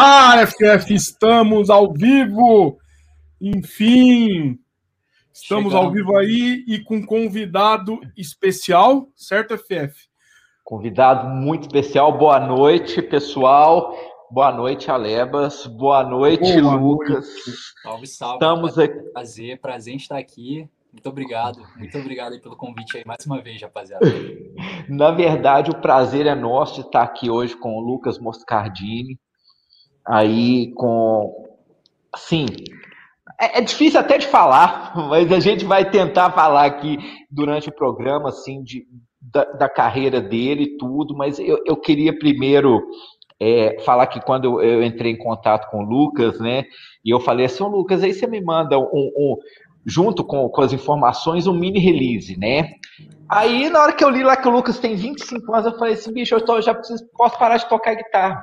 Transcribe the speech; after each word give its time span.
Ah, 0.00 0.46
FF, 0.46 0.94
estamos 0.94 1.68
ao 1.68 1.92
vivo! 1.92 2.78
Enfim! 3.40 4.56
Estamos 5.32 5.72
Chegando. 5.72 5.86
ao 5.86 5.90
vivo 5.90 6.16
aí 6.16 6.64
e 6.68 6.78
com 6.84 7.04
convidado 7.04 7.98
especial, 8.16 9.08
certo, 9.16 9.58
FF? 9.58 10.08
Convidado 10.62 11.28
muito 11.28 11.62
especial. 11.62 12.16
Boa 12.16 12.38
noite, 12.38 13.02
pessoal. 13.02 13.92
Boa 14.30 14.52
noite, 14.52 14.88
Alebas. 14.88 15.66
Boa 15.66 16.04
noite, 16.04 16.60
Boa 16.60 16.76
Lucas. 16.76 17.26
Noite. 17.26 17.58
Salve, 17.82 18.06
salve. 18.06 18.34
Estamos 18.34 18.78
aqui. 18.78 19.02
Prazer, 19.12 19.60
prazer 19.60 19.94
em 19.94 19.96
estar 19.96 20.18
aqui. 20.18 20.70
Muito 20.92 21.08
obrigado. 21.08 21.60
Muito 21.76 21.98
obrigado 21.98 22.40
pelo 22.40 22.56
convite 22.56 22.98
aí 22.98 23.02
mais 23.04 23.26
uma 23.26 23.42
vez, 23.42 23.60
rapaziada. 23.60 24.06
Na 24.88 25.10
verdade, 25.10 25.72
o 25.72 25.80
prazer 25.80 26.24
é 26.28 26.36
nosso 26.36 26.82
de 26.82 26.86
estar 26.86 27.02
aqui 27.02 27.28
hoje 27.28 27.56
com 27.56 27.76
o 27.76 27.80
Lucas 27.80 28.20
Moscardini. 28.20 29.18
Aí 30.08 30.72
com. 30.72 31.46
Assim, 32.10 32.46
é, 33.38 33.58
é, 33.58 33.60
difícil 33.60 34.00
até 34.00 34.16
de 34.16 34.26
falar, 34.26 34.92
mas 35.08 35.30
a 35.30 35.38
gente 35.38 35.64
vai 35.64 35.88
tentar 35.88 36.32
falar 36.32 36.64
aqui 36.64 36.98
durante 37.30 37.68
o 37.68 37.74
programa, 37.74 38.30
assim, 38.30 38.62
de, 38.62 38.86
da, 39.20 39.44
da 39.44 39.68
carreira 39.68 40.20
dele 40.20 40.64
e 40.64 40.76
tudo, 40.78 41.14
mas 41.14 41.38
eu, 41.38 41.62
eu 41.66 41.76
queria 41.76 42.18
primeiro 42.18 42.82
é, 43.38 43.78
falar 43.84 44.06
que 44.06 44.20
quando 44.20 44.60
eu 44.62 44.82
entrei 44.82 45.12
em 45.12 45.18
contato 45.18 45.70
com 45.70 45.84
o 45.84 45.88
Lucas, 45.88 46.40
né, 46.40 46.64
e 47.04 47.10
eu 47.10 47.20
falei 47.20 47.46
assim, 47.46 47.62
Lucas, 47.62 48.02
aí 48.02 48.14
você 48.14 48.26
me 48.26 48.40
manda 48.40 48.78
um, 48.78 48.84
um 48.92 49.36
junto 49.86 50.24
com, 50.24 50.48
com 50.48 50.60
as 50.62 50.72
informações, 50.72 51.46
um 51.46 51.52
mini 51.52 51.78
release, 51.78 52.36
né? 52.38 52.72
Aí, 53.28 53.70
na 53.70 53.82
hora 53.82 53.92
que 53.92 54.02
eu 54.02 54.10
li 54.10 54.22
lá 54.22 54.36
que 54.36 54.48
o 54.48 54.50
Lucas 54.50 54.78
tem 54.78 54.96
25 54.96 55.52
anos, 55.52 55.66
eu 55.66 55.78
falei 55.78 55.94
assim, 55.94 56.12
bicho, 56.12 56.34
eu 56.34 56.44
tô, 56.44 56.60
já 56.60 56.74
preciso, 56.74 57.06
posso 57.16 57.38
parar 57.38 57.58
de 57.58 57.68
tocar 57.68 57.94
guitarra. 57.94 58.42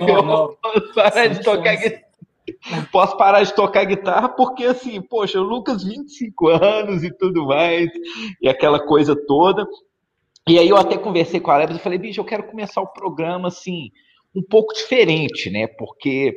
Não, 0.00 0.22
não. 0.22 0.56
posso 0.56 0.94
parar 0.94 1.26
de 1.26 1.42
tocar 1.42 1.76
guitarra. 1.76 2.12
Posso 2.90 3.16
parar 3.16 3.42
de 3.42 3.54
tocar 3.54 3.84
guitarra 3.84 4.28
porque, 4.28 4.64
assim, 4.64 5.00
poxa, 5.00 5.40
o 5.40 5.44
Lucas, 5.44 5.84
25 5.84 6.48
anos 6.48 7.04
e 7.04 7.10
tudo 7.16 7.46
mais, 7.46 7.88
e 8.40 8.48
aquela 8.48 8.80
coisa 8.80 9.14
toda. 9.26 9.66
E 10.48 10.58
aí 10.58 10.68
eu 10.68 10.76
até 10.76 10.98
conversei 10.98 11.40
com 11.40 11.50
a 11.50 11.56
Lebas 11.56 11.76
e 11.76 11.80
falei, 11.80 11.98
bicho, 11.98 12.20
eu 12.20 12.24
quero 12.24 12.44
começar 12.44 12.80
o 12.80 12.92
programa, 12.92 13.48
assim, 13.48 13.90
um 14.34 14.42
pouco 14.42 14.74
diferente, 14.74 15.50
né? 15.50 15.66
Porque 15.66 16.36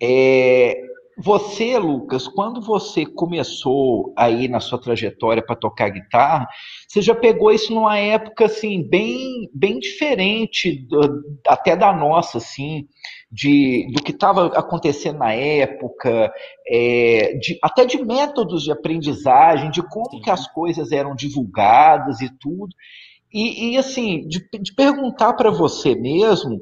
é, 0.00 0.78
você, 1.22 1.78
Lucas, 1.78 2.26
quando 2.26 2.62
você 2.62 3.04
começou 3.04 4.12
aí 4.16 4.48
na 4.48 4.58
sua 4.58 4.80
trajetória 4.80 5.44
para 5.44 5.54
tocar 5.54 5.90
guitarra, 5.90 6.48
você 6.88 7.02
já 7.02 7.14
pegou 7.14 7.52
isso 7.52 7.74
numa 7.74 7.98
época 7.98 8.46
assim 8.46 8.82
bem, 8.82 9.50
bem 9.52 9.78
diferente 9.78 10.86
do, 10.88 11.22
até 11.46 11.76
da 11.76 11.92
nossa, 11.92 12.38
assim, 12.38 12.88
de 13.30 13.86
do 13.92 14.02
que 14.02 14.12
estava 14.12 14.46
acontecendo 14.46 15.18
na 15.18 15.32
época, 15.34 16.32
é, 16.66 17.34
de, 17.34 17.58
até 17.62 17.84
de 17.84 18.02
métodos 18.02 18.62
de 18.62 18.72
aprendizagem, 18.72 19.70
de 19.70 19.82
como 19.82 20.10
Sim. 20.12 20.20
que 20.22 20.30
as 20.30 20.50
coisas 20.50 20.90
eram 20.90 21.14
divulgadas 21.14 22.22
e 22.22 22.30
tudo. 22.38 22.74
E, 23.32 23.72
e 23.72 23.78
assim, 23.78 24.26
de, 24.26 24.40
de 24.58 24.74
perguntar 24.74 25.34
para 25.34 25.50
você 25.50 25.94
mesmo, 25.94 26.58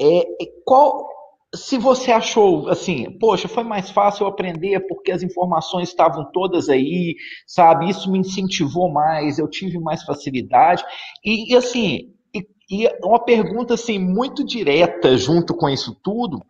é, 0.00 0.24
qual 0.64 1.17
se 1.54 1.78
você 1.78 2.12
achou 2.12 2.68
assim, 2.68 3.10
poxa, 3.18 3.48
foi 3.48 3.64
mais 3.64 3.90
fácil 3.90 4.24
eu 4.24 4.28
aprender 4.28 4.80
porque 4.86 5.10
as 5.10 5.22
informações 5.22 5.88
estavam 5.88 6.30
todas 6.30 6.68
aí, 6.68 7.16
sabe? 7.46 7.88
Isso 7.88 8.10
me 8.10 8.18
incentivou 8.18 8.92
mais, 8.92 9.38
eu 9.38 9.48
tive 9.48 9.78
mais 9.78 10.02
facilidade. 10.02 10.84
E, 11.24 11.52
e 11.52 11.56
assim, 11.56 12.14
e, 12.34 12.46
e, 12.70 12.88
uma 13.02 13.24
pergunta 13.24 13.74
assim 13.74 13.98
muito 13.98 14.44
direta 14.44 15.16
junto 15.16 15.54
com 15.54 15.68
isso 15.68 15.98
tudo 16.02 16.44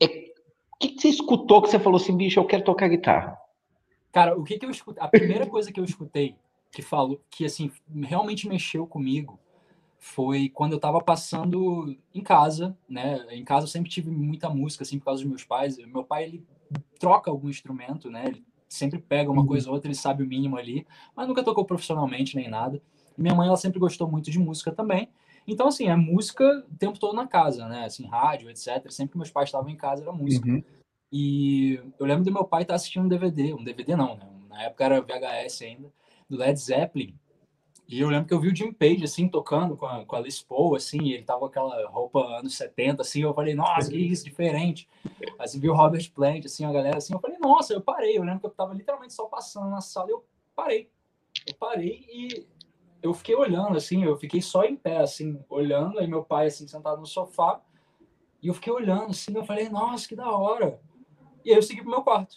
é 0.00 0.06
o 0.06 0.78
que, 0.80 0.88
que 0.90 1.02
você 1.02 1.08
escutou 1.08 1.60
que 1.60 1.68
você 1.68 1.78
falou 1.78 2.00
assim, 2.00 2.16
bicho, 2.16 2.40
eu 2.40 2.46
quero 2.46 2.64
tocar 2.64 2.88
guitarra? 2.88 3.36
Cara, 4.12 4.38
o 4.38 4.44
que, 4.44 4.58
que 4.58 4.64
eu 4.64 4.70
escutei? 4.70 5.02
A 5.02 5.08
primeira 5.08 5.46
coisa 5.46 5.70
que 5.70 5.80
eu 5.80 5.84
escutei 5.84 6.34
que 6.70 6.82
falou 6.82 7.20
que 7.30 7.44
assim 7.44 7.70
realmente 8.02 8.48
mexeu 8.48 8.86
comigo 8.86 9.38
foi 9.98 10.48
quando 10.48 10.72
eu 10.72 10.76
estava 10.76 11.00
passando 11.00 11.96
em 12.14 12.22
casa, 12.22 12.76
né? 12.88 13.26
Em 13.30 13.44
casa 13.44 13.64
eu 13.64 13.68
sempre 13.68 13.90
tive 13.90 14.10
muita 14.10 14.48
música, 14.48 14.84
assim, 14.84 14.98
por 14.98 15.06
causa 15.06 15.22
dos 15.22 15.28
meus 15.28 15.44
pais. 15.44 15.76
Meu 15.78 16.04
pai, 16.04 16.24
ele 16.24 16.46
troca 16.98 17.30
algum 17.30 17.48
instrumento, 17.48 18.10
né? 18.10 18.26
Ele 18.26 18.44
sempre 18.68 18.98
pega 18.98 19.30
uma 19.30 19.42
uhum. 19.42 19.48
coisa 19.48 19.68
ou 19.68 19.74
outra, 19.74 19.88
ele 19.88 19.96
sabe 19.96 20.22
o 20.22 20.26
mínimo 20.26 20.56
ali, 20.56 20.86
mas 21.16 21.26
nunca 21.26 21.42
tocou 21.42 21.64
profissionalmente 21.64 22.36
nem 22.36 22.48
nada. 22.48 22.80
E 23.16 23.20
minha 23.20 23.34
mãe, 23.34 23.48
ela 23.48 23.56
sempre 23.56 23.80
gostou 23.80 24.08
muito 24.08 24.30
de 24.30 24.38
música 24.38 24.70
também. 24.70 25.08
Então, 25.46 25.68
assim, 25.68 25.88
é 25.88 25.96
música 25.96 26.44
o 26.70 26.76
tempo 26.76 26.98
todo 26.98 27.16
na 27.16 27.26
casa, 27.26 27.66
né? 27.68 27.86
Assim, 27.86 28.06
rádio, 28.06 28.50
etc. 28.50 28.90
Sempre 28.90 29.12
que 29.12 29.18
meus 29.18 29.30
pais 29.30 29.48
estavam 29.48 29.70
em 29.70 29.76
casa, 29.76 30.02
era 30.02 30.12
música. 30.12 30.48
Uhum. 30.48 30.62
E 31.10 31.80
eu 31.98 32.06
lembro 32.06 32.24
do 32.24 32.32
meu 32.32 32.44
pai 32.44 32.62
estar 32.62 32.74
assistindo 32.74 33.04
um 33.04 33.08
DVD, 33.08 33.54
um 33.54 33.64
DVD 33.64 33.96
não, 33.96 34.16
né? 34.16 34.28
Na 34.48 34.62
época 34.64 34.84
era 34.84 35.00
VHS 35.00 35.62
ainda, 35.62 35.92
do 36.28 36.36
Led 36.36 36.58
Zeppelin. 36.60 37.14
E 37.88 38.00
eu 38.00 38.08
lembro 38.10 38.28
que 38.28 38.34
eu 38.34 38.40
vi 38.40 38.48
o 38.48 38.54
Jim 38.54 38.70
Page, 38.70 39.02
assim, 39.02 39.26
tocando 39.26 39.74
com 39.74 39.86
a, 39.86 40.04
com 40.04 40.14
a 40.14 40.20
Liz 40.20 40.42
Paul, 40.42 40.76
assim, 40.76 41.10
ele 41.10 41.22
tava 41.22 41.40
com 41.40 41.46
aquela 41.46 41.88
roupa 41.88 42.20
anos 42.38 42.54
70, 42.54 43.00
assim, 43.00 43.22
eu 43.22 43.32
falei, 43.32 43.54
nossa, 43.54 43.90
que 43.90 43.96
isso, 43.96 44.24
diferente. 44.24 44.86
Aí 45.38 45.48
vi 45.58 45.70
o 45.70 45.74
Robert 45.74 46.12
Plant, 46.12 46.44
assim, 46.44 46.66
a 46.66 46.72
galera, 46.72 46.98
assim, 46.98 47.14
eu 47.14 47.18
falei, 47.18 47.38
nossa, 47.38 47.72
eu 47.72 47.80
parei, 47.80 48.18
eu 48.18 48.22
lembro 48.22 48.40
que 48.40 48.46
eu 48.46 48.50
tava 48.50 48.74
literalmente 48.74 49.14
só 49.14 49.24
passando 49.24 49.70
na 49.70 49.80
sala 49.80 50.10
eu 50.10 50.22
parei. 50.54 50.90
Eu 51.46 51.54
parei 51.54 52.04
e 52.12 52.46
eu 53.02 53.14
fiquei 53.14 53.34
olhando, 53.34 53.78
assim, 53.78 54.04
eu 54.04 54.18
fiquei 54.18 54.42
só 54.42 54.64
em 54.64 54.76
pé, 54.76 54.98
assim, 54.98 55.42
olhando, 55.48 55.98
aí 55.98 56.06
meu 56.06 56.22
pai, 56.22 56.48
assim, 56.48 56.68
sentado 56.68 57.00
no 57.00 57.06
sofá, 57.06 57.58
e 58.42 58.48
eu 58.48 58.54
fiquei 58.54 58.72
olhando, 58.72 59.12
assim, 59.12 59.34
eu 59.34 59.46
falei, 59.46 59.70
nossa, 59.70 60.06
que 60.06 60.14
da 60.14 60.30
hora. 60.30 60.78
E 61.42 61.50
aí 61.50 61.56
eu 61.56 61.62
segui 61.62 61.80
pro 61.80 61.90
meu 61.90 62.02
quarto. 62.02 62.36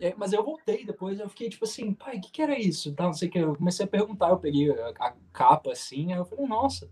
É, 0.00 0.14
mas 0.16 0.32
eu 0.32 0.44
voltei 0.44 0.84
depois, 0.84 1.18
eu 1.18 1.28
fiquei 1.28 1.48
tipo 1.48 1.64
assim, 1.64 1.92
pai, 1.92 2.18
o 2.18 2.20
que, 2.20 2.30
que 2.30 2.42
era 2.42 2.58
isso? 2.58 2.92
Tá, 2.94 3.04
não 3.04 3.12
sei 3.12 3.28
o 3.28 3.30
que. 3.30 3.38
Eu 3.38 3.56
comecei 3.56 3.84
a 3.84 3.88
perguntar, 3.88 4.30
eu 4.30 4.38
peguei 4.38 4.70
a, 4.70 4.88
a, 4.90 5.14
capa 5.32 5.72
assim, 5.72 6.12
aí 6.12 6.18
eu 6.18 6.24
falei, 6.24 6.46
nossa. 6.46 6.88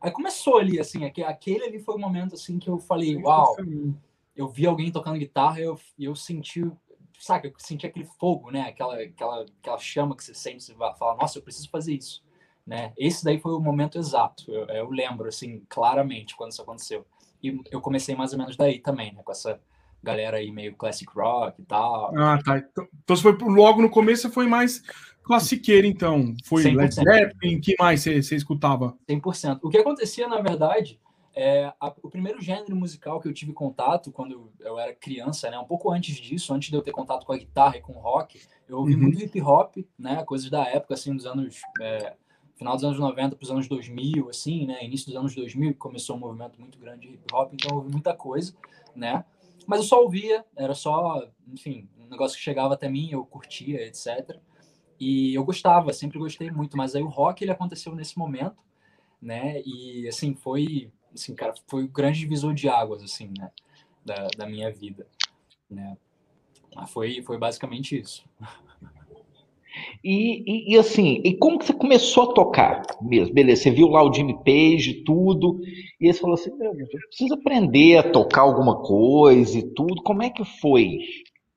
Aí 0.00 0.10
começou 0.10 0.58
ali, 0.58 0.80
assim, 0.80 1.04
aquele 1.04 1.64
ali 1.64 1.78
foi 1.78 1.94
o 1.94 1.98
momento 1.98 2.34
assim 2.34 2.58
que 2.58 2.68
eu 2.68 2.78
falei, 2.78 3.16
uau, 3.16 3.56
eu 4.34 4.48
vi 4.48 4.66
alguém 4.66 4.90
tocando 4.90 5.18
guitarra 5.18 5.60
e 5.60 5.64
eu, 5.64 5.78
eu 5.98 6.16
senti, 6.16 6.70
sabe, 7.18 7.48
eu 7.48 7.54
senti 7.58 7.86
aquele 7.86 8.06
fogo, 8.06 8.50
né? 8.50 8.62
Aquela, 8.62 9.00
aquela, 9.00 9.42
aquela 9.42 9.78
chama 9.78 10.16
que 10.16 10.24
você 10.24 10.34
sente, 10.34 10.64
você 10.64 10.74
vai 10.74 10.94
falar, 10.96 11.16
nossa, 11.16 11.38
eu 11.38 11.42
preciso 11.42 11.68
fazer 11.68 11.94
isso. 11.94 12.24
Né? 12.66 12.92
Esse 12.96 13.24
daí 13.24 13.38
foi 13.38 13.52
o 13.52 13.60
momento 13.60 13.98
exato, 13.98 14.50
eu, 14.50 14.66
eu 14.68 14.90
lembro, 14.90 15.28
assim, 15.28 15.62
claramente 15.68 16.34
quando 16.34 16.52
isso 16.52 16.62
aconteceu. 16.62 17.06
E 17.42 17.60
eu 17.70 17.80
comecei 17.80 18.14
mais 18.14 18.32
ou 18.32 18.38
menos 18.38 18.56
daí 18.56 18.78
também, 18.78 19.12
né? 19.12 19.22
Com 19.22 19.32
essa 19.32 19.60
galera 20.02 20.38
aí 20.38 20.50
meio 20.50 20.74
classic 20.74 21.10
rock 21.14 21.60
e 21.60 21.64
tal. 21.64 22.16
Ah, 22.16 22.38
tá. 22.42 22.58
Então, 22.58 22.86
então 23.04 23.16
você 23.16 23.22
foi 23.22 23.36
logo 23.48 23.82
no 23.82 23.90
começo, 23.90 24.22
você 24.22 24.30
foi 24.30 24.46
mais 24.46 24.82
classiqueiro, 25.22 25.86
então. 25.86 26.34
Foi 26.44 26.62
100%. 26.62 26.76
Led 26.76 26.94
Zeppelin, 26.94 27.60
que 27.60 27.74
mais 27.78 28.02
você, 28.02 28.22
você 28.22 28.36
escutava? 28.36 28.96
100%. 29.08 29.60
O 29.62 29.70
que 29.70 29.78
acontecia, 29.78 30.26
na 30.26 30.40
verdade, 30.40 30.98
é, 31.34 31.72
a, 31.80 31.92
o 32.02 32.10
primeiro 32.10 32.40
gênero 32.40 32.74
musical 32.74 33.20
que 33.20 33.28
eu 33.28 33.32
tive 33.32 33.52
contato 33.52 34.10
quando 34.10 34.32
eu, 34.32 34.52
eu, 34.60 34.78
era 34.78 34.94
criança, 34.94 35.50
né, 35.50 35.58
um 35.58 35.64
pouco 35.64 35.90
antes 35.90 36.16
disso, 36.16 36.52
antes 36.52 36.70
de 36.70 36.76
eu 36.76 36.82
ter 36.82 36.90
contato 36.90 37.24
com 37.24 37.32
a 37.32 37.38
guitarra 37.38 37.76
e 37.76 37.80
com 37.80 37.92
o 37.92 38.00
rock, 38.00 38.40
eu 38.68 38.78
ouvi 38.78 38.94
uhum. 38.94 39.02
muito 39.02 39.22
hip 39.22 39.40
hop, 39.40 39.76
né, 39.98 40.24
coisas 40.24 40.50
da 40.50 40.66
época, 40.66 40.94
assim, 40.94 41.14
dos 41.14 41.26
anos, 41.26 41.60
é, 41.80 42.14
final 42.56 42.74
dos 42.74 42.84
anos 42.84 42.98
90 42.98 43.36
para 43.36 43.44
os 43.44 43.50
anos 43.50 43.68
2000, 43.68 44.28
assim, 44.28 44.66
né, 44.66 44.84
início 44.84 45.06
dos 45.06 45.16
anos 45.16 45.34
2000, 45.34 45.72
que 45.72 45.78
começou 45.78 46.16
um 46.16 46.18
movimento 46.18 46.60
muito 46.60 46.78
grande 46.78 47.06
de 47.06 47.14
hip 47.14 47.24
hop, 47.32 47.52
então 47.54 47.70
eu 47.70 47.76
ouvi 47.76 47.92
muita 47.92 48.12
coisa, 48.12 48.52
né, 48.94 49.24
mas 49.66 49.80
eu 49.80 49.86
só 49.86 50.02
ouvia, 50.02 50.44
era 50.56 50.74
só, 50.74 51.26
enfim, 51.48 51.88
um 51.98 52.08
negócio 52.08 52.36
que 52.36 52.42
chegava 52.42 52.74
até 52.74 52.88
mim, 52.88 53.10
eu 53.12 53.24
curtia, 53.24 53.86
etc. 53.86 54.38
E 54.98 55.34
eu 55.34 55.44
gostava, 55.44 55.92
sempre 55.92 56.18
gostei 56.18 56.50
muito, 56.50 56.76
mas 56.76 56.94
aí 56.94 57.02
o 57.02 57.08
rock 57.08 57.42
ele 57.42 57.52
aconteceu 57.52 57.94
nesse 57.94 58.18
momento, 58.18 58.62
né? 59.20 59.62
E 59.64 60.06
assim, 60.08 60.34
foi, 60.34 60.92
assim, 61.14 61.34
cara, 61.34 61.54
foi 61.66 61.84
o 61.84 61.88
grande 61.88 62.20
divisor 62.20 62.54
de 62.54 62.68
águas 62.68 63.02
assim, 63.02 63.32
né, 63.38 63.50
da, 64.04 64.28
da 64.36 64.46
minha 64.46 64.70
vida, 64.70 65.06
né? 65.68 65.96
Mas 66.74 66.90
foi 66.90 67.22
foi 67.22 67.38
basicamente 67.38 67.98
isso. 67.98 68.24
E, 70.02 70.42
e, 70.46 70.74
e, 70.74 70.78
assim, 70.78 71.20
e 71.24 71.36
como 71.36 71.58
que 71.58 71.66
você 71.66 71.74
começou 71.74 72.30
a 72.30 72.34
tocar 72.34 72.82
mesmo? 73.02 73.34
Beleza, 73.34 73.62
você 73.62 73.70
viu 73.70 73.88
lá 73.88 74.02
o 74.02 74.12
Jimmy 74.12 74.34
Page, 74.42 75.04
tudo, 75.04 75.60
e 76.00 76.10
você 76.10 76.18
falou 76.18 76.34
assim, 76.34 76.56
meu 76.56 76.74
Deus, 76.74 76.88
eu 76.92 77.00
preciso 77.08 77.34
aprender 77.34 77.98
a 77.98 78.10
tocar 78.10 78.42
alguma 78.42 78.82
coisa 78.82 79.58
e 79.58 79.74
tudo. 79.74 80.02
Como 80.02 80.22
é 80.22 80.30
que 80.30 80.44
foi 80.44 81.00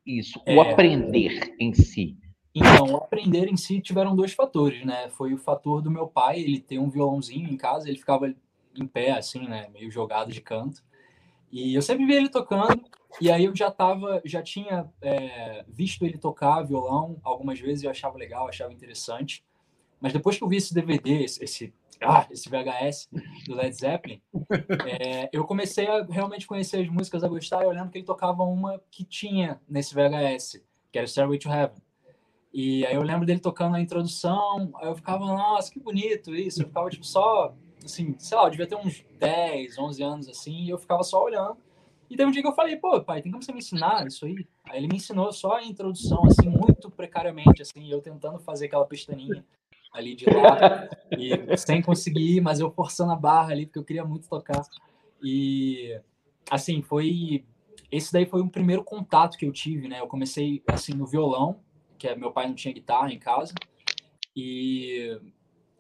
isso, 0.05 0.41
é... 0.45 0.55
o 0.55 0.61
aprender 0.61 1.55
em 1.57 1.73
si? 1.73 2.17
Então, 2.53 2.93
o 2.93 2.97
aprender 2.97 3.47
em 3.47 3.57
si 3.57 3.79
tiveram 3.79 4.15
dois 4.15 4.33
fatores, 4.33 4.85
né? 4.85 5.09
Foi 5.09 5.33
o 5.33 5.37
fator 5.37 5.81
do 5.81 5.89
meu 5.89 6.05
pai, 6.05 6.39
ele 6.39 6.59
ter 6.59 6.77
um 6.77 6.89
violãozinho 6.89 7.49
em 7.49 7.57
casa, 7.57 7.87
ele 7.87 7.97
ficava 7.97 8.31
em 8.75 8.85
pé, 8.85 9.11
assim, 9.11 9.47
né? 9.47 9.69
Meio 9.73 9.89
jogado 9.89 10.31
de 10.31 10.41
canto. 10.41 10.83
E 11.53 11.75
eu 11.75 11.83
sempre 11.83 12.07
via 12.07 12.17
ele 12.17 12.29
tocando, 12.29 12.83
e 13.21 13.29
aí 13.29 13.45
eu 13.45 13.55
já 13.55 13.69
tava, 13.69 14.19
já 14.25 14.41
tinha 14.41 14.89
é, 14.99 15.63
visto 15.67 16.03
ele 16.03 16.17
tocar 16.17 16.63
violão 16.63 17.19
algumas 17.23 17.59
vezes, 17.59 17.83
eu 17.83 17.91
achava 17.91 18.17
legal, 18.17 18.47
achava 18.47 18.73
interessante, 18.73 19.45
Mas 20.01 20.11
depois 20.11 20.35
que 20.35 20.43
eu 20.43 20.47
vi 20.49 20.57
esse 20.57 20.73
DVD, 20.73 21.23
esse, 21.23 21.43
esse, 21.43 21.73
ah, 22.01 22.25
esse 22.31 22.49
VHS 22.49 23.07
do 23.45 23.53
Led 23.53 23.71
Zeppelin, 23.71 24.19
é, 24.99 25.29
eu 25.31 25.45
comecei 25.45 25.85
a 25.87 26.03
realmente 26.03 26.47
conhecer 26.47 26.81
as 26.81 26.89
músicas, 26.89 27.23
a 27.23 27.27
gostar. 27.27 27.61
Eu 27.63 27.69
lembro 27.69 27.91
que 27.91 27.99
ele 27.99 28.05
tocava 28.05 28.41
uma 28.41 28.81
que 28.89 29.05
tinha 29.05 29.61
nesse 29.69 29.93
VHS, 29.93 30.59
que 30.91 30.97
era 30.97 31.05
Stairway 31.05 31.37
to 31.37 31.49
Heaven. 31.49 31.77
E 32.51 32.83
aí 32.87 32.95
eu 32.95 33.03
lembro 33.03 33.27
dele 33.27 33.39
tocando 33.39 33.75
a 33.75 33.79
introdução, 33.79 34.71
aí 34.77 34.87
eu 34.87 34.95
ficava, 34.95 35.23
nossa, 35.23 35.71
que 35.71 35.79
bonito 35.79 36.35
isso. 36.35 36.63
Eu 36.63 36.67
ficava, 36.67 36.89
tipo, 36.89 37.05
só, 37.05 37.55
assim, 37.85 38.15
sei 38.17 38.37
lá, 38.37 38.45
eu 38.45 38.49
devia 38.49 38.67
ter 38.67 38.75
uns 38.75 39.03
10, 39.19 39.77
11 39.77 40.03
anos, 40.03 40.29
assim, 40.29 40.63
e 40.63 40.69
eu 40.69 40.77
ficava 40.77 41.03
só 41.03 41.23
olhando. 41.23 41.57
E 42.09 42.15
teve 42.15 42.29
um 42.29 42.31
dia 42.31 42.41
que 42.41 42.47
eu 42.47 42.53
falei, 42.53 42.75
pô, 42.75 43.01
pai, 43.01 43.21
tem 43.21 43.31
como 43.31 43.43
você 43.43 43.51
me 43.51 43.59
ensinar 43.59 44.05
isso 44.05 44.25
aí? 44.25 44.47
Aí 44.65 44.77
ele 44.77 44.87
me 44.87 44.97
ensinou 44.97 45.31
só 45.31 45.57
a 45.57 45.63
introdução, 45.63 46.23
assim, 46.25 46.47
muito 46.47 46.89
precariamente, 46.91 47.61
assim, 47.61 47.89
eu 47.89 48.01
tentando 48.01 48.39
fazer 48.39 48.67
aquela 48.67 48.85
pestaninha 48.85 49.43
ali 49.93 50.15
de 50.15 50.25
lá, 50.25 50.89
e 51.11 51.57
sem 51.57 51.81
conseguir, 51.81 52.41
mas 52.41 52.59
eu 52.59 52.71
forçando 52.71 53.11
a 53.11 53.15
barra 53.15 53.51
ali, 53.51 53.65
porque 53.65 53.79
eu 53.79 53.83
queria 53.83 54.03
muito 54.03 54.27
tocar. 54.27 54.61
E, 55.21 55.99
assim, 56.49 56.81
foi. 56.81 57.45
Esse 57.91 58.11
daí 58.11 58.25
foi 58.25 58.41
o 58.41 58.49
primeiro 58.49 58.83
contato 58.83 59.37
que 59.37 59.45
eu 59.45 59.51
tive, 59.51 59.87
né? 59.87 59.99
Eu 59.99 60.07
comecei, 60.07 60.63
assim, 60.67 60.93
no 60.93 61.05
violão, 61.05 61.59
que 61.97 62.07
é, 62.07 62.15
meu 62.15 62.31
pai 62.31 62.47
não 62.47 62.55
tinha 62.55 62.73
guitarra 62.73 63.13
em 63.13 63.19
casa, 63.19 63.53
e 64.35 65.19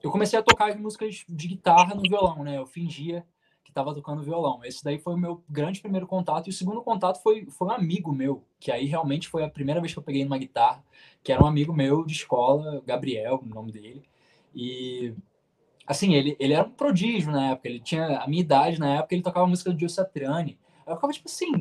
eu 0.03 0.11
comecei 0.11 0.37
a 0.37 0.43
tocar 0.43 0.77
músicas 0.77 1.23
de 1.27 1.47
guitarra 1.47 1.95
no 1.95 2.01
violão, 2.01 2.43
né? 2.43 2.57
Eu 2.57 2.65
fingia 2.65 3.25
que 3.63 3.71
estava 3.71 3.95
tocando 3.95 4.21
violão. 4.21 4.59
Esse 4.65 4.83
daí 4.83 4.99
foi 4.99 5.13
o 5.13 5.17
meu 5.17 5.41
grande 5.49 5.79
primeiro 5.79 6.05
contato. 6.05 6.47
E 6.47 6.49
o 6.49 6.53
segundo 6.53 6.81
contato 6.81 7.23
foi, 7.23 7.45
foi 7.45 7.69
um 7.69 7.71
amigo 7.71 8.11
meu, 8.11 8.43
que 8.59 8.69
aí 8.69 8.85
realmente 8.85 9.29
foi 9.29 9.45
a 9.45 9.49
primeira 9.49 9.79
vez 9.79 9.93
que 9.93 9.99
eu 9.99 10.03
peguei 10.03 10.25
numa 10.25 10.37
guitarra, 10.37 10.83
que 11.23 11.31
era 11.31 11.41
um 11.41 11.47
amigo 11.47 11.73
meu 11.73 12.05
de 12.05 12.11
escola, 12.11 12.83
Gabriel, 12.85 13.39
o 13.41 13.47
nome 13.47 13.71
dele. 13.71 14.03
E, 14.53 15.13
assim, 15.87 16.13
ele, 16.13 16.35
ele 16.37 16.53
era 16.53 16.67
um 16.67 16.71
prodígio 16.71 17.31
na 17.31 17.51
época. 17.51 17.69
Ele 17.69 17.79
tinha 17.79 18.17
a 18.17 18.27
minha 18.27 18.41
idade 18.41 18.77
na 18.81 18.95
época, 18.95 19.15
ele 19.15 19.23
tocava 19.23 19.47
música 19.47 19.71
do 19.71 19.79
Gil 19.79 19.87
Satriani. 19.87 20.59
Eu 20.85 20.95
ficava 20.95 21.13
tipo 21.13 21.29
assim. 21.29 21.53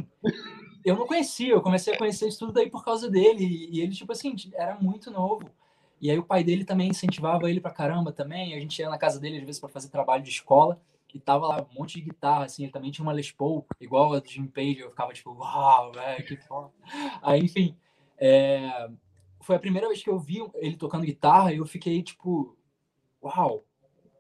Eu 0.85 0.97
não 0.97 1.07
conhecia, 1.07 1.53
eu 1.53 1.63
comecei 1.63 1.95
a 1.95 1.97
conhecer 1.97 2.27
isso 2.27 2.41
tudo 2.41 2.53
daí 2.53 2.69
por 2.69 2.85
causa 2.85 3.09
dele. 3.09 3.69
E 3.71 3.81
ele, 3.81 3.93
tipo 3.93 4.11
assim, 4.11 4.35
era 4.55 4.75
muito 4.81 5.13
novo. 5.13 5.49
E 6.03 6.11
aí 6.11 6.19
o 6.19 6.25
pai 6.25 6.43
dele 6.43 6.65
também 6.65 6.89
incentivava 6.89 7.49
ele 7.49 7.61
pra 7.61 7.71
caramba 7.71 8.13
também. 8.13 8.55
A 8.55 8.61
gente 8.61 8.77
ia 8.81 8.91
na 8.91 8.99
casa 8.99 9.21
dele 9.21 9.39
às 9.39 9.45
vezes 9.45 9.61
para 9.61 9.69
fazer 9.69 9.89
trabalho 9.89 10.25
de 10.25 10.31
escola 10.31 10.81
e 11.15 11.21
tava 11.21 11.47
lá 11.47 11.63
um 11.71 11.79
monte 11.79 11.95
de 11.95 12.07
guitarra, 12.07 12.47
assim, 12.47 12.65
ele 12.65 12.73
também 12.73 12.91
tinha 12.91 13.05
uma 13.05 13.13
Les 13.13 13.31
Paul, 13.31 13.67
igual 13.79 14.15
a 14.15 14.19
do 14.19 14.29
Jim 14.29 14.47
Page, 14.47 14.81
eu 14.81 14.91
ficava 14.91 15.13
tipo, 15.13 15.31
uau, 15.33 15.93
velho, 15.93 16.25
que 16.25 16.37
foda. 16.39 16.73
Aí, 17.23 17.43
enfim, 17.43 17.77
é... 18.19 18.89
foi 19.43 19.57
a 19.57 19.61
primeira 19.61 19.87
vez 19.89 20.03
que 20.03 20.11
eu 20.11 20.19
vi 20.19 20.39
ele 20.55 20.75
tocando 20.77 21.05
guitarra 21.05 21.53
e 21.53 21.59
eu 21.59 21.67
fiquei 21.67 22.03
tipo, 22.03 22.57
uau, 23.23 23.63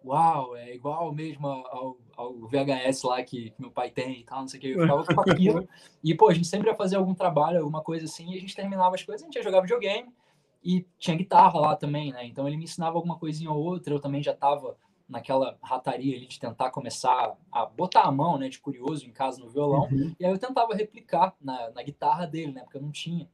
uau, 0.04 0.54
é 0.54 0.74
igual 0.74 1.12
mesmo 1.12 1.48
ao, 1.48 1.96
ao 2.14 2.34
VHS 2.46 3.02
lá 3.04 3.22
que, 3.22 3.50
que, 3.50 3.60
meu 3.60 3.70
pai 3.70 3.90
tem 3.90 4.20
e 4.20 4.24
tal, 4.24 4.40
não 4.40 4.48
sei 4.48 4.58
o 4.58 4.60
que, 4.60 4.68
eu 4.68 4.82
ficava 4.82 5.04
com 5.04 5.30
aquilo. 5.30 5.68
E, 6.04 6.14
pô, 6.14 6.28
a 6.28 6.34
gente 6.34 6.46
sempre 6.46 6.68
ia 6.68 6.76
fazer 6.76 6.96
algum 6.96 7.14
trabalho, 7.14 7.58
alguma 7.58 7.82
coisa 7.82 8.04
assim, 8.04 8.30
e 8.32 8.36
a 8.36 8.40
gente 8.40 8.54
terminava 8.54 8.94
as 8.94 9.02
coisas, 9.02 9.22
a 9.22 9.24
gente 9.24 9.36
ia 9.36 9.42
jogar 9.42 9.62
videogame 9.62 10.12
e 10.62 10.86
tinha 10.98 11.16
guitarra 11.16 11.58
lá 11.58 11.76
também, 11.76 12.12
né? 12.12 12.24
Então 12.26 12.46
ele 12.46 12.56
me 12.56 12.64
ensinava 12.64 12.96
alguma 12.96 13.18
coisinha 13.18 13.50
ou 13.50 13.62
outra, 13.62 13.92
eu 13.92 14.00
também 14.00 14.22
já 14.22 14.34
tava 14.34 14.76
naquela 15.08 15.58
rataria 15.62 16.16
ali 16.16 16.26
de 16.26 16.40
tentar 16.40 16.70
começar 16.70 17.36
a 17.50 17.66
botar 17.66 18.02
a 18.02 18.12
mão, 18.12 18.38
né, 18.38 18.48
de 18.48 18.58
curioso 18.58 19.06
em 19.06 19.12
casa 19.12 19.40
no 19.40 19.50
violão, 19.50 19.86
uhum. 19.90 20.14
e 20.18 20.24
aí 20.24 20.32
eu 20.32 20.38
tentava 20.38 20.74
replicar 20.74 21.34
na, 21.40 21.70
na 21.70 21.82
guitarra 21.82 22.26
dele, 22.26 22.52
né, 22.52 22.62
porque 22.62 22.78
eu 22.78 22.82
não 22.82 22.90
tinha. 22.90 23.28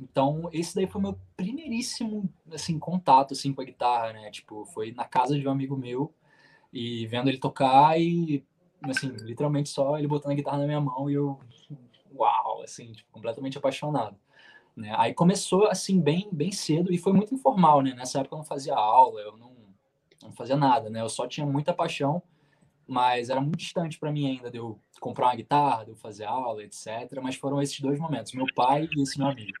Então, 0.00 0.50
esse 0.52 0.74
daí 0.74 0.86
foi 0.86 1.00
o 1.00 1.02
meu 1.02 1.18
primeiríssimo, 1.36 2.28
assim, 2.52 2.78
contato, 2.78 3.32
assim, 3.32 3.54
com 3.54 3.62
a 3.62 3.64
guitarra, 3.64 4.12
né, 4.12 4.30
tipo, 4.30 4.66
foi 4.66 4.92
na 4.92 5.04
casa 5.04 5.38
de 5.38 5.46
um 5.46 5.50
amigo 5.50 5.76
meu, 5.76 6.12
e 6.72 7.06
vendo 7.06 7.28
ele 7.28 7.38
tocar 7.38 7.98
e, 8.00 8.44
assim, 8.82 9.08
literalmente 9.08 9.68
só 9.68 9.96
ele 9.96 10.08
botando 10.08 10.32
a 10.32 10.34
guitarra 10.34 10.58
na 10.58 10.66
minha 10.66 10.80
mão 10.80 11.08
e 11.08 11.14
eu, 11.14 11.38
uau, 12.14 12.62
assim, 12.62 12.92
tipo, 12.92 13.10
completamente 13.12 13.56
apaixonado. 13.56 14.16
Né? 14.76 14.92
Aí 14.96 15.14
começou, 15.14 15.66
assim, 15.68 16.00
bem, 16.00 16.28
bem 16.30 16.52
cedo 16.52 16.92
e 16.92 16.98
foi 16.98 17.12
muito 17.12 17.34
informal, 17.34 17.80
né, 17.80 17.94
nessa 17.94 18.20
época 18.20 18.34
eu 18.34 18.38
não 18.38 18.44
fazia 18.44 18.74
aula, 18.74 19.20
eu 19.20 19.36
não 19.36 19.56
não 20.22 20.32
fazia 20.32 20.56
nada, 20.56 20.90
né? 20.90 21.00
Eu 21.00 21.08
só 21.08 21.26
tinha 21.26 21.46
muita 21.46 21.72
paixão, 21.72 22.22
mas 22.86 23.30
era 23.30 23.40
muito 23.40 23.58
distante 23.58 23.98
para 23.98 24.12
mim 24.12 24.26
ainda 24.26 24.50
de 24.50 24.58
eu 24.58 24.78
comprar 25.00 25.26
uma 25.26 25.36
guitarra, 25.36 25.84
de 25.84 25.90
eu 25.90 25.96
fazer 25.96 26.24
aula, 26.24 26.62
etc. 26.62 26.86
Mas 27.22 27.36
foram 27.36 27.60
esses 27.60 27.80
dois 27.80 27.98
momentos, 27.98 28.32
meu 28.32 28.46
pai 28.54 28.88
e 28.96 29.02
esse 29.02 29.18
meu 29.18 29.28
amigo. 29.28 29.52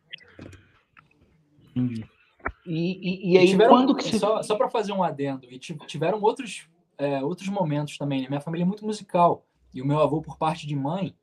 E, 2.64 2.74
e, 2.74 3.32
e 3.32 3.38
aí, 3.38 3.44
e 3.44 3.48
tiveram, 3.48 3.74
quando 3.74 3.94
que. 3.94 4.18
Só, 4.18 4.42
só 4.42 4.56
para 4.56 4.70
fazer 4.70 4.92
um 4.92 5.02
adendo, 5.02 5.46
e 5.50 5.58
tiveram 5.58 6.20
outros, 6.20 6.68
é, 6.96 7.22
outros 7.22 7.48
momentos 7.48 7.98
também, 7.98 8.22
né? 8.22 8.28
Minha 8.28 8.40
família 8.40 8.64
é 8.64 8.66
muito 8.66 8.84
musical, 8.84 9.44
e 9.74 9.82
o 9.82 9.86
meu 9.86 10.00
avô, 10.00 10.22
por 10.22 10.38
parte 10.38 10.66
de 10.66 10.74
mãe, 10.74 11.14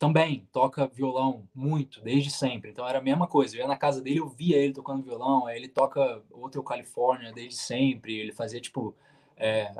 também 0.00 0.48
toca 0.50 0.86
violão 0.86 1.46
muito, 1.54 2.00
desde 2.00 2.30
sempre. 2.30 2.70
Então 2.70 2.88
era 2.88 2.98
a 2.98 3.02
mesma 3.02 3.26
coisa. 3.26 3.54
Eu 3.54 3.60
ia 3.60 3.68
na 3.68 3.76
casa 3.76 4.00
dele, 4.00 4.18
eu 4.18 4.28
via 4.30 4.56
ele 4.56 4.72
tocando 4.72 5.02
violão. 5.02 5.46
Aí 5.46 5.58
ele 5.58 5.68
toca 5.68 6.22
outro 6.30 6.62
Califórnia 6.62 7.30
desde 7.34 7.56
sempre. 7.56 8.18
Ele 8.18 8.32
fazia 8.32 8.58
tipo. 8.62 8.94
É... 9.36 9.70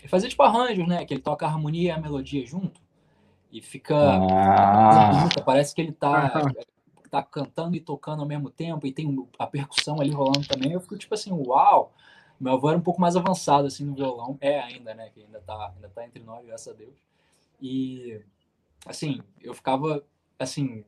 Ele 0.00 0.08
fazia 0.08 0.28
tipo 0.28 0.42
arranjos, 0.42 0.88
né? 0.88 1.04
Que 1.04 1.14
ele 1.14 1.22
toca 1.22 1.46
a 1.46 1.48
harmonia 1.48 1.88
e 1.88 1.90
a 1.92 2.00
melodia 2.00 2.44
junto. 2.44 2.80
E 3.52 3.62
fica. 3.62 3.94
Ah. 3.96 5.28
Parece 5.46 5.72
que 5.72 5.80
ele 5.80 5.92
tá, 5.92 6.50
tá 7.08 7.22
cantando 7.22 7.76
e 7.76 7.80
tocando 7.80 8.22
ao 8.22 8.28
mesmo 8.28 8.50
tempo. 8.50 8.88
E 8.88 8.92
tem 8.92 9.24
a 9.38 9.46
percussão 9.46 10.00
ali 10.00 10.10
rolando 10.10 10.48
também. 10.48 10.72
Eu 10.72 10.80
fico 10.80 10.98
tipo 10.98 11.14
assim, 11.14 11.30
uau! 11.30 11.92
Meu 12.40 12.54
avô 12.54 12.70
era 12.70 12.78
um 12.78 12.82
pouco 12.82 13.00
mais 13.00 13.14
avançado 13.14 13.68
assim 13.68 13.84
no 13.84 13.94
violão. 13.94 14.36
É 14.40 14.58
ainda, 14.58 14.94
né? 14.94 15.10
Que 15.10 15.22
ainda 15.22 15.40
tá, 15.40 15.72
ainda 15.76 15.88
tá 15.88 16.04
entre 16.04 16.24
nós, 16.24 16.44
graças 16.44 16.74
a 16.74 16.76
Deus. 16.76 16.94
E 17.62 18.20
assim, 18.86 19.20
eu 19.40 19.54
ficava, 19.54 20.04
assim, 20.38 20.84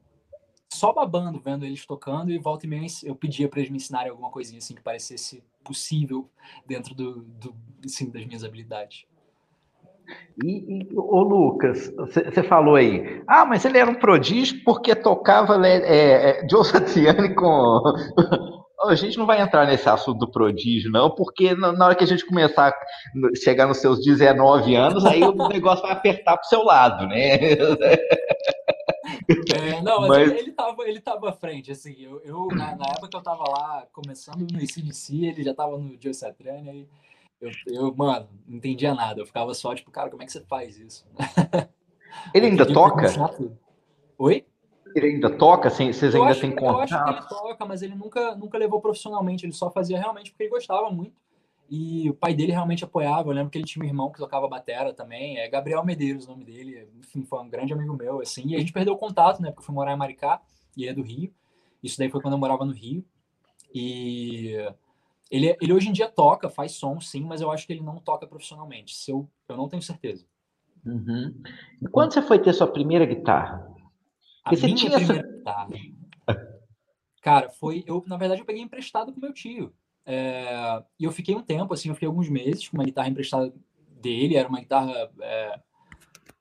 só 0.73 0.93
babando 0.93 1.39
vendo 1.39 1.65
eles 1.65 1.85
tocando 1.85 2.31
e 2.31 2.39
volta 2.39 2.67
e 2.67 2.69
meia 2.69 2.87
eu 3.05 3.15
pedia 3.15 3.49
para 3.49 3.61
eles 3.61 3.71
me 3.71 3.77
ensinarem 3.77 4.11
alguma 4.11 4.31
coisinha 4.31 4.59
assim 4.59 4.75
que 4.75 4.83
parecesse 4.83 5.43
possível 5.63 6.29
dentro 6.67 6.95
do, 6.95 7.21
do 7.21 7.55
assim, 7.85 8.11
das 8.11 8.25
minhas 8.25 8.43
habilidades. 8.43 9.05
E, 10.43 10.81
e 10.81 10.89
Lucas, 10.95 11.93
você 11.97 12.43
falou 12.43 12.75
aí, 12.75 13.23
ah, 13.27 13.45
mas 13.45 13.65
ele 13.65 13.79
era 13.79 13.91
um 13.91 13.95
prodígio 13.95 14.63
porque 14.65 14.95
tocava 14.95 15.65
é, 15.67 16.41
é, 16.41 16.49
Joe 16.49 16.65
Satriani 16.65 17.35
com 17.35 17.81
a 18.85 18.95
gente 18.95 19.19
não 19.19 19.27
vai 19.27 19.41
entrar 19.41 19.67
nesse 19.67 19.89
assunto 19.89 20.19
do 20.19 20.31
prodígio, 20.31 20.91
não, 20.91 21.11
porque 21.11 21.55
na 21.55 21.87
hora 21.87 21.95
que 21.95 22.05
a 22.05 22.07
gente 22.07 22.27
começar 22.27 22.69
a 22.69 23.37
chegar 23.37 23.67
nos 23.67 23.79
seus 23.79 24.05
19 24.05 24.75
anos, 24.75 25.05
aí 25.05 25.23
o 25.23 25.49
negócio 25.49 25.83
vai 25.83 25.93
apertar 25.93 26.37
pro 26.37 26.49
seu 26.49 26.63
lado, 26.63 27.07
né? 27.07 27.37
É, 29.55 29.81
não, 29.83 30.01
mas, 30.03 30.09
mas... 30.09 30.33
Ele, 30.33 30.51
estava 30.51 30.89
ele 30.89 31.01
tava 31.01 31.31
à 31.31 31.33
frente, 31.33 31.71
assim, 31.71 31.95
eu, 31.99 32.21
eu 32.25 32.47
na, 32.49 32.77
na, 32.77 32.87
época 32.87 33.09
que 33.09 33.17
eu 33.17 33.23
tava 33.23 33.45
lá, 33.49 33.87
começando 33.93 34.47
no 34.51 34.61
ICDC, 34.61 35.27
ele 35.27 35.43
já 35.43 35.55
tava 35.55 35.77
no 35.77 35.97
Joe 36.01 36.15
Satriani, 36.15 36.69
aí 36.69 36.89
eu, 37.41 37.51
eu, 37.67 37.95
mano, 37.95 38.29
não 38.47 38.57
entendia 38.57 38.95
nada, 38.95 39.21
eu 39.21 39.27
ficava 39.27 39.53
só, 39.55 39.75
tipo, 39.75 39.91
cara, 39.91 40.11
como 40.11 40.23
é 40.23 40.27
que 40.27 40.33
você 40.33 40.41
faz 40.43 40.79
isso? 40.79 41.07
Ele 42.35 42.47
ainda 42.47 42.67
toca? 42.73 43.07
Oi? 44.19 44.45
Ele 44.95 45.07
ainda 45.07 45.31
toca? 45.31 45.69
Assim, 45.69 45.93
vocês 45.93 46.15
ainda 46.15 46.35
têm 46.39 46.55
contato? 46.55 46.93
Eu 46.93 46.99
acho 46.99 47.05
que 47.05 47.11
ele 47.11 47.29
toca, 47.29 47.65
mas 47.67 47.83
ele 47.83 47.95
nunca, 47.95 48.35
nunca 48.35 48.59
levou 48.59 48.81
profissionalmente. 48.81 49.47
Ele 49.47 49.53
só 49.53 49.71
fazia 49.71 49.99
realmente 49.99 50.31
porque 50.31 50.45
ele 50.45 50.51
gostava 50.51 50.91
muito. 50.91 51.21
E 51.71 52.11
o 52.11 52.15
pai 52.15 52.35
dele 52.35 52.53
realmente 52.53 52.85
apoiava. 52.85 53.31
Eu 53.31 53.33
lembro 53.33 53.51
que 53.51 53.57
ele 53.57 53.65
tinha 53.65 53.83
um 53.83 53.89
irmão 53.89 54.11
que 54.11 54.19
tocava 54.19 54.47
batera 54.47 54.93
também. 54.93 55.39
É 55.39 55.49
Gabriel 55.49 55.85
Medeiros 55.85 56.27
o 56.27 56.31
nome 56.31 56.45
dele. 56.45 56.89
Enfim, 56.99 57.25
foi 57.25 57.41
um 57.41 57.49
grande 57.49 57.73
amigo 57.73 57.95
meu, 57.95 58.21
assim. 58.21 58.47
E 58.49 58.57
a 58.57 58.59
gente 58.59 58.73
perdeu 58.73 58.93
o 58.93 58.99
contato, 58.99 59.41
né? 59.41 59.49
Porque 59.49 59.61
eu 59.61 59.67
fui 59.67 59.75
morar 59.75 59.95
em 59.95 59.97
Maricá 59.97 60.41
e 60.77 60.83
ele 60.83 60.91
é 60.91 60.95
do 60.95 61.03
Rio. 61.03 61.33
Isso 61.83 61.99
daí 61.99 62.11
foi 62.11 62.21
quando 62.21 62.35
eu 62.35 62.39
morava 62.39 62.65
no 62.65 62.73
Rio. 62.73 63.05
E 63.75 64.55
ele, 65.31 65.57
ele 65.63 65.73
hoje 65.73 65.89
em 65.89 65.93
dia 65.93 66.09
toca, 66.09 66.51
faz 66.51 66.73
som, 66.73 67.01
sim, 67.01 67.25
mas 67.25 67.41
eu 67.41 67.51
acho 67.51 67.67
que 67.67 67.73
ele 67.73 67.83
não 67.83 67.97
toca 67.97 68.27
profissionalmente. 68.27 68.95
Se 68.95 69.11
eu, 69.11 69.27
eu 69.49 69.57
não 69.57 69.67
tenho 69.67 69.83
certeza. 69.83 70.27
Uhum. 70.85 71.35
E 71.81 71.89
quando 71.89 72.13
você 72.13 72.21
foi 72.21 72.39
ter 72.39 72.53
sua 72.53 72.67
primeira 72.67 73.07
guitarra? 73.07 73.72
A 74.45 74.51
você 74.51 74.75
tinha 74.75 74.97
essa... 74.97 75.23
Cara, 77.23 77.49
foi. 77.51 77.85
Eu, 77.87 78.03
na 78.07 78.17
verdade, 78.17 78.41
eu 78.41 78.45
peguei 78.45 78.63
emprestado 78.63 79.13
com 79.13 79.21
meu 79.21 79.33
tio. 79.33 79.73
É, 80.05 80.83
e 80.99 81.05
eu 81.05 81.13
fiquei 81.13 81.35
um 81.37 81.43
tempo, 81.43 81.73
assim, 81.73 81.89
eu 81.89 81.95
fiquei 81.95 82.09
alguns 82.09 82.29
meses 82.29 82.69
com 82.69 82.77
uma 82.77 82.85
guitarra 82.85 83.09
emprestada 83.09 83.55
dele. 83.89 84.37
Era 84.37 84.49
uma 84.49 84.59
guitarra. 84.59 85.11
É, 85.21 85.61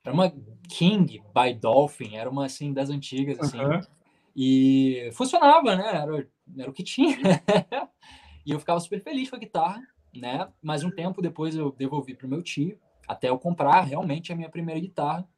era 0.04 0.12
uma 0.12 0.32
King 0.68 1.22
by 1.32 1.54
Dolphin, 1.54 2.16
era 2.16 2.28
uma 2.28 2.46
assim 2.46 2.72
das 2.72 2.90
antigas, 2.90 3.38
assim. 3.38 3.60
Uhum. 3.60 3.80
E 4.34 5.10
funcionava, 5.12 5.76
né? 5.76 5.86
Era, 5.86 6.28
era 6.58 6.70
o 6.70 6.72
que 6.72 6.82
tinha. 6.82 7.16
e 8.44 8.50
eu 8.50 8.58
ficava 8.58 8.80
super 8.80 9.00
feliz 9.00 9.30
com 9.30 9.36
a 9.36 9.38
guitarra, 9.38 9.80
né? 10.12 10.48
Mas 10.60 10.82
um 10.82 10.90
tempo 10.90 11.22
depois 11.22 11.54
eu 11.54 11.70
devolvi 11.70 12.14
para 12.14 12.26
o 12.26 12.30
meu 12.30 12.42
tio, 12.42 12.76
até 13.06 13.28
eu 13.28 13.38
comprar 13.38 13.82
realmente 13.82 14.32
a 14.32 14.36
minha 14.36 14.48
primeira 14.48 14.80
guitarra, 14.80 15.28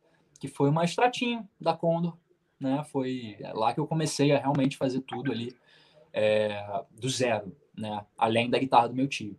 que 0.40 0.49
foi 0.49 0.71
uma 0.71 0.85
Stratinho 0.85 1.47
da 1.61 1.75
Condor, 1.75 2.16
né? 2.61 2.84
Foi 2.90 3.37
lá 3.54 3.73
que 3.73 3.80
eu 3.80 3.87
comecei 3.87 4.32
a 4.32 4.38
realmente 4.38 4.76
fazer 4.76 5.00
tudo 5.00 5.32
ali 5.32 5.54
é, 6.12 6.64
do 6.92 7.08
zero, 7.08 7.54
né? 7.76 8.04
Além 8.16 8.49
da 8.49 8.58
guitarra 8.58 8.88
do 8.88 8.94
meu 8.94 9.08
tio. 9.08 9.37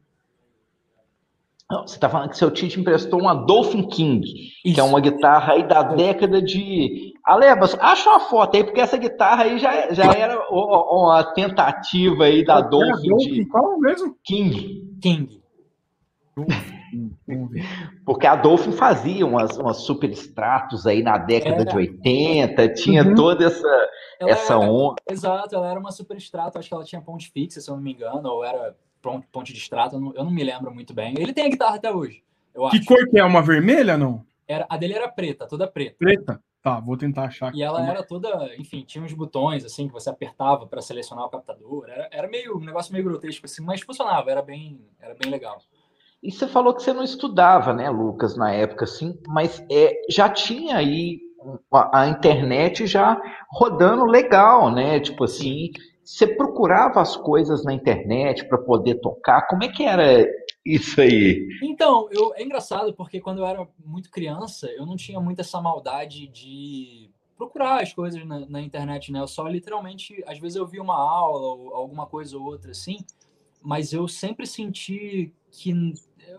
você 1.69 1.95
está 1.95 2.09
falando 2.09 2.29
que 2.29 2.37
seu 2.37 2.51
tio 2.51 2.69
te 2.69 2.79
emprestou 2.79 3.19
uma 3.19 3.33
Dolphin 3.33 3.87
King, 3.87 4.25
Isso. 4.63 4.75
que 4.75 4.79
é 4.79 4.83
uma 4.83 4.99
guitarra 4.99 5.53
aí 5.53 5.67
da 5.67 5.83
década 5.83 6.41
de. 6.41 7.13
Alebas, 7.23 7.75
acha 7.79 8.09
uma 8.09 8.19
foto 8.19 8.55
aí, 8.55 8.63
porque 8.63 8.81
essa 8.81 8.97
guitarra 8.97 9.43
aí 9.43 9.57
já, 9.57 9.91
já 9.93 10.13
era 10.13 10.37
uma 10.51 11.23
tentativa 11.33 12.25
aí 12.25 12.43
da 12.43 12.61
Dolphin. 12.61 13.09
Dolphin 13.09 13.33
de... 13.33 13.45
Qual 13.47 13.79
mesmo? 13.79 14.15
King. 14.23 14.97
King. 15.01 15.41
Porque 18.05 18.27
a 18.27 18.35
Dolphin 18.35 18.71
fazia 18.71 19.25
umas, 19.25 19.57
umas 19.57 19.77
super 19.77 20.09
extratos 20.09 20.85
aí 20.85 21.01
na 21.01 21.17
década 21.17 21.61
era. 21.61 21.65
de 21.65 21.75
80, 21.75 22.73
tinha 22.73 23.03
uhum. 23.03 23.15
toda 23.15 23.45
essa, 23.45 23.89
essa 24.19 24.53
era, 24.53 24.59
onda. 24.59 25.01
Exato, 25.09 25.55
ela 25.55 25.69
era 25.69 25.79
uma 25.79 25.91
super 25.91 26.17
extrato, 26.17 26.59
acho 26.59 26.67
que 26.67 26.73
ela 26.73 26.83
tinha 26.83 27.01
ponte 27.01 27.31
fixa, 27.31 27.59
se 27.59 27.69
eu 27.69 27.75
não 27.75 27.81
me 27.81 27.93
engano, 27.93 28.29
ou 28.29 28.45
era 28.45 28.75
ponte 29.31 29.53
de 29.53 29.59
extrato, 29.59 29.95
eu 29.95 29.99
não, 29.99 30.13
eu 30.15 30.23
não 30.23 30.31
me 30.31 30.43
lembro 30.43 30.73
muito 30.73 30.93
bem. 30.93 31.15
Ele 31.17 31.33
tem 31.33 31.45
a 31.45 31.49
guitarra 31.49 31.75
até 31.75 31.91
hoje, 31.91 32.23
eu 32.53 32.69
que 32.69 32.77
acho. 32.77 32.85
cor 32.85 33.09
que 33.09 33.17
é? 33.19 33.23
Uma 33.23 33.41
vermelha, 33.41 33.97
não? 33.97 34.23
Era, 34.47 34.67
a 34.69 34.77
dele 34.77 34.93
era 34.93 35.07
preta, 35.07 35.47
toda 35.47 35.67
preta. 35.67 35.95
Preta? 35.97 36.41
Tá, 36.61 36.79
vou 36.79 36.97
tentar 36.97 37.25
achar. 37.25 37.53
E 37.53 37.61
ela 37.61 37.87
era 37.87 38.01
toda, 38.01 38.55
enfim, 38.57 38.83
tinha 38.83 39.03
uns 39.03 39.13
botões 39.13 39.63
assim 39.63 39.87
que 39.87 39.93
você 39.93 40.09
apertava 40.09 40.65
para 40.65 40.81
selecionar 40.81 41.25
o 41.25 41.29
captador. 41.29 41.87
Era, 41.87 42.09
era 42.11 42.27
meio 42.27 42.57
um 42.57 42.63
negócio 42.63 42.91
meio 42.91 43.05
grotesco 43.05 43.45
assim, 43.45 43.63
mas 43.63 43.81
funcionava, 43.81 44.31
era 44.31 44.41
bem, 44.41 44.81
era 44.99 45.13
bem 45.13 45.29
legal. 45.29 45.59
E 46.25 46.31
você 46.31 46.47
falou 46.47 46.73
que 46.73 46.81
você 46.81 46.91
não 46.91 47.03
estudava, 47.03 47.71
né, 47.71 47.87
Lucas, 47.87 48.35
na 48.35 48.51
época, 48.51 48.85
assim, 48.85 49.15
mas 49.27 49.63
é, 49.71 49.93
já 50.09 50.27
tinha 50.27 50.77
aí 50.77 51.19
a, 51.71 52.01
a 52.01 52.07
internet 52.07 52.87
já 52.87 53.21
rodando 53.51 54.05
legal, 54.05 54.71
né? 54.71 54.99
Tipo 54.99 55.25
assim, 55.25 55.69
você 56.03 56.25
procurava 56.25 56.99
as 56.99 57.15
coisas 57.15 57.63
na 57.63 57.71
internet 57.71 58.43
para 58.49 58.57
poder 58.57 58.95
tocar. 59.01 59.45
Como 59.47 59.63
é 59.63 59.67
que 59.67 59.83
era 59.83 60.27
isso 60.65 60.99
aí? 60.99 61.47
Então, 61.61 62.07
eu, 62.11 62.33
é 62.33 62.41
engraçado 62.41 62.91
porque 62.95 63.21
quando 63.21 63.39
eu 63.39 63.45
era 63.45 63.67
muito 63.85 64.09
criança, 64.09 64.67
eu 64.71 64.83
não 64.83 64.95
tinha 64.95 65.19
muito 65.19 65.41
essa 65.41 65.61
maldade 65.61 66.27
de 66.27 67.11
procurar 67.37 67.83
as 67.83 67.93
coisas 67.93 68.25
na, 68.25 68.39
na, 68.49 68.61
internet, 68.61 69.11
né? 69.11 69.19
Eu 69.19 69.27
só 69.27 69.47
literalmente, 69.47 70.23
às 70.25 70.39
vezes 70.39 70.55
eu 70.55 70.65
vi 70.65 70.79
uma 70.79 70.95
aula 70.95 71.53
ou 71.53 71.75
alguma 71.75 72.07
coisa 72.07 72.35
ou 72.35 72.45
outra 72.45 72.71
assim, 72.71 72.97
mas 73.61 73.93
eu 73.93 74.07
sempre 74.07 74.47
senti 74.47 75.31
que 75.51 75.93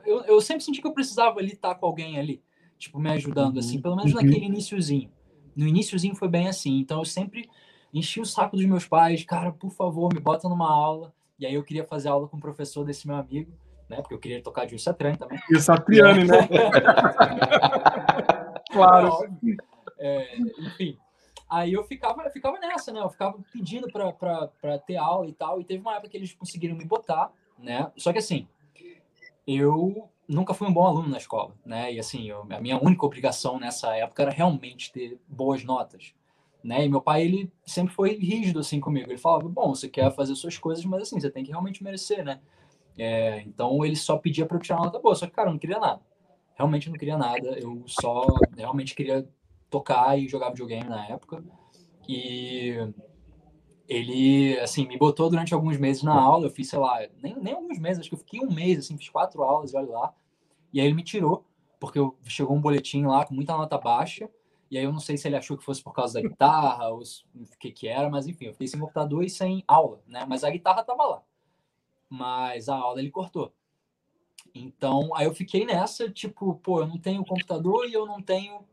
eu, 0.04 0.22
eu 0.22 0.40
sempre 0.40 0.64
senti 0.64 0.80
que 0.80 0.86
eu 0.86 0.92
precisava 0.92 1.38
ali 1.38 1.52
estar 1.52 1.74
com 1.74 1.86
alguém 1.86 2.18
ali, 2.18 2.42
tipo, 2.78 2.98
me 2.98 3.10
ajudando, 3.10 3.58
assim, 3.58 3.80
pelo 3.80 3.96
menos 3.96 4.12
uhum. 4.12 4.22
naquele 4.22 4.46
iníciozinho. 4.46 5.10
No 5.54 5.66
iníciozinho 5.66 6.14
foi 6.14 6.28
bem 6.28 6.48
assim, 6.48 6.78
então 6.78 6.98
eu 6.98 7.04
sempre 7.04 7.48
enchi 7.92 8.20
o 8.20 8.26
saco 8.26 8.56
dos 8.56 8.66
meus 8.66 8.86
pais, 8.86 9.24
cara, 9.24 9.52
por 9.52 9.70
favor, 9.70 10.12
me 10.12 10.20
bota 10.20 10.48
numa 10.48 10.70
aula. 10.70 11.14
E 11.38 11.46
aí 11.46 11.54
eu 11.54 11.62
queria 11.62 11.84
fazer 11.84 12.08
aula 12.08 12.28
com 12.28 12.36
o 12.36 12.40
professor 12.40 12.84
desse 12.84 13.06
meu 13.06 13.16
amigo, 13.16 13.52
né? 13.88 13.96
Porque 13.96 14.14
eu 14.14 14.18
queria 14.18 14.42
tocar 14.42 14.66
de 14.66 14.78
Satriani 14.78 15.18
também. 15.18 15.38
E 15.50 15.56
o 15.56 15.60
Satriani, 15.60 16.24
né? 16.24 16.48
claro. 18.72 19.18
É, 19.98 20.38
enfim, 20.38 20.98
aí 21.48 21.72
eu 21.72 21.84
ficava, 21.84 22.22
eu 22.22 22.30
ficava 22.30 22.58
nessa, 22.58 22.92
né? 22.92 23.00
Eu 23.00 23.10
ficava 23.10 23.38
pedindo 23.52 23.88
para 23.88 24.78
ter 24.86 24.96
aula 24.96 25.28
e 25.28 25.32
tal. 25.32 25.60
E 25.60 25.64
teve 25.64 25.80
uma 25.80 25.92
época 25.92 26.08
que 26.08 26.16
eles 26.16 26.32
conseguiram 26.32 26.76
me 26.76 26.84
botar, 26.84 27.30
né? 27.58 27.90
Só 27.96 28.12
que 28.12 28.18
assim, 28.18 28.48
eu 29.46 30.10
nunca 30.28 30.54
fui 30.54 30.66
um 30.66 30.72
bom 30.72 30.84
aluno 30.86 31.08
na 31.08 31.18
escola, 31.18 31.54
né? 31.64 31.92
E 31.92 31.98
assim, 31.98 32.28
eu, 32.28 32.46
a 32.50 32.60
minha 32.60 32.78
única 32.82 33.06
obrigação 33.06 33.58
nessa 33.58 33.94
época 33.96 34.22
era 34.22 34.32
realmente 34.32 34.92
ter 34.92 35.20
boas 35.28 35.62
notas, 35.64 36.12
né? 36.62 36.84
E 36.84 36.88
meu 36.88 37.00
pai, 37.00 37.22
ele 37.22 37.52
sempre 37.64 37.94
foi 37.94 38.16
rígido 38.16 38.58
assim 38.60 38.80
comigo. 38.80 39.10
Ele 39.10 39.18
falava: 39.18 39.48
"Bom, 39.48 39.74
você 39.74 39.88
quer 39.88 40.12
fazer 40.14 40.34
suas 40.34 40.58
coisas, 40.58 40.84
mas 40.84 41.02
assim, 41.02 41.20
você 41.20 41.30
tem 41.30 41.44
que 41.44 41.50
realmente 41.50 41.82
merecer, 41.82 42.24
né?" 42.24 42.40
É, 42.98 43.42
então 43.42 43.84
ele 43.84 43.96
só 43.96 44.16
pedia 44.16 44.46
para 44.46 44.56
eu 44.56 44.60
tirar 44.60 44.78
nota 44.78 44.98
boa, 44.98 45.14
só 45.14 45.26
que 45.26 45.32
cara, 45.32 45.48
eu 45.48 45.52
não 45.52 45.58
queria 45.58 45.78
nada. 45.78 46.00
Realmente 46.54 46.88
não 46.88 46.96
queria 46.96 47.18
nada. 47.18 47.58
Eu 47.58 47.82
só 47.86 48.26
realmente 48.56 48.94
queria 48.94 49.28
tocar 49.70 50.18
e 50.18 50.26
jogar 50.28 50.50
videogame 50.50 50.88
na 50.88 51.06
época. 51.06 51.44
E 52.08 52.74
ele, 53.88 54.58
assim, 54.60 54.86
me 54.86 54.98
botou 54.98 55.30
durante 55.30 55.54
alguns 55.54 55.76
meses 55.76 56.02
na 56.02 56.14
aula. 56.14 56.46
Eu 56.46 56.50
fiz, 56.50 56.68
sei 56.68 56.78
lá, 56.78 56.98
nem, 57.22 57.36
nem 57.36 57.54
alguns 57.54 57.78
meses, 57.78 58.00
acho 58.00 58.08
que 58.08 58.14
eu 58.14 58.18
fiquei 58.20 58.40
um 58.40 58.52
mês, 58.52 58.78
assim, 58.78 58.96
fiz 58.96 59.08
quatro 59.08 59.42
aulas 59.42 59.72
e 59.72 59.76
olha 59.76 59.90
lá. 59.90 60.14
E 60.72 60.80
aí 60.80 60.86
ele 60.86 60.94
me 60.94 61.04
tirou, 61.04 61.44
porque 61.78 61.98
eu, 61.98 62.16
chegou 62.24 62.56
um 62.56 62.60
boletim 62.60 63.04
lá 63.04 63.24
com 63.24 63.34
muita 63.34 63.56
nota 63.56 63.78
baixa. 63.78 64.28
E 64.70 64.76
aí 64.76 64.84
eu 64.84 64.92
não 64.92 64.98
sei 64.98 65.16
se 65.16 65.28
ele 65.28 65.36
achou 65.36 65.56
que 65.56 65.64
fosse 65.64 65.82
por 65.82 65.92
causa 65.92 66.14
da 66.14 66.28
guitarra 66.28 66.88
ou 66.88 67.00
o 67.00 67.58
que 67.58 67.70
que 67.70 67.86
era, 67.86 68.10
mas 68.10 68.26
enfim, 68.26 68.46
eu 68.46 68.52
fiquei 68.52 68.66
sem 68.66 68.80
computador 68.80 69.22
e 69.24 69.30
sem 69.30 69.62
aula, 69.68 70.02
né? 70.06 70.26
Mas 70.28 70.42
a 70.42 70.50
guitarra 70.50 70.82
tava 70.82 71.04
lá. 71.04 71.22
Mas 72.10 72.68
a 72.68 72.76
aula 72.76 73.00
ele 73.00 73.10
cortou. 73.10 73.52
Então, 74.52 75.14
aí 75.14 75.26
eu 75.26 75.34
fiquei 75.34 75.64
nessa, 75.64 76.10
tipo, 76.10 76.56
pô, 76.56 76.80
eu 76.80 76.86
não 76.86 76.98
tenho 76.98 77.24
computador 77.24 77.86
e 77.88 77.92
eu 77.92 78.06
não 78.06 78.20
tenho 78.20 78.64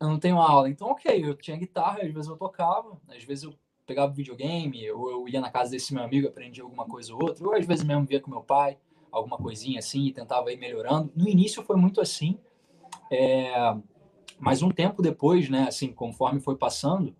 eu 0.00 0.08
não 0.08 0.18
tenho 0.18 0.38
aula. 0.38 0.68
Então, 0.68 0.88
OK, 0.88 1.24
eu 1.24 1.34
tinha 1.34 1.56
guitarra, 1.56 2.02
às 2.02 2.12
vezes 2.12 2.28
eu 2.28 2.36
tocava, 2.36 3.00
às 3.08 3.24
vezes 3.24 3.44
eu 3.44 3.54
pegava 3.86 4.12
videogame, 4.12 4.90
ou 4.90 5.10
eu 5.10 5.28
ia 5.28 5.40
na 5.40 5.50
casa 5.50 5.70
desse 5.70 5.94
meu 5.94 6.02
amigo, 6.02 6.26
aprendia 6.26 6.64
alguma 6.64 6.84
coisa 6.84 7.14
ou 7.14 7.22
outra, 7.22 7.46
ou 7.46 7.54
às 7.54 7.64
vezes 7.64 7.84
mesmo 7.84 8.04
via 8.04 8.20
com 8.20 8.30
meu 8.30 8.42
pai, 8.42 8.76
alguma 9.10 9.38
coisinha 9.38 9.78
assim, 9.78 10.06
e 10.06 10.12
tentava 10.12 10.52
ir 10.52 10.58
melhorando. 10.58 11.10
No 11.14 11.28
início 11.28 11.62
foi 11.62 11.76
muito 11.76 12.00
assim, 12.00 12.38
é... 13.10 13.74
mas 14.38 14.62
um 14.62 14.70
tempo 14.70 15.00
depois, 15.00 15.48
né, 15.48 15.66
assim, 15.68 15.92
conforme 15.92 16.40
foi 16.40 16.56
passando, 16.56 17.14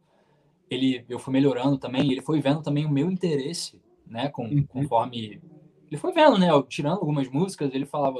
ele, 0.68 1.04
eu 1.08 1.18
fui 1.18 1.32
melhorando 1.32 1.78
também, 1.78 2.10
ele 2.10 2.20
foi 2.20 2.40
vendo 2.40 2.62
também 2.62 2.84
o 2.84 2.90
meu 2.90 3.10
interesse, 3.10 3.80
né, 4.04 4.28
com, 4.28 4.44
uhum. 4.44 4.66
conforme 4.66 5.40
ele 5.88 5.96
foi 5.96 6.12
vendo, 6.12 6.36
né, 6.36 6.50
eu, 6.50 6.62
tirando 6.64 6.98
algumas 6.98 7.28
músicas, 7.28 7.72
ele 7.72 7.86
falava, 7.86 8.18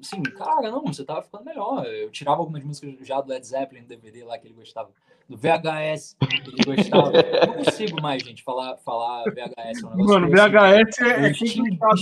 assim, 0.00 0.22
cara, 0.22 0.70
não, 0.70 0.82
você 0.82 1.04
tava 1.04 1.22
ficando 1.22 1.44
melhor. 1.44 1.84
Eu 1.86 2.10
tirava 2.10 2.40
algumas 2.40 2.62
músicas 2.64 3.06
já 3.06 3.20
do 3.20 3.28
Led 3.28 3.46
Zeppelin, 3.46 3.82
do 3.82 3.88
DVD 3.88 4.24
lá 4.24 4.38
que 4.38 4.46
ele 4.46 4.54
gostava, 4.54 4.90
do 5.28 5.36
VHS, 5.36 6.16
que 6.18 6.50
ele 6.50 6.76
gostava. 6.76 7.12
não 7.12 7.64
consigo 7.64 8.00
mais, 8.00 8.22
gente, 8.22 8.42
falar, 8.42 8.76
falar 8.78 9.24
VHS. 9.24 9.82
É 9.82 9.86
um 9.86 10.04
Mano, 10.04 10.28
VHS 10.28 11.00
é, 11.00 11.26
é 11.26 11.34
complicado. 11.34 11.96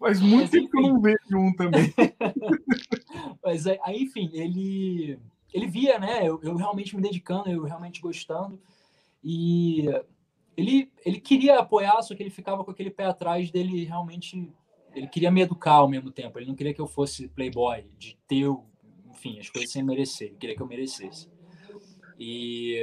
Faz 0.00 0.20
muito 0.22 0.40
Mas, 0.40 0.50
tempo 0.50 0.70
que 0.70 0.78
eu 0.78 0.82
não 0.82 1.00
vejo 1.00 1.18
um 1.34 1.52
também. 1.54 1.92
Mas 3.44 3.66
aí, 3.66 4.02
enfim, 4.02 4.30
ele, 4.32 5.18
ele 5.52 5.66
via, 5.66 5.98
né? 5.98 6.26
Eu, 6.26 6.40
eu 6.42 6.56
realmente 6.56 6.96
me 6.96 7.02
dedicando, 7.02 7.50
eu 7.50 7.64
realmente 7.64 8.00
gostando. 8.00 8.58
E 9.22 9.84
ele, 10.56 10.90
ele 11.04 11.20
queria 11.20 11.58
apoiar, 11.58 12.00
só 12.00 12.14
que 12.14 12.22
ele 12.22 12.30
ficava 12.30 12.64
com 12.64 12.70
aquele 12.70 12.90
pé 12.90 13.04
atrás 13.04 13.50
dele 13.50 13.84
realmente 13.84 14.50
ele 14.94 15.08
queria 15.08 15.30
me 15.30 15.42
educar 15.42 15.74
ao 15.74 15.88
mesmo 15.88 16.10
tempo. 16.10 16.38
Ele 16.38 16.46
não 16.48 16.54
queria 16.54 16.74
que 16.74 16.80
eu 16.80 16.86
fosse 16.86 17.28
playboy, 17.28 17.84
de 17.98 18.18
ter, 18.26 18.46
enfim, 19.10 19.38
as 19.38 19.48
coisas 19.50 19.70
sem 19.70 19.82
merecer. 19.82 20.28
Ele 20.28 20.36
queria 20.38 20.56
que 20.56 20.62
eu 20.62 20.66
merecesse. 20.66 21.28
E 22.18 22.76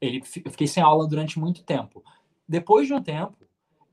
ele, 0.00 0.20
eu 0.44 0.50
fiquei 0.50 0.66
sem 0.66 0.82
aula 0.82 1.06
durante 1.08 1.38
muito 1.38 1.62
tempo. 1.64 2.04
Depois 2.48 2.86
de 2.86 2.94
um 2.94 3.02
tempo, 3.02 3.36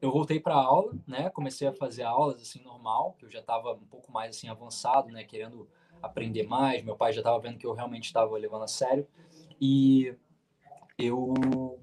eu 0.02 0.12
voltei 0.12 0.40
para 0.40 0.56
aula, 0.56 0.94
né? 1.08 1.30
Comecei 1.32 1.68
a 1.68 1.74
fazer 1.74 2.04
aulas 2.04 2.42
assim 2.42 2.62
normal, 2.64 3.16
que 3.18 3.26
eu 3.26 3.30
já 3.32 3.40
estava 3.40 3.74
um 3.74 3.88
pouco 3.88 4.12
mais 4.12 4.36
assim 4.36 4.48
avançado, 4.50 5.10
né? 5.10 5.24
Querendo 5.24 5.68
aprender 6.02 6.44
mais. 6.44 6.84
Meu 6.84 6.96
pai 6.96 7.14
já 7.14 7.22
estava 7.22 7.40
vendo 7.40 7.58
que 7.58 7.66
eu 7.66 7.74
realmente 7.74 8.06
estava 8.06 8.38
levando 8.38 8.64
a 8.64 8.68
sério. 8.68 9.08
E 9.60 10.16
eu 10.98 11.80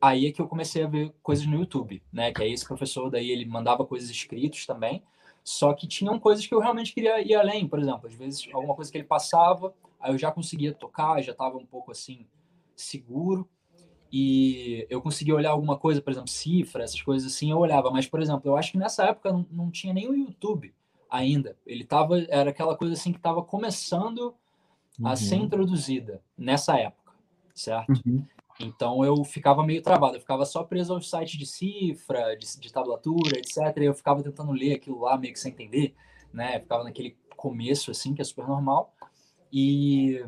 aí 0.00 0.26
é 0.26 0.32
que 0.32 0.40
eu 0.40 0.48
comecei 0.48 0.82
a 0.82 0.86
ver 0.86 1.12
coisas 1.22 1.46
no 1.46 1.56
YouTube, 1.56 2.02
né? 2.12 2.32
Que 2.32 2.42
aí 2.42 2.52
esse 2.52 2.66
professor 2.66 3.10
daí 3.10 3.30
ele 3.30 3.44
mandava 3.44 3.84
coisas 3.84 4.08
escritas 4.08 4.64
também, 4.66 5.02
só 5.44 5.72
que 5.72 5.86
tinham 5.86 6.18
coisas 6.18 6.46
que 6.46 6.54
eu 6.54 6.60
realmente 6.60 6.92
queria 6.92 7.20
ir 7.20 7.34
além, 7.34 7.66
por 7.68 7.78
exemplo, 7.78 8.06
às 8.06 8.14
vezes 8.14 8.48
alguma 8.52 8.74
coisa 8.74 8.90
que 8.90 8.98
ele 8.98 9.04
passava, 9.04 9.74
aí 9.98 10.12
eu 10.12 10.18
já 10.18 10.30
conseguia 10.30 10.72
tocar, 10.72 11.22
já 11.22 11.32
estava 11.32 11.56
um 11.56 11.66
pouco 11.66 11.90
assim 11.90 12.26
seguro 12.74 13.48
e 14.12 14.86
eu 14.90 15.00
conseguia 15.00 15.34
olhar 15.34 15.50
alguma 15.50 15.76
coisa, 15.76 16.00
por 16.00 16.10
exemplo, 16.10 16.28
cifra, 16.28 16.82
essas 16.82 17.00
coisas 17.00 17.32
assim, 17.32 17.50
eu 17.50 17.58
olhava, 17.58 17.90
mas 17.90 18.06
por 18.06 18.20
exemplo, 18.20 18.50
eu 18.50 18.56
acho 18.56 18.72
que 18.72 18.78
nessa 18.78 19.04
época 19.04 19.32
não, 19.32 19.46
não 19.50 19.70
tinha 19.70 19.92
nem 19.92 20.08
o 20.08 20.14
YouTube 20.14 20.74
ainda. 21.10 21.56
Ele 21.66 21.84
tava 21.84 22.24
era 22.28 22.50
aquela 22.50 22.76
coisa 22.76 22.94
assim 22.94 23.12
que 23.12 23.18
estava 23.18 23.42
começando 23.42 24.34
uhum. 24.98 25.06
a 25.06 25.16
ser 25.16 25.36
uhum. 25.36 25.44
introduzida 25.44 26.22
nessa 26.36 26.76
época, 26.78 27.12
certo? 27.54 28.00
Uhum. 28.06 28.24
Então 28.60 29.02
eu 29.04 29.24
ficava 29.24 29.64
meio 29.64 29.82
travado, 29.82 30.16
eu 30.16 30.20
ficava 30.20 30.44
só 30.44 30.62
preso 30.62 30.92
aos 30.92 31.08
sites 31.08 31.38
de 31.38 31.46
cifra, 31.46 32.36
de, 32.36 32.60
de 32.60 32.72
tablatura, 32.72 33.38
etc. 33.38 33.56
E 33.78 33.84
eu 33.84 33.94
ficava 33.94 34.22
tentando 34.22 34.52
ler 34.52 34.74
aquilo 34.74 35.00
lá 35.00 35.16
meio 35.16 35.32
que 35.32 35.40
sem 35.40 35.52
entender, 35.52 35.94
né? 36.32 36.56
Eu 36.56 36.60
ficava 36.60 36.84
naquele 36.84 37.16
começo 37.36 37.90
assim, 37.90 38.14
que 38.14 38.20
é 38.20 38.24
super 38.24 38.46
normal. 38.46 38.94
E 39.52 40.22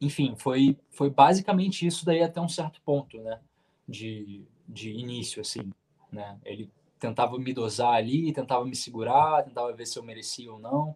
enfim, 0.00 0.34
foi 0.36 0.76
foi 0.90 1.08
basicamente 1.08 1.86
isso 1.86 2.04
daí 2.04 2.22
até 2.22 2.40
um 2.40 2.48
certo 2.48 2.80
ponto, 2.82 3.18
né? 3.22 3.40
De, 3.88 4.46
de 4.68 4.90
início 4.92 5.40
assim, 5.40 5.72
né? 6.12 6.38
Ele 6.44 6.70
tentava 6.98 7.38
me 7.38 7.52
dosar 7.54 7.94
ali, 7.94 8.32
tentava 8.32 8.64
me 8.66 8.76
segurar, 8.76 9.44
tentava 9.44 9.72
ver 9.72 9.86
se 9.86 9.98
eu 9.98 10.02
merecia 10.02 10.52
ou 10.52 10.58
não. 10.58 10.94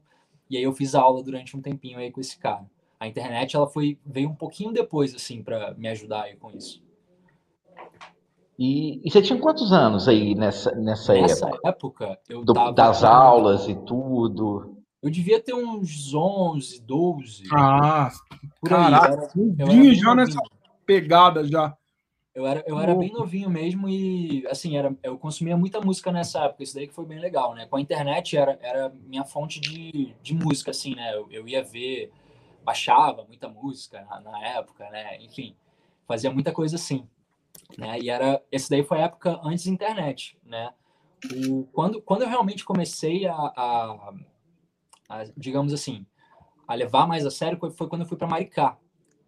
E 0.50 0.58
aí 0.58 0.62
eu 0.62 0.74
fiz 0.74 0.94
aula 0.94 1.22
durante 1.22 1.56
um 1.56 1.62
tempinho 1.62 1.98
aí 1.98 2.10
com 2.10 2.20
esse 2.20 2.38
cara 2.38 2.66
a 3.04 3.08
internet 3.08 3.54
ela 3.54 3.66
foi 3.66 3.98
veio 4.04 4.28
um 4.28 4.34
pouquinho 4.34 4.72
depois 4.72 5.14
assim 5.14 5.42
para 5.42 5.74
me 5.74 5.88
ajudar 5.88 6.22
aí 6.22 6.36
com 6.36 6.50
isso. 6.50 6.82
E, 8.58 9.00
e, 9.04 9.10
você 9.10 9.20
tinha 9.20 9.38
quantos 9.38 9.72
anos 9.72 10.06
aí 10.06 10.34
nessa, 10.34 10.72
nessa, 10.76 11.12
nessa 11.12 11.48
época? 11.48 11.68
época 11.68 12.18
eu 12.28 12.44
Do, 12.44 12.70
das 12.70 13.02
aulas 13.02 13.68
e 13.68 13.74
tudo. 13.74 14.76
Eu 15.02 15.10
devia 15.10 15.40
ter 15.40 15.54
uns 15.54 16.14
11, 16.14 16.80
12. 16.80 17.44
Ah, 17.52 18.10
por 18.60 18.70
caraca, 18.70 19.28
aí. 19.68 19.94
já 19.94 20.14
nessa 20.14 20.38
pegada 20.86 21.44
já. 21.44 21.76
Eu 22.34 22.46
era, 22.46 22.64
eu 22.66 22.80
era 22.80 22.94
bem 22.96 23.12
novinho 23.12 23.48
mesmo 23.48 23.88
e, 23.88 24.44
assim, 24.48 24.76
era, 24.76 24.96
eu 25.04 25.16
consumia 25.16 25.56
muita 25.56 25.80
música 25.80 26.10
nessa 26.10 26.44
época, 26.44 26.64
isso 26.64 26.74
daí 26.74 26.88
que 26.88 26.94
foi 26.94 27.06
bem 27.06 27.20
legal, 27.20 27.54
né? 27.54 27.64
Com 27.66 27.76
a 27.76 27.80
internet 27.80 28.36
era, 28.36 28.58
era 28.60 28.92
minha 29.06 29.24
fonte 29.24 29.60
de, 29.60 30.12
de 30.20 30.34
música, 30.34 30.72
assim, 30.72 30.96
né? 30.96 31.14
Eu, 31.14 31.28
eu 31.30 31.46
ia 31.46 31.62
ver, 31.62 32.10
baixava 32.64 33.24
muita 33.24 33.48
música 33.48 34.00
na, 34.02 34.20
na 34.20 34.46
época, 34.46 34.88
né? 34.90 35.22
Enfim, 35.22 35.54
fazia 36.06 36.30
muita 36.30 36.52
coisa 36.52 36.76
assim, 36.76 37.08
né? 37.76 37.98
E 38.00 38.10
era, 38.10 38.42
esse 38.50 38.70
daí 38.70 38.82
foi 38.82 39.00
a 39.00 39.04
época 39.04 39.40
antes 39.44 39.66
da 39.66 39.72
internet, 39.72 40.38
né? 40.42 40.72
O, 41.48 41.64
quando, 41.72 42.02
quando 42.02 42.22
eu 42.22 42.28
realmente 42.28 42.64
comecei 42.64 43.26
a, 43.26 43.34
a, 43.34 44.12
a, 45.08 45.24
digamos 45.36 45.72
assim, 45.72 46.06
a 46.66 46.74
levar 46.74 47.06
mais 47.06 47.24
a 47.24 47.30
sério 47.30 47.58
foi 47.72 47.88
quando 47.88 48.02
eu 48.02 48.08
fui 48.08 48.16
para 48.16 48.28
Maricá, 48.28 48.78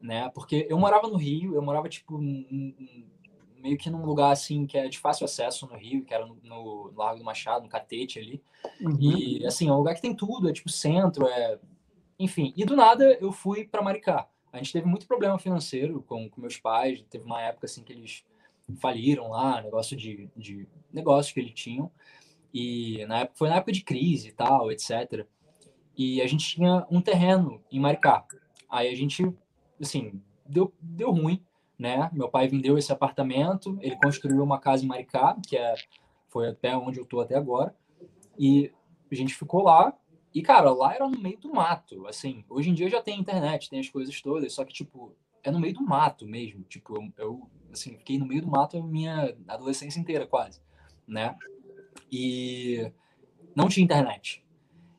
né? 0.00 0.30
Porque 0.34 0.66
eu 0.68 0.78
morava 0.78 1.08
no 1.08 1.16
Rio, 1.16 1.54
eu 1.54 1.62
morava 1.62 1.88
tipo 1.88 2.18
meio 2.18 3.78
que 3.78 3.90
num 3.90 4.04
lugar 4.04 4.30
assim 4.30 4.66
que 4.66 4.78
é 4.78 4.88
de 4.88 4.98
fácil 4.98 5.24
acesso 5.24 5.66
no 5.66 5.76
Rio, 5.76 6.04
que 6.04 6.14
era 6.14 6.24
no, 6.24 6.38
no 6.42 6.92
Largo 6.94 7.18
do 7.18 7.24
Machado, 7.24 7.64
no 7.64 7.68
Catete 7.68 8.18
ali. 8.18 8.42
Uhum. 8.80 8.98
E 9.00 9.46
assim, 9.46 9.68
é 9.68 9.72
um 9.72 9.78
lugar 9.78 9.94
que 9.94 10.02
tem 10.02 10.14
tudo, 10.14 10.48
é 10.48 10.52
tipo 10.52 10.68
centro, 10.68 11.26
é 11.26 11.58
enfim. 12.18 12.52
E 12.56 12.64
do 12.64 12.76
nada 12.76 13.16
eu 13.20 13.32
fui 13.32 13.66
para 13.66 13.82
Maricá. 13.82 14.28
A 14.52 14.58
gente 14.58 14.72
teve 14.72 14.86
muito 14.86 15.06
problema 15.06 15.38
financeiro 15.38 16.02
com, 16.02 16.28
com 16.30 16.40
meus 16.40 16.56
pais, 16.56 17.04
teve 17.10 17.24
uma 17.24 17.42
época 17.42 17.66
assim 17.66 17.82
que 17.82 17.92
eles 17.92 18.24
faliram 18.80 19.28
lá, 19.28 19.60
negócio 19.60 19.96
de, 19.96 20.30
de 20.36 20.66
negócios 20.92 21.32
que 21.32 21.40
eles 21.40 21.52
tinham. 21.52 21.90
E 22.52 23.04
na 23.06 23.20
época, 23.20 23.38
foi 23.38 23.48
na 23.48 23.56
época 23.56 23.72
de 23.72 23.82
crise 23.82 24.28
e 24.28 24.32
tal, 24.32 24.72
etc. 24.72 25.26
E 25.96 26.22
a 26.22 26.26
gente 26.26 26.56
tinha 26.56 26.86
um 26.90 27.00
terreno 27.00 27.62
em 27.70 27.78
Maricá. 27.78 28.24
Aí 28.68 28.88
a 28.88 28.96
gente 28.96 29.30
assim, 29.80 30.20
deu, 30.44 30.72
deu 30.80 31.10
ruim, 31.10 31.42
né? 31.78 32.10
Meu 32.12 32.28
pai 32.28 32.48
vendeu 32.48 32.78
esse 32.78 32.92
apartamento, 32.92 33.78
ele 33.80 33.96
construiu 33.96 34.42
uma 34.42 34.58
casa 34.58 34.84
em 34.84 34.88
Maricá, 34.88 35.36
que 35.46 35.56
é, 35.56 35.74
foi 36.28 36.48
até 36.48 36.76
onde 36.76 36.98
eu 36.98 37.04
tô 37.04 37.20
até 37.20 37.36
agora, 37.36 37.74
e 38.38 38.72
a 39.10 39.14
gente 39.14 39.34
ficou 39.34 39.62
lá, 39.62 39.94
e, 40.36 40.42
cara, 40.42 40.70
lá 40.70 40.94
era 40.94 41.08
no 41.08 41.18
meio 41.18 41.38
do 41.38 41.50
mato, 41.50 42.06
assim, 42.06 42.44
hoje 42.46 42.68
em 42.68 42.74
dia 42.74 42.90
já 42.90 43.00
tem 43.00 43.18
internet, 43.18 43.70
tem 43.70 43.80
as 43.80 43.88
coisas 43.88 44.20
todas, 44.20 44.52
só 44.52 44.66
que, 44.66 44.72
tipo, 44.74 45.16
é 45.42 45.50
no 45.50 45.58
meio 45.58 45.72
do 45.72 45.82
mato 45.82 46.26
mesmo, 46.26 46.62
tipo, 46.64 46.94
eu, 46.94 47.10
eu 47.16 47.50
assim, 47.72 47.96
fiquei 47.96 48.18
no 48.18 48.26
meio 48.26 48.42
do 48.42 48.50
mato 48.50 48.76
a 48.76 48.82
minha 48.82 49.34
adolescência 49.48 49.98
inteira, 49.98 50.26
quase, 50.26 50.60
né? 51.08 51.34
E 52.12 52.92
não 53.54 53.66
tinha 53.66 53.82
internet, 53.82 54.44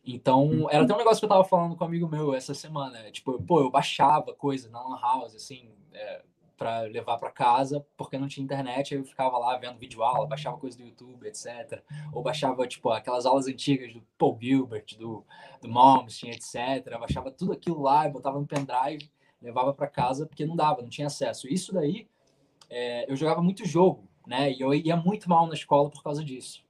então, 0.04 0.44
uhum. 0.48 0.72
era 0.72 0.84
até 0.86 0.96
um 0.96 0.98
negócio 0.98 1.20
que 1.20 1.26
eu 1.26 1.30
tava 1.30 1.44
falando 1.44 1.76
com 1.76 1.84
um 1.84 1.88
amigo 1.88 2.08
meu 2.08 2.34
essa 2.34 2.56
semana. 2.56 3.12
Tipo, 3.12 3.40
pô, 3.44 3.60
eu 3.60 3.70
baixava 3.70 4.34
coisa 4.34 4.72
na 4.72 4.82
Lan 4.82 5.00
House, 5.00 5.36
assim, 5.36 5.70
é, 5.94 6.24
para 6.58 6.82
levar 6.82 7.18
para 7.18 7.32
casa, 7.32 7.86
porque 7.96 8.18
não 8.18 8.28
tinha 8.28 8.44
internet, 8.44 8.96
eu 8.96 9.06
ficava 9.06 9.38
lá 9.38 9.56
vendo 9.58 9.78
vídeo 9.78 10.04
aula, 10.04 10.28
baixava 10.28 10.58
coisa 10.58 10.78
do 10.78 10.84
YouTube, 10.84 11.28
etc. 11.28 11.82
Ou 12.12 12.24
baixava, 12.24 12.68
tipo, 12.68 12.90
aquelas 12.90 13.26
aulas 13.26 13.48
antigas 13.48 13.94
do 13.94 14.04
Paul 14.18 14.38
Gilbert, 14.42 14.98
do, 14.98 15.24
do 15.62 15.70
Malmsteen, 15.70 16.34
etc. 16.34 16.98
baixava 17.00 17.32
tudo 17.32 17.54
aquilo 17.54 17.82
lá 17.82 18.08
botava 18.10 18.40
no 18.40 18.48
pendrive, 18.48 19.10
levava 19.42 19.74
para 19.74 19.88
casa, 19.88 20.26
porque 20.26 20.46
não 20.46 20.56
dava, 20.56 20.82
não 20.82 20.90
tinha 20.90 21.08
acesso. 21.08 21.48
Isso 21.48 21.74
daí, 21.74 22.08
é, 22.70 23.10
eu 23.10 23.16
jogava 23.16 23.42
muito 23.42 23.66
jogo, 23.66 24.08
né? 24.26 24.52
E 24.52 24.60
eu 24.60 24.74
ia 24.74 24.96
muito 24.96 25.30
mal 25.30 25.46
na 25.48 25.54
escola 25.54 25.90
por 25.90 26.04
causa 26.04 26.24
disso. 26.24 26.66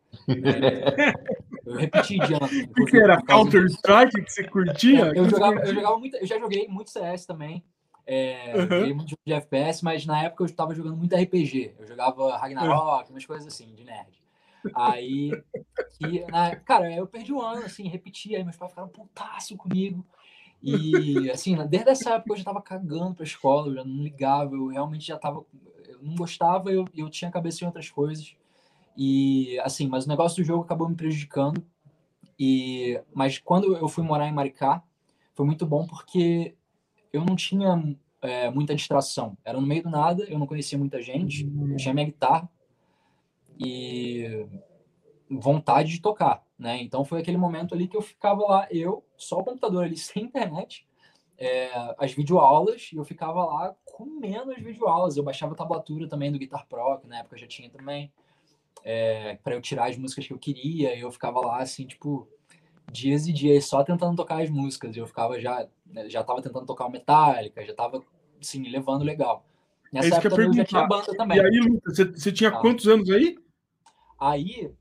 Eu 1.65 1.75
repeti 1.75 2.17
de 2.19 2.33
ano. 2.33 2.47
O 2.79 2.85
que 2.85 2.97
era 2.97 3.21
Counter-Strike 3.21 4.21
que 4.21 4.31
você 4.31 4.47
curtia? 4.47 5.11
Eu 5.13 5.29
jogava, 5.29 5.59
eu 5.59 5.73
jogava 5.73 5.97
muito, 5.99 6.15
eu 6.15 6.25
já 6.25 6.39
joguei 6.39 6.65
muito 6.69 6.89
CS 6.89 7.25
também. 7.25 7.61
É, 8.09 8.53
uhum. 8.55 8.61
Joguei 8.61 8.93
muito 8.93 9.15
de 9.25 9.33
FPS, 9.33 9.83
mas 9.83 10.05
na 10.05 10.23
época 10.23 10.43
eu 10.43 10.45
estava 10.45 10.73
jogando 10.73 10.95
muito 10.95 11.13
RPG. 11.13 11.75
Eu 11.77 11.85
jogava 11.85 12.37
Ragnarok, 12.37 13.11
umas 13.11 13.25
coisas 13.25 13.45
assim, 13.45 13.75
de 13.75 13.83
nerd. 13.83 14.17
Aí, 14.73 15.31
que, 15.97 16.25
na, 16.31 16.55
cara, 16.55 16.91
eu 16.93 17.05
perdi 17.05 17.33
um 17.33 17.41
ano, 17.41 17.65
assim, 17.65 17.87
repeti, 17.89 18.33
aí 18.33 18.43
meus 18.45 18.55
pais 18.55 18.71
ficaram 18.71 18.87
putaço 18.87 19.57
comigo. 19.57 20.05
E, 20.63 21.29
assim, 21.29 21.57
desde 21.67 21.89
essa 21.89 22.15
época 22.15 22.31
eu 22.31 22.37
já 22.37 22.45
tava 22.45 22.61
cagando 22.61 23.13
pra 23.13 23.25
escola, 23.25 23.67
eu 23.67 23.75
já 23.75 23.83
não 23.83 24.01
ligava, 24.01 24.55
eu 24.55 24.67
realmente 24.67 25.05
já 25.05 25.17
tava. 25.17 25.45
Eu 25.85 25.99
não 26.01 26.15
gostava, 26.15 26.71
eu, 26.71 26.85
eu 26.95 27.09
tinha 27.09 27.29
cabeça 27.29 27.63
em 27.63 27.67
outras 27.67 27.89
coisas. 27.89 28.35
E 28.95 29.59
assim, 29.59 29.87
mas 29.87 30.05
o 30.05 30.09
negócio 30.09 30.41
do 30.41 30.47
jogo 30.47 30.63
acabou 30.63 30.87
me 30.87 30.95
prejudicando. 30.95 31.61
E 32.39 33.01
mas 33.13 33.37
quando 33.37 33.75
eu 33.75 33.89
fui 33.89 34.03
morar 34.03 34.27
em 34.27 34.33
Maricá, 34.33 34.81
foi 35.33 35.45
muito 35.45 35.65
bom 35.65 35.85
porque 35.85 36.55
eu 37.17 37.25
não 37.25 37.35
tinha 37.35 37.97
é, 38.21 38.49
muita 38.49 38.75
distração. 38.75 39.37
Era 39.43 39.59
no 39.59 39.67
meio 39.67 39.83
do 39.83 39.89
nada, 39.89 40.23
eu 40.23 40.39
não 40.39 40.47
conhecia 40.47 40.77
muita 40.77 41.01
gente, 41.01 41.45
eu 41.45 41.77
tinha 41.77 41.93
minha 41.93 42.05
guitarra 42.05 42.49
e 43.59 44.47
vontade 45.29 45.89
de 45.89 46.01
tocar, 46.01 46.43
né? 46.57 46.81
Então 46.81 47.03
foi 47.03 47.19
aquele 47.19 47.37
momento 47.37 47.75
ali 47.75 47.87
que 47.87 47.97
eu 47.97 48.01
ficava 48.01 48.41
lá, 48.41 48.67
eu, 48.71 49.03
só 49.17 49.39
o 49.39 49.43
computador 49.43 49.83
ali, 49.83 49.97
sem 49.97 50.23
internet, 50.23 50.87
é, 51.37 51.69
as 51.97 52.13
videoaulas, 52.13 52.89
e 52.91 52.97
eu 52.97 53.03
ficava 53.03 53.45
lá 53.45 53.75
comendo 53.85 54.51
as 54.51 54.61
videoaulas. 54.61 55.17
Eu 55.17 55.23
baixava 55.23 55.53
a 55.53 55.57
tablatura 55.57 56.07
também 56.07 56.31
do 56.31 56.39
Guitar 56.39 56.65
Pro, 56.67 56.99
que 56.99 57.07
na 57.07 57.19
época 57.19 57.37
já 57.37 57.47
tinha 57.47 57.69
também 57.69 58.11
é, 58.83 59.35
para 59.43 59.53
eu 59.53 59.61
tirar 59.61 59.89
as 59.89 59.97
músicas 59.97 60.25
que 60.25 60.33
eu 60.33 60.39
queria. 60.39 60.95
E 60.95 61.01
eu 61.01 61.11
ficava 61.11 61.39
lá, 61.39 61.59
assim, 61.59 61.85
tipo, 61.85 62.27
dias 62.91 63.27
e 63.27 63.33
dias 63.33 63.65
só 63.65 63.83
tentando 63.83 64.15
tocar 64.15 64.41
as 64.41 64.49
músicas. 64.49 64.95
E 64.95 64.99
eu 64.99 65.07
ficava 65.07 65.39
já, 65.39 65.67
né, 65.89 66.09
já 66.09 66.23
tava 66.23 66.41
tentando 66.41 66.65
tocar 66.65 66.85
o 66.85 66.91
Metallica, 66.91 67.65
já 67.65 67.73
tava, 67.73 68.03
assim, 68.41 68.67
levando 68.69 69.03
legal. 69.03 69.45
Nessa 69.91 70.15
é 70.15 70.17
época 70.17 70.41
eu, 70.41 70.47
eu 70.47 70.53
já 70.53 70.65
tinha 70.65 70.87
banda 70.87 71.15
também. 71.15 71.37
E 71.37 71.41
aí, 71.41 71.59
Lucas, 71.59 71.95
você, 71.95 72.05
você 72.05 72.31
tinha 72.31 72.49
ah. 72.49 72.59
quantos 72.59 72.87
anos 72.87 73.09
aí? 73.09 73.37
Aí, 74.19 74.71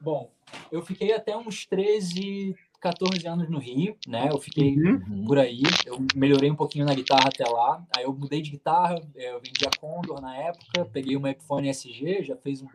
bom, 0.00 0.30
eu 0.70 0.82
fiquei 0.82 1.12
até 1.12 1.36
uns 1.36 1.66
13, 1.66 2.56
14 2.80 3.26
anos 3.26 3.48
no 3.50 3.58
Rio, 3.58 3.96
né? 4.06 4.28
Eu 4.30 4.38
fiquei 4.38 4.76
uhum. 4.78 5.24
por 5.26 5.38
aí, 5.38 5.62
eu 5.84 5.98
melhorei 6.14 6.50
um 6.50 6.56
pouquinho 6.56 6.86
na 6.86 6.94
guitarra 6.94 7.28
até 7.28 7.44
lá. 7.44 7.84
Aí 7.96 8.04
eu 8.04 8.12
mudei 8.12 8.40
de 8.40 8.50
guitarra, 8.50 9.00
eu 9.14 9.40
vendi 9.40 9.66
a 9.66 9.78
Condor 9.78 10.20
na 10.20 10.36
época, 10.36 10.84
peguei 10.86 11.16
uma 11.16 11.30
Epiphone 11.30 11.68
SG, 11.68 12.24
já 12.24 12.36
fez 12.36 12.62
um, 12.62 12.68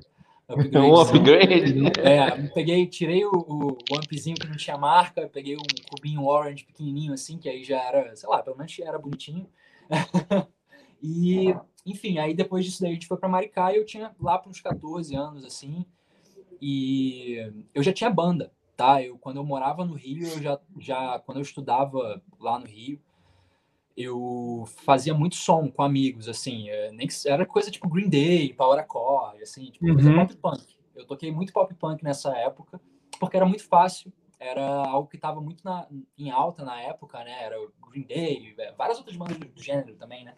Upgrade, 0.48 0.78
um 0.78 0.96
upgrade, 0.96 1.74
né? 1.74 1.90
É, 1.98 2.48
peguei, 2.50 2.86
tirei 2.86 3.26
o, 3.26 3.32
o, 3.32 3.72
o 3.72 3.98
ampzinho 3.98 4.38
que 4.38 4.48
não 4.48 4.56
tinha 4.56 4.78
marca, 4.78 5.28
peguei 5.28 5.56
um 5.56 5.90
cubinho 5.90 6.24
orange 6.24 6.64
pequenininho 6.66 7.14
assim, 7.14 7.38
que 7.40 7.50
aí 7.50 7.64
já 7.64 7.82
era, 7.82 8.16
sei 8.16 8.30
lá, 8.30 8.44
pelo 8.44 8.56
menos 8.56 8.78
era 8.80 9.00
bonitinho. 9.00 9.48
e, 11.02 11.56
enfim, 11.84 12.20
aí 12.20 12.36
depois 12.36 12.64
disso 12.64 12.82
daí 12.82 12.92
a 12.92 12.94
gente 12.94 13.08
foi 13.08 13.18
para 13.18 13.28
Maricá 13.28 13.74
e 13.74 13.78
eu 13.78 13.86
tinha 13.86 14.16
lá 14.20 14.38
para 14.38 14.50
uns 14.50 14.62
14 14.62 15.16
anos 15.16 15.44
assim. 15.44 15.84
E 16.62 17.52
eu 17.74 17.82
já 17.82 17.92
tinha 17.92 18.10
banda, 18.10 18.52
tá? 18.78 19.02
Eu 19.02 19.18
quando 19.18 19.38
eu 19.38 19.44
morava 19.44 19.84
no 19.84 19.96
Rio, 19.96 20.28
eu 20.28 20.42
já 20.42 20.60
já 20.80 21.20
quando 21.26 21.40
eu 21.40 21.44
estudava 21.44 22.22
lá 22.40 22.60
no 22.60 22.68
Rio, 22.68 23.00
eu 23.96 24.66
fazia 24.84 25.14
muito 25.14 25.36
som 25.36 25.70
com 25.70 25.82
amigos, 25.82 26.28
assim, 26.28 26.70
é, 26.70 26.92
nem 26.92 27.08
era 27.26 27.46
coisa 27.46 27.72
tipo 27.72 27.88
Green 27.88 28.10
Day, 28.10 28.54
Power 28.54 28.80
Accord, 28.80 29.42
assim, 29.42 29.72
tipo, 29.72 29.86
uhum. 29.86 30.16
pop 30.16 30.36
punk. 30.38 30.76
Eu 30.96 31.06
toquei 31.06 31.32
muito 31.32 31.54
pop 31.54 31.74
punk 31.76 32.04
nessa 32.04 32.36
época, 32.38 32.80
porque 33.20 33.38
era 33.38 33.46
muito 33.46 33.66
fácil, 33.66 34.12
era 34.40 34.66
algo 34.86 35.08
que 35.08 35.16
estava 35.16 35.40
muito 35.40 35.64
na, 35.64 35.88
em 36.18 36.30
alta 36.30 36.66
na 36.66 36.80
época, 36.82 37.24
né? 37.24 37.44
Era 37.44 37.56
Green 37.90 38.04
Day, 38.04 38.54
é, 38.58 38.72
várias 38.74 38.98
outras 38.98 39.16
bandas 39.16 39.38
do, 39.38 39.48
do 39.48 39.64
gênero 39.64 39.96
também, 39.96 40.26
né? 40.26 40.36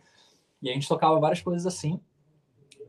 E 0.61 0.69
a 0.69 0.73
gente 0.73 0.87
tocava 0.87 1.19
várias 1.19 1.41
coisas 1.41 1.65
assim. 1.65 1.99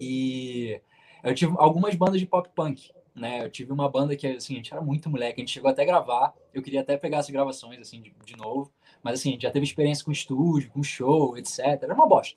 E 0.00 0.80
eu 1.24 1.34
tive 1.34 1.54
algumas 1.58 1.94
bandas 1.94 2.20
de 2.20 2.26
pop 2.26 2.48
punk, 2.54 2.90
né? 3.14 3.44
Eu 3.44 3.50
tive 3.50 3.72
uma 3.72 3.88
banda 3.88 4.14
que, 4.16 4.26
assim, 4.26 4.54
a 4.54 4.56
gente 4.56 4.72
era 4.72 4.82
muito 4.82 5.08
moleque, 5.10 5.40
a 5.40 5.42
gente 5.42 5.52
chegou 5.52 5.70
até 5.70 5.82
a 5.82 5.86
gravar, 5.86 6.34
eu 6.52 6.62
queria 6.62 6.82
até 6.82 6.96
pegar 6.96 7.18
essas 7.18 7.30
gravações, 7.30 7.80
assim, 7.80 8.00
de, 8.00 8.14
de 8.24 8.36
novo, 8.36 8.72
mas 9.02 9.20
assim, 9.20 9.38
já 9.40 9.50
teve 9.50 9.64
experiência 9.64 10.04
com 10.04 10.12
estúdio, 10.12 10.70
com 10.70 10.82
show, 10.82 11.36
etc. 11.36 11.60
Era 11.60 11.94
uma 11.94 12.06
bosta. 12.06 12.36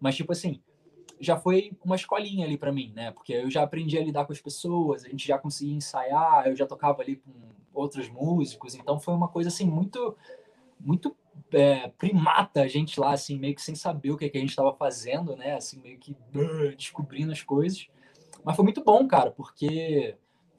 Mas, 0.00 0.16
tipo 0.16 0.32
assim, 0.32 0.60
já 1.20 1.36
foi 1.36 1.72
uma 1.84 1.96
escolinha 1.96 2.46
ali 2.46 2.58
para 2.58 2.72
mim, 2.72 2.92
né? 2.94 3.10
Porque 3.10 3.32
eu 3.32 3.50
já 3.50 3.62
aprendi 3.62 3.98
a 3.98 4.04
lidar 4.04 4.24
com 4.24 4.32
as 4.32 4.40
pessoas, 4.40 5.04
a 5.04 5.08
gente 5.08 5.26
já 5.26 5.38
conseguia 5.38 5.74
ensaiar, 5.74 6.46
eu 6.46 6.56
já 6.56 6.66
tocava 6.66 7.02
ali 7.02 7.16
com 7.16 7.32
outros 7.72 8.08
músicos, 8.08 8.74
então 8.74 8.98
foi 8.98 9.14
uma 9.14 9.28
coisa 9.28 9.48
assim 9.48 9.66
muito, 9.66 10.16
muito 10.80 11.14
é, 11.52 11.88
primata 11.98 12.62
a 12.62 12.68
gente 12.68 12.98
lá, 12.98 13.12
assim, 13.12 13.38
meio 13.38 13.54
que 13.54 13.62
sem 13.62 13.74
saber 13.74 14.10
o 14.10 14.16
que, 14.16 14.28
que 14.28 14.38
a 14.38 14.40
gente 14.40 14.50
estava 14.50 14.74
fazendo, 14.74 15.36
né? 15.36 15.54
Assim, 15.54 15.80
meio 15.80 15.98
que 15.98 16.12
uh, 16.12 16.74
descobrindo 16.76 17.32
as 17.32 17.42
coisas. 17.42 17.88
Mas 18.44 18.56
foi 18.56 18.64
muito 18.64 18.82
bom, 18.82 19.06
cara, 19.06 19.30
porque 19.30 20.16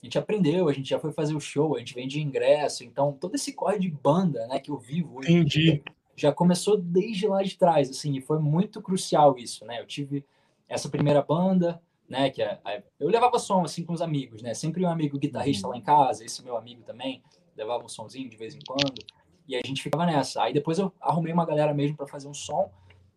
gente 0.07 0.17
aprendeu, 0.17 0.67
a 0.67 0.73
gente 0.73 0.89
já 0.89 0.99
foi 0.99 1.11
fazer 1.11 1.35
o 1.35 1.39
show, 1.39 1.75
a 1.75 1.79
gente 1.79 1.93
vende 1.93 2.21
ingresso, 2.21 2.83
então 2.83 3.13
todo 3.13 3.35
esse 3.35 3.53
corre 3.53 3.77
de 3.77 3.89
banda, 3.89 4.47
né, 4.47 4.59
que 4.59 4.71
eu 4.71 4.77
vivo 4.77 5.19
hoje, 5.19 5.31
Entendi. 5.31 5.83
já 6.15 6.31
começou 6.31 6.77
desde 6.77 7.27
lá 7.27 7.43
de 7.43 7.57
trás, 7.57 7.89
assim, 7.89 8.15
e 8.17 8.21
foi 8.21 8.39
muito 8.39 8.81
crucial 8.81 9.37
isso, 9.37 9.65
né? 9.65 9.79
Eu 9.79 9.85
tive 9.85 10.25
essa 10.67 10.89
primeira 10.89 11.21
banda, 11.21 11.81
né? 12.09 12.29
Que 12.29 12.41
é, 12.41 12.83
eu 12.99 13.07
levava 13.07 13.37
som 13.39 13.63
assim 13.63 13.83
com 13.83 13.93
os 13.93 14.01
amigos, 14.01 14.41
né? 14.41 14.53
Sempre 14.53 14.85
um 14.85 14.89
amigo 14.89 15.17
guitarrista 15.17 15.67
lá 15.67 15.77
em 15.77 15.81
casa, 15.81 16.23
esse 16.23 16.43
meu 16.43 16.57
amigo 16.57 16.83
também, 16.83 17.21
levava 17.55 17.83
um 17.83 17.89
sonzinho 17.89 18.29
de 18.29 18.37
vez 18.37 18.55
em 18.55 18.59
quando. 18.65 19.05
E 19.47 19.55
a 19.55 19.61
gente 19.65 19.81
ficava 19.81 20.05
nessa. 20.05 20.43
Aí 20.43 20.53
depois 20.53 20.77
eu 20.79 20.91
arrumei 20.99 21.31
uma 21.31 21.45
galera 21.45 21.73
mesmo 21.73 21.95
para 21.95 22.07
fazer 22.07 22.27
um 22.27 22.33
som, 22.33 22.69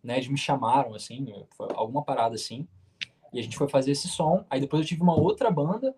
né? 0.03 0.17
Eles 0.17 0.27
me 0.27 0.37
chamaram, 0.37 0.93
assim, 0.93 1.25
alguma 1.75 2.03
parada 2.03 2.35
assim. 2.35 2.67
E 3.33 3.39
a 3.39 3.43
gente 3.43 3.57
foi 3.57 3.67
fazer 3.67 3.91
esse 3.91 4.07
som. 4.07 4.45
Aí 4.49 4.59
depois 4.59 4.81
eu 4.81 4.87
tive 4.87 5.01
uma 5.01 5.15
outra 5.15 5.49
banda 5.51 5.95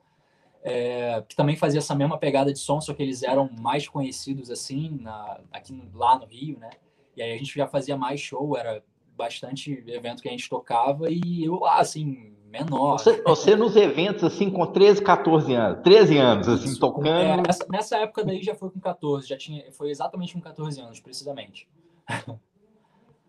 é, 0.63 1.21
que 1.28 1.36
também 1.36 1.56
fazia 1.56 1.80
essa 1.80 1.93
mesma 1.93 2.17
pegada 2.17 2.52
de 2.52 2.60
som, 2.60 2.80
só 2.80 2.93
que 2.93 3.04
eles 3.04 3.21
eram 3.21 3.49
mais 3.60 3.88
conhecidos, 3.88 4.49
assim, 4.49 4.97
na, 5.02 5.41
aqui 5.52 5.80
lá 5.93 6.17
no 6.17 6.26
Rio, 6.26 6.58
né? 6.58 6.69
E 7.15 7.21
aí 7.21 7.34
a 7.34 7.38
gente 7.38 7.54
já 7.54 7.67
fazia 7.67 7.97
mais 7.97 8.19
show, 8.19 8.58
era 8.58 8.84
bastante 9.15 9.84
evento 9.88 10.21
que 10.21 10.28
a 10.28 10.32
gente 10.32 10.49
tocava 10.49 11.10
e 11.10 11.43
eu 11.43 11.60
lá, 11.60 11.80
assim, 11.80 12.34
menor. 12.45 12.97
Você, 12.97 13.21
você, 13.21 13.56
nos 13.56 13.76
eventos, 13.76 14.23
assim, 14.23 14.49
com 14.49 14.65
13, 14.65 15.04
14 15.04 15.54
anos, 15.54 15.84
13 15.84 16.17
anos, 16.17 16.47
assim, 16.47 16.65
Isso, 16.65 16.80
tocando. 16.80 17.08
É, 17.08 17.38
nessa, 17.38 17.65
nessa, 17.69 17.97
época 17.97 18.23
daí 18.23 18.41
já 18.41 18.56
foi 18.56 18.69
com 18.69 18.80
14, 18.80 19.28
já 19.28 19.38
tinha, 19.38 19.71
foi 19.71 19.89
exatamente 19.89 20.34
com 20.34 20.41
14 20.41 20.80
anos, 20.80 20.99
precisamente. 20.99 21.67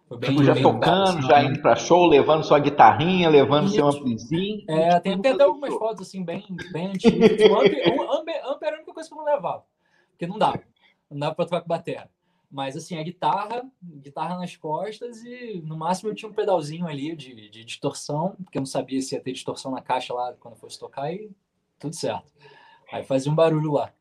foi 0.09 0.19
bem, 0.19 0.31
tipo, 0.31 0.45
já 0.45 0.55
tocando, 0.55 1.19
assim, 1.19 1.23
já 1.23 1.43
indo 1.43 1.63
pra 1.63 1.77
show, 1.77 2.07
levando 2.07 2.45
sua 2.45 2.59
guitarrinha, 2.59 3.29
levando 3.29 3.71
seu 3.71 3.87
amplizinho. 3.87 4.65
É, 4.69 5.01
tem, 5.01 5.15
até 5.15 5.43
algumas 5.43 5.73
fotos, 5.75 6.07
assim, 6.07 6.23
bem, 6.23 6.45
bem 6.73 6.89
antigas. 6.89 7.31
o 7.51 7.55
amp, 7.59 7.73
o 7.99 8.13
amp, 8.13 8.29
amp 8.45 8.63
era 8.63 8.77
a 8.77 8.79
única 8.79 8.93
coisa 8.93 9.09
que 9.09 9.15
eu 9.15 9.19
não 9.19 9.25
levava, 9.25 9.65
porque 10.11 10.27
não 10.27 10.39
dava. 10.39 10.61
Não 11.11 11.19
dava 11.19 11.35
pra 11.35 11.45
tocar 11.47 11.61
com 11.63 11.69
bateria. 11.69 12.09
Mas 12.51 12.77
assim, 12.77 12.97
a 12.97 13.03
guitarra, 13.03 13.65
guitarra 13.83 14.37
nas 14.39 14.55
costas 14.55 15.25
e 15.25 15.61
no 15.67 15.77
máximo 15.77 16.11
eu 16.11 16.15
tinha 16.15 16.31
um 16.31 16.35
pedalzinho 16.35 16.87
ali 16.87 17.17
de, 17.17 17.51
de 17.51 17.65
distorção, 17.65 18.37
porque 18.45 18.59
eu 18.59 18.61
não 18.61 18.67
sabia 18.67 19.03
se 19.03 19.17
ia 19.17 19.21
ter 19.21 19.33
distorção 19.33 19.73
na 19.73 19.81
caixa 19.81 20.15
lá 20.15 20.33
quando 20.39 20.55
fosse 20.55 20.79
tocar 20.79 21.13
e 21.13 21.33
tudo 21.81 21.97
certo. 21.97 22.33
Aí 22.93 23.03
fazia 23.03 23.33
um 23.33 23.35
barulho 23.35 23.73
lá. 23.73 23.93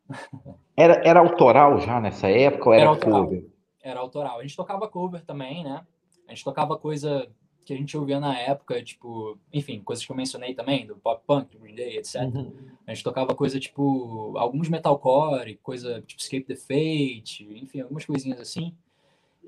Era, 0.76 1.00
era 1.04 1.20
autoral 1.20 1.80
já 1.80 2.00
nessa 2.00 2.28
época 2.28 2.68
ou 2.68 2.74
era, 2.74 2.82
era 2.82 2.90
autoral. 2.90 3.24
cover? 3.24 3.50
Era 3.82 4.00
autoral. 4.00 4.38
A 4.38 4.42
gente 4.42 4.56
tocava 4.56 4.88
cover 4.88 5.24
também, 5.24 5.64
né? 5.64 5.84
A 6.26 6.32
gente 6.32 6.44
tocava 6.44 6.78
coisa 6.78 7.28
que 7.64 7.72
a 7.72 7.76
gente 7.76 7.96
ouvia 7.96 8.20
na 8.20 8.38
época, 8.38 8.82
tipo, 8.82 9.38
enfim, 9.52 9.80
coisas 9.80 10.04
que 10.04 10.12
eu 10.12 10.16
mencionei 10.16 10.54
também, 10.54 10.86
do 10.86 10.96
pop 10.96 11.22
punk, 11.26 11.50
do 11.50 11.58
Green 11.58 11.74
Day, 11.74 11.96
etc. 11.96 12.22
Uhum. 12.22 12.52
A 12.86 12.92
gente 12.92 13.02
tocava 13.02 13.34
coisa 13.34 13.58
tipo, 13.58 14.36
alguns 14.36 14.68
metalcore, 14.68 15.58
coisa 15.62 16.02
tipo 16.02 16.20
Escape 16.20 16.44
the 16.44 16.56
Fate, 16.56 17.48
enfim, 17.50 17.80
algumas 17.80 18.04
coisinhas 18.04 18.38
assim. 18.38 18.74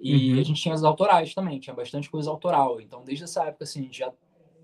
E 0.01 0.33
uhum. 0.33 0.41
a 0.41 0.43
gente 0.43 0.61
tinha 0.62 0.75
as 0.75 0.83
autorais 0.83 1.35
também, 1.35 1.59
tinha 1.59 1.75
bastante 1.75 2.11
coisa 2.11 2.31
autoral. 2.31 2.81
Então, 2.81 3.05
desde 3.05 3.25
essa 3.25 3.45
época, 3.45 3.65
assim, 3.65 3.81
a 3.81 3.83
gente 3.83 3.99
já, 3.99 4.12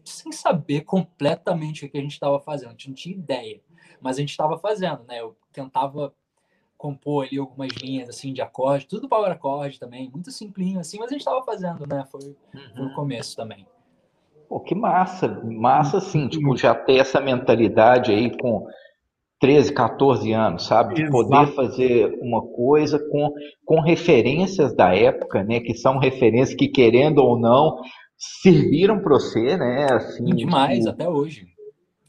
sem 0.05 0.33
saber 0.33 0.83
completamente 0.83 1.85
o 1.85 1.90
que 1.90 1.98
a 1.98 2.01
gente 2.03 2.12
estava 2.12 2.40
fazendo, 2.40 2.68
a 2.68 2.72
gente 2.72 2.88
não 2.88 2.94
tinha 2.94 3.14
ideia, 3.14 3.61
mas 4.01 4.16
a 4.16 4.20
gente 4.20 4.31
estava 4.31 4.59
fazendo, 4.59 5.05
né? 5.05 5.20
Eu 5.20 5.37
tentava 5.53 6.14
compor 6.82 7.24
ali 7.24 7.38
algumas 7.38 7.70
linhas 7.80 8.08
assim 8.08 8.32
de 8.32 8.42
acorde, 8.42 8.88
tudo 8.88 9.08
power 9.08 9.30
acorde 9.30 9.78
também, 9.78 10.10
muito 10.10 10.32
simplinho 10.32 10.80
assim, 10.80 10.98
mas 10.98 11.06
a 11.06 11.12
gente 11.12 11.20
estava 11.20 11.44
fazendo, 11.44 11.86
né? 11.86 12.04
Foi, 12.10 12.20
uhum. 12.20 12.34
foi 12.74 12.84
o 12.84 12.88
uhum. 12.88 12.94
começo 12.94 13.36
também. 13.36 13.64
Pô, 14.48 14.58
que 14.58 14.74
massa, 14.74 15.28
massa 15.44 15.98
assim, 15.98 16.26
tipo, 16.28 16.56
já 16.56 16.74
ter 16.74 16.96
essa 16.96 17.20
mentalidade 17.20 18.10
aí 18.10 18.36
com 18.36 18.66
13, 19.40 19.72
14 19.72 20.32
anos, 20.32 20.66
sabe? 20.66 20.94
De 20.94 21.08
poder 21.08 21.54
fazer 21.54 22.18
uma 22.20 22.42
coisa 22.42 22.98
com, 22.98 23.32
com 23.64 23.80
referências 23.80 24.74
da 24.74 24.94
época, 24.94 25.44
né? 25.44 25.60
Que 25.60 25.74
são 25.74 25.98
referências 25.98 26.56
que, 26.56 26.68
querendo 26.68 27.18
ou 27.18 27.38
não, 27.38 27.78
serviram 28.42 29.00
para 29.00 29.14
você, 29.14 29.56
né? 29.56 29.86
Assim, 29.90 30.24
demais, 30.24 30.80
tipo... 30.80 30.90
até 30.90 31.08
hoje. 31.08 31.46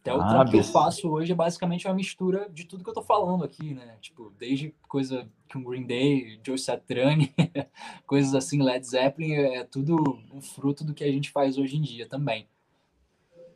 Até 0.03 0.13
o 0.13 0.21
ah, 0.21 0.27
trampo 0.27 0.51
que 0.51 0.57
eu 0.57 0.63
faço 0.65 1.09
hoje 1.09 1.31
é 1.31 1.35
basicamente 1.35 1.87
uma 1.87 1.93
mistura 1.93 2.49
de 2.53 2.65
tudo 2.65 2.83
que 2.83 2.89
eu 2.89 2.93
tô 2.93 3.01
falando 3.01 3.45
aqui, 3.45 3.73
né? 3.73 3.95
Tipo, 4.01 4.33
desde 4.37 4.75
coisa 4.89 5.25
com 5.51 5.63
Green 5.63 5.85
Day, 5.85 6.41
Joe 6.45 6.57
Satriani, 6.57 7.33
coisas 8.05 8.35
assim, 8.35 8.61
Led 8.61 8.85
Zeppelin, 8.85 9.33
é 9.33 9.63
tudo 9.63 10.19
um 10.33 10.41
fruto 10.41 10.83
do 10.83 10.93
que 10.93 11.05
a 11.05 11.11
gente 11.11 11.31
faz 11.31 11.57
hoje 11.57 11.77
em 11.77 11.81
dia 11.81 12.05
também. 12.05 12.45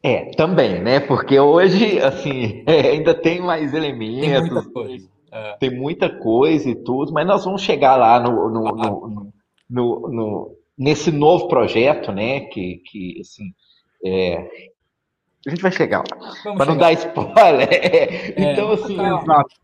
É, 0.01 0.31
também, 0.37 0.81
né? 0.81 1.01
Porque 1.01 1.37
hoje, 1.37 1.99
assim, 1.99 2.63
é, 2.65 2.91
ainda 2.91 3.13
tem 3.13 3.41
mais 3.41 3.73
elementos. 3.73 4.29
Tem 4.29 4.49
muita 4.49 4.71
coisa. 4.71 5.09
É. 5.29 5.57
Tem 5.57 5.69
muita 5.69 6.09
coisa 6.09 6.69
e 6.69 6.75
tudo, 6.75 7.11
mas 7.11 7.27
nós 7.27 7.43
vamos 7.43 7.61
chegar 7.61 7.97
lá 7.97 8.21
no, 8.21 8.49
no, 8.49 8.63
no, 8.63 9.33
no, 9.69 10.09
no 10.09 10.57
nesse 10.77 11.11
novo 11.11 11.49
projeto, 11.49 12.13
né? 12.13 12.41
Que, 12.45 12.81
que 12.85 13.19
assim, 13.19 13.53
é, 14.05 14.49
a 15.47 15.49
gente 15.49 15.61
vai 15.61 15.71
chegar. 15.71 16.03
Para 16.03 16.65
não 16.65 16.77
dar 16.77 16.91
spoiler. 16.93 17.69
É, 17.71 18.33
então, 18.51 18.71
assim. 18.71 18.93
Exato. 18.93 19.55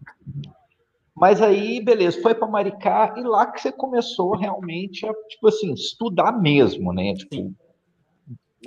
Mas 1.15 1.41
aí, 1.41 1.79
beleza, 1.79 2.21
foi 2.21 2.33
para 2.33 2.47
Maricá 2.47 3.13
e 3.17 3.21
lá 3.21 3.45
que 3.45 3.61
você 3.61 3.71
começou 3.71 4.35
realmente 4.35 5.05
a, 5.05 5.13
tipo 5.27 5.47
assim, 5.47 5.71
estudar 5.73 6.31
mesmo, 6.31 6.91
né? 6.91 7.13
Tipo, 7.13 7.53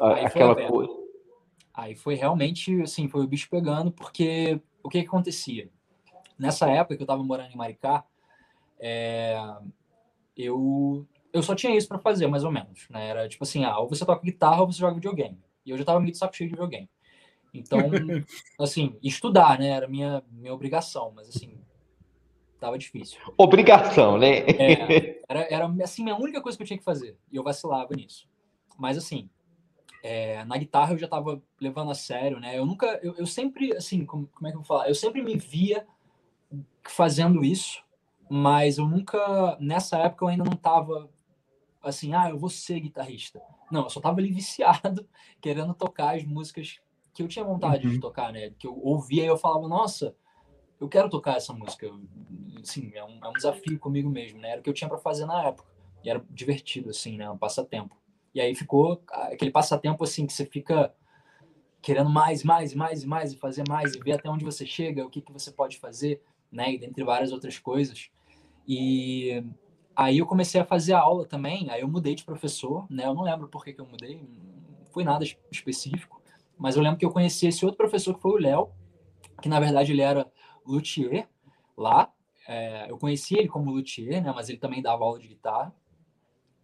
a, 0.00 0.26
aquela 0.26 0.54
coisa. 0.54 0.92
Aí 1.74 1.94
foi 1.94 2.14
realmente, 2.14 2.82
assim, 2.82 3.08
foi 3.08 3.24
o 3.24 3.26
bicho 3.26 3.48
pegando, 3.50 3.90
porque 3.90 4.60
o 4.82 4.88
que, 4.88 5.02
que 5.02 5.08
acontecia? 5.08 5.68
Nessa 6.38 6.70
época 6.70 6.96
que 6.96 7.02
eu 7.02 7.06
estava 7.06 7.22
morando 7.22 7.50
em 7.52 7.56
Maricá, 7.56 8.04
é, 8.78 9.36
eu, 10.36 11.06
eu 11.32 11.42
só 11.42 11.54
tinha 11.54 11.76
isso 11.76 11.88
para 11.88 11.98
fazer, 11.98 12.26
mais 12.28 12.44
ou 12.44 12.52
menos. 12.52 12.86
Né? 12.88 13.08
Era 13.08 13.28
tipo 13.28 13.42
assim, 13.42 13.64
ah, 13.64 13.78
ou 13.78 13.88
você 13.88 14.04
toca 14.04 14.24
guitarra 14.24 14.60
ou 14.60 14.72
você 14.72 14.78
joga 14.78 14.94
videogame. 14.94 15.38
E 15.64 15.70
eu 15.70 15.76
já 15.76 15.82
estava 15.82 15.98
meio 15.98 16.12
de 16.12 16.18
saco 16.18 16.36
cheio 16.36 16.48
de 16.48 16.54
videogame. 16.54 16.88
Então, 17.58 17.78
assim, 18.58 18.96
estudar, 19.02 19.58
né? 19.58 19.68
Era 19.68 19.88
minha, 19.88 20.22
minha 20.30 20.54
obrigação, 20.54 21.12
mas 21.14 21.28
assim, 21.28 21.58
tava 22.58 22.78
difícil. 22.78 23.20
Obrigação, 23.36 24.18
né? 24.18 24.38
É, 24.40 25.22
era, 25.28 25.40
era 25.52 25.74
assim, 25.82 26.08
a 26.10 26.16
única 26.16 26.40
coisa 26.40 26.56
que 26.56 26.62
eu 26.62 26.66
tinha 26.66 26.78
que 26.78 26.84
fazer. 26.84 27.16
E 27.30 27.36
eu 27.36 27.42
vacilava 27.42 27.94
nisso. 27.94 28.28
Mas 28.78 28.98
assim, 28.98 29.28
é, 30.02 30.44
na 30.44 30.56
guitarra 30.56 30.92
eu 30.92 30.98
já 30.98 31.08
tava 31.08 31.42
levando 31.60 31.90
a 31.90 31.94
sério, 31.94 32.38
né? 32.38 32.58
Eu 32.58 32.66
nunca, 32.66 33.00
eu, 33.02 33.14
eu 33.16 33.26
sempre, 33.26 33.76
assim, 33.76 34.04
como, 34.04 34.26
como 34.28 34.46
é 34.46 34.50
que 34.50 34.56
eu 34.56 34.60
vou 34.60 34.66
falar? 34.66 34.88
Eu 34.88 34.94
sempre 34.94 35.22
me 35.22 35.36
via 35.36 35.86
fazendo 36.84 37.44
isso, 37.44 37.82
mas 38.28 38.78
eu 38.78 38.86
nunca, 38.86 39.56
nessa 39.60 39.98
época 39.98 40.24
eu 40.24 40.28
ainda 40.28 40.44
não 40.44 40.56
tava 40.56 41.10
assim, 41.82 42.14
ah, 42.14 42.30
eu 42.30 42.38
vou 42.38 42.50
ser 42.50 42.80
guitarrista. 42.80 43.40
Não, 43.70 43.84
eu 43.84 43.90
só 43.90 44.00
tava 44.00 44.18
ali 44.18 44.30
viciado, 44.32 45.08
querendo 45.40 45.74
tocar 45.74 46.16
as 46.16 46.24
músicas 46.24 46.80
que 47.16 47.22
eu 47.22 47.28
tinha 47.28 47.44
vontade 47.44 47.86
uhum. 47.86 47.94
de 47.94 47.98
tocar, 47.98 48.30
né? 48.30 48.50
Que 48.58 48.66
eu 48.66 48.78
ouvia 48.78 49.24
e 49.24 49.26
eu 49.26 49.38
falava, 49.38 49.66
nossa, 49.66 50.14
eu 50.78 50.86
quero 50.86 51.08
tocar 51.08 51.38
essa 51.38 51.50
música. 51.54 51.90
Sim, 52.62 52.92
é 52.94 53.02
um, 53.02 53.18
é 53.24 53.28
um 53.28 53.32
desafio 53.32 53.78
comigo 53.78 54.10
mesmo, 54.10 54.38
né? 54.38 54.50
Era 54.50 54.60
o 54.60 54.62
que 54.62 54.68
eu 54.68 54.74
tinha 54.74 54.88
para 54.88 54.98
fazer 54.98 55.24
na 55.24 55.42
época. 55.44 55.66
E 56.04 56.10
era 56.10 56.22
divertido, 56.30 56.90
assim, 56.90 57.16
né? 57.16 57.28
Um 57.30 57.38
passatempo. 57.38 57.96
E 58.34 58.40
aí 58.40 58.54
ficou 58.54 59.02
aquele 59.08 59.50
passatempo, 59.50 60.04
assim, 60.04 60.26
que 60.26 60.32
você 60.34 60.44
fica 60.44 60.94
querendo 61.80 62.10
mais, 62.10 62.44
mais, 62.44 62.74
mais 62.74 63.02
e 63.02 63.06
mais, 63.06 63.32
e 63.32 63.38
fazer 63.38 63.64
mais, 63.66 63.94
e 63.94 63.98
ver 63.98 64.12
até 64.12 64.28
onde 64.28 64.44
você 64.44 64.66
chega, 64.66 65.06
o 65.06 65.08
que, 65.08 65.22
que 65.22 65.32
você 65.32 65.50
pode 65.50 65.78
fazer, 65.78 66.22
né? 66.52 66.74
E 66.74 66.78
dentre 66.78 67.02
várias 67.02 67.32
outras 67.32 67.58
coisas. 67.58 68.10
E 68.68 69.42
aí 69.94 70.18
eu 70.18 70.26
comecei 70.26 70.60
a 70.60 70.66
fazer 70.66 70.92
aula 70.92 71.24
também, 71.24 71.70
aí 71.70 71.80
eu 71.80 71.88
mudei 71.88 72.14
de 72.14 72.24
professor, 72.24 72.86
né? 72.90 73.06
Eu 73.06 73.14
não 73.14 73.22
lembro 73.22 73.48
por 73.48 73.64
que, 73.64 73.72
que 73.72 73.80
eu 73.80 73.86
mudei, 73.86 74.16
não 74.16 74.84
foi 74.90 75.02
nada 75.02 75.24
específico. 75.50 76.15
Mas 76.58 76.76
eu 76.76 76.82
lembro 76.82 76.98
que 76.98 77.04
eu 77.04 77.10
conheci 77.10 77.46
esse 77.46 77.64
outro 77.64 77.78
professor 77.78 78.14
que 78.14 78.20
foi 78.20 78.32
o 78.32 78.38
Léo, 78.38 78.70
que 79.42 79.48
na 79.48 79.60
verdade 79.60 79.92
ele 79.92 80.02
era 80.02 80.30
luthier 80.66 81.28
lá. 81.76 82.12
É, 82.48 82.90
eu 82.90 82.96
conheci 82.96 83.36
ele 83.36 83.48
como 83.48 83.70
luthier, 83.70 84.22
né? 84.22 84.32
Mas 84.34 84.48
ele 84.48 84.58
também 84.58 84.80
dava 84.80 85.04
aula 85.04 85.18
de 85.18 85.28
guitarra. 85.28 85.74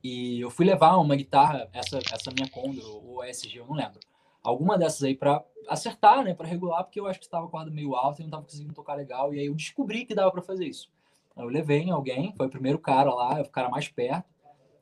E 0.02 0.40
eu 0.40 0.50
fui 0.50 0.66
levar 0.66 0.96
uma 0.96 1.14
guitarra, 1.14 1.68
essa, 1.72 1.98
essa 2.12 2.32
minha 2.34 2.48
Condor 2.48 2.84
ou 3.06 3.22
SG, 3.24 3.58
eu 3.58 3.66
não 3.66 3.74
lembro. 3.74 4.00
Alguma 4.42 4.76
dessas 4.76 5.04
aí 5.04 5.14
para 5.14 5.44
acertar, 5.68 6.24
né? 6.24 6.34
Para 6.34 6.48
regular, 6.48 6.82
porque 6.82 6.98
eu 6.98 7.06
acho 7.06 7.20
que 7.20 7.26
estava 7.26 7.46
com 7.48 7.56
a 7.56 7.60
corda 7.60 7.70
meio 7.70 7.94
alta 7.94 8.20
e 8.20 8.24
não 8.24 8.28
estava 8.28 8.42
conseguindo 8.42 8.74
tocar 8.74 8.94
legal. 8.94 9.32
E 9.32 9.38
aí 9.38 9.46
eu 9.46 9.54
descobri 9.54 10.04
que 10.04 10.14
dava 10.14 10.32
para 10.32 10.42
fazer 10.42 10.66
isso. 10.66 10.90
Eu 11.36 11.46
levei 11.46 11.82
em 11.82 11.90
alguém, 11.90 12.34
foi 12.36 12.46
o 12.46 12.50
primeiro 12.50 12.78
cara 12.78 13.14
lá, 13.14 13.40
o 13.40 13.48
cara 13.48 13.68
mais 13.68 13.88
perto. 13.88 14.28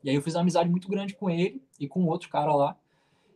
E 0.03 0.09
aí 0.09 0.15
eu 0.15 0.21
fiz 0.21 0.33
uma 0.33 0.41
amizade 0.41 0.69
muito 0.69 0.89
grande 0.89 1.13
com 1.13 1.29
ele 1.29 1.63
e 1.79 1.87
com 1.87 2.05
outro 2.05 2.27
cara 2.29 2.53
lá. 2.55 2.75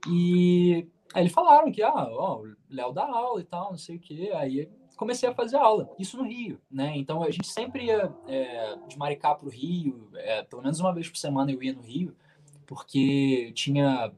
E 0.09 0.87
Aí 1.15 1.21
eles 1.23 1.31
falaram 1.31 1.71
que, 1.71 1.81
ah, 1.81 2.09
ó, 2.11 2.41
o 2.41 2.55
Léo 2.69 2.91
dá 2.91 3.05
aula 3.05 3.39
e 3.39 3.45
tal, 3.45 3.71
não 3.71 3.77
sei 3.77 3.95
o 3.95 3.99
quê. 4.01 4.33
Aí 4.35 4.69
comecei 4.97 5.29
a 5.29 5.33
fazer 5.33 5.55
aula, 5.55 5.89
isso 5.97 6.17
no 6.17 6.25
Rio, 6.25 6.59
né? 6.69 6.91
Então 6.97 7.23
a 7.23 7.31
gente 7.31 7.47
sempre 7.47 7.85
ia 7.85 8.13
é, 8.27 8.75
de 8.85 8.97
Maricá 8.97 9.33
para 9.33 9.47
o 9.47 9.49
Rio, 9.49 10.09
é, 10.13 10.43
pelo 10.43 10.61
menos 10.61 10.77
uma 10.81 10.93
vez 10.93 11.07
por 11.07 11.15
semana 11.15 11.49
eu 11.53 11.63
ia 11.63 11.71
no 11.71 11.81
Rio, 11.81 12.13
porque 12.65 13.53
tinha 13.53 14.11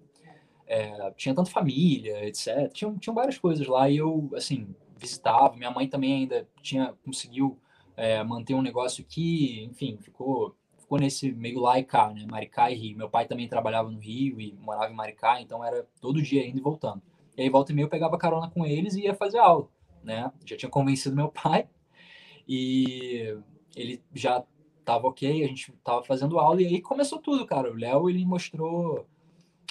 é, 0.66 1.12
tinha 1.12 1.36
tanto 1.36 1.52
família, 1.52 2.26
etc. 2.26 2.72
Tinha, 2.74 2.92
tinham 2.96 3.14
várias 3.14 3.38
coisas 3.38 3.68
lá 3.68 3.88
e 3.88 3.98
eu, 3.98 4.32
assim, 4.36 4.76
visitava. 4.98 5.56
Minha 5.56 5.70
mãe 5.70 5.88
também 5.88 6.14
ainda 6.14 6.50
tinha 6.64 6.96
conseguiu 7.06 7.60
é, 7.96 8.24
manter 8.24 8.56
um 8.56 8.62
negócio 8.64 9.06
aqui, 9.08 9.64
enfim, 9.66 10.00
ficou 10.02 10.57
ficou 10.88 10.97
nesse 10.97 11.34
meio 11.34 11.60
lá 11.60 11.78
e 11.78 11.84
cá, 11.84 12.10
né? 12.13 12.26
Maricá 12.32 12.71
e 12.71 12.76
Rio. 12.76 12.97
Meu 12.97 13.10
pai 13.10 13.28
também 13.28 13.45
trabalhava 13.45 13.91
no 13.91 14.00
Rio 14.00 14.39
e 14.39 14.54
morava 14.54 14.89
em 14.89 14.95
Maricá, 14.95 15.41
então 15.41 15.63
era 15.63 15.86
todo 16.00 16.21
dia 16.21 16.47
indo 16.47 16.58
e 16.58 16.62
voltando. 16.62 17.02
E 17.36 17.41
aí, 17.41 17.50
volta 17.50 17.73
e 17.73 17.76
meia, 17.76 17.84
eu 17.84 17.89
pegava 17.89 18.17
carona 18.17 18.50
com 18.50 18.65
eles 18.65 18.95
e 18.95 19.02
ia 19.02 19.13
fazer 19.13 19.38
aula, 19.38 19.67
né? 20.02 20.32
Já 20.45 20.56
tinha 20.56 20.69
convencido 20.69 21.13
meu 21.13 21.28
pai 21.28 21.67
e 22.47 23.38
ele 23.76 24.02
já 24.13 24.41
tava 24.86 25.08
ok, 25.08 25.43
a 25.43 25.47
gente 25.47 25.73
tava 25.84 26.02
fazendo 26.04 26.39
aula 26.39 26.62
e 26.62 26.65
aí 26.65 26.82
começou 26.82 27.19
tudo, 27.19 27.45
cara. 27.45 27.69
O 27.69 27.76
Léo, 27.76 28.10
ele 28.10 28.26
mostrou 28.26 29.06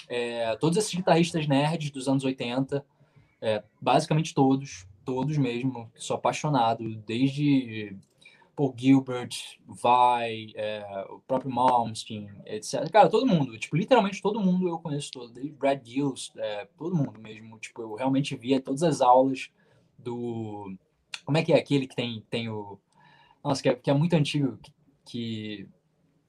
é, 0.07 0.55
todos 0.57 0.77
esses 0.77 0.93
guitarristas 0.93 1.47
nerds 1.47 1.89
dos 1.89 2.07
anos 2.07 2.23
80, 2.23 2.85
é, 3.41 3.63
basicamente 3.81 4.35
todos, 4.35 4.87
todos 5.03 5.35
mesmo, 5.35 5.91
sou 5.95 6.15
apaixonado, 6.15 6.95
desde 6.97 7.97
Paul 8.57 8.73
Gilbert, 8.75 9.29
Vai, 9.67 10.47
é, 10.55 10.83
o 11.11 11.19
próprio 11.19 11.51
Malmsteen, 11.51 12.27
etc. 12.43 12.89
Cara, 12.91 13.07
todo 13.07 13.27
mundo, 13.27 13.55
tipo, 13.59 13.77
literalmente 13.77 14.19
todo 14.19 14.39
mundo 14.39 14.67
eu 14.67 14.79
conheço 14.79 15.11
todo, 15.11 15.31
desde 15.31 15.51
Brad 15.51 15.79
Gills, 15.87 16.31
é, 16.35 16.67
todo 16.75 16.95
mundo 16.95 17.21
mesmo. 17.21 17.59
Tipo, 17.59 17.83
eu 17.83 17.93
realmente 17.93 18.35
via 18.35 18.59
todas 18.59 18.81
as 18.81 18.99
aulas 18.99 19.51
do. 19.95 20.75
Como 21.23 21.37
é 21.37 21.43
que 21.43 21.53
é 21.53 21.57
aquele 21.57 21.85
que 21.85 21.95
tem, 21.95 22.25
tem 22.31 22.49
o. 22.49 22.79
Nossa, 23.43 23.61
que 23.61 23.69
é, 23.69 23.75
que 23.75 23.91
é 23.91 23.93
muito 23.93 24.15
antigo, 24.15 24.57
que, 24.57 24.73
que. 25.05 25.69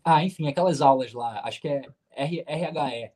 Ah, 0.05 0.23
enfim, 0.23 0.49
aquelas 0.49 0.83
aulas 0.83 1.15
lá, 1.15 1.41
acho 1.45 1.63
que 1.63 1.69
é 1.69 1.83
R, 2.13 2.45
RHE, 2.47 3.11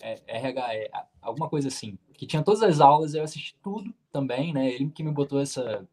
é, 0.00 0.38
RHE, 0.38 0.90
alguma 1.20 1.48
coisa 1.50 1.68
assim, 1.68 1.98
que 2.14 2.26
tinha 2.26 2.42
todas 2.42 2.62
as 2.62 2.80
aulas, 2.80 3.14
eu 3.14 3.22
assisti 3.22 3.54
tudo 3.62 3.94
também, 4.10 4.54
né? 4.54 4.66
Ele 4.70 4.88
que 4.90 5.04
me 5.04 5.12
botou 5.12 5.40
essa 5.40 5.86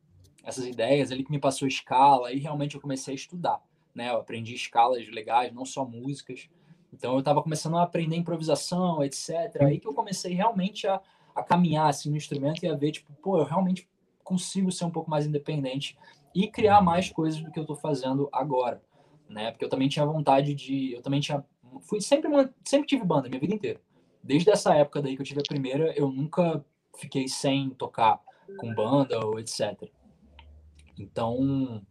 essas 0.43 0.65
ideias, 0.65 1.09
ele 1.09 1.23
que 1.23 1.31
me 1.31 1.39
passou 1.39 1.67
escala, 1.67 2.31
e 2.31 2.39
realmente 2.39 2.75
eu 2.75 2.81
comecei 2.81 3.13
a 3.13 3.15
estudar, 3.15 3.61
né? 3.95 4.09
Eu 4.09 4.17
aprendi 4.17 4.53
escalas 4.53 5.07
legais, 5.07 5.53
não 5.53 5.65
só 5.65 5.85
músicas. 5.85 6.49
Então 6.91 7.13
eu 7.13 7.19
estava 7.19 7.41
começando 7.41 7.77
a 7.77 7.83
aprender 7.83 8.17
improvisação, 8.17 9.03
etc. 9.03 9.61
Aí 9.61 9.79
que 9.79 9.87
eu 9.87 9.93
comecei 9.93 10.33
realmente 10.33 10.85
a, 10.85 11.01
a 11.33 11.41
caminhar 11.41 11.87
assim 11.87 12.09
no 12.09 12.17
instrumento 12.17 12.63
e 12.63 12.67
a 12.67 12.75
ver, 12.75 12.91
tipo, 12.91 13.11
pô, 13.13 13.37
eu 13.39 13.45
realmente 13.45 13.87
consigo 14.23 14.71
ser 14.71 14.85
um 14.85 14.91
pouco 14.91 15.09
mais 15.09 15.25
independente 15.25 15.97
e 16.35 16.47
criar 16.47 16.81
mais 16.81 17.09
coisas 17.09 17.41
do 17.41 17.51
que 17.51 17.59
eu 17.59 17.63
estou 17.63 17.75
fazendo 17.75 18.29
agora, 18.31 18.81
né? 19.29 19.51
Porque 19.51 19.65
eu 19.65 19.69
também 19.69 19.87
tinha 19.87 20.05
vontade 20.05 20.53
de, 20.53 20.93
eu 20.93 21.01
também 21.01 21.19
tinha, 21.19 21.43
fui 21.81 22.01
sempre 22.01 22.29
sempre 22.65 22.87
tive 22.87 23.05
banda 23.05 23.29
minha 23.29 23.39
vida 23.39 23.53
inteira. 23.53 23.81
Desde 24.21 24.49
essa 24.49 24.73
época 24.75 25.01
daí 25.01 25.15
que 25.15 25.21
eu 25.21 25.25
tive 25.25 25.41
a 25.41 25.47
primeira, 25.47 25.93
eu 25.97 26.09
nunca 26.09 26.63
fiquei 26.97 27.27
sem 27.27 27.69
tocar 27.71 28.19
com 28.57 28.73
banda 28.73 29.25
ou 29.25 29.39
etc. 29.39 29.89
Então, 30.97 31.81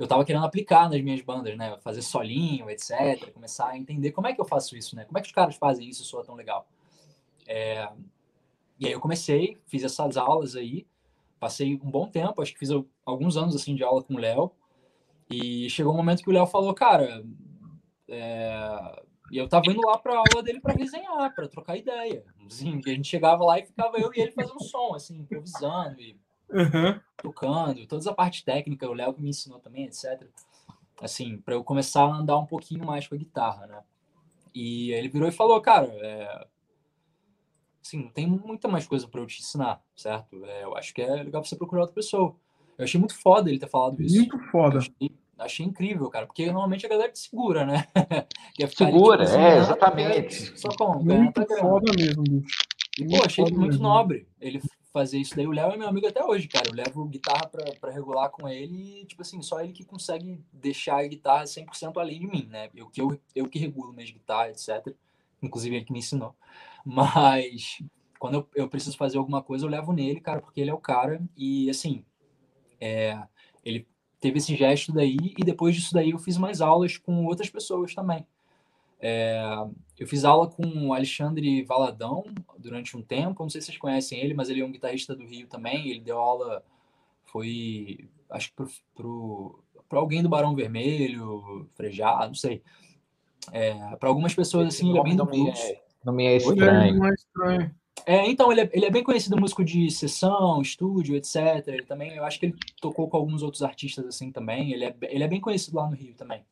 eu 0.00 0.04
estava 0.04 0.24
querendo 0.24 0.46
aplicar 0.46 0.88
nas 0.88 1.00
minhas 1.02 1.20
bandas, 1.20 1.54
né? 1.58 1.76
Fazer 1.82 2.00
solinho, 2.00 2.70
etc. 2.70 3.30
Começar 3.34 3.68
a 3.68 3.76
entender 3.76 4.12
como 4.12 4.26
é 4.26 4.32
que 4.32 4.40
eu 4.40 4.46
faço 4.46 4.74
isso, 4.74 4.96
né? 4.96 5.04
Como 5.04 5.18
é 5.18 5.20
que 5.20 5.26
os 5.26 5.32
caras 5.32 5.56
fazem 5.56 5.86
isso 5.88 6.02
e 6.02 6.06
soa 6.06 6.24
tão 6.24 6.34
legal. 6.34 6.66
É... 7.46 7.86
E 8.78 8.86
aí 8.86 8.92
eu 8.92 9.00
comecei, 9.00 9.58
fiz 9.66 9.84
essas 9.84 10.16
aulas 10.16 10.56
aí, 10.56 10.86
passei 11.38 11.74
um 11.74 11.90
bom 11.90 12.08
tempo, 12.08 12.40
acho 12.40 12.54
que 12.54 12.58
fiz 12.58 12.70
alguns 13.04 13.36
anos 13.36 13.54
assim 13.54 13.74
de 13.74 13.84
aula 13.84 14.02
com 14.02 14.14
o 14.14 14.18
Léo. 14.18 14.50
E 15.30 15.68
chegou 15.68 15.92
um 15.92 15.96
momento 15.98 16.22
que 16.22 16.30
o 16.30 16.32
Léo 16.32 16.46
falou, 16.46 16.72
cara, 16.72 17.22
é... 18.08 19.02
e 19.30 19.36
eu 19.36 19.48
tava 19.50 19.70
indo 19.70 19.86
lá 19.86 19.98
para 19.98 20.16
aula 20.16 20.42
dele 20.42 20.60
para 20.60 20.72
resenhar, 20.72 21.34
para 21.34 21.46
trocar 21.46 21.76
ideia. 21.76 22.24
Assim, 22.46 22.80
que 22.80 22.88
a 22.88 22.94
gente 22.94 23.06
chegava 23.06 23.44
lá 23.44 23.58
e 23.58 23.66
ficava 23.66 23.98
eu 23.98 24.10
e 24.14 24.18
ele 24.18 24.32
fazendo 24.32 24.64
som, 24.64 24.94
assim, 24.94 25.18
improvisando 25.18 26.00
e 26.00 26.18
uhum. 26.52 27.00
tocando, 27.16 27.86
toda 27.86 28.10
a 28.10 28.14
parte 28.14 28.44
técnica, 28.44 28.88
o 28.88 28.92
Léo 28.92 29.14
que 29.14 29.22
me 29.22 29.30
ensinou 29.30 29.58
também, 29.58 29.84
etc. 29.84 30.26
Assim, 31.00 31.38
para 31.38 31.54
eu 31.54 31.64
começar 31.64 32.02
a 32.02 32.16
andar 32.16 32.38
um 32.38 32.46
pouquinho 32.46 32.84
mais 32.84 33.06
com 33.08 33.14
a 33.14 33.18
guitarra, 33.18 33.66
né? 33.66 33.82
E 34.54 34.92
ele 34.92 35.08
virou 35.08 35.28
e 35.28 35.32
falou, 35.32 35.60
cara, 35.60 35.86
é... 35.86 36.46
assim, 37.84 38.02
não 38.02 38.10
tem 38.10 38.26
muita 38.26 38.68
mais 38.68 38.86
coisa 38.86 39.08
para 39.08 39.20
eu 39.20 39.26
te 39.26 39.40
ensinar, 39.40 39.82
certo? 39.96 40.44
É, 40.44 40.64
eu 40.64 40.76
acho 40.76 40.92
que 40.92 41.00
é 41.00 41.22
legal 41.22 41.42
você 41.44 41.56
procurar 41.56 41.82
outra 41.82 41.94
pessoa. 41.94 42.34
Eu 42.76 42.84
achei 42.84 42.98
muito 42.98 43.14
foda 43.18 43.48
ele 43.48 43.58
ter 43.58 43.68
falado 43.68 44.02
isso. 44.02 44.16
Muito 44.16 44.38
foda. 44.50 44.78
Achei, 44.78 45.10
achei, 45.38 45.66
incrível, 45.66 46.08
cara, 46.10 46.26
porque 46.26 46.46
normalmente 46.46 46.84
a 46.84 46.88
galera 46.88 47.12
te 47.12 47.18
segura, 47.18 47.64
né? 47.64 47.86
segura, 48.76 49.22
ali, 49.22 49.30
tipo, 49.30 49.38
é, 49.38 49.58
exatamente. 49.58 50.58
Só 50.58 50.68
como? 50.70 51.02
Muito 51.02 51.46
foda 51.58 51.92
mesmo, 51.96 52.22
bicho. 52.22 52.58
E, 52.98 53.06
pô, 53.06 53.24
achei 53.24 53.44
muito 53.44 53.60
mesmo. 53.60 53.82
nobre. 53.82 54.28
Ele 54.40 54.60
fazer 54.92 55.18
isso 55.18 55.36
daí. 55.36 55.46
O 55.46 55.52
Léo 55.52 55.72
é 55.72 55.76
meu 55.76 55.88
amigo 55.88 56.06
até 56.06 56.24
hoje, 56.24 56.48
cara. 56.48 56.68
Eu 56.68 56.74
levo 56.74 57.04
guitarra 57.06 57.48
para 57.80 57.90
regular 57.90 58.30
com 58.30 58.48
ele 58.48 59.02
e, 59.02 59.04
tipo 59.06 59.22
assim, 59.22 59.40
só 59.42 59.62
ele 59.62 59.72
que 59.72 59.84
consegue 59.84 60.42
deixar 60.52 60.98
a 60.98 61.06
guitarra 61.06 61.44
100% 61.44 61.96
além 61.96 62.20
de 62.20 62.26
mim, 62.26 62.46
né? 62.50 62.70
Eu 62.74 62.88
que, 62.88 63.00
eu, 63.00 63.20
eu 63.34 63.48
que 63.48 63.58
regulo 63.58 63.92
minhas 63.92 64.10
guitarras, 64.10 64.68
etc. 64.68 64.94
Inclusive 65.42 65.76
ele 65.76 65.84
que 65.84 65.92
me 65.92 66.00
ensinou. 66.00 66.34
Mas 66.84 67.82
quando 68.18 68.34
eu, 68.34 68.48
eu 68.54 68.68
preciso 68.68 68.96
fazer 68.96 69.18
alguma 69.18 69.42
coisa, 69.42 69.64
eu 69.64 69.70
levo 69.70 69.92
nele, 69.92 70.20
cara, 70.20 70.40
porque 70.40 70.60
ele 70.60 70.70
é 70.70 70.74
o 70.74 70.78
cara. 70.78 71.22
E, 71.36 71.70
assim, 71.70 72.04
é, 72.80 73.20
ele 73.64 73.86
teve 74.20 74.38
esse 74.38 74.54
gesto 74.54 74.92
daí 74.92 75.16
e 75.38 75.44
depois 75.44 75.74
disso 75.74 75.94
daí 75.94 76.10
eu 76.10 76.18
fiz 76.18 76.36
mais 76.36 76.60
aulas 76.60 76.96
com 76.96 77.24
outras 77.24 77.48
pessoas 77.48 77.94
também. 77.94 78.26
É, 79.00 79.42
eu 79.98 80.06
fiz 80.06 80.24
aula 80.24 80.48
com 80.48 80.88
o 80.88 80.92
Alexandre 80.92 81.62
Valadão 81.64 82.24
durante 82.58 82.96
um 82.96 83.02
tempo. 83.02 83.42
Não 83.42 83.50
sei 83.50 83.60
se 83.60 83.68
vocês 83.68 83.78
conhecem 83.78 84.20
ele, 84.20 84.34
mas 84.34 84.50
ele 84.50 84.60
é 84.60 84.64
um 84.64 84.72
guitarrista 84.72 85.14
do 85.14 85.26
Rio 85.26 85.46
também. 85.46 85.88
Ele 85.88 86.00
deu 86.00 86.18
aula, 86.18 86.62
foi, 87.24 88.08
acho 88.28 88.52
que 88.52 88.62
para 89.88 89.98
alguém 89.98 90.22
do 90.22 90.28
Barão 90.28 90.54
Vermelho, 90.54 91.68
Frejá, 91.74 92.26
não 92.26 92.34
sei. 92.34 92.62
É, 93.52 93.74
para 93.96 94.08
algumas 94.08 94.34
pessoas, 94.34 94.68
assim, 94.68 94.90
ele 94.90 94.98
é 94.98 95.02
bem 95.02 95.16
do 95.16 95.24
blues. 95.24 95.58
É, 95.58 95.82
não 96.04 96.12
me 96.12 96.26
é 96.26 96.36
estranho. 96.36 97.04
É 97.04 97.14
estranho. 97.14 97.74
É, 98.06 98.30
então, 98.30 98.50
ele 98.50 98.62
é, 98.62 98.70
ele 98.72 98.86
é 98.86 98.90
bem 98.90 99.02
conhecido 99.02 99.38
músico 99.38 99.64
de 99.64 99.90
sessão, 99.90 100.62
estúdio, 100.62 101.16
etc. 101.16 101.66
Ele 101.66 101.84
também, 101.84 102.14
eu 102.14 102.24
acho 102.24 102.38
que 102.38 102.46
ele 102.46 102.56
tocou 102.80 103.08
com 103.08 103.16
alguns 103.16 103.42
outros 103.42 103.62
artistas 103.62 104.06
assim 104.06 104.30
também. 104.30 104.72
Ele 104.72 104.84
é, 104.84 104.96
ele 105.02 105.24
é 105.24 105.28
bem 105.28 105.40
conhecido 105.40 105.76
lá 105.76 105.88
no 105.88 105.96
Rio 105.96 106.14
também. 106.14 106.44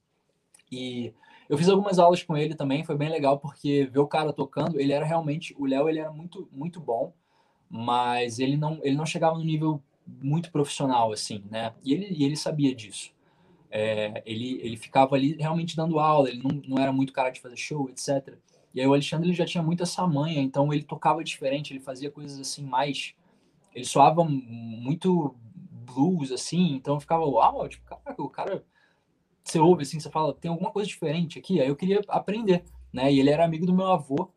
E 0.71 1.13
eu 1.49 1.57
fiz 1.57 1.69
algumas 1.69 1.99
aulas 1.99 2.23
com 2.23 2.37
ele 2.37 2.55
também, 2.55 2.85
foi 2.85 2.97
bem 2.97 3.09
legal 3.09 3.39
porque 3.39 3.89
ver 3.91 3.99
o 4.01 4.07
cara 4.07 4.33
tocando, 4.33 4.79
ele 4.81 4.93
era 4.93 5.05
realmente, 5.05 5.55
o 5.59 5.67
Léo 5.67 5.89
ele 5.89 5.99
era 5.99 6.13
muito 6.13 6.49
muito 6.53 6.81
bom, 6.81 7.13
mas 7.71 8.39
ele 8.39 8.57
não 8.57 8.81
ele 8.83 8.97
não 8.97 9.07
chegava 9.07 9.37
no 9.39 9.45
nível 9.45 9.83
muito 10.07 10.51
profissional 10.51 11.13
assim, 11.13 11.45
né? 11.51 11.75
E 11.85 11.93
ele, 11.93 12.07
e 12.11 12.25
ele 12.25 12.37
sabia 12.37 12.75
disso. 12.75 13.13
É, 13.71 14.23
ele, 14.25 14.61
ele 14.63 14.77
ficava 14.77 15.15
ali 15.15 15.37
realmente 15.39 15.77
dando 15.77 15.99
aula, 15.99 16.29
ele 16.31 16.43
não, 16.43 16.63
não 16.67 16.83
era 16.83 16.93
muito 16.93 17.13
cara 17.13 17.31
de 17.31 17.41
fazer 17.41 17.57
show, 17.57 17.89
etc. 17.91 18.37
E 18.75 18.81
aí 18.81 18.87
o 18.87 18.93
Alexandre 18.93 19.29
ele 19.29 19.37
já 19.37 19.45
tinha 19.45 19.63
muita 19.63 19.83
essa 19.83 20.07
manha, 20.07 20.41
então 20.41 20.73
ele 20.73 20.83
tocava 20.83 21.23
diferente, 21.25 21.73
ele 21.73 21.81
fazia 21.81 22.11
coisas 22.11 22.39
assim 22.39 22.65
mais. 22.65 23.15
Ele 23.75 23.85
soava 23.85 24.25
muito 24.25 25.35
blues, 25.85 26.33
assim, 26.33 26.75
então 26.75 26.95
eu 26.95 27.01
ficava, 27.01 27.25
uau, 27.25 27.69
tipo, 27.69 27.85
caraca, 27.87 28.23
o 28.23 28.29
cara 28.29 28.65
você 29.49 29.59
ouve 29.59 29.83
assim, 29.83 29.99
você 29.99 30.11
fala, 30.11 30.35
tem 30.35 30.51
alguma 30.51 30.71
coisa 30.71 30.89
diferente 30.89 31.39
aqui. 31.39 31.61
Aí 31.61 31.69
eu 31.69 31.77
queria 31.77 32.01
aprender, 32.09 32.65
né? 32.93 33.13
E 33.13 33.19
ele 33.19 33.31
era 33.31 33.45
amigo 33.45 33.67
do 33.67 33.75
meu 33.75 33.87
avô. 33.87 34.31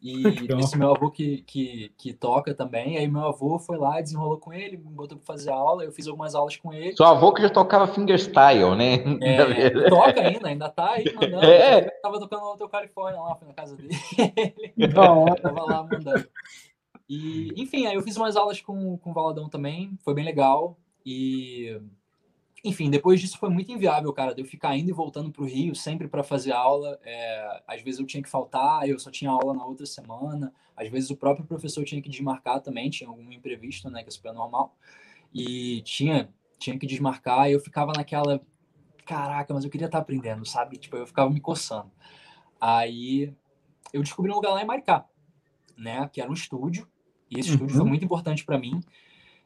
E 0.00 0.22
esse 0.60 0.78
meu 0.78 0.94
avô 0.94 1.10
que, 1.10 1.42
que, 1.42 1.92
que 1.96 2.12
toca 2.12 2.54
também. 2.54 2.96
Aí 2.96 3.08
meu 3.08 3.24
avô 3.24 3.58
foi 3.58 3.76
lá, 3.76 4.00
desenrolou 4.00 4.38
com 4.38 4.52
ele, 4.52 4.76
me 4.76 4.90
botou 4.90 5.18
para 5.18 5.26
fazer 5.26 5.50
aula. 5.50 5.84
Eu 5.84 5.92
fiz 5.92 6.06
algumas 6.06 6.34
aulas 6.34 6.56
com 6.56 6.72
ele. 6.72 6.96
Seu 6.96 7.06
avô 7.06 7.32
que 7.32 7.42
já 7.42 7.50
tocava 7.50 7.86
fingerstyle, 7.86 8.74
né? 8.76 8.94
É, 9.20 9.70
toca 9.88 10.20
ainda, 10.20 10.48
ainda 10.48 10.68
tá 10.68 10.92
aí 10.92 11.04
mandando. 11.14 11.44
É. 11.44 11.82
tava 12.02 12.18
tocando 12.18 12.42
no 12.42 12.52
Hotel 12.52 12.68
Califórnia 12.68 13.20
lá, 13.20 13.34
foi 13.34 13.48
na 13.48 13.54
casa 13.54 13.76
dele. 13.76 13.94
tava 15.42 15.64
lá 15.64 15.82
mandando. 15.82 16.28
E, 17.08 17.52
enfim, 17.56 17.86
aí 17.86 17.94
eu 17.94 18.02
fiz 18.02 18.16
umas 18.16 18.36
aulas 18.36 18.60
com, 18.60 18.98
com 18.98 19.10
o 19.10 19.14
Valadão 19.14 19.48
também, 19.48 19.96
foi 20.02 20.12
bem 20.12 20.24
legal. 20.24 20.76
E 21.04 21.80
enfim, 22.66 22.90
depois 22.90 23.20
disso 23.20 23.38
foi 23.38 23.48
muito 23.48 23.70
inviável, 23.70 24.12
cara, 24.12 24.34
de 24.34 24.42
eu 24.42 24.46
ficar 24.46 24.76
indo 24.76 24.90
e 24.90 24.92
voltando 24.92 25.30
para 25.30 25.42
o 25.42 25.46
Rio 25.46 25.74
sempre 25.74 26.08
para 26.08 26.24
fazer 26.24 26.50
aula. 26.50 26.98
É, 27.04 27.62
às 27.66 27.80
vezes 27.80 28.00
eu 28.00 28.06
tinha 28.06 28.20
que 28.20 28.28
faltar, 28.28 28.88
eu 28.88 28.98
só 28.98 29.08
tinha 29.08 29.30
aula 29.30 29.54
na 29.54 29.64
outra 29.64 29.86
semana. 29.86 30.52
Às 30.76 30.90
vezes 30.90 31.08
o 31.10 31.16
próprio 31.16 31.46
professor 31.46 31.84
tinha 31.84 32.02
que 32.02 32.08
desmarcar 32.08 32.60
também, 32.60 32.90
tinha 32.90 33.08
algum 33.08 33.30
imprevisto, 33.30 33.88
né, 33.88 34.02
que 34.02 34.08
é 34.08 34.12
super 34.12 34.32
normal. 34.32 34.76
E 35.32 35.80
tinha, 35.82 36.28
tinha 36.58 36.76
que 36.76 36.86
desmarcar, 36.86 37.48
e 37.48 37.52
eu 37.52 37.60
ficava 37.60 37.92
naquela, 37.96 38.40
caraca, 39.04 39.54
mas 39.54 39.64
eu 39.64 39.70
queria 39.70 39.86
estar 39.86 39.98
tá 39.98 40.02
aprendendo, 40.02 40.44
sabe? 40.44 40.76
Tipo, 40.76 40.96
eu 40.96 41.06
ficava 41.06 41.30
me 41.30 41.40
coçando. 41.40 41.92
Aí 42.60 43.32
eu 43.92 44.02
descobri 44.02 44.32
um 44.32 44.34
lugar 44.34 44.52
lá 44.52 44.62
em 44.62 44.66
Maricá, 44.66 45.06
né, 45.78 46.10
que 46.12 46.20
era 46.20 46.28
um 46.28 46.34
estúdio, 46.34 46.88
e 47.30 47.38
esse 47.38 47.50
uhum. 47.50 47.54
estúdio 47.54 47.74
foi 47.74 47.84
uhum. 47.84 47.88
muito 47.90 48.04
importante 48.04 48.44
para 48.44 48.58
mim, 48.58 48.80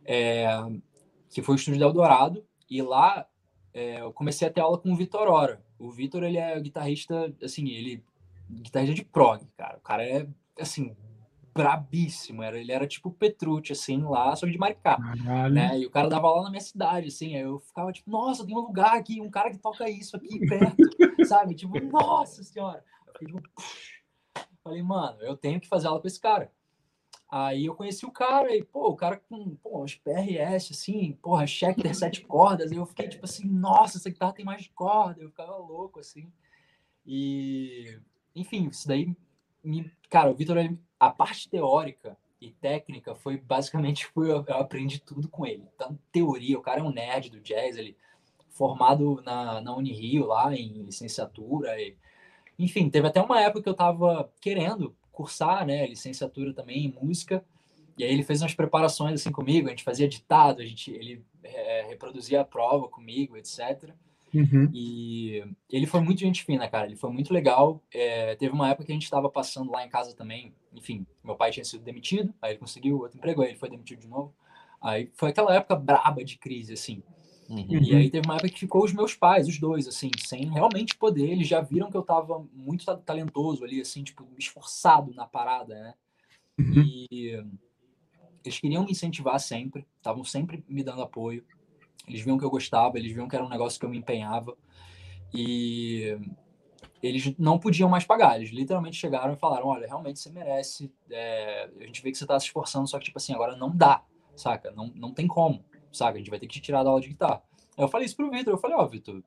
é, 0.04 0.46
que 1.28 1.42
foi 1.42 1.54
o 1.54 1.56
estúdio 1.56 1.78
da 1.78 1.86
Eldorado, 1.86 2.44
e 2.70 2.80
lá 2.80 3.26
é, 3.74 4.00
eu 4.00 4.12
comecei 4.12 4.46
a 4.46 4.50
ter 4.50 4.60
aula 4.60 4.78
com 4.78 4.92
o 4.92 4.96
Vitor 4.96 5.28
Ora. 5.28 5.62
O 5.78 5.90
Vitor, 5.90 6.22
ele 6.22 6.38
é 6.38 6.58
guitarrista, 6.60 7.34
assim, 7.42 7.68
ele 7.68 8.02
guitarrista 8.48 8.94
de 8.94 9.04
prog, 9.04 9.44
cara. 9.56 9.78
O 9.78 9.80
cara 9.80 10.04
é, 10.04 10.26
assim, 10.58 10.94
brabíssimo. 11.54 12.42
Era, 12.42 12.58
ele 12.58 12.72
era 12.72 12.86
tipo 12.86 13.10
Petrucci, 13.10 13.72
assim, 13.72 14.02
lá, 14.02 14.34
só 14.34 14.46
de 14.46 14.58
Maricá. 14.58 14.98
Né? 15.50 15.80
E 15.80 15.86
o 15.86 15.90
cara 15.90 16.08
dava 16.08 16.30
lá 16.30 16.42
na 16.44 16.50
minha 16.50 16.60
cidade, 16.60 17.08
assim. 17.08 17.36
Aí 17.36 17.42
eu 17.42 17.58
ficava 17.60 17.92
tipo, 17.92 18.10
nossa, 18.10 18.44
tem 18.44 18.56
um 18.56 18.60
lugar 18.60 18.96
aqui, 18.96 19.20
um 19.20 19.30
cara 19.30 19.50
que 19.50 19.58
toca 19.58 19.88
isso 19.88 20.16
aqui 20.16 20.40
perto, 20.46 20.76
sabe? 21.26 21.54
Tipo, 21.54 21.78
nossa 21.80 22.42
senhora. 22.42 22.84
Eu 23.06 23.12
fiquei, 23.12 23.28
tipo, 23.28 23.42
falei, 24.62 24.82
mano, 24.82 25.18
eu 25.22 25.36
tenho 25.36 25.60
que 25.60 25.68
fazer 25.68 25.86
aula 25.86 26.00
com 26.00 26.06
esse 26.06 26.20
cara. 26.20 26.50
Aí 27.30 27.66
eu 27.66 27.76
conheci 27.76 28.04
o 28.04 28.10
cara 28.10 28.54
e, 28.54 28.64
pô, 28.64 28.88
o 28.88 28.96
cara 28.96 29.16
com, 29.28 29.54
pô, 29.56 29.84
os 29.84 29.94
PRS, 29.94 30.72
assim, 30.72 31.16
porra, 31.22 31.46
Schecter 31.46 31.94
sete 31.94 32.22
cordas. 32.22 32.72
E 32.72 32.76
eu 32.76 32.84
fiquei 32.84 33.08
tipo 33.08 33.24
assim, 33.24 33.46
nossa, 33.46 33.98
essa 33.98 34.10
guitarra 34.10 34.32
tem 34.32 34.44
mais 34.44 34.66
corda. 34.74 35.22
Eu 35.22 35.28
ficava 35.30 35.56
louco, 35.56 36.00
assim. 36.00 36.32
E, 37.06 37.98
enfim, 38.34 38.68
isso 38.68 38.88
daí 38.88 39.14
me. 39.62 39.90
Cara, 40.08 40.30
o 40.30 40.34
Vitor, 40.34 40.56
a 40.98 41.10
parte 41.10 41.48
teórica 41.48 42.16
e 42.40 42.50
técnica 42.50 43.14
foi 43.14 43.36
basicamente, 43.36 44.06
foi, 44.06 44.30
eu 44.30 44.44
aprendi 44.48 45.00
tudo 45.00 45.28
com 45.28 45.46
ele. 45.46 45.64
Então, 45.74 45.96
teoria, 46.10 46.58
o 46.58 46.62
cara 46.62 46.80
é 46.80 46.82
um 46.82 46.92
nerd 46.92 47.30
do 47.30 47.40
jazz, 47.40 47.76
ele 47.76 47.96
formado 48.48 49.22
na, 49.24 49.60
na 49.60 49.76
Unirio 49.76 50.26
lá 50.26 50.52
em 50.54 50.82
licenciatura. 50.82 51.80
E, 51.80 51.96
enfim, 52.58 52.90
teve 52.90 53.06
até 53.06 53.20
uma 53.22 53.40
época 53.40 53.62
que 53.62 53.68
eu 53.68 53.74
tava 53.74 54.32
querendo 54.40 54.96
cursar, 55.20 55.66
né, 55.66 55.86
licenciatura 55.86 56.54
também 56.54 56.86
em 56.86 56.98
música. 57.02 57.44
E 57.98 58.04
aí 58.04 58.10
ele 58.10 58.22
fez 58.22 58.40
umas 58.40 58.54
preparações 58.54 59.20
assim 59.20 59.30
comigo, 59.30 59.66
a 59.66 59.70
gente 59.70 59.84
fazia 59.84 60.08
ditado, 60.08 60.62
a 60.62 60.64
gente, 60.64 60.90
ele 60.90 61.22
é, 61.44 61.86
reproduzia 61.86 62.40
a 62.40 62.44
prova 62.44 62.88
comigo, 62.88 63.36
etc. 63.36 63.90
Uhum. 64.32 64.70
E 64.72 65.44
ele 65.68 65.86
foi 65.86 66.00
muito 66.00 66.20
gente 66.20 66.42
fina, 66.42 66.66
cara. 66.68 66.86
Ele 66.86 66.96
foi 66.96 67.10
muito 67.10 67.34
legal. 67.34 67.82
É, 67.92 68.34
teve 68.36 68.54
uma 68.54 68.70
época 68.70 68.86
que 68.86 68.92
a 68.92 68.94
gente 68.94 69.04
estava 69.04 69.28
passando 69.28 69.70
lá 69.70 69.84
em 69.84 69.88
casa 69.90 70.14
também. 70.14 70.54
Enfim, 70.72 71.04
meu 71.22 71.34
pai 71.34 71.50
tinha 71.50 71.64
sido 71.64 71.84
demitido, 71.84 72.32
aí 72.40 72.52
ele 72.52 72.58
conseguiu 72.58 73.00
outro 73.00 73.18
emprego, 73.18 73.42
aí 73.42 73.50
ele 73.50 73.58
foi 73.58 73.68
demitido 73.68 74.00
de 74.00 74.08
novo. 74.08 74.32
Aí 74.80 75.10
foi 75.14 75.28
aquela 75.28 75.54
época 75.54 75.76
braba 75.76 76.24
de 76.24 76.38
crise, 76.38 76.72
assim. 76.72 77.02
Uhum. 77.50 77.82
E 77.82 77.96
aí 77.96 78.08
teve 78.08 78.28
uma 78.28 78.36
época 78.36 78.50
que 78.50 78.60
ficou 78.60 78.84
os 78.84 78.92
meus 78.92 79.12
pais, 79.12 79.48
os 79.48 79.58
dois, 79.58 79.88
assim, 79.88 80.08
sem 80.24 80.48
realmente 80.48 80.96
poder. 80.96 81.28
Eles 81.28 81.48
já 81.48 81.60
viram 81.60 81.90
que 81.90 81.96
eu 81.96 82.02
tava 82.02 82.46
muito 82.54 82.86
talentoso 82.98 83.64
ali, 83.64 83.80
assim, 83.80 84.04
tipo, 84.04 84.24
esforçado 84.38 85.12
na 85.12 85.26
parada, 85.26 85.74
né? 85.74 85.94
Uhum. 86.56 86.84
E 87.10 87.44
eles 88.44 88.60
queriam 88.60 88.84
me 88.84 88.92
incentivar 88.92 89.40
sempre, 89.40 89.84
estavam 89.96 90.22
sempre 90.22 90.64
me 90.68 90.84
dando 90.84 91.02
apoio. 91.02 91.44
Eles 92.06 92.20
viam 92.20 92.38
que 92.38 92.44
eu 92.44 92.50
gostava, 92.50 92.98
eles 92.98 93.12
viam 93.12 93.26
que 93.26 93.34
era 93.34 93.44
um 93.44 93.48
negócio 93.48 93.80
que 93.80 93.84
eu 93.84 93.90
me 93.90 93.98
empenhava. 93.98 94.56
E 95.34 96.16
eles 97.02 97.36
não 97.36 97.58
podiam 97.58 97.88
mais 97.88 98.04
pagar. 98.04 98.36
Eles 98.36 98.50
literalmente 98.50 98.96
chegaram 98.96 99.34
e 99.34 99.36
falaram: 99.36 99.66
Olha, 99.66 99.88
realmente 99.88 100.20
você 100.20 100.30
merece. 100.30 100.92
É, 101.10 101.68
a 101.80 101.84
gente 101.84 102.00
vê 102.00 102.12
que 102.12 102.18
você 102.18 102.24
está 102.24 102.38
se 102.38 102.46
esforçando, 102.46 102.86
só 102.86 102.98
que, 102.98 103.06
tipo 103.06 103.18
assim, 103.18 103.34
agora 103.34 103.56
não 103.56 103.74
dá, 103.74 104.04
saca? 104.36 104.70
Não, 104.70 104.92
não 104.94 105.12
tem 105.12 105.26
como, 105.26 105.64
saca? 105.92 106.14
A 106.14 106.18
gente 106.18 106.30
vai 106.30 106.38
ter 106.38 106.46
que 106.46 106.54
te 106.54 106.60
tirar 106.60 106.82
da 106.82 106.90
aula 106.90 107.00
de 107.00 107.08
guitarra. 107.08 107.42
Aí 107.76 107.84
eu 107.84 107.88
falei 107.88 108.06
isso 108.06 108.16
pro 108.16 108.30
Vitor. 108.30 108.52
Eu 108.52 108.58
falei: 108.58 108.76
Ó, 108.76 108.84
oh, 108.84 108.88
Vitor, 108.88 109.22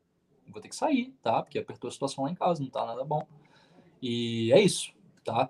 vou 0.52 0.62
ter 0.62 0.70
que 0.70 0.76
sair, 0.76 1.14
tá? 1.22 1.42
Porque 1.42 1.60
apertou 1.60 1.88
a 1.88 1.92
situação 1.92 2.24
lá 2.24 2.32
em 2.32 2.36
casa, 2.36 2.62
não 2.62 2.70
tá 2.70 2.86
nada 2.86 3.04
bom. 3.04 3.26
E 4.02 4.52
é 4.52 4.62
isso, 4.62 4.92
tá? 5.24 5.50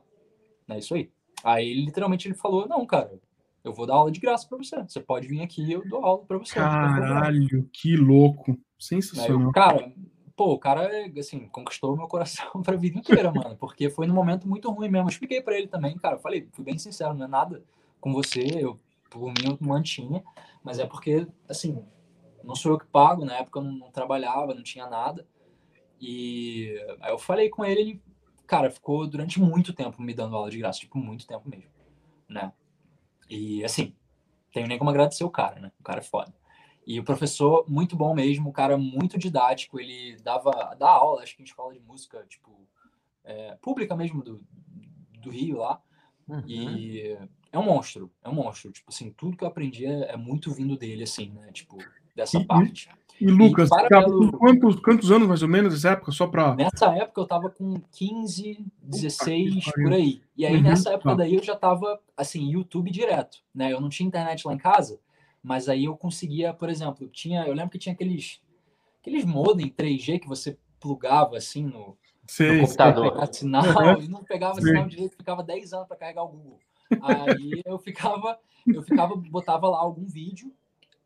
É 0.69 0.77
isso 0.77 0.93
aí. 0.93 1.11
Aí 1.43 1.73
literalmente 1.73 2.27
ele 2.27 2.35
falou: 2.35 2.67
Não, 2.67 2.85
cara, 2.85 3.19
eu 3.63 3.73
vou 3.73 3.85
dar 3.85 3.95
aula 3.95 4.11
de 4.11 4.19
graça 4.19 4.47
para 4.47 4.57
você. 4.57 4.81
Você 4.83 4.99
pode 4.99 5.27
vir 5.27 5.41
aqui 5.41 5.71
eu 5.71 5.87
dou 5.87 6.03
aula 6.03 6.23
para 6.25 6.37
você. 6.37 6.55
Caralho, 6.55 7.69
que 7.71 7.95
louco. 7.95 8.57
Sensacional. 8.77 9.47
Aí, 9.47 9.53
cara, 9.53 9.93
pô, 10.35 10.53
o 10.53 10.59
cara, 10.59 10.89
assim, 11.17 11.47
conquistou 11.47 11.95
meu 11.95 12.07
coração 12.07 12.45
pra 12.61 12.75
vida 12.75 12.99
inteira, 12.99 13.31
mano. 13.31 13.55
Porque 13.57 13.89
foi 13.89 14.05
num 14.05 14.13
momento 14.13 14.47
muito 14.47 14.69
ruim 14.69 14.89
mesmo. 14.89 15.07
Eu 15.07 15.11
expliquei 15.11 15.41
para 15.41 15.57
ele 15.57 15.67
também, 15.67 15.97
cara. 15.97 16.15
Eu 16.15 16.19
falei, 16.19 16.47
fui 16.51 16.65
bem 16.65 16.77
sincero, 16.77 17.13
não 17.13 17.25
é 17.25 17.27
nada 17.27 17.63
com 18.01 18.11
você. 18.11 18.41
Eu, 18.41 18.77
por 19.13 19.31
mim, 19.31 19.45
eu 19.45 19.57
mantinha. 19.61 20.23
Mas 20.63 20.79
é 20.79 20.85
porque, 20.85 21.27
assim, 21.47 21.85
não 22.43 22.55
sou 22.55 22.73
eu 22.73 22.79
que 22.79 22.87
pago. 22.87 23.23
Na 23.23 23.37
época 23.37 23.59
eu 23.59 23.63
não, 23.63 23.71
não 23.73 23.91
trabalhava, 23.91 24.53
não 24.53 24.63
tinha 24.63 24.89
nada. 24.89 25.27
E 26.01 26.75
aí 26.99 27.11
eu 27.11 27.17
falei 27.17 27.49
com 27.49 27.63
ele, 27.63 27.79
ele, 27.79 28.01
cara, 28.45 28.69
ficou 28.69 29.07
durante 29.07 29.39
muito 29.39 29.73
tempo 29.73 30.01
me 30.01 30.13
dando 30.13 30.35
aula 30.35 30.49
de 30.49 30.57
graça. 30.57 30.79
Tipo, 30.79 30.97
muito 30.97 31.27
tempo 31.27 31.47
mesmo, 31.47 31.69
né? 32.27 32.51
E 33.29 33.63
assim, 33.63 33.95
tenho 34.51 34.67
nem 34.67 34.77
como 34.77 34.89
agradecer 34.89 35.23
o 35.23 35.29
cara, 35.29 35.59
né? 35.59 35.71
O 35.79 35.83
cara 35.83 35.99
é 35.99 36.03
foda. 36.03 36.33
E 36.85 36.99
o 36.99 37.03
professor, 37.03 37.63
muito 37.67 37.95
bom 37.95 38.13
mesmo, 38.13 38.49
o 38.49 38.53
cara 38.53 38.77
muito 38.77 39.17
didático, 39.17 39.79
ele 39.79 40.17
dava 40.21 40.75
dá 40.77 40.89
aula, 40.89 41.23
acho 41.23 41.35
que 41.35 41.41
em 41.41 41.45
escola 41.45 41.73
de 41.73 41.79
música, 41.79 42.25
tipo, 42.27 42.67
é, 43.23 43.55
pública 43.61 43.95
mesmo 43.95 44.21
do, 44.21 44.43
do 45.21 45.29
Rio 45.29 45.59
lá. 45.59 45.81
Uhum. 46.27 46.43
E 46.45 47.17
é 47.53 47.59
um 47.59 47.63
monstro, 47.63 48.11
é 48.23 48.27
um 48.27 48.33
monstro. 48.33 48.71
Tipo 48.71 48.89
assim, 48.91 49.13
tudo 49.15 49.37
que 49.37 49.43
eu 49.43 49.47
aprendi 49.47 49.85
é, 49.85 50.13
é 50.13 50.17
muito 50.17 50.51
vindo 50.51 50.75
dele, 50.75 51.03
assim, 51.03 51.29
né? 51.29 51.51
Tipo, 51.53 51.77
dessa 52.15 52.39
e, 52.39 52.45
parte. 52.45 52.89
E, 53.21 53.27
Lucas, 53.27 53.69
e 53.71 53.87
pelo... 53.87 54.31
quantos, 54.31 54.79
quantos 54.79 55.11
anos 55.11 55.27
mais 55.27 55.43
ou 55.43 55.47
menos 55.47 55.71
nessa 55.71 55.91
época? 55.91 56.11
Só 56.11 56.25
para. 56.25 56.55
Nessa 56.55 56.87
época 56.97 57.21
eu 57.21 57.27
tava 57.27 57.51
com 57.51 57.79
15, 57.91 58.65
16, 58.81 59.65
por 59.71 59.93
aí. 59.93 60.23
E 60.35 60.47
aí 60.47 60.55
uhum, 60.55 60.63
nessa 60.63 60.93
época 60.93 61.11
tá. 61.11 61.15
daí 61.15 61.35
eu 61.35 61.43
já 61.43 61.55
tava, 61.55 62.01
assim, 62.17 62.49
YouTube 62.49 62.89
direto, 62.89 63.37
né? 63.53 63.71
Eu 63.71 63.79
não 63.79 63.87
tinha 63.87 64.07
internet 64.07 64.47
lá 64.47 64.53
em 64.55 64.57
casa, 64.57 64.99
mas 65.43 65.69
aí 65.69 65.85
eu 65.85 65.95
conseguia, 65.95 66.55
por 66.55 66.69
exemplo, 66.69 67.07
tinha, 67.07 67.45
eu 67.45 67.53
lembro 67.53 67.69
que 67.69 67.77
tinha 67.77 67.93
aqueles, 67.93 68.41
aqueles 68.99 69.25
modem 69.25 69.69
3G 69.69 70.19
que 70.19 70.27
você 70.27 70.57
plugava 70.79 71.37
assim 71.37 71.63
no, 71.63 71.95
no 72.39 72.59
computador. 72.61 73.29
sinal 73.31 73.63
uhum. 73.63 74.01
e 74.01 74.07
não 74.07 74.23
pegava 74.23 74.55
Sim. 74.55 74.69
sinal 74.69 74.87
direito, 74.87 75.15
ficava 75.15 75.43
10 75.43 75.71
anos 75.73 75.87
para 75.87 75.97
carregar 75.97 76.23
o 76.23 76.29
Google. 76.29 76.59
Aí 77.01 77.61
eu 77.65 77.77
ficava, 77.77 78.39
eu 78.67 78.81
ficava, 78.83 79.15
botava 79.15 79.67
lá 79.69 79.79
algum 79.79 80.05
vídeo 80.05 80.51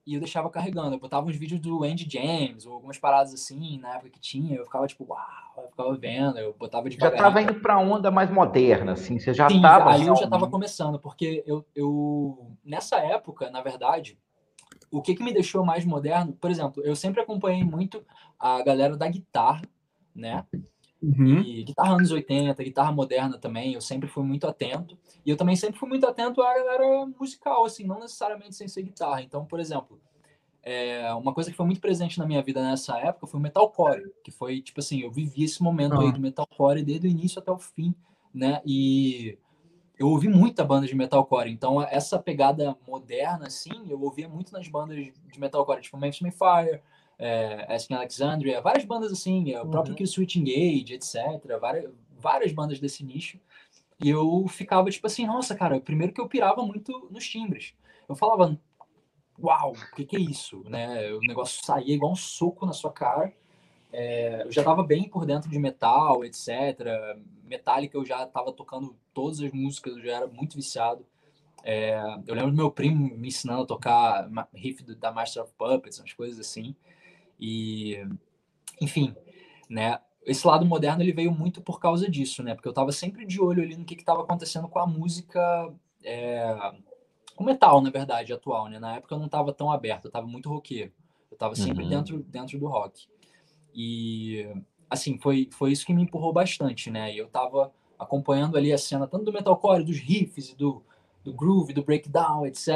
e 0.07 0.13
eu 0.13 0.21
deixava 0.21 0.49
carregando. 0.49 0.95
Eu 0.95 0.99
botava 0.99 1.27
uns 1.27 1.35
vídeos 1.35 1.59
do 1.59 1.83
Andy 1.83 2.07
James, 2.09 2.65
ou 2.65 2.73
algumas 2.73 2.97
paradas 2.97 3.33
assim, 3.33 3.77
na 3.77 3.95
época 3.95 4.11
que 4.11 4.19
tinha, 4.21 4.55
eu 4.55 4.63
ficava 4.63 4.87
tipo, 4.87 5.05
uau, 5.05 5.19
eu 5.57 5.69
ficava 5.69 5.95
vendo, 5.97 6.39
eu 6.39 6.55
botava 6.57 6.89
de 6.89 6.97
Já 6.97 7.11
tava 7.11 7.41
indo 7.41 7.55
pra 7.55 7.77
onda 7.77 8.09
mais 8.09 8.31
moderna, 8.31 8.93
assim, 8.93 9.19
você 9.19 9.33
já 9.33 9.49
Sim, 9.49 9.61
tava... 9.61 9.91
aí 9.91 10.07
eu 10.07 10.15
já 10.15 10.29
tava 10.29 10.49
começando, 10.49 10.97
porque 10.97 11.43
eu, 11.45 11.65
eu, 11.75 12.55
nessa 12.63 12.97
época, 12.99 13.49
na 13.49 13.61
verdade, 13.61 14.17
o 14.89 15.01
que 15.01 15.13
que 15.13 15.23
me 15.23 15.33
deixou 15.33 15.65
mais 15.65 15.83
moderno, 15.83 16.31
por 16.31 16.49
exemplo, 16.49 16.81
eu 16.83 16.95
sempre 16.95 17.21
acompanhei 17.21 17.65
muito 17.65 18.01
a 18.39 18.63
galera 18.63 18.95
da 18.95 19.09
guitarra, 19.09 19.61
né, 20.15 20.45
Uhum. 21.07 21.39
E 21.39 21.63
guitarra 21.63 21.95
anos 21.95 22.11
80, 22.11 22.61
guitarra 22.61 22.91
moderna 22.91 23.37
também, 23.37 23.73
eu 23.73 23.79
sempre 23.79 24.09
fui 24.09 24.23
muito 24.23 24.45
atento. 24.45 24.97
E 25.25 25.29
eu 25.29 25.37
também 25.37 25.55
sempre 25.55 25.79
fui 25.79 25.87
muito 25.87 26.05
atento 26.05 26.41
à 26.41 26.53
galera 26.53 27.05
musical, 27.17 27.63
assim, 27.63 27.85
não 27.85 27.99
necessariamente 27.99 28.55
sem 28.55 28.67
ser 28.67 28.81
guitarra. 28.81 29.21
Então, 29.21 29.45
por 29.45 29.57
exemplo, 29.57 30.01
é, 30.61 31.13
uma 31.13 31.33
coisa 31.33 31.49
que 31.49 31.55
foi 31.55 31.65
muito 31.65 31.79
presente 31.79 32.19
na 32.19 32.25
minha 32.25 32.43
vida 32.43 32.61
nessa 32.61 32.97
época 32.99 33.25
foi 33.25 33.39
o 33.39 33.43
metalcore, 33.43 34.11
que 34.21 34.31
foi, 34.31 34.61
tipo 34.61 34.81
assim, 34.81 34.99
eu 34.99 35.09
vivi 35.09 35.45
esse 35.45 35.63
momento 35.63 35.97
aí 35.97 36.11
do 36.11 36.19
metalcore 36.19 36.83
desde 36.83 37.07
o 37.07 37.09
início 37.09 37.39
até 37.39 37.51
o 37.51 37.57
fim, 37.57 37.95
né? 38.33 38.61
E 38.65 39.37
eu 39.97 40.09
ouvi 40.09 40.27
muita 40.27 40.65
banda 40.65 40.85
de 40.85 40.93
metalcore, 40.93 41.49
então 41.49 41.81
essa 41.81 42.19
pegada 42.19 42.77
moderna, 42.85 43.47
assim, 43.47 43.89
eu 43.89 44.01
ouvia 44.01 44.27
muito 44.27 44.51
nas 44.51 44.67
bandas 44.67 44.97
de 44.97 45.39
metalcore, 45.39 45.81
tipo 45.81 45.97
Memphis 45.97 46.35
Fire, 46.37 46.81
é, 47.19 47.73
Asking 47.73 47.95
Alexandria, 47.95 48.61
várias 48.61 48.85
bandas 48.85 49.11
assim, 49.11 49.55
o 49.55 49.67
próprio 49.67 49.91
uhum. 49.91 49.97
Kill 49.97 50.07
Switch 50.07 50.35
Engage, 50.35 50.93
etc. 50.93 51.15
Várias, 51.59 51.91
várias 52.17 52.51
bandas 52.51 52.79
desse 52.79 53.03
nicho. 53.03 53.39
E 54.03 54.09
eu 54.09 54.45
ficava 54.47 54.89
tipo 54.91 55.07
assim, 55.07 55.25
nossa, 55.25 55.55
cara, 55.55 55.79
primeiro 55.79 56.13
que 56.13 56.21
eu 56.21 56.27
pirava 56.27 56.63
muito 56.63 57.07
nos 57.11 57.27
timbres. 57.27 57.73
Eu 58.07 58.15
falava, 58.15 58.57
uau, 59.39 59.71
o 59.71 59.95
que, 59.95 60.05
que 60.05 60.15
é 60.17 60.19
isso? 60.19 60.63
Né? 60.69 61.11
O 61.13 61.19
negócio 61.19 61.65
saía 61.65 61.95
igual 61.95 62.11
um 62.11 62.15
soco 62.15 62.65
na 62.65 62.73
sua 62.73 62.91
cara. 62.91 63.33
É, 63.91 64.43
eu 64.45 64.51
já 64.51 64.61
estava 64.61 64.83
bem 64.83 65.09
por 65.09 65.25
dentro 65.25 65.49
de 65.49 65.57
metal, 65.57 66.23
etc. 66.23 66.49
Metallica 67.43 67.97
eu 67.97 68.05
já 68.05 68.23
estava 68.23 68.51
tocando 68.51 68.95
todas 69.13 69.41
as 69.41 69.51
músicas, 69.51 69.95
eu 69.95 70.03
já 70.03 70.17
era 70.17 70.27
muito 70.27 70.55
viciado. 70.55 71.05
É, 71.63 71.99
eu 72.27 72.35
lembro 72.35 72.51
do 72.51 72.57
meu 72.57 72.71
primo 72.71 73.17
me 73.17 73.29
ensinando 73.29 73.63
a 73.63 73.65
tocar 73.65 74.29
riff 74.53 74.83
da 74.83 75.11
Master 75.11 75.43
of 75.43 75.51
Puppets, 75.57 75.99
umas 75.99 76.13
coisas 76.13 76.39
assim. 76.39 76.75
E, 77.39 78.03
enfim, 78.81 79.15
né? 79.69 79.99
Esse 80.25 80.45
lado 80.45 80.65
moderno 80.65 81.01
ele 81.01 81.13
veio 81.13 81.31
muito 81.31 81.61
por 81.61 81.79
causa 81.79 82.09
disso, 82.09 82.43
né? 82.43 82.53
Porque 82.53 82.67
eu 82.67 82.71
estava 82.71 82.91
sempre 82.91 83.25
de 83.25 83.39
olho 83.39 83.63
ali 83.63 83.77
no 83.77 83.85
que 83.85 83.95
estava 83.95 84.23
acontecendo 84.23 84.67
com 84.67 84.79
a 84.79 84.85
música, 84.85 85.73
é, 86.03 86.73
com 87.35 87.43
metal, 87.43 87.81
na 87.81 87.89
verdade, 87.89 88.33
atual, 88.33 88.67
né? 88.67 88.79
Na 88.79 88.95
época 88.97 89.15
eu 89.15 89.19
não 89.19 89.27
estava 89.27 89.53
tão 89.53 89.71
aberto, 89.71 90.05
eu 90.05 90.09
estava 90.09 90.27
muito 90.27 90.49
roqueiro. 90.49 90.91
Eu 91.31 91.35
estava 91.35 91.55
sempre 91.55 91.83
uhum. 91.83 91.89
dentro, 91.89 92.23
dentro 92.23 92.59
do 92.59 92.67
rock. 92.67 93.07
E, 93.73 94.45
assim, 94.89 95.17
foi, 95.17 95.49
foi 95.51 95.71
isso 95.71 95.85
que 95.85 95.93
me 95.93 96.01
empurrou 96.01 96.33
bastante, 96.33 96.89
né? 96.89 97.13
E 97.13 97.17
eu 97.17 97.27
estava 97.27 97.71
acompanhando 97.97 98.57
ali 98.57 98.73
a 98.73 98.77
cena 98.77 99.07
tanto 99.07 99.25
do 99.25 99.33
metalcore, 99.33 99.83
dos 99.83 99.97
riffs, 99.97 100.53
do, 100.53 100.83
do 101.23 101.33
groove, 101.33 101.73
do 101.73 101.83
breakdown, 101.83 102.45
etc. 102.45 102.67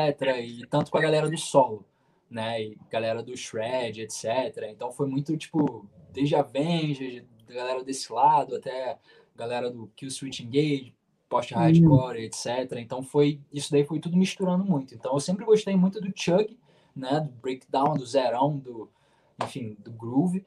E 0.42 0.66
tanto 0.68 0.90
com 0.90 0.98
a 0.98 1.02
galera 1.02 1.30
do 1.30 1.38
solo 1.38 1.86
né? 2.32 2.64
E 2.64 2.78
galera 2.90 3.22
do 3.22 3.36
Shred, 3.36 4.02
etc. 4.02 4.70
Então 4.70 4.92
foi 4.92 5.08
muito 5.08 5.36
tipo, 5.38 5.86
desde 6.12 6.36
Avengers, 6.36 7.24
galera 7.48 7.84
desse 7.84 8.12
lado, 8.12 8.56
até 8.56 8.98
galera 9.36 9.70
do 9.70 9.88
Kill 9.96 10.10
Switch 10.10 10.40
Engage, 10.40 10.96
post-hardcore, 11.30 12.18
uhum. 12.18 12.24
etc. 12.24 12.48
Então 12.78 13.04
foi 13.04 13.42
isso 13.52 13.70
daí 13.70 13.84
foi 13.84 14.00
tudo 14.00 14.18
misturando 14.18 14.64
muito. 14.64 14.96
Então 14.96 15.14
eu 15.14 15.20
sempre 15.20 15.44
gostei 15.44 15.76
muito 15.76 16.00
do 16.00 16.12
Chug, 16.16 16.58
né? 16.96 17.20
Do 17.20 17.32
breakdown, 17.34 17.96
do 17.96 18.06
zerão, 18.06 18.58
do 18.58 18.90
enfim, 19.44 19.76
do 19.80 19.92
groove. 19.92 20.46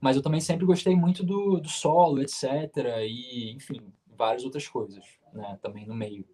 Mas 0.00 0.16
eu 0.16 0.22
também 0.22 0.40
sempre 0.40 0.64
gostei 0.64 0.96
muito 0.96 1.22
do, 1.22 1.60
do 1.60 1.68
solo, 1.68 2.22
etc. 2.22 2.44
E, 3.06 3.52
enfim, 3.52 3.92
várias 4.16 4.44
outras 4.44 4.66
coisas, 4.66 5.04
né? 5.32 5.58
Também 5.62 5.86
no 5.86 5.94
meio. 5.94 6.24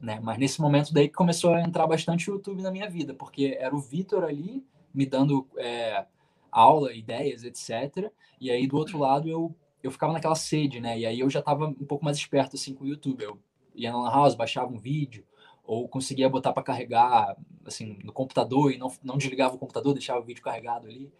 Né? 0.00 0.18
Mas 0.22 0.38
nesse 0.38 0.60
momento 0.60 0.92
daí 0.92 1.08
que 1.08 1.14
começou 1.14 1.54
a 1.54 1.62
entrar 1.62 1.86
bastante 1.86 2.30
o 2.30 2.34
YouTube 2.34 2.62
na 2.62 2.70
minha 2.70 2.88
vida, 2.88 3.14
porque 3.14 3.56
era 3.58 3.74
o 3.74 3.80
Vitor 3.80 4.24
ali 4.24 4.64
me 4.92 5.06
dando 5.06 5.46
é, 5.56 6.06
aula, 6.50 6.92
ideias, 6.92 7.44
etc. 7.44 8.10
E 8.40 8.50
aí 8.50 8.66
do 8.66 8.76
outro 8.76 8.98
lado 8.98 9.28
eu 9.28 9.54
eu 9.82 9.90
ficava 9.90 10.12
naquela 10.12 10.34
sede, 10.34 10.78
né? 10.78 10.98
E 10.98 11.06
aí 11.06 11.20
eu 11.20 11.30
já 11.30 11.40
estava 11.40 11.66
um 11.66 11.86
pouco 11.86 12.04
mais 12.04 12.16
esperto 12.16 12.56
assim 12.56 12.74
com 12.74 12.84
o 12.84 12.88
YouTube. 12.88 13.22
Eu 13.22 13.38
ia 13.74 13.92
na 13.92 14.10
House, 14.10 14.34
baixava 14.34 14.70
um 14.70 14.78
vídeo, 14.78 15.24
ou 15.64 15.88
conseguia 15.88 16.28
botar 16.28 16.52
para 16.52 16.62
carregar 16.62 17.36
assim 17.64 17.98
no 18.04 18.12
computador 18.12 18.72
e 18.72 18.78
não, 18.78 18.92
não 19.02 19.16
desligava 19.16 19.54
o 19.54 19.58
computador, 19.58 19.94
deixava 19.94 20.20
o 20.20 20.24
vídeo 20.24 20.42
carregado 20.42 20.86
ali. 20.86 21.10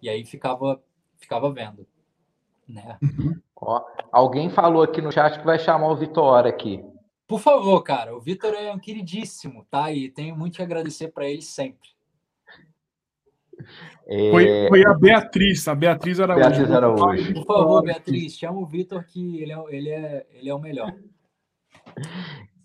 E 0.00 0.08
aí 0.08 0.24
ficava 0.24 0.80
ficava 1.16 1.50
vendo, 1.52 1.86
né? 2.68 2.98
Uhum. 3.02 3.40
Ó, 3.56 3.82
alguém 4.12 4.50
falou 4.50 4.82
aqui 4.82 5.00
no 5.00 5.10
chat 5.10 5.38
que 5.38 5.44
vai 5.44 5.58
chamar 5.58 5.88
o 5.88 5.96
Vitor 5.96 6.46
aqui. 6.46 6.84
Por 7.26 7.40
favor, 7.40 7.82
cara, 7.82 8.14
o 8.14 8.20
Vitor 8.20 8.54
é 8.54 8.72
um 8.72 8.78
queridíssimo, 8.78 9.66
tá? 9.70 9.90
E 9.90 10.10
tenho 10.10 10.36
muito 10.36 10.56
que 10.56 10.62
agradecer 10.62 11.08
para 11.08 11.26
ele 11.26 11.42
sempre. 11.42 11.88
É... 14.06 14.30
Foi, 14.30 14.68
foi, 14.68 14.86
a 14.86 14.94
Beatriz, 14.94 15.66
a 15.66 15.74
Beatriz 15.74 16.18
era 16.18 16.34
Beatriz 16.34 16.68
hoje. 16.68 17.34
Por 17.34 17.46
favor, 17.46 17.82
Beatriz, 17.82 18.36
chama 18.36 18.58
o 18.58 18.66
Vitor 18.66 19.04
que 19.04 19.40
ele 19.40 19.52
é, 19.52 19.64
ele, 19.70 19.90
é, 19.90 20.26
ele 20.34 20.48
é 20.50 20.54
o 20.54 20.58
melhor. 20.58 20.92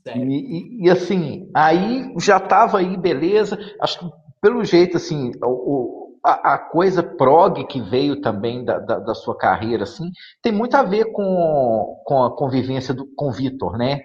E, 0.05 0.19
e, 0.19 0.85
e, 0.85 0.89
assim, 0.89 1.49
aí 1.53 2.13
já 2.19 2.37
estava 2.37 2.79
aí, 2.79 2.97
beleza. 2.97 3.57
Acho 3.79 3.99
que 3.99 4.05
pelo 4.41 4.63
jeito, 4.63 4.97
assim, 4.97 5.31
o, 5.43 6.19
a, 6.23 6.53
a, 6.53 6.57
coisa 6.57 7.03
prog 7.03 7.65
que 7.67 7.81
veio 7.81 8.21
também 8.21 8.63
da, 8.63 8.79
da, 8.79 8.99
da, 8.99 9.13
sua 9.13 9.37
carreira, 9.37 9.83
assim, 9.83 10.09
tem 10.41 10.51
muito 10.51 10.75
a 10.75 10.83
ver 10.83 11.11
com, 11.11 12.01
com 12.05 12.23
a 12.23 12.35
convivência 12.35 12.93
do, 12.93 13.05
com 13.15 13.27
o 13.27 13.31
Vitor, 13.31 13.77
né? 13.77 14.01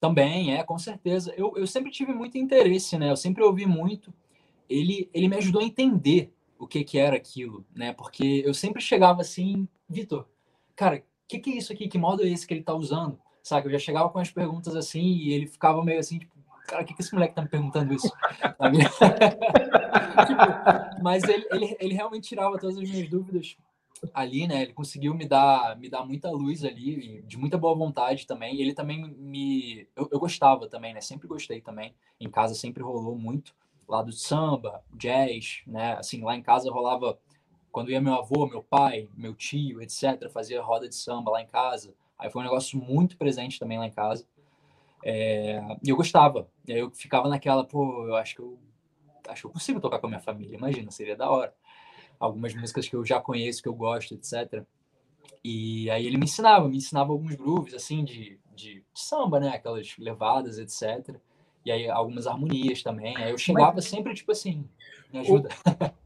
Também, 0.00 0.54
é, 0.54 0.62
com 0.62 0.78
certeza. 0.78 1.32
Eu, 1.36 1.54
eu 1.56 1.66
sempre 1.66 1.90
tive 1.90 2.12
muito 2.12 2.36
interesse, 2.36 2.98
né? 2.98 3.10
Eu 3.10 3.16
sempre 3.16 3.42
ouvi 3.42 3.66
muito. 3.66 4.12
Ele, 4.68 5.08
ele 5.14 5.28
me 5.28 5.36
ajudou 5.36 5.62
a 5.62 5.64
entender 5.64 6.32
o 6.58 6.66
que, 6.66 6.84
que 6.84 6.98
era 6.98 7.16
aquilo, 7.16 7.64
né? 7.74 7.92
Porque 7.92 8.42
eu 8.44 8.54
sempre 8.54 8.82
chegava 8.82 9.20
assim, 9.20 9.68
Vitor, 9.88 10.26
cara, 10.74 10.96
o 10.96 11.02
que, 11.28 11.38
que 11.38 11.52
é 11.52 11.56
isso 11.56 11.72
aqui? 11.72 11.88
Que 11.88 11.98
modo 11.98 12.22
é 12.22 12.28
esse 12.28 12.46
que 12.46 12.54
ele 12.54 12.62
tá 12.62 12.74
usando? 12.74 13.18
Sabe? 13.42 13.66
Eu 13.66 13.72
já 13.72 13.78
chegava 13.78 14.08
com 14.08 14.18
as 14.18 14.30
perguntas 14.30 14.74
assim 14.74 15.02
e 15.02 15.32
ele 15.32 15.46
ficava 15.46 15.84
meio 15.84 16.00
assim, 16.00 16.18
tipo, 16.18 16.34
cara, 16.66 16.82
o 16.82 16.86
que, 16.86 16.94
que 16.94 17.02
esse 17.02 17.12
moleque 17.12 17.34
tá 17.34 17.42
me 17.42 17.48
perguntando 17.48 17.92
isso? 17.92 18.08
tipo, 20.26 21.02
mas 21.02 21.22
ele, 21.24 21.46
ele, 21.50 21.76
ele 21.78 21.94
realmente 21.94 22.28
tirava 22.28 22.58
todas 22.58 22.78
as 22.78 22.88
minhas 22.88 23.08
dúvidas 23.08 23.56
ali, 24.12 24.46
né? 24.46 24.62
Ele 24.62 24.72
conseguiu 24.72 25.14
me 25.14 25.26
dar, 25.26 25.78
me 25.78 25.88
dar 25.88 26.04
muita 26.04 26.30
luz 26.30 26.64
ali, 26.64 27.22
de 27.22 27.36
muita 27.36 27.56
boa 27.56 27.74
vontade 27.74 28.26
também. 28.26 28.60
Ele 28.60 28.74
também 28.74 29.02
me. 29.16 29.88
Eu, 29.96 30.08
eu 30.12 30.18
gostava 30.18 30.68
também, 30.68 30.92
né? 30.92 31.00
Sempre 31.00 31.28
gostei 31.28 31.60
também. 31.60 31.94
Em 32.20 32.30
casa 32.30 32.54
sempre 32.54 32.82
rolou 32.82 33.16
muito. 33.16 33.54
Lá 33.88 34.02
do 34.02 34.12
samba, 34.12 34.82
jazz, 34.92 35.62
né? 35.66 35.94
Assim, 35.94 36.22
lá 36.22 36.34
em 36.36 36.42
casa 36.42 36.70
rolava. 36.70 37.18
Quando 37.70 37.90
ia 37.90 38.00
meu 38.00 38.14
avô, 38.14 38.46
meu 38.46 38.62
pai, 38.62 39.08
meu 39.16 39.34
tio, 39.34 39.82
etc., 39.82 40.30
fazia 40.30 40.62
roda 40.62 40.88
de 40.88 40.94
samba 40.94 41.32
lá 41.32 41.42
em 41.42 41.46
casa. 41.46 41.92
Aí 42.16 42.30
foi 42.30 42.40
um 42.40 42.44
negócio 42.44 42.78
muito 42.78 43.16
presente 43.16 43.58
também 43.58 43.78
lá 43.78 43.86
em 43.86 43.90
casa. 43.90 44.24
É, 45.04 45.60
e 45.82 45.90
eu 45.90 45.96
gostava. 45.96 46.48
E 46.66 46.72
aí 46.72 46.78
eu 46.78 46.90
ficava 46.92 47.28
naquela, 47.28 47.64
pô, 47.64 48.06
eu 48.06 48.16
acho 48.16 48.36
que 48.36 48.40
eu 48.40 48.58
acho 49.28 49.42
que 49.42 49.46
eu 49.46 49.50
consigo 49.50 49.80
tocar 49.80 49.98
com 49.98 50.06
a 50.06 50.10
minha 50.10 50.20
família, 50.20 50.56
imagina, 50.56 50.90
seria 50.90 51.16
da 51.16 51.30
hora. 51.30 51.54
Algumas 52.18 52.54
músicas 52.54 52.88
que 52.88 52.96
eu 52.96 53.04
já 53.04 53.20
conheço, 53.20 53.62
que 53.62 53.68
eu 53.68 53.74
gosto, 53.74 54.14
etc. 54.14 54.62
E 55.42 55.90
aí 55.90 56.06
ele 56.06 56.16
me 56.16 56.24
ensinava, 56.24 56.68
me 56.68 56.78
ensinava 56.78 57.12
alguns 57.12 57.34
grooves, 57.34 57.74
assim, 57.74 58.04
de, 58.04 58.38
de, 58.54 58.82
samba, 58.94 59.38
né? 59.38 59.50
Aquelas 59.50 59.94
levadas, 59.98 60.58
etc. 60.58 61.16
E 61.64 61.70
aí 61.70 61.88
algumas 61.88 62.26
harmonias 62.26 62.82
também. 62.82 63.16
Aí 63.16 63.30
eu 63.30 63.38
chegava 63.38 63.74
Mas... 63.74 63.84
sempre, 63.84 64.14
tipo 64.14 64.32
assim, 64.32 64.66
me 65.12 65.20
ajuda. 65.20 65.50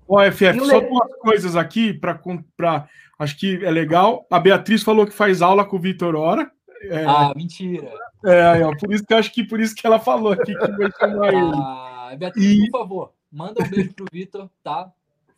O, 0.06 0.16
o 0.16 0.32
FF, 0.32 0.58
só 0.66 0.80
duas 0.80 1.14
coisas 1.18 1.54
aqui 1.54 1.92
para 1.92 2.88
acho 3.18 3.38
que 3.38 3.64
é 3.64 3.70
legal. 3.70 4.26
A 4.30 4.40
Beatriz 4.40 4.82
falou 4.82 5.06
que 5.06 5.12
faz 5.12 5.42
aula 5.42 5.64
com 5.64 5.76
o 5.76 5.80
Vitor 5.80 6.16
Ora. 6.16 6.50
É, 6.82 7.04
ah, 7.04 7.32
mentira. 7.36 7.92
É, 8.24 8.64
ó, 8.64 8.74
por 8.76 8.92
isso 8.92 9.04
que 9.04 9.12
eu 9.12 9.18
acho 9.18 9.32
que 9.32 9.44
por 9.44 9.60
isso 9.60 9.74
que 9.74 9.86
ela 9.86 9.98
falou 9.98 10.32
aqui 10.32 10.54
que 10.54 10.72
vai 10.72 10.90
chamar 10.98 11.32
ele. 11.32 11.52
Ah, 11.54 12.16
Beatriz, 12.18 12.44
e... 12.44 12.70
por 12.70 12.80
favor, 12.80 13.12
manda 13.30 13.62
um 13.62 13.68
beijo 13.68 13.94
pro 13.94 14.06
Vitor, 14.10 14.48
tá? 14.62 14.90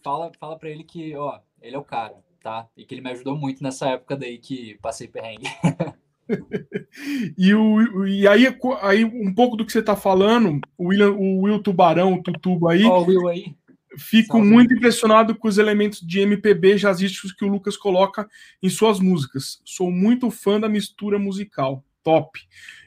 Fala, 0.03 0.31
fala 0.39 0.59
para 0.59 0.71
ele 0.71 0.85
que, 0.85 1.15
ó, 1.15 1.39
ele 1.61 1.77
é 1.77 1.79
o 1.79 1.85
cara, 1.85 2.17
tá? 2.43 2.67
E 2.77 2.85
que 2.85 2.95
ele 2.95 3.03
me 3.03 3.11
ajudou 3.11 3.37
muito 3.37 3.63
nessa 3.63 3.89
época 3.89 4.17
daí 4.17 4.39
que 4.39 4.79
passei 4.81 5.09
perrengue. 5.09 5.47
e, 7.37 7.55
o, 7.55 8.07
e 8.07 8.27
aí, 8.27 8.47
aí, 8.83 9.05
um 9.05 9.35
pouco 9.35 9.57
do 9.57 9.65
que 9.65 9.73
você 9.73 9.83
tá 9.83 9.97
falando, 9.97 10.61
o, 10.77 10.89
William, 10.89 11.11
o 11.13 11.43
Will 11.43 11.63
Tubarão, 11.63 12.15
o 12.15 12.23
Tutubo 12.23 12.69
aí. 12.69 12.85
Ó, 12.85 13.01
oh, 13.01 13.05
Will 13.05 13.29
aí. 13.29 13.55
Fico 13.99 14.35
Salve. 14.39 14.49
muito 14.49 14.73
impressionado 14.73 15.35
com 15.35 15.49
os 15.49 15.59
elementos 15.59 16.01
de 16.01 16.21
MPB 16.21 16.77
jazzísticos 16.77 17.33
que 17.33 17.45
o 17.45 17.49
Lucas 17.49 17.77
coloca 17.77 18.29
em 18.63 18.69
suas 18.69 19.01
músicas. 19.01 19.61
Sou 19.65 19.91
muito 19.91 20.31
fã 20.31 20.61
da 20.61 20.69
mistura 20.69 21.19
musical. 21.19 21.85
Top. 22.03 22.39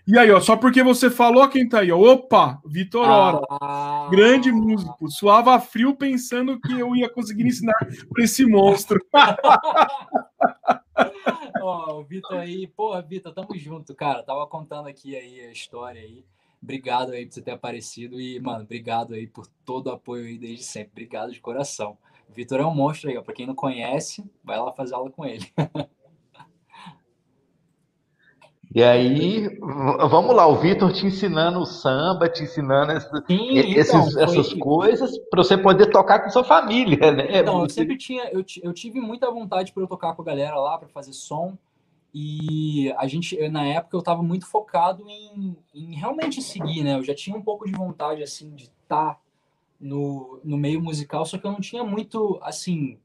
E 0.06 0.20
aí, 0.20 0.30
ó, 0.32 0.41
só 0.41 0.58
porque 0.58 0.84
você 0.84 1.10
falou 1.10 1.47
quem 1.47 1.68
tá 1.68 1.80
aí, 1.80 1.91
ó. 1.91 1.97
Opa, 1.97 2.62
Vitor 2.66 3.08
Ora. 3.08 3.41
Ah. 3.49 4.10
Grande 4.12 4.51
músico. 4.51 5.10
Suava 5.10 5.58
frio 5.62 5.95
pensando 5.95 6.60
que 6.60 6.78
eu 6.78 6.93
ia 6.93 7.10
conseguir 7.10 7.45
ensinar 7.45 7.74
para 8.10 8.24
esse 8.24 8.45
monstro. 8.45 8.99
ó, 11.62 11.99
o 11.99 12.04
Vitor 12.04 12.38
aí, 12.38 12.68
porra, 12.68 13.01
Vitor, 13.01 13.34
tamo 13.34 13.58
junto, 13.58 13.95
cara. 13.95 14.22
Tava 14.24 14.45
contando 14.45 14.89
aqui 14.89 15.16
aí 15.16 15.39
a 15.39 15.54
história 15.54 16.01
aí. 16.01 16.26
Obrigado 16.62 17.14
aí 17.14 17.26
por 17.26 17.34
você 17.34 17.41
ter 17.41 17.51
aparecido 17.51 18.20
e, 18.20 18.41
mano, 18.41 18.64
obrigado 18.64 19.14
aí 19.14 19.26
por 19.26 19.47
todo 19.66 19.88
o 19.88 19.91
apoio 19.91 20.26
aí 20.26 20.38
desde 20.38 20.66
sempre. 20.66 20.91
Obrigado 20.91 21.32
de 21.32 21.39
coração. 21.39 21.97
Vitor 22.30 22.60
é 22.60 22.66
um 22.66 22.76
monstro 22.76 23.10
aí, 23.10 23.18
ó. 23.18 23.22
Pra 23.22 23.34
quem 23.34 23.47
não 23.47 23.56
conhece, 23.56 24.22
vai 24.43 24.60
lá 24.60 24.74
fazer 24.74 24.95
aula 24.95 25.10
com 25.10 25.26
ele. 25.26 25.49
E 28.76 28.84
aí, 28.84 29.55
vamos 29.59 30.36
lá, 30.36 30.47
o 30.47 30.55
Vitor 30.55 30.91
te 30.91 31.05
ensinando 31.05 31.59
o 31.59 31.65
samba, 31.65 32.28
te 32.28 32.41
ensinando 32.41 32.91
essa, 32.91 33.24
Sim, 33.28 33.57
esses, 33.57 33.93
então, 33.93 34.11
foi... 34.11 34.24
essas 34.24 34.53
coisas 34.53 35.19
para 35.30 35.43
você 35.43 35.55
poder 35.55 35.91
tocar 35.91 36.24
com 36.24 36.30
sua 36.32 36.43
família, 36.43 37.11
né? 37.11 37.39
Então, 37.39 37.61
eu 37.61 37.69
sempre 37.69 37.95
tinha, 37.95 38.24
eu, 38.32 38.43
eu 38.63 38.74
tive 38.74 38.99
muita 38.99 39.30
vontade 39.30 39.71
para 39.71 39.84
eu 39.84 39.88
tocar 39.88 40.15
com 40.15 40.24
a 40.24 40.26
galera 40.26 40.55
lá, 40.55 40.80
para 40.80 40.88
fazer 40.88 41.13
som. 41.13 41.55
E 42.11 42.91
a 42.97 43.07
gente, 43.07 43.47
na 43.49 43.63
época, 43.63 43.95
eu 43.95 43.99
estava 43.99 44.24
muito 44.24 44.47
focado 44.47 45.07
em, 45.07 45.55
em, 45.74 45.93
realmente 45.95 46.41
seguir, 46.41 46.84
né? 46.84 46.95
Eu 46.95 47.03
já 47.03 47.13
tinha 47.13 47.38
um 47.38 47.41
pouco 47.43 47.65
de 47.65 47.74
vontade, 47.74 48.24
assim, 48.24 48.55
de 48.55 48.63
estar 48.63 49.13
tá 49.13 49.19
no, 49.80 50.39
no 50.43 50.57
meio 50.57 50.82
musical, 50.82 51.26
só 51.26 51.38
que 51.38 51.45
eu 51.45 51.51
não 51.51 51.59
tinha 51.59 51.84
muito, 51.84 52.39
assim, 52.41 52.97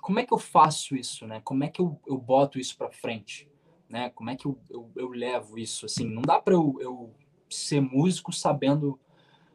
como 0.00 0.20
é 0.20 0.24
que 0.24 0.32
eu 0.32 0.38
faço 0.38 0.96
isso, 0.96 1.26
né? 1.26 1.40
Como 1.44 1.64
é 1.64 1.68
que 1.68 1.82
eu, 1.82 1.98
eu 2.06 2.16
boto 2.16 2.58
isso 2.58 2.78
para 2.78 2.90
frente, 2.90 3.46
né? 3.88 4.10
Como 4.10 4.30
é 4.30 4.36
que 4.36 4.46
eu, 4.46 4.58
eu, 4.70 4.90
eu 4.96 5.08
levo 5.08 5.58
isso, 5.58 5.86
assim? 5.86 6.06
Não 6.06 6.22
dá 6.22 6.40
para 6.40 6.54
eu, 6.54 6.76
eu 6.80 7.14
ser 7.48 7.80
músico 7.80 8.32
sabendo 8.32 8.98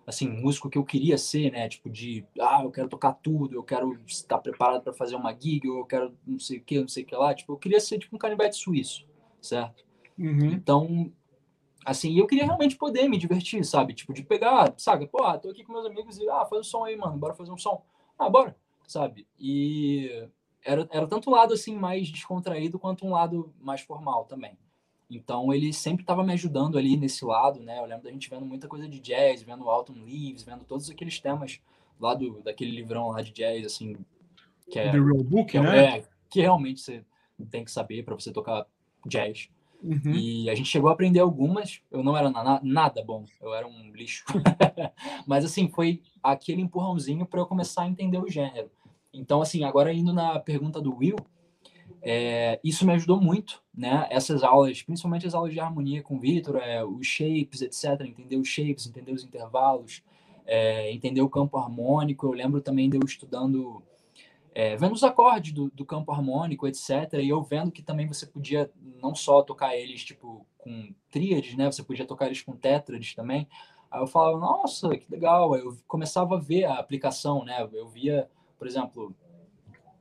assim, 0.06 0.28
músico 0.28 0.70
que 0.70 0.78
eu 0.78 0.84
queria 0.84 1.18
ser, 1.18 1.52
né? 1.52 1.68
Tipo 1.70 1.90
de, 1.90 2.26
ah, 2.40 2.62
eu 2.64 2.72
quero 2.72 2.90
tocar 2.90 3.14
tudo, 3.14 3.56
eu 3.56 3.64
quero 3.64 3.98
estar 4.06 4.38
preparado 4.40 4.84
para 4.84 4.94
fazer 4.94 5.16
uma 5.16 5.34
gig, 5.34 5.68
ou 5.68 5.80
eu 5.80 5.86
quero 5.86 6.14
não 6.26 6.40
sei 6.40 6.58
o 6.58 6.64
que, 6.64 6.80
não 6.80 6.88
sei 6.88 7.04
o 7.04 7.06
que 7.06 7.16
lá. 7.16 7.34
Tipo, 7.34 7.54
eu 7.54 7.58
queria 7.58 7.80
ser 7.80 8.00
tipo 8.00 8.16
um 8.16 8.20
canivete 8.20 8.58
suíço, 8.58 9.06
certo? 9.42 9.84
Uhum. 10.18 10.52
Então, 10.52 11.12
assim, 11.86 12.18
eu 12.18 12.28
queria 12.28 12.46
realmente 12.46 12.76
poder 12.76 13.08
me 13.08 13.18
divertir, 13.18 13.64
sabe? 13.66 13.94
Tipo, 13.94 14.14
de 14.14 14.24
pegar, 14.24 14.74
sabe? 14.78 15.08
Pô, 15.08 15.20
tô 15.40 15.50
aqui 15.50 15.64
com 15.64 15.74
meus 15.74 15.86
amigos 15.86 16.18
e, 16.18 16.30
ah, 16.30 16.46
faz 16.46 16.62
um 16.62 16.64
som 16.64 16.84
aí, 16.84 16.96
mano, 16.96 17.18
bora 17.18 17.34
fazer 17.34 17.52
um 17.52 17.58
som. 17.58 17.84
Ah, 18.18 18.30
bora, 18.30 18.56
sabe? 18.88 19.28
E 19.40 20.28
era, 20.64 20.88
era 20.92 21.08
tanto 21.08 21.30
um 21.30 21.34
lado, 21.34 21.54
assim, 21.54 21.76
mais 21.76 22.10
descontraído 22.10 22.80
quanto 22.80 23.06
um 23.06 23.12
lado 23.12 23.54
mais 23.60 23.82
formal 23.82 24.26
também. 24.26 24.58
Então 25.10 25.54
ele 25.54 25.74
sempre 25.74 26.04
estava 26.04 26.24
me 26.24 26.32
ajudando 26.32 26.78
ali 26.78 26.96
nesse 26.96 27.26
lado, 27.26 27.60
né? 27.60 27.80
Eu 27.80 27.86
lembro 27.86 28.04
da 28.04 28.12
gente 28.12 28.30
vendo 28.30 28.46
muita 28.46 28.68
coisa 28.68 28.88
de 28.88 29.00
jazz, 29.00 29.42
vendo 29.42 29.70
Autumn 29.70 30.06
Leaves, 30.06 30.44
vendo 30.44 30.64
todos 30.64 30.90
aqueles 30.90 31.20
temas 31.20 31.60
lá 32.00 32.14
do, 32.14 32.42
daquele 32.42 32.72
livrão 32.72 33.10
lá 33.10 33.22
de 33.22 33.32
jazz, 33.32 33.66
assim, 33.66 33.98
que 34.70 34.80
é... 34.80 34.90
The 34.90 35.00
Real 35.00 35.24
Book, 35.24 35.52
que 35.52 35.58
é, 35.58 35.62
né? 35.62 35.98
É, 35.98 36.04
que 36.30 36.40
realmente 36.40 36.80
você 36.80 37.04
tem 37.50 37.66
que 37.66 37.72
saber 37.72 38.04
para 38.04 38.16
você 38.16 38.32
tocar 38.32 38.66
jazz. 39.06 39.50
Uhum. 39.84 40.14
E 40.14 40.50
a 40.50 40.56
gente 40.56 40.70
chegou 40.70 40.90
a 40.90 40.94
aprender 40.94 41.20
algumas, 41.20 41.82
eu 41.92 42.04
não 42.04 42.16
era 42.16 42.30
na, 42.30 42.62
nada 42.64 43.04
bom, 43.04 43.26
eu 43.42 43.54
era 43.54 43.68
um 43.68 43.92
lixo. 43.92 44.24
Mas 45.26 45.44
assim, 45.44 45.68
foi 45.68 46.02
aquele 46.24 46.62
empurrãozinho 46.62 47.26
para 47.26 47.40
eu 47.40 47.46
começar 47.46 47.84
a 47.84 47.88
entender 47.88 48.20
o 48.20 48.30
gênero. 48.30 48.70
Então, 49.14 49.42
assim, 49.42 49.64
agora 49.64 49.94
indo 49.94 50.14
na 50.14 50.40
pergunta 50.40 50.82
do 50.82 50.96
Will, 50.96 51.18
é, 52.02 52.60
isso 52.64 52.86
me 52.86 52.94
ajudou 52.94 53.22
muito, 53.22 53.62
né? 53.74 54.08
Essas 54.10 54.44
aulas, 54.44 54.82
principalmente 54.82 55.28
as 55.28 55.34
aulas 55.34 55.54
de 55.54 55.60
harmonia 55.60 56.02
com 56.02 56.16
o 56.16 56.20
Vitor, 56.20 56.58
é, 56.58 56.84
os 56.84 57.06
shapes, 57.06 57.62
etc. 57.62 58.02
Entender 58.02 58.38
os 58.38 58.48
shapes, 58.48 58.88
entender 58.88 59.12
os 59.12 59.24
intervalos, 59.24 60.02
é, 60.46 60.92
entender 60.92 61.22
o 61.22 61.30
campo 61.30 61.58
harmônico. 61.58 62.26
Eu 62.26 62.32
lembro 62.32 62.62
também 62.62 62.90
de 62.90 62.98
eu 62.98 63.04
estudando 63.06 63.84
é, 64.54 64.76
vendo 64.76 64.94
os 64.94 65.04
acordes 65.04 65.54
do, 65.54 65.70
do, 65.72 65.86
campo 65.86 66.12
harmônico, 66.12 66.68
etc. 66.68 67.14
E 67.22 67.30
eu 67.30 67.42
vendo 67.42 67.72
que 67.72 67.82
também 67.82 68.08
você 68.08 68.26
podia 68.26 68.70
não 69.02 69.16
só 69.16 69.42
tocar 69.42 69.76
eles 69.76 70.04
tipo 70.04 70.46
com 70.58 70.94
tríades, 71.10 71.56
né? 71.56 71.72
Você 71.72 71.84
podia 71.84 72.06
tocar 72.06 72.26
eles 72.28 72.42
com 72.42 72.56
tétrades 72.56 73.16
também. 73.16 73.48
Aí 73.90 74.02
eu 74.02 74.08
falava, 74.08 74.38
nossa, 74.40 74.90
que 74.98 75.06
legal. 75.10 75.54
Aí 75.54 75.62
eu 75.62 75.78
começava 75.88 76.36
a 76.36 76.40
ver 76.40 76.66
a 76.66 76.76
aplicação, 76.76 77.46
né? 77.46 77.68
Eu 77.74 77.88
via, 77.88 78.30
por 78.62 78.68
exemplo, 78.68 79.16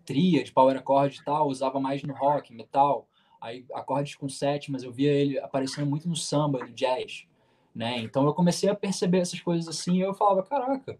tríade, 0.04 0.52
power 0.52 0.76
acorde 0.76 1.18
e 1.18 1.24
tal, 1.24 1.48
usava 1.48 1.80
mais 1.80 2.02
no 2.02 2.12
rock, 2.12 2.52
metal. 2.52 3.08
Aí 3.40 3.64
acordes 3.72 4.16
com 4.16 4.28
sétimas, 4.28 4.82
eu 4.82 4.92
via 4.92 5.11
ele 5.11 5.38
aparecendo 5.38 5.88
muito 5.88 6.06
no 6.06 6.14
samba, 6.14 6.58
no 6.58 6.70
jazz, 6.70 7.26
né? 7.74 7.96
Então 8.00 8.26
eu 8.26 8.34
comecei 8.34 8.68
a 8.68 8.74
perceber 8.74 9.20
essas 9.20 9.40
coisas 9.40 9.66
assim 9.66 9.96
e 9.96 10.00
eu 10.02 10.12
falava, 10.12 10.42
caraca. 10.42 10.98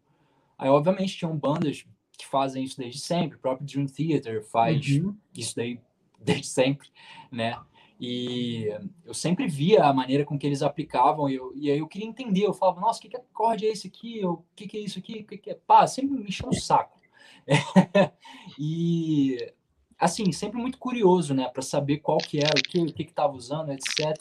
Aí 0.56 0.70
obviamente 0.70 1.18
tinham 1.18 1.36
bandas 1.36 1.84
que 2.16 2.26
fazem 2.26 2.64
isso 2.64 2.78
desde 2.78 2.98
sempre. 2.98 3.36
O 3.36 3.40
próprio 3.40 3.66
Dream 3.66 3.84
Theater 3.84 4.42
faz 4.42 4.86
uhum. 4.96 5.14
isso 5.36 5.54
daí 5.54 5.78
desde 6.18 6.46
sempre, 6.46 6.88
né? 7.30 7.61
E 8.00 8.68
eu 9.04 9.12
sempre 9.12 9.46
via 9.46 9.84
a 9.84 9.92
maneira 9.92 10.24
com 10.24 10.38
que 10.38 10.46
eles 10.46 10.62
aplicavam, 10.62 11.28
e, 11.28 11.34
eu, 11.34 11.52
e 11.54 11.70
aí 11.70 11.78
eu 11.78 11.86
queria 11.86 12.08
entender. 12.08 12.46
Eu 12.46 12.54
falava, 12.54 12.80
nossa, 12.80 13.00
o 13.00 13.02
que, 13.02 13.11
que 13.11 13.16
acorde 13.18 13.66
é 13.66 13.68
esse 13.68 13.86
aqui? 13.86 14.24
O 14.24 14.42
que, 14.56 14.66
que 14.66 14.78
é 14.78 14.80
isso 14.80 14.98
aqui? 14.98 15.20
O 15.20 15.26
que, 15.26 15.36
que 15.36 15.50
é? 15.50 15.54
Pá, 15.54 15.86
sempre 15.86 16.16
me 16.16 16.26
encheu 16.26 16.48
o 16.48 16.54
saco. 16.54 16.99
e, 18.59 19.53
assim, 19.99 20.32
sempre 20.32 20.61
muito 20.61 20.78
curioso, 20.78 21.34
né, 21.34 21.49
para 21.49 21.62
saber 21.62 21.99
qual 21.99 22.18
que 22.18 22.38
era, 22.38 22.59
o 22.59 22.62
que 22.62 22.78
o 22.80 22.93
que 22.93 23.03
estava 23.03 23.34
usando, 23.34 23.72
etc. 23.72 24.16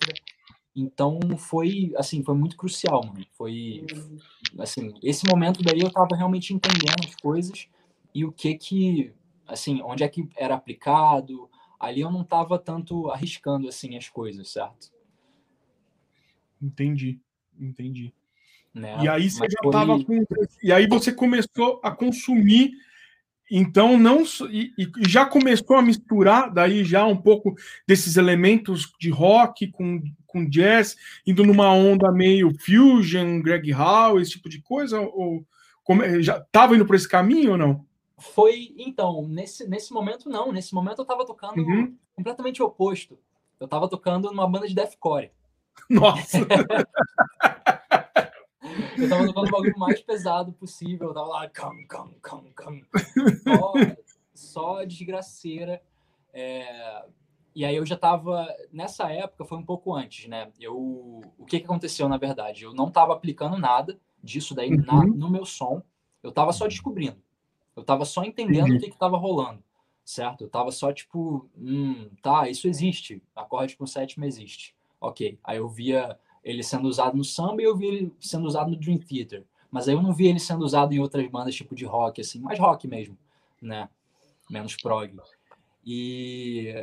Então 0.76 1.20
foi 1.38 1.91
assim, 1.97 2.24
foi 2.24 2.36
muito 2.36 2.55
crucial, 2.55 3.03
mano. 3.05 3.26
Foi 3.34 3.86
assim, 4.59 4.93
esse 5.03 5.28
momento 5.28 5.61
daí 5.61 5.82
eu 5.82 5.91
tava 5.91 6.15
realmente 6.15 6.53
entendendo 6.53 7.05
as 7.05 7.15
coisas 7.15 7.67
e 8.13 8.24
o 8.24 8.32
que 8.32 8.55
que, 8.55 9.13
assim, 9.47 9.82
onde 9.82 10.03
é 10.03 10.07
que 10.07 10.28
era 10.38 10.55
aplicado. 10.55 11.49
Ali 11.80 12.01
eu 12.01 12.11
não 12.11 12.22
estava 12.22 12.57
tanto 12.57 13.09
arriscando 13.09 13.67
assim 13.67 13.97
as 13.97 14.09
coisas, 14.09 14.51
certo? 14.51 14.91
Entendi, 16.61 17.20
entendi. 17.57 18.13
Né? 18.74 18.97
E 19.01 19.07
aí 19.07 19.30
você 19.30 19.39
Mas 19.39 19.51
já 19.51 19.59
estava 19.65 19.99
foi... 19.99 20.26
com... 20.26 20.45
e 20.63 20.72
aí 20.72 20.88
você 20.88 21.11
começou 21.11 21.80
a 21.84 21.91
consumir 21.91 22.72
então 23.50 23.97
não 23.97 24.24
e, 24.50 24.72
e, 24.78 24.91
já 25.08 25.26
começou 25.26 25.76
a 25.76 25.82
misturar 25.82 26.54
daí 26.54 26.84
já 26.84 27.06
um 27.06 27.18
pouco 27.18 27.56
desses 27.88 28.18
elementos 28.18 28.91
de 29.00 29.10
rock 29.10 29.72
com, 29.72 30.02
com 30.28 30.50
jazz, 30.50 30.95
indo 31.26 31.43
numa 31.43 31.74
onda 31.74 32.12
meio 32.12 32.52
fusion, 32.60 33.41
Greg 33.41 33.74
Howe, 33.74 34.22
esse 34.22 34.32
tipo 34.32 34.50
de 34.50 34.62
coisa 34.62 35.00
ou 35.00 35.45
como, 35.84 36.04
já 36.22 36.38
estava 36.38 36.76
indo 36.76 36.86
por 36.86 36.95
esse 36.95 37.10
caminho 37.10 37.54
ou 37.54 37.58
não? 37.58 37.84
Foi, 38.20 38.76
então, 38.78 39.28
nesse, 39.28 39.68
nesse 39.68 39.91
momento 39.91 40.30
não. 40.30 40.52
Nesse 40.52 40.74
momento 40.74 41.02
eu 41.02 41.06
tava 41.06 41.26
tocando 41.26 41.58
uhum. 41.58 41.95
completamente 42.16 42.62
oposto. 42.62 43.18
Eu 43.60 43.68
tava 43.68 43.89
tocando 43.89 44.30
numa 44.30 44.47
banda 44.47 44.68
de 44.68 44.76
deathcore. 44.76 45.32
Nossa! 45.89 46.45
eu 48.97 49.09
tava 49.09 49.25
tocando 49.27 49.47
o 49.47 49.51
bagulho 49.51 49.80
mais 49.80 50.01
pesado 50.01 50.51
possível. 50.53 51.09
Eu 51.09 51.13
tava 51.13 51.27
lá, 51.27 51.49
come, 51.49 51.86
come, 51.88 52.15
come, 52.21 52.53
come. 52.53 52.86
Só, 53.43 53.73
só 54.34 54.84
desgraceira. 54.84 55.82
É... 56.34 57.05
E 57.55 57.65
aí 57.65 57.75
eu 57.75 57.86
já 57.86 57.97
tava, 57.97 58.47
nessa 58.71 59.11
época, 59.11 59.43
foi 59.43 59.57
um 59.57 59.65
pouco 59.65 59.93
antes, 59.93 60.27
né? 60.27 60.51
Eu, 60.59 60.77
o 61.38 61.45
que 61.45 61.59
que 61.59 61.65
aconteceu, 61.65 62.07
na 62.07 62.17
verdade? 62.17 62.63
Eu 62.63 62.73
não 62.73 62.91
tava 62.91 63.13
aplicando 63.13 63.57
nada 63.57 63.99
disso 64.23 64.53
daí 64.53 64.71
uhum. 64.71 64.84
na, 64.86 65.05
no 65.05 65.30
meu 65.30 65.45
som. 65.45 65.82
Eu 66.21 66.32
tava 66.32 66.53
só 66.53 66.67
descobrindo. 66.67 67.17
Eu 67.75 67.84
tava 67.84 68.05
só 68.05 68.23
entendendo 68.23 68.69
uhum. 68.69 68.77
o 68.77 68.80
que 68.80 68.88
estava 68.88 69.17
rolando, 69.17 69.63
certo? 70.03 70.43
Eu 70.43 70.49
tava 70.49 70.71
só 70.71 70.91
tipo, 70.91 71.49
hum, 71.57 72.09
tá, 72.21 72.49
isso 72.49 72.67
existe. 72.67 73.23
Acorde 73.36 73.75
com 73.75 73.86
sétima 73.86 74.25
existe. 74.25 74.75
Ok. 74.99 75.39
Aí 75.43 75.57
eu 75.57 75.67
via 75.67 76.17
ele 76.43 76.63
sendo 76.63 76.87
usado 76.87 77.15
no 77.15 77.23
samba 77.23 77.61
e 77.61 77.65
eu 77.65 77.75
via 77.75 77.89
ele 77.89 78.13
sendo 78.19 78.47
usado 78.47 78.71
no 78.71 78.77
Dream 78.77 78.97
Theater. 78.97 79.45
Mas 79.71 79.87
aí 79.87 79.93
eu 79.93 80.01
não 80.01 80.13
via 80.13 80.29
ele 80.29 80.39
sendo 80.39 80.63
usado 80.63 80.93
em 80.93 80.99
outras 80.99 81.27
bandas 81.27 81.55
tipo 81.55 81.75
de 81.75 81.85
rock, 81.85 82.21
assim, 82.21 82.39
mais 82.39 82.59
rock 82.59 82.87
mesmo, 82.87 83.17
né? 83.61 83.87
Menos 84.49 84.75
prog. 84.75 85.15
E 85.85 86.73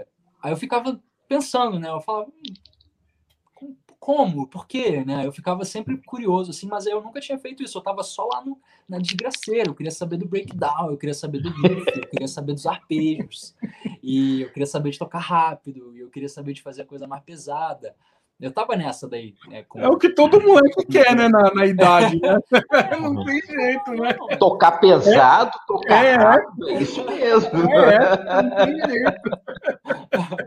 aí 0.42 0.52
eu 0.52 0.56
ficava 0.56 1.00
pensando, 1.28 1.78
né? 1.78 1.88
Eu 1.90 2.00
falava, 2.00 2.28
hum, 2.28 3.74
como? 4.06 4.46
Por 4.46 4.68
quê? 4.68 5.04
Né? 5.04 5.26
Eu 5.26 5.32
ficava 5.32 5.64
sempre 5.64 5.96
curioso, 5.98 6.52
assim, 6.52 6.68
mas 6.68 6.86
eu 6.86 7.02
nunca 7.02 7.18
tinha 7.18 7.36
feito 7.38 7.64
isso. 7.64 7.76
Eu 7.76 7.82
tava 7.82 8.04
só 8.04 8.24
lá 8.26 8.44
no, 8.44 8.56
na 8.88 8.98
desgraceira. 8.98 9.68
Eu 9.68 9.74
queria 9.74 9.90
saber 9.90 10.16
do 10.16 10.28
breakdown, 10.28 10.92
eu 10.92 10.96
queria 10.96 11.12
saber 11.12 11.40
do 11.40 11.50
riff, 11.50 11.84
eu 11.92 12.08
queria 12.08 12.28
saber 12.28 12.52
dos 12.52 12.66
arpejos, 12.66 13.52
e 14.00 14.42
eu 14.42 14.52
queria 14.52 14.66
saber 14.66 14.90
de 14.90 14.98
tocar 15.00 15.18
rápido, 15.18 15.92
e 15.96 15.98
eu 15.98 16.08
queria 16.08 16.28
saber 16.28 16.52
de 16.52 16.62
fazer 16.62 16.82
a 16.82 16.86
coisa 16.86 17.08
mais 17.08 17.24
pesada. 17.24 17.96
Eu 18.38 18.52
tava 18.52 18.76
nessa 18.76 19.08
daí. 19.08 19.34
Né, 19.48 19.62
com... 19.62 19.80
É 19.80 19.88
o 19.88 19.96
que 19.96 20.10
todo 20.10 20.42
moleque 20.42 20.84
quer, 20.92 21.16
né, 21.16 21.28
na, 21.28 21.54
na 21.54 21.66
idade, 21.66 22.20
né? 22.20 22.38
não 23.00 23.24
tem 23.24 23.40
jeito, 23.40 23.90
né? 23.92 24.12
Tocar 24.38 24.72
pesado, 24.72 25.50
é. 25.54 25.66
tocar 25.66 26.04
é, 26.04 26.14
rápido, 26.16 26.68
é 26.68 26.82
isso 26.82 27.04
mesmo. 27.04 27.72
É, 27.72 28.42
não 28.42 28.66
tem 28.66 28.90
jeito. 28.90 29.30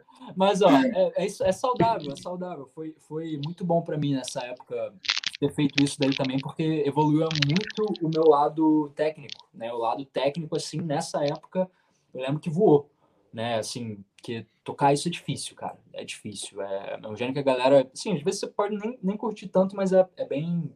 Mas, 0.37 0.61
ó, 0.61 0.69
é, 0.69 1.11
é, 1.15 1.25
é, 1.25 1.51
saudável, 1.51 2.13
é 2.13 2.15
saudável. 2.15 2.69
Foi, 2.75 2.95
foi 2.99 3.39
muito 3.43 3.65
bom 3.65 3.81
para 3.81 3.97
mim 3.97 4.13
nessa 4.13 4.39
época 4.45 4.93
ter 5.39 5.51
feito 5.53 5.83
isso 5.83 5.97
daí 5.99 6.15
também, 6.15 6.37
porque 6.37 6.83
evoluiu 6.85 7.27
muito 7.45 8.05
o 8.05 8.09
meu 8.09 8.23
lado 8.23 8.91
técnico, 8.95 9.47
né? 9.53 9.73
O 9.73 9.77
lado 9.77 10.05
técnico, 10.05 10.55
assim, 10.55 10.79
nessa 10.79 11.25
época, 11.25 11.69
eu 12.13 12.21
lembro 12.21 12.39
que 12.39 12.49
voou, 12.49 12.89
né? 13.33 13.57
Assim, 13.57 14.03
que 14.21 14.45
tocar 14.69 14.93
isso 14.93 15.07
é 15.07 15.11
difícil, 15.11 15.55
cara. 15.55 15.77
É 15.91 16.05
difícil. 16.05 16.61
É, 16.61 16.99
é 17.01 17.07
um 17.07 17.15
gênero 17.15 17.33
que 17.33 17.39
a 17.39 17.43
galera, 17.43 17.89
assim, 17.91 18.15
às 18.15 18.21
vezes 18.21 18.41
você 18.41 18.47
pode 18.47 18.77
nem, 18.77 18.99
nem 19.01 19.17
curtir 19.17 19.47
tanto, 19.47 19.75
mas 19.75 19.91
é, 19.91 20.07
é 20.15 20.25
bem 20.25 20.71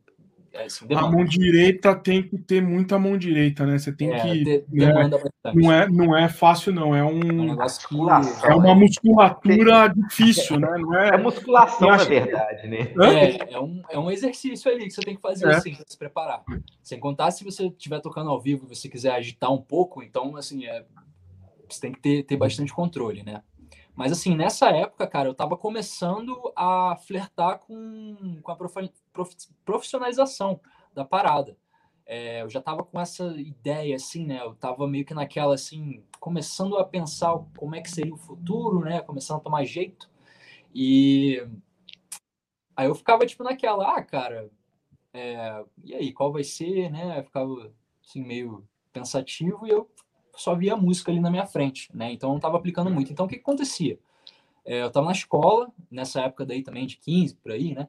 é, 0.52 0.66
assim, 0.66 0.86
a 0.94 1.08
mão 1.08 1.26
direita 1.26 1.96
tem 1.96 2.22
que 2.22 2.38
ter 2.38 2.62
muita 2.62 3.00
mão 3.00 3.18
direita, 3.18 3.66
né? 3.66 3.78
Você 3.80 3.91
tem 3.91 4.14
é, 4.14 4.20
que. 4.20 4.44
De, 4.44 4.66
né? 4.72 5.10
não, 5.56 5.72
é, 5.72 5.89
não 5.89 6.18
é 6.18 6.30
fácil, 6.30 6.72
não. 6.72 6.96
É 6.96 7.04
um. 7.04 7.18
um 7.18 7.58
que... 7.58 8.46
É 8.46 8.54
uma 8.54 8.76
musculatura 8.76 9.91
tem... 9.91 10.04
difícil, 10.04 10.60
né? 10.60 10.68
Não 10.78 10.96
é... 10.96 11.10
é 11.10 11.18
musculação, 11.18 11.89
na 11.89 12.04
verdade, 12.04 12.68
né? 12.68 12.94
É, 13.02 13.54
é, 13.54 13.60
um, 13.60 13.82
é 13.89 13.98
um 13.98 14.12
exercício 14.12 14.72
ali 14.72 14.86
que 14.86 14.91
você 14.91 15.02
tem 15.02 15.16
que 15.16 15.22
fazer 15.22 15.48
é. 15.48 15.56
assim, 15.56 15.76
se 15.88 15.98
preparar. 15.98 16.44
Sem 16.84 17.00
contar 17.00 17.32
se 17.32 17.44
você 17.44 17.66
estiver 17.66 18.00
tocando 18.00 18.30
ao 18.30 18.39
vivo 18.39 18.66
e 18.66 18.76
você 18.76 18.88
quiser 18.88 19.14
agitar 19.14 19.52
um 19.52 19.62
pouco, 19.62 20.04
então, 20.04 20.36
assim, 20.36 20.66
é, 20.66 20.86
você 21.68 21.82
tem 21.82 21.91
que 21.91 22.00
ter, 22.00 22.24
ter 22.24 22.38
bastante 22.38 22.72
controle, 22.72 23.24
né? 23.24 23.41
Mas 23.96 24.12
assim, 24.12 24.36
nessa 24.36 24.70
época, 24.70 25.06
cara, 25.08 25.30
eu 25.30 25.36
tava 25.36 25.56
começando 25.56 26.52
a 26.56 26.96
flertar 26.96 27.60
com, 27.60 28.39
com 28.41 28.52
a 28.52 28.58
profissionalização 29.64 30.60
da 30.94 31.06
parada. 31.06 31.56
É, 32.06 32.41
eu 32.41 32.50
já 32.50 32.62
tava 32.62 32.84
com 32.84 33.00
essa 33.00 33.26
ideia, 33.38 33.96
assim, 33.96 34.26
né? 34.26 34.41
Eu 34.41 34.56
tava 34.56 34.88
meio 34.88 35.06
que 35.06 35.14
naquela, 35.14 35.56
assim, 35.56 36.04
começando 36.20 36.78
a 36.78 36.84
pensar 36.84 37.34
como 37.58 37.76
é 37.76 37.82
que 37.82 37.89
seria 37.89 38.14
o 38.14 38.18
futuro, 38.18 38.82
né? 38.82 39.02
Começando 39.02 39.38
a 39.38 39.44
tomar 39.44 39.64
jeito. 39.64 40.10
E 40.74 41.46
aí 42.76 42.88
eu 42.88 42.96
ficava, 42.96 43.26
tipo, 43.26 43.44
naquela, 43.44 43.96
ah, 43.96 44.04
cara, 44.04 44.50
é, 45.14 45.64
e 45.84 45.94
aí, 45.94 46.12
qual 46.12 46.32
vai 46.34 46.44
ser, 46.44 46.91
né? 46.91 47.20
Eu 47.20 47.24
ficava, 47.24 47.72
assim, 48.04 48.24
meio 48.24 48.68
pensativo 48.91 49.66
e 49.66 49.70
eu 49.70 49.89
só 50.36 50.55
via 50.55 50.75
música 50.75 51.11
ali 51.11 51.19
na 51.19 51.29
minha 51.29 51.45
frente, 51.45 51.89
né? 51.93 52.11
Então 52.11 52.29
eu 52.29 52.31
não 52.31 52.38
estava 52.38 52.57
aplicando 52.57 52.89
muito. 52.89 53.11
Então 53.11 53.25
o 53.25 53.29
que, 53.29 53.36
que 53.36 53.41
acontecia? 53.41 53.99
É, 54.65 54.81
eu 54.81 54.88
estava 54.88 55.05
na 55.05 55.11
escola, 55.11 55.71
nessa 55.91 56.21
época 56.21 56.45
daí 56.45 56.63
também 56.63 56.88
de 56.88 56.97
15, 56.97 57.36
por 57.36 57.51
aí, 57.51 57.73
né? 57.73 57.88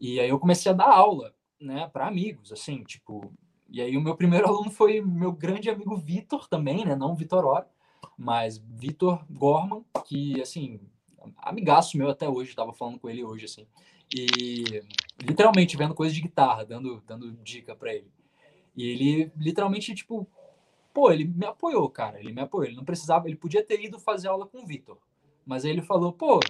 E 0.00 0.20
aí 0.20 0.28
eu 0.28 0.38
comecei 0.38 0.70
a 0.70 0.74
dar 0.74 0.88
aula, 0.88 1.34
né, 1.60 1.88
para 1.92 2.06
amigos, 2.06 2.52
assim, 2.52 2.82
tipo. 2.84 3.32
E 3.68 3.80
aí 3.80 3.96
o 3.96 4.00
meu 4.00 4.14
primeiro 4.16 4.46
aluno 4.46 4.70
foi 4.70 5.00
meu 5.00 5.32
grande 5.32 5.70
amigo 5.70 5.96
Vitor 5.96 6.48
também, 6.48 6.84
né? 6.84 6.94
Não 6.94 7.14
Vitor 7.14 7.44
Ora, 7.44 7.68
mas 8.16 8.58
Vitor 8.58 9.24
Gorman, 9.28 9.84
que, 10.04 10.40
assim, 10.40 10.80
amigaço 11.38 11.98
meu 11.98 12.08
até 12.10 12.28
hoje, 12.28 12.50
estava 12.50 12.72
falando 12.72 12.98
com 12.98 13.10
ele 13.10 13.24
hoje, 13.24 13.46
assim. 13.46 13.66
E 14.14 14.82
literalmente 15.20 15.76
vendo 15.76 15.94
coisa 15.94 16.14
de 16.14 16.20
guitarra, 16.20 16.64
dando, 16.64 17.02
dando 17.06 17.32
dica 17.42 17.74
para 17.74 17.94
ele. 17.94 18.10
E 18.76 18.84
ele 18.84 19.32
literalmente, 19.36 19.94
tipo, 19.94 20.28
pô, 20.96 21.12
ele 21.12 21.26
me 21.26 21.44
apoiou, 21.44 21.90
cara. 21.90 22.18
Ele 22.18 22.32
me 22.32 22.40
apoiou. 22.40 22.64
Ele 22.64 22.76
não 22.76 22.84
precisava, 22.84 23.28
ele 23.28 23.36
podia 23.36 23.62
ter 23.62 23.84
ido 23.84 24.00
fazer 24.00 24.28
aula 24.28 24.46
com 24.46 24.62
o 24.62 24.66
Vitor. 24.66 24.96
Mas 25.44 25.62
aí 25.62 25.70
ele 25.70 25.82
falou, 25.82 26.10
pô, 26.10 26.40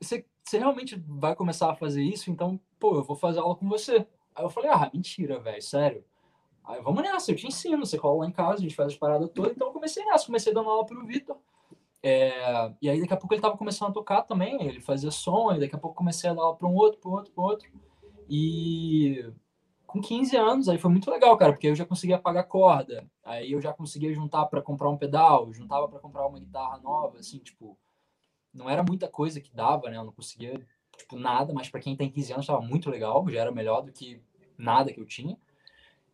você, 0.00 0.24
você 0.44 0.58
realmente 0.58 0.94
vai 1.08 1.34
começar 1.34 1.72
a 1.72 1.74
fazer 1.74 2.04
isso? 2.04 2.30
Então, 2.30 2.60
pô, 2.78 2.94
eu 2.94 3.02
vou 3.02 3.16
fazer 3.16 3.40
aula 3.40 3.56
com 3.56 3.68
você. 3.68 4.06
Aí 4.32 4.44
eu 4.44 4.48
falei, 4.48 4.70
ah, 4.70 4.88
mentira, 4.94 5.40
velho, 5.40 5.60
sério. 5.60 6.04
Aí 6.64 6.80
vamos 6.82 7.02
nessa, 7.02 7.32
eu 7.32 7.36
te 7.36 7.48
ensino, 7.48 7.84
você 7.84 7.98
cola 7.98 8.20
lá 8.20 8.28
em 8.28 8.32
casa, 8.32 8.58
a 8.58 8.62
gente 8.62 8.76
faz 8.76 8.92
as 8.92 8.96
paradas 8.96 9.28
todas. 9.34 9.56
Então 9.56 9.66
eu 9.66 9.72
comecei 9.72 10.04
nessa, 10.04 10.26
comecei 10.26 10.54
dando 10.54 10.70
aula 10.70 10.86
pro 10.86 11.04
Vitor. 11.04 11.36
É, 12.04 12.72
e 12.80 12.88
aí 12.88 13.00
daqui 13.00 13.12
a 13.12 13.16
pouco 13.16 13.34
ele 13.34 13.42
tava 13.42 13.58
começando 13.58 13.90
a 13.90 13.92
tocar 13.92 14.22
também, 14.22 14.64
ele 14.64 14.80
fazia 14.80 15.10
som, 15.10 15.52
e 15.52 15.58
daqui 15.58 15.74
a 15.74 15.78
pouco 15.78 15.96
comecei 15.96 16.30
a 16.30 16.34
dar 16.34 16.42
aula 16.42 16.56
para 16.56 16.68
um 16.68 16.74
outro, 16.76 17.00
para 17.00 17.10
outro, 17.10 17.32
para 17.32 17.42
outro. 17.42 17.68
E 18.28 19.28
com 19.90 20.00
15 20.00 20.36
anos, 20.36 20.68
aí 20.68 20.78
foi 20.78 20.90
muito 20.90 21.10
legal, 21.10 21.36
cara, 21.36 21.52
porque 21.52 21.66
eu 21.66 21.74
já 21.74 21.84
conseguia 21.84 22.18
pagar 22.18 22.44
corda, 22.44 23.04
aí 23.24 23.52
eu 23.52 23.60
já 23.60 23.72
conseguia 23.72 24.12
juntar 24.14 24.46
para 24.46 24.62
comprar 24.62 24.88
um 24.88 24.96
pedal, 24.96 25.52
juntava 25.52 25.88
para 25.88 25.98
comprar 25.98 26.26
uma 26.26 26.38
guitarra 26.38 26.78
nova, 26.78 27.18
assim, 27.18 27.38
tipo, 27.38 27.76
não 28.54 28.68
era 28.68 28.82
muita 28.82 29.08
coisa 29.08 29.40
que 29.40 29.54
dava, 29.54 29.90
né? 29.90 29.96
Eu 29.96 30.04
não 30.04 30.12
conseguia, 30.12 30.64
tipo, 30.96 31.16
nada, 31.16 31.52
mas 31.52 31.68
para 31.68 31.80
quem 31.80 31.96
tem 31.96 32.10
15 32.10 32.32
anos 32.32 32.44
estava 32.44 32.60
muito 32.60 32.88
legal, 32.90 33.28
já 33.28 33.40
era 33.40 33.52
melhor 33.52 33.82
do 33.82 33.92
que 33.92 34.22
nada 34.56 34.92
que 34.92 35.00
eu 35.00 35.06
tinha. 35.06 35.36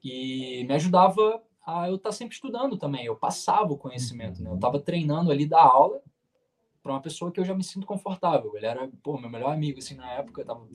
E 0.02 0.64
me 0.64 0.74
ajudava 0.74 1.42
a 1.66 1.88
eu 1.88 1.96
estar 1.96 2.10
tá 2.10 2.14
sempre 2.14 2.34
estudando 2.34 2.76
também, 2.78 3.04
eu 3.04 3.16
passava 3.16 3.72
o 3.72 3.78
conhecimento, 3.78 4.42
né? 4.42 4.50
Eu 4.50 4.54
estava 4.54 4.78
treinando 4.80 5.30
ali 5.30 5.46
da 5.46 5.60
aula 5.60 6.00
para 6.82 6.92
uma 6.92 7.02
pessoa 7.02 7.32
que 7.32 7.40
eu 7.40 7.44
já 7.44 7.54
me 7.54 7.64
sinto 7.64 7.86
confortável. 7.86 8.56
Ele 8.56 8.66
era, 8.66 8.88
pô, 9.02 9.18
meu 9.18 9.28
melhor 9.28 9.52
amigo, 9.52 9.80
assim, 9.80 9.96
na 9.96 10.12
época, 10.12 10.42
estava 10.42 10.66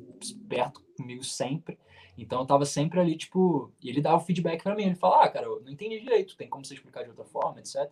perto 0.49 0.83
comigo 0.97 1.23
sempre. 1.23 1.79
Então 2.17 2.41
eu 2.41 2.45
tava 2.45 2.65
sempre 2.65 2.99
ali, 2.99 3.15
tipo, 3.15 3.71
e 3.81 3.89
ele 3.89 4.01
dava 4.01 4.19
feedback 4.19 4.63
para 4.63 4.75
mim. 4.75 4.83
Ele 4.83 4.95
falava, 4.95 5.23
ah, 5.23 5.29
cara, 5.29 5.45
eu 5.45 5.61
não 5.61 5.71
entendi 5.71 5.99
direito, 5.99 6.35
tem 6.35 6.49
como 6.49 6.65
você 6.65 6.73
explicar 6.73 7.03
de 7.03 7.09
outra 7.09 7.25
forma, 7.25 7.59
etc. 7.59 7.89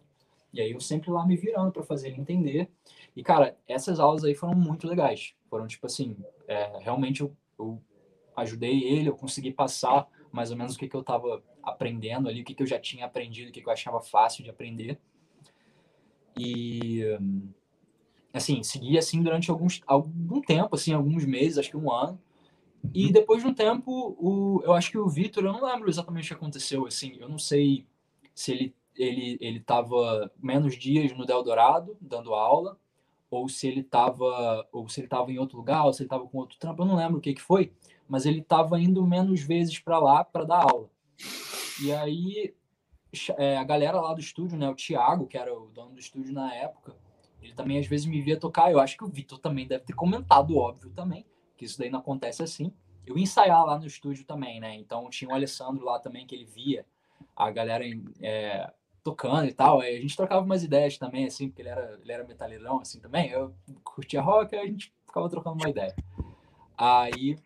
E 0.51 0.59
aí 0.61 0.71
eu 0.71 0.79
sempre 0.79 1.11
lá 1.11 1.25
me 1.25 1.35
virando 1.35 1.71
para 1.71 1.83
fazer 1.83 2.07
ele 2.07 2.19
entender. 2.19 2.69
E, 3.15 3.23
cara, 3.23 3.57
essas 3.67 3.99
aulas 3.99 4.23
aí 4.23 4.33
foram 4.33 4.55
muito 4.55 4.87
legais. 4.87 5.33
Foram, 5.49 5.67
tipo 5.67 5.85
assim, 5.85 6.17
é, 6.47 6.79
realmente 6.79 7.21
eu, 7.21 7.35
eu, 7.57 7.81
ajudei 8.35 8.83
ele, 8.83 9.09
eu 9.09 9.15
consegui 9.15 9.51
passar 9.51 10.07
mais 10.31 10.51
ou 10.51 10.57
menos 10.57 10.75
o 10.75 10.79
que, 10.79 10.87
que 10.87 10.95
eu 10.95 11.03
tava 11.03 11.43
aprendendo 11.61 12.29
ali, 12.29 12.41
o 12.41 12.45
que, 12.45 12.53
que 12.53 12.63
eu 12.63 12.67
já 12.67 12.79
tinha 12.79 13.05
aprendido, 13.05 13.49
o 13.49 13.51
que, 13.51 13.61
que 13.61 13.67
eu 13.67 13.73
achava 13.73 13.99
fácil 13.99 14.43
de 14.43 14.49
aprender. 14.49 14.99
E, 16.37 17.03
assim, 18.33 18.63
segui 18.63 18.97
assim 18.97 19.21
durante 19.21 19.51
alguns, 19.51 19.81
algum 19.85 20.41
tempo, 20.41 20.75
assim, 20.75 20.93
alguns 20.93 21.25
meses, 21.25 21.57
acho 21.57 21.69
que 21.69 21.77
um 21.77 21.91
ano. 21.91 22.19
E 22.93 23.07
uhum. 23.07 23.11
depois 23.11 23.41
de 23.41 23.47
um 23.47 23.53
tempo, 23.53 24.15
o, 24.19 24.61
eu 24.63 24.73
acho 24.73 24.91
que 24.91 24.97
o 24.97 25.07
Vitor, 25.07 25.43
eu 25.43 25.53
não 25.53 25.65
lembro 25.65 25.89
exatamente 25.89 26.25
o 26.25 26.27
que 26.27 26.33
aconteceu, 26.33 26.85
assim, 26.85 27.17
eu 27.19 27.29
não 27.29 27.37
sei 27.37 27.85
se 28.33 28.51
ele 28.51 28.75
ele 28.95 29.37
ele 29.39 29.57
estava 29.59 30.29
menos 30.37 30.75
dias 30.77 31.15
no 31.17 31.25
Del 31.25 31.41
Dourado 31.41 31.97
dando 32.01 32.33
aula, 32.33 32.77
ou 33.31 33.47
se 33.47 33.67
ele 33.67 33.81
estava 33.81 34.67
ou 34.71 34.89
se 34.89 34.99
ele 34.99 35.07
estava 35.07 35.31
em 35.31 35.39
outro 35.39 35.57
lugar, 35.57 35.85
ou 35.85 35.93
se 35.93 36.01
ele 36.01 36.07
estava 36.07 36.27
com 36.27 36.37
outro 36.37 36.57
trampo, 36.59 36.81
eu 36.81 36.85
não 36.85 36.95
lembro 36.95 37.17
o 37.17 37.21
que 37.21 37.33
que 37.33 37.41
foi, 37.41 37.71
mas 38.07 38.25
ele 38.25 38.39
estava 38.39 38.79
indo 38.79 39.05
menos 39.05 39.41
vezes 39.41 39.79
para 39.79 39.99
lá 39.99 40.23
para 40.23 40.43
dar 40.43 40.63
aula. 40.63 40.89
E 41.81 41.93
aí 41.93 42.53
é, 43.37 43.57
a 43.57 43.63
galera 43.63 44.01
lá 44.01 44.13
do 44.13 44.19
estúdio, 44.19 44.57
né, 44.57 44.69
o 44.69 44.75
Thiago, 44.75 45.27
que 45.27 45.37
era 45.37 45.57
o 45.57 45.69
dono 45.69 45.93
do 45.93 45.99
estúdio 45.99 46.33
na 46.33 46.53
época, 46.53 46.95
ele 47.41 47.53
também 47.53 47.79
às 47.79 47.87
vezes 47.87 48.05
me 48.05 48.21
via 48.21 48.37
tocar. 48.37 48.71
Eu 48.71 48.79
acho 48.79 48.97
que 48.97 49.03
o 49.03 49.09
Vitor 49.09 49.39
também 49.39 49.67
deve 49.67 49.85
ter 49.85 49.93
comentado, 49.93 50.57
óbvio, 50.57 50.91
também 50.91 51.25
que 51.59 51.65
isso 51.65 51.77
daí 51.77 51.89
não 51.89 51.99
acontece 51.99 52.41
assim. 52.41 52.71
Eu 53.05 53.17
ia 53.17 53.23
ensaiar 53.23 53.65
lá 53.65 53.77
no 53.77 53.85
estúdio 53.85 54.23
também, 54.23 54.61
né? 54.61 54.75
Então 54.77 55.09
tinha 55.09 55.29
o 55.29 55.33
Alessandro 55.33 55.83
lá 55.83 55.99
também 55.99 56.25
que 56.25 56.33
ele 56.33 56.45
via 56.45 56.85
a 57.35 57.51
galera 57.51 57.83
é, 58.21 58.71
tocando 59.03 59.45
e 59.45 59.53
tal. 59.53 59.81
Aí 59.81 59.97
a 59.97 60.01
gente 60.01 60.15
trocava 60.15 60.45
umas 60.45 60.63
ideias 60.63 60.97
também, 60.97 61.25
assim, 61.25 61.49
porque 61.49 61.61
ele 61.61 61.69
era, 61.69 61.99
ele 62.01 62.11
era 62.13 62.23
metaleirão, 62.23 62.79
assim, 62.79 63.01
também. 63.01 63.29
Eu 63.29 63.53
curtia 63.83 64.21
rock, 64.21 64.55
a 64.55 64.65
gente 64.65 64.93
ficava 65.05 65.29
trocando 65.29 65.57
uma 65.57 65.69
ideia. 65.69 65.93
Aí 66.77 67.37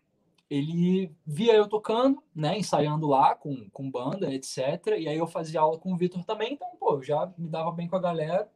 ele 0.47 1.11
via 1.26 1.55
eu 1.55 1.68
tocando, 1.68 2.22
né, 2.36 2.55
ensaiando 2.55 3.07
lá 3.07 3.34
com, 3.34 3.68
com 3.72 3.89
banda, 3.89 4.32
etc. 4.32 4.59
E 4.99 5.07
aí 5.07 5.18
eu 5.18 5.26
fazia 5.26 5.61
aula 5.61 5.80
com 5.80 5.91
o 5.91 5.97
Vitor 5.97 6.24
também, 6.24 6.53
então, 6.53 6.70
pô, 6.80 7.01
já 7.01 7.34
me 7.36 7.49
dava 7.49 7.72
bem 7.72 7.88
com 7.88 7.95
a 7.95 7.99
galera. 7.99 8.47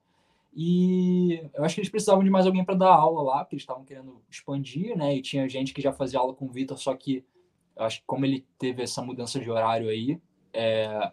E 0.60 1.40
eu 1.54 1.64
acho 1.64 1.76
que 1.76 1.82
eles 1.82 1.92
precisavam 1.92 2.24
de 2.24 2.32
mais 2.32 2.48
alguém 2.48 2.66
para 2.66 2.74
dar 2.74 2.92
aula 2.92 3.22
lá, 3.22 3.40
porque 3.44 3.54
eles 3.54 3.62
estavam 3.62 3.86
querendo 3.86 4.24
expandir, 4.28 4.98
né? 4.98 5.16
E 5.16 5.22
tinha 5.22 5.48
gente 5.48 5.72
que 5.72 5.80
já 5.80 5.94
fazia 5.94 6.18
aula 6.18 6.34
com 6.34 6.46
o 6.46 6.50
Vitor, 6.50 6.76
só 6.80 6.96
que 6.96 7.24
acho 7.76 8.00
que 8.00 8.08
como 8.08 8.26
ele 8.26 8.44
teve 8.58 8.82
essa 8.82 9.00
mudança 9.04 9.40
de 9.40 9.52
horário 9.52 9.88
aí, 9.88 10.20
é... 10.52 11.12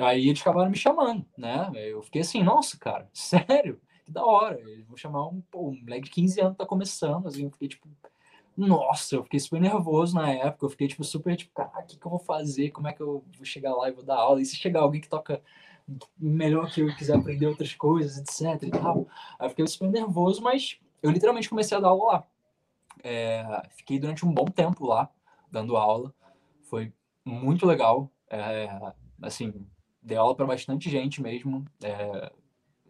aí 0.00 0.28
eles 0.28 0.40
acabaram 0.40 0.68
me 0.68 0.76
chamando, 0.76 1.24
né? 1.38 1.70
Eu 1.74 2.02
fiquei 2.02 2.22
assim, 2.22 2.42
nossa, 2.42 2.76
cara, 2.76 3.08
sério? 3.14 3.80
Que 4.04 4.10
da 4.10 4.26
hora. 4.26 4.60
Eles 4.60 4.84
vão 4.84 4.96
chamar 4.96 5.28
um, 5.28 5.40
pô, 5.42 5.68
um 5.68 5.80
moleque 5.82 6.06
de 6.06 6.10
15 6.10 6.40
anos 6.40 6.56
tá 6.56 6.66
começando, 6.66 7.28
assim, 7.28 7.44
eu 7.44 7.52
fiquei 7.52 7.68
tipo, 7.68 7.88
nossa, 8.56 9.14
eu 9.14 9.22
fiquei 9.22 9.38
super 9.38 9.60
nervoso 9.60 10.16
na 10.16 10.28
época, 10.28 10.66
eu 10.66 10.70
fiquei 10.70 10.88
tipo 10.88 11.04
super 11.04 11.36
tipo, 11.36 11.54
cara, 11.54 11.70
o 11.78 11.86
que, 11.86 11.96
que 11.96 12.04
eu 12.04 12.10
vou 12.10 12.18
fazer? 12.18 12.72
Como 12.72 12.88
é 12.88 12.92
que 12.92 13.00
eu 13.00 13.24
vou 13.36 13.44
chegar 13.44 13.76
lá 13.76 13.88
e 13.88 13.92
vou 13.92 14.04
dar 14.04 14.16
aula? 14.16 14.42
E 14.42 14.44
se 14.44 14.56
chegar 14.56 14.80
alguém 14.80 15.00
que 15.00 15.08
toca 15.08 15.40
melhor 16.18 16.70
que 16.72 16.80
eu 16.80 16.94
quiser 16.96 17.16
aprender 17.16 17.46
outras 17.46 17.74
coisas, 17.74 18.18
etc 18.18 18.62
e 18.62 18.70
tal. 18.70 19.06
Aí 19.38 19.48
fiquei 19.48 19.66
super 19.66 19.90
nervoso, 19.90 20.42
mas 20.42 20.78
eu 21.02 21.10
literalmente 21.10 21.48
comecei 21.48 21.76
a 21.76 21.80
dar 21.80 21.88
aula 21.88 22.12
lá. 22.12 22.26
É, 23.04 23.62
fiquei 23.76 23.98
durante 23.98 24.26
um 24.26 24.32
bom 24.32 24.46
tempo 24.46 24.86
lá, 24.86 25.08
dando 25.50 25.76
aula. 25.76 26.12
Foi 26.62 26.92
muito 27.24 27.66
legal. 27.66 28.10
É, 28.28 28.68
assim, 29.22 29.66
dei 30.02 30.16
aula 30.16 30.34
para 30.34 30.46
bastante 30.46 30.90
gente 30.90 31.22
mesmo. 31.22 31.64
É, 31.82 32.32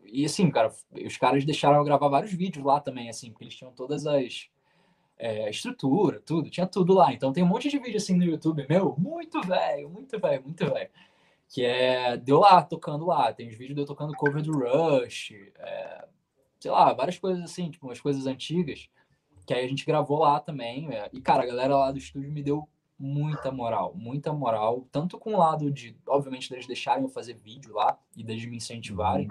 e 0.05 0.25
assim, 0.25 0.51
cara, 0.51 0.73
os 1.05 1.17
caras 1.17 1.45
deixaram 1.45 1.77
eu 1.77 1.85
gravar 1.85 2.09
vários 2.09 2.33
vídeos 2.33 2.65
lá 2.65 2.81
também, 2.81 3.11
assim, 3.11 3.31
porque 3.31 3.45
eles 3.45 3.57
tinham 3.57 3.73
todas 3.73 4.07
as 4.07 4.49
é, 5.19 5.51
estrutura, 5.51 6.21
tudo, 6.25 6.49
tinha 6.49 6.67
tudo 6.67 6.95
lá. 6.95 7.13
Então 7.13 7.33
tem 7.33 7.43
um 7.43 7.49
monte 7.49 7.69
de 7.69 7.79
vídeo 7.79 7.97
assim 7.99 8.17
no 8.17 8.25
YouTube, 8.25 8.67
meu, 8.69 8.95
muito 8.97 9.41
velho, 9.43 9.91
muito 9.91 10.19
velho, 10.19 10.43
muito 10.43 10.65
velho 10.65 10.91
que 11.49 11.65
é 11.65 12.17
deu 12.17 12.41
lá 12.41 12.63
tocando 12.63 13.07
lá. 13.07 13.33
Tem 13.33 13.49
os 13.49 13.57
vídeos 13.57 13.75
de 13.75 13.81
eu 13.83 13.87
tocando 13.87 14.15
cover 14.15 14.43
do 14.43 14.53
Rush, 14.53 15.33
é, 15.59 16.09
sei 16.61 16.71
lá, 16.71 16.93
várias 16.93 17.19
coisas 17.19 17.43
assim, 17.43 17.71
tipo 17.71 17.87
umas 17.87 18.01
coisas 18.01 18.27
antigas, 18.27 18.89
que 19.47 19.55
aí 19.55 19.65
a 19.65 19.69
gente 19.69 19.87
gravou 19.87 20.19
lá 20.19 20.41
também. 20.41 20.93
É, 20.93 21.09
e 21.13 21.21
cara, 21.21 21.43
a 21.43 21.47
galera 21.47 21.77
lá 21.77 21.93
do 21.93 21.99
estúdio 21.99 22.31
me 22.31 22.43
deu 22.43 22.69
muita 22.99 23.51
moral, 23.53 23.95
muita 23.95 24.33
moral, 24.33 24.87
tanto 24.91 25.19
com 25.19 25.35
o 25.35 25.39
lado 25.39 25.71
de, 25.71 25.97
obviamente, 26.07 26.49
deles 26.49 26.67
deixarem 26.67 27.03
eu 27.03 27.11
fazer 27.11 27.35
vídeo 27.35 27.75
lá 27.75 27.99
e 28.17 28.25
deles 28.25 28.47
me 28.47 28.57
incentivarem, 28.57 29.29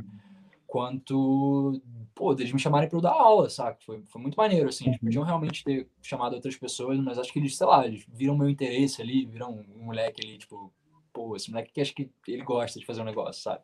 quanto, 0.68 1.82
pô, 2.14 2.36
deles 2.36 2.54
me 2.54 2.60
chamarem 2.60 2.88
para 2.88 2.98
eu 2.98 3.02
dar 3.02 3.14
aula, 3.14 3.50
sabe? 3.50 3.78
Foi, 3.84 4.04
foi 4.06 4.22
muito 4.22 4.36
maneiro, 4.36 4.70
assim. 4.70 4.88
Eles 4.88 5.00
podiam 5.00 5.24
realmente 5.24 5.64
ter 5.64 5.90
chamado 6.02 6.34
outras 6.34 6.56
pessoas, 6.56 7.00
mas 7.00 7.18
acho 7.18 7.34
que 7.34 7.40
eles, 7.40 7.58
sei 7.58 7.66
lá, 7.66 7.86
eles 7.88 8.06
viram 8.08 8.38
meu 8.38 8.50
interesse 8.50 9.02
ali, 9.02 9.26
viram 9.26 9.66
um 9.76 9.86
moleque 9.86 10.24
ali, 10.24 10.38
tipo, 10.38 10.72
pô, 11.16 11.34
esse 11.38 11.50
moleque 11.50 11.72
que 11.72 11.80
acho 11.80 11.96
que 11.96 12.12
ele 12.28 12.44
gosta 12.44 12.78
de 12.78 12.86
fazer 12.86 13.02
um 13.02 13.06
negócio, 13.06 13.42
sabe? 13.42 13.62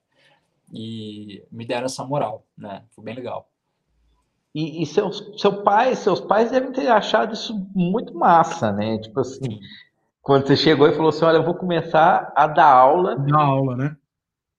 E 0.74 1.43
me 1.52 1.66
deram 1.66 1.86
essa 1.86 2.06
moral, 2.06 2.45
né? 2.58 2.86
Foi 2.91 3.04
bem 3.04 3.14
legal. 3.14 3.49
E, 4.56 4.82
e 4.82 4.86
seus, 4.86 5.34
seu 5.38 5.62
pai, 5.62 5.93
seus 5.95 6.22
pais 6.22 6.49
devem 6.49 6.72
ter 6.72 6.88
achado 6.88 7.34
isso 7.34 7.54
muito 7.76 8.14
massa, 8.14 8.72
né? 8.72 8.97
Tipo 8.99 9.20
assim, 9.20 9.60
quando 10.22 10.47
você 10.47 10.56
chegou 10.56 10.88
e 10.88 10.93
falou 10.93 11.10
assim, 11.10 11.26
olha, 11.26 11.38
eu 11.38 11.45
vou 11.45 11.56
começar 11.56 12.32
a 12.36 12.47
dar 12.47 12.72
aula. 12.72 13.18
Dar 13.18 13.41
aula, 13.41 13.76
né? 13.76 13.97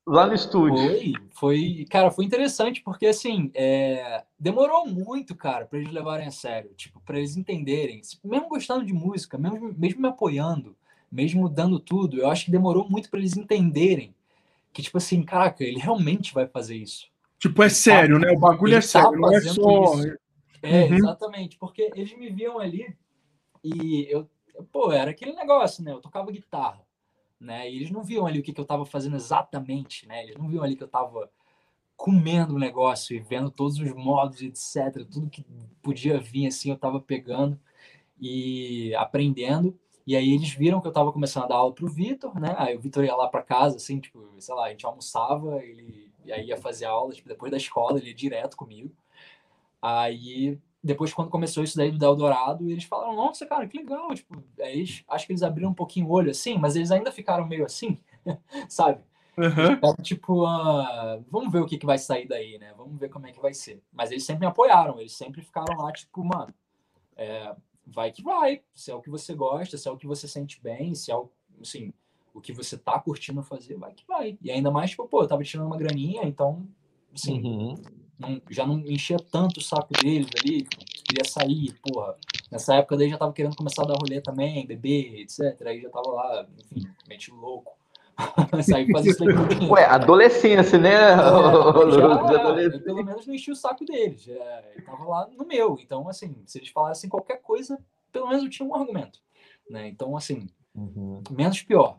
Lá 0.06 0.26
no 0.26 0.34
estúdio. 0.34 0.76
Foi, 0.76 1.12
foi, 1.30 1.86
cara, 1.88 2.10
foi 2.10 2.24
interessante 2.24 2.82
porque 2.82 3.06
assim, 3.06 3.50
é, 3.54 4.24
demorou 4.38 4.86
muito, 4.86 5.34
cara, 5.34 5.64
para 5.64 5.78
eles 5.78 5.92
levarem 5.92 6.26
a 6.26 6.32
sério, 6.32 6.74
tipo, 6.74 7.00
para 7.00 7.18
eles 7.18 7.36
entenderem, 7.36 8.02
mesmo 8.24 8.48
gostando 8.48 8.84
de 8.84 8.92
música, 8.92 9.38
mesmo, 9.38 9.72
mesmo 9.78 10.02
me 10.02 10.08
apoiando, 10.08 10.76
mesmo 11.12 11.48
dando 11.48 11.78
tudo, 11.78 12.18
eu 12.18 12.30
acho 12.30 12.46
que 12.46 12.50
demorou 12.50 12.88
muito 12.88 13.10
para 13.10 13.20
eles 13.20 13.36
entenderem 13.36 14.14
que, 14.72 14.80
tipo 14.82 14.96
assim, 14.96 15.22
caraca, 15.22 15.62
ele 15.62 15.78
realmente 15.78 16.32
vai 16.32 16.46
fazer 16.46 16.76
isso. 16.76 17.06
Tipo, 17.38 17.62
é 17.62 17.68
sério, 17.68 18.18
tá, 18.18 18.26
né? 18.26 18.32
O 18.32 18.38
bagulho 18.38 18.72
é 18.72 18.76
tá 18.76 18.82
sério, 18.82 19.20
não 19.20 19.32
é 19.32 19.40
só. 19.42 19.94
Isso. 19.94 20.18
É, 20.62 20.84
uhum. 20.84 20.94
exatamente, 20.94 21.58
porque 21.58 21.90
eles 21.94 22.16
me 22.16 22.30
viam 22.30 22.58
ali 22.58 22.96
e 23.62 24.06
eu, 24.08 24.28
pô, 24.72 24.92
era 24.92 25.10
aquele 25.10 25.32
negócio, 25.32 25.84
né? 25.84 25.92
Eu 25.92 26.00
tocava 26.00 26.30
guitarra, 26.30 26.80
né? 27.38 27.70
E 27.70 27.76
eles 27.76 27.90
não 27.90 28.02
viam 28.02 28.26
ali 28.26 28.38
o 28.38 28.42
que, 28.42 28.52
que 28.52 28.60
eu 28.60 28.64
tava 28.64 28.86
fazendo 28.86 29.16
exatamente, 29.16 30.06
né? 30.06 30.22
Eles 30.22 30.36
não 30.36 30.48
viam 30.48 30.62
ali 30.62 30.76
que 30.76 30.82
eu 30.82 30.88
tava 30.88 31.28
comendo 31.96 32.54
o 32.54 32.58
negócio 32.58 33.14
e 33.14 33.20
vendo 33.20 33.50
todos 33.50 33.78
os 33.78 33.92
modos, 33.92 34.40
etc. 34.40 35.04
Tudo 35.10 35.28
que 35.28 35.44
podia 35.82 36.18
vir, 36.18 36.46
assim, 36.46 36.70
eu 36.70 36.76
tava 36.76 37.00
pegando 37.00 37.58
e 38.20 38.94
aprendendo. 38.94 39.76
E 40.06 40.16
aí 40.16 40.32
eles 40.32 40.50
viram 40.50 40.80
que 40.80 40.86
eu 40.86 40.90
estava 40.90 41.12
começando 41.12 41.44
a 41.44 41.48
dar 41.48 41.56
aula 41.56 41.72
pro 41.72 41.88
Vitor, 41.88 42.38
né? 42.40 42.54
Aí 42.58 42.76
o 42.76 42.80
Vitor 42.80 43.04
ia 43.04 43.14
lá 43.14 43.28
para 43.28 43.42
casa, 43.42 43.76
assim, 43.76 44.00
tipo, 44.00 44.28
sei 44.38 44.54
lá, 44.54 44.66
a 44.66 44.70
gente 44.70 44.84
almoçava, 44.84 45.62
ele 45.62 46.12
e 46.24 46.32
aí 46.32 46.46
ia 46.46 46.56
fazer 46.56 46.84
aula, 46.84 47.12
tipo, 47.12 47.28
depois 47.28 47.50
da 47.50 47.56
escola, 47.56 47.98
ele 47.98 48.08
ia 48.08 48.14
direto 48.14 48.56
comigo. 48.56 48.94
Aí, 49.80 50.58
depois, 50.82 51.12
quando 51.12 51.30
começou 51.30 51.64
isso 51.64 51.76
daí 51.76 51.90
do 51.90 52.04
Eldorado, 52.04 52.70
eles 52.70 52.84
falaram, 52.84 53.16
nossa, 53.16 53.44
cara, 53.46 53.66
que 53.66 53.78
legal, 53.78 54.14
tipo, 54.14 54.42
aí 54.60 54.84
acho 55.08 55.26
que 55.26 55.32
eles 55.32 55.42
abriram 55.42 55.70
um 55.70 55.74
pouquinho 55.74 56.06
o 56.06 56.10
olho, 56.10 56.30
assim, 56.30 56.56
mas 56.58 56.76
eles 56.76 56.90
ainda 56.90 57.10
ficaram 57.10 57.46
meio 57.46 57.64
assim, 57.64 57.98
sabe? 58.68 59.00
Uhum. 59.36 59.94
tipo, 60.02 60.44
uh, 60.44 61.24
vamos 61.30 61.50
ver 61.50 61.60
o 61.60 61.66
que, 61.66 61.78
que 61.78 61.86
vai 61.86 61.96
sair 61.98 62.28
daí, 62.28 62.58
né? 62.58 62.74
Vamos 62.76 62.98
ver 63.00 63.08
como 63.08 63.26
é 63.26 63.32
que 63.32 63.40
vai 63.40 63.54
ser. 63.54 63.82
Mas 63.90 64.10
eles 64.10 64.24
sempre 64.24 64.40
me 64.40 64.46
apoiaram, 64.46 65.00
eles 65.00 65.12
sempre 65.12 65.40
ficaram 65.40 65.74
lá, 65.76 65.90
tipo, 65.90 66.22
mano, 66.22 66.52
é, 67.16 67.54
vai 67.86 68.12
que 68.12 68.22
vai. 68.22 68.62
Se 68.74 68.90
é 68.90 68.94
o 68.94 69.00
que 69.00 69.10
você 69.10 69.34
gosta, 69.34 69.76
se 69.76 69.88
é 69.88 69.90
o 69.90 69.96
que 69.96 70.06
você 70.06 70.28
sente 70.28 70.60
bem, 70.62 70.94
se 70.94 71.10
é 71.10 71.16
o, 71.16 71.30
assim, 71.60 71.92
o 72.34 72.40
que 72.40 72.52
você 72.52 72.76
tá 72.76 72.98
curtindo 72.98 73.42
fazer, 73.42 73.76
vai 73.76 73.92
que 73.92 74.06
vai. 74.06 74.38
E 74.40 74.50
ainda 74.50 74.70
mais, 74.70 74.90
tipo, 74.90 75.06
pô, 75.06 75.22
eu 75.22 75.28
tava 75.28 75.42
tirando 75.42 75.66
uma 75.66 75.76
graninha, 75.76 76.22
então, 76.24 76.66
assim, 77.14 77.40
uhum. 77.42 77.74
não, 78.18 78.42
já 78.50 78.66
não 78.66 78.78
enchia 78.80 79.18
tanto 79.18 79.58
o 79.58 79.62
saco 79.62 79.92
deles 80.02 80.28
ali, 80.40 80.64
queria 81.04 81.24
sair, 81.24 81.74
porra. 81.82 82.16
Nessa 82.50 82.76
época 82.76 82.96
daí 82.96 83.08
já 83.08 83.18
tava 83.18 83.32
querendo 83.32 83.56
começar 83.56 83.82
a 83.82 83.86
dar 83.86 83.94
rolê 83.94 84.20
também, 84.20 84.66
beber, 84.66 85.20
etc. 85.20 85.66
Aí 85.66 85.80
já 85.80 85.90
tava 85.90 86.10
lá, 86.10 86.46
enfim, 86.58 86.86
meti 87.08 87.30
louco. 87.30 87.81
Sair 88.62 88.90
fazer 88.90 89.10
isso 89.10 89.24
daí 89.24 89.68
Ué, 89.68 89.84
adolescência, 89.84 90.78
né? 90.78 90.92
É, 90.92 91.16
já, 91.92 92.80
pelo 92.80 93.04
menos 93.04 93.26
não 93.26 93.34
enchi 93.34 93.50
o 93.50 93.56
saco 93.56 93.84
deles. 93.84 94.26
Eu 94.28 94.84
tava 94.84 95.04
lá 95.04 95.28
no 95.36 95.46
meu. 95.46 95.78
Então, 95.82 96.08
assim, 96.08 96.34
se 96.46 96.58
eles 96.58 96.70
falassem 96.70 97.10
qualquer 97.10 97.40
coisa, 97.40 97.78
pelo 98.12 98.28
menos 98.28 98.44
eu 98.44 98.50
tinha 98.50 98.68
um 98.68 98.74
argumento. 98.74 99.18
Né? 99.68 99.88
Então, 99.88 100.16
assim, 100.16 100.48
uhum. 100.74 101.22
menos 101.30 101.62
pior. 101.62 101.98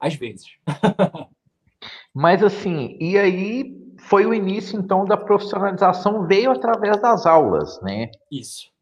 Às 0.00 0.14
vezes. 0.14 0.46
Mas 2.12 2.42
assim, 2.42 2.96
e 3.00 3.18
aí 3.18 3.94
foi 3.98 4.26
o 4.26 4.34
início 4.34 4.78
então 4.78 5.04
da 5.04 5.16
profissionalização 5.16 6.26
veio 6.26 6.50
através 6.50 7.00
das 7.00 7.26
aulas, 7.26 7.80
né? 7.82 8.10
Isso. 8.30 8.73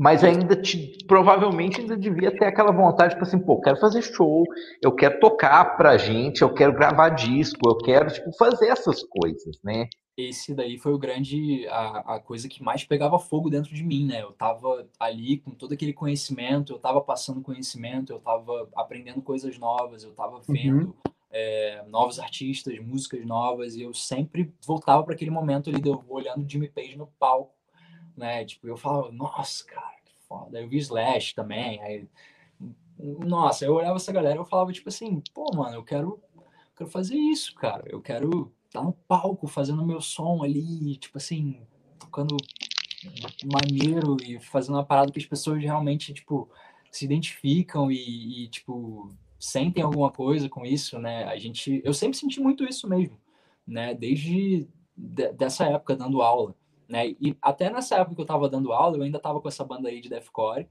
Mas 0.00 0.24
ainda 0.24 0.56
te, 0.56 0.96
provavelmente 1.06 1.78
ainda 1.78 1.94
devia 1.94 2.30
ter 2.30 2.46
aquela 2.46 2.72
vontade, 2.72 3.12
tipo 3.12 3.22
assim, 3.22 3.38
pô, 3.38 3.60
quero 3.60 3.76
fazer 3.76 4.00
show, 4.00 4.44
eu 4.82 4.94
quero 4.94 5.20
tocar 5.20 5.76
pra 5.76 5.98
gente, 5.98 6.40
eu 6.40 6.54
quero 6.54 6.72
gravar 6.72 7.10
disco, 7.10 7.60
eu 7.68 7.76
quero 7.76 8.10
tipo 8.10 8.32
fazer 8.32 8.68
essas 8.68 9.02
coisas, 9.02 9.60
né? 9.62 9.90
Esse 10.16 10.54
daí 10.54 10.78
foi 10.78 10.94
o 10.94 10.98
grande 10.98 11.66
a, 11.68 12.14
a 12.14 12.18
coisa 12.18 12.48
que 12.48 12.62
mais 12.62 12.82
pegava 12.82 13.18
fogo 13.18 13.50
dentro 13.50 13.74
de 13.74 13.84
mim, 13.84 14.06
né? 14.06 14.22
Eu 14.22 14.32
tava 14.32 14.88
ali 14.98 15.36
com 15.36 15.50
todo 15.50 15.74
aquele 15.74 15.92
conhecimento, 15.92 16.72
eu 16.72 16.78
tava 16.78 17.02
passando 17.02 17.42
conhecimento, 17.42 18.10
eu 18.10 18.20
tava 18.20 18.70
aprendendo 18.74 19.20
coisas 19.20 19.58
novas, 19.58 20.02
eu 20.02 20.12
tava 20.12 20.40
vendo 20.48 20.86
uhum 20.86 21.10
é, 21.30 21.84
novos 21.86 22.18
artistas, 22.18 22.76
músicas 22.80 23.24
novas, 23.24 23.76
e 23.76 23.82
eu 23.82 23.94
sempre 23.94 24.52
voltava 24.66 25.04
para 25.04 25.14
aquele 25.14 25.30
momento 25.30 25.70
ali, 25.70 25.80
de 25.80 25.88
eu 25.88 26.04
olhando 26.08 26.48
Jimmy 26.48 26.68
Page 26.68 26.96
no 26.96 27.06
palco, 27.18 27.54
né? 28.16 28.44
Tipo, 28.44 28.68
eu 28.68 28.76
falava, 28.76 29.10
nossa, 29.12 29.64
cara, 29.64 29.96
que 30.04 30.14
foda. 30.26 30.60
Eu 30.60 30.68
vi 30.68 30.78
Slash 30.78 31.34
também, 31.34 31.80
aí, 31.82 32.08
nossa, 32.98 33.64
eu 33.64 33.74
olhava 33.74 33.96
essa 33.96 34.12
galera 34.12 34.38
eu 34.38 34.44
falava, 34.44 34.72
tipo 34.72 34.88
assim, 34.88 35.22
pô, 35.34 35.50
mano, 35.54 35.76
eu 35.76 35.84
quero, 35.84 36.22
quero 36.76 36.90
fazer 36.90 37.16
isso, 37.16 37.54
cara, 37.54 37.84
eu 37.86 38.00
quero 38.00 38.52
estar 38.66 38.80
tá 38.80 38.84
no 38.84 38.92
palco 38.92 39.46
fazendo 39.46 39.86
meu 39.86 40.00
som 40.00 40.42
ali, 40.42 40.96
tipo 40.96 41.18
assim, 41.18 41.62
tocando 41.98 42.36
maneiro 43.50 44.16
e 44.22 44.38
fazendo 44.40 44.74
uma 44.74 44.84
parada 44.84 45.10
que 45.10 45.18
as 45.18 45.26
pessoas 45.26 45.62
realmente, 45.62 46.12
tipo, 46.12 46.50
se 46.90 47.04
identificam 47.04 47.90
e, 47.90 48.44
e 48.44 48.48
tipo, 48.48 49.10
sentem 49.38 49.82
alguma 49.82 50.10
coisa 50.10 50.48
com 50.48 50.66
isso, 50.66 50.98
né? 50.98 51.24
A 51.24 51.38
gente, 51.38 51.80
eu 51.84 51.94
sempre 51.94 52.18
senti 52.18 52.40
muito 52.40 52.64
isso 52.64 52.88
mesmo, 52.88 53.18
né? 53.66 53.94
Desde 53.94 54.68
de, 54.96 55.32
dessa 55.32 55.64
época 55.64 55.96
dando 55.96 56.20
aula, 56.20 56.54
né? 56.90 57.10
E 57.20 57.36
até 57.40 57.70
nessa 57.70 57.94
época 57.96 58.16
que 58.16 58.20
eu 58.20 58.24
estava 58.24 58.48
dando 58.48 58.72
aula, 58.72 58.96
eu 58.96 59.02
ainda 59.04 59.18
estava 59.18 59.40
com 59.40 59.46
essa 59.46 59.64
banda 59.64 59.88
aí 59.88 60.00
de 60.00 60.08
deathcore, 60.08 60.68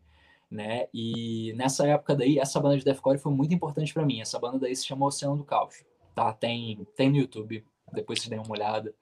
né? 0.51 0.87
E 0.93 1.53
nessa 1.55 1.87
época 1.87 2.13
daí, 2.13 2.37
essa 2.37 2.59
banda 2.59 2.77
de 2.77 2.83
deathcore 2.83 3.17
foi 3.17 3.31
muito 3.31 3.53
importante 3.53 3.93
para 3.93 4.05
mim. 4.05 4.19
Essa 4.19 4.37
banda 4.37 4.59
daí 4.59 4.75
se 4.75 4.85
chama 4.85 5.05
Oceano 5.05 5.37
do 5.37 5.45
Caos, 5.45 5.85
tá? 6.13 6.33
Tem 6.33 6.85
tem 6.95 7.09
no 7.09 7.15
YouTube, 7.15 7.63
depois 7.93 8.19
vocês 8.19 8.29
deem 8.29 8.41
uma 8.41 8.51
olhada. 8.51 8.93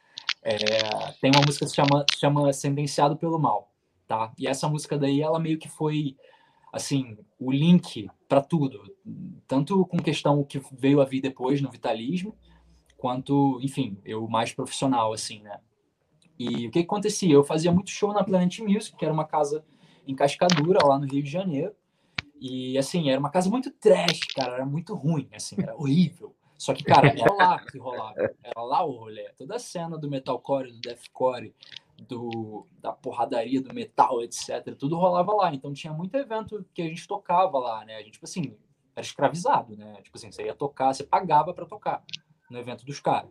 É, 0.44 0.56
tem 1.20 1.32
uma 1.32 1.44
música 1.44 1.66
que 1.66 1.72
se 1.72 1.76
chama, 1.76 2.06
se 2.14 2.20
chama 2.20 2.54
Sentenciado 2.54 3.18
pelo 3.18 3.40
Mal, 3.40 3.72
tá? 4.08 4.32
E 4.38 4.48
essa 4.48 4.70
música 4.70 4.96
daí, 4.96 5.20
ela 5.20 5.40
meio 5.40 5.58
que 5.58 5.68
foi 5.68 6.16
assim, 6.72 7.18
o 7.40 7.52
link 7.52 8.08
para 8.30 8.42
tudo, 8.42 8.96
tanto 9.48 9.84
com 9.88 9.98
questão 9.98 10.44
que 10.44 10.62
veio 10.72 11.02
a 11.02 11.06
vir 11.06 11.22
depois 11.22 11.62
no 11.62 11.72
vitalismo, 11.72 12.38
quanto, 12.96 13.60
enfim, 13.64 13.98
eu 14.06 14.28
mais 14.28 14.54
profissional, 14.54 15.14
assim, 15.14 15.42
né? 15.42 15.60
E 16.38 16.68
o 16.68 16.72
que, 16.72 16.80
que 16.80 16.86
acontecia? 16.86 17.34
Eu 17.34 17.44
fazia 17.44 17.72
muito 17.72 17.90
show 17.90 18.14
na 18.14 18.24
Planet 18.24 18.60
Music, 18.60 18.96
que 18.96 19.04
era 19.04 19.14
uma 19.14 19.26
casa 19.26 19.66
em 20.06 20.16
Cascadura, 20.16 20.86
lá 20.86 20.98
no 20.98 21.06
Rio 21.06 21.24
de 21.24 21.30
Janeiro, 21.30 21.76
e, 22.40 22.78
assim, 22.78 23.10
era 23.10 23.20
uma 23.20 23.30
casa 23.30 23.50
muito 23.50 23.72
trash, 23.72 24.20
cara, 24.36 24.56
era 24.56 24.66
muito 24.66 24.94
ruim, 24.94 25.28
assim, 25.34 25.56
era 25.60 25.76
horrível. 25.76 26.36
Só 26.58 26.74
que, 26.74 26.84
cara, 26.84 27.08
era 27.10 27.34
lá 27.34 27.60
que 27.60 27.78
rolava, 27.78 28.16
era 28.44 28.62
lá 28.62 28.84
o 28.84 28.92
rolê. 28.92 29.30
Toda 29.38 29.56
a 29.56 29.60
cena 29.60 29.98
do 29.98 30.10
metalcore, 30.10 30.72
do 30.72 30.80
deathcore, 30.80 31.54
do, 32.08 32.68
da 32.80 32.92
porradaria 32.92 33.62
do 33.62 33.74
metal, 33.74 34.24
etc. 34.24 34.76
Tudo 34.78 34.98
rolava 34.98 35.34
lá. 35.34 35.54
Então 35.54 35.74
tinha 35.74 35.94
muito 35.94 36.16
evento 36.16 36.66
que 36.74 36.82
a 36.82 36.86
gente 36.86 37.08
tocava 37.08 37.58
lá, 37.60 37.86
né? 37.86 37.96
A 37.96 38.00
gente, 38.00 38.14
tipo 38.14 38.26
assim, 38.26 38.56
era 38.96 39.06
escravizado, 39.06 39.76
né? 39.76 40.02
Tipo 40.02 40.18
assim, 40.18 40.32
você 40.32 40.44
ia 40.44 40.56
tocar, 40.56 40.94
você 40.94 41.04
pagava 41.04 41.54
para 41.54 41.66
tocar 41.66 42.04
no 42.50 42.58
evento 42.58 42.86
dos 42.86 43.00
caras, 43.00 43.30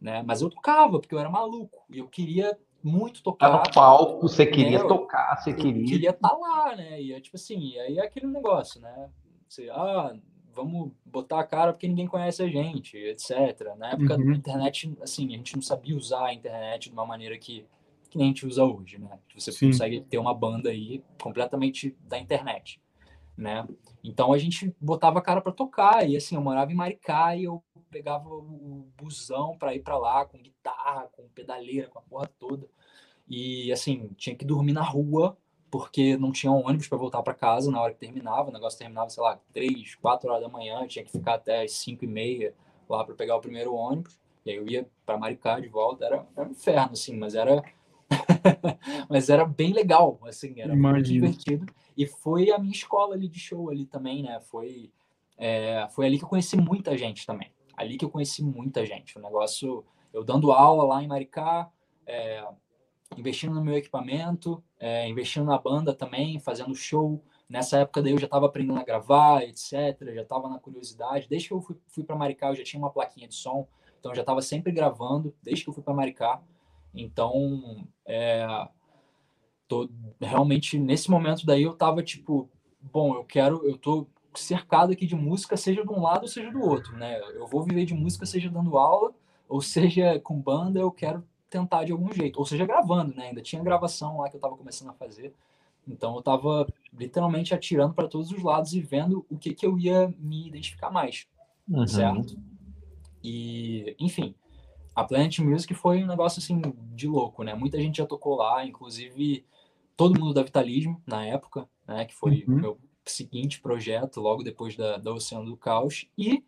né? 0.00 0.22
Mas 0.26 0.42
eu 0.42 0.50
tocava, 0.50 0.98
porque 0.98 1.14
eu 1.14 1.18
era 1.18 1.30
maluco. 1.30 1.84
E 1.90 1.98
eu 1.98 2.08
queria 2.08 2.58
muito 2.82 3.22
tocar. 3.22 3.50
Tava 3.50 3.70
palco, 3.70 4.28
você 4.28 4.46
queria 4.46 4.82
né? 4.82 4.88
tocar, 4.88 5.36
você 5.36 5.52
queria. 5.52 5.82
Eu 5.82 5.86
queria 5.86 6.10
estar 6.10 6.28
tá 6.28 6.36
lá, 6.36 6.76
né? 6.76 7.00
E 7.00 7.12
é 7.12 7.20
tipo 7.20 7.36
assim, 7.36 7.78
aí 7.78 7.98
é 7.98 8.04
aquele 8.04 8.26
negócio, 8.26 8.80
né? 8.80 9.10
Você, 9.48 9.68
ah, 9.70 10.14
vamos 10.52 10.92
botar 11.04 11.40
a 11.40 11.44
cara 11.44 11.72
porque 11.72 11.88
ninguém 11.88 12.06
conhece 12.06 12.42
a 12.42 12.48
gente, 12.48 12.96
etc. 12.96 13.74
Na 13.76 13.90
época 13.90 14.16
uhum. 14.16 14.30
da 14.30 14.36
internet, 14.36 14.96
assim, 15.02 15.26
a 15.28 15.36
gente 15.36 15.54
não 15.54 15.62
sabia 15.62 15.96
usar 15.96 16.26
a 16.26 16.34
internet 16.34 16.88
de 16.88 16.92
uma 16.92 17.06
maneira 17.06 17.38
que 17.38 17.66
que 18.08 18.16
nem 18.16 18.26
a 18.26 18.28
gente 18.28 18.46
usa 18.46 18.64
hoje, 18.64 18.98
né? 18.98 19.18
Você 19.36 19.52
Sim. 19.52 19.68
consegue 19.68 20.00
ter 20.00 20.18
uma 20.18 20.32
banda 20.32 20.70
aí 20.70 21.02
completamente 21.20 21.96
da 22.00 22.18
internet, 22.18 22.80
né? 23.36 23.66
Então 24.02 24.32
a 24.32 24.38
gente 24.38 24.74
botava 24.80 25.18
a 25.18 25.22
cara 25.22 25.40
para 25.40 25.52
tocar 25.52 26.08
e 26.08 26.16
assim, 26.16 26.34
eu 26.34 26.40
morava 26.40 26.72
em 26.72 26.74
Maricá 26.74 27.36
e 27.36 27.44
eu 27.44 27.62
pegava 27.96 28.28
o 28.28 28.86
busão 28.94 29.56
para 29.56 29.74
ir 29.74 29.80
para 29.80 29.96
lá 29.96 30.26
com 30.26 30.36
guitarra, 30.36 31.08
com 31.12 31.26
pedaleira, 31.28 31.88
com 31.88 31.98
a 31.98 32.02
porra 32.02 32.30
toda. 32.38 32.68
E 33.26 33.72
assim, 33.72 34.10
tinha 34.16 34.36
que 34.36 34.44
dormir 34.44 34.74
na 34.74 34.82
rua 34.82 35.36
porque 35.70 36.16
não 36.16 36.30
tinha 36.30 36.52
ônibus 36.52 36.88
para 36.88 36.98
voltar 36.98 37.22
para 37.22 37.32
casa 37.32 37.70
na 37.70 37.80
hora 37.80 37.94
que 37.94 37.98
terminava. 37.98 38.50
O 38.50 38.52
negócio 38.52 38.78
terminava, 38.78 39.08
sei 39.08 39.22
lá, 39.22 39.40
três, 39.52 39.94
quatro 39.94 40.30
horas 40.30 40.42
da 40.42 40.48
manhã, 40.48 40.86
tinha 40.86 41.04
que 41.04 41.10
ficar 41.10 41.34
até 41.34 41.62
as 41.62 41.72
cinco 41.72 42.04
e 42.04 42.08
meia 42.08 42.54
lá 42.88 43.02
para 43.02 43.14
pegar 43.14 43.36
o 43.36 43.40
primeiro 43.40 43.74
ônibus. 43.74 44.18
E 44.44 44.50
aí 44.50 44.56
eu 44.56 44.68
ia 44.68 44.86
para 45.06 45.16
Maricá 45.16 45.58
de 45.58 45.68
volta, 45.68 46.04
era, 46.04 46.26
era 46.36 46.46
um 46.46 46.52
inferno, 46.52 46.92
assim, 46.92 47.16
mas 47.16 47.34
era 47.34 47.64
Mas 49.08 49.28
era 49.28 49.44
bem 49.44 49.72
legal, 49.72 50.20
assim, 50.24 50.60
era 50.60 50.72
Imagina. 50.74 50.92
muito 50.92 51.06
divertido. 51.06 51.66
E 51.96 52.06
foi 52.06 52.50
a 52.50 52.58
minha 52.58 52.72
escola 52.72 53.14
ali 53.14 53.26
de 53.26 53.40
show 53.40 53.70
ali 53.70 53.86
também, 53.86 54.22
né? 54.22 54.38
Foi, 54.40 54.90
é, 55.36 55.88
foi 55.90 56.06
ali 56.06 56.18
que 56.18 56.24
eu 56.24 56.28
conheci 56.28 56.56
muita 56.56 56.96
gente 56.96 57.26
também. 57.26 57.50
Ali 57.76 57.96
que 57.96 58.04
eu 58.04 58.10
conheci 58.10 58.42
muita 58.42 58.84
gente. 58.86 59.18
O 59.18 59.22
negócio, 59.22 59.84
eu 60.12 60.24
dando 60.24 60.52
aula 60.52 60.84
lá 60.84 61.02
em 61.02 61.06
Maricá, 61.06 61.70
é, 62.06 62.46
investindo 63.16 63.54
no 63.54 63.62
meu 63.64 63.76
equipamento, 63.76 64.62
é, 64.78 65.08
investindo 65.08 65.44
na 65.44 65.58
banda 65.58 65.94
também, 65.94 66.40
fazendo 66.40 66.74
show. 66.74 67.22
Nessa 67.48 67.78
época 67.78 68.02
daí 68.02 68.12
eu 68.12 68.18
já 68.18 68.24
estava 68.24 68.46
aprendendo 68.46 68.80
a 68.80 68.84
gravar, 68.84 69.42
etc. 69.42 69.72
Já 70.14 70.22
estava 70.22 70.48
na 70.48 70.58
curiosidade. 70.58 71.28
Desde 71.28 71.48
que 71.48 71.54
eu 71.54 71.60
fui, 71.60 71.76
fui 71.88 72.04
para 72.04 72.16
Maricá, 72.16 72.48
eu 72.48 72.56
já 72.56 72.64
tinha 72.64 72.80
uma 72.80 72.90
plaquinha 72.90 73.28
de 73.28 73.34
som. 73.34 73.68
Então 73.98 74.10
eu 74.12 74.16
já 74.16 74.22
estava 74.22 74.42
sempre 74.42 74.72
gravando, 74.72 75.34
desde 75.42 75.64
que 75.64 75.70
eu 75.70 75.74
fui 75.74 75.82
para 75.82 75.94
Maricá. 75.94 76.42
Então, 76.94 77.86
é, 78.06 78.46
tô 79.68 79.88
realmente 80.20 80.78
nesse 80.78 81.10
momento 81.10 81.44
daí 81.44 81.62
eu 81.62 81.74
tava 81.74 82.02
tipo, 82.02 82.48
bom, 82.80 83.14
eu 83.14 83.24
quero, 83.24 83.66
eu 83.68 83.76
tô 83.76 84.06
cercado 84.40 84.92
aqui 84.92 85.06
de 85.06 85.14
música, 85.14 85.56
seja 85.56 85.82
de 85.82 85.90
um 85.90 86.00
lado, 86.00 86.28
seja 86.28 86.50
do 86.50 86.60
outro, 86.60 86.96
né? 86.96 87.20
Eu 87.34 87.46
vou 87.46 87.62
viver 87.62 87.84
de 87.84 87.94
música, 87.94 88.26
seja 88.26 88.50
dando 88.50 88.76
aula, 88.76 89.12
ou 89.48 89.60
seja 89.60 90.18
com 90.20 90.40
banda, 90.40 90.80
eu 90.80 90.90
quero 90.90 91.24
tentar 91.48 91.84
de 91.84 91.92
algum 91.92 92.12
jeito, 92.12 92.38
ou 92.38 92.44
seja 92.44 92.66
gravando, 92.66 93.14
né? 93.14 93.28
Ainda 93.28 93.40
tinha 93.40 93.62
gravação 93.62 94.18
lá 94.18 94.28
que 94.28 94.36
eu 94.36 94.40
tava 94.40 94.56
começando 94.56 94.90
a 94.90 94.94
fazer. 94.94 95.32
Então 95.86 96.16
eu 96.16 96.22
tava 96.22 96.66
literalmente 96.92 97.54
atirando 97.54 97.94
para 97.94 98.08
todos 98.08 98.30
os 98.32 98.42
lados 98.42 98.72
e 98.72 98.80
vendo 98.80 99.24
o 99.30 99.38
que 99.38 99.54
que 99.54 99.64
eu 99.64 99.78
ia 99.78 100.12
me 100.18 100.48
identificar 100.48 100.90
mais, 100.90 101.26
uhum. 101.68 101.86
certo? 101.86 102.36
E, 103.22 103.94
enfim, 103.98 104.34
a 104.94 105.04
Planet 105.04 105.38
Music 105.38 105.72
foi 105.74 106.02
um 106.02 106.06
negócio 106.06 106.40
assim 106.40 106.60
de 106.94 107.06
louco, 107.06 107.42
né? 107.44 107.54
Muita 107.54 107.78
gente 107.78 107.98
já 107.98 108.06
tocou 108.06 108.36
lá, 108.36 108.64
inclusive 108.64 109.44
todo 109.96 110.18
mundo 110.18 110.34
da 110.34 110.42
Vitalismo 110.42 111.00
na 111.06 111.24
época, 111.24 111.68
né? 111.86 112.04
Que 112.04 112.14
foi 112.14 112.44
uhum. 112.48 112.54
meu 112.54 112.78
seguinte 113.10 113.60
projeto 113.60 114.20
logo 114.20 114.42
depois 114.42 114.76
da, 114.76 114.96
da 114.96 115.12
Oceano 115.12 115.46
do 115.46 115.56
Caos. 115.56 116.08
E 116.16 116.44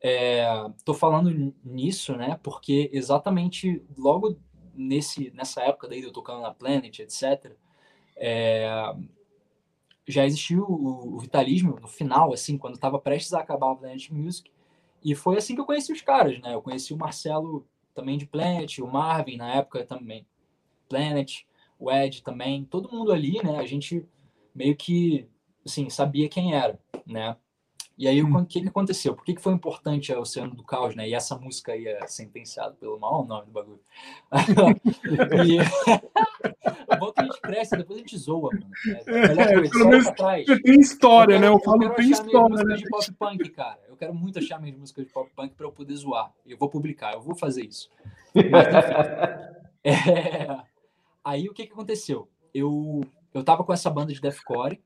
é, 0.00 0.46
tô 0.84 0.94
falando 0.94 1.54
nisso, 1.64 2.16
né? 2.16 2.38
Porque 2.42 2.90
exatamente 2.92 3.82
logo 3.96 4.38
nesse 4.74 5.30
nessa 5.30 5.62
época 5.62 5.88
daí 5.88 6.02
eu 6.02 6.12
tocando 6.12 6.42
na 6.42 6.54
Planet, 6.54 6.98
etc. 7.00 7.56
É, 8.16 8.94
já 10.06 10.24
existiu 10.24 10.62
o, 10.62 11.16
o, 11.16 11.18
Vitalismo 11.18 11.78
no 11.80 11.88
final, 11.88 12.32
assim, 12.32 12.56
quando 12.56 12.74
estava 12.74 12.98
prestes 12.98 13.34
a 13.34 13.40
acabar 13.40 13.72
a 13.72 13.76
Planet 13.76 14.10
Music. 14.10 14.50
E 15.04 15.14
foi 15.14 15.36
assim 15.36 15.54
que 15.54 15.60
eu 15.60 15.66
conheci 15.66 15.92
os 15.92 16.00
caras, 16.00 16.40
né? 16.40 16.54
Eu 16.54 16.62
conheci 16.62 16.94
o 16.94 16.98
Marcelo 16.98 17.66
também 17.94 18.18
de 18.18 18.26
Planet, 18.26 18.78
o 18.78 18.86
Marvin 18.86 19.36
na 19.36 19.54
época 19.54 19.84
também, 19.84 20.26
Planet, 20.88 21.44
o 21.78 21.90
Ed 21.90 22.22
também, 22.22 22.64
todo 22.64 22.90
mundo 22.90 23.12
ali, 23.12 23.42
né? 23.42 23.58
A 23.58 23.66
gente 23.66 24.06
meio 24.54 24.76
que, 24.76 25.28
assim, 25.66 25.90
sabia 25.90 26.28
quem 26.28 26.54
era, 26.54 26.78
né? 27.06 27.36
E 27.98 28.06
aí, 28.06 28.22
o 28.22 28.26
hum. 28.26 28.44
que, 28.44 28.60
que 28.60 28.68
aconteceu? 28.68 29.14
Por 29.14 29.24
que, 29.24 29.34
que 29.34 29.40
foi 29.40 29.54
importante 29.54 30.12
o 30.12 30.20
Oceano 30.20 30.54
do 30.54 30.62
Caos, 30.62 30.94
né? 30.94 31.08
E 31.08 31.14
essa 31.14 31.34
música 31.38 31.72
aí 31.72 31.86
é 31.86 32.06
sentenciada 32.06 32.74
pelo 32.74 32.98
mau 33.00 33.24
nome 33.24 33.46
do 33.46 33.52
bagulho. 33.52 33.80
e... 35.46 35.56
bom 36.98 37.12
que 37.12 37.20
a 37.20 37.24
gente 37.24 37.40
cresce, 37.40 37.76
depois 37.76 37.98
a 37.98 38.02
gente 38.02 38.18
zoa, 38.18 38.50
mano. 38.52 38.70
É, 39.06 39.62
é, 39.62 39.68
pelo 39.68 39.88
menos 39.88 40.10
tem 40.62 40.80
história, 40.80 41.34
eu 41.34 41.40
né? 41.40 41.48
Eu 41.48 41.58
falo 41.60 41.84
eu 41.84 41.94
tem 41.94 42.10
história, 42.10 42.64
né? 42.64 42.76
de 42.76 42.88
pop 42.88 43.12
punk, 43.12 43.48
cara. 43.50 43.80
Eu 43.88 43.96
quero 43.96 44.14
muito 44.14 44.38
achar 44.38 44.60
minhas 44.60 44.76
músicas 44.76 45.06
de 45.06 45.12
pop 45.12 45.30
punk 45.34 45.54
para 45.54 45.66
eu 45.66 45.72
poder 45.72 45.94
zoar. 45.94 46.32
Eu 46.44 46.58
vou 46.58 46.68
publicar, 46.68 47.14
eu 47.14 47.20
vou 47.22 47.34
fazer 47.34 47.64
isso. 47.64 47.90
Mas, 48.34 48.66
é... 49.84 50.60
Aí, 51.24 51.48
o 51.48 51.54
que, 51.54 51.66
que 51.66 51.72
aconteceu? 51.72 52.28
Eu, 52.52 53.00
eu 53.32 53.42
tava 53.42 53.64
com 53.64 53.72
essa 53.72 53.90
banda 53.90 54.12
de 54.12 54.20
deathcore 54.20 54.80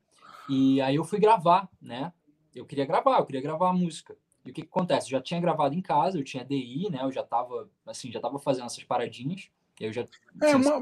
e 0.49 0.81
aí 0.81 0.95
eu 0.95 1.03
fui 1.03 1.19
gravar, 1.19 1.69
né? 1.81 2.11
eu 2.55 2.65
queria 2.65 2.85
gravar, 2.85 3.19
eu 3.19 3.25
queria 3.25 3.41
gravar 3.41 3.69
a 3.69 3.73
música. 3.73 4.15
E 4.45 4.51
o 4.51 4.53
que, 4.53 4.61
que 4.61 4.67
acontece? 4.67 5.07
Eu 5.07 5.11
já 5.11 5.21
tinha 5.21 5.39
gravado 5.39 5.75
em 5.75 5.81
casa, 5.81 6.17
eu 6.17 6.23
tinha 6.23 6.43
DI, 6.43 6.89
né? 6.91 6.99
Eu 7.01 7.11
já 7.11 7.23
tava, 7.23 7.69
assim, 7.85 8.11
já 8.11 8.19
tava 8.19 8.39
fazendo 8.39 8.65
essas 8.65 8.83
paradinhas. 8.83 9.49
Eu 9.79 9.93
já. 9.93 10.05
É, 10.41 10.55
uma, 10.55 10.77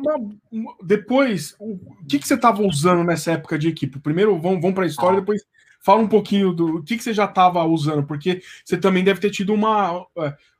uma, 0.51 0.75
depois, 0.83 1.55
o 1.59 1.77
que, 2.07 2.19
que 2.19 2.27
você 2.27 2.35
estava 2.35 2.61
usando 2.61 3.03
nessa 3.03 3.33
época 3.33 3.57
de 3.59 3.67
equipe? 3.67 3.99
Primeiro, 3.99 4.39
vamos, 4.39 4.61
vamos 4.61 4.75
para 4.75 4.85
a 4.85 4.87
história, 4.87 5.17
ah. 5.17 5.19
depois 5.19 5.45
fala 5.79 6.01
um 6.01 6.07
pouquinho 6.07 6.53
do 6.53 6.83
que, 6.83 6.97
que 6.97 7.03
você 7.03 7.13
já 7.13 7.25
estava 7.25 7.63
usando, 7.63 8.05
porque 8.05 8.41
você 8.63 8.77
também 8.77 9.03
deve 9.03 9.19
ter 9.19 9.29
tido 9.29 9.53
uma. 9.53 10.05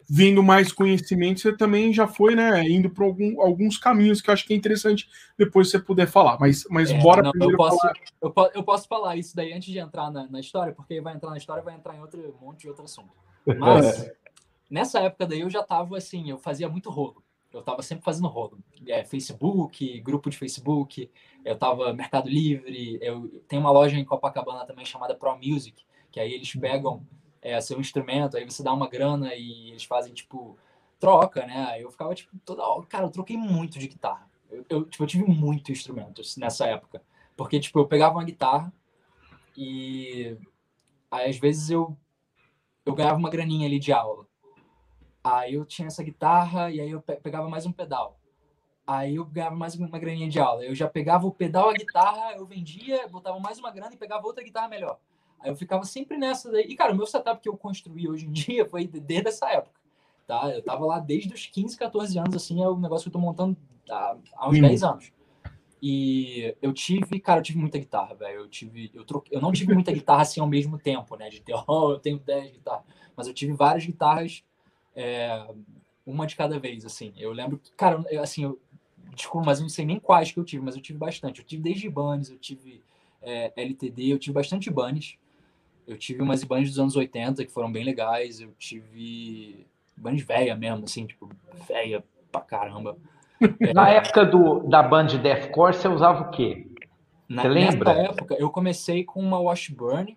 É, 0.10 0.14
vindo 0.14 0.42
mais 0.42 0.72
conhecimento, 0.72 1.40
você 1.40 1.56
também 1.56 1.94
já 1.94 2.08
foi, 2.08 2.36
né, 2.36 2.64
indo 2.64 2.90
para 2.90 3.06
algum, 3.06 3.42
alguns 3.42 3.78
caminhos 3.78 4.22
que 4.22 4.30
eu 4.30 4.34
acho 4.34 4.46
que 4.46 4.54
é 4.54 4.58
interessante 4.58 5.08
depois 5.38 5.70
você 5.70 5.80
puder 5.80 6.08
falar. 6.08 6.40
Mas, 6.40 6.66
mas 6.70 6.90
é, 6.90 7.00
bora 7.00 7.22
não, 7.22 7.32
primeiro 7.32 7.54
eu 7.54 7.58
posso, 7.58 7.78
falar. 7.78 7.94
Eu, 8.22 8.32
posso, 8.32 8.52
eu 8.56 8.64
posso 8.64 8.88
falar 8.88 9.16
isso 9.16 9.36
daí 9.36 9.54
antes 9.54 9.72
de 9.72 9.80
entrar 9.80 10.12
na, 10.12 10.28
na 10.28 10.40
história, 10.40 10.74
porque 10.74 11.00
vai 11.00 11.16
entrar 11.16 11.30
na 11.30 11.38
história 11.38 11.64
vai 11.64 11.76
entrar 11.76 11.96
em 11.96 12.02
outro 12.02 12.36
monte 12.42 12.62
de 12.62 12.70
outro 12.70 12.84
assunto. 12.84 13.14
Mas 13.46 14.10
nessa 14.70 15.00
época 15.00 15.28
daí 15.28 15.42
eu 15.42 15.50
já 15.50 15.64
tava 15.64 15.98
assim, 15.98 16.30
eu 16.30 16.38
fazia 16.38 16.68
muito 16.68 16.90
rolo. 16.90 17.24
Eu 17.52 17.64
tava 17.64 17.82
sempre 17.82 18.04
fazendo 18.04 18.28
rolo. 18.28 18.60
É, 18.88 19.04
Facebook, 19.04 20.00
grupo 20.02 20.30
de 20.30 20.38
Facebook, 20.38 21.10
eu 21.44 21.58
tava 21.58 21.92
Mercado 21.94 22.30
Livre, 22.30 23.00
eu 23.02 23.28
tenho 23.48 23.62
uma 23.62 23.72
loja 23.72 23.98
em 23.98 24.06
Copacabana 24.06 24.66
também 24.66 24.86
chamada 24.86 25.16
Pro 25.16 25.36
Music, 25.36 25.84
que 26.12 26.20
aí 26.20 26.32
eles 26.32 26.54
pegam 26.56 27.06
é, 27.42 27.60
seu 27.62 27.80
instrumento, 27.80 28.38
aí 28.38 28.46
você 28.46 28.64
dá 28.64 28.74
uma 28.74 28.90
grana 28.90 29.34
e 29.34 29.70
eles 29.70 29.84
fazem, 29.84 30.14
tipo, 30.14 30.58
troca, 31.00 31.46
né? 31.46 31.82
Eu 31.82 31.90
ficava, 31.92 32.14
tipo, 32.14 32.38
toda 32.46 32.64
hora. 32.64 32.86
Cara, 32.86 33.06
eu 33.06 33.12
troquei 33.12 33.38
muito 33.38 33.80
de 33.80 33.88
guitarra. 33.88 34.30
Eu, 34.50 34.66
eu, 34.70 34.86
tipo, 34.86 35.04
eu 35.04 35.08
tive 35.08 35.24
muito 35.26 35.72
instrumentos 35.72 36.36
nessa 36.38 36.66
época. 36.68 37.02
Porque, 37.38 37.60
tipo, 37.60 37.80
eu 37.80 37.88
pegava 37.88 38.16
uma 38.16 38.24
guitarra 38.24 38.74
e 39.56 40.38
aí, 41.10 41.30
às 41.30 41.38
vezes 41.38 41.70
eu, 41.70 41.98
eu 42.86 42.94
ganhava 42.94 43.18
uma 43.18 43.30
graninha 43.30 43.68
ali 43.68 43.80
de 43.80 43.94
aula. 43.94 44.28
Aí 45.24 45.54
eu 45.54 45.66
tinha 45.66 45.88
essa 45.88 46.04
guitarra 46.04 46.72
e 46.72 46.80
aí 46.80 46.92
eu 46.92 47.02
pegava 47.02 47.48
mais 47.50 47.66
um 47.66 47.72
pedal. 47.72 48.20
Aí 48.86 49.16
eu 49.16 49.26
ganhava 49.26 49.56
mais 49.56 49.76
uma 49.76 50.00
graninha 50.00 50.30
de 50.30 50.40
aula. 50.40 50.66
Eu 50.66 50.74
já 50.74 50.88
pegava 50.88 51.28
o 51.28 51.32
pedal, 51.32 51.70
a 51.70 51.74
guitarra, 51.74 52.34
eu 52.34 52.46
vendia, 52.46 53.08
botava 53.08 53.40
mais 53.40 53.60
uma 53.60 53.72
grana 53.72 53.94
e 53.94 53.98
pegava 53.98 54.26
outra 54.26 54.44
guitarra 54.44 54.68
melhor. 54.68 55.00
Aí 55.42 55.50
eu 55.50 55.56
ficava 55.56 55.84
sempre 55.84 56.18
nessa 56.18 56.52
daí. 56.52 56.66
E, 56.66 56.76
cara, 56.76 56.94
o 56.94 56.96
meu 56.96 57.06
setup 57.06 57.42
que 57.42 57.50
eu 57.50 57.58
construí 57.58 58.08
hoje 58.08 58.26
em 58.26 58.32
dia 58.34 58.66
foi 58.66 58.88
desde 58.88 59.30
essa 59.30 59.50
época. 59.50 59.80
Tá? 60.28 60.50
Eu 60.50 60.62
tava 60.62 60.86
lá 60.86 61.00
desde 61.00 61.34
os 61.34 61.48
15, 61.48 61.76
14 61.78 62.20
anos, 62.20 62.36
assim, 62.36 62.62
é 62.62 62.70
um 62.70 62.80
negócio 62.80 63.04
que 63.04 63.10
eu 63.10 63.20
tô 63.20 63.26
montando 63.26 63.58
há, 63.90 64.16
há 64.36 64.50
uns 64.50 64.58
hum. 64.58 64.62
10 64.62 64.84
anos. 64.84 65.12
E 65.82 66.56
eu 66.62 66.74
tive, 66.74 67.20
cara, 67.20 67.40
eu 67.40 67.44
tive 67.44 67.58
muita 67.58 67.80
guitarra, 67.80 68.14
velho. 68.14 68.42
Eu 68.42 68.50
tive, 68.50 68.92
eu 68.94 69.06
troquei, 69.06 69.36
eu 69.36 69.42
não 69.42 69.52
tive 69.52 69.74
muita 69.74 69.92
guitarra 69.92 70.22
assim 70.22 70.42
ao 70.42 70.48
mesmo 70.48 70.78
tempo, 70.78 71.16
né? 71.16 71.30
De 71.30 71.42
ter, 71.42 71.56
oh, 71.68 71.92
eu 71.92 72.00
tenho 72.00 72.20
10 72.20 72.52
guitarras. 72.52 72.84
Mas 73.16 73.28
eu 73.28 73.34
tive 73.34 73.54
várias 73.54 73.86
guitarras, 73.86 74.44
é, 74.96 75.48
uma 76.06 76.28
de 76.28 76.36
cada 76.36 76.60
vez, 76.60 76.86
assim. 76.86 77.14
Eu 77.18 77.32
lembro 77.32 77.58
que, 77.58 77.72
cara, 77.72 78.04
eu, 78.10 78.22
assim, 78.22 78.44
eu, 78.44 78.60
desculpa, 79.16 79.46
mas 79.46 79.60
eu 79.60 79.64
não 79.64 79.70
sei 79.70 79.86
nem 79.86 80.00
quais 80.00 80.32
que 80.32 80.40
eu 80.40 80.44
tive, 80.44 80.64
mas 80.64 80.76
eu 80.76 80.82
tive 80.82 81.00
bastante. 81.00 81.40
Eu 81.40 81.46
tive 81.46 81.64
desde 81.64 81.88
Ibanez, 81.88 82.30
eu 82.30 82.38
tive 82.38 82.82
é, 83.22 83.54
LTD, 83.56 84.14
eu 84.14 84.20
tive 84.20 84.34
bastante 84.34 84.70
Ibanez. 84.70 85.18
Eu 85.90 85.98
tive 85.98 86.22
umas 86.22 86.44
bands 86.44 86.70
dos 86.70 86.80
anos 86.80 86.96
80 86.96 87.44
que 87.44 87.52
foram 87.52 87.72
bem 87.72 87.84
legais. 87.84 88.40
Eu 88.40 88.52
tive 88.60 89.66
bands 89.98 90.24
velha 90.24 90.56
mesmo, 90.56 90.86
assim, 90.86 91.08
tipo, 91.08 91.28
velha 91.68 92.04
pra 92.32 92.42
caramba. 92.42 92.96
Na 93.74 93.90
é, 93.90 93.96
época 93.96 94.24
do, 94.24 94.60
da 94.68 94.84
band 94.84 95.08
de 95.08 95.18
deathcore, 95.18 95.74
você 95.74 95.88
usava 95.88 96.22
o 96.22 96.30
quê? 96.30 96.68
Na, 97.28 97.42
você 97.42 97.48
lembra? 97.48 97.94
Nessa 97.94 98.12
época, 98.12 98.36
eu 98.36 98.52
comecei 98.52 99.04
com 99.04 99.20
uma 99.20 99.40
Washburn, 99.40 100.16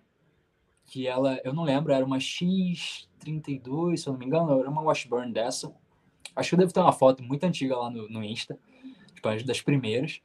que 0.85 1.07
ela, 1.07 1.39
eu 1.43 1.53
não 1.53 1.63
lembro, 1.63 1.91
era 1.91 2.05
uma 2.05 2.17
X32, 2.17 3.97
se 3.97 4.07
eu 4.07 4.13
não 4.13 4.19
me 4.19 4.27
engano, 4.27 4.59
era 4.59 4.69
uma 4.69 4.81
Washburn 4.83 5.33
dessa. 5.33 5.73
Acho 6.35 6.49
que 6.49 6.55
eu 6.55 6.59
devo 6.59 6.73
ter 6.73 6.81
uma 6.81 6.91
foto 6.91 7.23
muito 7.23 7.43
antiga 7.45 7.75
lá 7.75 7.89
no, 7.89 8.07
no 8.07 8.23
Insta, 8.23 8.59
tipo, 9.15 9.43
das 9.43 9.61
primeiras. 9.61 10.21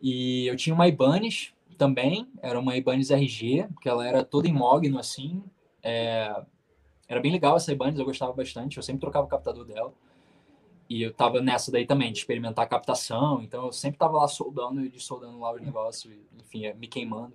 E 0.00 0.46
eu 0.46 0.56
tinha 0.56 0.74
uma 0.74 0.88
Ibanez, 0.88 1.52
também, 1.76 2.28
era 2.42 2.58
uma 2.58 2.76
Ibanez 2.76 3.10
RG, 3.10 3.68
que 3.80 3.88
ela 3.88 4.06
era 4.06 4.24
toda 4.24 4.48
em 4.48 4.52
mogno, 4.52 4.98
assim. 4.98 5.42
É, 5.82 6.42
era 7.08 7.20
bem 7.20 7.32
legal 7.32 7.56
essa 7.56 7.72
Ibanez, 7.72 7.98
eu 7.98 8.04
gostava 8.04 8.32
bastante, 8.32 8.76
eu 8.76 8.82
sempre 8.82 9.00
trocava 9.00 9.26
o 9.26 9.28
captador 9.30 9.64
dela. 9.64 9.92
E 10.88 11.02
eu 11.02 11.12
tava 11.12 11.40
nessa 11.40 11.70
daí 11.72 11.84
também, 11.84 12.12
de 12.12 12.18
experimentar 12.18 12.64
a 12.64 12.68
captação, 12.68 13.42
então 13.42 13.66
eu 13.66 13.72
sempre 13.72 13.98
tava 13.98 14.18
lá 14.18 14.28
soldando 14.28 14.84
e 14.84 15.00
soldando 15.00 15.38
lá 15.38 15.52
os 15.52 15.60
negócios, 15.60 16.14
enfim, 16.38 16.66
é, 16.66 16.74
me 16.74 16.86
queimando. 16.86 17.34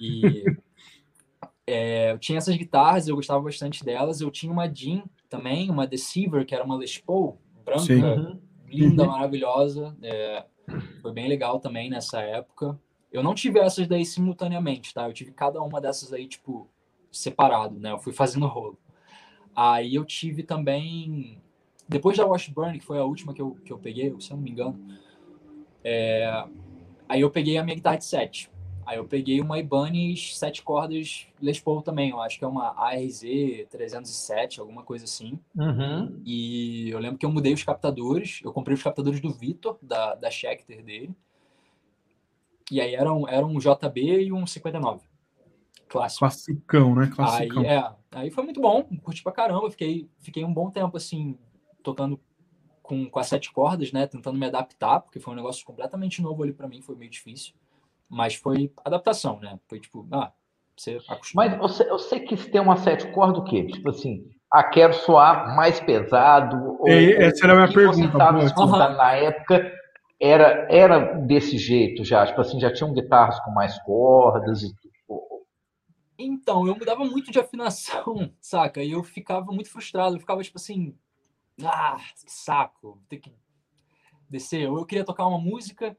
E 0.00 0.44
é, 1.66 2.12
eu 2.12 2.18
tinha 2.18 2.38
essas 2.38 2.56
guitarras, 2.56 3.06
eu 3.06 3.14
gostava 3.14 3.40
bastante 3.40 3.84
delas. 3.84 4.20
Eu 4.20 4.30
tinha 4.30 4.52
uma 4.52 4.72
Jean 4.72 5.04
também, 5.28 5.70
uma 5.70 5.86
Deceiver, 5.86 6.44
que 6.44 6.54
era 6.54 6.64
uma 6.64 6.76
Les 6.76 6.98
Paul, 6.98 7.38
branca, 7.64 7.82
Sim. 7.82 8.40
linda, 8.66 9.04
uhum. 9.04 9.10
maravilhosa. 9.10 9.96
É, 10.02 10.44
foi 11.00 11.12
bem 11.12 11.28
legal 11.28 11.60
também 11.60 11.88
nessa 11.88 12.20
época. 12.20 12.78
Eu 13.12 13.22
não 13.22 13.34
tive 13.34 13.58
essas 13.58 13.86
daí 13.86 14.06
simultaneamente, 14.06 14.94
tá? 14.94 15.06
Eu 15.06 15.12
tive 15.12 15.32
cada 15.32 15.60
uma 15.60 15.80
dessas 15.80 16.12
aí, 16.12 16.26
tipo, 16.26 16.66
separado, 17.10 17.78
né? 17.78 17.92
Eu 17.92 17.98
fui 17.98 18.12
fazendo 18.12 18.46
rolo. 18.46 18.78
Aí 19.54 19.94
eu 19.94 20.04
tive 20.04 20.42
também. 20.42 21.38
Depois 21.86 22.16
da 22.16 22.24
Washburn, 22.24 22.78
que 22.78 22.84
foi 22.84 22.98
a 22.98 23.04
última 23.04 23.34
que 23.34 23.42
eu, 23.42 23.56
que 23.64 23.72
eu 23.72 23.78
peguei, 23.78 24.14
se 24.18 24.30
eu 24.30 24.36
não 24.36 24.44
me 24.44 24.50
engano. 24.50 24.80
É... 25.84 26.44
Aí 27.08 27.20
eu 27.20 27.30
peguei 27.30 27.58
a 27.58 27.64
minha 27.64 27.76
guitarra 27.76 27.98
de 27.98 28.06
7. 28.06 28.50
Aí 28.86 28.96
eu 28.96 29.04
peguei 29.04 29.40
uma 29.40 29.58
Ibanez 29.58 30.36
7 30.38 30.62
cordas 30.62 31.26
Les 31.40 31.60
Paul 31.60 31.82
também. 31.82 32.10
Eu 32.10 32.20
acho 32.20 32.38
que 32.38 32.44
é 32.44 32.48
uma 32.48 32.74
ARZ 32.76 33.22
307, 33.70 34.58
alguma 34.58 34.82
coisa 34.82 35.04
assim. 35.04 35.38
Uhum. 35.54 36.20
E 36.24 36.88
eu 36.90 36.98
lembro 36.98 37.18
que 37.18 37.26
eu 37.26 37.30
mudei 37.30 37.52
os 37.52 37.62
captadores. 37.62 38.40
Eu 38.42 38.52
comprei 38.52 38.74
os 38.74 38.82
captadores 38.82 39.20
do 39.20 39.30
Vitor, 39.30 39.78
da, 39.82 40.14
da 40.14 40.30
Schecter 40.30 40.82
dele. 40.82 41.14
E 42.72 42.80
aí 42.80 42.94
era 42.94 43.12
um, 43.12 43.28
era 43.28 43.44
um 43.44 43.58
JB 43.58 44.22
e 44.22 44.32
um 44.32 44.46
59. 44.46 45.02
Clássico. 45.90 46.20
Classicão, 46.20 46.94
né? 46.94 47.10
Classicão. 47.14 47.60
Aí, 47.60 47.68
é, 47.68 47.92
aí 48.12 48.30
foi 48.30 48.44
muito 48.44 48.62
bom, 48.62 48.82
curti 49.02 49.22
pra 49.22 49.30
caramba. 49.30 49.70
Fiquei, 49.70 50.08
fiquei 50.20 50.42
um 50.42 50.54
bom 50.54 50.70
tempo 50.70 50.96
assim, 50.96 51.38
tocando 51.82 52.18
com, 52.82 53.10
com 53.10 53.18
as 53.18 53.26
sete 53.26 53.52
cordas, 53.52 53.92
né? 53.92 54.06
Tentando 54.06 54.38
me 54.38 54.46
adaptar, 54.46 55.00
porque 55.00 55.20
foi 55.20 55.34
um 55.34 55.36
negócio 55.36 55.66
completamente 55.66 56.22
novo 56.22 56.42
ali 56.42 56.54
para 56.54 56.66
mim, 56.66 56.80
foi 56.80 56.96
meio 56.96 57.10
difícil. 57.10 57.52
Mas 58.08 58.36
foi 58.36 58.72
adaptação, 58.82 59.38
né? 59.38 59.60
Foi 59.68 59.78
tipo, 59.78 60.08
ah, 60.10 60.32
você 60.74 60.98
acostuma. 61.06 61.44
Mas 61.44 61.58
você, 61.58 61.86
você 61.90 62.20
quis 62.20 62.46
ter 62.46 62.60
uma 62.60 62.78
sete 62.78 63.06
cordas 63.08 63.42
o 63.42 63.44
quê? 63.44 63.66
Tipo 63.66 63.90
assim, 63.90 64.30
ah, 64.50 64.64
quero 64.64 64.94
soar 64.94 65.54
mais 65.54 65.78
pesado? 65.78 66.78
Ou, 66.80 66.88
essa 66.88 67.44
era 67.44 67.52
a 67.52 67.56
minha 67.56 67.68
pergunta. 67.70 67.98
Você 67.98 68.04
estava 68.04 68.42
escutando 68.42 68.92
uhum. 68.92 68.96
na 68.96 69.12
época 69.12 69.81
era, 70.22 70.66
era 70.70 71.14
desse 71.14 71.58
jeito 71.58 72.04
já? 72.04 72.24
Tipo 72.26 72.40
assim, 72.40 72.60
já 72.60 72.72
tinham 72.72 72.92
guitarras 72.92 73.40
com 73.40 73.50
mais 73.50 73.76
cordas 73.82 74.62
e 74.62 74.72
então, 76.24 76.66
eu 76.66 76.76
mudava 76.76 77.04
muito 77.04 77.32
de 77.32 77.38
afinação, 77.40 78.32
saca? 78.40 78.82
E 78.82 78.92
eu 78.92 79.02
ficava 79.02 79.50
muito 79.52 79.70
frustrado, 79.70 80.14
eu 80.14 80.20
ficava 80.20 80.42
tipo 80.42 80.58
assim, 80.58 80.96
ah, 81.64 81.96
que 82.24 82.30
saco, 82.30 83.02
ter 83.08 83.18
que 83.18 83.32
descer. 84.28 84.62
Eu 84.62 84.84
queria 84.86 85.04
tocar 85.04 85.26
uma 85.26 85.38
música 85.38 85.96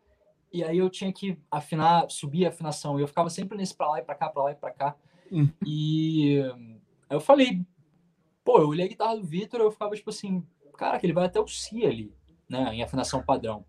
e 0.52 0.64
aí 0.64 0.78
eu 0.78 0.90
tinha 0.90 1.12
que 1.12 1.38
afinar, 1.52 2.10
subir 2.10 2.46
a 2.46 2.50
afinação. 2.50 2.98
E 2.98 3.04
eu 3.04 3.08
ficava 3.08 3.30
sempre 3.30 3.58
nesse 3.58 3.76
pra 3.76 3.90
lá 3.90 4.00
e 4.00 4.04
pra 4.04 4.16
cá, 4.16 4.30
pra 4.30 4.44
lá 4.44 4.52
e 4.52 4.56
pra 4.56 4.72
cá. 4.72 4.96
Hum. 5.32 5.50
E 5.66 6.42
aí 7.10 7.18
eu 7.18 7.20
falei, 7.20 7.66
pô, 8.44 8.60
eu 8.60 8.70
olhei 8.70 8.86
a 8.86 8.90
guitarra 8.90 9.18
do 9.18 9.24
Vitor, 9.24 9.60
eu 9.60 9.72
ficava 9.72 9.96
tipo 9.96 10.10
assim, 10.10 10.46
cara, 10.78 11.00
que 11.00 11.06
ele 11.06 11.14
vai 11.14 11.26
até 11.26 11.40
o 11.40 11.48
Si 11.48 11.86
ali, 11.86 12.14
né, 12.48 12.74
em 12.74 12.84
afinação 12.84 13.24
padrão. 13.24 13.66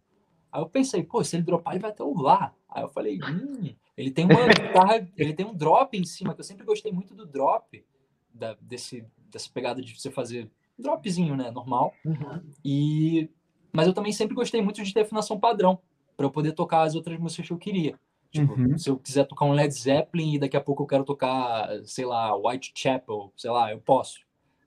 Aí 0.54 0.62
eu 0.62 0.68
pensei, 0.68 1.02
pô, 1.02 1.24
se 1.24 1.34
ele 1.34 1.42
dropar, 1.42 1.74
ele 1.74 1.82
vai 1.82 1.90
até 1.90 2.04
o 2.04 2.16
Lá. 2.16 2.54
Aí 2.68 2.84
eu 2.84 2.88
falei, 2.88 3.18
hum, 3.20 3.74
ele 3.96 4.12
tem 4.12 4.24
uma 4.24 4.46
guitarra, 4.46 5.04
ele 5.16 5.32
tem 5.32 5.44
um 5.44 5.52
drop 5.52 5.98
em 5.98 6.04
cima, 6.04 6.32
que 6.32 6.40
eu 6.40 6.44
sempre 6.44 6.64
gostei 6.64 6.92
muito 6.92 7.12
do 7.12 7.26
drop, 7.26 7.84
da, 8.32 8.56
desse, 8.60 9.04
dessa 9.28 9.50
pegada 9.52 9.82
de 9.82 10.00
você 10.00 10.12
fazer 10.12 10.48
dropzinho, 10.78 11.34
né, 11.36 11.50
normal. 11.50 11.92
Uhum. 12.04 12.40
E 12.64 13.28
mas 13.72 13.88
eu 13.88 13.92
também 13.92 14.12
sempre 14.12 14.36
gostei 14.36 14.62
muito 14.62 14.80
de 14.80 14.94
ter 14.94 15.00
afinação 15.00 15.40
padrão, 15.40 15.80
para 16.16 16.24
eu 16.24 16.30
poder 16.30 16.52
tocar 16.52 16.82
as 16.82 16.94
outras 16.94 17.18
músicas 17.18 17.48
que 17.48 17.52
eu 17.52 17.58
queria. 17.58 17.98
Tipo, 18.30 18.52
uhum. 18.52 18.78
se 18.78 18.88
eu 18.88 18.96
quiser 18.96 19.24
tocar 19.24 19.46
um 19.46 19.52
Led 19.52 19.74
Zeppelin 19.74 20.34
e 20.34 20.38
daqui 20.38 20.56
a 20.56 20.60
pouco 20.60 20.84
eu 20.84 20.86
quero 20.86 21.02
tocar, 21.02 21.68
sei 21.84 22.04
lá, 22.04 22.32
Whitechapel, 22.36 23.32
sei 23.36 23.50
lá, 23.50 23.72
eu 23.72 23.80
posso, 23.80 24.20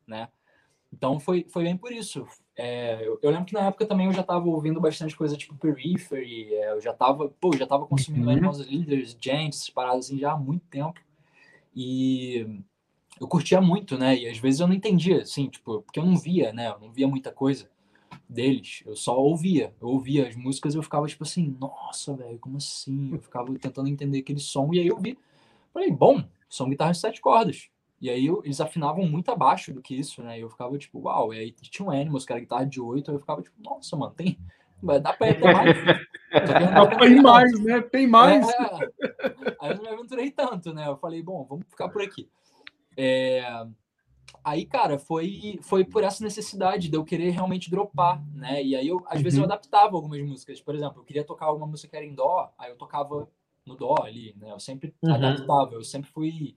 né? 0.06 0.28
Então 0.92 1.18
foi, 1.18 1.46
foi 1.48 1.64
bem 1.64 1.78
por 1.78 1.94
isso. 1.94 2.28
É, 2.58 3.08
eu, 3.08 3.20
eu, 3.22 3.30
lembro 3.30 3.46
que 3.46 3.54
na 3.54 3.68
época 3.68 3.86
também 3.86 4.08
eu 4.08 4.14
já 4.14 4.22
estava 4.22 4.48
ouvindo 4.48 4.82
bastante 4.82 5.16
coisa 5.16 5.38
tipo 5.38 5.54
Periphery, 5.56 6.56
é, 6.56 6.72
eu 6.72 6.82
já 6.82 6.90
estava, 6.90 7.30
pô, 7.40 7.56
já 7.56 7.68
tava 7.68 7.86
consumindo 7.86 8.26
uhum. 8.26 8.32
Animals 8.32 8.58
Leaders, 8.66 9.16
Gents, 9.22 9.70
paradas 9.70 10.06
assim 10.06 10.18
já 10.18 10.32
há 10.32 10.38
muito 10.38 10.66
tempo. 10.66 11.00
E 11.76 12.64
eu 13.22 13.28
curtia 13.28 13.62
muito, 13.62 13.96
né? 13.96 14.18
E 14.18 14.28
às 14.28 14.40
vezes 14.40 14.60
eu 14.60 14.68
não 14.68 14.74
entendia, 14.74 15.22
assim, 15.22 15.48
tipo, 15.48 15.84
porque 15.84 16.00
eu 16.00 16.06
não 16.06 16.18
via, 16.18 16.52
né? 16.52 16.70
Eu 16.70 16.80
não 16.80 16.92
via 16.92 17.08
muita 17.08 17.32
coisa 17.32 17.70
deles, 18.28 18.82
eu 18.86 18.96
só 18.96 19.16
ouvia. 19.16 19.74
Eu 19.80 19.90
ouvia 19.90 20.28
as 20.28 20.36
músicas 20.36 20.74
e 20.74 20.78
eu 20.78 20.84
ficava 20.84 21.06
tipo 21.08 21.24
assim, 21.24 21.56
nossa, 21.60 22.16
velho, 22.16 22.40
como 22.40 22.58
assim? 22.58 23.12
Eu 23.14 23.20
ficava 23.20 23.54
tentando 23.60 23.88
entender 23.88 24.20
aquele 24.20 24.40
som 24.40 24.74
e 24.74 24.80
aí 24.80 24.88
eu 24.88 24.98
vi, 24.98 25.18
falei, 25.72 25.92
bom, 25.92 26.24
são 26.50 26.70
guitarras 26.70 26.98
de 26.98 27.02
sete 27.02 27.22
cordas. 27.22 27.70
E 28.00 28.10
aí 28.10 28.28
eles 28.44 28.62
afinavam 28.62 29.08
muito 29.08 29.32
abaixo 29.32 29.74
do 29.74 29.82
que 29.82 29.96
isso, 29.96 30.22
né? 30.22 30.38
E 30.38 30.42
eu 30.42 30.50
ficava 30.50 30.78
tipo, 30.78 31.00
uau. 31.00 31.34
E 31.34 31.40
aí 31.40 31.52
tinha 31.52 31.88
um 31.88 31.92
Animals, 31.92 32.26
que 32.26 32.32
era 32.32 32.40
guitarra 32.40 32.66
de 32.66 32.80
8, 32.80 33.12
eu 33.12 33.20
ficava 33.20 33.42
tipo, 33.42 33.56
nossa, 33.62 33.96
mano, 33.96 34.14
tem. 34.14 34.38
Dá 35.02 35.12
pra 35.14 35.30
ir 35.30 35.38
até 35.38 35.54
mais. 35.54 35.78
Dá 36.76 36.86
pra 36.86 37.08
ir 37.08 37.22
mais, 37.22 37.60
né? 37.64 37.82
Tem 37.82 38.06
mais. 38.08 38.48
É, 38.48 39.58
aí 39.60 39.72
eu 39.72 39.78
não 39.78 39.84
me 39.84 39.90
aventurei 39.90 40.30
tanto, 40.30 40.72
né? 40.72 40.88
Eu 40.88 40.98
falei, 40.98 41.24
bom, 41.24 41.44
vamos 41.50 41.66
ficar 41.68 41.90
por 41.90 42.02
aqui. 42.02 42.30
É... 42.96 43.44
Aí, 44.44 44.66
cara, 44.66 45.00
foi, 45.00 45.60
foi 45.64 45.84
por 45.84 46.04
essa 46.04 46.24
necessidade 46.24 46.90
de 46.90 46.96
eu 46.96 47.04
querer 47.04 47.32
realmente 47.32 47.72
dropar, 47.72 48.24
né? 48.34 48.64
E 48.64 48.76
aí, 48.76 48.88
eu, 48.88 49.04
às 49.08 49.18
uhum. 49.18 49.24
vezes, 49.24 49.40
eu 49.40 49.46
uhum. 49.46 49.52
adaptava 49.52 49.96
algumas 49.96 50.22
músicas. 50.22 50.62
Por 50.62 50.76
exemplo, 50.76 51.02
eu 51.02 51.06
queria 51.06 51.24
tocar 51.24 51.48
alguma 51.48 51.66
música 51.66 51.90
que 51.90 51.96
era 51.96 52.06
em 52.06 52.14
dó, 52.14 52.54
aí 52.58 52.70
eu 52.70 52.78
tocava 52.78 53.28
no 53.66 53.76
dó 53.76 53.96
ali, 54.04 54.36
né? 54.40 54.52
Eu 54.52 54.60
sempre 54.60 54.94
uhum. 55.02 55.14
adaptava, 55.14 55.74
eu 55.74 55.84
sempre 55.84 56.10
fui 56.12 56.56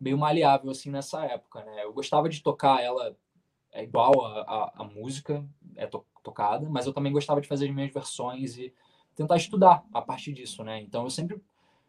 meio 0.00 0.16
maleável 0.16 0.70
assim 0.70 0.90
nessa 0.90 1.24
época, 1.24 1.62
né? 1.64 1.84
Eu 1.84 1.92
gostava 1.92 2.28
de 2.28 2.42
tocar 2.42 2.82
ela 2.82 3.16
é 3.72 3.84
igual 3.84 4.24
a, 4.24 4.40
a, 4.40 4.72
a 4.78 4.84
música 4.84 5.44
é 5.76 5.86
to, 5.86 6.04
tocada, 6.22 6.68
mas 6.68 6.86
eu 6.86 6.92
também 6.92 7.12
gostava 7.12 7.40
de 7.40 7.48
fazer 7.48 7.66
as 7.68 7.74
minhas 7.74 7.92
versões 7.92 8.56
e 8.56 8.72
tentar 9.14 9.36
estudar 9.36 9.84
a 9.92 10.02
partir 10.02 10.32
disso, 10.32 10.64
né? 10.64 10.80
Então 10.80 11.04
eu 11.04 11.10
sempre 11.10 11.40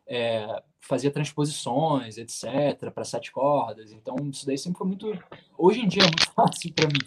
é, 0.06 0.62
fazia 0.80 1.12
transposições, 1.12 2.18
etc, 2.18 2.92
para 2.94 3.04
sete 3.04 3.32
cordas. 3.32 3.92
Então 3.92 4.16
isso 4.32 4.46
daí 4.46 4.58
sempre 4.58 4.78
foi 4.78 4.88
muito, 4.88 5.08
hoje 5.58 5.80
em 5.80 5.88
dia 5.88 6.04
é 6.04 6.06
muito 6.06 6.30
fácil 6.34 6.74
para 6.74 6.88
mim, 6.88 7.00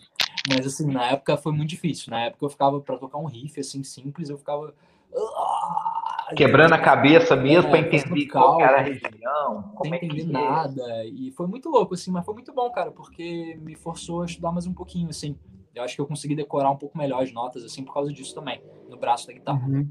mas 0.48 0.66
assim 0.66 0.86
na 0.90 1.10
época 1.10 1.36
foi 1.36 1.52
muito 1.52 1.70
difícil. 1.70 2.10
Na 2.10 2.24
época 2.24 2.44
eu 2.44 2.50
ficava 2.50 2.80
para 2.80 2.98
tocar 2.98 3.18
um 3.18 3.26
riff 3.26 3.60
assim 3.60 3.84
simples, 3.84 4.28
eu 4.28 4.38
ficava 4.38 4.74
Quebrando 6.34 6.72
a 6.72 6.78
cabeça 6.78 7.36
mesmo 7.36 7.68
é, 7.68 7.70
para 7.70 7.96
entender 7.96 8.26
qual 8.26 8.60
era 8.60 8.78
a 8.78 8.82
região. 8.82 9.74
Sem 9.82 9.92
é 9.92 9.96
entender 9.96 10.22
é. 10.22 10.26
nada. 10.26 11.04
E 11.06 11.30
foi 11.32 11.46
muito 11.46 11.68
louco, 11.68 11.94
assim, 11.94 12.10
mas 12.10 12.24
foi 12.24 12.34
muito 12.34 12.52
bom, 12.52 12.70
cara, 12.70 12.90
porque 12.90 13.58
me 13.60 13.74
forçou 13.74 14.22
a 14.22 14.26
estudar 14.26 14.52
mais 14.52 14.66
um 14.66 14.74
pouquinho, 14.74 15.08
assim. 15.08 15.38
Eu 15.74 15.82
acho 15.82 15.94
que 15.94 16.00
eu 16.00 16.06
consegui 16.06 16.36
decorar 16.36 16.70
um 16.70 16.76
pouco 16.76 16.96
melhor 16.96 17.22
as 17.22 17.32
notas, 17.32 17.64
assim, 17.64 17.82
por 17.82 17.92
causa 17.92 18.12
disso 18.12 18.34
também, 18.34 18.62
no 18.88 18.96
braço 18.96 19.26
da 19.26 19.32
guitarra. 19.32 19.66
Uhum. 19.66 19.90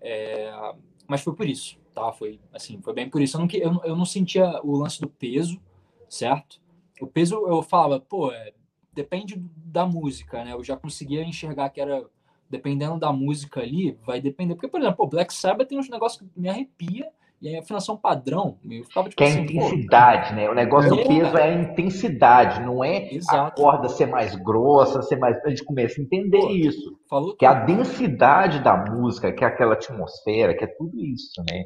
É, 0.00 0.74
mas 1.08 1.22
foi 1.22 1.34
por 1.34 1.46
isso, 1.46 1.78
tá? 1.94 2.12
Foi, 2.12 2.40
assim, 2.52 2.80
foi 2.82 2.92
bem 2.92 3.08
por 3.08 3.20
isso. 3.20 3.36
Eu 3.36 3.40
não, 3.40 3.48
eu, 3.52 3.80
eu 3.90 3.96
não 3.96 4.04
sentia 4.04 4.60
o 4.62 4.76
lance 4.76 5.00
do 5.00 5.08
peso, 5.08 5.60
certo? 6.08 6.60
O 7.00 7.06
peso, 7.06 7.34
eu 7.46 7.62
falava, 7.62 8.00
pô, 8.00 8.30
é, 8.30 8.52
depende 8.92 9.36
da 9.56 9.86
música, 9.86 10.44
né? 10.44 10.52
Eu 10.52 10.62
já 10.62 10.76
conseguia 10.76 11.24
enxergar 11.24 11.70
que 11.70 11.80
era 11.80 12.04
dependendo 12.52 12.98
da 12.98 13.10
música 13.10 13.60
ali, 13.60 13.98
vai 14.04 14.20
depender. 14.20 14.54
Porque, 14.54 14.68
por 14.68 14.78
exemplo, 14.78 15.06
o 15.06 15.08
Black 15.08 15.32
Sabbath 15.32 15.66
tem 15.66 15.78
uns 15.78 15.88
negócios 15.88 16.20
que 16.20 16.38
me 16.38 16.50
arrepia, 16.50 17.08
e 17.40 17.48
aí 17.48 17.56
a 17.56 17.60
afinação 17.60 17.96
padrão, 17.96 18.58
eu 18.62 18.84
ficava 18.84 19.08
tipo 19.08 19.16
que 19.16 19.24
assim, 19.24 19.38
é 19.38 19.40
a 19.40 19.44
intensidade, 19.44 20.34
né? 20.34 20.50
O 20.50 20.54
negócio 20.54 20.92
é, 20.92 21.02
do 21.02 21.08
peso 21.08 21.36
é 21.36 21.42
a 21.42 21.54
intensidade, 21.54 22.60
não 22.60 22.84
é 22.84 23.14
Exato. 23.14 23.36
a 23.36 23.50
corda 23.50 23.88
ser 23.88 24.06
mais 24.06 24.36
grossa, 24.36 25.02
ser 25.02 25.16
mais. 25.16 25.42
A 25.44 25.48
gente 25.48 25.64
começa 25.64 25.98
a 25.98 26.04
entender 26.04 26.38
Pô, 26.38 26.50
isso. 26.50 27.00
Falou 27.08 27.34
que 27.34 27.46
é 27.46 27.48
a 27.48 27.54
densidade 27.54 28.62
da 28.62 28.76
música, 28.76 29.32
que 29.32 29.42
é 29.42 29.46
aquela 29.46 29.72
atmosfera, 29.72 30.54
que 30.54 30.62
é 30.62 30.68
tudo 30.68 31.02
isso, 31.02 31.42
né? 31.50 31.64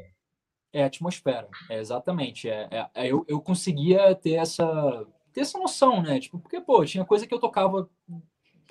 É 0.73 0.83
a 0.83 0.87
atmosfera, 0.87 1.47
é, 1.69 1.79
exatamente. 1.79 2.49
É, 2.49 2.67
é, 2.71 2.87
é, 2.95 3.11
eu, 3.11 3.25
eu 3.27 3.41
conseguia 3.41 4.15
ter 4.15 4.35
essa, 4.35 5.05
ter 5.33 5.41
essa 5.41 5.59
noção, 5.59 6.01
né? 6.01 6.19
Tipo, 6.19 6.39
porque, 6.39 6.61
pô, 6.61 6.83
tinha 6.85 7.05
coisa 7.05 7.27
que 7.27 7.33
eu 7.33 7.39
tocava 7.39 7.87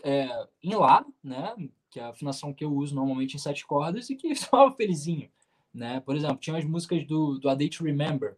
é, 0.02 0.28
em 0.62 0.74
lá, 0.74 1.04
né? 1.22 1.54
Que 1.96 2.00
é 2.00 2.02
a 2.02 2.10
afinação 2.10 2.52
que 2.52 2.62
eu 2.62 2.70
uso 2.74 2.94
normalmente 2.94 3.36
em 3.36 3.38
sete 3.38 3.66
cordas 3.66 4.10
e 4.10 4.16
que 4.16 4.34
soava 4.36 4.70
felizinho, 4.70 5.30
né? 5.72 5.98
Por 6.00 6.14
exemplo, 6.14 6.36
tinha 6.36 6.58
as 6.58 6.64
músicas 6.64 7.06
do, 7.06 7.38
do 7.38 7.48
A 7.48 7.54
Day 7.54 7.70
to 7.70 7.82
Remember, 7.82 8.36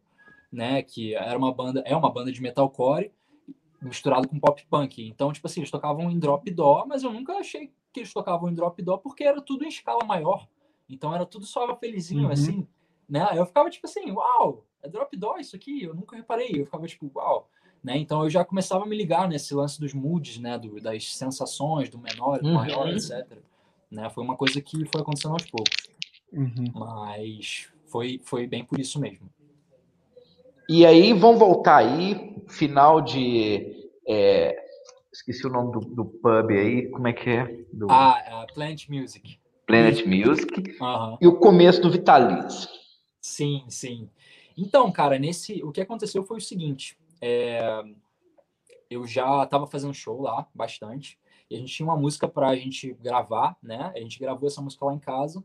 né? 0.53 0.81
Que 0.81 1.17
era 1.17 1.37
uma 1.37 1.53
banda, 1.53 1.83
é 1.85 1.97
uma 1.97 2.09
banda 2.09 2.31
de 2.31 2.41
metalcore 2.41 3.11
misturado 3.83 4.29
com 4.29 4.39
pop 4.39 4.65
punk. 4.71 5.05
Então, 5.05 5.33
tipo 5.33 5.49
assim, 5.49 5.59
eles 5.59 5.73
tocavam 5.73 6.09
em 6.09 6.21
drop 6.21 6.49
dó, 6.53 6.85
mas 6.87 7.03
eu 7.03 7.13
nunca 7.13 7.33
achei 7.33 7.73
que 7.93 7.99
eles 7.99 8.13
tocavam 8.13 8.49
em 8.49 8.55
drop 8.55 8.81
dó 8.81 8.97
porque 8.97 9.25
era 9.25 9.43
tudo 9.43 9.65
em 9.65 9.69
escala 9.69 10.05
maior. 10.05 10.49
Então 10.89 11.13
era 11.13 11.27
tudo 11.27 11.45
só 11.45 11.77
felizinho 11.79 12.27
uhum. 12.27 12.33
assim, 12.33 12.67
né? 13.09 13.27
Eu 13.35 13.45
ficava 13.45 13.69
tipo 13.69 13.89
assim, 13.89 14.09
uau, 14.13 14.65
é 14.81 14.89
drop 14.89 15.17
dó 15.17 15.37
isso 15.37 15.57
aqui? 15.57 15.83
Eu 15.83 15.97
nunca 15.97 16.15
reparei. 16.15 16.61
Eu 16.61 16.65
ficava 16.65 16.87
tipo, 16.87 17.11
uau. 17.13 17.51
Né? 17.83 17.99
Então 17.99 18.23
eu 18.23 18.31
já 18.31 18.45
começava 18.45 18.85
a 18.85 18.87
me 18.87 18.97
ligar 18.97 19.29
nesse 19.29 19.53
lance 19.53 19.81
dos 19.81 19.93
moods, 19.93 20.39
né? 20.39 20.57
Do, 20.57 20.81
das 20.81 21.13
sensações, 21.17 21.89
do 21.89 21.99
menor, 21.99 22.39
do 22.39 22.47
uhum. 22.47 22.55
maior, 22.55 22.89
etc. 22.89 23.48
Né? 23.91 24.09
Foi 24.11 24.23
uma 24.23 24.37
coisa 24.37 24.61
que 24.61 24.85
foi 24.87 25.01
acontecendo 25.01 25.33
aos 25.33 25.47
poucos. 25.47 25.89
Uhum. 26.33 26.73
Mas 26.75 27.69
foi, 27.87 28.21
foi 28.25 28.47
bem 28.47 28.65
por 28.65 28.79
isso 28.79 29.01
mesmo. 29.01 29.29
E 30.69 30.85
aí, 30.85 31.15
vamos 31.15 31.39
voltar 31.39 31.79
aí, 31.79 32.37
final 32.49 33.01
de. 33.01 33.89
É, 34.07 34.55
esqueci 35.11 35.47
o 35.47 35.51
nome 35.51 35.73
do, 35.73 35.81
do, 35.81 36.05
pub 36.05 36.51
aí, 36.51 36.89
como 36.91 37.09
é 37.09 37.13
que 37.13 37.31
é? 37.31 37.65
Do... 37.73 37.87
Ah, 37.91 38.45
uh, 38.45 38.55
Planet 38.55 38.87
Music. 38.89 39.39
Planet 39.67 40.05
Music. 40.05 40.77
Uhum. 40.81 41.19
E 41.21 41.27
o 41.27 41.39
começo 41.39 41.81
do 41.81 41.91
Vitalize. 41.91 42.69
Sim, 43.21 43.65
sim. 43.69 44.11
Então, 44.57 44.91
cara, 44.93 45.19
nesse. 45.19 45.63
O 45.63 45.73
que 45.73 45.81
aconteceu 45.81 46.23
foi 46.23 46.39
o 46.39 46.43
seguinte. 46.43 46.99
É, 47.21 47.83
eu 48.91 49.07
já 49.07 49.45
estava 49.45 49.67
fazendo 49.67 49.95
show 49.95 50.21
lá 50.21 50.47
bastante. 50.55 51.18
E 51.51 51.57
a 51.57 51.59
gente 51.59 51.73
tinha 51.73 51.87
uma 51.87 51.97
música 51.97 52.29
para 52.29 52.49
a 52.49 52.57
gente 52.57 52.93
gravar, 52.95 53.57
né? 53.63 53.93
A 53.95 54.01
gente 54.01 54.19
gravou 54.19 54.47
essa 54.47 54.61
música 54.61 54.85
lá 54.85 54.95
em 54.95 54.99
casa. 54.99 55.43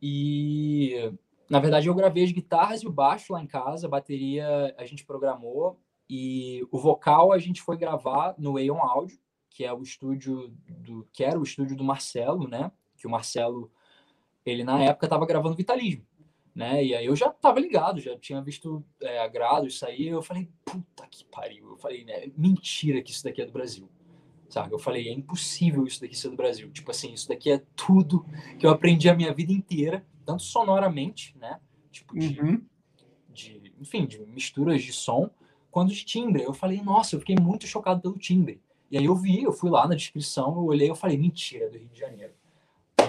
E 0.00 1.12
na 1.48 1.60
verdade 1.60 1.86
eu 1.86 1.94
gravei 1.94 2.24
as 2.24 2.32
guitarras 2.32 2.82
e 2.82 2.86
o 2.86 2.92
baixo 2.92 3.32
lá 3.32 3.42
em 3.42 3.46
casa, 3.46 3.86
a 3.86 3.90
bateria 3.90 4.74
a 4.76 4.84
gente 4.84 5.04
programou 5.04 5.78
e 6.08 6.66
o 6.72 6.78
vocal 6.78 7.32
a 7.32 7.38
gente 7.38 7.62
foi 7.62 7.76
gravar 7.76 8.34
no 8.38 8.56
Aeon 8.56 8.80
Audio, 8.80 9.18
que 9.48 9.64
é 9.64 9.72
o 9.72 9.82
estúdio 9.82 10.52
do 10.68 11.06
que 11.12 11.22
era 11.22 11.38
o 11.38 11.44
estúdio 11.44 11.76
do 11.76 11.84
Marcelo, 11.84 12.48
né? 12.48 12.72
Que 12.96 13.06
o 13.06 13.10
Marcelo 13.10 13.70
ele 14.44 14.64
na 14.64 14.82
época 14.82 15.06
estava 15.06 15.24
gravando 15.24 15.54
Vitalismo 15.54 16.04
né? 16.54 16.84
E 16.84 16.94
aí 16.94 17.06
eu 17.06 17.16
já 17.16 17.30
tava 17.30 17.60
ligado, 17.60 18.00
já 18.00 18.16
tinha 18.18 18.42
visto 18.42 18.84
é, 19.00 19.18
agrado 19.18 19.66
isso 19.66 19.84
aí. 19.86 20.08
Eu 20.08 20.22
falei, 20.22 20.48
puta 20.64 21.06
que 21.10 21.24
pariu. 21.24 21.70
Eu 21.70 21.76
falei, 21.78 22.04
né? 22.04 22.30
Mentira 22.36 23.02
que 23.02 23.10
isso 23.10 23.24
daqui 23.24 23.42
é 23.42 23.46
do 23.46 23.52
Brasil. 23.52 23.88
Sabe? 24.52 24.74
Eu 24.74 24.78
falei, 24.78 25.08
é 25.08 25.12
impossível 25.12 25.86
isso 25.86 25.98
daqui 26.02 26.14
ser 26.14 26.28
do 26.28 26.36
Brasil. 26.36 26.70
Tipo 26.70 26.90
assim, 26.90 27.10
isso 27.14 27.26
daqui 27.26 27.50
é 27.50 27.62
tudo 27.74 28.22
que 28.58 28.66
eu 28.66 28.70
aprendi 28.70 29.08
a 29.08 29.14
minha 29.14 29.32
vida 29.32 29.50
inteira, 29.50 30.04
tanto 30.26 30.42
sonoramente, 30.42 31.34
né? 31.38 31.58
Tipo, 31.90 32.18
de, 32.18 32.38
uhum. 32.38 32.62
de 33.30 33.72
enfim, 33.80 34.04
de 34.04 34.18
misturas 34.26 34.82
de 34.82 34.92
som, 34.92 35.30
quanto 35.70 35.94
de 35.94 36.04
timbre. 36.04 36.42
Eu 36.42 36.52
falei, 36.52 36.82
nossa, 36.82 37.16
eu 37.16 37.20
fiquei 37.20 37.34
muito 37.34 37.66
chocado 37.66 38.02
pelo 38.02 38.18
timbre. 38.18 38.60
E 38.90 38.98
aí 38.98 39.06
eu 39.06 39.14
vi, 39.14 39.42
eu 39.42 39.52
fui 39.52 39.70
lá 39.70 39.88
na 39.88 39.94
descrição, 39.94 40.48
eu 40.54 40.64
olhei, 40.64 40.90
eu 40.90 40.94
falei, 40.94 41.16
mentira, 41.16 41.64
é 41.64 41.70
do 41.70 41.78
Rio 41.78 41.88
de 41.88 41.98
Janeiro. 41.98 42.34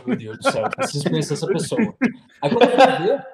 Meu 0.05 0.15
Deus 0.15 0.37
do 0.37 0.49
céu, 0.49 0.69
preciso 0.69 1.09
conhecer 1.09 1.33
essa 1.33 1.47
pessoa. 1.47 1.93
Aí 2.41 2.49
quando 2.49 2.69
eu 2.69 2.77
fui 2.77 3.05
ver, 3.05 3.27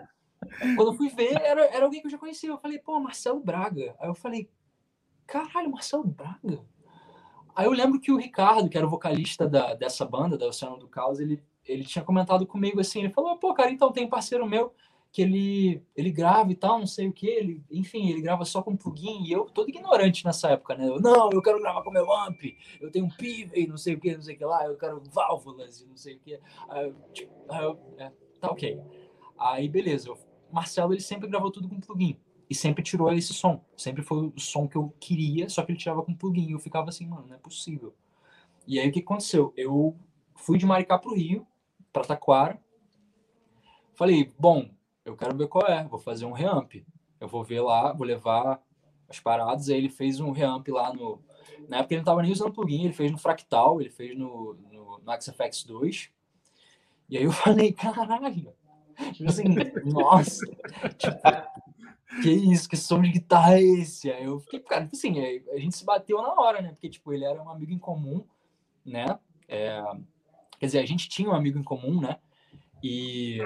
quando 0.75 0.91
eu 0.91 0.93
fui 0.95 1.09
ver, 1.09 1.39
era, 1.43 1.63
era 1.67 1.85
alguém 1.85 2.01
que 2.01 2.07
eu 2.07 2.11
já 2.11 2.17
conhecia. 2.17 2.49
Eu 2.49 2.57
falei, 2.57 2.79
pô, 2.79 2.99
Marcelo 2.99 3.39
Braga. 3.39 3.95
Aí 3.99 4.09
eu 4.09 4.15
falei, 4.15 4.49
caralho, 5.27 5.69
Marcelo 5.69 6.03
Braga? 6.03 6.59
Aí 7.55 7.65
eu 7.65 7.71
lembro 7.71 7.99
que 7.99 8.11
o 8.11 8.17
Ricardo, 8.17 8.69
que 8.69 8.77
era 8.77 8.87
o 8.87 8.89
vocalista 8.89 9.47
da, 9.47 9.73
dessa 9.73 10.05
banda, 10.05 10.37
da 10.37 10.47
Oceano 10.47 10.77
do 10.77 10.87
Caos, 10.87 11.19
ele, 11.19 11.41
ele 11.65 11.83
tinha 11.83 12.03
comentado 12.03 12.45
comigo 12.45 12.79
assim, 12.79 12.99
ele 12.99 13.13
falou, 13.13 13.37
pô, 13.37 13.53
cara, 13.53 13.71
então 13.71 13.91
tem 13.91 14.05
um 14.05 14.09
parceiro 14.09 14.47
meu 14.47 14.73
que 15.11 15.23
ele, 15.23 15.83
ele 15.95 16.11
grava 16.11 16.51
e 16.51 16.55
tal, 16.55 16.77
não 16.77 16.85
sei 16.85 17.07
o 17.07 17.13
que, 17.13 17.27
ele, 17.27 17.63
enfim, 17.71 18.09
ele 18.09 18.21
grava 18.21 18.45
só 18.45 18.61
com 18.61 18.77
plugin, 18.77 19.23
e 19.23 19.31
eu 19.31 19.45
todo 19.45 19.69
ignorante 19.69 20.23
nessa 20.23 20.51
época, 20.51 20.75
né? 20.75 20.87
Eu, 20.87 20.99
não, 20.99 21.31
eu 21.31 21.41
quero 21.41 21.59
gravar 21.59 21.81
com 21.81 21.89
meu 21.89 22.11
amp, 22.13 22.39
eu 22.79 22.91
tenho 22.91 23.05
um 23.05 23.09
PIV, 23.09 23.67
não 23.67 23.77
sei 23.77 23.95
o 23.95 23.99
que, 23.99 24.13
não 24.13 24.21
sei 24.21 24.35
o 24.35 24.37
que 24.37 24.45
lá, 24.45 24.65
eu 24.65 24.77
quero 24.77 25.01
válvulas 25.11 25.81
e 25.81 25.87
não 25.87 25.97
sei 25.97 26.15
o 26.15 26.19
que. 26.19 26.39
Aí 26.69 26.85
eu, 26.85 26.95
tipo, 27.11 27.33
aí 27.49 27.63
eu 27.63 27.79
é, 27.97 28.11
tá 28.39 28.51
ok. 28.51 28.79
Aí 29.37 29.67
beleza, 29.67 30.11
o 30.11 30.17
Marcelo 30.51 30.93
ele 30.93 31.01
sempre 31.01 31.27
gravou 31.27 31.49
tudo 31.49 31.67
com 31.67 31.79
plugin 31.79 32.15
e 32.49 32.55
sempre 32.55 32.83
tirou 32.83 33.11
esse 33.13 33.33
som, 33.33 33.63
sempre 33.77 34.01
foi 34.01 34.27
o 34.35 34.39
som 34.39 34.67
que 34.67 34.75
eu 34.75 34.93
queria, 34.99 35.47
só 35.49 35.63
que 35.63 35.71
ele 35.71 35.79
tirava 35.79 36.03
com 36.03 36.15
plugin, 36.15 36.51
eu 36.51 36.59
ficava 36.59 36.89
assim, 36.89 37.05
mano, 37.05 37.27
não 37.27 37.35
é 37.35 37.39
possível. 37.39 37.93
E 38.65 38.79
aí 38.79 38.89
o 38.89 38.91
que 38.91 38.99
aconteceu? 38.99 39.53
Eu 39.55 39.95
fui 40.35 40.57
de 40.57 40.65
Maricá 40.65 40.97
pro 40.97 41.13
Rio, 41.13 41.45
para 41.93 42.03
Taquara, 42.03 42.59
falei, 43.93 44.31
bom, 44.39 44.69
eu 45.03 45.17
quero 45.17 45.35
ver 45.35 45.47
qual 45.47 45.67
é, 45.67 45.83
vou 45.83 45.99
fazer 45.99 46.25
um 46.25 46.31
reamp. 46.31 46.75
Eu 47.19 47.27
vou 47.27 47.43
ver 47.43 47.61
lá, 47.61 47.91
vou 47.91 48.05
levar 48.05 48.61
as 49.09 49.19
paradas. 49.19 49.69
Aí 49.69 49.77
ele 49.77 49.89
fez 49.89 50.19
um 50.19 50.31
reamp 50.31 50.67
lá 50.69 50.93
no. 50.93 51.21
Na 51.67 51.79
época 51.79 51.93
ele 51.93 52.01
não 52.01 52.05
tava 52.05 52.21
nem 52.21 52.31
usando 52.31 52.53
plugin, 52.53 52.85
ele 52.85 52.93
fez 52.93 53.11
no 53.11 53.17
Fractal, 53.17 53.81
ele 53.81 53.89
fez 53.89 54.17
no, 54.17 54.53
no, 54.71 54.99
no 54.99 55.21
XFX 55.21 55.63
2. 55.63 56.09
E 57.09 57.17
aí 57.17 57.23
eu 57.23 57.31
falei, 57.33 57.73
caralho, 57.73 58.53
tipo 59.13 59.29
assim, 59.29 59.43
nossa, 59.85 60.45
tipo, 60.97 61.17
que 62.21 62.29
isso, 62.29 62.67
que 62.67 62.75
som 62.75 63.01
de 63.01 63.09
guitarra 63.09 63.55
é 63.55 63.61
esse? 63.61 64.11
Aí 64.11 64.25
eu 64.25 64.39
fiquei, 64.39 64.59
cara, 64.59 64.83
tipo 64.83 64.95
assim, 64.95 65.19
a 65.51 65.59
gente 65.59 65.77
se 65.77 65.85
bateu 65.85 66.21
na 66.21 66.33
hora, 66.33 66.61
né? 66.61 66.69
Porque, 66.69 66.89
tipo, 66.89 67.13
ele 67.13 67.23
era 67.23 67.41
um 67.41 67.49
amigo 67.49 67.71
em 67.71 67.77
comum, 67.77 68.23
né? 68.85 69.19
É, 69.47 69.81
quer 70.59 70.65
dizer, 70.65 70.79
a 70.79 70.85
gente 70.85 71.07
tinha 71.07 71.29
um 71.29 71.33
amigo 71.33 71.59
em 71.59 71.63
comum, 71.63 72.01
né? 72.01 72.17
E 72.83 73.39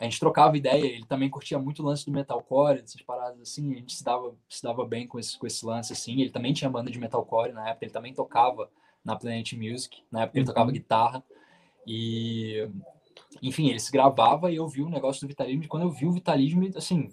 a 0.00 0.04
gente 0.04 0.18
trocava 0.18 0.56
ideia, 0.56 0.84
ele 0.84 1.06
também 1.06 1.30
curtia 1.30 1.58
muito 1.58 1.82
o 1.82 1.86
lance 1.86 2.04
do 2.04 2.12
metalcore, 2.12 2.80
essas 2.80 3.00
paradas 3.02 3.40
assim, 3.40 3.72
a 3.72 3.76
gente 3.76 3.94
se 3.94 4.04
dava, 4.04 4.34
se 4.48 4.62
dava 4.62 4.84
bem 4.84 5.06
com 5.06 5.18
esse, 5.18 5.38
com 5.38 5.46
esse 5.46 5.64
lance 5.64 5.92
assim. 5.92 6.20
Ele 6.20 6.30
também 6.30 6.52
tinha 6.52 6.70
banda 6.70 6.90
de 6.90 6.98
metalcore 6.98 7.52
na 7.52 7.68
época, 7.68 7.84
ele 7.84 7.92
também 7.92 8.12
tocava 8.12 8.70
na 9.04 9.16
Planet 9.16 9.52
Music, 9.52 10.02
na 10.10 10.22
época 10.22 10.38
ele 10.38 10.46
tocava 10.46 10.66
uhum. 10.66 10.72
guitarra. 10.72 11.24
E 11.86 12.68
enfim, 13.42 13.68
ele 13.68 13.78
se 13.78 13.92
gravava 13.92 14.50
e 14.50 14.56
eu 14.56 14.66
vi 14.66 14.82
o 14.82 14.88
negócio 14.88 15.20
do 15.20 15.28
vitalismo, 15.28 15.64
e 15.64 15.68
quando 15.68 15.84
eu 15.84 15.90
vi 15.90 16.06
o 16.06 16.12
vitalismo, 16.12 16.68
assim, 16.76 17.10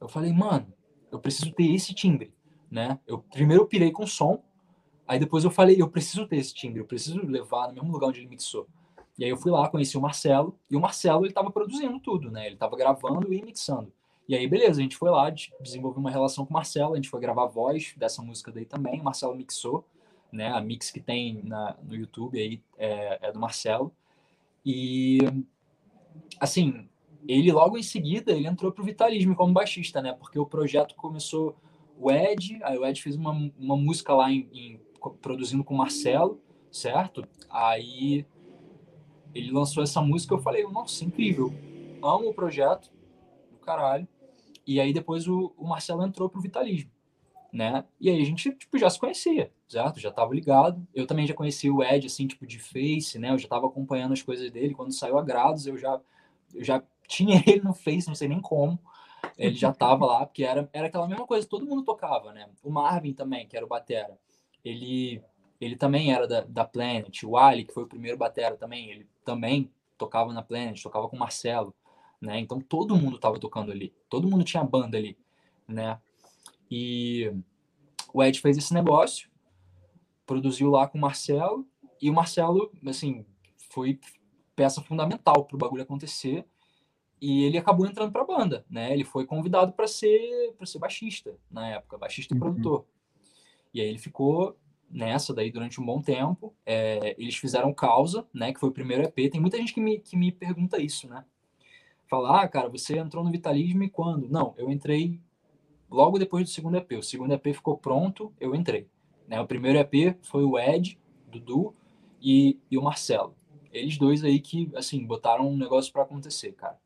eu 0.00 0.08
falei, 0.08 0.32
mano, 0.32 0.72
eu 1.10 1.18
preciso 1.18 1.52
ter 1.52 1.74
esse 1.74 1.94
timbre, 1.94 2.32
né? 2.70 2.98
Eu 3.06 3.18
primeiro 3.18 3.64
eu 3.64 3.66
pirei 3.66 3.90
com 3.90 4.06
som, 4.06 4.42
aí 5.06 5.18
depois 5.18 5.44
eu 5.44 5.50
falei, 5.50 5.80
eu 5.80 5.88
preciso 5.88 6.26
ter 6.26 6.36
esse 6.36 6.54
timbre, 6.54 6.80
eu 6.80 6.86
preciso 6.86 7.20
levar 7.26 7.68
no 7.68 7.74
mesmo 7.74 7.92
lugar 7.92 8.08
onde 8.08 8.20
ele 8.20 8.28
mixou. 8.28 8.66
E 9.18 9.24
aí 9.24 9.30
eu 9.30 9.36
fui 9.36 9.50
lá, 9.50 9.68
conheci 9.68 9.98
o 9.98 10.00
Marcelo, 10.00 10.58
e 10.70 10.76
o 10.76 10.80
Marcelo 10.80 11.26
ele 11.26 11.32
tava 11.34 11.50
produzindo 11.50 12.00
tudo, 12.00 12.30
né? 12.30 12.46
Ele 12.46 12.56
tava 12.56 12.76
gravando 12.76 13.32
e 13.32 13.42
mixando. 13.42 13.92
E 14.26 14.34
aí, 14.36 14.46
beleza, 14.46 14.80
a 14.80 14.82
gente 14.82 14.96
foi 14.96 15.10
lá, 15.10 15.28
desenvolveu 15.60 16.00
uma 16.00 16.10
relação 16.10 16.46
com 16.46 16.50
o 16.50 16.54
Marcelo, 16.54 16.92
a 16.92 16.96
gente 16.96 17.08
foi 17.08 17.20
gravar 17.20 17.44
a 17.44 17.48
voz 17.48 17.92
dessa 17.96 18.22
música 18.22 18.52
daí 18.52 18.64
também, 18.64 19.00
o 19.00 19.04
Marcelo 19.04 19.34
mixou, 19.34 19.84
né? 20.32 20.48
A 20.52 20.60
mix 20.60 20.90
que 20.90 21.00
tem 21.00 21.42
na, 21.42 21.76
no 21.82 21.96
YouTube 21.96 22.38
aí 22.38 22.62
é, 22.78 23.18
é 23.28 23.32
do 23.32 23.40
Marcelo. 23.40 23.92
E, 24.64 25.18
assim, 26.38 26.88
ele 27.28 27.52
logo 27.52 27.76
em 27.76 27.82
seguida, 27.82 28.32
ele 28.32 28.46
entrou 28.46 28.72
pro 28.72 28.84
Vitalismo 28.84 29.34
como 29.34 29.52
baixista, 29.52 30.00
né? 30.00 30.12
Porque 30.12 30.38
o 30.38 30.46
projeto 30.46 30.94
começou 30.94 31.56
o 31.98 32.10
Ed, 32.10 32.58
aí 32.62 32.78
o 32.78 32.86
Ed 32.86 33.00
fez 33.00 33.14
uma, 33.16 33.32
uma 33.58 33.76
música 33.76 34.14
lá 34.14 34.30
em, 34.30 34.48
em 34.52 34.80
produzindo 35.20 35.64
com 35.64 35.74
o 35.74 35.78
Marcelo, 35.78 36.40
certo? 36.70 37.26
Aí 37.48 38.26
ele 39.34 39.50
lançou 39.50 39.82
essa 39.82 40.00
música, 40.00 40.34
eu 40.34 40.38
falei, 40.38 40.64
nossa, 40.64 41.04
incrível, 41.04 41.54
amo 42.02 42.30
o 42.30 42.34
projeto, 42.34 42.90
do 43.50 43.58
caralho. 43.58 44.06
E 44.66 44.80
aí 44.80 44.92
depois 44.92 45.26
o, 45.26 45.52
o 45.56 45.66
Marcelo 45.66 46.04
entrou 46.04 46.28
pro 46.28 46.40
Vitalismo, 46.40 46.90
né? 47.52 47.84
E 48.00 48.08
aí 48.08 48.20
a 48.20 48.24
gente, 48.24 48.52
tipo, 48.52 48.78
já 48.78 48.88
se 48.88 48.98
conhecia, 48.98 49.52
certo? 49.68 50.00
Já 50.00 50.10
tava 50.10 50.34
ligado. 50.34 50.86
Eu 50.94 51.06
também 51.06 51.26
já 51.26 51.34
conhecia 51.34 51.72
o 51.72 51.82
Ed, 51.82 52.06
assim, 52.06 52.26
tipo, 52.26 52.46
de 52.46 52.58
Face, 52.58 53.18
né? 53.18 53.30
Eu 53.30 53.38
já 53.38 53.48
tava 53.48 53.66
acompanhando 53.66 54.12
as 54.12 54.22
coisas 54.22 54.50
dele. 54.50 54.74
Quando 54.74 54.92
saiu 54.92 55.18
a 55.18 55.22
Grados, 55.22 55.66
eu 55.66 55.76
já, 55.76 56.00
eu 56.54 56.64
já 56.64 56.82
tinha 57.10 57.42
ele 57.46 57.60
no 57.60 57.74
Face, 57.74 58.06
não 58.06 58.14
sei 58.14 58.28
nem 58.28 58.40
como. 58.40 58.78
Ele 59.36 59.54
já 59.54 59.72
tava 59.72 60.06
lá, 60.06 60.24
porque 60.24 60.44
era, 60.44 60.68
era 60.72 60.86
aquela 60.86 61.08
mesma 61.08 61.26
coisa, 61.26 61.46
todo 61.46 61.66
mundo 61.66 61.84
tocava, 61.84 62.32
né? 62.32 62.48
O 62.62 62.70
Marvin 62.70 63.12
também, 63.12 63.46
que 63.46 63.56
era 63.56 63.66
o 63.66 63.68
Batera, 63.68 64.16
ele 64.64 65.22
ele 65.60 65.76
também 65.76 66.10
era 66.10 66.26
da, 66.26 66.40
da 66.40 66.64
Planet. 66.64 67.22
O 67.24 67.36
Ali, 67.36 67.64
que 67.66 67.74
foi 67.74 67.82
o 67.82 67.86
primeiro 67.86 68.16
batera 68.16 68.56
também, 68.56 68.90
ele 68.90 69.06
também 69.26 69.70
tocava 69.98 70.32
na 70.32 70.42
Planet, 70.42 70.82
tocava 70.82 71.06
com 71.06 71.16
o 71.16 71.18
Marcelo, 71.18 71.74
né? 72.18 72.40
Então 72.40 72.58
todo 72.58 72.96
mundo 72.96 73.16
estava 73.16 73.38
tocando 73.38 73.70
ali, 73.70 73.92
todo 74.08 74.26
mundo 74.26 74.42
tinha 74.42 74.64
banda 74.64 74.96
ali, 74.96 75.18
né? 75.68 76.00
E 76.70 77.30
o 78.14 78.22
Ed 78.22 78.40
fez 78.40 78.56
esse 78.56 78.72
negócio, 78.72 79.28
produziu 80.24 80.70
lá 80.70 80.88
com 80.88 80.96
o 80.96 81.00
Marcelo, 81.00 81.68
e 82.00 82.08
o 82.08 82.14
Marcelo, 82.14 82.72
assim, 82.86 83.26
foi 83.70 84.00
peça 84.56 84.80
fundamental 84.80 85.44
para 85.44 85.56
o 85.56 85.58
bagulho 85.58 85.82
acontecer. 85.82 86.46
E 87.20 87.44
ele 87.44 87.58
acabou 87.58 87.86
entrando 87.86 88.12
para 88.12 88.22
a 88.22 88.26
banda, 88.26 88.64
né? 88.68 88.92
Ele 88.92 89.04
foi 89.04 89.26
convidado 89.26 89.72
para 89.72 89.86
ser 89.86 90.54
para 90.56 90.66
ser 90.66 90.78
baixista 90.78 91.36
na 91.50 91.68
época, 91.68 91.98
baixista 91.98 92.34
e 92.34 92.36
uhum. 92.36 92.40
produtor. 92.40 92.86
E 93.74 93.80
aí 93.80 93.88
ele 93.88 93.98
ficou 93.98 94.56
nessa 94.90 95.32
daí 95.32 95.50
durante 95.50 95.80
um 95.80 95.84
bom 95.84 96.00
tempo. 96.00 96.54
É, 96.66 97.14
eles 97.18 97.36
fizeram 97.36 97.72
Causa, 97.72 98.26
né, 98.34 98.52
que 98.52 98.58
foi 98.58 98.68
o 98.68 98.72
primeiro 98.72 99.04
EP. 99.04 99.30
Tem 99.30 99.40
muita 99.40 99.56
gente 99.56 99.72
que 99.72 99.80
me, 99.80 99.98
que 100.00 100.16
me 100.16 100.32
pergunta 100.32 100.82
isso, 100.82 101.08
né? 101.08 101.24
Falar, 102.08 102.42
ah, 102.42 102.48
cara, 102.48 102.68
você 102.68 102.98
entrou 102.98 103.22
no 103.22 103.30
Vitalismo 103.30 103.84
e 103.84 103.90
quando? 103.90 104.28
Não, 104.28 104.52
eu 104.56 104.68
entrei 104.68 105.20
logo 105.88 106.18
depois 106.18 106.44
do 106.44 106.50
segundo 106.50 106.76
EP. 106.76 106.92
O 106.98 107.02
segundo 107.02 107.32
EP 107.32 107.54
ficou 107.54 107.76
pronto, 107.76 108.32
eu 108.40 108.54
entrei. 108.54 108.88
Né? 109.28 109.40
O 109.40 109.46
primeiro 109.46 109.78
EP 109.78 110.16
foi 110.22 110.42
o 110.42 110.58
Ed, 110.58 110.98
Dudu 111.28 111.72
e, 112.20 112.58
e 112.68 112.76
o 112.76 112.82
Marcelo. 112.82 113.36
Eles 113.72 113.96
dois 113.96 114.24
aí 114.24 114.40
que, 114.40 114.68
assim, 114.74 115.06
botaram 115.06 115.48
um 115.48 115.56
negócio 115.56 115.92
para 115.92 116.02
acontecer, 116.02 116.52
cara. 116.52 116.76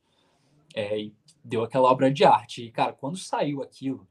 É, 0.74 0.98
e 0.98 1.14
deu 1.44 1.62
aquela 1.62 1.90
obra 1.90 2.10
de 2.10 2.24
arte. 2.24 2.64
E, 2.64 2.70
cara, 2.70 2.92
quando 2.92 3.16
saiu 3.16 3.62
aquilo, 3.62 4.06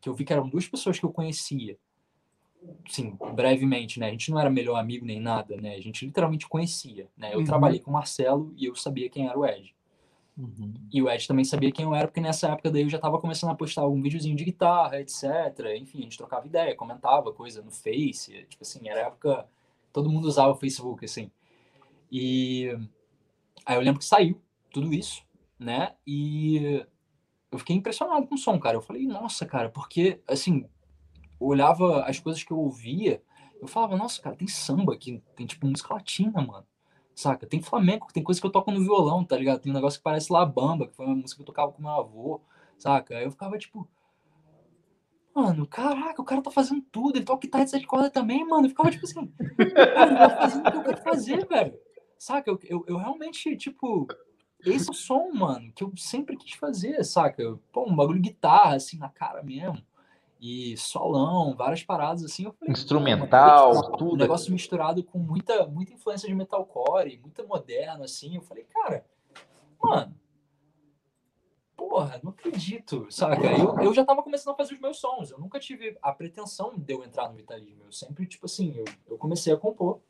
que 0.00 0.08
eu 0.08 0.14
vi 0.14 0.24
que 0.24 0.32
eram 0.32 0.48
duas 0.48 0.66
pessoas 0.66 0.98
que 0.98 1.04
eu 1.04 1.12
conhecia, 1.12 1.78
sim, 2.88 3.16
brevemente, 3.34 4.00
né? 4.00 4.08
A 4.08 4.10
gente 4.10 4.30
não 4.30 4.40
era 4.40 4.50
melhor 4.50 4.76
amigo 4.76 5.04
nem 5.04 5.20
nada, 5.20 5.56
né? 5.56 5.74
A 5.74 5.80
gente 5.80 6.04
literalmente 6.04 6.48
conhecia, 6.48 7.08
né? 7.16 7.34
Eu 7.34 7.40
uhum. 7.40 7.44
trabalhei 7.44 7.80
com 7.80 7.90
o 7.90 7.94
Marcelo 7.94 8.52
e 8.56 8.64
eu 8.66 8.74
sabia 8.74 9.10
quem 9.10 9.28
era 9.28 9.38
o 9.38 9.44
Ed. 9.44 9.74
Uhum. 10.36 10.74
E 10.92 11.02
o 11.02 11.10
Ed 11.10 11.26
também 11.26 11.44
sabia 11.44 11.72
quem 11.72 11.84
eu 11.84 11.94
era, 11.94 12.08
porque 12.08 12.20
nessa 12.20 12.48
época 12.48 12.70
daí 12.70 12.82
eu 12.82 12.88
já 12.88 12.96
estava 12.96 13.18
começando 13.18 13.50
a 13.50 13.54
postar 13.54 13.82
algum 13.82 14.02
videozinho 14.02 14.36
de 14.36 14.44
guitarra, 14.44 15.00
etc. 15.00 15.24
Enfim, 15.78 16.00
a 16.00 16.02
gente 16.02 16.18
trocava 16.18 16.46
ideia, 16.46 16.74
comentava 16.74 17.32
coisa 17.32 17.62
no 17.62 17.70
Face. 17.70 18.44
Tipo 18.48 18.62
assim, 18.62 18.88
era 18.88 19.00
época 19.00 19.48
todo 19.92 20.10
mundo 20.10 20.26
usava 20.26 20.52
o 20.52 20.56
Facebook, 20.56 21.04
assim. 21.04 21.30
E 22.12 22.68
aí 23.64 23.76
eu 23.76 23.80
lembro 23.80 23.98
que 23.98 24.04
saiu 24.04 24.40
tudo 24.70 24.92
isso, 24.92 25.24
né? 25.58 25.94
E 26.06 26.84
eu 27.50 27.58
fiquei 27.58 27.76
impressionado 27.76 28.26
com 28.26 28.34
o 28.34 28.38
som, 28.38 28.58
cara. 28.58 28.76
Eu 28.76 28.82
falei, 28.82 29.06
nossa, 29.06 29.46
cara, 29.46 29.68
porque, 29.70 30.20
assim, 30.26 30.68
olhava 31.38 32.04
as 32.04 32.18
coisas 32.18 32.42
que 32.42 32.52
eu 32.52 32.58
ouvia, 32.58 33.22
eu 33.60 33.66
falava, 33.66 33.96
nossa, 33.96 34.20
cara, 34.20 34.36
tem 34.36 34.48
samba 34.48 34.94
aqui, 34.94 35.22
tem 35.34 35.46
tipo 35.46 35.66
música 35.66 35.94
latina, 35.94 36.40
mano. 36.40 36.66
Saca? 37.14 37.46
Tem 37.46 37.62
flamenco, 37.62 38.12
tem 38.12 38.22
coisa 38.22 38.38
que 38.38 38.46
eu 38.46 38.50
toco 38.50 38.70
no 38.70 38.80
violão, 38.80 39.24
tá 39.24 39.36
ligado? 39.38 39.60
Tem 39.60 39.72
um 39.72 39.74
negócio 39.74 39.98
que 39.98 40.04
parece 40.04 40.30
La 40.30 40.44
Bamba, 40.44 40.86
que 40.86 40.94
foi 40.94 41.06
uma 41.06 41.16
música 41.16 41.36
que 41.36 41.42
eu 41.42 41.46
tocava 41.46 41.72
com 41.72 41.80
meu 41.80 41.90
avô, 41.90 42.42
saca? 42.78 43.16
Aí 43.16 43.24
eu 43.24 43.30
ficava 43.30 43.56
tipo, 43.56 43.88
mano, 45.34 45.66
caraca, 45.66 46.20
o 46.20 46.24
cara 46.24 46.42
tá 46.42 46.50
fazendo 46.50 46.82
tudo, 46.92 47.16
ele 47.16 47.24
toca 47.24 47.40
guitarra 47.40 47.64
de 47.64 47.70
sete 47.70 47.86
cordas 47.86 48.10
também, 48.10 48.46
mano. 48.46 48.66
Eu 48.66 48.70
ficava 48.70 48.90
tipo 48.90 49.06
assim, 49.06 49.32
ele 49.58 49.70
tá 49.70 50.36
fazendo 50.36 50.66
o 50.66 50.70
que 50.70 50.76
eu 50.76 50.82
quero 50.82 51.02
fazer, 51.02 51.46
velho. 51.46 51.78
Saca? 52.18 52.50
Eu, 52.50 52.58
eu, 52.64 52.84
eu, 52.86 52.96
realmente, 52.98 53.56
tipo, 53.56 54.06
esse 54.70 54.88
é 54.88 54.92
o 54.92 54.94
som, 54.94 55.30
mano, 55.32 55.72
que 55.72 55.82
eu 55.82 55.92
sempre 55.96 56.36
quis 56.36 56.52
fazer, 56.52 57.02
saca? 57.04 57.58
Pô, 57.72 57.88
um 57.88 57.94
bagulho 57.96 58.20
de 58.20 58.30
guitarra, 58.30 58.76
assim, 58.76 58.98
na 58.98 59.08
cara 59.08 59.42
mesmo 59.42 59.82
e 60.40 60.76
solão, 60.76 61.54
várias 61.54 61.82
paradas 61.82 62.24
assim. 62.24 62.44
Falei, 62.44 62.72
Instrumental, 62.72 63.92
tudo. 63.96 64.14
Um 64.14 64.16
negócio 64.16 64.52
misturado 64.52 65.02
com 65.02 65.18
muita, 65.18 65.66
muita 65.66 65.92
influência 65.92 66.28
de 66.28 66.34
metalcore, 66.34 67.18
muita 67.20 67.42
moderno, 67.44 68.04
assim. 68.04 68.36
Eu 68.36 68.42
falei, 68.42 68.64
cara, 68.64 69.04
mano, 69.82 70.14
porra, 71.76 72.20
não 72.22 72.30
acredito, 72.30 73.06
saca? 73.10 73.46
Eu, 73.46 73.80
eu 73.80 73.94
já 73.94 74.04
tava 74.04 74.22
começando 74.22 74.54
a 74.54 74.56
fazer 74.56 74.74
os 74.74 74.80
meus 74.80 74.98
sons, 74.98 75.30
eu 75.30 75.38
nunca 75.38 75.58
tive 75.58 75.96
a 76.02 76.12
pretensão 76.12 76.74
de 76.76 76.92
eu 76.92 77.02
entrar 77.02 77.28
no 77.28 77.36
Vitalismo. 77.36 77.84
Eu 77.84 77.92
sempre, 77.92 78.26
tipo 78.26 78.46
assim, 78.46 78.74
eu, 78.76 78.84
eu 79.08 79.18
comecei 79.18 79.52
a 79.52 79.56
compor 79.56 80.00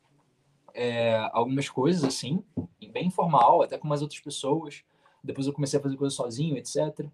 é, 0.77 1.17
algumas 1.33 1.67
coisas, 1.67 2.03
assim, 2.03 2.43
bem 2.91 3.07
informal, 3.07 3.63
até 3.63 3.77
com 3.77 3.87
mais 3.87 4.01
outras 4.01 4.19
pessoas. 4.19 4.83
Depois 5.23 5.47
eu 5.47 5.53
comecei 5.53 5.79
a 5.79 5.81
fazer 5.81 5.97
coisas 5.97 6.15
sozinho, 6.15 6.55
etc. 6.55 7.05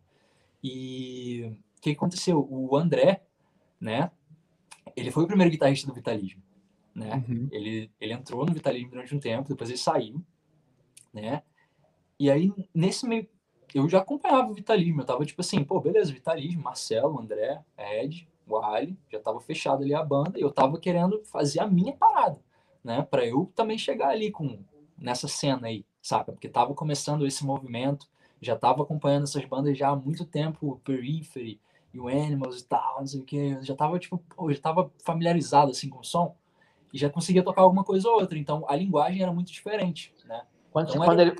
E 0.64 1.57
que 1.84 1.91
aconteceu? 1.91 2.48
O 2.49 2.76
André, 2.77 3.22
né? 3.80 4.10
Ele 4.95 5.11
foi 5.11 5.23
o 5.23 5.27
primeiro 5.27 5.52
guitarrista 5.52 5.85
do 5.85 5.94
Vitalismo, 5.94 6.41
né? 6.95 7.23
Uhum. 7.27 7.49
Ele, 7.52 7.91
ele 7.99 8.14
entrou 8.14 8.45
no 8.45 8.53
Vitalismo 8.53 8.91
durante 8.91 9.14
um 9.14 9.19
tempo, 9.19 9.49
depois 9.49 9.69
ele 9.69 9.77
saiu, 9.77 10.23
né? 11.14 11.44
E 12.18 12.31
aí, 12.31 12.53
nesse 12.73 13.06
meio, 13.06 13.27
eu 13.73 13.90
já 13.90 13.99
acompanhava 13.99 14.49
o 14.49 14.53
Vitalismo, 14.53 15.02
eu 15.02 15.06
tava 15.06 15.26
tipo 15.26 15.41
assim, 15.41 15.64
pô, 15.64 15.80
beleza, 15.81 16.14
Vitalismo, 16.14 16.64
Marcelo, 16.64 17.19
André, 17.19 17.61
Ed, 17.77 18.30
o 18.48 18.57
Ali, 18.57 18.98
já 19.10 19.19
tava 19.19 19.41
fechado 19.41 19.84
ali 19.84 19.94
a 19.94 20.03
banda, 20.03 20.38
e 20.38 20.41
eu 20.41 20.52
tava 20.52 20.80
querendo 20.80 21.22
fazer 21.26 21.60
a 21.60 21.68
minha 21.68 21.94
parada, 21.94 22.40
né? 22.84 23.01
Para 23.10 23.26
eu 23.26 23.51
também 23.55 23.77
chegar 23.77 24.10
ali 24.10 24.31
com 24.31 24.60
nessa 24.97 25.27
cena 25.27 25.68
aí, 25.68 25.85
saca? 26.01 26.31
Porque 26.31 26.47
tava 26.47 26.73
começando 26.73 27.26
esse 27.26 27.45
movimento, 27.45 28.07
já 28.41 28.55
tava 28.55 28.84
acompanhando 28.84 29.23
essas 29.23 29.45
bandas 29.45 29.77
já 29.77 29.89
há 29.89 29.95
muito 29.95 30.26
tempo, 30.26 30.72
o 30.72 30.80
Periphery, 30.80 31.60
e 31.93 31.99
o 31.99 32.07
Animals 32.07 32.61
e 32.61 32.65
tal, 32.65 32.99
não 32.99 33.07
sei 33.07 33.22
o 33.22 33.23
que. 33.23 33.61
Já 33.61 33.76
tava, 33.76 33.99
tipo, 33.99 34.18
pô, 34.35 34.51
já 34.51 34.60
tava 34.60 34.91
familiarizado, 35.03 35.72
assim, 35.72 35.89
com 35.89 35.99
o 35.99 36.03
som. 36.03 36.35
E 36.91 36.97
já 36.97 37.10
conseguia 37.10 37.43
tocar 37.43 37.61
alguma 37.61 37.84
coisa 37.84 38.10
ou 38.10 38.19
outra. 38.19 38.38
Então, 38.38 38.65
a 38.68 38.76
linguagem 38.76 39.22
era 39.22 39.31
muito 39.31 39.51
diferente, 39.51 40.14
né? 40.26 40.41
Quando, 40.72 40.89
então, 40.89 41.05
quando 41.05 41.19
ele 41.19 41.31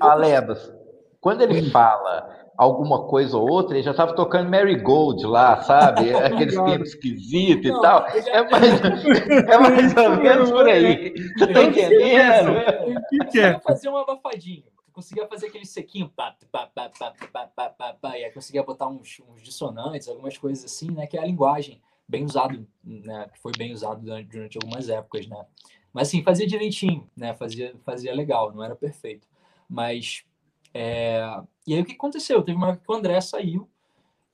quando 1.20 1.40
ele 1.40 1.70
fala 1.70 2.43
alguma 2.56 3.06
coisa 3.06 3.36
ou 3.36 3.48
outra, 3.48 3.76
ele 3.76 3.82
já 3.82 3.90
estava 3.90 4.14
tocando 4.14 4.50
Mary 4.50 4.76
Gold 4.76 5.24
lá, 5.26 5.62
sabe? 5.62 6.14
Aqueles 6.14 6.54
tempos 6.54 6.88
esquisitos 6.90 7.66
e 7.66 7.80
tal. 7.80 8.06
Já... 8.10 8.32
É, 8.32 8.50
mais, 8.50 8.80
é 9.48 9.58
mais 9.58 9.96
ou 9.96 10.16
menos 10.16 10.50
por 10.50 10.68
aí. 10.68 11.14
Você 11.36 11.46
tá 11.46 11.62
entendendo? 11.62 12.50
Eu 12.50 13.02
conseguia 13.18 13.60
fazer 13.60 13.88
uma 13.88 14.02
abafadinha. 14.02 14.64
conseguia 14.92 15.26
fazer 15.26 15.46
aquele 15.48 15.66
sequinho, 15.66 16.08
pá, 16.08 16.36
pá, 16.50 16.66
pá, 16.66 16.90
pá, 16.98 17.12
pá, 17.32 17.46
pá, 17.46 17.68
pá, 17.68 17.94
pá, 17.94 18.18
e 18.18 18.24
aí 18.24 18.30
conseguia 18.30 18.62
botar 18.62 18.88
uns, 18.88 19.20
uns 19.28 19.42
dissonantes, 19.42 20.08
algumas 20.08 20.38
coisas 20.38 20.64
assim, 20.64 20.90
né? 20.90 21.06
Que 21.06 21.18
é 21.18 21.22
a 21.22 21.26
linguagem 21.26 21.82
bem 22.08 22.24
usado, 22.24 22.66
né? 22.82 23.28
Que 23.32 23.40
foi 23.40 23.52
bem 23.56 23.72
usado 23.72 24.00
durante, 24.00 24.28
durante 24.28 24.58
algumas 24.58 24.88
épocas, 24.88 25.26
né? 25.26 25.44
Mas 25.92 26.08
assim, 26.08 26.22
fazia 26.22 26.46
direitinho, 26.46 27.08
né? 27.16 27.34
Fazia, 27.34 27.74
fazia 27.84 28.14
legal, 28.14 28.52
não 28.52 28.62
era 28.62 28.74
perfeito. 28.74 29.26
Mas 29.68 30.24
é... 30.72 31.22
E 31.66 31.74
aí 31.74 31.80
o 31.80 31.84
que 31.84 31.92
aconteceu? 31.92 32.42
Teve 32.42 32.56
uma 32.56 32.70
época 32.70 32.84
que 32.84 32.92
o 32.92 32.94
André 32.94 33.20
saiu. 33.20 33.68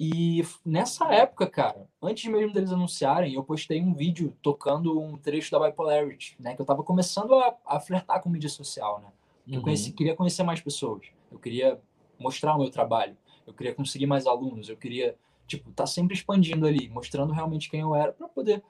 E 0.03 0.43
nessa 0.65 1.13
época, 1.13 1.47
cara, 1.47 1.87
antes 2.03 2.25
mesmo 2.31 2.55
deles 2.55 2.73
anunciarem, 2.73 3.35
eu 3.35 3.45
postei 3.45 3.83
um 3.83 3.93
vídeo 3.93 4.35
tocando 4.41 4.99
um 4.99 5.19
trecho 5.19 5.51
da 5.51 5.61
Bipolarity, 5.61 6.37
né? 6.41 6.55
Que 6.55 6.63
eu 6.63 6.67
tava 6.67 6.83
começando 6.83 7.35
a, 7.35 7.55
a 7.67 7.79
flertar 7.79 8.23
com 8.23 8.31
mídia 8.31 8.49
social, 8.49 9.01
né? 9.01 9.09
Uhum. 9.47 9.55
Eu 9.57 9.63
conheci, 9.63 9.93
queria 9.93 10.17
conhecer 10.17 10.43
mais 10.43 10.61
pessoas. 10.61 11.07
Eu 11.31 11.39
queria 11.39 11.79
mostrar 12.19 12.57
o 12.57 12.59
meu 12.59 12.71
trabalho. 12.71 13.15
Eu 13.47 13.53
queria 13.53 13.75
conseguir 13.75 14.07
mais 14.07 14.27
alunos. 14.27 14.71
Eu 14.71 14.77
queria, 14.77 15.15
tipo, 15.47 15.71
tá 15.73 15.87
sempre 15.87 16.15
expandindo 16.15 16.67
ali, 16.67 16.89
mostrando 16.89 17.33
realmente 17.35 17.69
quem 17.69 17.81
eu 17.81 17.95
era 17.95 18.13
para 18.13 18.27
poder 18.27 18.63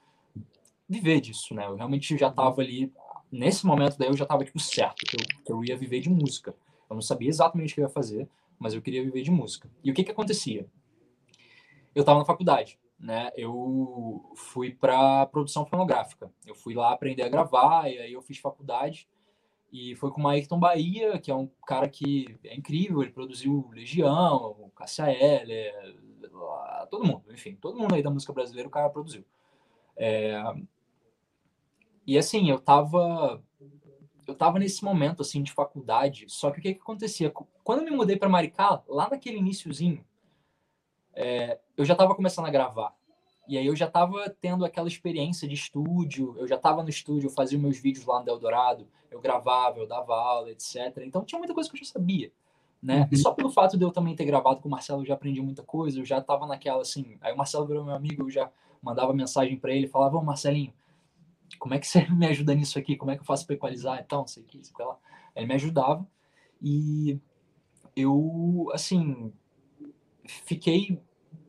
viver 0.88 1.20
disso, 1.20 1.54
né? 1.54 1.66
Eu 1.66 1.76
realmente 1.76 2.18
já 2.18 2.28
tava 2.28 2.60
ali, 2.60 2.92
nesse 3.30 3.64
momento 3.64 3.96
daí 3.96 4.08
eu 4.08 4.16
já 4.16 4.26
tava, 4.26 4.44
tipo, 4.44 4.58
certo, 4.58 5.06
que 5.06 5.14
eu, 5.14 5.44
que 5.44 5.52
eu 5.52 5.64
ia 5.64 5.76
viver 5.76 6.00
de 6.00 6.10
música. 6.10 6.52
Eu 6.90 6.94
não 6.94 7.02
sabia 7.02 7.28
exatamente 7.28 7.72
o 7.72 7.74
que 7.76 7.80
eu 7.80 7.84
ia 7.84 7.88
fazer, 7.88 8.28
mas 8.60 8.74
eu 8.74 8.82
queria 8.82 9.02
viver 9.02 9.22
de 9.22 9.30
música. 9.30 9.70
E 9.82 9.90
o 9.90 9.94
que 9.94 10.04
que 10.04 10.10
acontecia? 10.10 10.68
Eu 11.94 12.00
estava 12.00 12.18
na 12.18 12.24
faculdade, 12.26 12.78
né? 12.98 13.32
Eu 13.34 14.30
fui 14.36 14.70
para 14.70 15.26
produção 15.26 15.64
fonográfica. 15.64 16.30
Eu 16.46 16.54
fui 16.54 16.74
lá 16.74 16.92
aprender 16.92 17.22
a 17.22 17.28
gravar 17.28 17.90
e 17.90 17.98
aí 17.98 18.12
eu 18.12 18.20
fiz 18.20 18.38
faculdade 18.38 19.08
e 19.72 19.94
foi 19.96 20.10
com 20.10 20.22
o 20.22 20.28
Ayrton 20.28 20.58
Bahia, 20.58 21.18
que 21.18 21.30
é 21.30 21.34
um 21.34 21.48
cara 21.66 21.88
que 21.88 22.38
é 22.44 22.54
incrível, 22.54 23.02
ele 23.02 23.12
produziu 23.12 23.70
Legião, 23.72 24.70
Cassia 24.76 25.10
Eller, 25.10 25.72
todo 26.90 27.06
mundo, 27.06 27.32
enfim, 27.32 27.54
todo 27.54 27.78
mundo 27.78 27.94
aí 27.94 28.02
da 28.02 28.10
música 28.10 28.32
brasileira 28.32 28.68
o 28.68 28.72
cara 28.72 28.90
produziu. 28.90 29.24
É... 29.96 30.34
E 32.06 32.18
assim, 32.18 32.50
eu 32.50 32.58
tava 32.58 33.42
eu 34.26 34.34
tava 34.34 34.58
nesse 34.58 34.84
momento 34.84 35.22
assim 35.22 35.42
de 35.42 35.52
faculdade, 35.52 36.26
só 36.28 36.50
que 36.50 36.58
o 36.58 36.62
que 36.62 36.74
que 36.74 36.80
acontecia? 36.80 37.32
Quando 37.70 37.82
eu 37.82 37.84
me 37.84 37.96
mudei 37.96 38.16
para 38.16 38.28
Maricá, 38.28 38.82
lá 38.88 39.08
naquele 39.08 39.38
iníciozinho, 39.38 40.04
é, 41.14 41.56
eu 41.76 41.84
já 41.84 41.92
estava 41.92 42.16
começando 42.16 42.46
a 42.46 42.50
gravar. 42.50 42.92
E 43.46 43.56
aí 43.56 43.64
eu 43.64 43.76
já 43.76 43.86
estava 43.86 44.28
tendo 44.28 44.64
aquela 44.64 44.88
experiência 44.88 45.46
de 45.46 45.54
estúdio, 45.54 46.34
eu 46.36 46.48
já 46.48 46.56
estava 46.56 46.82
no 46.82 46.88
estúdio, 46.88 47.28
eu 47.28 47.32
fazia 47.32 47.56
meus 47.56 47.78
vídeos 47.78 48.04
lá 48.04 48.20
no 48.24 48.28
Eldorado, 48.28 48.88
eu 49.08 49.20
gravava, 49.20 49.78
eu 49.78 49.86
dava 49.86 50.16
aula, 50.16 50.50
etc. 50.50 50.98
Então 51.04 51.24
tinha 51.24 51.38
muita 51.38 51.54
coisa 51.54 51.70
que 51.70 51.76
eu 51.76 51.84
já 51.84 51.92
sabia, 51.92 52.32
né? 52.82 53.02
Uhum. 53.02 53.08
E 53.12 53.16
só 53.16 53.32
pelo 53.32 53.50
fato 53.50 53.78
de 53.78 53.84
eu 53.84 53.92
também 53.92 54.16
ter 54.16 54.24
gravado 54.24 54.60
com 54.60 54.66
o 54.66 54.70
Marcelo, 54.72 55.02
eu 55.02 55.06
já 55.06 55.14
aprendi 55.14 55.40
muita 55.40 55.62
coisa, 55.62 56.00
eu 56.00 56.04
já 56.04 56.18
estava 56.18 56.48
naquela 56.48 56.82
assim. 56.82 57.18
Aí 57.20 57.32
o 57.32 57.36
Marcelo 57.36 57.68
virou 57.68 57.84
meu 57.84 57.94
amigo, 57.94 58.24
eu 58.24 58.30
já 58.30 58.50
mandava 58.82 59.12
mensagem 59.12 59.56
para 59.56 59.72
ele, 59.72 59.86
falava: 59.86 60.16
"Ô 60.16 60.24
Marcelinho, 60.24 60.74
como 61.56 61.72
é 61.74 61.78
que 61.78 61.86
você 61.86 62.04
me 62.10 62.26
ajuda 62.26 62.52
nisso 62.52 62.80
aqui? 62.80 62.96
Como 62.96 63.12
é 63.12 63.14
que 63.14 63.20
eu 63.20 63.26
faço 63.26 63.46
para 63.46 63.54
equalizar 63.54 64.00
e 64.00 64.12
não 64.12 64.26
sei 64.26 64.42
que, 64.42 64.60
sei 64.64 64.84
lá. 64.84 64.98
Ele 65.36 65.46
me 65.46 65.54
ajudava 65.54 66.04
e 66.60 67.20
eu, 68.00 68.68
assim, 68.72 69.32
fiquei 70.26 71.00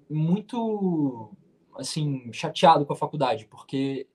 muito, 0.10 1.32
assim, 1.76 2.32
chateado 2.34 2.86
com 2.86 2.94
a 2.94 2.98
faculdade, 2.98 3.46
porque 3.46 4.08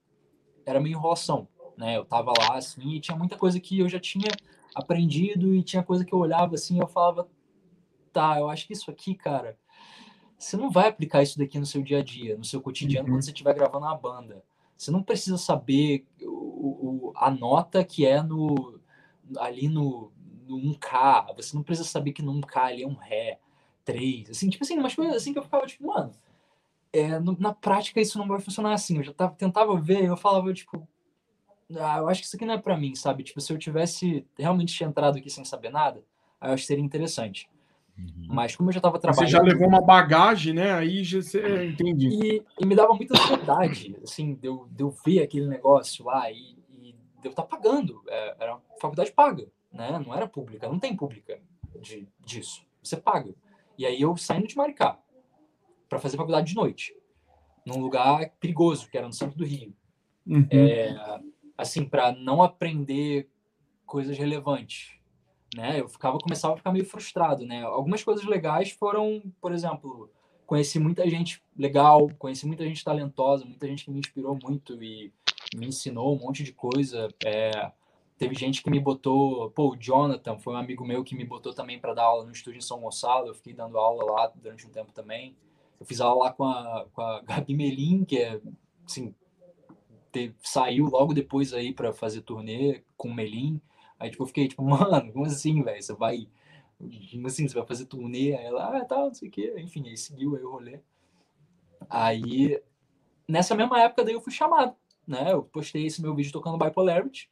era 0.64 0.80
meio 0.80 0.96
enrolação, 0.96 1.48
né? 1.76 1.96
Eu 1.96 2.04
tava 2.04 2.32
lá, 2.38 2.56
assim, 2.56 2.94
e 2.94 3.00
tinha 3.00 3.16
muita 3.16 3.36
coisa 3.36 3.60
que 3.60 3.78
eu 3.78 3.88
já 3.88 4.00
tinha 4.00 4.28
aprendido 4.74 5.54
e 5.54 5.62
tinha 5.62 5.82
coisa 5.82 6.04
que 6.04 6.12
eu 6.12 6.18
olhava, 6.18 6.54
assim, 6.54 6.76
e 6.76 6.80
eu 6.80 6.88
falava, 6.88 7.28
tá, 8.12 8.38
eu 8.38 8.48
acho 8.48 8.66
que 8.66 8.72
isso 8.72 8.90
aqui, 8.90 9.14
cara, 9.14 9.58
você 10.38 10.56
não 10.56 10.70
vai 10.70 10.88
aplicar 10.88 11.22
isso 11.22 11.38
daqui 11.38 11.58
no 11.58 11.66
seu 11.66 11.82
dia 11.82 11.98
a 11.98 12.02
dia, 12.02 12.36
no 12.36 12.44
seu 12.44 12.60
cotidiano, 12.60 13.08
uhum. 13.08 13.14
quando 13.14 13.24
você 13.24 13.30
estiver 13.30 13.54
gravando 13.54 13.86
uma 13.86 13.96
banda. 13.96 14.44
Você 14.76 14.90
não 14.90 15.02
precisa 15.02 15.38
saber 15.38 16.06
o, 16.22 17.08
o, 17.08 17.12
a 17.16 17.30
nota 17.30 17.82
que 17.82 18.04
é 18.04 18.22
no 18.22 18.78
ali 19.38 19.68
no, 19.68 20.12
no 20.47 20.56
1K. 20.56 21.35
Você 21.36 21.56
não 21.56 21.62
precisa 21.62 21.89
saber 21.89 22.12
que 22.12 22.23
no 22.23 22.32
1K 22.40 22.56
ali 22.56 22.82
é 22.82 22.86
um 22.86 22.94
Ré, 22.94 23.39
3. 23.85 24.31
Assim, 24.31 24.48
tipo 24.51 24.64
assim, 24.64 24.78
umas 24.78 24.94
coisas 24.94 25.16
assim 25.16 25.32
que 25.32 25.39
eu 25.39 25.43
ficava 25.43 25.66
tipo, 25.66 25.86
mano, 25.86 26.12
é, 26.93 27.18
no, 27.18 27.36
na 27.39 27.52
prática 27.52 28.01
isso 28.01 28.18
não 28.18 28.28
vai 28.28 28.40
funcionar 28.40 28.73
assim. 28.73 28.98
Eu 28.98 29.05
já 29.05 29.12
tava, 29.12 29.35
tentava 29.35 29.78
ver, 29.81 30.05
eu 30.05 30.16
falava, 30.16 30.52
tipo, 30.52 30.86
ah, 31.78 31.98
eu 31.98 32.09
acho 32.09 32.20
que 32.20 32.27
isso 32.27 32.36
aqui 32.36 32.44
não 32.44 32.55
é 32.55 32.59
para 32.59 32.77
mim, 32.77 32.94
sabe? 32.94 33.23
Tipo, 33.23 33.40
se 33.40 33.52
eu 33.52 33.59
tivesse 33.59 34.27
realmente 34.39 34.82
entrado 34.82 35.18
aqui 35.18 35.28
sem 35.28 35.44
saber 35.44 35.70
nada, 35.70 36.02
eu 36.43 36.52
acho 36.52 36.62
que 36.62 36.66
seria 36.66 36.85
interessante. 36.85 37.48
Uhum. 37.98 38.27
Mas 38.28 38.55
como 38.55 38.68
eu 38.68 38.74
já 38.74 38.78
estava 38.78 38.98
trabalhando. 38.98 39.31
Você 39.31 39.32
já 39.36 39.43
levou 39.43 39.66
uma 39.66 39.81
bagagem, 39.81 40.52
né? 40.52 40.73
Aí 40.73 41.02
já 41.02 41.23
você 41.23 41.40
é, 41.40 41.64
entendi. 41.64 42.09
E, 42.09 42.43
e, 42.60 42.66
me 42.66 42.74
dava 42.74 42.93
muita 42.93 43.14
ansiedade, 43.14 43.97
assim, 44.02 44.35
de 44.35 44.47
eu, 44.47 44.68
de 44.70 44.82
eu 44.82 44.90
ver 45.05 45.23
aquele 45.23 45.47
negócio 45.47 46.05
lá 46.05 46.31
e, 46.31 46.56
e 46.78 46.93
de 46.93 47.28
eu 47.28 47.31
estar 47.31 47.43
tá 47.43 47.48
pagando. 47.48 48.02
É, 48.09 48.36
era 48.39 48.52
uma 48.52 48.62
faculdade 48.81 49.12
paga, 49.12 49.47
né? 49.76 50.02
Não 50.04 50.14
era 50.14 50.26
pública, 50.26 50.68
não 50.68 50.78
tem 50.78 50.96
pública 50.96 51.40
de, 51.80 52.08
disso. 52.24 52.66
Você 52.82 52.96
paga. 52.96 53.34
E 53.78 53.84
aí 53.86 54.00
eu 54.00 54.16
saindo 54.16 54.46
de 54.46 54.56
Maricá 54.56 54.98
para 55.88 56.00
fazer 56.00 56.16
faculdade 56.16 56.48
de 56.48 56.56
noite, 56.56 56.96
num 57.64 57.80
lugar 57.80 58.30
perigoso, 58.40 58.88
que 58.88 58.98
era 58.98 59.06
no 59.06 59.12
centro 59.12 59.36
do 59.36 59.44
Rio. 59.44 59.74
Uhum. 60.26 60.48
É, 60.50 61.20
assim, 61.56 61.84
para 61.84 62.12
não 62.12 62.42
aprender 62.42 63.28
coisas 63.84 64.18
relevantes 64.18 64.96
né? 65.56 65.80
Eu 65.80 65.88
ficava 65.88 66.18
começava 66.18 66.54
a 66.54 66.56
ficar 66.56 66.72
meio 66.72 66.84
frustrado, 66.84 67.44
né? 67.44 67.62
Algumas 67.62 68.04
coisas 68.04 68.24
legais 68.24 68.70
foram, 68.70 69.22
por 69.40 69.52
exemplo, 69.52 70.10
conheci 70.46 70.78
muita 70.78 71.08
gente 71.08 71.42
legal, 71.56 72.10
conheci 72.18 72.46
muita 72.46 72.64
gente 72.64 72.84
talentosa, 72.84 73.44
muita 73.44 73.66
gente 73.66 73.84
que 73.84 73.90
me 73.90 73.98
inspirou 73.98 74.38
muito 74.42 74.80
e 74.82 75.12
me 75.54 75.66
ensinou 75.66 76.14
um 76.14 76.18
monte 76.18 76.42
de 76.42 76.52
coisa. 76.52 77.08
É, 77.24 77.72
teve 78.18 78.34
gente 78.34 78.62
que 78.62 78.70
me 78.70 78.80
botou, 78.80 79.51
pô, 79.51 79.72
o 79.72 79.76
Jonathan 79.76 80.38
foi 80.38 80.55
um 80.55 80.56
amigo 80.56 80.84
meu 80.84 81.05
que 81.05 81.14
me 81.14 81.24
botou 81.24 81.52
também 81.52 81.78
para 81.78 81.94
dar 81.94 82.05
aula 82.05 82.24
no 82.24 82.32
estúdio 82.32 82.59
em 82.59 82.62
São 82.62 82.80
Gonçalo. 82.80 83.28
Eu 83.28 83.34
fiquei 83.34 83.52
dando 83.52 83.78
aula 83.78 84.05
lá 84.05 84.32
durante 84.34 84.66
um 84.66 84.70
tempo 84.70 84.93
também. 84.93 85.36
Eu 85.78 85.84
fiz 85.84 86.01
aula 86.01 86.26
lá 86.26 86.32
com 86.32 86.44
a, 86.44 86.86
com 86.93 87.02
a 87.02 87.20
Gabi 87.20 87.55
Melim, 87.55 88.05
que 88.05 88.18
é, 88.18 88.40
assim, 88.86 89.14
te, 90.10 90.34
saiu 90.43 90.86
logo 90.86 91.12
depois 91.12 91.52
aí 91.52 91.72
para 91.72 91.93
fazer 91.93 92.22
turnê 92.22 92.82
com 92.97 93.09
o 93.09 93.14
Melim. 93.14 93.60
Aí, 93.98 94.10
tipo, 94.10 94.22
eu 94.22 94.26
fiquei, 94.26 94.48
tipo, 94.48 94.62
mano, 94.64 95.12
como 95.12 95.26
assim, 95.26 95.62
velho? 95.62 95.82
Você 95.82 95.94
vai. 95.94 96.28
Como 97.10 97.26
assim? 97.26 97.47
Você 97.47 97.55
vai 97.55 97.66
fazer 97.66 97.84
turnê? 97.86 98.34
Aí 98.34 98.47
ela, 98.47 98.78
ah, 98.78 98.84
tal, 98.84 98.86
tá, 98.86 99.05
não 99.06 99.14
sei 99.14 99.28
o 99.28 99.30
quê. 99.30 99.55
Enfim, 99.59 99.86
aí 99.88 99.97
seguiu 99.97 100.36
aí 100.36 100.43
o 100.43 100.51
rolê. 100.51 100.80
Aí, 101.88 102.60
nessa 103.28 103.55
mesma 103.55 103.80
época, 103.80 104.05
daí 104.05 104.14
eu 104.14 104.20
fui 104.20 104.32
chamado, 104.32 104.74
né? 105.06 105.32
Eu 105.32 105.43
postei 105.43 105.84
esse 105.86 106.01
meu 106.01 106.14
vídeo 106.14 106.32
tocando 106.32 106.59
Bipolarity. 106.59 107.30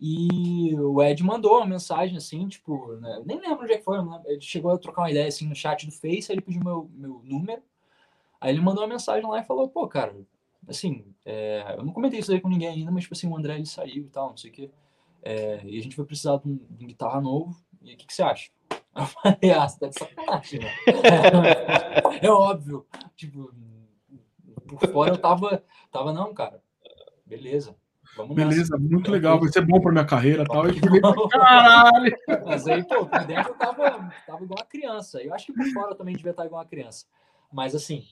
E 0.00 0.74
o 0.78 1.02
Ed 1.02 1.22
mandou 1.22 1.58
uma 1.58 1.66
mensagem 1.66 2.16
assim, 2.16 2.48
tipo, 2.48 2.94
né? 2.96 3.22
nem 3.26 3.38
lembro 3.38 3.64
onde 3.64 3.74
é 3.74 3.76
que 3.76 3.84
foi, 3.84 3.98
ele 4.24 4.40
chegou 4.40 4.70
a 4.70 4.78
trocar 4.78 5.02
uma 5.02 5.10
ideia 5.10 5.28
assim 5.28 5.46
no 5.46 5.54
chat 5.54 5.84
do 5.84 5.92
Face, 5.92 6.30
aí 6.32 6.36
ele 6.36 6.40
pediu 6.40 6.64
meu, 6.64 6.90
meu 6.94 7.20
número. 7.22 7.62
Aí 8.40 8.50
ele 8.50 8.62
mandou 8.62 8.82
uma 8.82 8.88
mensagem 8.88 9.28
lá 9.28 9.40
e 9.40 9.44
falou, 9.44 9.68
pô, 9.68 9.86
cara, 9.86 10.16
assim, 10.66 11.04
é, 11.26 11.74
eu 11.76 11.84
não 11.84 11.92
comentei 11.92 12.18
isso 12.18 12.32
aí 12.32 12.40
com 12.40 12.48
ninguém 12.48 12.68
ainda, 12.68 12.90
mas 12.90 13.02
tipo 13.02 13.14
assim, 13.14 13.28
o 13.28 13.36
André 13.36 13.56
ele 13.56 13.66
saiu 13.66 14.04
e 14.04 14.08
tal, 14.08 14.30
não 14.30 14.36
sei 14.38 14.50
o 14.50 14.54
quê. 14.54 14.70
É, 15.22 15.60
e 15.64 15.78
a 15.78 15.82
gente 15.82 15.96
vai 15.96 16.06
precisar 16.06 16.38
de 16.38 16.48
um, 16.48 16.56
de 16.70 16.84
um 16.84 16.88
guitarra 16.88 17.20
novo. 17.20 17.54
E 17.82 17.92
o 17.92 17.96
que, 17.98 18.06
que, 18.06 18.14
você 18.14 18.22
acha? 18.22 18.50
Eu 18.96 19.06
falei, 19.06 19.50
ah, 19.50 19.68
você 19.68 19.78
tá 19.78 19.88
de 19.88 19.98
sacanagem, 19.98 20.60
né? 20.60 20.70
É, 22.20 22.26
é, 22.26 22.30
óbvio. 22.30 22.86
Tipo, 23.14 23.54
por 24.66 24.90
fora 24.90 25.12
eu 25.12 25.18
tava, 25.18 25.62
tava, 25.92 26.12
não, 26.12 26.34
cara, 26.34 26.62
beleza. 27.24 27.76
Vamos 28.16 28.34
beleza, 28.34 28.76
nessa. 28.76 28.78
muito 28.78 29.10
legal, 29.10 29.38
vai 29.38 29.50
ser 29.50 29.64
bom 29.64 29.80
pra 29.80 29.92
minha 29.92 30.04
carreira 30.04 30.42
e 30.42 30.46
tal. 30.46 30.66
Eu 30.66 30.74
falei, 30.74 31.00
caralho! 31.30 32.16
Mas 32.44 32.66
aí, 32.66 32.84
pô, 32.84 33.06
por 33.06 33.24
dentro 33.24 33.52
eu 33.52 33.54
tava, 33.54 34.12
tava 34.26 34.44
igual 34.44 34.58
uma 34.58 34.66
criança. 34.66 35.22
Eu 35.22 35.32
acho 35.32 35.46
que 35.46 35.52
por 35.52 35.66
fora 35.72 35.92
eu 35.92 35.96
também 35.96 36.16
devia 36.16 36.32
estar 36.32 36.44
igual 36.44 36.60
uma 36.60 36.68
criança. 36.68 37.06
Mas 37.52 37.74
assim, 37.74 38.04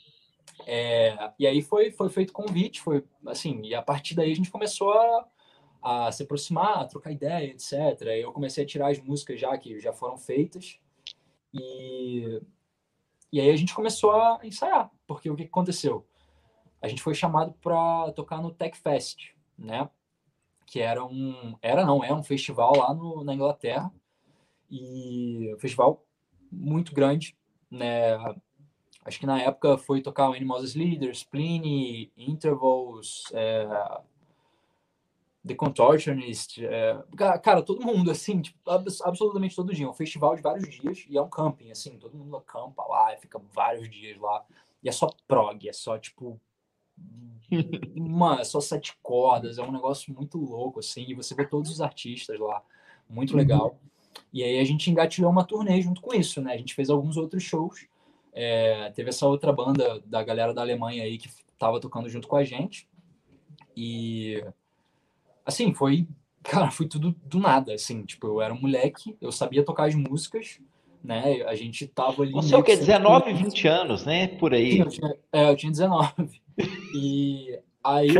é, 0.66 1.32
e 1.38 1.46
aí 1.46 1.62
foi, 1.62 1.90
foi 1.90 2.08
feito 2.08 2.32
convite, 2.32 2.80
foi 2.80 3.04
assim, 3.26 3.60
e 3.64 3.74
a 3.74 3.82
partir 3.82 4.14
daí 4.14 4.32
a 4.32 4.36
gente 4.36 4.50
começou 4.50 4.92
a 4.92 5.26
a 5.82 6.10
se 6.10 6.22
aproximar, 6.22 6.78
a 6.78 6.84
trocar 6.84 7.12
ideia, 7.12 7.46
etc. 7.50 7.72
Eu 8.20 8.32
comecei 8.32 8.64
a 8.64 8.66
tirar 8.66 8.90
as 8.90 8.98
músicas 9.00 9.40
já 9.40 9.56
que 9.56 9.78
já 9.80 9.92
foram 9.92 10.16
feitas 10.16 10.78
e 11.52 12.40
e 13.30 13.40
aí 13.40 13.50
a 13.50 13.56
gente 13.56 13.74
começou 13.74 14.12
a 14.12 14.40
ensaiar, 14.42 14.90
porque 15.06 15.28
o 15.30 15.36
que 15.36 15.44
aconteceu? 15.44 16.06
A 16.80 16.88
gente 16.88 17.02
foi 17.02 17.14
chamado 17.14 17.52
para 17.60 18.10
tocar 18.12 18.40
no 18.40 18.50
Tech 18.50 18.76
Fest, 18.78 19.34
né? 19.58 19.88
Que 20.66 20.80
era 20.80 21.04
um 21.04 21.56
era 21.62 21.84
não, 21.84 22.04
é 22.04 22.12
um 22.12 22.22
festival 22.22 22.76
lá 22.76 22.94
no, 22.94 23.24
na 23.24 23.34
Inglaterra 23.34 23.92
e 24.70 25.52
um 25.54 25.58
festival 25.58 26.04
muito 26.50 26.94
grande, 26.94 27.36
né? 27.70 28.16
Acho 29.04 29.18
que 29.18 29.26
na 29.26 29.40
época 29.40 29.78
foi 29.78 30.02
tocar 30.02 30.28
o 30.30 30.34
Animals 30.34 30.74
Leaders, 30.74 31.24
Pliny, 31.24 32.12
Intervals, 32.16 33.24
é, 33.32 33.66
The 35.46 35.54
Contortionist, 35.54 36.62
é, 36.62 37.02
cara, 37.42 37.62
todo 37.62 37.86
mundo, 37.86 38.10
assim, 38.10 38.42
tipo, 38.42 38.58
absolutamente 38.70 39.56
todo 39.56 39.74
dia. 39.74 39.86
É 39.86 39.88
um 39.88 39.94
festival 39.94 40.36
de 40.36 40.42
vários 40.42 40.68
dias 40.68 41.06
e 41.08 41.16
é 41.16 41.22
um 41.22 41.28
camping, 41.28 41.70
assim, 41.70 41.98
todo 41.98 42.18
mundo 42.18 42.36
acampa 42.36 42.84
lá 42.84 43.16
fica 43.16 43.40
vários 43.52 43.88
dias 43.88 44.18
lá. 44.18 44.44
E 44.82 44.88
é 44.88 44.92
só 44.92 45.08
prog, 45.26 45.66
é 45.66 45.72
só, 45.72 45.98
tipo, 45.98 46.38
uma, 47.96 48.40
é 48.40 48.44
só 48.44 48.60
sete 48.60 48.96
cordas, 49.02 49.58
é 49.58 49.62
um 49.62 49.72
negócio 49.72 50.14
muito 50.14 50.38
louco, 50.38 50.80
assim, 50.80 51.04
e 51.08 51.14
você 51.14 51.34
vê 51.34 51.46
todos 51.46 51.70
os 51.70 51.80
artistas 51.80 52.38
lá, 52.38 52.62
muito 53.08 53.32
uhum. 53.32 53.38
legal. 53.38 53.78
E 54.32 54.42
aí 54.42 54.58
a 54.58 54.64
gente 54.64 54.90
engatilhou 54.90 55.30
uma 55.30 55.44
turnê 55.44 55.80
junto 55.80 56.00
com 56.00 56.14
isso, 56.14 56.40
né? 56.40 56.52
A 56.52 56.56
gente 56.56 56.74
fez 56.74 56.90
alguns 56.90 57.16
outros 57.16 57.42
shows. 57.42 57.86
É, 58.32 58.90
teve 58.90 59.08
essa 59.08 59.26
outra 59.26 59.52
banda 59.52 60.00
da 60.06 60.22
galera 60.22 60.52
da 60.52 60.60
Alemanha 60.60 61.02
aí 61.02 61.18
que 61.18 61.30
tava 61.58 61.80
tocando 61.80 62.08
junto 62.08 62.28
com 62.28 62.36
a 62.36 62.44
gente. 62.44 62.88
E 63.76 64.44
assim, 65.44 65.72
foi, 65.72 66.06
cara, 66.42 66.70
foi 66.70 66.86
tudo 66.86 67.12
do 67.24 67.38
nada, 67.38 67.72
assim, 67.72 68.04
tipo, 68.04 68.26
eu 68.26 68.42
era 68.42 68.52
um 68.52 68.60
moleque, 68.60 69.16
eu 69.20 69.32
sabia 69.32 69.64
tocar 69.64 69.88
as 69.88 69.94
músicas, 69.94 70.60
né? 71.02 71.42
A 71.42 71.54
gente 71.54 71.86
tava 71.86 72.22
ali. 72.22 72.32
Você 72.32 72.54
é 72.54 72.58
o 72.58 72.62
que? 72.62 72.76
19, 72.76 73.32
20 73.32 73.68
anos, 73.68 74.04
né? 74.04 74.28
Por 74.28 74.54
aí. 74.54 74.72
Sim, 74.72 74.80
eu 74.80 74.88
tinha, 74.88 75.16
é, 75.32 75.50
eu 75.50 75.56
tinha 75.56 75.72
19. 75.72 76.42
E 76.94 77.58
aí 77.82 78.10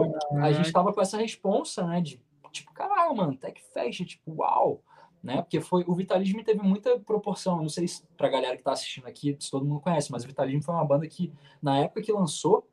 a 0.41 0.53
gente 0.53 0.73
tava 0.73 0.93
com 0.93 1.01
essa 1.01 1.19
responsa, 1.19 1.87
né? 1.87 2.01
De 2.01 2.21
tipo, 2.53 2.73
caralho, 2.73 3.17
mano, 3.17 3.37
Tech 3.37 3.61
Fest, 3.73 4.05
tipo, 4.05 4.33
uau! 4.37 4.83
Né? 5.23 5.43
Porque 5.43 5.61
foi 5.61 5.85
o 5.87 5.95
Vitalismo 5.95 6.45
teve 6.45 6.63
muita 6.63 6.99
proporção. 7.01 7.57
Não 7.61 7.69
sei 7.69 7.89
se 7.89 8.05
pra 8.17 8.29
galera 8.29 8.57
que 8.57 8.63
tá 8.63 8.73
assistindo 8.73 9.07
aqui, 9.07 9.37
se 9.41 9.51
todo 9.51 9.67
mundo 9.67 9.81
conhece, 9.81 10.13
mas 10.13 10.25
o 10.25 10.29
Vitalismo 10.29 10.63
foi 10.63 10.75
uma 10.75 10.85
banda 10.85 11.07
que, 11.09 11.33
na 11.61 11.79
época 11.79 12.03
que 12.03 12.13
lançou, 12.13 12.69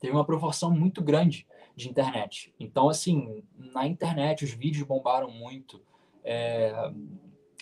teve 0.00 0.12
uma 0.12 0.24
proporção 0.24 0.70
muito 0.70 1.02
grande 1.02 1.46
de 1.76 1.88
internet. 1.88 2.52
Então, 2.58 2.88
assim, 2.88 3.44
na 3.56 3.86
internet 3.86 4.44
os 4.44 4.50
vídeos 4.52 4.86
bombaram 4.86 5.30
muito. 5.30 5.80
É, 6.24 6.90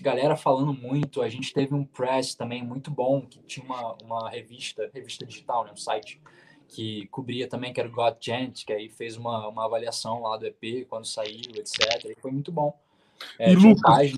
galera 0.00 0.36
falando 0.36 0.72
muito. 0.72 1.22
A 1.22 1.28
gente 1.28 1.52
teve 1.52 1.74
um 1.74 1.84
press 1.84 2.34
também 2.34 2.62
muito 2.62 2.90
bom, 2.90 3.22
que 3.22 3.40
tinha 3.40 3.64
uma, 3.64 3.94
uma 4.02 4.30
revista, 4.30 4.90
revista 4.92 5.24
digital, 5.24 5.64
né, 5.64 5.72
um 5.72 5.76
site, 5.76 6.20
que 6.68 7.06
cobria 7.08 7.48
também, 7.48 7.72
que 7.72 7.80
era 7.80 7.88
o 7.88 7.92
God 7.92 8.14
Gent, 8.20 8.64
que 8.64 8.72
aí 8.72 8.88
fez 8.88 9.16
uma, 9.16 9.48
uma 9.48 9.64
avaliação 9.64 10.22
lá 10.22 10.36
do 10.36 10.46
EP, 10.46 10.86
quando 10.88 11.06
saiu, 11.06 11.40
etc. 11.54 12.04
E 12.04 12.20
foi 12.20 12.30
muito 12.30 12.50
bom. 12.50 12.78
É, 13.38 13.52
e 13.52 13.56
Lucas, 13.56 14.12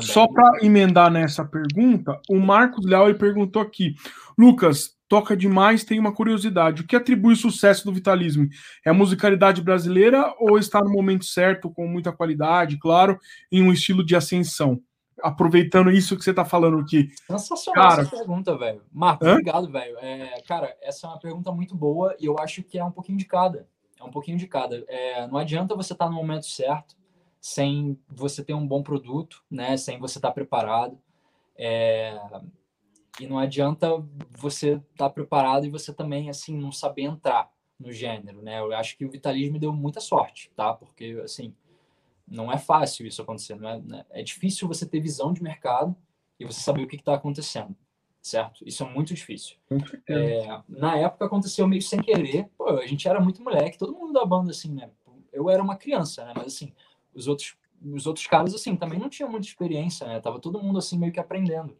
só 0.00 0.26
para 0.26 0.64
emendar 0.64 1.10
nessa 1.10 1.44
pergunta, 1.44 2.20
o 2.28 2.40
Marcos 2.40 2.84
Leal 2.84 3.08
ele 3.08 3.18
perguntou 3.18 3.62
aqui, 3.62 3.94
Lucas, 4.36 4.96
toca 5.08 5.36
demais, 5.36 5.84
tem 5.84 6.00
uma 6.00 6.12
curiosidade, 6.12 6.82
o 6.82 6.86
que 6.86 6.96
atribui 6.96 7.34
o 7.34 7.36
sucesso 7.36 7.84
do 7.84 7.92
Vitalismo? 7.92 8.48
É 8.84 8.90
a 8.90 8.94
musicalidade 8.94 9.62
brasileira 9.62 10.34
ou 10.40 10.58
está 10.58 10.80
no 10.80 10.90
momento 10.90 11.24
certo, 11.24 11.70
com 11.70 11.86
muita 11.86 12.10
qualidade, 12.10 12.78
claro, 12.78 13.18
em 13.50 13.62
um 13.62 13.72
estilo 13.72 14.04
de 14.04 14.16
ascensão? 14.16 14.82
Aproveitando 15.20 15.90
isso 15.90 16.16
que 16.16 16.24
você 16.24 16.30
está 16.30 16.44
falando 16.44 16.78
aqui. 16.78 17.10
Sensacional 17.26 17.88
cara... 17.88 18.02
essa 18.02 18.16
pergunta, 18.16 18.56
velho. 18.56 18.82
Marco, 18.92 19.24
Hã? 19.24 19.32
obrigado, 19.32 19.70
velho. 19.70 19.98
É, 19.98 20.40
cara, 20.42 20.76
essa 20.80 21.06
é 21.06 21.10
uma 21.10 21.18
pergunta 21.18 21.50
muito 21.52 21.74
boa 21.74 22.14
e 22.18 22.26
eu 22.26 22.38
acho 22.38 22.62
que 22.62 22.78
é 22.78 22.84
um 22.84 22.90
pouquinho 22.90 23.18
de 23.18 23.24
cada. 23.24 23.66
É 23.98 24.04
um 24.04 24.10
pouquinho 24.10 24.36
de 24.36 24.46
cada. 24.46 24.84
É, 24.88 25.26
não 25.26 25.38
adianta 25.38 25.74
você 25.74 25.92
estar 25.92 26.06
tá 26.06 26.10
no 26.10 26.16
momento 26.16 26.46
certo 26.46 26.96
sem 27.40 27.98
você 28.08 28.44
ter 28.44 28.54
um 28.54 28.66
bom 28.66 28.82
produto, 28.82 29.42
né? 29.50 29.76
Sem 29.76 29.98
você 29.98 30.18
estar 30.18 30.28
tá 30.28 30.34
preparado. 30.34 30.98
É, 31.56 32.18
e 33.20 33.26
não 33.26 33.38
adianta 33.38 33.88
você 34.30 34.74
estar 34.74 35.08
tá 35.08 35.10
preparado 35.10 35.66
e 35.66 35.70
você 35.70 35.92
também, 35.92 36.30
assim, 36.30 36.56
não 36.56 36.72
saber 36.72 37.02
entrar 37.02 37.50
no 37.78 37.92
gênero, 37.92 38.40
né? 38.42 38.60
Eu 38.60 38.74
acho 38.74 38.96
que 38.96 39.04
o 39.04 39.10
Vitalismo 39.10 39.58
deu 39.58 39.72
muita 39.72 40.00
sorte, 40.00 40.50
tá? 40.56 40.72
Porque, 40.72 41.20
assim, 41.22 41.54
não 42.26 42.52
é 42.52 42.58
fácil 42.58 43.06
isso 43.06 43.22
acontecer. 43.22 43.54
Não 43.56 43.68
é, 43.68 43.80
né? 43.80 44.04
é 44.10 44.22
difícil 44.22 44.68
você 44.68 44.86
ter 44.86 45.00
visão 45.00 45.32
de 45.32 45.42
mercado 45.42 45.96
e 46.38 46.44
você 46.44 46.60
saber 46.60 46.82
o 46.82 46.88
que 46.88 46.96
está 46.96 47.14
acontecendo, 47.14 47.74
certo? 48.20 48.66
Isso 48.66 48.82
é 48.82 48.88
muito 48.88 49.14
difícil. 49.14 49.56
É, 50.08 50.60
na 50.68 50.96
época 50.96 51.26
aconteceu 51.26 51.66
meio 51.66 51.82
sem 51.82 52.00
querer. 52.00 52.48
Pô, 52.56 52.68
a 52.68 52.86
gente 52.86 53.06
era 53.06 53.20
muito 53.20 53.42
moleque, 53.42 53.78
todo 53.78 53.94
mundo 53.94 54.12
da 54.12 54.24
banda 54.24 54.50
assim, 54.50 54.72
né? 54.72 54.90
Eu 55.32 55.48
era 55.48 55.62
uma 55.62 55.76
criança, 55.76 56.24
né? 56.24 56.32
Mas 56.36 56.46
assim, 56.48 56.72
os 57.14 57.28
outros, 57.28 57.56
os 57.82 58.06
outros 58.06 58.26
caras 58.26 58.54
assim 58.54 58.76
também 58.76 58.98
não 58.98 59.08
tinham 59.08 59.30
muita 59.30 59.46
experiência, 59.46 60.06
né? 60.06 60.20
Tava 60.20 60.40
todo 60.40 60.62
mundo 60.62 60.78
assim 60.78 60.98
meio 60.98 61.12
que 61.12 61.20
aprendendo. 61.20 61.76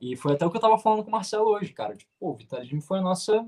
E 0.00 0.16
foi 0.16 0.34
até 0.34 0.46
o 0.46 0.50
que 0.50 0.56
eu 0.56 0.60
tava 0.60 0.78
falando 0.78 1.02
com 1.02 1.08
o 1.08 1.12
Marcelo 1.12 1.48
hoje, 1.50 1.72
cara. 1.72 1.96
Tipo, 1.96 2.10
pô, 2.18 2.30
o 2.30 2.36
Vitalismo 2.36 2.80
foi 2.80 2.98
a 2.98 3.02
nossa 3.02 3.46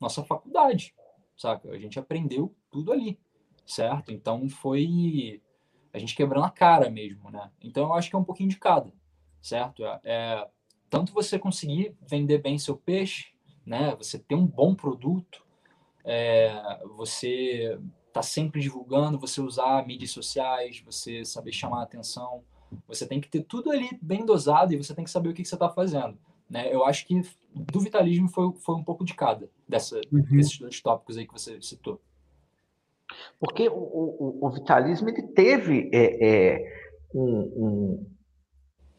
nossa 0.00 0.22
faculdade, 0.22 0.94
saca? 1.36 1.70
A 1.70 1.78
gente 1.78 1.98
aprendeu 1.98 2.54
tudo 2.70 2.92
ali, 2.92 3.18
certo? 3.66 4.12
Então 4.12 4.48
foi 4.48 5.42
a 5.92 5.98
gente 5.98 6.14
quebrando 6.14 6.44
a 6.44 6.50
cara 6.50 6.88
mesmo, 6.88 7.30
né? 7.30 7.50
Então 7.60 7.84
eu 7.84 7.94
acho 7.94 8.08
que 8.08 8.16
é 8.16 8.18
um 8.18 8.24
pouquinho 8.24 8.48
de 8.48 8.58
cada, 8.58 8.92
certo? 9.42 9.82
É, 10.04 10.46
tanto 10.88 11.12
você 11.12 11.38
conseguir 11.38 11.94
vender 12.00 12.38
bem 12.38 12.58
seu 12.58 12.76
peixe, 12.76 13.32
né? 13.64 13.94
Você 13.96 14.18
ter 14.18 14.34
um 14.34 14.46
bom 14.46 14.74
produto, 14.74 15.44
é, 16.04 16.80
você 16.96 17.78
tá 18.12 18.22
sempre 18.22 18.60
divulgando, 18.60 19.18
você 19.18 19.40
usar 19.40 19.86
mídias 19.86 20.10
sociais, 20.10 20.80
você 20.80 21.24
saber 21.24 21.52
chamar 21.52 21.80
a 21.80 21.82
atenção, 21.82 22.44
você 22.86 23.06
tem 23.06 23.20
que 23.20 23.28
ter 23.28 23.42
tudo 23.42 23.70
ali 23.70 23.90
bem 24.00 24.24
dosado 24.24 24.72
e 24.72 24.76
você 24.76 24.94
tem 24.94 25.04
que 25.04 25.10
saber 25.10 25.28
o 25.28 25.34
que, 25.34 25.42
que 25.42 25.48
você 25.48 25.54
está 25.54 25.68
fazendo. 25.68 26.16
Né? 26.48 26.72
Eu 26.72 26.84
acho 26.84 27.06
que 27.06 27.20
do 27.52 27.80
vitalismo 27.80 28.28
foi, 28.28 28.52
foi 28.60 28.76
um 28.76 28.84
pouco 28.84 29.04
de 29.04 29.14
cada 29.14 29.50
dessa, 29.68 30.00
uhum. 30.12 30.22
desses 30.22 30.58
dois 30.58 30.80
tópicos 30.80 31.16
aí 31.16 31.26
que 31.26 31.32
você 31.32 31.60
citou. 31.60 32.00
Porque 33.38 33.68
o, 33.68 33.72
o, 33.72 34.38
o 34.42 34.50
vitalismo 34.50 35.08
ele 35.08 35.22
teve 35.22 35.90
é, 35.92 36.26
é, 36.26 36.64
um, 37.14 37.22
um, 37.22 38.06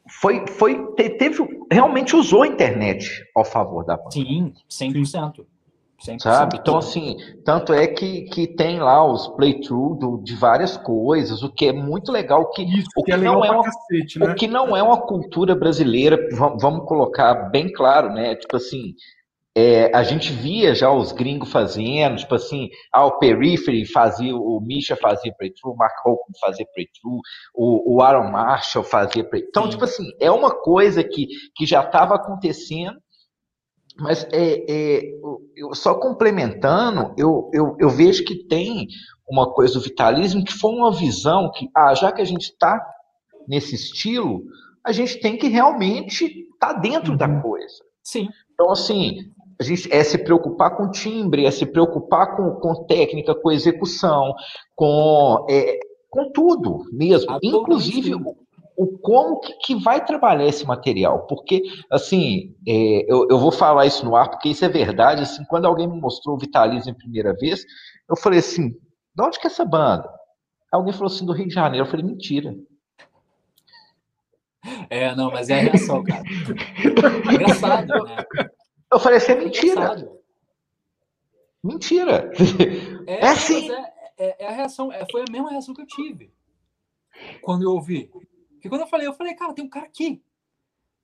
foi, 0.09 0.45
foi 0.47 0.93
teve 0.95 1.65
realmente 1.71 2.15
usou 2.15 2.43
a 2.43 2.47
internet 2.47 3.25
ao 3.35 3.43
favor 3.43 3.84
da 3.85 3.97
banda. 3.97 4.11
Sim, 4.11 4.53
100%. 4.69 5.45
100%. 6.03 6.21
Sabe? 6.21 6.57
Então, 6.57 6.77
assim, 6.77 7.17
tanto 7.43 7.73
é 7.73 7.88
que, 7.88 8.23
que 8.23 8.47
tem 8.47 8.79
lá 8.79 9.03
os 9.03 9.27
playthrough 9.29 10.21
de 10.23 10.35
várias 10.35 10.77
coisas, 10.77 11.41
o 11.41 11.51
que 11.51 11.65
é 11.65 11.73
muito 11.73 12.11
legal. 12.11 12.51
Que, 12.51 12.61
Isso, 12.61 12.88
o 12.95 13.03
que, 13.03 13.11
é 13.11 13.17
não 13.17 13.43
é 13.43 13.49
uma, 13.49 13.63
cacete, 13.63 14.19
né? 14.19 14.31
O 14.31 14.35
que 14.35 14.47
não 14.47 14.77
é 14.77 14.84
uma 14.84 15.01
cultura 15.01 15.55
brasileira, 15.55 16.17
vamos 16.31 16.88
colocar 16.88 17.49
bem 17.49 17.71
claro, 17.71 18.13
né? 18.13 18.35
Tipo 18.35 18.57
assim, 18.57 18.93
é, 19.59 19.89
a 19.91 20.03
gente 20.03 20.31
via 20.31 20.75
já 20.75 20.91
os 20.91 21.11
gringos 21.11 21.51
fazendo, 21.51 22.17
tipo 22.17 22.35
assim, 22.35 22.69
ah, 22.93 23.07
o 23.07 23.17
Periphery 23.17 23.88
fazia, 23.88 24.35
o 24.35 24.61
Misha 24.61 24.95
fazia 24.95 25.34
playthrough, 25.35 25.73
o 25.73 25.75
Mark 25.75 25.95
Holcomb 26.05 26.38
fazia 26.39 26.63
playthrough, 26.75 27.21
o, 27.55 27.95
o 27.95 28.01
Aaron 28.03 28.29
Marshall 28.29 28.84
fazia 28.84 29.23
playthrough. 29.23 29.49
Então, 29.49 29.63
Sim. 29.63 29.69
tipo 29.71 29.84
assim, 29.84 30.03
é 30.21 30.29
uma 30.29 30.51
coisa 30.51 31.03
que, 31.03 31.25
que 31.55 31.65
já 31.65 31.81
estava 31.81 32.13
acontecendo, 32.13 32.99
mas 33.99 34.27
é, 34.31 34.63
é, 34.71 35.01
eu, 35.55 35.73
só 35.73 35.95
complementando, 35.95 37.15
eu, 37.17 37.49
eu, 37.51 37.75
eu 37.79 37.89
vejo 37.89 38.23
que 38.25 38.47
tem 38.47 38.85
uma 39.27 39.51
coisa 39.51 39.73
do 39.73 39.81
vitalismo 39.81 40.45
que 40.45 40.53
foi 40.53 40.69
uma 40.69 40.91
visão 40.91 41.51
que, 41.51 41.67
ah, 41.75 41.95
já 41.95 42.11
que 42.11 42.21
a 42.21 42.25
gente 42.25 42.43
está 42.43 42.79
nesse 43.47 43.73
estilo, 43.73 44.43
a 44.85 44.91
gente 44.91 45.19
tem 45.19 45.35
que 45.35 45.47
realmente 45.47 46.25
estar 46.25 46.75
tá 46.75 46.79
dentro 46.79 47.13
uhum. 47.13 47.17
da 47.17 47.41
coisa. 47.41 47.88
Sim. 48.03 48.29
Então, 48.53 48.71
assim, 48.71 49.31
a 49.59 49.63
gente 49.63 49.91
é 49.91 50.03
se 50.03 50.17
preocupar 50.17 50.75
com 50.75 50.91
timbre, 50.91 51.45
é 51.45 51.51
se 51.51 51.65
preocupar 51.65 52.35
com, 52.35 52.51
com 52.51 52.85
técnica, 52.85 53.34
com 53.34 53.51
execução, 53.51 54.34
com, 54.75 55.45
é, 55.49 55.79
com 56.09 56.31
tudo 56.31 56.84
mesmo. 56.91 57.39
Inclusive 57.41 58.13
o, 58.13 58.38
o, 58.77 58.97
como 58.99 59.39
que, 59.39 59.53
que, 59.53 59.75
vai 59.75 60.05
trabalhar 60.05 60.45
esse 60.45 60.65
material. 60.65 61.25
Porque, 61.25 61.63
assim, 61.89 62.55
é, 62.67 63.11
eu, 63.11 63.27
eu 63.29 63.39
vou 63.39 63.51
falar 63.51 63.88
isso 63.88 64.05
no 64.05 64.15
ar, 64.15 64.29
porque 64.29 64.49
isso 64.49 64.63
é 64.63 64.69
verdade. 64.69 65.23
Assim, 65.23 65.43
quando 65.45 65.65
alguém 65.65 65.88
me 65.88 65.99
mostrou 65.99 66.35
o 66.35 66.39
Vitalismo 66.39 66.91
em 66.91 66.97
primeira 66.97 67.34
vez, 67.34 67.65
eu 68.07 68.15
falei 68.15 68.39
assim, 68.39 68.69
de 68.69 69.23
onde 69.23 69.39
que 69.39 69.47
é 69.47 69.49
essa 69.49 69.65
banda? 69.65 70.07
Alguém 70.71 70.93
falou 70.93 71.07
assim, 71.07 71.25
do 71.25 71.34
Rio 71.34 71.47
de 71.47 71.53
Janeiro. 71.55 71.85
Eu 71.85 71.89
falei, 71.89 72.05
mentira. 72.05 72.55
É, 74.89 75.15
não, 75.15 75.31
mas 75.31 75.49
é 75.49 75.59
a 75.59 75.63
reação, 75.63 76.03
cara. 76.03 76.23
É 76.23 77.34
engraçado, 77.34 77.88
né? 78.03 78.17
Eu 78.91 78.99
falei 78.99 79.18
assim, 79.18 79.34
é 79.34 79.35
mentira. 79.35 80.18
Mentira. 81.64 82.31
É, 83.05 83.26
é 83.26 83.27
assim. 83.27 83.72
É, 83.72 83.93
é, 84.18 84.43
é, 84.45 84.47
a 84.47 84.51
reação, 84.51 84.91
é, 84.91 85.05
foi 85.11 85.22
a 85.22 85.31
mesma 85.31 85.49
reação 85.49 85.73
que 85.73 85.81
eu 85.81 85.88
tive 85.88 86.31
quando 87.41 87.64
eu 87.64 87.72
ouvi. 87.72 88.09
Porque 88.53 88.69
quando 88.69 88.81
eu 88.81 88.88
falei, 88.88 89.07
eu 89.07 89.14
falei, 89.14 89.34
cara, 89.34 89.53
tem 89.53 89.65
um 89.65 89.69
cara 89.69 89.85
aqui. 89.85 90.22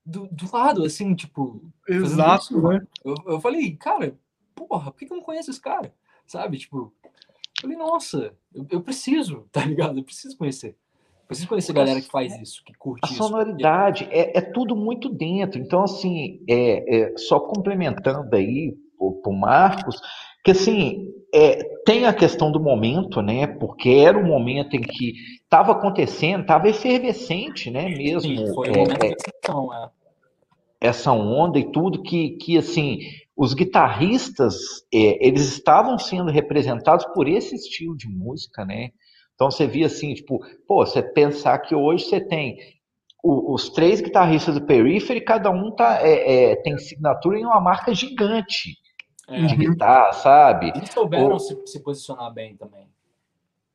Do, 0.05 0.27
do 0.27 0.51
lado, 0.51 0.83
assim, 0.83 1.15
tipo. 1.15 1.61
Exato, 1.87 2.43
isso, 2.43 2.61
né? 2.61 2.85
Eu, 3.05 3.15
eu 3.25 3.39
falei, 3.39 3.75
cara, 3.77 4.19
porra, 4.53 4.91
por 4.91 4.99
que, 4.99 5.05
que 5.05 5.13
eu 5.13 5.17
não 5.17 5.23
conheço 5.23 5.49
esse 5.49 5.61
cara? 5.61 5.93
Sabe? 6.25 6.57
Tipo, 6.57 6.93
eu 7.07 7.61
falei, 7.61 7.77
nossa, 7.77 8.35
eu, 8.53 8.67
eu 8.69 8.81
preciso, 8.81 9.47
tá 9.51 9.63
ligado? 9.63 9.99
Eu 9.99 10.03
preciso 10.03 10.37
conhecer. 10.37 10.77
Preciso 11.27 11.47
conhecer 11.47 11.71
a 11.71 11.75
galera 11.75 12.01
que 12.01 12.09
faz 12.09 12.39
isso, 12.39 12.63
que 12.65 12.73
curte 12.73 13.05
a 13.05 13.07
isso. 13.07 13.17
sonoridade 13.17 14.07
é, 14.11 14.37
é 14.37 14.41
tudo 14.41 14.75
muito 14.75 15.09
dentro. 15.09 15.59
Então, 15.59 15.83
assim, 15.83 16.41
é, 16.49 16.97
é 16.97 17.17
só 17.17 17.39
complementando 17.39 18.35
aí 18.35 18.75
para 18.97 19.31
o 19.31 19.35
Marcos, 19.35 19.99
que 20.43 20.51
assim, 20.51 21.07
é, 21.33 21.63
tem 21.85 22.05
a 22.05 22.13
questão 22.13 22.51
do 22.51 22.59
momento, 22.59 23.21
né? 23.21 23.47
Porque 23.47 23.89
era 23.89 24.17
o 24.17 24.25
momento 24.25 24.75
em 24.75 24.81
que 24.81 25.13
estava 25.41 25.71
acontecendo, 25.71 26.41
estava 26.41 26.69
efervescente, 26.69 27.71
né? 27.71 27.89
Mesmo. 27.89 28.21
Sim, 28.21 28.53
foi 28.53 28.69
o 28.69 28.77
momento 28.77 29.03
é, 29.03 29.09
é. 29.09 29.89
Essa 30.79 31.13
onda 31.13 31.57
e 31.57 31.71
tudo 31.71 32.03
que, 32.03 32.31
que 32.31 32.57
assim, 32.57 32.99
os 33.35 33.53
guitarristas, 33.53 34.55
é, 34.93 35.25
eles 35.25 35.53
estavam 35.53 35.97
sendo 35.97 36.29
representados 36.29 37.05
por 37.13 37.27
esse 37.27 37.55
estilo 37.55 37.95
de 37.95 38.07
música, 38.07 38.65
né? 38.65 38.91
Então 39.35 39.49
você 39.49 39.67
via 39.67 39.87
assim, 39.87 40.13
tipo, 40.13 40.39
pô, 40.67 40.85
você 40.85 41.01
pensar 41.01 41.57
que 41.59 41.75
hoje 41.75 42.05
você 42.05 42.19
tem 42.19 42.57
o, 43.23 43.53
os 43.53 43.69
três 43.69 44.01
guitarristas 44.01 44.55
do 44.55 44.65
Periphery, 44.65 45.21
cada 45.21 45.49
um 45.49 45.71
tá, 45.71 45.99
é, 46.01 46.51
é, 46.51 46.55
tem 46.57 46.73
assinatura 46.73 47.39
em 47.39 47.45
uma 47.45 47.61
marca 47.61 47.93
gigante 47.93 48.77
é. 49.29 49.45
de 49.45 49.55
guitarra, 49.55 50.11
sabe? 50.11 50.73
Eles 50.75 50.89
souberam 50.89 51.39
se, 51.39 51.57
se, 51.65 51.81
posicionar 51.81 52.33
bem 52.33 52.57
também. 52.57 52.87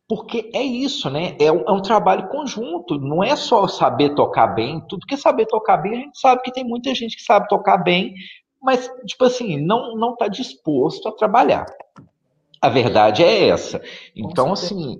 Porque 0.07 0.51
é 0.55 0.63
isso, 0.63 1.11
né? 1.11 1.37
É 1.41 1.51
um, 1.51 1.61
é 1.67 1.73
um, 1.73 1.83
trabalho 1.83 2.29
conjunto, 2.29 2.99
não 2.99 3.23
é 3.23 3.37
só 3.37 3.67
saber 3.67 4.15
tocar 4.15 4.49
bem, 4.49 4.81
tudo 4.89 5.07
que 5.07 5.17
saber 5.17 5.47
tocar 5.47 5.79
bem, 5.79 5.93
a 5.93 5.97
gente 5.97 6.19
sabe 6.19 6.43
que 6.43 6.53
tem 6.53 6.65
muita 6.65 6.95
gente 6.95 7.17
que 7.17 7.23
sabe 7.23 7.49
tocar 7.49 7.79
bem, 7.79 8.15
mas, 8.61 8.91
tipo 9.07 9.25
assim, 9.25 9.59
não, 9.59 9.95
não 9.97 10.17
tá 10.17 10.29
disposto 10.29 11.09
a 11.09 11.13
trabalhar. 11.13 11.67
A 12.61 12.69
verdade 12.69 13.23
é 13.23 13.49
essa. 13.49 13.81
Então, 14.17 14.53
assim, 14.53 14.99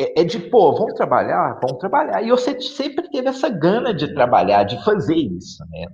é, 0.00 0.20
é, 0.20 0.24
de, 0.24 0.38
pô, 0.38 0.72
vamos 0.72 0.94
trabalhar? 0.94 1.58
Vamos 1.62 1.78
trabalhar. 1.78 2.22
E 2.22 2.30
você 2.30 2.58
sempre 2.60 3.08
teve 3.10 3.28
essa 3.28 3.48
gana 3.48 3.92
de 3.92 4.12
trabalhar, 4.14 4.64
de 4.64 4.82
fazer 4.84 5.16
isso, 5.16 5.62
né? 5.68 5.86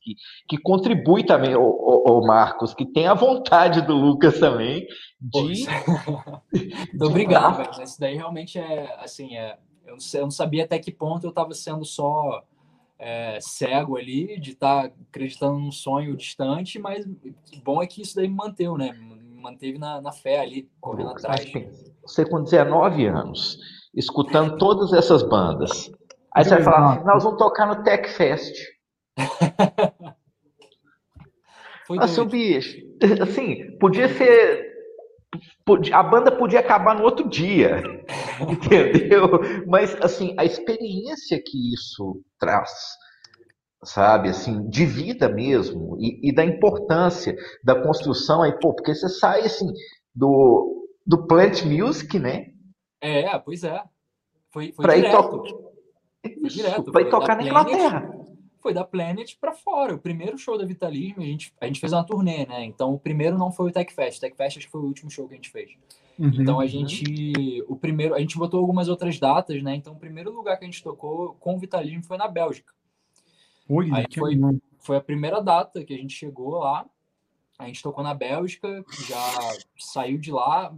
Que, 0.00 0.14
que 0.48 0.58
contribui 0.58 1.24
também, 1.24 1.56
o, 1.56 1.62
o, 1.62 2.20
o 2.20 2.26
Marcos, 2.26 2.72
que 2.72 2.86
tem 2.86 3.06
a 3.06 3.14
vontade 3.14 3.82
do 3.82 3.94
Lucas 3.94 4.38
também 4.38 4.86
de. 5.20 5.66
Muito 6.92 7.04
obrigado, 7.04 7.56
velho. 7.56 7.82
Isso 7.82 7.98
daí 7.98 8.14
realmente 8.14 8.58
é 8.58 8.94
assim, 9.00 9.36
é, 9.36 9.58
eu, 9.84 9.96
não, 9.96 10.20
eu 10.20 10.22
não 10.22 10.30
sabia 10.30 10.64
até 10.64 10.78
que 10.78 10.92
ponto 10.92 11.24
eu 11.24 11.30
estava 11.30 11.52
sendo 11.52 11.84
só 11.84 12.44
é, 12.96 13.38
cego 13.40 13.96
ali, 13.96 14.38
de 14.38 14.52
estar 14.52 14.88
tá 14.88 14.94
acreditando 15.08 15.58
num 15.58 15.72
sonho 15.72 16.16
distante, 16.16 16.78
mas 16.78 17.04
o 17.04 17.60
bom 17.64 17.82
é 17.82 17.86
que 17.86 18.02
isso 18.02 18.14
daí 18.14 18.28
me 18.28 18.36
manteve, 18.36 18.78
né? 18.78 18.92
Me 18.92 19.42
manteve 19.42 19.78
na, 19.78 20.00
na 20.00 20.12
fé 20.12 20.38
ali, 20.38 20.70
correndo 20.80 21.10
atrás. 21.10 21.44
Você 22.02 22.24
com 22.24 22.42
19 22.42 23.06
anos, 23.06 23.58
escutando 23.94 24.56
todas 24.56 24.92
essas 24.92 25.22
bandas. 25.22 25.90
Aí 26.34 26.44
você 26.44 26.54
vai 26.56 26.62
falar 26.62 26.94
assim, 26.94 27.04
nós 27.04 27.22
vamos 27.24 27.38
tocar 27.38 27.66
no 27.66 27.82
Tech 27.82 28.08
Fest. 28.08 28.54
Foi 31.86 31.98
o 31.98 32.24
bicho, 32.24 32.78
assim, 33.20 33.76
podia 33.78 34.08
ser 34.08 34.72
a 35.92 36.02
banda 36.02 36.30
podia 36.30 36.60
acabar 36.60 36.94
no 36.94 37.04
outro 37.04 37.28
dia, 37.28 37.82
entendeu? 38.40 39.40
Mas 39.66 39.94
assim, 40.00 40.34
a 40.38 40.44
experiência 40.44 41.40
que 41.44 41.72
isso 41.72 42.22
traz, 42.38 42.70
sabe, 43.84 44.28
assim, 44.28 44.68
de 44.68 44.84
vida 44.84 45.28
mesmo 45.28 45.96
e, 45.98 46.28
e 46.28 46.34
da 46.34 46.44
importância 46.44 47.34
da 47.64 47.80
construção 47.82 48.42
aí, 48.42 48.52
pô, 48.58 48.74
porque 48.74 48.94
você 48.94 49.08
sai 49.08 49.40
assim 49.40 49.66
do 50.14 50.81
do 51.06 51.26
Plant 51.26 51.64
Music, 51.64 52.18
né? 52.18 52.52
É, 53.00 53.38
pois 53.38 53.64
é. 53.64 53.82
Foi, 54.50 54.72
foi 54.72 54.84
pra 54.84 54.94
direto. 54.94 55.16
Ir 56.24 56.34
to... 56.34 56.48
direto. 56.48 56.92
Pra 56.92 57.02
ir 57.02 57.10
tocar 57.10 57.36
na 57.36 57.42
Inglaterra. 57.42 58.18
Foi 58.60 58.72
da 58.72 58.84
Planet 58.84 59.36
para 59.40 59.52
fora. 59.52 59.94
O 59.94 59.98
primeiro 59.98 60.38
show 60.38 60.56
da 60.56 60.64
Vitalismo, 60.64 61.22
a 61.22 61.26
gente, 61.26 61.52
a 61.60 61.66
gente 61.66 61.80
fez 61.80 61.92
uma 61.92 62.04
turnê, 62.04 62.46
né? 62.46 62.64
Então 62.64 62.94
o 62.94 62.98
primeiro 62.98 63.36
não 63.36 63.50
foi 63.50 63.70
o 63.70 63.72
Tech 63.72 63.92
Fest. 63.92 64.18
O 64.18 64.20
Tech 64.20 64.36
Fest 64.36 64.58
acho 64.58 64.66
que 64.66 64.72
foi 64.72 64.80
o 64.80 64.84
último 64.84 65.10
show 65.10 65.26
que 65.26 65.34
a 65.34 65.36
gente 65.36 65.50
fez. 65.50 65.72
Uhum, 66.18 66.30
então 66.34 66.60
a 66.60 66.66
gente. 66.66 67.64
O 67.66 67.74
primeiro. 67.74 68.14
A 68.14 68.20
gente 68.20 68.38
botou 68.38 68.60
algumas 68.60 68.88
outras 68.88 69.18
datas, 69.18 69.60
né? 69.62 69.74
Então 69.74 69.94
o 69.94 69.98
primeiro 69.98 70.30
lugar 70.30 70.58
que 70.58 70.64
a 70.64 70.68
gente 70.68 70.82
tocou 70.82 71.34
com 71.40 71.56
o 71.56 71.58
Vitalismo 71.58 72.04
foi 72.04 72.16
na 72.16 72.28
Bélgica. 72.28 72.72
Olha, 73.68 73.96
Aí 73.96 74.04
foi, 74.14 74.38
foi 74.78 74.96
a 74.96 75.00
primeira 75.00 75.40
data 75.40 75.82
que 75.84 75.94
a 75.94 75.96
gente 75.96 76.14
chegou 76.14 76.58
lá. 76.58 76.86
A 77.58 77.66
gente 77.66 77.82
tocou 77.82 78.02
na 78.04 78.14
Bélgica, 78.14 78.84
já 79.06 79.38
saiu 79.78 80.18
de 80.18 80.32
lá, 80.32 80.74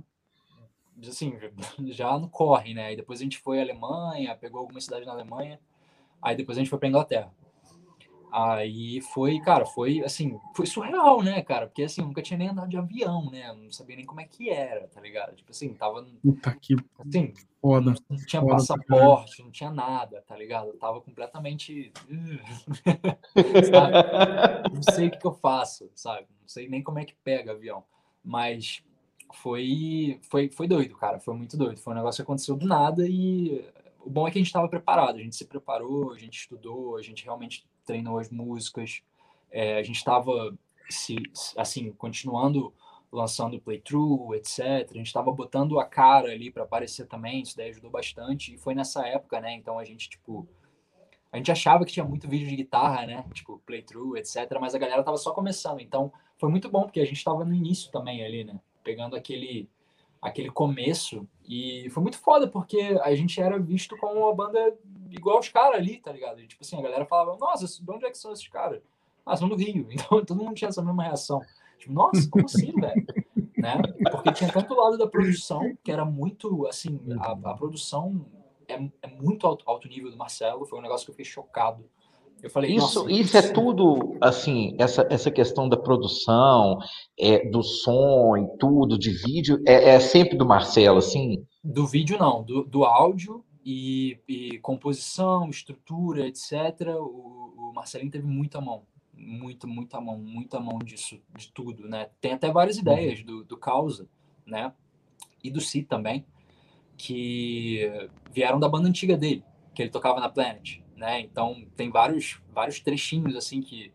assim, 1.03 1.35
já 1.93 2.19
no 2.19 2.29
corre, 2.29 2.75
né? 2.75 2.93
E 2.93 2.97
depois 2.97 3.21
a 3.21 3.23
gente 3.23 3.39
foi 3.39 3.59
à 3.59 3.63
Alemanha, 3.63 4.37
pegou 4.37 4.61
algumas 4.61 4.85
cidades 4.85 5.07
na 5.07 5.13
Alemanha, 5.13 5.59
aí 6.23 6.37
depois 6.37 6.59
a 6.59 6.61
gente 6.61 6.71
foi 6.71 6.79
para 6.79 6.89
Inglaterra. 6.89 7.33
Aí 8.37 9.01
foi, 9.01 9.39
cara, 9.39 9.65
foi 9.65 10.03
assim, 10.03 10.41
foi 10.57 10.67
surreal, 10.67 11.23
né, 11.23 11.41
cara? 11.41 11.69
Porque 11.69 11.85
assim, 11.85 12.01
eu 12.01 12.09
nunca 12.09 12.21
tinha 12.21 12.37
nem 12.37 12.49
andado 12.49 12.69
de 12.69 12.77
avião, 12.77 13.31
né? 13.31 13.49
Eu 13.49 13.55
não 13.55 13.71
sabia 13.71 13.95
nem 13.95 14.05
como 14.05 14.21
é 14.21 14.25
que 14.25 14.51
era, 14.51 14.89
tá 14.89 15.01
ligado? 15.01 15.37
Tipo 15.37 15.53
assim, 15.53 15.73
tava. 15.73 16.05
Puta 16.21 16.53
que. 16.61 16.75
Assim, 16.99 17.33
foda. 17.63 17.95
Não, 18.11 18.17
tinha 18.27 18.43
foda 18.43 18.55
passaporte, 18.55 19.41
não 19.41 19.53
tinha 19.53 19.71
nada, 19.71 20.21
tá 20.27 20.37
ligado? 20.37 20.67
Eu 20.67 20.77
tava 20.77 21.01
completamente. 21.01 21.93
não 24.75 24.83
sei 24.83 25.07
o 25.07 25.11
que, 25.13 25.19
que 25.19 25.27
eu 25.29 25.35
faço, 25.35 25.89
sabe? 25.95 26.27
Não 26.41 26.49
sei 26.49 26.69
nem 26.69 26.83
como 26.83 26.99
é 26.99 27.05
que 27.05 27.15
pega 27.23 27.53
avião. 27.53 27.85
Mas 28.25 28.83
foi, 29.35 30.21
foi, 30.31 30.51
foi 30.51 30.67
doido, 30.67 30.97
cara. 30.97 31.19
Foi 31.19 31.35
muito 31.35 31.57
doido. 31.57 31.79
Foi 31.79 31.93
um 31.93 31.97
negócio 31.97 32.19
que 32.19 32.23
aconteceu 32.23 32.57
do 32.57 32.67
nada 32.67 33.07
e 33.07 33.65
o 34.01 34.11
bom 34.11 34.29
é 34.29 34.31
que 34.31 34.39
a 34.39 34.41
gente 34.41 34.49
estava 34.49 34.69
preparado. 34.69 35.17
A 35.17 35.23
gente 35.23 35.37
se 35.37 35.47
preparou, 35.47 36.13
a 36.13 36.19
gente 36.19 36.39
estudou, 36.39 36.97
a 36.97 37.03
gente 37.03 37.25
realmente 37.25 37.67
treinou 37.85 38.19
as 38.19 38.31
músicas. 38.31 39.03
É, 39.51 39.79
a 39.79 39.83
gente 39.83 39.97
estava, 39.97 40.57
assim, 41.57 41.93
continuando 41.93 42.73
lançando 43.11 43.61
playthrough, 43.61 44.35
etc. 44.35 44.61
A 44.91 44.95
gente 44.95 45.07
estava 45.07 45.31
botando 45.33 45.79
a 45.79 45.85
cara 45.85 46.33
ali 46.33 46.51
para 46.51 46.65
aparecer 46.65 47.07
também. 47.07 47.43
Isso 47.43 47.57
daí 47.57 47.71
ajudou 47.71 47.91
bastante. 47.91 48.55
E 48.55 48.59
foi 48.59 48.75
nessa 48.75 49.07
época, 49.07 49.41
né? 49.41 49.55
Então 49.55 49.79
a 49.79 49.85
gente, 49.85 50.09
tipo. 50.09 50.47
A 51.33 51.37
gente 51.37 51.51
achava 51.51 51.85
que 51.85 51.93
tinha 51.93 52.05
muito 52.05 52.29
vídeo 52.29 52.49
de 52.49 52.55
guitarra, 52.55 53.07
né? 53.07 53.25
Tipo, 53.33 53.61
playthrough, 53.67 54.17
etc. 54.17 54.37
Mas 54.61 54.75
a 54.75 54.79
galera 54.79 55.03
tava 55.03 55.17
só 55.17 55.33
começando. 55.33 55.81
Então 55.81 56.13
foi 56.39 56.49
muito 56.49 56.69
bom, 56.69 56.83
porque 56.83 57.01
a 57.01 57.05
gente 57.05 57.17
estava 57.17 57.45
no 57.45 57.55
início 57.55 57.91
também 57.91 58.25
ali, 58.25 58.45
né? 58.45 58.61
Pegando 58.85 59.17
aquele 59.17 59.69
aquele 60.21 60.51
começo 60.51 61.29
e 61.47 61.89
foi 61.91 62.03
muito 62.03 62.17
foda 62.17 62.49
porque 62.49 62.99
a 63.03 63.15
gente 63.15 63.39
era 63.41 63.59
visto 63.59 63.95
como 63.99 64.21
uma 64.21 64.35
banda 64.35 64.75
igual 65.11 65.39
os 65.39 65.51
caras 65.51 65.77
ali, 65.77 65.99
tá 65.99 66.11
ligado? 66.11 66.41
E, 66.41 66.47
tipo 66.47 66.65
assim, 66.65 66.79
a 66.79 66.83
galera 66.83 67.05
falava, 67.05 67.37
nossa, 67.37 67.67
de 67.67 67.91
onde 67.91 68.07
é 68.07 68.11
que 68.11 68.17
são 68.17 68.33
esses 68.33 68.49
caras? 68.49 68.81
Ah, 69.27 69.37
são 69.37 69.49
do 69.49 69.57
Rio. 69.57 69.87
Então 69.93 70.25
todo 70.25 70.43
mundo 70.43 70.55
tinha 70.55 70.69
essa 70.69 70.83
mesma 70.83 71.03
reação. 71.03 71.43
Tipo, 71.79 71.93
nossa, 71.93 72.29
como 72.31 72.47
assim, 72.47 72.73
velho? 72.73 73.07
né? 73.59 73.81
Porque 74.11 74.33
tinha 74.33 74.53
tanto 74.53 74.75
lado 74.75 74.97
da 74.97 75.07
produção, 75.07 75.77
que 75.83 75.93
era 75.93 76.05
muito, 76.05 76.67
assim, 76.67 76.99
a, 77.21 77.51
a 77.51 77.55
produção 77.55 78.27
é, 78.69 78.75
é 79.03 79.09
muito 79.09 79.47
alto, 79.47 79.65
alto 79.67 79.89
nível 79.89 80.11
do 80.11 80.17
Marcelo, 80.17 80.67
foi 80.67 80.79
um 80.79 80.83
negócio 80.83 81.05
que 81.05 81.11
eu 81.11 81.15
fiquei 81.15 81.31
chocado 81.31 81.85
eu 82.45 82.51
falei, 82.51 82.77
isso, 82.77 83.09
isso 83.09 83.39
é 83.39 83.41
tudo, 83.41 84.19
assim, 84.21 84.77
essa, 84.79 85.07
essa 85.09 85.31
questão 85.31 85.67
da 85.67 85.79
produção, 85.79 86.79
é, 87.19 87.49
do 87.49 87.63
som 87.63 88.37
e 88.37 88.59
tudo, 88.59 88.99
de 88.99 89.13
vídeo, 89.13 89.63
é, 89.67 89.95
é 89.95 89.99
sempre 89.99 90.37
do 90.37 90.45
Marcelo, 90.45 90.99
assim? 90.99 91.43
Do 91.65 91.87
vídeo 91.87 92.19
não, 92.19 92.43
do, 92.43 92.63
do 92.63 92.85
áudio 92.85 93.43
e, 93.65 94.19
e 94.29 94.59
composição, 94.59 95.49
estrutura, 95.49 96.27
etc. 96.27 96.95
O, 97.01 97.55
o 97.57 97.73
Marcelinho 97.75 98.11
teve 98.11 98.27
muita 98.27 98.61
mão, 98.61 98.83
muito, 99.17 99.67
muita 99.67 99.99
mão, 99.99 100.19
muita 100.19 100.61
mão 100.61 100.79
disso, 100.81 101.19
de 101.35 101.51
tudo, 101.51 101.89
né? 101.89 102.11
Tem 102.21 102.35
até 102.35 102.53
várias 102.53 102.77
uhum. 102.77 102.83
ideias 102.83 103.23
do, 103.23 103.43
do 103.43 103.57
Causa, 103.57 104.07
né? 104.45 104.71
E 105.43 105.51
do 105.51 105.63
Si 105.63 105.83
também, 105.83 106.27
que 106.95 107.91
vieram 108.31 108.61
da 108.61 108.69
banda 108.69 108.87
antiga 108.87 109.17
dele, 109.17 109.43
que 109.75 109.81
ele 109.81 109.91
tocava 109.91 110.21
na 110.21 110.29
Planet 110.29 110.84
né? 110.97 111.21
Então 111.21 111.65
tem 111.77 111.91
vários 111.91 112.41
vários 112.53 112.81
trechinhos 112.81 113.37
assim 113.37 113.61
que 113.61 113.93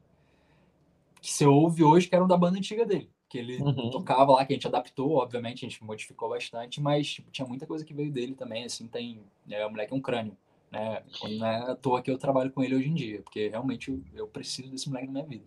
que 1.21 1.31
você 1.31 1.45
ouve 1.45 1.83
hoje 1.83 2.07
que 2.07 2.15
eram 2.15 2.27
da 2.27 2.37
banda 2.37 2.57
antiga 2.57 2.85
dele, 2.85 3.09
que 3.27 3.37
ele 3.37 3.57
uhum. 3.57 3.89
tocava 3.89 4.31
lá, 4.31 4.45
que 4.45 4.53
a 4.53 4.55
gente 4.55 4.67
adaptou, 4.67 5.17
obviamente, 5.17 5.65
a 5.65 5.69
gente 5.69 5.83
modificou 5.83 6.29
bastante, 6.29 6.81
mas 6.81 7.07
tipo, 7.07 7.29
tinha 7.31 7.47
muita 7.47 7.67
coisa 7.67 7.83
que 7.83 7.93
veio 7.93 8.11
dele 8.11 8.33
também, 8.33 8.65
assim, 8.65 8.87
tem, 8.87 9.19
é, 9.49 9.65
o 9.65 9.69
moleque 9.69 9.93
é 9.93 9.95
um 9.95 10.01
crânio, 10.01 10.35
né? 10.71 11.03
Não 11.37 11.45
é 11.45 11.71
à 11.71 11.75
toa 11.75 12.01
que 12.01 12.09
eu 12.09 12.17
trabalho 12.17 12.51
com 12.51 12.63
ele 12.63 12.75
hoje 12.75 12.89
em 12.89 12.93
dia, 12.93 13.21
porque 13.21 13.49
realmente 13.49 13.91
eu, 13.91 14.01
eu 14.15 14.27
preciso 14.27 14.71
desse 14.71 14.87
moleque 14.87 15.07
na 15.07 15.13
minha 15.13 15.25
vida. 15.25 15.43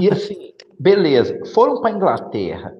E 0.00 0.10
assim, 0.10 0.52
beleza, 0.78 1.38
foram 1.54 1.80
para 1.80 1.94
Inglaterra, 1.94 2.76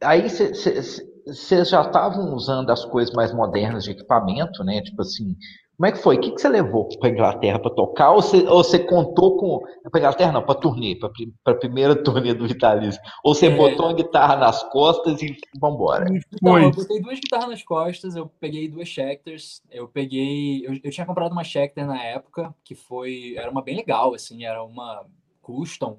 aí 0.00 0.28
vocês 0.28 1.68
já 1.68 1.82
estavam 1.82 2.34
usando 2.34 2.70
as 2.70 2.84
coisas 2.84 3.14
mais 3.14 3.32
modernas 3.32 3.84
de 3.84 3.92
equipamento, 3.92 4.64
né? 4.64 4.82
Tipo 4.82 5.02
assim, 5.02 5.36
Como 5.76 5.86
é 5.86 5.92
que 5.92 5.98
foi? 5.98 6.16
O 6.16 6.20
que, 6.20 6.30
que 6.30 6.40
você 6.40 6.48
levou 6.48 6.88
para 6.98 7.10
Inglaterra 7.10 7.58
para 7.58 7.70
tocar? 7.70 8.12
Ou 8.12 8.22
você, 8.22 8.38
ou 8.48 8.64
você 8.64 8.78
contou 8.78 9.36
com. 9.36 9.60
Para 9.90 10.00
Inglaterra, 10.00 10.32
não, 10.32 10.42
para 10.42 10.54
turnê, 10.54 10.96
para 10.96 11.10
a 11.52 11.54
primeira 11.54 11.94
turnê 12.02 12.32
do 12.32 12.48
Vitalismo. 12.48 13.02
Ou 13.22 13.34
você 13.34 13.46
é... 13.48 13.54
botou 13.54 13.88
a 13.88 13.92
guitarra 13.92 14.36
nas 14.36 14.62
costas 14.70 15.20
e 15.20 15.36
vambora? 15.60 16.06
Então, 16.32 16.58
eu 16.58 16.70
botei 16.70 17.00
duas 17.00 17.20
guitarras 17.20 17.50
nas 17.50 17.62
costas, 17.62 18.16
eu 18.16 18.30
peguei 18.40 18.68
duas 18.68 18.88
Schecters, 18.88 19.60
eu 19.70 19.86
peguei. 19.86 20.66
Eu, 20.66 20.72
eu, 20.82 20.90
tinha 20.90 21.06
comprado 21.06 21.32
uma 21.32 21.44
Schecter 21.44 21.86
na 21.86 22.02
época, 22.02 22.54
que 22.64 22.74
foi. 22.74 23.34
Era 23.36 23.50
uma 23.50 23.60
bem 23.60 23.76
legal, 23.76 24.14
assim, 24.14 24.46
era 24.46 24.62
uma 24.62 25.04
custom 25.42 25.98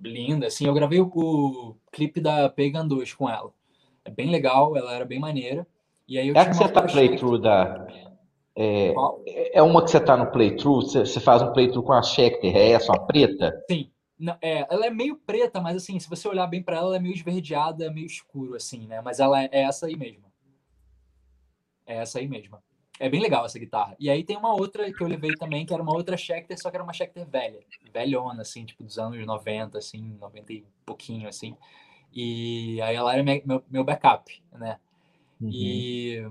linda, 0.00 0.46
assim. 0.46 0.66
Eu 0.66 0.72
gravei 0.72 1.00
o, 1.00 1.06
o 1.06 1.76
clipe 1.92 2.18
da 2.18 2.48
Pagan 2.48 2.86
2 2.86 3.12
com 3.12 3.28
ela. 3.28 3.50
É 4.06 4.10
bem 4.10 4.30
legal, 4.30 4.74
ela 4.74 4.94
era 4.94 5.04
bem 5.04 5.18
maneira. 5.18 5.66
E 6.08 6.18
aí 6.18 6.28
eu 6.28 6.34
é 6.34 6.46
que 6.46 6.56
você 6.56 6.66
tá 6.66 6.80
playthrough 6.80 7.38
da. 7.38 7.86
É, 8.60 9.58
é 9.58 9.62
uma 9.62 9.84
que 9.84 9.90
você 9.90 10.00
tá 10.00 10.16
no 10.16 10.32
playthrough, 10.32 10.82
você, 10.82 11.06
você 11.06 11.20
faz 11.20 11.40
um 11.42 11.52
playthrough 11.52 11.84
com 11.84 11.92
a 11.92 12.02
Schecter, 12.02 12.56
é 12.56 12.70
essa, 12.72 12.90
uma 12.90 13.06
preta? 13.06 13.64
Sim. 13.70 13.88
Não, 14.18 14.36
é, 14.42 14.66
ela 14.68 14.86
é 14.86 14.90
meio 14.90 15.14
preta, 15.14 15.60
mas 15.60 15.76
assim, 15.76 16.00
se 16.00 16.10
você 16.10 16.26
olhar 16.26 16.48
bem 16.48 16.60
para 16.60 16.76
ela, 16.76 16.86
ela 16.86 16.96
é 16.96 16.98
meio 16.98 17.14
esverdeada, 17.14 17.88
meio 17.92 18.06
escuro, 18.06 18.56
assim, 18.56 18.88
né? 18.88 19.00
Mas 19.00 19.20
ela 19.20 19.40
é, 19.40 19.48
é 19.52 19.62
essa 19.62 19.86
aí 19.86 19.96
mesmo. 19.96 20.24
É 21.86 21.98
essa 21.98 22.18
aí 22.18 22.26
mesmo. 22.26 22.58
É 22.98 23.08
bem 23.08 23.20
legal 23.20 23.46
essa 23.46 23.60
guitarra. 23.60 23.94
E 24.00 24.10
aí 24.10 24.24
tem 24.24 24.36
uma 24.36 24.52
outra 24.52 24.92
que 24.92 25.00
eu 25.00 25.06
levei 25.06 25.32
também, 25.36 25.64
que 25.64 25.72
era 25.72 25.80
uma 25.80 25.94
outra 25.94 26.16
Schecter, 26.16 26.60
só 26.60 26.68
que 26.68 26.76
era 26.76 26.82
uma 26.82 26.92
Schecter 26.92 27.24
velha. 27.28 27.60
Velhona, 27.92 28.42
assim, 28.42 28.64
tipo 28.64 28.82
dos 28.82 28.98
anos 28.98 29.24
90, 29.24 29.78
assim, 29.78 30.16
90 30.20 30.52
e 30.52 30.66
pouquinho, 30.84 31.28
assim. 31.28 31.56
E 32.12 32.82
aí 32.82 32.96
ela 32.96 33.14
era 33.14 33.22
meu, 33.22 33.62
meu 33.70 33.84
backup, 33.84 34.42
né? 34.52 34.80
Uhum. 35.40 35.48
E, 35.52 36.26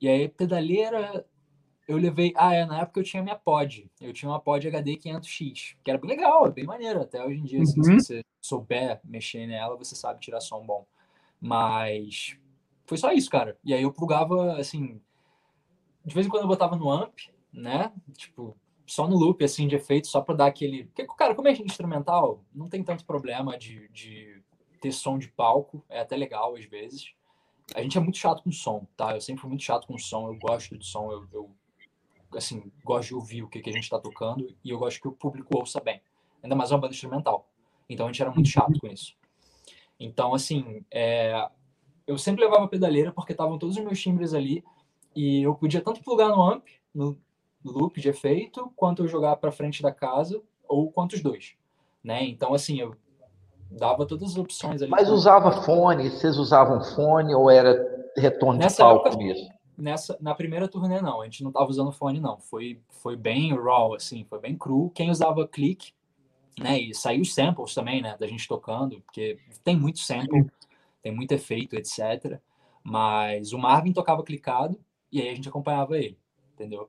e 0.00 0.08
aí, 0.08 0.28
pedaleira, 0.28 1.24
eu 1.88 1.96
levei. 1.96 2.32
Ah, 2.36 2.54
é, 2.54 2.64
na 2.66 2.80
época 2.80 3.00
eu 3.00 3.04
tinha 3.04 3.22
minha 3.22 3.36
pod. 3.36 3.90
Eu 4.00 4.12
tinha 4.12 4.30
uma 4.30 4.40
pod 4.40 4.66
HD 4.66 4.96
500X, 4.96 5.76
que 5.82 5.90
era 5.90 5.98
bem 5.98 6.10
legal, 6.10 6.50
bem 6.52 6.64
maneiro. 6.64 7.00
Até 7.00 7.24
hoje 7.24 7.40
em 7.40 7.44
dia, 7.44 7.62
assim, 7.62 7.80
uhum. 7.80 8.00
se 8.00 8.06
você 8.06 8.24
souber 8.40 9.00
mexer 9.04 9.46
nela, 9.46 9.76
você 9.76 9.94
sabe 9.94 10.20
tirar 10.20 10.40
som 10.40 10.64
bom. 10.64 10.86
Mas 11.40 12.38
foi 12.86 12.98
só 12.98 13.12
isso, 13.12 13.30
cara. 13.30 13.58
E 13.64 13.72
aí 13.72 13.82
eu 13.82 13.92
plugava, 13.92 14.56
assim. 14.58 15.00
De 16.04 16.14
vez 16.14 16.26
em 16.26 16.30
quando 16.30 16.42
eu 16.42 16.48
botava 16.48 16.76
no 16.76 16.90
amp, 16.90 17.18
né? 17.52 17.92
Tipo, 18.14 18.56
só 18.86 19.08
no 19.08 19.16
loop, 19.16 19.42
assim, 19.44 19.66
de 19.66 19.76
efeito, 19.76 20.06
só 20.06 20.20
pra 20.20 20.34
dar 20.34 20.46
aquele. 20.46 20.84
Porque, 20.84 21.06
cara, 21.16 21.34
como 21.34 21.48
é 21.48 21.52
instrumental, 21.52 22.44
não 22.54 22.68
tem 22.68 22.82
tanto 22.84 23.04
problema 23.04 23.58
de, 23.58 23.88
de 23.88 24.42
ter 24.80 24.92
som 24.92 25.18
de 25.18 25.28
palco, 25.28 25.84
é 25.88 26.00
até 26.00 26.16
legal 26.16 26.54
às 26.54 26.64
vezes. 26.64 27.15
A 27.74 27.82
gente 27.82 27.98
é 27.98 28.00
muito 28.00 28.18
chato 28.18 28.42
com 28.42 28.52
som, 28.52 28.86
tá? 28.96 29.14
Eu 29.14 29.20
sempre 29.20 29.40
fui 29.40 29.48
muito 29.48 29.64
chato 29.64 29.86
com 29.86 29.98
som, 29.98 30.28
eu 30.28 30.38
gosto 30.38 30.78
de 30.78 30.86
som, 30.86 31.10
eu, 31.10 31.26
eu 31.32 31.50
assim, 32.34 32.70
gosto 32.84 33.08
de 33.08 33.14
ouvir 33.14 33.42
o 33.42 33.48
que, 33.48 33.60
que 33.60 33.70
a 33.70 33.72
gente 33.72 33.84
está 33.84 33.98
tocando 33.98 34.54
e 34.64 34.70
eu 34.70 34.78
gosto 34.78 35.00
que 35.00 35.08
o 35.08 35.12
público 35.12 35.56
ouça 35.56 35.80
bem. 35.80 36.00
Ainda 36.42 36.54
mais 36.54 36.70
uma 36.70 36.78
banda 36.78 36.94
instrumental. 36.94 37.48
Então 37.88 38.06
a 38.06 38.12
gente 38.12 38.22
era 38.22 38.30
muito 38.30 38.48
chato 38.48 38.78
com 38.80 38.86
isso. 38.86 39.14
Então, 39.98 40.34
assim, 40.34 40.84
é, 40.90 41.48
eu 42.06 42.18
sempre 42.18 42.44
levava 42.44 42.68
pedaleira 42.68 43.12
porque 43.12 43.32
estavam 43.32 43.58
todos 43.58 43.76
os 43.76 43.82
meus 43.82 44.00
timbres 44.00 44.34
ali 44.34 44.62
e 45.14 45.42
eu 45.42 45.54
podia 45.54 45.80
tanto 45.80 46.02
plugar 46.02 46.28
no 46.28 46.42
amp, 46.42 46.66
no 46.94 47.18
loop 47.64 48.00
de 48.00 48.08
efeito, 48.08 48.72
quanto 48.76 49.02
eu 49.02 49.08
jogar 49.08 49.36
para 49.36 49.50
frente 49.50 49.82
da 49.82 49.92
casa 49.92 50.40
ou 50.68 50.90
quanto 50.90 51.14
os 51.14 51.22
dois, 51.22 51.56
né? 52.02 52.24
Então, 52.24 52.54
assim, 52.54 52.78
eu 52.80 52.96
dava 53.70 54.06
todas 54.06 54.30
as 54.30 54.36
opções 54.38 54.82
ali. 54.82 54.90
Mas 54.90 55.08
usava 55.08 55.62
fone? 55.62 56.10
Vocês 56.10 56.38
usavam 56.38 56.82
fone 56.82 57.34
ou 57.34 57.50
era 57.50 57.74
retorno 58.16 58.58
nessa 58.58 58.76
de 58.76 58.80
palco 58.82 59.08
época, 59.08 59.22
mesmo? 59.22 59.48
Nessa, 59.76 60.16
na 60.20 60.34
primeira 60.34 60.68
turnê, 60.68 61.00
não. 61.00 61.20
A 61.20 61.24
gente 61.24 61.42
não 61.42 61.50
estava 61.50 61.68
usando 61.68 61.92
fone, 61.92 62.18
não. 62.18 62.38
Foi, 62.38 62.80
foi 62.88 63.16
bem 63.16 63.54
raw, 63.54 63.94
assim, 63.94 64.24
foi 64.24 64.40
bem 64.40 64.56
cru. 64.56 64.90
Quem 64.94 65.10
usava 65.10 65.46
clique, 65.46 65.92
né? 66.58 66.78
E 66.78 66.94
saiu 66.94 67.22
os 67.22 67.34
samples 67.34 67.74
também, 67.74 68.00
né? 68.00 68.16
Da 68.18 68.26
gente 68.26 68.48
tocando, 68.48 69.00
porque 69.02 69.38
tem 69.62 69.76
muito 69.76 69.98
sample, 69.98 70.46
tem 71.02 71.14
muito 71.14 71.32
efeito, 71.32 71.76
etc. 71.76 72.40
Mas 72.82 73.52
o 73.52 73.58
Marvin 73.58 73.92
tocava 73.92 74.22
clicado 74.22 74.78
e 75.12 75.20
aí 75.20 75.28
a 75.28 75.34
gente 75.34 75.48
acompanhava 75.48 75.98
ele, 75.98 76.18
entendeu? 76.54 76.88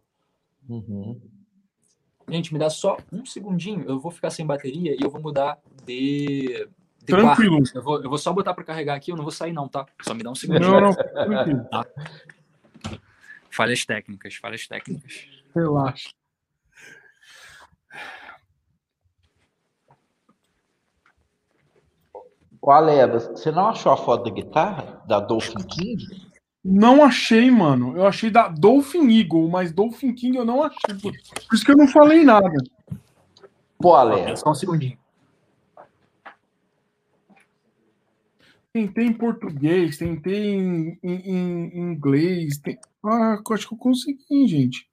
Uhum. 0.69 1.19
Gente, 2.29 2.51
me 2.53 2.59
dá 2.59 2.69
só 2.69 2.97
um 3.11 3.25
segundinho. 3.25 3.85
Eu 3.87 3.99
vou 3.99 4.11
ficar 4.11 4.29
sem 4.29 4.45
bateria 4.45 4.93
e 4.93 4.99
eu 5.01 5.09
vou 5.09 5.21
mudar 5.21 5.57
de. 5.85 6.67
de 6.99 7.05
Tranquilo. 7.05 7.63
Eu 7.73 7.81
vou, 7.81 8.03
eu 8.03 8.09
vou, 8.09 8.17
só 8.17 8.33
botar 8.33 8.53
para 8.53 8.65
carregar 8.65 8.95
aqui. 8.95 9.11
Eu 9.11 9.15
não 9.15 9.23
vou 9.23 9.31
sair, 9.31 9.53
não, 9.53 9.67
tá? 9.67 9.85
Só 10.01 10.13
me 10.13 10.23
dá 10.23 10.31
um 10.31 10.35
segundo. 10.35 10.59
Não, 10.59 10.81
não. 10.81 10.93
Tranquilo. 10.93 11.65
Tá? 11.71 11.85
Falhas 13.49 13.85
técnicas, 13.85 14.35
falhas 14.35 14.67
técnicas. 14.67 15.27
Relaxa. 15.55 16.09
O 22.61 22.71
Alebas, 22.71 23.27
você 23.27 23.49
não 23.49 23.69
achou 23.69 23.93
a 23.93 23.97
foto 23.97 24.25
da 24.25 24.29
guitarra 24.29 25.01
da 25.07 25.21
Dolphin 25.21 25.63
King? 25.69 26.26
Não 26.69 27.01
achei, 27.01 27.49
mano. 27.49 27.95
Eu 27.95 28.05
achei 28.05 28.29
da 28.29 28.49
Dolphin 28.49 29.09
Eagle, 29.09 29.47
mas 29.47 29.71
Dolphin 29.71 30.13
King 30.13 30.37
eu 30.37 30.43
não 30.43 30.61
achei. 30.61 30.99
Por 31.01 31.13
isso 31.53 31.63
que 31.63 31.71
eu 31.71 31.77
não 31.77 31.87
falei 31.87 32.25
nada. 32.25 32.51
Pô, 33.79 33.95
Ale. 33.95 34.35
Só 34.35 34.51
um 34.51 34.53
segundinho. 34.53 34.97
Tentei 38.73 39.05
em 39.05 39.13
português, 39.13 39.97
tentei 39.97 40.55
em, 40.55 40.99
em, 41.01 41.69
em 41.73 41.79
inglês. 41.79 42.57
Tem... 42.57 42.77
Ah, 43.01 43.41
acho 43.51 43.69
que 43.69 43.73
eu 43.73 43.77
consegui, 43.77 44.45
gente. 44.45 44.89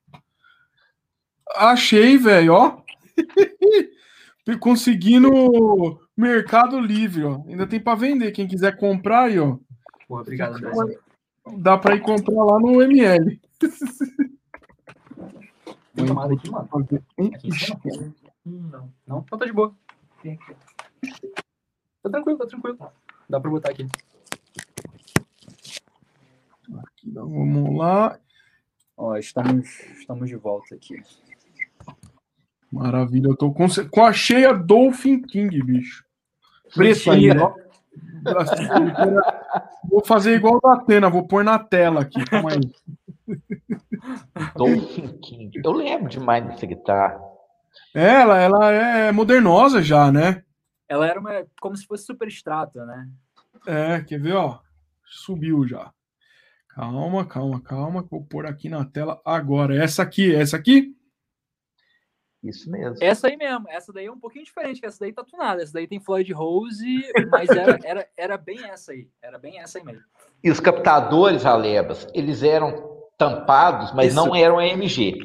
Achei, 1.56 2.16
velho, 2.16 2.52
ó. 2.52 2.82
Consegui 4.60 5.18
no 5.18 5.98
Mercado 6.16 6.78
Livre, 6.78 7.24
ó. 7.24 7.42
Ainda 7.48 7.66
tem 7.66 7.80
para 7.80 7.98
vender. 7.98 8.30
Quem 8.30 8.46
quiser 8.46 8.76
comprar 8.76 9.24
aí, 9.24 9.40
ó. 9.40 9.56
Pô, 10.06 10.20
obrigado, 10.20 10.60
Brasil. 10.60 10.98
Dá 11.58 11.76
para 11.76 11.94
ir 11.94 12.00
comprar 12.00 12.42
lá 12.42 12.58
no 12.58 12.82
ML. 12.82 13.40
Tem 15.94 16.06
tomada 16.06 16.34
aqui, 16.34 16.50
mano? 16.50 16.68
Aqui 16.72 17.50
hum, 18.46 18.68
não. 18.70 18.92
Não, 19.06 19.18
então 19.20 19.38
tá 19.38 19.44
de 19.44 19.52
boa. 19.52 19.74
Tá 22.02 22.10
tranquilo, 22.10 22.38
tá 22.38 22.46
tranquilo. 22.46 22.78
Dá 23.28 23.40
para 23.40 23.50
botar 23.50 23.70
aqui. 23.70 23.86
aqui 26.76 27.10
vamos 27.10 27.78
lá. 27.78 28.18
Ó, 28.96 29.16
estamos, 29.16 29.68
estamos 29.98 30.28
de 30.28 30.36
volta 30.36 30.74
aqui. 30.74 31.02
Maravilha, 32.72 33.28
eu 33.28 33.36
tô 33.36 33.52
com, 33.52 33.66
com 33.90 34.04
a 34.04 34.12
cheia 34.12 34.52
Dolphin 34.52 35.22
King, 35.22 35.62
bicho. 35.62 36.04
Preço 36.74 37.10
aí, 37.10 37.30
ó. 37.30 37.54
Vou 39.88 40.04
fazer 40.06 40.34
igual 40.36 40.60
da 40.60 40.74
Atena, 40.74 41.10
vou 41.10 41.26
pôr 41.26 41.44
na 41.44 41.58
tela 41.58 42.02
aqui. 42.02 42.24
Calma 42.24 42.50
aí. 42.52 42.60
Dolphin 44.56 45.18
King. 45.18 45.60
Eu 45.64 45.72
lembro 45.72 46.08
demais 46.08 46.44
dessa 46.46 46.66
guitarra. 46.66 47.20
Ela, 47.94 48.40
ela 48.40 48.70
é 48.70 49.12
modernosa 49.12 49.82
já, 49.82 50.10
né? 50.10 50.42
Ela 50.88 51.06
era 51.06 51.18
uma, 51.20 51.44
como 51.60 51.76
se 51.76 51.86
fosse 51.86 52.04
super 52.04 52.28
extrato, 52.28 52.78
né? 52.80 53.08
É, 53.66 54.00
quer 54.00 54.20
ver, 54.20 54.34
ó? 54.34 54.58
Subiu 55.04 55.66
já. 55.66 55.92
Calma, 56.68 57.24
calma, 57.24 57.60
calma. 57.60 58.06
Vou 58.10 58.24
pôr 58.24 58.46
aqui 58.46 58.68
na 58.68 58.84
tela 58.84 59.20
agora. 59.24 59.76
Essa 59.76 60.02
aqui, 60.02 60.34
essa 60.34 60.56
aqui? 60.56 60.94
Isso 62.44 62.70
mesmo. 62.70 62.96
Essa 63.00 63.28
aí 63.28 63.36
mesmo. 63.36 63.66
Essa 63.70 63.92
daí 63.92 64.04
é 64.04 64.12
um 64.12 64.18
pouquinho 64.18 64.44
diferente, 64.44 64.78
que 64.78 64.86
essa 64.86 65.00
daí 65.00 65.12
tá 65.12 65.24
tunada. 65.24 65.62
Essa 65.62 65.72
daí 65.72 65.86
tem 65.86 65.98
Floyd 65.98 66.30
Rose, 66.32 67.02
mas 67.30 67.48
era, 67.48 67.78
era, 67.82 68.08
era 68.16 68.36
bem 68.36 68.62
essa 68.64 68.92
aí. 68.92 69.08
Era 69.22 69.38
bem 69.38 69.58
essa 69.58 69.78
aí 69.78 69.84
mesmo. 69.84 70.02
E 70.42 70.50
os 70.50 70.60
captadores, 70.60 71.46
Alebas, 71.46 72.06
eles 72.12 72.42
eram 72.42 73.00
tampados, 73.16 73.92
mas 73.94 74.08
isso. 74.08 74.16
não 74.16 74.36
eram 74.36 74.58
AMG. 74.58 75.18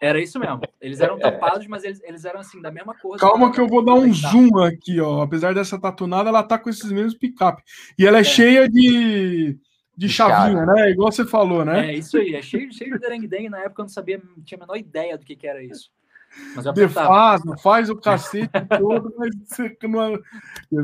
Era 0.00 0.20
isso 0.20 0.38
mesmo. 0.38 0.60
Eles 0.80 1.00
eram 1.00 1.18
tampados, 1.20 1.66
mas 1.66 1.82
eles, 1.82 2.00
eles 2.04 2.24
eram 2.24 2.38
assim, 2.38 2.60
da 2.60 2.70
mesma 2.70 2.94
cor. 2.96 3.18
Calma 3.18 3.50
que 3.50 3.60
eu 3.60 3.66
vou 3.66 3.84
dar 3.84 3.94
um 3.94 4.12
zoom 4.12 4.58
aqui, 4.60 5.00
ó. 5.00 5.22
Apesar 5.22 5.54
dessa 5.54 5.80
tatunada, 5.80 6.28
ela 6.28 6.44
tá 6.44 6.58
com 6.58 6.70
esses 6.70 6.90
mesmos 6.92 7.14
picape. 7.14 7.62
E 7.98 8.06
ela 8.06 8.18
é, 8.18 8.20
é. 8.20 8.24
cheia 8.24 8.68
de, 8.68 9.58
de 9.96 10.08
chavinha, 10.08 10.64
chave. 10.64 10.80
né? 10.80 10.90
Igual 10.90 11.10
você 11.10 11.26
falou, 11.26 11.64
né? 11.64 11.90
É 11.90 11.94
isso 11.94 12.18
aí. 12.18 12.36
É 12.36 12.42
cheio, 12.42 12.72
cheio 12.72 12.98
de 12.98 13.26
dengue 13.26 13.48
Na 13.48 13.60
época 13.60 13.82
eu 13.82 13.84
não 13.84 13.88
sabia, 13.88 14.22
não 14.36 14.44
tinha 14.44 14.58
a 14.58 14.60
menor 14.60 14.76
ideia 14.76 15.18
do 15.18 15.24
que, 15.24 15.34
que 15.34 15.46
era 15.46 15.62
isso. 15.62 15.90
Mas 16.54 16.66
eu 16.66 16.72
Defaz, 16.72 17.42
faz 17.62 17.90
o 17.90 17.96
cacete 17.96 18.50
todo, 18.78 19.12
mas 19.18 19.30
você 19.44 19.76
não. 19.82 20.18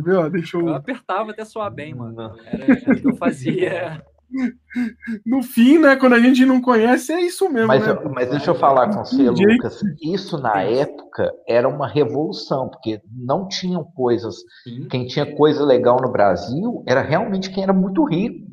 Ver? 0.03 0.17
Ó, 0.17 0.29
deixa 0.29 0.57
eu... 0.57 0.69
eu 0.69 0.75
apertava 0.75 1.31
até 1.31 1.45
soar 1.45 1.71
bem, 1.71 1.95
mano. 1.95 2.37
Era, 2.47 2.65
era 2.65 2.93
o 2.93 3.01
que 3.01 3.09
eu 3.09 3.17
fazia. 3.17 4.03
No 5.25 5.43
fim, 5.43 5.79
né? 5.79 5.97
Quando 5.97 6.15
a 6.15 6.21
gente 6.21 6.45
não 6.45 6.61
conhece, 6.61 7.13
é 7.13 7.21
isso 7.21 7.51
mesmo. 7.51 7.69
Mas, 7.69 7.87
né? 7.87 7.97
mas 8.15 8.31
deixa 8.31 8.51
eu 8.51 8.55
falar 8.55 8.89
com 8.89 9.05
você, 9.05 9.31
Lucas. 9.31 9.81
Isso 10.03 10.39
na 10.39 10.63
época 10.63 11.33
era 11.47 11.69
uma 11.69 11.89
revolução, 11.89 12.69
porque 12.69 13.01
não 13.11 13.49
tinham 13.49 13.83
coisas. 13.83 14.37
Sim. 14.65 14.87
Quem 14.89 15.07
tinha 15.07 15.35
coisa 15.35 15.65
legal 15.65 15.97
no 16.01 16.13
Brasil 16.13 16.85
era 16.87 17.01
realmente 17.01 17.51
quem 17.51 17.63
era 17.63 17.73
muito 17.73 18.05
rico. 18.05 18.47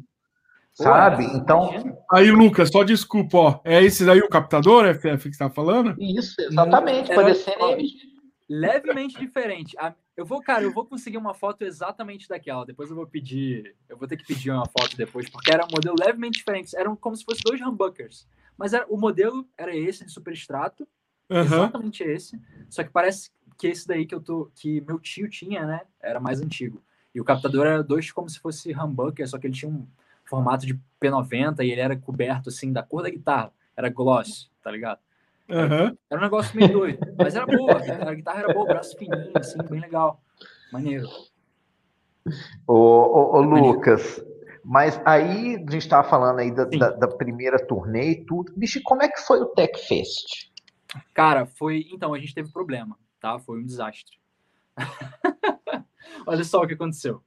Sabe? 0.76 1.24
Então. 1.26 1.72
Aí, 2.12 2.30
Lucas, 2.32 2.70
só 2.70 2.84
desculpa, 2.84 3.38
ó. 3.38 3.60
É 3.64 3.84
esse 3.84 4.06
daí 4.06 4.20
o 4.20 4.30
captador, 4.30 4.86
FF, 4.96 5.30
que 5.30 5.36
você 5.36 5.44
tá 5.44 5.50
falando? 5.50 5.96
Isso, 6.00 6.36
exatamente. 6.40 7.12
Era- 7.12 7.22
Parecendo 7.24 7.58
ó, 7.62 7.78
levemente 8.50 9.20
diferente. 9.20 9.76
A- 9.80 9.94
Eu 10.18 10.26
vou, 10.26 10.42
cara, 10.42 10.64
eu 10.64 10.72
vou 10.72 10.86
conseguir 10.86 11.18
uma 11.18 11.34
foto 11.34 11.64
exatamente 11.66 12.26
daquela. 12.30 12.66
Depois 12.66 12.90
eu 12.90 12.96
vou 12.96 13.06
pedir. 13.06 13.76
Eu 13.90 13.98
vou 13.98 14.08
ter 14.08 14.16
que 14.16 14.24
pedir 14.26 14.50
uma 14.50 14.66
foto 14.66 14.96
depois, 14.96 15.30
porque 15.30 15.52
era 15.52 15.66
um 15.66 15.70
modelo 15.70 15.96
levemente 16.00 16.38
diferente. 16.38 16.74
Eram 16.78 16.96
como 16.96 17.16
se 17.18 17.26
fossem 17.26 17.42
dois 17.46 17.60
humbuckers. 17.60 18.26
Mas 18.58 18.74
era, 18.74 18.86
o 18.88 18.96
modelo 18.98 19.46
era 19.58 19.76
esse 19.76 20.06
de 20.06 20.12
superextrato, 20.14 20.88
Aham. 21.30 21.42
exatamente 21.44 22.02
esse. 22.04 22.40
Só 22.70 22.82
que 22.82 22.90
parece 22.92 23.30
que 23.58 23.68
esse 23.68 23.86
daí 23.86 24.06
que 24.06 24.16
eu 24.16 24.22
tô. 24.22 24.50
que 24.56 24.80
meu 24.88 24.98
tio 25.00 25.30
tinha, 25.30 25.66
né? 25.66 25.82
Era 26.02 26.20
mais 26.22 26.40
antigo. 26.40 26.82
E 27.14 27.20
o 27.20 27.26
captador 27.26 27.66
era 27.66 27.84
dois 27.84 28.10
como 28.10 28.30
se 28.30 28.40
fosse 28.40 28.72
humbucker, 28.74 29.28
só 29.28 29.38
que 29.38 29.48
ele 29.48 29.54
tinha 29.54 29.70
um 29.70 29.86
formato 30.26 30.66
de 30.66 30.80
P90 31.00 31.64
e 31.64 31.72
ele 31.72 31.82
era 31.82 31.96
coberto 31.98 32.50
assim 32.50 32.72
da 32.74 32.84
cor 32.84 33.04
da 33.04 33.10
guitarra. 33.10 33.52
Era 33.76 33.90
gloss, 33.90 34.50
tá 34.64 34.72
ligado? 34.72 35.00
Aham. 35.50 35.96
Era 36.10 36.20
um 36.20 36.24
negócio 36.24 36.56
meio 36.56 36.72
doido, 36.72 37.00
mas 37.18 37.36
era 37.36 37.46
boa. 37.46 37.78
A 37.78 38.14
guitarra 38.14 38.40
era 38.40 38.54
boa, 38.54 38.66
braço 38.66 38.98
fininho, 38.98 39.32
assim, 39.36 39.58
bem 39.70 39.80
legal. 39.80 40.22
Maneiro. 40.72 41.08
Ô, 42.68 42.74
ô, 42.74 43.38
ô, 43.38 43.42
Lucas, 43.42 44.24
mas 44.64 45.00
aí 45.06 45.56
a 45.56 45.60
gente 45.60 45.78
estava 45.78 46.08
falando 46.08 46.40
aí 46.40 46.52
da, 46.52 46.66
da- 46.66 46.90
da 46.92 47.08
primeira 47.08 47.64
turnê 47.64 48.12
e 48.12 48.26
tudo. 48.26 48.52
Bicho, 48.56 48.82
como 48.84 49.04
é 49.04 49.08
que 49.08 49.22
foi 49.22 49.40
o 49.40 49.46
Tech 49.48 49.78
Fest? 49.88 50.50
Cara, 51.14 51.46
foi. 51.46 51.86
Então, 51.92 52.14
a 52.14 52.20
gente 52.20 52.34
teve 52.34 52.52
problema, 52.52 52.98
tá? 53.20 53.38
Foi 53.38 53.60
um 53.60 53.66
desastre. 53.66 54.18
Olha 56.26 56.44
só 56.44 56.62
o 56.62 56.68
que 56.68 56.74
aconteceu. 56.74 57.22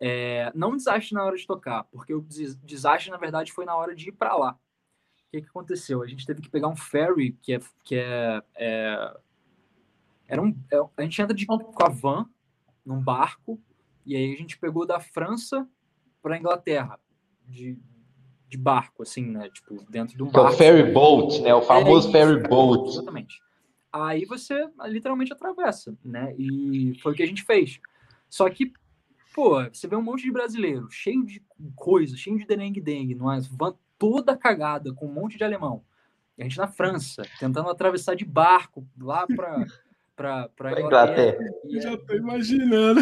É, 0.00 0.50
não 0.54 0.70
um 0.72 0.76
desastre 0.76 1.14
na 1.14 1.24
hora 1.24 1.36
de 1.36 1.46
tocar, 1.46 1.84
porque 1.84 2.14
o 2.14 2.20
des- 2.20 2.56
desastre, 2.56 3.10
na 3.10 3.16
verdade, 3.16 3.52
foi 3.52 3.64
na 3.64 3.76
hora 3.76 3.94
de 3.94 4.08
ir 4.08 4.12
pra 4.12 4.36
lá. 4.36 4.52
O 4.52 5.30
que, 5.30 5.42
que 5.42 5.48
aconteceu? 5.48 6.02
A 6.02 6.06
gente 6.06 6.24
teve 6.24 6.40
que 6.40 6.48
pegar 6.48 6.68
um 6.68 6.76
ferry, 6.76 7.32
que 7.42 7.52
é. 7.54 7.60
Que 7.84 7.96
é, 7.96 8.42
é- 8.54 9.16
era 10.26 10.42
um, 10.42 10.54
é- 10.72 10.78
a 10.96 11.02
gente 11.02 11.20
entra 11.20 11.34
de, 11.34 11.46
com 11.46 11.84
a 11.84 11.88
van 11.88 12.26
num 12.84 13.00
barco, 13.02 13.60
e 14.06 14.16
aí 14.16 14.32
a 14.32 14.36
gente 14.36 14.58
pegou 14.58 14.86
da 14.86 15.00
França 15.00 15.68
para 16.22 16.38
Inglaterra, 16.38 16.98
de, 17.46 17.78
de 18.48 18.56
barco, 18.56 19.02
assim, 19.02 19.26
né? 19.26 19.50
Tipo, 19.50 19.84
dentro 19.90 20.16
de 20.16 20.22
um 20.22 20.30
Que 20.30 20.36
é 20.36 20.40
o 20.40 20.44
barco. 20.44 20.58
ferry 20.58 20.92
boat, 20.92 21.40
né? 21.42 21.54
O 21.54 21.62
famoso 21.62 22.08
É 22.08 22.12
ferry 22.12 22.48
boat. 22.48 22.88
Exatamente. 22.90 23.40
Aí 23.92 24.24
você 24.24 24.68
literalmente 24.86 25.32
atravessa, 25.32 25.96
né? 26.04 26.34
E 26.38 26.98
foi 27.02 27.12
o 27.12 27.14
que 27.14 27.22
a 27.22 27.26
gente 27.26 27.42
fez. 27.42 27.80
Só 28.28 28.48
que, 28.50 28.72
pô, 29.34 29.62
você 29.72 29.86
vê 29.86 29.96
um 29.96 30.02
monte 30.02 30.22
de 30.22 30.32
brasileiro, 30.32 30.88
cheio 30.90 31.24
de 31.24 31.42
coisa, 31.76 32.16
cheio 32.16 32.38
de 32.38 32.46
dengue-dengue, 32.46 33.14
numa 33.14 33.40
van 33.40 33.74
toda 33.98 34.36
cagada, 34.36 34.92
com 34.94 35.06
um 35.06 35.12
monte 35.12 35.36
de 35.36 35.44
alemão. 35.44 35.82
E 36.36 36.42
a 36.42 36.44
gente 36.44 36.58
na 36.58 36.68
França, 36.68 37.22
tentando 37.40 37.68
atravessar 37.68 38.14
de 38.14 38.24
barco 38.24 38.86
lá 39.00 39.26
pra, 39.26 39.56
pra, 40.14 40.48
pra 40.48 40.70
Pra 40.70 40.80
Inglaterra. 40.80 41.38
Eu 41.64 41.80
já 41.82 41.96
tô 41.96 42.14
imaginando. 42.14 43.00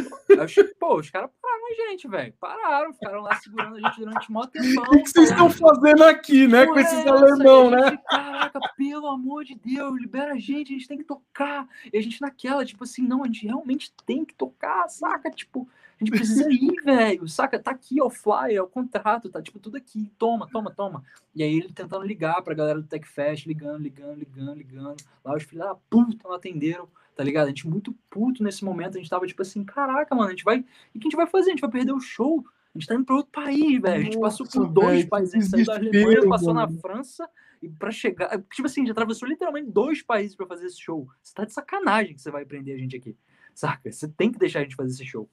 Che- 0.49 0.65
Pô, 0.81 0.97
os 0.99 1.11
caras 1.11 1.31
pararam 1.43 1.67
a 1.67 1.75
gente, 1.91 2.09
velho. 2.09 2.33
Pararam, 2.41 2.93
ficaram 2.95 3.21
lá 3.21 3.35
segurando 3.37 3.77
a 3.77 3.81
gente 3.81 4.01
durante 4.01 4.33
mó 4.33 4.47
tempão. 4.47 4.85
O 4.85 4.91
que 4.91 5.03
que 5.03 5.11
vocês 5.11 5.31
estão 5.31 5.51
fazendo 5.51 6.05
aqui, 6.05 6.47
né? 6.47 6.65
Com 6.67 6.73
Porra, 6.75 6.81
esses 6.83 7.05
é 7.05 7.09
alemão, 7.11 7.71
né? 7.71 7.99
Caraca, 8.09 8.61
pelo 8.77 9.07
amor 9.09 9.45
de 9.45 9.55
Deus, 9.55 10.01
libera 10.01 10.33
a 10.33 10.39
gente, 10.39 10.73
a 10.73 10.79
gente 10.79 10.89
tem 10.89 10.97
que 10.99 11.05
tocar. 11.05 11.69
E 11.93 11.99
a 11.99 12.03
gente 12.03 12.21
naquela, 12.23 12.65
tipo 12.65 12.85
assim, 12.85 13.03
não, 13.03 13.23
a 13.23 13.27
gente 13.27 13.47
realmente 13.47 13.93
tem 14.07 14.25
que 14.25 14.35
tocar, 14.35 14.89
saca? 14.89 15.31
Tipo, 15.31 15.69
a 15.99 16.05
gente 16.05 16.11
precisa 16.11 16.47
ir, 16.51 16.83
velho, 16.85 17.27
saca? 17.27 17.59
Tá 17.59 17.71
aqui, 17.71 18.01
ó, 18.03 18.07
o 18.07 18.11
flyer, 18.11 18.63
o 18.63 18.69
contrato, 18.69 19.31
tá 19.31 19.41
tipo 19.41 19.59
tudo 19.59 19.77
aqui, 19.77 20.13
toma, 20.19 20.47
toma, 20.51 20.71
toma. 20.71 21.03
E 21.35 21.43
aí 21.43 21.57
ele 21.57 21.73
tentando 21.73 22.05
ligar 22.05 22.43
pra 22.43 22.55
galera 22.55 22.81
do 22.81 22.87
Tech 22.87 23.07
Fest, 23.09 23.47
ligando, 23.47 23.83
ligando, 23.83 24.19
ligando, 24.19 24.55
ligando. 24.55 24.97
Lá 25.25 25.35
os 25.35 25.43
filhos 25.43 25.65
da 25.65 25.75
puta 25.75 26.29
não 26.29 26.35
atenderam, 26.35 26.87
tá 27.15 27.25
ligado? 27.25 27.47
A 27.47 27.49
gente 27.49 27.67
muito 27.67 27.95
puto 28.11 28.43
nesse 28.43 28.63
momento, 28.63 28.97
a 28.97 28.99
gente 28.99 29.09
tava 29.09 29.27
tipo 29.27 29.41
assim, 29.41 29.65
caraca, 29.65 30.15
mano, 30.15 30.29
a 30.29 30.31
gente 30.33 30.45
vai. 30.45 30.59
E 30.59 30.99
o 30.99 31.01
que 31.01 31.07
a 31.07 31.11
gente 31.11 31.17
vai 31.17 31.27
fazer? 31.27 31.49
A 31.49 31.53
gente 31.53 31.61
vai 31.63 31.71
perder 31.71 31.93
o 31.93 32.01
show. 32.01 32.45
A 32.75 32.79
gente 32.79 32.89
tá 32.89 32.95
indo 32.95 33.07
pra 33.07 33.17
outro 33.17 33.33
país, 33.33 33.81
velho. 33.81 33.95
A 33.95 34.05
gente 34.05 34.21
passou 34.21 34.47
por 34.47 34.61
Nossa, 34.61 34.73
dois 34.73 35.05
países. 35.07 35.35
A 35.35 35.39
gente 35.39 35.51
saiu 35.51 35.65
da 35.65 35.75
Alemanha, 35.77 35.93
desespero, 35.93 36.29
passou 36.29 36.53
na 36.53 36.67
mano. 36.67 36.79
França 36.79 37.31
e 37.63 37.71
pra 37.71 37.91
chegar. 37.91 38.39
Tipo 38.53 38.67
assim, 38.67 38.85
já 38.85 38.93
atravessou 38.93 39.27
literalmente 39.27 39.71
dois 39.71 40.03
países 40.03 40.37
pra 40.37 40.47
fazer 40.47 40.67
esse 40.67 40.79
show. 40.79 41.09
Você 41.23 41.33
tá 41.33 41.47
de 41.47 41.55
sacanagem 41.55 42.15
que 42.15 42.21
você 42.21 42.31
vai 42.31 42.45
prender 42.45 42.77
a 42.77 42.79
gente 42.79 42.95
aqui. 42.95 43.17
Saca? 43.55 43.91
Você 43.91 44.07
tem 44.07 44.31
que 44.31 44.39
deixar 44.39 44.59
a 44.59 44.63
gente 44.63 44.77
fazer 44.77 44.91
esse 44.91 45.07
show. 45.07 45.27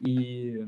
E 0.00 0.64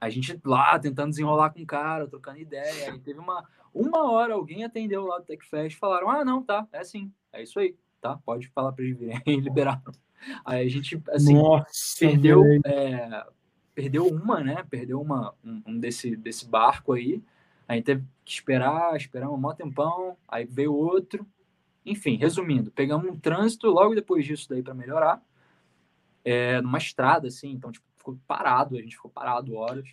a 0.00 0.10
gente 0.10 0.38
lá 0.44 0.78
tentando 0.78 1.10
desenrolar 1.10 1.50
com 1.50 1.62
o 1.62 1.66
cara, 1.66 2.06
trocando 2.06 2.38
ideia. 2.38 2.92
Aí 2.92 2.98
teve 2.98 3.18
uma, 3.18 3.44
uma 3.72 4.10
hora, 4.10 4.34
alguém 4.34 4.64
atendeu 4.64 5.06
lá 5.06 5.18
do 5.18 5.24
Tech 5.24 5.44
Fest 5.46 5.78
falaram: 5.78 6.10
Ah, 6.10 6.24
não, 6.24 6.42
tá, 6.42 6.66
é 6.72 6.78
assim, 6.78 7.12
é 7.32 7.42
isso 7.42 7.58
aí, 7.58 7.74
tá? 8.00 8.18
Pode 8.24 8.48
falar 8.48 8.72
pra 8.72 8.84
eles 8.84 8.98
virem. 8.98 9.20
E 9.26 9.36
liberaram. 9.36 9.92
Aí 10.44 10.66
a 10.66 10.70
gente, 10.70 11.02
assim, 11.10 11.34
Nossa, 11.34 11.66
perdeu, 11.98 12.42
é, 12.64 13.26
perdeu 13.74 14.06
uma, 14.06 14.40
né? 14.40 14.64
Perdeu 14.68 15.00
uma, 15.00 15.34
um, 15.44 15.62
um 15.66 15.78
desse, 15.78 16.16
desse 16.16 16.46
barco 16.46 16.92
aí. 16.92 17.22
Aí 17.66 17.82
teve 17.82 18.04
que 18.24 18.32
esperar, 18.32 18.96
esperar 18.96 19.30
um 19.30 19.36
maior 19.36 19.54
tempão. 19.54 20.16
Aí 20.28 20.44
veio 20.44 20.74
outro. 20.74 21.26
Enfim, 21.84 22.16
resumindo, 22.16 22.70
pegamos 22.70 23.06
um 23.10 23.18
trânsito 23.18 23.68
logo 23.68 23.94
depois 23.94 24.24
disso 24.24 24.48
daí 24.48 24.62
para 24.62 24.74
melhorar. 24.74 25.22
É, 26.24 26.60
numa 26.62 26.78
estrada, 26.78 27.28
assim, 27.28 27.50
então 27.50 27.70
tipo, 27.70 27.84
ficou 28.04 28.20
parado, 28.26 28.76
a 28.76 28.80
gente 28.80 28.96
ficou 28.96 29.10
parado 29.10 29.54
horas. 29.54 29.88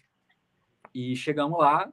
E 0.94 1.16
chegamos 1.16 1.58
lá, 1.58 1.92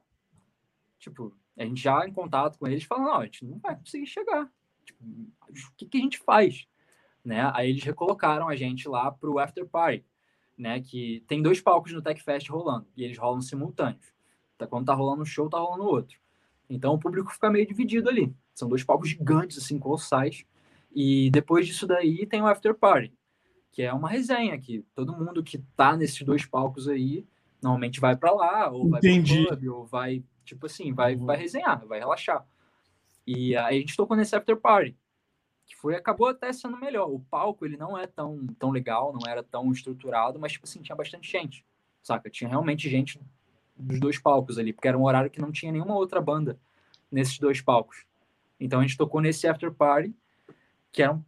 tipo, 0.99 1.33
a 1.57 1.63
gente 1.63 1.81
já 1.81 2.05
em 2.05 2.11
contato 2.11 2.59
com 2.59 2.67
eles, 2.67 2.83
falando, 2.83 3.07
não, 3.07 3.19
a 3.21 3.25
gente 3.25 3.45
não 3.45 3.57
vai 3.59 3.75
conseguir 3.75 4.07
chegar. 4.07 4.51
Tipo, 4.83 5.03
o 5.03 5.75
que, 5.77 5.85
que 5.85 5.97
a 5.97 6.01
gente 6.01 6.19
faz? 6.19 6.67
Né? 7.23 7.49
Aí 7.53 7.69
eles 7.69 7.83
recolocaram 7.83 8.49
a 8.49 8.55
gente 8.55 8.87
lá 8.87 9.11
pro 9.11 9.39
After 9.39 9.65
Party, 9.65 10.05
né? 10.57 10.81
Que 10.81 11.23
tem 11.27 11.41
dois 11.41 11.61
palcos 11.61 11.93
no 11.93 12.01
Tech 12.01 12.21
Fest 12.21 12.49
rolando, 12.49 12.87
e 12.95 13.03
eles 13.03 13.17
rolam 13.17 13.41
simultâneos. 13.41 14.13
Tá, 14.57 14.67
quando 14.67 14.87
tá 14.87 14.93
rolando 14.93 15.21
um 15.21 15.25
show, 15.25 15.49
tá 15.49 15.57
rolando 15.57 15.85
outro. 15.85 16.19
Então 16.69 16.93
o 16.93 16.99
público 16.99 17.31
fica 17.31 17.49
meio 17.49 17.65
dividido 17.65 18.09
ali. 18.09 18.33
São 18.53 18.67
dois 18.67 18.83
palcos 18.83 19.09
gigantes, 19.09 19.57
assim, 19.57 19.79
colossais. 19.79 20.45
E 20.93 21.29
depois 21.31 21.65
disso 21.65 21.87
daí 21.87 22.25
tem 22.25 22.41
o 22.41 22.47
After 22.47 22.73
Party, 22.73 23.13
que 23.71 23.81
é 23.81 23.93
uma 23.93 24.09
resenha 24.09 24.57
que 24.59 24.83
todo 24.95 25.13
mundo 25.15 25.43
que 25.43 25.57
tá 25.75 25.95
nesses 25.95 26.21
dois 26.23 26.45
palcos 26.45 26.87
aí 26.87 27.25
normalmente 27.61 27.99
vai 27.99 28.15
para 28.15 28.31
lá, 28.31 28.69
ou 28.69 28.87
Entendi. 28.97 29.33
vai 29.33 29.41
pro 29.41 29.47
clube, 29.47 29.69
ou 29.69 29.85
vai, 29.85 30.23
tipo 30.45 30.65
assim, 30.65 30.93
vai, 30.93 31.15
Uhum. 31.15 31.25
vai 31.25 31.37
resenhar, 31.37 31.85
vai 31.85 31.99
relaxar. 31.99 32.45
E 33.27 33.55
aí 33.55 33.77
a 33.77 33.79
gente 33.79 33.95
tocou 33.95 34.15
nesse 34.17 34.35
After 34.35 34.55
Party, 34.57 34.95
que 35.65 35.75
foi, 35.75 35.95
acabou 35.95 36.27
até 36.27 36.51
sendo 36.51 36.77
melhor. 36.77 37.09
O 37.11 37.19
palco, 37.19 37.65
ele 37.65 37.77
não 37.77 37.97
é 37.97 38.07
tão, 38.07 38.47
tão 38.57 38.71
legal, 38.71 39.13
não 39.13 39.29
era 39.29 39.43
tão 39.43 39.71
estruturado, 39.71 40.39
mas, 40.39 40.53
tipo 40.53 40.65
assim, 40.65 40.81
tinha 40.81 40.95
bastante 40.95 41.29
gente, 41.29 41.63
saca? 42.01 42.29
Tinha 42.29 42.49
realmente 42.49 42.89
gente 42.89 43.21
dos 43.77 43.99
dois 43.99 44.17
palcos 44.17 44.57
ali, 44.57 44.73
porque 44.73 44.87
era 44.87 44.97
um 44.97 45.03
horário 45.05 45.29
que 45.29 45.39
não 45.41 45.51
tinha 45.51 45.71
nenhuma 45.71 45.95
outra 45.95 46.19
banda 46.19 46.57
nesses 47.11 47.37
dois 47.37 47.61
palcos. 47.61 48.05
Então 48.59 48.79
a 48.79 48.81
gente 48.83 48.97
tocou 48.97 49.21
nesse 49.21 49.47
After 49.47 49.71
Party, 49.71 50.13
que 50.91 51.03
era 51.03 51.13
um, 51.13 51.23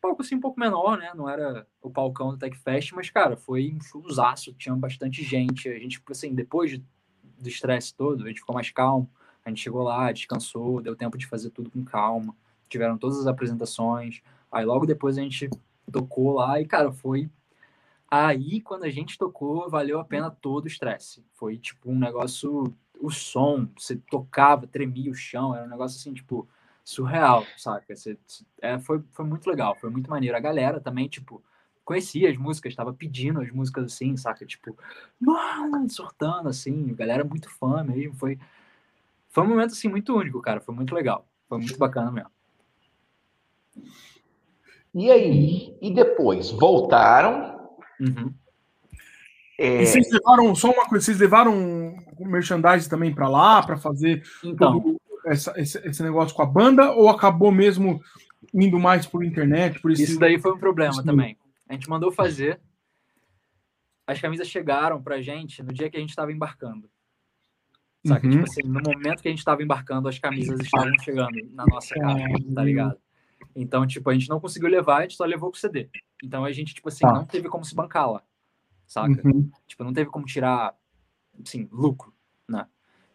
palco 0.00 0.22
assim 0.22 0.34
um 0.34 0.40
pouco 0.40 0.58
menor, 0.58 0.98
né? 0.98 1.12
Não 1.14 1.28
era 1.28 1.66
o 1.82 1.90
palcão 1.90 2.30
do 2.30 2.38
Tech 2.38 2.56
Fest, 2.56 2.92
mas, 2.92 3.10
cara, 3.10 3.36
foi 3.36 3.72
um 3.74 3.80
showzaço, 3.80 4.52
tinha 4.54 4.74
bastante 4.74 5.22
gente. 5.22 5.68
A 5.68 5.78
gente, 5.78 6.02
assim, 6.10 6.34
depois 6.34 6.70
de- 6.70 6.84
do 7.38 7.48
estresse 7.48 7.94
todo, 7.94 8.24
a 8.24 8.28
gente 8.28 8.40
ficou 8.40 8.54
mais 8.54 8.70
calmo. 8.70 9.10
A 9.44 9.48
gente 9.48 9.62
chegou 9.62 9.82
lá, 9.82 10.10
descansou, 10.10 10.80
deu 10.80 10.96
tempo 10.96 11.16
de 11.16 11.26
fazer 11.26 11.50
tudo 11.50 11.70
com 11.70 11.84
calma. 11.84 12.34
Tiveram 12.68 12.98
todas 12.98 13.20
as 13.20 13.26
apresentações. 13.26 14.22
Aí 14.50 14.64
logo 14.64 14.86
depois 14.86 15.16
a 15.18 15.22
gente 15.22 15.48
tocou 15.90 16.32
lá 16.32 16.60
e, 16.60 16.66
cara, 16.66 16.90
foi. 16.90 17.30
Aí, 18.10 18.60
quando 18.60 18.84
a 18.84 18.90
gente 18.90 19.18
tocou, 19.18 19.68
valeu 19.68 20.00
a 20.00 20.04
pena 20.04 20.30
todo 20.30 20.64
o 20.64 20.68
estresse. 20.68 21.24
Foi 21.34 21.58
tipo 21.58 21.90
um 21.90 21.98
negócio. 21.98 22.74
O 23.00 23.10
som, 23.10 23.68
você 23.76 23.96
tocava, 24.10 24.66
tremia 24.66 25.10
o 25.10 25.14
chão, 25.14 25.54
era 25.54 25.66
um 25.66 25.70
negócio 25.70 25.98
assim, 25.98 26.14
tipo, 26.14 26.48
surreal, 26.86 27.44
saca? 27.56 27.96
Você, 27.96 28.16
é, 28.62 28.78
foi, 28.78 29.02
foi 29.10 29.24
muito 29.24 29.50
legal, 29.50 29.74
foi 29.74 29.90
muito 29.90 30.08
maneiro. 30.08 30.36
A 30.36 30.40
galera 30.40 30.80
também, 30.80 31.08
tipo, 31.08 31.42
conhecia 31.84 32.30
as 32.30 32.36
músicas, 32.36 32.70
estava 32.70 32.94
pedindo 32.94 33.40
as 33.40 33.50
músicas 33.50 33.86
assim, 33.86 34.16
saca? 34.16 34.46
Tipo, 34.46 34.78
mano, 35.20 35.90
surtando 35.90 36.48
assim, 36.48 36.92
a 36.92 36.94
galera 36.94 37.24
muito 37.24 37.50
fã 37.50 37.82
mesmo. 37.82 38.14
Foi, 38.14 38.38
foi 39.30 39.42
um 39.42 39.48
momento 39.48 39.72
assim 39.72 39.88
muito 39.88 40.16
único, 40.16 40.40
cara. 40.40 40.60
Foi 40.60 40.72
muito 40.72 40.94
legal. 40.94 41.26
Foi 41.48 41.58
muito 41.58 41.76
bacana 41.76 42.12
mesmo. 42.12 42.30
E 44.94 45.10
aí? 45.10 45.76
E 45.82 45.92
depois? 45.92 46.52
Voltaram? 46.52 47.68
Uhum. 47.98 48.32
É, 49.58 49.82
E 49.82 49.86
vocês 49.86 50.08
levaram, 50.12 50.54
só 50.54 50.70
uma 50.70 50.86
coisa, 50.86 51.04
vocês 51.04 51.18
levaram 51.18 51.96
merchandising 52.20 52.88
também 52.88 53.12
pra 53.12 53.28
lá, 53.28 53.60
pra 53.62 53.76
fazer 53.76 54.22
Então, 54.44 54.80
todo 54.80 54.95
essa- 55.26 55.52
esse, 55.60 55.78
esse 55.86 56.02
negócio 56.02 56.34
com 56.34 56.42
a 56.42 56.46
banda, 56.46 56.92
ou 56.92 57.08
acabou 57.08 57.50
mesmo 57.50 58.00
indo 58.54 58.78
mais 58.78 59.06
por 59.06 59.24
internet, 59.24 59.80
por 59.80 59.90
esse... 59.90 60.04
isso 60.04 60.18
daí 60.18 60.38
foi 60.38 60.52
um 60.52 60.58
problema 60.58 60.92
Isso. 60.92 61.04
também. 61.04 61.36
A 61.68 61.72
gente 61.74 61.88
mandou 61.88 62.12
fazer. 62.12 62.60
As 64.06 64.20
camisas 64.20 64.46
chegaram 64.46 65.02
pra 65.02 65.20
gente 65.20 65.62
no 65.62 65.72
dia 65.72 65.90
que 65.90 65.96
a 65.96 66.00
gente 66.00 66.10
estava 66.10 66.32
embarcando. 66.32 66.88
Saca? 68.06 68.24
Uhum. 68.24 68.32
Tipo 68.32 68.44
assim, 68.44 68.62
no 68.62 68.80
momento 68.80 69.20
que 69.20 69.26
a 69.26 69.30
gente 69.32 69.40
estava 69.40 69.62
embarcando, 69.64 70.08
as 70.08 70.16
camisas 70.16 70.60
estavam 70.60 70.92
chegando 71.00 71.36
na 71.50 71.66
nossa 71.66 71.92
casa, 71.92 72.22
tá 72.54 72.62
ligado? 72.62 72.96
Então, 73.54 73.84
tipo, 73.84 74.08
a 74.08 74.14
gente 74.14 74.28
não 74.28 74.38
conseguiu 74.38 74.68
levar, 74.68 74.98
a 74.98 75.02
gente 75.02 75.16
só 75.16 75.24
levou 75.24 75.50
com 75.50 75.56
o 75.56 75.60
CD. 75.60 75.90
Então 76.22 76.44
a 76.44 76.52
gente, 76.52 76.72
tipo 76.72 76.88
assim, 76.88 77.00
tá. 77.00 77.12
não 77.12 77.26
teve 77.26 77.48
como 77.48 77.64
se 77.64 77.74
bancar 77.74 78.10
lá. 78.12 78.22
Saca? 78.86 79.26
Uhum. 79.26 79.50
Tipo, 79.66 79.82
não 79.82 79.92
teve 79.92 80.08
como 80.08 80.24
tirar, 80.24 80.76
assim, 81.44 81.68
lucro, 81.72 82.14
né? 82.48 82.60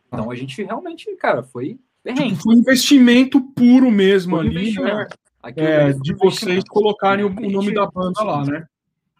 Tá. 0.09 0.17
Então 0.17 0.29
a 0.29 0.35
gente 0.35 0.61
realmente, 0.61 1.15
cara, 1.15 1.41
foi 1.41 1.79
Tipo, 2.03 2.35
foi 2.35 2.55
um 2.55 2.59
investimento 2.59 3.39
puro 3.39 3.91
mesmo 3.91 4.37
foi 4.37 4.47
ali, 4.47 4.73
né? 4.73 5.07
É, 5.55 5.93
de 5.93 6.13
vocês 6.13 6.63
colocarem 6.67 7.25
o, 7.25 7.29
o 7.29 7.49
nome 7.49 7.73
da 7.73 7.85
banda 7.85 8.23
lá, 8.23 8.45
né? 8.45 8.67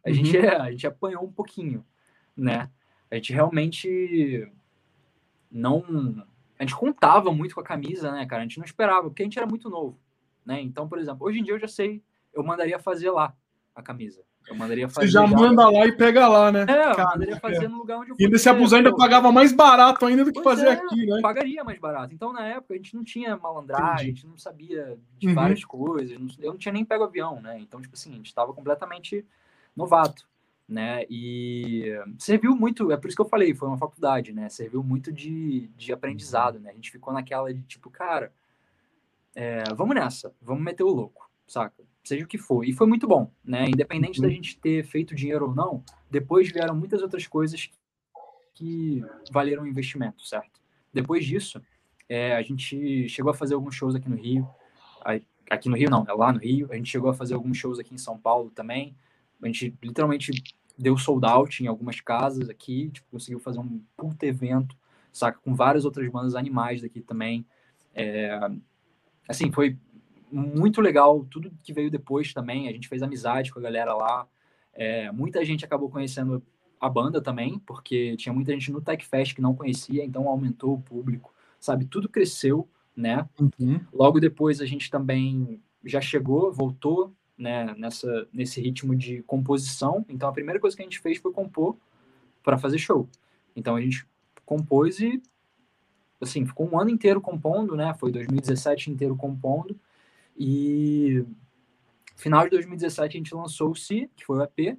A, 0.05 0.09
uhum. 0.09 0.15
gente, 0.15 0.37
é, 0.37 0.55
a 0.55 0.71
gente 0.71 0.87
apanhou 0.87 1.23
um 1.23 1.31
pouquinho, 1.31 1.85
né? 2.35 2.69
A 3.09 3.15
gente 3.15 3.33
realmente 3.33 4.47
não. 5.51 6.25
A 6.57 6.63
gente 6.63 6.75
contava 6.75 7.31
muito 7.31 7.55
com 7.55 7.61
a 7.61 7.65
camisa, 7.65 8.11
né, 8.11 8.25
cara? 8.25 8.41
A 8.41 8.45
gente 8.45 8.57
não 8.57 8.65
esperava, 8.65 9.09
porque 9.09 9.23
a 9.23 9.25
gente 9.25 9.37
era 9.37 9.47
muito 9.47 9.69
novo, 9.69 9.99
né? 10.45 10.61
Então, 10.61 10.87
por 10.87 10.99
exemplo, 10.99 11.25
hoje 11.25 11.39
em 11.39 11.43
dia 11.43 11.53
eu 11.53 11.59
já 11.59 11.67
sei, 11.67 12.03
eu 12.33 12.43
mandaria 12.43 12.79
fazer 12.79 13.11
lá 13.11 13.35
a 13.75 13.81
camisa. 13.81 14.23
Eu 14.47 14.55
mandaria 14.55 14.89
fazer. 14.89 15.07
Você 15.07 15.13
já, 15.13 15.25
já 15.25 15.35
manda 15.35 15.69
lá 15.69 15.85
e 15.85 15.91
pega 15.91 16.27
lá, 16.27 16.51
né? 16.51 16.65
É, 16.67 16.91
eu 16.91 16.95
Cara, 16.95 17.11
mandaria 17.11 17.37
fazer 17.37 17.65
é. 17.65 17.67
no 17.67 17.77
lugar 17.77 17.99
onde 17.99 18.11
eu 18.11 18.15
E 18.19 18.25
ainda 18.25 18.37
se 18.37 18.49
abusar, 18.49 18.79
ainda 18.79 18.95
pagava 18.95 19.31
mais 19.31 19.53
barato 19.53 20.05
ainda 20.05 20.25
do 20.25 20.33
que 20.33 20.41
pois 20.41 20.59
fazer 20.59 20.69
é, 20.69 20.73
aqui, 20.73 21.05
né? 21.05 21.19
Pagaria 21.21 21.63
mais 21.63 21.79
barato. 21.79 22.13
Então, 22.13 22.33
na 22.33 22.45
época, 22.47 22.73
a 22.73 22.77
gente 22.77 22.95
não 22.95 23.03
tinha 23.03 23.37
malandragem, 23.37 23.93
Entendi. 23.93 24.01
a 24.01 24.13
gente 24.13 24.27
não 24.27 24.37
sabia 24.37 24.97
de 25.17 25.27
uhum. 25.27 25.33
várias 25.35 25.63
coisas. 25.63 26.17
Eu 26.39 26.51
não 26.51 26.57
tinha 26.57 26.73
nem 26.73 26.83
pego 26.83 27.03
avião, 27.03 27.41
né? 27.41 27.59
Então, 27.59 27.81
tipo 27.81 27.95
assim, 27.95 28.11
a 28.11 28.15
gente 28.15 28.27
estava 28.27 28.53
completamente 28.53 29.25
novato, 29.75 30.27
né? 30.67 31.05
E 31.09 31.93
serviu 32.17 32.55
muito, 32.55 32.91
é 32.91 32.97
por 32.97 33.07
isso 33.07 33.15
que 33.15 33.21
eu 33.21 33.29
falei, 33.29 33.53
foi 33.53 33.67
uma 33.67 33.77
faculdade, 33.77 34.33
né? 34.33 34.49
Serviu 34.49 34.83
muito 34.83 35.13
de, 35.13 35.67
de 35.77 35.93
aprendizado, 35.93 36.59
né? 36.59 36.71
A 36.71 36.73
gente 36.73 36.91
ficou 36.91 37.13
naquela 37.13 37.53
de 37.53 37.61
tipo, 37.61 37.89
cara, 37.89 38.33
é, 39.35 39.63
vamos 39.75 39.95
nessa, 39.95 40.33
vamos 40.41 40.63
meter 40.63 40.83
o 40.83 40.89
louco, 40.89 41.29
saca? 41.47 41.83
Seja 42.03 42.25
o 42.25 42.27
que 42.27 42.37
for. 42.37 42.65
E 42.65 42.73
foi 42.73 42.87
muito 42.87 43.07
bom, 43.07 43.31
né? 43.43 43.65
Independente 43.67 44.19
uhum. 44.19 44.27
da 44.27 44.33
gente 44.33 44.59
ter 44.59 44.83
feito 44.85 45.15
dinheiro 45.15 45.47
ou 45.49 45.55
não, 45.55 45.83
depois 46.09 46.51
vieram 46.51 46.75
muitas 46.75 47.01
outras 47.01 47.27
coisas 47.27 47.69
que 48.53 49.03
valeram 49.31 49.63
o 49.63 49.67
investimento, 49.67 50.25
certo? 50.25 50.59
Depois 50.93 51.25
disso, 51.25 51.61
é, 52.09 52.35
a 52.35 52.41
gente 52.41 53.07
chegou 53.07 53.31
a 53.31 53.33
fazer 53.33 53.53
alguns 53.53 53.75
shows 53.75 53.95
aqui 53.95 54.09
no 54.09 54.15
Rio. 54.15 54.47
Aqui 55.49 55.69
no 55.69 55.77
Rio, 55.77 55.89
não, 55.89 56.05
é 56.07 56.13
lá 56.13 56.31
no 56.31 56.39
Rio. 56.39 56.67
A 56.71 56.75
gente 56.75 56.89
chegou 56.89 57.09
a 57.09 57.13
fazer 57.13 57.33
alguns 57.33 57.57
shows 57.57 57.79
aqui 57.79 57.93
em 57.93 57.97
São 57.97 58.17
Paulo 58.17 58.51
também. 58.51 58.95
A 59.41 59.47
gente 59.47 59.75
literalmente 59.81 60.31
deu 60.77 60.97
sold 60.97 61.25
out 61.25 61.63
em 61.63 61.67
algumas 61.67 62.01
casas 62.01 62.49
aqui, 62.49 62.89
tipo, 62.89 63.07
conseguiu 63.11 63.39
fazer 63.39 63.59
um 63.59 63.81
puto 63.95 64.25
evento, 64.25 64.75
saca? 65.11 65.39
Com 65.39 65.55
várias 65.55 65.85
outras 65.85 66.09
bandas 66.09 66.35
animais 66.35 66.81
daqui 66.81 67.01
também. 67.01 67.45
É, 67.93 68.37
assim, 69.27 69.51
foi 69.51 69.77
muito 70.31 70.81
legal 70.81 71.25
tudo 71.29 71.51
que 71.63 71.73
veio 71.73 71.91
depois 71.91 72.33
também. 72.33 72.67
A 72.67 72.71
gente 72.71 72.87
fez 72.87 73.03
amizade 73.03 73.51
com 73.51 73.59
a 73.59 73.61
galera 73.61 73.93
lá. 73.93 74.27
É, 74.73 75.11
muita 75.11 75.43
gente 75.43 75.65
acabou 75.65 75.89
conhecendo 75.89 76.41
a 76.79 76.89
banda 76.89 77.21
também, 77.21 77.59
porque 77.59 78.15
tinha 78.17 78.33
muita 78.33 78.51
gente 78.53 78.71
no 78.71 78.81
Tech 78.81 79.05
Fest 79.05 79.35
que 79.35 79.41
não 79.41 79.53
conhecia, 79.53 80.03
então 80.03 80.27
aumentou 80.27 80.73
o 80.73 80.81
público, 80.81 81.33
sabe? 81.59 81.85
Tudo 81.85 82.09
cresceu, 82.09 82.67
né? 82.95 83.27
Uhum. 83.39 83.79
Logo 83.93 84.19
depois 84.19 84.61
a 84.61 84.65
gente 84.65 84.89
também 84.89 85.61
já 85.85 86.01
chegou, 86.01 86.51
voltou, 86.51 87.13
né? 87.37 87.75
Nessa 87.77 88.27
nesse 88.33 88.59
ritmo 88.59 88.95
de 88.95 89.21
composição. 89.23 90.05
Então 90.09 90.27
a 90.27 90.33
primeira 90.33 90.59
coisa 90.59 90.75
que 90.75 90.81
a 90.81 90.85
gente 90.85 90.99
fez 90.99 91.19
foi 91.19 91.31
compor 91.31 91.77
para 92.41 92.57
fazer 92.57 92.79
show. 92.79 93.07
Então 93.55 93.75
a 93.75 93.81
gente 93.81 94.07
compôs 94.45 94.99
e 94.99 95.21
assim 96.19 96.45
ficou 96.45 96.67
um 96.67 96.79
ano 96.79 96.89
inteiro 96.89 97.21
compondo, 97.21 97.75
né? 97.75 97.93
Foi 97.93 98.11
2017 98.11 98.89
inteiro 98.89 99.15
compondo 99.15 99.79
e 100.37 101.25
final 102.15 102.43
de 102.43 102.51
2017 102.51 103.17
a 103.17 103.19
gente 103.19 103.35
lançou 103.35 103.71
o 103.71 103.75
Si, 103.75 104.09
que 104.15 104.25
foi 104.25 104.37
o 104.37 104.43
EP. 104.43 104.77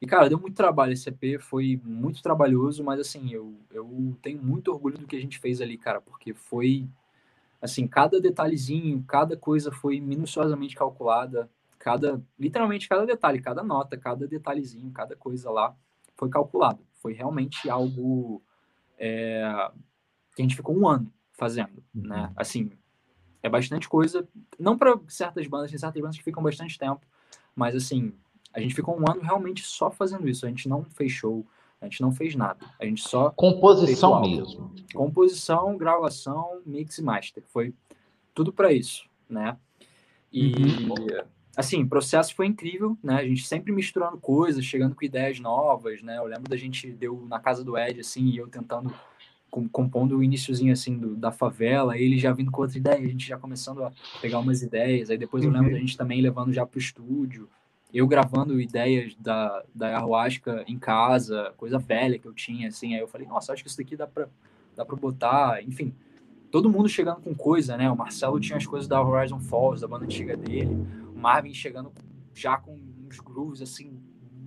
E, 0.00 0.06
cara, 0.06 0.28
deu 0.28 0.38
muito 0.38 0.54
trabalho 0.54 0.92
esse 0.92 1.08
EP, 1.08 1.40
foi 1.40 1.80
muito 1.84 2.22
trabalhoso, 2.22 2.84
mas, 2.84 3.00
assim, 3.00 3.32
eu, 3.32 3.56
eu 3.72 4.16
tenho 4.22 4.40
muito 4.40 4.70
orgulho 4.70 4.96
do 4.96 5.06
que 5.06 5.16
a 5.16 5.20
gente 5.20 5.40
fez 5.40 5.60
ali, 5.60 5.76
cara, 5.76 6.00
porque 6.00 6.32
foi, 6.32 6.88
assim, 7.60 7.86
cada 7.88 8.20
detalhezinho, 8.20 9.02
cada 9.08 9.36
coisa 9.36 9.72
foi 9.72 10.00
minuciosamente 10.00 10.76
calculada, 10.76 11.50
cada, 11.80 12.22
literalmente 12.38 12.88
cada 12.88 13.04
detalhe, 13.04 13.40
cada 13.40 13.62
nota, 13.64 13.96
cada 13.96 14.26
detalhezinho, 14.28 14.90
cada 14.92 15.16
coisa 15.16 15.50
lá 15.50 15.76
foi 16.16 16.28
calculado. 16.28 16.80
Foi 16.94 17.12
realmente 17.12 17.68
algo 17.68 18.40
é, 18.96 19.70
que 20.34 20.42
a 20.42 20.44
gente 20.44 20.56
ficou 20.56 20.76
um 20.78 20.86
ano 20.86 21.12
fazendo, 21.32 21.82
né? 21.94 22.26
Uhum. 22.26 22.32
Assim, 22.36 22.70
é 23.48 23.50
bastante 23.50 23.88
coisa. 23.88 24.26
Não 24.58 24.78
para 24.78 24.98
certas 25.08 25.46
bandas, 25.46 25.70
tem 25.70 25.78
certas 25.78 26.00
bandas 26.00 26.16
que 26.16 26.22
ficam 26.22 26.42
bastante 26.42 26.78
tempo, 26.78 27.00
mas 27.54 27.74
assim, 27.74 28.12
a 28.52 28.60
gente 28.60 28.74
ficou 28.74 28.98
um 28.98 29.10
ano 29.10 29.20
realmente 29.20 29.62
só 29.64 29.90
fazendo 29.90 30.28
isso. 30.28 30.46
A 30.46 30.48
gente 30.48 30.68
não 30.68 30.84
fez 30.84 31.12
show, 31.12 31.44
a 31.80 31.86
gente 31.86 32.00
não 32.00 32.12
fez 32.12 32.34
nada. 32.34 32.64
A 32.78 32.84
gente 32.84 33.02
só. 33.02 33.30
Composição 33.30 34.20
mesmo. 34.20 34.74
Composição, 34.94 35.76
gravação, 35.76 36.60
mix 36.64 36.98
e 36.98 37.02
master. 37.02 37.42
Foi 37.48 37.74
tudo 38.34 38.52
para 38.52 38.72
isso, 38.72 39.04
né? 39.28 39.56
E. 40.32 40.52
Uhum. 40.54 40.94
Assim, 41.56 41.82
o 41.82 41.88
processo 41.88 42.36
foi 42.36 42.46
incrível, 42.46 42.96
né? 43.02 43.16
A 43.16 43.24
gente 43.24 43.44
sempre 43.44 43.72
misturando 43.72 44.16
coisas, 44.16 44.64
chegando 44.64 44.94
com 44.94 45.04
ideias 45.04 45.40
novas, 45.40 46.00
né? 46.02 46.16
Eu 46.16 46.26
lembro 46.26 46.48
da 46.48 46.56
gente 46.56 46.88
deu 46.92 47.26
na 47.28 47.40
casa 47.40 47.64
do 47.64 47.76
Ed, 47.76 47.98
assim, 47.98 48.26
e 48.26 48.36
eu 48.36 48.46
tentando 48.46 48.94
compondo 49.50 50.18
o 50.18 50.22
iníciozinho 50.22 50.72
assim 50.72 50.98
do, 50.98 51.16
da 51.16 51.32
favela, 51.32 51.96
ele 51.96 52.18
já 52.18 52.32
vindo 52.32 52.50
com 52.50 52.60
outra 52.60 52.76
ideia, 52.76 52.98
a 52.98 53.08
gente 53.08 53.26
já 53.26 53.38
começando 53.38 53.82
a 53.82 53.92
pegar 54.20 54.38
umas 54.38 54.62
ideias, 54.62 55.10
aí 55.10 55.16
depois 55.16 55.42
eu 55.42 55.50
lembro 55.50 55.68
uhum. 55.68 55.74
da 55.74 55.80
gente 55.80 55.96
também 55.96 56.20
levando 56.20 56.52
já 56.52 56.66
pro 56.66 56.78
estúdio, 56.78 57.48
eu 57.92 58.06
gravando 58.06 58.60
ideias 58.60 59.14
da, 59.18 59.64
da 59.74 59.86
ayahuasca 59.86 60.64
em 60.66 60.78
casa, 60.78 61.54
coisa 61.56 61.78
velha 61.78 62.18
que 62.18 62.28
eu 62.28 62.34
tinha, 62.34 62.68
assim, 62.68 62.94
aí 62.94 63.00
eu 63.00 63.08
falei, 63.08 63.26
nossa, 63.26 63.52
acho 63.52 63.62
que 63.62 63.68
isso 63.68 63.78
daqui 63.78 63.96
dá 63.96 64.06
pra, 64.06 64.28
dá 64.76 64.84
pra 64.84 64.96
botar, 64.96 65.62
enfim, 65.64 65.94
todo 66.50 66.68
mundo 66.68 66.88
chegando 66.88 67.20
com 67.20 67.34
coisa, 67.34 67.76
né, 67.76 67.90
o 67.90 67.96
Marcelo 67.96 68.38
tinha 68.38 68.58
as 68.58 68.66
coisas 68.66 68.86
da 68.86 69.02
Horizon 69.02 69.40
Falls, 69.40 69.80
da 69.80 69.88
banda 69.88 70.04
antiga 70.04 70.36
dele, 70.36 70.76
o 71.14 71.18
Marvin 71.18 71.54
chegando 71.54 71.90
já 72.34 72.58
com 72.58 72.78
uns 73.06 73.18
grooves, 73.18 73.62
assim, 73.62 73.98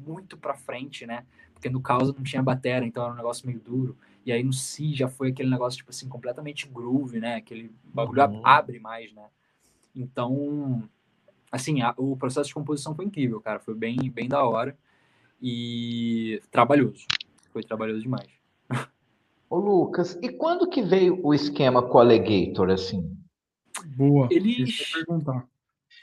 muito 0.06 0.38
pra 0.38 0.54
frente, 0.54 1.08
né, 1.08 1.26
porque 1.52 1.70
no 1.70 1.82
Causa 1.82 2.14
não 2.16 2.24
tinha 2.24 2.44
bateria, 2.44 2.88
então 2.88 3.04
era 3.04 3.14
um 3.14 3.18
negócio 3.18 3.48
meio 3.48 3.60
duro, 3.60 3.98
e 4.26 4.32
aí 4.32 4.44
no 4.44 4.54
Si 4.54 4.94
já 4.94 5.08
foi 5.08 5.30
aquele 5.30 5.50
negócio, 5.50 5.78
tipo 5.78 5.90
assim, 5.90 6.08
completamente 6.08 6.68
groove, 6.68 7.20
né? 7.20 7.36
Aquele 7.36 7.74
bagulho 7.84 8.24
uhum. 8.24 8.42
abre 8.46 8.80
mais, 8.80 9.12
né? 9.14 9.28
Então, 9.96 10.88
assim, 11.52 11.82
a, 11.82 11.94
o 11.98 12.16
processo 12.16 12.48
de 12.48 12.54
composição 12.54 12.96
foi 12.96 13.06
incrível, 13.06 13.42
cara. 13.42 13.60
Foi 13.60 13.74
bem, 13.74 13.98
bem 14.10 14.28
da 14.28 14.44
hora. 14.44 14.78
E 15.42 16.42
trabalhoso. 16.52 17.06
Foi 17.52 17.64
trabalhoso 17.64 18.02
demais. 18.02 18.30
Ô, 19.50 19.58
Lucas, 19.58 20.18
e 20.22 20.30
quando 20.30 20.70
que 20.70 20.82
veio 20.82 21.20
o 21.26 21.34
esquema 21.34 21.82
com 21.82 21.98
o 21.98 22.02
Alligator, 22.02 22.70
assim? 22.70 23.18
Boa. 23.98 24.28
Eles... 24.32 24.94
perguntar. 24.94 25.48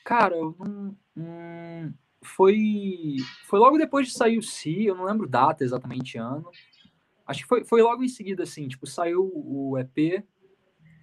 Cara, 0.05 0.37
eu 0.37 0.55
não... 0.59 0.97
Hum, 1.17 1.93
foi... 2.21 3.17
foi 3.47 3.59
logo 3.59 3.79
depois 3.79 4.09
de 4.09 4.13
sair 4.13 4.39
o 4.39 4.43
Si, 4.43 4.85
eu 4.85 4.95
não 4.95 5.05
lembro 5.05 5.29
data 5.29 5.65
exatamente 5.65 6.19
ano. 6.19 6.51
Acho 7.29 7.43
que 7.43 7.47
foi, 7.47 7.63
foi 7.63 7.83
logo 7.83 8.03
em 8.03 8.09
seguida, 8.09 8.43
assim, 8.43 8.67
tipo, 8.67 8.87
saiu 8.87 9.31
o 9.35 9.77
EP 9.79 10.25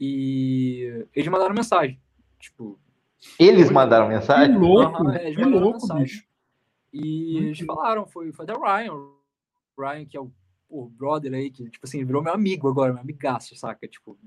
e 0.01 1.05
eles 1.15 1.29
mandaram 1.29 1.53
mensagem. 1.53 2.01
Tipo. 2.39 2.79
Eles 3.39 3.69
mandaram 3.69 4.07
mensagem? 4.07 4.53
Que 4.53 4.59
louco! 4.59 5.03
Uhum, 5.03 5.13
eles 5.13 5.35
que 5.35 5.43
louco, 5.43 5.73
mensagem. 5.73 6.03
Bicho. 6.03 6.25
E 6.91 7.37
eles 7.37 7.59
falaram, 7.59 8.07
foi, 8.07 8.31
foi 8.31 8.43
da 8.43 8.55
Ryan. 8.55 8.93
O 8.93 9.21
Ryan, 9.77 10.05
que 10.05 10.17
é 10.17 10.19
o, 10.19 10.31
o 10.67 10.89
brother 10.89 11.31
aí, 11.31 11.51
que, 11.51 11.69
tipo 11.69 11.85
assim, 11.85 12.03
virou 12.03 12.23
meu 12.23 12.33
amigo 12.33 12.67
agora, 12.67 12.91
meu 12.91 13.03
amigaço, 13.03 13.55
saca? 13.55 13.87
Tipo, 13.87 14.17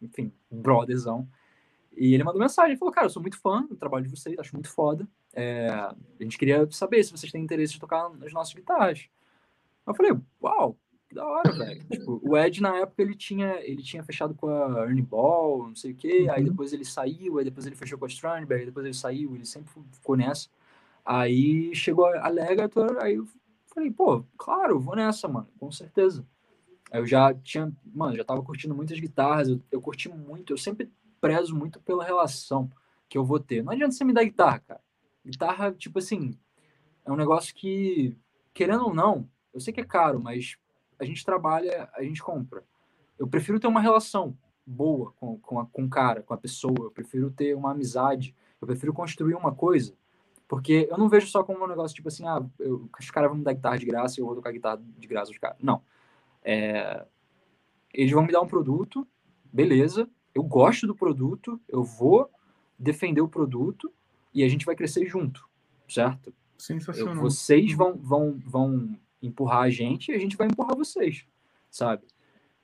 enfim, 0.00 0.32
brotherzão. 0.48 1.28
E 1.96 2.14
ele 2.14 2.22
mandou 2.22 2.40
mensagem, 2.40 2.76
falou, 2.76 2.94
cara, 2.94 3.06
eu 3.06 3.10
sou 3.10 3.20
muito 3.20 3.40
fã 3.40 3.66
do 3.66 3.74
trabalho 3.74 4.04
de 4.04 4.10
vocês, 4.10 4.38
acho 4.38 4.54
muito 4.54 4.70
foda. 4.70 5.08
É, 5.34 5.68
a 5.68 5.94
gente 6.20 6.38
queria 6.38 6.70
saber 6.70 7.02
se 7.02 7.10
vocês 7.10 7.32
têm 7.32 7.42
interesse 7.42 7.72
de 7.72 7.80
tocar 7.80 8.08
nas 8.10 8.32
nossas 8.32 8.54
guitarras. 8.54 9.08
Eu 9.84 9.94
falei, 9.94 10.12
uau, 10.40 10.78
que 11.08 11.14
da 11.14 11.26
hora, 11.26 11.52
velho. 11.52 11.84
tipo, 11.90 12.20
o 12.22 12.36
Ed, 12.36 12.60
na 12.60 12.76
época, 12.76 13.02
ele 13.02 13.14
tinha, 13.14 13.60
ele 13.62 13.82
tinha 13.82 14.02
fechado 14.04 14.34
com 14.34 14.48
a 14.48 14.84
Ernie 14.84 15.02
Ball, 15.02 15.68
não 15.68 15.74
sei 15.74 15.92
o 15.92 15.94
quê, 15.94 16.22
uhum. 16.22 16.32
aí 16.32 16.44
depois 16.44 16.72
ele 16.72 16.84
saiu, 16.84 17.38
aí 17.38 17.44
depois 17.44 17.66
ele 17.66 17.76
fechou 17.76 17.98
com 17.98 18.04
a 18.04 18.08
Strandberg, 18.08 18.66
depois 18.66 18.84
ele 18.84 18.94
saiu, 18.94 19.34
ele 19.34 19.46
sempre 19.46 19.70
ficou 19.92 20.16
nessa. 20.16 20.48
Aí 21.04 21.74
chegou 21.74 22.06
a 22.06 22.28
Legator, 22.28 22.98
aí 23.00 23.14
eu 23.14 23.26
falei, 23.66 23.90
pô, 23.90 24.22
claro, 24.36 24.78
vou 24.78 24.94
nessa, 24.94 25.26
mano, 25.26 25.48
com 25.58 25.72
certeza. 25.72 26.26
Aí 26.90 27.00
eu 27.00 27.06
já 27.06 27.32
tinha, 27.32 27.72
mano, 27.84 28.16
já 28.16 28.24
tava 28.24 28.42
curtindo 28.42 28.74
muitas 28.74 29.00
guitarras, 29.00 29.48
eu, 29.48 29.60
eu 29.70 29.80
curti 29.80 30.08
muito, 30.08 30.52
eu 30.52 30.58
sempre 30.58 30.90
prezo 31.20 31.56
muito 31.56 31.80
pela 31.80 32.04
relação 32.04 32.70
que 33.08 33.16
eu 33.16 33.24
vou 33.24 33.40
ter. 33.40 33.62
Não 33.62 33.72
adianta 33.72 33.92
você 33.92 34.04
me 34.04 34.12
dar 34.12 34.24
guitarra, 34.24 34.58
cara. 34.60 34.80
Guitarra, 35.24 35.72
tipo 35.72 35.98
assim, 35.98 36.38
é 37.04 37.10
um 37.10 37.16
negócio 37.16 37.54
que, 37.54 38.14
querendo 38.52 38.84
ou 38.84 38.94
não, 38.94 39.28
eu 39.52 39.60
sei 39.60 39.72
que 39.72 39.80
é 39.80 39.84
caro, 39.84 40.20
mas 40.20 40.56
a 40.98 41.04
gente 41.04 41.24
trabalha, 41.24 41.88
a 41.94 42.02
gente 42.02 42.22
compra. 42.22 42.64
eu 43.18 43.26
prefiro 43.26 43.60
ter 43.60 43.66
uma 43.66 43.80
relação 43.80 44.36
boa 44.66 45.12
com, 45.18 45.38
com, 45.38 45.60
a, 45.60 45.66
com 45.66 45.84
o 45.84 45.88
cara, 45.88 46.22
com 46.22 46.34
a 46.34 46.38
pessoa, 46.38 46.76
eu 46.78 46.90
prefiro 46.90 47.30
ter 47.30 47.54
uma 47.54 47.72
amizade, 47.72 48.34
eu 48.60 48.66
prefiro 48.66 48.92
construir 48.92 49.34
uma 49.34 49.54
coisa, 49.54 49.94
porque 50.46 50.86
eu 50.90 50.98
não 50.98 51.08
vejo 51.08 51.26
só 51.26 51.42
como 51.42 51.64
um 51.64 51.68
negócio 51.68 51.94
tipo 51.94 52.08
assim, 52.08 52.26
ah, 52.26 52.44
eu, 52.58 52.88
os 52.98 53.10
caras 53.10 53.30
vão 53.30 53.38
me 53.38 53.44
dar 53.44 53.54
guitarra 53.54 53.78
de 53.78 53.86
graça 53.86 54.18
e 54.18 54.22
eu 54.22 54.26
vou 54.26 54.34
tocar 54.34 54.52
guitarra 54.52 54.80
de 54.98 55.06
graça 55.06 55.30
os 55.30 55.38
caras. 55.38 55.58
Não. 55.62 55.82
É, 56.42 57.04
eles 57.92 58.12
vão 58.12 58.24
me 58.24 58.32
dar 58.32 58.40
um 58.40 58.46
produto, 58.46 59.06
beleza, 59.44 60.08
eu 60.34 60.42
gosto 60.42 60.86
do 60.86 60.94
produto, 60.94 61.60
eu 61.68 61.82
vou 61.82 62.30
defender 62.78 63.20
o 63.20 63.28
produto 63.28 63.92
e 64.32 64.44
a 64.44 64.48
gente 64.48 64.66
vai 64.66 64.76
crescer 64.76 65.06
junto, 65.06 65.48
certo? 65.88 66.32
Sensacional. 66.56 67.14
Eu, 67.14 67.20
vocês 67.20 67.72
vão, 67.72 67.96
vão, 67.96 68.38
vão 68.44 68.98
empurrar 69.22 69.62
a 69.62 69.70
gente 69.70 70.10
e 70.10 70.14
a 70.14 70.18
gente 70.18 70.36
vai 70.36 70.46
empurrar 70.46 70.76
vocês, 70.76 71.24
sabe? 71.70 72.02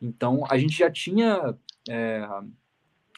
Então, 0.00 0.44
a 0.48 0.58
gente 0.58 0.76
já 0.76 0.90
tinha, 0.90 1.56
é, 1.88 2.28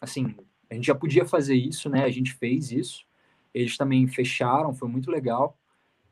assim, 0.00 0.34
a 0.70 0.74
gente 0.74 0.86
já 0.86 0.94
podia 0.94 1.24
fazer 1.24 1.54
isso, 1.54 1.88
né? 1.88 2.04
A 2.04 2.10
gente 2.10 2.32
fez 2.32 2.70
isso. 2.70 3.04
Eles 3.52 3.76
também 3.76 4.06
fecharam, 4.06 4.74
foi 4.74 4.88
muito 4.88 5.10
legal. 5.10 5.58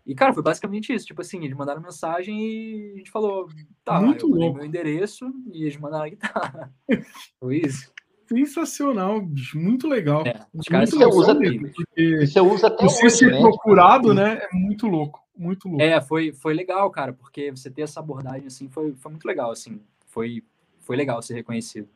E, 0.07 0.15
cara, 0.15 0.33
foi 0.35 0.43
basicamente 0.43 0.93
isso. 0.93 1.07
Tipo 1.07 1.23
assim, 1.23 1.45
eles 1.45 1.57
mandaram 1.57 1.81
mensagem 1.81 2.39
e 2.43 2.93
a 2.95 2.99
gente 2.99 3.11
falou, 3.11 3.49
tá, 3.85 4.01
muito 4.01 4.27
eu 4.27 4.35
louco. 4.35 4.57
meu 4.57 4.67
endereço 4.67 5.33
e 5.53 5.63
eles 5.63 5.77
mandaram 5.77 6.05
a 6.05 6.09
guitarra. 6.09 6.75
foi 7.41 7.59
isso. 7.59 7.93
Sensacional, 8.27 9.21
bicho. 9.21 9.59
Muito 9.59 9.87
legal. 9.87 10.27
É, 10.27 10.41
os 10.53 10.67
caras 10.67 10.91
você 10.91 11.05
usa, 11.05 11.35
mesmo, 11.35 11.71
você 11.97 12.41
usa 12.41 12.67
até 12.69 12.85
você 12.85 13.07
hoje, 13.07 13.17
ser 13.17 13.31
né? 13.31 13.41
procurado, 13.41 14.15
né? 14.15 14.41
É 14.43 14.55
muito 14.55 14.87
louco. 14.87 15.24
Muito 15.37 15.69
louco. 15.69 15.83
É, 15.83 16.01
foi, 16.01 16.33
foi 16.33 16.55
legal, 16.55 16.91
cara, 16.91 17.13
porque 17.13 17.51
você 17.51 17.71
ter 17.71 17.83
essa 17.83 18.01
abordagem 18.01 18.47
assim 18.47 18.69
foi, 18.69 18.95
foi 18.95 19.11
muito 19.11 19.27
legal, 19.27 19.51
assim. 19.51 19.81
Foi, 20.07 20.43
foi 20.81 20.97
legal 20.97 21.21
ser 21.23 21.35
reconhecido. 21.35 21.89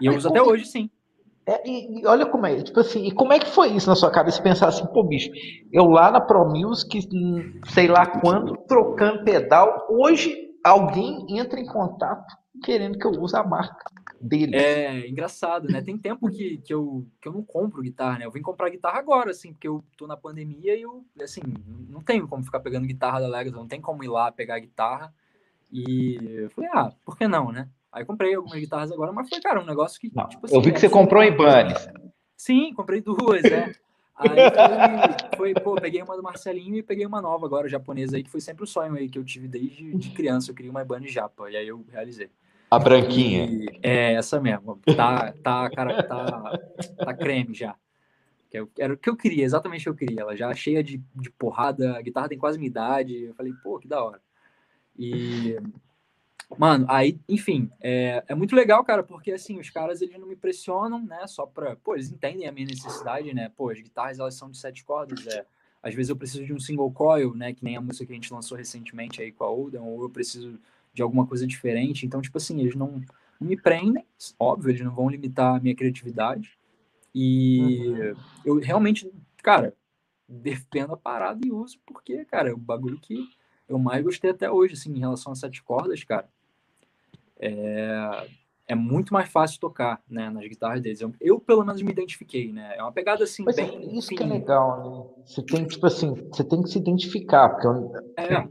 E 0.00 0.06
eu 0.06 0.12
Mas, 0.12 0.24
uso 0.24 0.28
até 0.28 0.42
hoje, 0.42 0.66
sim. 0.66 0.90
É, 1.46 1.68
e, 1.68 2.00
e, 2.00 2.06
olha 2.06 2.26
como 2.26 2.44
é, 2.44 2.60
tipo 2.60 2.80
assim, 2.80 3.06
e 3.06 3.12
como 3.12 3.32
é 3.32 3.38
que 3.38 3.46
foi 3.46 3.68
isso 3.68 3.88
na 3.88 3.94
sua 3.94 4.10
cabeça? 4.10 4.42
Pensar 4.42 4.68
assim, 4.68 4.84
pô, 4.86 5.04
bicho, 5.04 5.30
eu 5.72 5.86
lá 5.86 6.10
na 6.10 6.20
Pro 6.20 6.44
Music, 6.44 7.08
hum, 7.12 7.60
sei 7.68 7.86
lá 7.86 8.04
quando, 8.04 8.56
trocando 8.66 9.24
pedal, 9.24 9.86
hoje 9.88 10.36
alguém 10.64 11.24
entra 11.38 11.60
em 11.60 11.66
contato 11.66 12.34
querendo 12.64 12.98
que 12.98 13.06
eu 13.06 13.12
use 13.12 13.36
a 13.36 13.44
marca 13.44 13.84
dele. 14.20 14.56
É 14.56 15.08
engraçado, 15.08 15.68
né? 15.68 15.82
Tem 15.82 15.96
tempo 15.96 16.28
que, 16.28 16.58
que, 16.58 16.72
eu, 16.72 17.06
que 17.20 17.28
eu 17.28 17.32
não 17.32 17.42
compro 17.42 17.82
guitarra, 17.82 18.18
né? 18.18 18.26
Eu 18.26 18.30
vim 18.30 18.42
comprar 18.42 18.68
guitarra 18.68 18.98
agora, 18.98 19.30
assim, 19.30 19.52
porque 19.52 19.68
eu 19.68 19.84
tô 19.96 20.06
na 20.06 20.16
pandemia 20.16 20.76
e 20.76 20.82
eu, 20.82 21.04
assim, 21.20 21.40
não 21.88 22.02
tenho 22.02 22.26
como 22.26 22.44
ficar 22.44 22.60
pegando 22.60 22.86
guitarra 22.86 23.20
da 23.20 23.28
Legacy, 23.28 23.56
não 23.56 23.66
tem 23.66 23.80
como 23.80 24.02
ir 24.02 24.08
lá 24.08 24.30
pegar 24.32 24.58
guitarra. 24.58 25.12
E 25.70 26.18
eu 26.22 26.50
falei, 26.50 26.70
ah, 26.72 26.92
por 27.04 27.16
que 27.16 27.26
não, 27.26 27.50
né? 27.50 27.68
Aí 27.92 28.04
comprei 28.04 28.34
algumas 28.34 28.58
guitarras 28.58 28.92
agora, 28.92 29.12
mas 29.12 29.28
foi, 29.28 29.40
cara, 29.40 29.60
um 29.60 29.66
negócio 29.66 30.00
que. 30.00 30.10
Não, 30.14 30.28
tipo 30.28 30.46
assim, 30.46 30.54
eu 30.54 30.60
vi 30.60 30.70
que 30.70 30.76
é, 30.76 30.80
você 30.80 30.88
comprou 30.88 31.22
em 31.22 31.34
Bunnies. 31.34 31.88
Sim, 32.36 32.74
comprei 32.74 33.00
duas, 33.00 33.42
né? 33.42 33.72
Aí 34.16 34.28
foi, 35.36 35.54
pô, 35.54 35.74
peguei 35.74 36.02
uma 36.02 36.16
do 36.16 36.22
Marcelinho 36.22 36.76
e 36.76 36.82
peguei 36.82 37.04
uma 37.04 37.20
nova 37.20 37.44
agora, 37.44 37.68
japonesa 37.68 38.16
aí, 38.16 38.22
que 38.22 38.30
foi 38.30 38.40
sempre 38.40 38.64
o 38.64 38.66
sonho 38.66 38.94
aí 38.94 39.08
que 39.08 39.18
eu 39.18 39.24
tive 39.24 39.46
desde 39.46 39.94
de 39.94 40.10
criança. 40.10 40.50
Eu 40.50 40.54
queria 40.54 40.70
uma 40.70 40.84
Bunny 40.84 41.08
japa, 41.08 41.50
e 41.50 41.56
aí 41.56 41.68
eu 41.68 41.84
realizei. 41.90 42.30
A 42.70 42.78
branquinha. 42.78 43.46
E, 43.46 43.80
é, 43.82 44.14
essa 44.14 44.40
mesmo. 44.40 44.78
Tá, 44.96 45.32
tá, 45.42 45.70
cara, 45.70 46.02
tá, 46.02 46.58
tá 46.96 47.14
creme 47.14 47.54
já. 47.54 47.76
Era 48.78 48.94
o 48.94 48.96
que 48.96 49.10
eu 49.10 49.16
queria, 49.16 49.44
exatamente 49.44 49.82
o 49.88 49.94
que 49.94 50.04
eu 50.04 50.08
queria. 50.08 50.22
Ela 50.22 50.36
já 50.36 50.52
cheia 50.54 50.82
de, 50.82 51.02
de 51.14 51.30
porrada, 51.30 51.96
a 51.96 52.02
guitarra 52.02 52.28
tem 52.28 52.38
quase 52.38 52.58
minha 52.58 52.68
idade. 52.68 53.24
Eu 53.24 53.34
falei, 53.34 53.52
pô, 53.62 53.78
que 53.78 53.86
da 53.86 54.02
hora. 54.02 54.20
E 54.98 55.56
Mano, 56.56 56.86
aí, 56.88 57.18
enfim, 57.28 57.70
é, 57.80 58.22
é 58.28 58.34
muito 58.34 58.54
legal, 58.54 58.84
cara, 58.84 59.02
porque 59.02 59.32
assim, 59.32 59.58
os 59.58 59.68
caras 59.68 60.00
eles 60.00 60.18
não 60.18 60.28
me 60.28 60.36
pressionam, 60.36 61.04
né? 61.04 61.26
Só 61.26 61.44
pra. 61.44 61.74
Pô, 61.74 61.94
eles 61.94 62.10
entendem 62.10 62.46
a 62.46 62.52
minha 62.52 62.66
necessidade, 62.66 63.34
né? 63.34 63.50
Pô, 63.56 63.70
as 63.70 63.80
guitarras 63.80 64.20
elas 64.20 64.34
são 64.36 64.50
de 64.50 64.56
sete 64.56 64.84
cordas, 64.84 65.26
é. 65.26 65.44
Às 65.82 65.94
vezes 65.94 66.08
eu 66.08 66.16
preciso 66.16 66.44
de 66.44 66.52
um 66.52 66.60
single 66.60 66.90
coil, 66.92 67.34
né? 67.34 67.52
Que 67.52 67.64
nem 67.64 67.76
a 67.76 67.80
música 67.80 68.06
que 68.06 68.12
a 68.12 68.14
gente 68.14 68.32
lançou 68.32 68.56
recentemente 68.56 69.20
aí 69.20 69.32
com 69.32 69.42
a 69.42 69.50
Olden, 69.50 69.80
ou 69.80 70.02
eu 70.02 70.10
preciso 70.10 70.58
de 70.96 71.02
alguma 71.02 71.26
coisa 71.26 71.46
diferente. 71.46 72.04
Então, 72.04 72.20
tipo 72.20 72.38
assim, 72.38 72.60
eles 72.60 72.74
não, 72.74 73.02
não 73.40 73.48
me 73.48 73.56
prendem, 73.56 74.04
óbvio, 74.38 74.70
eles 74.70 74.80
não 74.80 74.94
vão 74.94 75.08
limitar 75.08 75.56
a 75.56 75.60
minha 75.60 75.76
criatividade. 75.76 76.58
E 77.14 77.84
uhum. 77.86 78.14
eu 78.44 78.58
realmente, 78.58 79.10
cara, 79.42 79.74
defendo 80.28 80.94
a 80.94 80.96
parada 80.96 81.46
e 81.46 81.52
uso, 81.52 81.78
porque, 81.86 82.24
cara, 82.24 82.50
é 82.50 82.52
o 82.52 82.58
bagulho 82.58 82.98
que 82.98 83.28
eu 83.68 83.78
mais 83.78 84.02
gostei 84.02 84.30
até 84.30 84.50
hoje, 84.50 84.74
assim, 84.74 84.92
em 84.92 84.98
relação 84.98 85.32
a 85.32 85.36
sete 85.36 85.62
cordas, 85.62 86.02
cara 86.02 86.28
é, 87.38 88.26
é 88.68 88.74
muito 88.74 89.12
mais 89.12 89.28
fácil 89.28 89.60
tocar 89.60 90.02
né, 90.08 90.30
nas 90.30 90.46
guitarras 90.48 90.80
deles. 90.80 91.00
Eu, 91.00 91.14
eu, 91.20 91.38
pelo 91.38 91.64
menos, 91.64 91.82
me 91.82 91.90
identifiquei, 91.90 92.52
né? 92.52 92.74
É 92.76 92.82
uma 92.82 92.92
pegada 92.92 93.24
assim, 93.24 93.44
Mas 93.44 93.56
bem. 93.56 93.96
Isso 93.96 94.08
que 94.08 94.22
é 94.22 94.26
legal, 94.26 95.14
né? 95.16 95.24
Você 95.24 95.42
tem, 95.42 95.66
tipo 95.66 95.86
assim, 95.86 96.14
você 96.14 96.44
tem 96.44 96.62
que 96.62 96.70
se 96.70 96.78
identificar, 96.78 97.50
porque 97.50 97.66
eu, 97.66 97.92
é. 98.16 98.48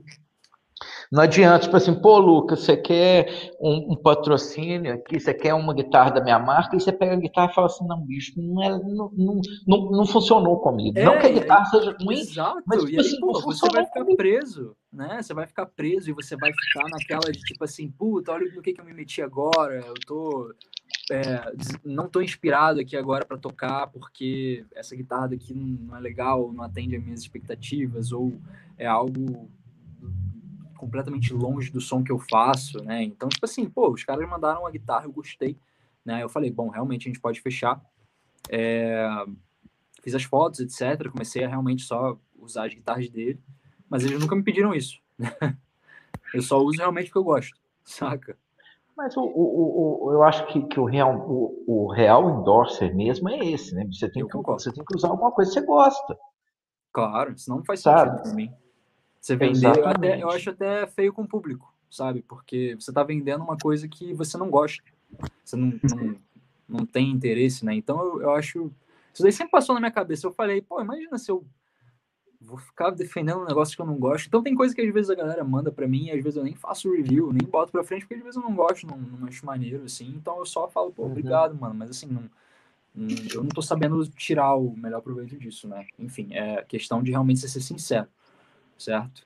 Não 1.11 1.23
adianta, 1.23 1.59
tipo 1.59 1.75
assim, 1.75 1.93
pô, 1.93 2.17
Lucas, 2.17 2.61
você 2.61 2.75
quer 2.75 3.51
um, 3.59 3.93
um, 3.93 3.95
patrocínio 3.95 4.93
aqui, 4.93 5.19
você 5.19 5.33
quer 5.33 5.53
uma 5.53 5.73
guitarra 5.73 6.11
da 6.11 6.23
minha 6.23 6.39
marca, 6.39 6.75
e 6.75 6.79
você 6.79 6.91
pega 6.91 7.13
a 7.13 7.19
guitarra 7.19 7.51
e 7.51 7.55
fala 7.55 7.67
assim, 7.67 7.87
não, 7.87 8.01
bicho, 8.01 8.33
não, 8.37 8.63
é, 8.63 8.69
não, 8.69 9.11
não, 9.13 9.41
não, 9.67 9.91
não 9.91 10.05
funcionou 10.05 10.59
comigo. 10.59 10.97
É, 10.97 11.03
não 11.03 11.19
que 11.19 11.27
a 11.27 11.31
guitarra 11.31 11.65
seja 11.65 11.95
ruim, 12.01 12.19
exato. 12.19 12.63
mas 12.65 12.79
tipo, 12.79 12.91
e 12.91 12.95
aí, 12.95 13.05
assim, 13.05 13.19
pô, 13.19 13.41
você 13.41 13.69
vai 13.69 13.85
ficar 13.85 14.01
comigo. 14.01 14.17
preso, 14.17 14.75
né? 14.91 15.21
Você 15.21 15.33
vai 15.33 15.47
ficar 15.47 15.65
preso 15.65 16.09
e 16.09 16.13
você 16.13 16.35
vai 16.35 16.51
ficar 16.51 16.89
naquela 16.89 17.31
de 17.31 17.39
tipo 17.39 17.63
assim, 17.63 17.89
puta, 17.89 18.31
olha 18.31 18.51
no 18.53 18.61
que, 18.61 18.73
que 18.73 18.81
eu 18.81 18.85
me 18.85 18.93
meti 18.93 19.21
agora, 19.21 19.83
eu 19.85 19.93
tô. 20.05 20.53
É, 21.11 21.51
não 21.83 22.07
tô 22.07 22.19
inspirado 22.19 22.79
aqui 22.79 22.97
agora 22.97 23.23
para 23.25 23.37
tocar 23.37 23.87
porque 23.87 24.65
essa 24.73 24.95
guitarra 24.95 25.27
daqui 25.29 25.53
não 25.53 25.95
é 25.95 25.99
legal, 25.99 26.51
não 26.51 26.63
atende 26.63 26.95
às 26.95 27.03
minhas 27.03 27.21
expectativas, 27.21 28.11
ou 28.11 28.33
é 28.77 28.87
algo 28.87 29.47
completamente 30.75 31.33
longe 31.33 31.71
do 31.71 31.81
som 31.81 32.03
que 32.03 32.11
eu 32.11 32.19
faço, 32.19 32.83
né? 32.83 33.03
Então, 33.03 33.29
tipo 33.29 33.45
assim, 33.45 33.69
pô, 33.69 33.89
os 33.89 34.03
caras 34.03 34.27
mandaram 34.27 34.65
a 34.65 34.71
guitarra, 34.71 35.05
eu 35.05 35.11
gostei, 35.11 35.57
né? 36.03 36.23
Eu 36.23 36.29
falei, 36.29 36.51
bom, 36.51 36.69
realmente 36.69 37.07
a 37.07 37.11
gente 37.11 37.21
pode 37.21 37.41
fechar. 37.41 37.81
É... 38.49 39.07
Fiz 40.03 40.13
as 40.13 40.23
fotos, 40.23 40.59
etc. 40.59 41.09
Comecei 41.09 41.43
a 41.43 41.49
realmente 41.49 41.83
só 41.83 42.17
usar 42.37 42.67
as 42.67 42.73
guitarras 42.73 43.09
dele, 43.09 43.39
mas 43.89 44.03
eles 44.03 44.19
nunca 44.19 44.35
me 44.35 44.43
pediram 44.43 44.73
isso. 44.73 44.99
eu 46.33 46.41
só 46.41 46.59
uso 46.59 46.77
realmente 46.77 47.07
porque 47.07 47.17
eu 47.17 47.23
gosto, 47.23 47.57
saca? 47.83 48.37
Mas 48.95 49.17
o, 49.17 49.21
o, 49.21 50.05
o, 50.05 50.13
eu 50.13 50.23
acho 50.23 50.47
que, 50.47 50.61
que 50.67 50.79
o, 50.79 50.85
real, 50.85 51.17
o, 51.27 51.63
o 51.67 51.91
real 51.91 52.39
endorser 52.39 52.95
mesmo 52.95 53.29
é 53.29 53.39
esse, 53.39 53.75
né? 53.75 53.85
Você 53.91 54.09
tem, 54.09 54.25
que, 54.25 54.37
você 54.37 54.71
tem 54.71 54.85
que 54.85 54.95
usar 54.95 55.09
alguma 55.09 55.31
coisa 55.31 55.51
que 55.51 55.59
você 55.59 55.65
gosta. 55.65 56.17
Claro, 56.93 57.37
senão 57.37 57.57
não 57.57 57.65
faz 57.65 57.81
Sabe? 57.81 58.11
sentido 58.11 58.23
pra 58.23 58.33
mim. 58.33 58.64
Você 59.25 59.35
vender, 59.35 59.75
eu, 59.75 59.87
até, 59.87 60.21
eu 60.21 60.29
acho 60.29 60.51
até 60.51 60.85
feio 60.85 61.11
com 61.11 61.23
o 61.23 61.27
público, 61.27 61.73
sabe? 61.89 62.21
Porque 62.21 62.75
você 62.79 62.91
está 62.91 63.01
vendendo 63.01 63.43
uma 63.43 63.57
coisa 63.57 63.87
que 63.87 64.13
você 64.13 64.37
não 64.37 64.51
gosta. 64.51 64.83
Você 65.43 65.55
não, 65.55 65.79
não, 65.83 66.15
não 66.69 66.85
tem 66.85 67.09
interesse, 67.09 67.65
né? 67.65 67.73
Então 67.73 67.99
eu, 67.99 68.21
eu 68.21 68.31
acho. 68.35 68.71
Isso 69.11 69.23
daí 69.23 69.31
sempre 69.31 69.49
passou 69.49 69.73
na 69.73 69.81
minha 69.81 69.91
cabeça. 69.91 70.27
Eu 70.27 70.31
falei, 70.31 70.61
pô, 70.61 70.79
imagina 70.79 71.17
se 71.17 71.31
eu 71.31 71.43
vou 72.39 72.59
ficar 72.59 72.91
defendendo 72.91 73.39
um 73.39 73.45
negócio 73.45 73.75
que 73.75 73.81
eu 73.81 73.85
não 73.87 73.97
gosto. 73.97 74.27
Então 74.27 74.43
tem 74.43 74.53
coisa 74.53 74.75
que 74.75 74.81
às 74.81 74.93
vezes 74.93 75.09
a 75.09 75.15
galera 75.15 75.43
manda 75.43 75.71
para 75.71 75.87
mim, 75.87 76.05
e 76.05 76.11
às 76.11 76.23
vezes 76.23 76.37
eu 76.37 76.43
nem 76.43 76.53
faço 76.53 76.91
review, 76.91 77.33
nem 77.33 77.49
boto 77.49 77.71
pra 77.71 77.83
frente, 77.83 78.01
porque 78.01 78.13
às 78.13 78.21
vezes 78.21 78.35
eu 78.35 78.43
não 78.43 78.53
gosto, 78.53 78.85
não, 78.85 78.95
não 78.95 79.27
acho 79.27 79.43
maneiro, 79.43 79.85
assim. 79.85 80.13
Então 80.15 80.37
eu 80.37 80.45
só 80.45 80.67
falo, 80.67 80.91
pô, 80.91 81.01
uhum. 81.01 81.09
obrigado, 81.09 81.55
mano. 81.55 81.73
Mas 81.73 81.89
assim, 81.89 82.05
não, 82.05 82.29
eu 83.33 83.41
não 83.41 83.49
tô 83.49 83.63
sabendo 83.63 84.07
tirar 84.09 84.53
o 84.53 84.77
melhor 84.77 85.01
proveito 85.01 85.35
disso, 85.35 85.67
né? 85.67 85.87
Enfim, 85.97 86.27
é 86.31 86.63
questão 86.63 87.01
de 87.01 87.09
realmente 87.09 87.39
ser 87.39 87.59
sincero 87.59 88.07
certo? 88.77 89.25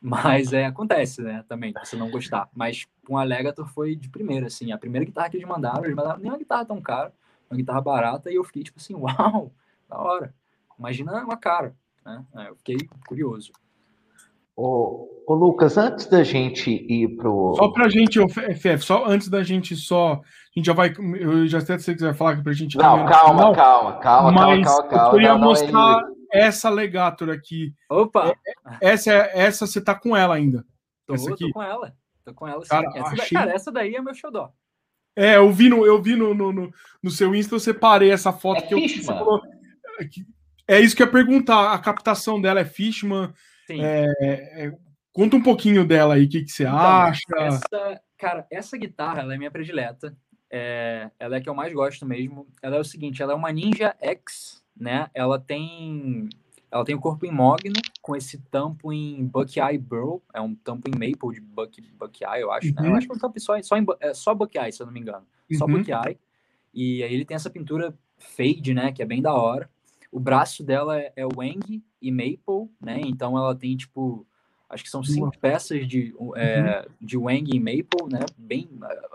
Mas 0.00 0.52
é, 0.52 0.66
acontece, 0.66 1.22
né, 1.22 1.44
também, 1.48 1.72
você 1.72 1.96
não 1.96 2.10
gostar. 2.10 2.48
Mas 2.54 2.86
com 3.06 3.18
a 3.18 3.24
Legator 3.24 3.66
foi 3.66 3.96
de 3.96 4.08
primeira, 4.08 4.46
assim. 4.46 4.70
A 4.70 4.78
primeira 4.78 5.04
guitarra 5.04 5.28
que 5.28 5.36
eles 5.36 5.48
mandaram, 5.48 5.84
eles 5.84 5.96
mandaram 5.96 6.20
nem 6.20 6.30
uma 6.30 6.38
guitarra 6.38 6.64
tão 6.64 6.80
cara, 6.80 7.12
uma 7.50 7.56
guitarra 7.56 7.80
barata, 7.80 8.30
e 8.30 8.36
eu 8.36 8.44
fiquei 8.44 8.62
tipo 8.62 8.78
assim, 8.78 8.94
uau, 8.96 9.52
da 9.88 9.98
hora. 9.98 10.34
Imagina 10.78 11.24
uma 11.24 11.36
cara, 11.36 11.74
né? 12.04 12.24
É, 12.36 12.48
eu 12.48 12.56
fiquei 12.56 12.76
curioso. 13.08 13.50
Ô, 14.60 15.08
ô, 15.26 15.34
Lucas, 15.34 15.78
antes 15.78 16.06
da 16.06 16.24
gente 16.24 16.68
ir 16.68 17.16
pro. 17.16 17.54
Só 17.56 17.68
pra 17.68 17.88
gente, 17.88 18.18
FF, 18.28 18.84
só 18.84 19.06
antes 19.06 19.28
da 19.28 19.42
gente 19.42 19.76
só. 19.76 20.14
A 20.14 20.58
gente 20.58 20.66
já 20.66 20.72
vai. 20.72 20.92
Eu 21.16 21.46
já 21.46 21.60
sei 21.60 21.76
que 21.76 21.82
você 22.00 22.06
vai 22.06 22.14
falar 22.14 22.42
pra 22.42 22.52
gente. 22.52 22.76
Não, 22.76 23.06
calma, 23.06 23.06
calma, 23.06 23.52
calma, 23.54 24.00
calma, 24.00 24.34
calma, 24.34 24.88
calma. 24.88 25.06
Eu 25.06 25.10
queria 25.12 25.34
não, 25.34 25.38
mostrar. 25.38 26.04
Essa 26.32 26.68
Legator 26.68 27.30
aqui. 27.30 27.74
Opa! 27.88 28.34
É, 28.80 28.92
essa, 28.92 29.12
essa 29.12 29.66
você 29.66 29.80
tá 29.80 29.94
com 29.94 30.16
ela 30.16 30.34
ainda. 30.34 30.64
Tô, 31.06 31.14
essa 31.14 31.32
aqui. 31.32 31.46
tô 31.46 31.52
com 31.52 31.62
ela. 31.62 31.94
Tô 32.24 32.34
com 32.34 32.46
ela, 32.46 32.62
sim. 32.62 32.68
Cara, 32.68 32.88
essa, 32.94 33.22
achei... 33.22 33.38
cara, 33.38 33.52
essa 33.52 33.72
daí 33.72 33.94
é 33.94 34.02
meu 34.02 34.14
xodó. 34.14 34.52
É, 35.16 35.36
eu 35.36 35.50
vi 35.50 35.68
no, 35.68 35.84
eu 35.84 36.00
vi 36.00 36.14
no, 36.14 36.32
no, 36.32 36.52
no, 36.52 36.72
no 37.02 37.10
seu 37.10 37.34
Insta, 37.34 37.54
eu 37.54 37.60
separei 37.60 38.10
essa 38.10 38.32
foto 38.32 38.62
é 38.62 38.66
que 38.66 38.74
Fishman. 38.74 39.00
eu 39.00 39.04
falou, 39.04 39.42
É 40.68 40.78
isso 40.78 40.94
que 40.94 41.02
eu 41.02 41.06
ia 41.06 41.12
perguntar. 41.12 41.72
A 41.72 41.78
captação 41.78 42.40
dela 42.40 42.60
é 42.60 42.64
Fishman. 42.64 43.32
Sim. 43.66 43.82
É, 43.82 44.06
é, 44.20 44.72
conta 45.12 45.36
um 45.36 45.42
pouquinho 45.42 45.84
dela 45.84 46.14
aí, 46.14 46.24
o 46.24 46.28
que, 46.28 46.44
que 46.44 46.52
você 46.52 46.64
então, 46.64 46.78
acha? 46.78 47.22
Essa, 47.36 48.00
cara, 48.16 48.46
essa 48.50 48.76
guitarra 48.76 49.22
ela 49.22 49.34
é 49.34 49.38
minha 49.38 49.50
predileta. 49.50 50.16
É, 50.50 51.10
ela 51.18 51.36
é 51.36 51.38
a 51.38 51.42
que 51.42 51.48
eu 51.48 51.54
mais 51.54 51.72
gosto 51.72 52.06
mesmo. 52.06 52.46
Ela 52.62 52.76
é 52.76 52.80
o 52.80 52.84
seguinte, 52.84 53.22
ela 53.22 53.32
é 53.32 53.36
uma 53.36 53.50
Ninja 53.50 53.96
X, 54.00 54.62
né? 54.78 55.08
Ela 55.14 55.38
tem 55.38 56.28
ela 56.70 56.84
tem 56.84 56.94
o 56.94 57.00
corpo 57.00 57.24
em 57.24 57.30
mogno, 57.32 57.72
com 58.02 58.14
esse 58.14 58.36
tampo 58.50 58.92
em 58.92 59.24
Buckeye 59.26 59.78
Burl. 59.78 60.22
É 60.34 60.40
um 60.40 60.54
tampo 60.54 60.86
em 60.86 60.92
maple 60.92 61.34
de 61.34 61.40
Buck, 61.40 61.80
Buckeye, 61.98 62.42
eu 62.42 62.52
acho. 62.52 62.74
Né? 62.74 62.82
Eu 62.82 62.90
Uhum. 62.90 62.96
acho 62.96 63.06
que 63.06 63.12
é 63.12 63.16
um 63.16 63.18
tampo 63.18 63.40
só, 63.40 63.62
só, 63.62 63.76
em, 63.78 63.86
é 64.00 64.12
só 64.12 64.34
Buckeye, 64.34 64.70
se 64.70 64.82
eu 64.82 64.86
não 64.86 64.92
me 64.92 65.00
engano. 65.00 65.26
Só 65.54 65.64
Uhum. 65.64 65.78
Buckeye. 65.78 66.18
E 66.74 67.02
aí 67.02 67.14
ele 67.14 67.24
tem 67.24 67.34
essa 67.34 67.48
pintura 67.48 67.96
fade, 68.18 68.74
né? 68.74 68.92
Que 68.92 69.02
é 69.02 69.06
bem 69.06 69.22
da 69.22 69.32
hora. 69.32 69.70
O 70.12 70.20
braço 70.20 70.62
dela 70.62 70.98
é, 71.00 71.10
é 71.16 71.24
Wang 71.24 71.82
e 72.02 72.10
Maple, 72.12 72.70
né? 72.80 73.00
Então 73.02 73.36
ela 73.38 73.54
tem, 73.54 73.74
tipo, 73.74 74.26
acho 74.68 74.84
que 74.84 74.90
são 74.90 75.02
cinco 75.02 75.38
peças 75.38 75.88
de, 75.88 76.14
é, 76.36 76.86
de 77.00 77.16
Wang 77.16 77.50
e 77.50 77.58
Maple, 77.58 78.10
né? 78.12 78.20
Bem, 78.36 78.68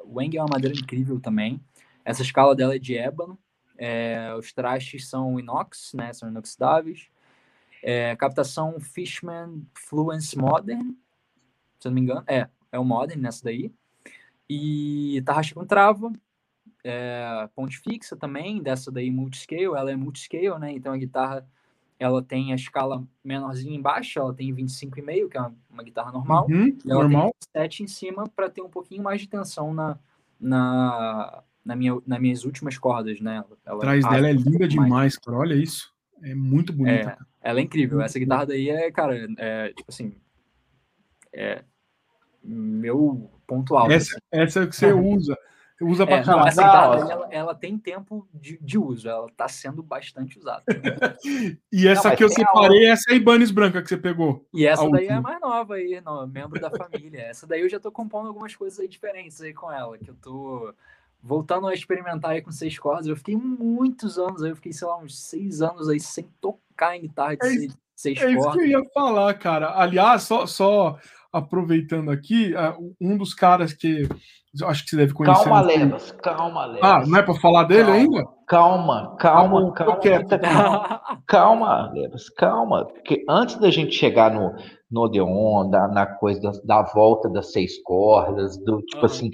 Wang 0.07 0.35
é 0.35 0.41
uma 0.41 0.49
madeira 0.51 0.75
incrível 0.75 1.19
também. 1.19 1.61
Essa 2.03 2.23
escala 2.23 2.55
dela 2.55 2.75
é 2.75 2.79
de 2.79 2.97
ébano. 2.97 3.37
É, 3.85 4.33
os 4.39 4.53
trastes 4.53 5.09
são 5.09 5.37
inox, 5.37 5.91
né? 5.93 6.13
São 6.13 6.29
inoxidáveis. 6.29 7.09
É, 7.83 8.15
captação 8.15 8.79
Fishman 8.79 9.67
Fluence 9.73 10.37
Modern, 10.37 10.93
se 11.77 11.89
eu 11.89 11.91
não 11.91 11.95
me 11.95 12.01
engano. 12.01 12.23
É, 12.25 12.47
é 12.71 12.79
o 12.79 12.85
Modern 12.85 13.19
nessa 13.19 13.43
daí. 13.43 13.73
E 14.49 15.21
tarraxa 15.25 15.53
com 15.53 15.65
trava, 15.65 16.13
é, 16.81 17.49
ponte 17.53 17.77
fixa 17.79 18.15
também, 18.15 18.63
dessa 18.63 18.89
daí 18.89 19.11
multiscale, 19.11 19.65
ela 19.65 19.91
é 19.91 19.97
multiscale, 19.97 20.57
né? 20.59 20.71
Então 20.71 20.93
a 20.93 20.97
guitarra 20.97 21.45
ela 21.99 22.23
tem 22.23 22.53
a 22.53 22.55
escala 22.55 23.05
menorzinha 23.21 23.75
embaixo, 23.75 24.17
ela 24.17 24.33
tem 24.33 24.53
25,5, 24.55 25.29
que 25.29 25.37
é 25.37 25.41
uma, 25.41 25.55
uma 25.69 25.83
guitarra 25.83 26.11
normal, 26.13 26.47
Uhum, 26.49 26.77
e 26.85 26.89
ela 26.89 27.01
normal. 27.01 27.35
tem 27.53 27.61
7 27.63 27.83
em 27.83 27.87
cima 27.87 28.29
para 28.33 28.49
ter 28.49 28.61
um 28.61 28.69
pouquinho 28.69 29.03
mais 29.03 29.19
de 29.19 29.27
tensão 29.27 29.73
na, 29.73 29.99
na, 30.39 31.43
na 31.65 31.75
minha, 31.75 31.97
nas 32.05 32.19
minhas 32.19 32.43
últimas 32.45 32.77
cordas, 32.77 33.19
né? 33.21 33.43
Ela 33.65 33.77
Atrás 33.77 34.03
dela 34.03 34.29
é 34.29 34.33
linda 34.33 34.59
mais. 34.59 34.69
demais, 34.69 35.17
cara. 35.17 35.37
Olha 35.37 35.53
isso. 35.55 35.93
É 36.21 36.33
muito 36.33 36.71
bonita. 36.73 37.17
É, 37.41 37.49
ela 37.49 37.59
é 37.59 37.63
incrível. 37.63 37.97
Muito 37.97 38.05
Essa 38.05 38.19
guitarra 38.19 38.45
daí 38.45 38.69
é, 38.69 38.91
cara, 38.91 39.27
é 39.37 39.69
tipo 39.69 39.89
assim. 39.89 40.15
É 41.33 41.63
meu 42.43 43.31
ponto 43.47 43.75
alto. 43.75 43.91
Essa, 43.91 44.17
essa 44.31 44.59
é 44.59 44.63
o 44.63 44.69
que 44.69 44.75
você 44.75 44.91
usa. 44.93 45.37
Usa 45.81 46.05
pra 46.05 46.15
É, 46.15 46.19
não, 46.19 46.25
caralho. 46.25 46.47
essa 46.47 46.63
guitarra 46.63 46.97
daí, 46.97 47.11
ela, 47.11 47.27
ela 47.31 47.55
tem 47.55 47.77
tempo 47.77 48.27
de, 48.33 48.57
de 48.61 48.77
uso, 48.77 49.09
ela 49.09 49.27
tá 49.35 49.49
sendo 49.49 49.81
bastante 49.83 50.37
usada. 50.39 50.63
E 51.73 51.87
essa 51.87 52.09
Não, 52.09 52.15
que 52.15 52.23
eu 52.23 52.29
separei, 52.29 52.85
essa 52.85 53.09
é 53.09 53.13
a 53.13 53.17
Ibanez 53.17 53.51
branca 53.51 53.81
que 53.81 53.89
você 53.89 53.97
pegou. 53.97 54.47
E 54.53 54.65
essa 54.65 54.87
daí 54.89 55.07
é 55.07 55.13
a 55.13 55.15
última. 55.17 55.21
mais 55.21 55.41
nova 55.41 55.75
aí, 55.75 55.99
não, 55.99 56.25
membro 56.27 56.61
da 56.61 56.69
família. 56.69 57.21
Essa 57.23 57.47
daí 57.47 57.61
eu 57.61 57.69
já 57.69 57.79
tô 57.79 57.91
compondo 57.91 58.27
algumas 58.27 58.55
coisas 58.55 58.79
aí 58.79 58.87
diferentes 58.87 59.41
aí 59.41 59.53
com 59.53 59.71
ela, 59.71 59.97
que 59.97 60.09
eu 60.09 60.15
tô 60.15 60.73
voltando 61.23 61.67
a 61.67 61.73
experimentar 61.73 62.31
aí 62.31 62.41
com 62.41 62.51
seis 62.51 62.77
cordas. 62.77 63.07
Eu 63.07 63.15
fiquei 63.15 63.37
muitos 63.37 64.19
anos 64.19 64.43
aí, 64.43 64.49
eu 64.51 64.55
fiquei, 64.57 64.73
sei 64.73 64.87
lá, 64.87 64.97
uns 64.97 65.17
seis 65.17 65.61
anos 65.61 65.87
aí 65.87 65.99
sem 65.99 66.27
tocar 66.41 66.97
em 66.97 67.01
guitarra 67.03 67.37
de 67.37 67.45
É 67.45 67.49
seis, 67.49 67.77
seis 67.95 68.21
É 68.21 68.29
isso 68.31 68.39
que 68.39 68.39
cordas. 68.41 68.61
eu 68.61 68.67
ia 68.67 68.81
falar, 68.93 69.33
cara. 69.35 69.79
Aliás, 69.79 70.23
só, 70.23 70.45
só 70.45 70.97
aproveitando 71.31 72.11
aqui, 72.11 72.53
ah, 72.55 72.75
um 72.99 73.17
dos 73.17 73.33
caras 73.33 73.73
que 73.73 74.07
eu 74.59 74.67
acho 74.67 74.83
que 74.83 74.89
você 74.91 74.97
deve 74.97 75.13
conhecer. 75.13 75.45
Calma. 75.45 75.61
Levas, 75.61 76.11
calma, 76.11 76.65
Levas. 76.65 76.83
Ah, 76.83 77.05
não 77.07 77.17
é 77.17 77.23
pra 77.23 77.33
falar 77.35 77.63
dele 77.63 77.83
Calma. 77.83 77.95
ainda? 77.95 78.23
Calma, 78.45 79.11
Ah, 79.13 79.17
calma, 79.17 79.61
bom, 79.61 79.71
calma, 79.71 79.97
calma, 80.29 81.01
calma, 81.25 81.91
Levas, 81.93 82.29
calma. 82.29 82.85
Porque 82.85 83.23
antes 83.27 83.55
da 83.55 83.71
gente 83.71 83.93
chegar 83.95 84.31
no, 84.31 84.53
no 84.91 85.01
Odeon, 85.03 85.69
da, 85.69 85.87
na 85.87 86.05
coisa 86.05 86.39
da, 86.41 86.51
da 86.81 86.83
volta 86.93 87.29
das 87.29 87.51
seis 87.53 87.81
cordas, 87.81 88.57
do 88.57 88.81
tipo 88.81 88.97
Aham. 88.97 89.05
assim, 89.05 89.31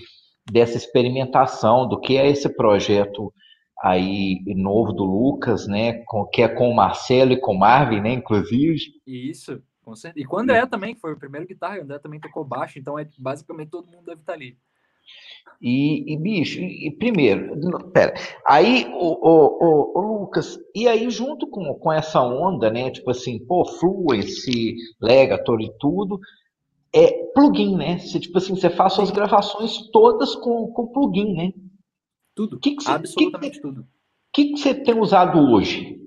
dessa 0.51 0.77
experimentação 0.77 1.88
do 1.88 1.99
que 1.99 2.17
é 2.17 2.30
esse 2.30 2.49
projeto 2.49 3.34
aí 3.81 4.41
novo 4.55 4.91
do 4.91 5.03
Lucas, 5.03 5.67
né? 5.67 6.03
Com, 6.05 6.26
que 6.26 6.41
é 6.41 6.47
com 6.47 6.69
o 6.69 6.76
Marcelo 6.76 7.31
e 7.31 7.39
com 7.39 7.53
o 7.53 7.59
Marvin, 7.59 8.01
né? 8.01 8.13
Inclusive. 8.13 8.80
Isso, 9.05 9.61
com 9.84 9.95
certeza. 9.95 10.23
E 10.23 10.27
com 10.27 10.38
o 10.38 10.39
André 10.39 10.65
também, 10.65 10.93
que 10.93 11.01
foi 11.01 11.13
o 11.13 11.19
primeiro 11.19 11.47
guitarra, 11.47 11.77
e 11.77 11.80
o 11.80 11.84
André 11.84 11.99
também 11.99 12.19
tocou 12.19 12.43
baixo, 12.43 12.77
então 12.77 12.99
é 12.99 13.07
basicamente 13.17 13.69
todo 13.69 13.88
mundo 13.88 14.05
deve 14.05 14.21
estar 14.21 14.34
ali. 14.34 14.57
E, 15.61 16.13
e, 16.13 16.17
bicho, 16.17 16.59
e, 16.59 16.88
e 16.88 16.91
primeiro, 16.91 17.55
não, 17.55 17.80
pera, 17.89 18.13
aí 18.45 18.85
o, 18.93 19.27
o, 19.27 19.65
o, 19.65 19.99
o 19.99 20.19
Lucas, 20.19 20.57
e 20.76 20.88
aí 20.88 21.09
junto 21.09 21.47
com, 21.47 21.73
com 21.73 21.91
essa 21.91 22.21
onda, 22.21 22.69
né, 22.69 22.91
tipo 22.91 23.09
assim, 23.09 23.43
pô, 23.45 23.65
Fluence, 23.65 24.76
Legator 25.01 25.59
e 25.59 25.71
tudo, 25.80 26.19
é 26.94 27.26
plugin, 27.34 27.78
né, 27.78 27.99
você, 27.99 28.20
tipo 28.20 28.38
assim, 28.38 28.56
você 28.56 28.70
faz 28.70 28.94
suas 28.94 29.11
gravações 29.11 29.90
todas 29.91 30.36
com, 30.36 30.68
com 30.72 30.88
plugin, 30.88 31.34
né, 31.34 31.53
Tudo, 32.36 32.57
o 32.57 32.60
que 32.60 32.76
que 32.76 32.84
você, 32.84 32.90
que, 32.90 32.95
absolutamente 32.95 33.61
tudo. 33.61 33.88
que, 34.34 34.53
que 34.53 34.57
você 34.57 34.74
tem 34.74 34.99
usado 34.99 35.40
hoje? 35.40 35.99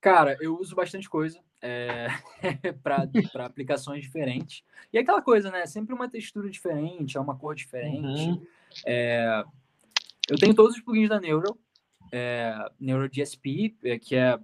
Cara, 0.00 0.36
eu 0.40 0.58
uso 0.58 0.74
bastante 0.74 1.08
coisa 1.08 1.38
é, 1.62 2.08
para 2.82 3.46
aplicações 3.46 4.02
diferentes. 4.02 4.64
E 4.92 4.98
é 4.98 5.00
aquela 5.00 5.22
coisa, 5.22 5.50
né? 5.50 5.64
Sempre 5.64 5.94
uma 5.94 6.08
textura 6.08 6.50
diferente, 6.50 7.16
é 7.16 7.20
uma 7.20 7.38
cor 7.38 7.54
diferente. 7.54 8.24
Uhum. 8.28 8.46
É, 8.84 9.44
eu 10.28 10.36
tenho 10.36 10.54
todos 10.54 10.76
os 10.76 10.82
plugins 10.82 11.08
da 11.08 11.20
Neural, 11.20 11.56
é, 12.10 12.52
Neural 12.80 13.08
DSP, 13.08 13.76
é, 13.84 13.98
que 13.98 14.16
é. 14.16 14.38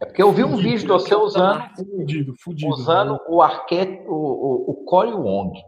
É 0.00 0.06
porque 0.06 0.22
eu 0.22 0.32
vi 0.32 0.44
um 0.44 0.56
vídeo 0.56 0.80
de 0.80 0.86
você 0.86 1.14
usando, 1.14 1.62
Fudido, 1.76 2.34
fudido. 2.36 2.70
usando 2.72 3.20
o 3.28 3.40
arquétipo, 3.42 4.10
o, 4.12 4.68
o, 4.68 4.70
o 4.70 4.74
Corey 4.84 5.12
Wong. 5.14 5.58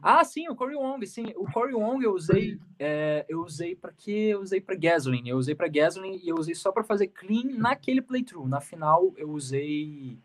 Ah, 0.00 0.22
sim, 0.24 0.48
o 0.48 0.54
Corey 0.54 0.76
Wong, 0.76 1.04
sim. 1.06 1.32
O 1.36 1.50
Corey 1.50 1.74
Wong 1.74 2.04
eu 2.04 2.12
usei, 2.14 2.56
é, 2.78 3.26
eu 3.28 3.40
usei 3.42 3.74
para 3.74 3.90
quê? 3.92 4.28
Eu 4.32 4.40
usei 4.40 4.60
para 4.60 4.76
Gasoline. 4.76 5.28
Eu 5.30 5.36
usei 5.36 5.54
para 5.56 5.66
Gasoline 5.66 6.20
e 6.22 6.28
eu 6.28 6.36
usei 6.36 6.54
só 6.54 6.70
para 6.70 6.84
fazer 6.84 7.08
clean 7.08 7.56
naquele 7.56 8.00
playthrough. 8.00 8.46
Na 8.48 8.60
final 8.60 9.12
eu 9.16 9.28
usei, 9.30 10.16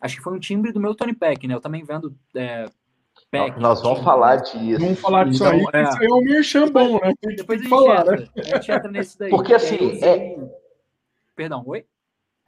acho 0.00 0.16
que 0.16 0.22
foi 0.22 0.32
um 0.32 0.38
timbre 0.40 0.72
do 0.72 0.80
meu 0.80 0.94
Tony 0.94 1.12
Peck, 1.14 1.46
né? 1.46 1.54
Eu 1.54 1.60
também 1.60 1.84
vendo 1.84 2.16
é, 2.34 2.70
Peck. 3.30 3.60
Nós 3.60 3.82
vamos 3.82 4.02
falar 4.02 4.36
disso. 4.36 4.80
Vamos 4.80 4.98
falar 4.98 5.24
disso 5.28 5.44
Então, 5.44 5.52
aí. 5.52 5.64
é. 5.74 5.82
Isso 5.82 5.98
aí 6.00 6.06
é 6.06 6.14
um 6.14 6.22
merchan 6.22 6.68
bom, 6.72 6.94
né? 6.98 7.12
Que, 7.20 7.34
Depois 7.36 7.60
a 7.60 7.62
gente, 7.64 7.70
que 7.70 7.76
falar, 7.84 8.04
né? 8.06 8.14
entra, 8.22 8.32
a 8.34 8.42
gente 8.56 8.72
entra 8.72 8.90
nesse 8.90 9.18
daí. 9.18 9.30
Porque, 9.30 9.52
assim, 9.52 9.76
usei- 9.76 10.38
Perdão, 11.36 11.62
oi? 11.66 11.84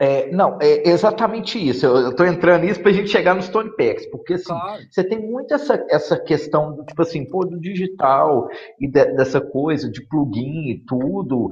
É, 0.03 0.31
não, 0.31 0.57
é 0.59 0.89
exatamente 0.89 1.59
isso. 1.59 1.85
Eu, 1.85 2.15
tô 2.15 2.25
entrando 2.25 2.63
nisso 2.63 2.81
pra 2.81 2.91
gente 2.91 3.07
chegar 3.09 3.35
nos 3.35 3.49
Tony 3.49 3.69
Packs, 3.75 4.07
porque 4.09 4.33
assim, 4.33 4.45
Claro. 4.45 4.81
você 4.89 5.03
tem 5.03 5.19
muito 5.19 5.53
essa, 5.53 5.85
essa 5.91 6.19
questão 6.19 6.75
do 6.75 6.83
tipo 6.83 7.03
assim, 7.03 7.23
pô, 7.29 7.45
do 7.45 7.59
digital 7.61 8.49
e 8.79 8.87
de- 8.87 9.13
dessa 9.15 9.39
coisa 9.39 9.87
de 9.91 10.01
plugin 10.07 10.71
e 10.71 10.79
tudo. 10.87 11.49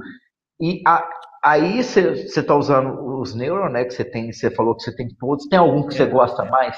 E 0.60 0.82
a- 0.84 1.08
aí 1.44 1.80
você, 1.80 2.26
você 2.26 2.42
tá 2.42 2.56
usando 2.56 3.20
os 3.20 3.36
Neuron, 3.36 3.68
né? 3.68 3.84
Que 3.84 3.94
você 3.94 4.04
tem, 4.04 4.32
você 4.32 4.50
falou 4.50 4.74
que 4.74 4.82
você 4.82 4.96
tem 4.96 5.06
todos. 5.14 5.46
Tem 5.46 5.58
algum 5.58 5.86
que 5.86 5.94
você 5.94 6.02
É. 6.02 6.06
gosta 6.06 6.44
mais? 6.44 6.76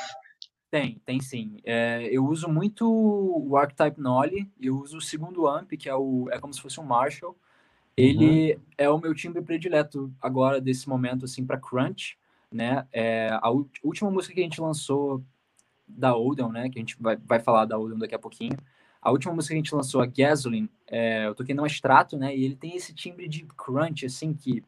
Tem, 0.70 1.00
tem 1.06 1.20
sim. 1.20 1.56
É, 1.64 2.06
eu 2.10 2.24
uso 2.26 2.48
muito 2.50 2.86
o 2.86 3.56
Archetype 3.56 3.98
Nolly, 3.98 4.46
eu 4.60 4.76
uso 4.76 4.98
o 4.98 5.02
segundo 5.02 5.46
amp, 5.46 5.70
que 5.78 5.88
é, 5.88 5.94
o, 5.94 6.28
é 6.30 6.38
como 6.38 6.52
se 6.52 6.60
fosse 6.60 6.78
um 6.78 6.84
Marshall. 6.84 7.34
Ele 7.96 8.58
é 8.78 8.88
o 8.88 8.98
meu 8.98 9.14
timbre 9.14 9.42
predileto 9.42 10.12
agora, 10.20 10.60
desse 10.60 10.88
momento, 10.88 11.24
assim, 11.24 11.44
para 11.44 11.58
crunch, 11.58 12.16
né? 12.50 12.86
É, 12.92 13.28
a 13.40 13.50
última 13.82 14.10
música 14.10 14.34
que 14.34 14.40
a 14.40 14.44
gente 14.44 14.60
lançou 14.60 15.22
da 15.86 16.16
Odeon, 16.16 16.50
né? 16.50 16.68
Que 16.68 16.78
a 16.78 16.82
gente 16.82 16.96
vai, 17.00 17.16
vai 17.16 17.40
falar 17.40 17.64
da 17.64 17.78
Odeon 17.78 17.98
daqui 17.98 18.14
a 18.14 18.18
pouquinho. 18.18 18.56
A 19.00 19.10
última 19.10 19.34
música 19.34 19.52
que 19.52 19.58
a 19.58 19.62
gente 19.62 19.74
lançou, 19.74 20.00
a 20.00 20.06
Gasoline, 20.06 20.70
é, 20.86 21.26
eu 21.26 21.34
toquei 21.34 21.54
no 21.54 21.66
extrato, 21.66 22.16
né? 22.16 22.34
E 22.34 22.44
ele 22.44 22.56
tem 22.56 22.76
esse 22.76 22.94
timbre 22.94 23.28
de 23.28 23.44
crunch, 23.56 24.06
assim, 24.06 24.32
que 24.32 24.62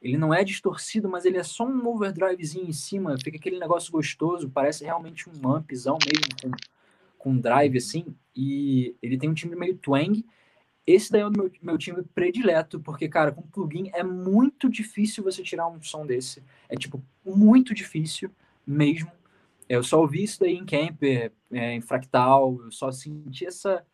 ele 0.00 0.16
não 0.16 0.34
é 0.34 0.42
distorcido, 0.42 1.08
mas 1.08 1.24
ele 1.24 1.38
é 1.38 1.44
só 1.44 1.64
um 1.64 1.86
overdrivezinho 1.86 2.66
em 2.66 2.72
cima, 2.72 3.16
fica 3.22 3.36
aquele 3.36 3.58
negócio 3.58 3.92
gostoso, 3.92 4.50
parece 4.50 4.84
realmente 4.84 5.30
um 5.30 5.48
ampzão 5.48 5.96
mesmo, 6.04 6.26
com, 6.42 6.50
com 7.18 7.38
drive 7.38 7.76
assim, 7.76 8.06
e 8.34 8.96
ele 9.00 9.16
tem 9.16 9.30
um 9.30 9.34
timbre 9.34 9.56
meio 9.56 9.76
twang. 9.76 10.24
Esse 10.86 11.12
daí 11.12 11.20
é 11.20 11.26
o 11.26 11.30
meu, 11.30 11.50
meu 11.62 11.78
timbre 11.78 12.04
predileto, 12.14 12.80
porque, 12.80 13.08
cara, 13.08 13.30
com 13.30 13.42
plugin 13.42 13.90
é 13.94 14.02
muito 14.02 14.68
difícil 14.68 15.22
você 15.22 15.42
tirar 15.42 15.68
um 15.68 15.80
som 15.82 16.04
desse. 16.04 16.42
É, 16.68 16.76
tipo, 16.76 17.02
muito 17.24 17.72
difícil 17.72 18.30
mesmo. 18.66 19.10
Eu 19.68 19.82
só 19.82 20.00
ouvi 20.00 20.24
isso 20.24 20.40
daí 20.40 20.54
em 20.54 20.66
Camper, 20.66 21.32
é, 21.50 21.74
em 21.74 21.80
Fractal, 21.80 22.58
eu 22.64 22.70
só 22.72 22.90
senti 22.90 23.46
essa, 23.46 23.84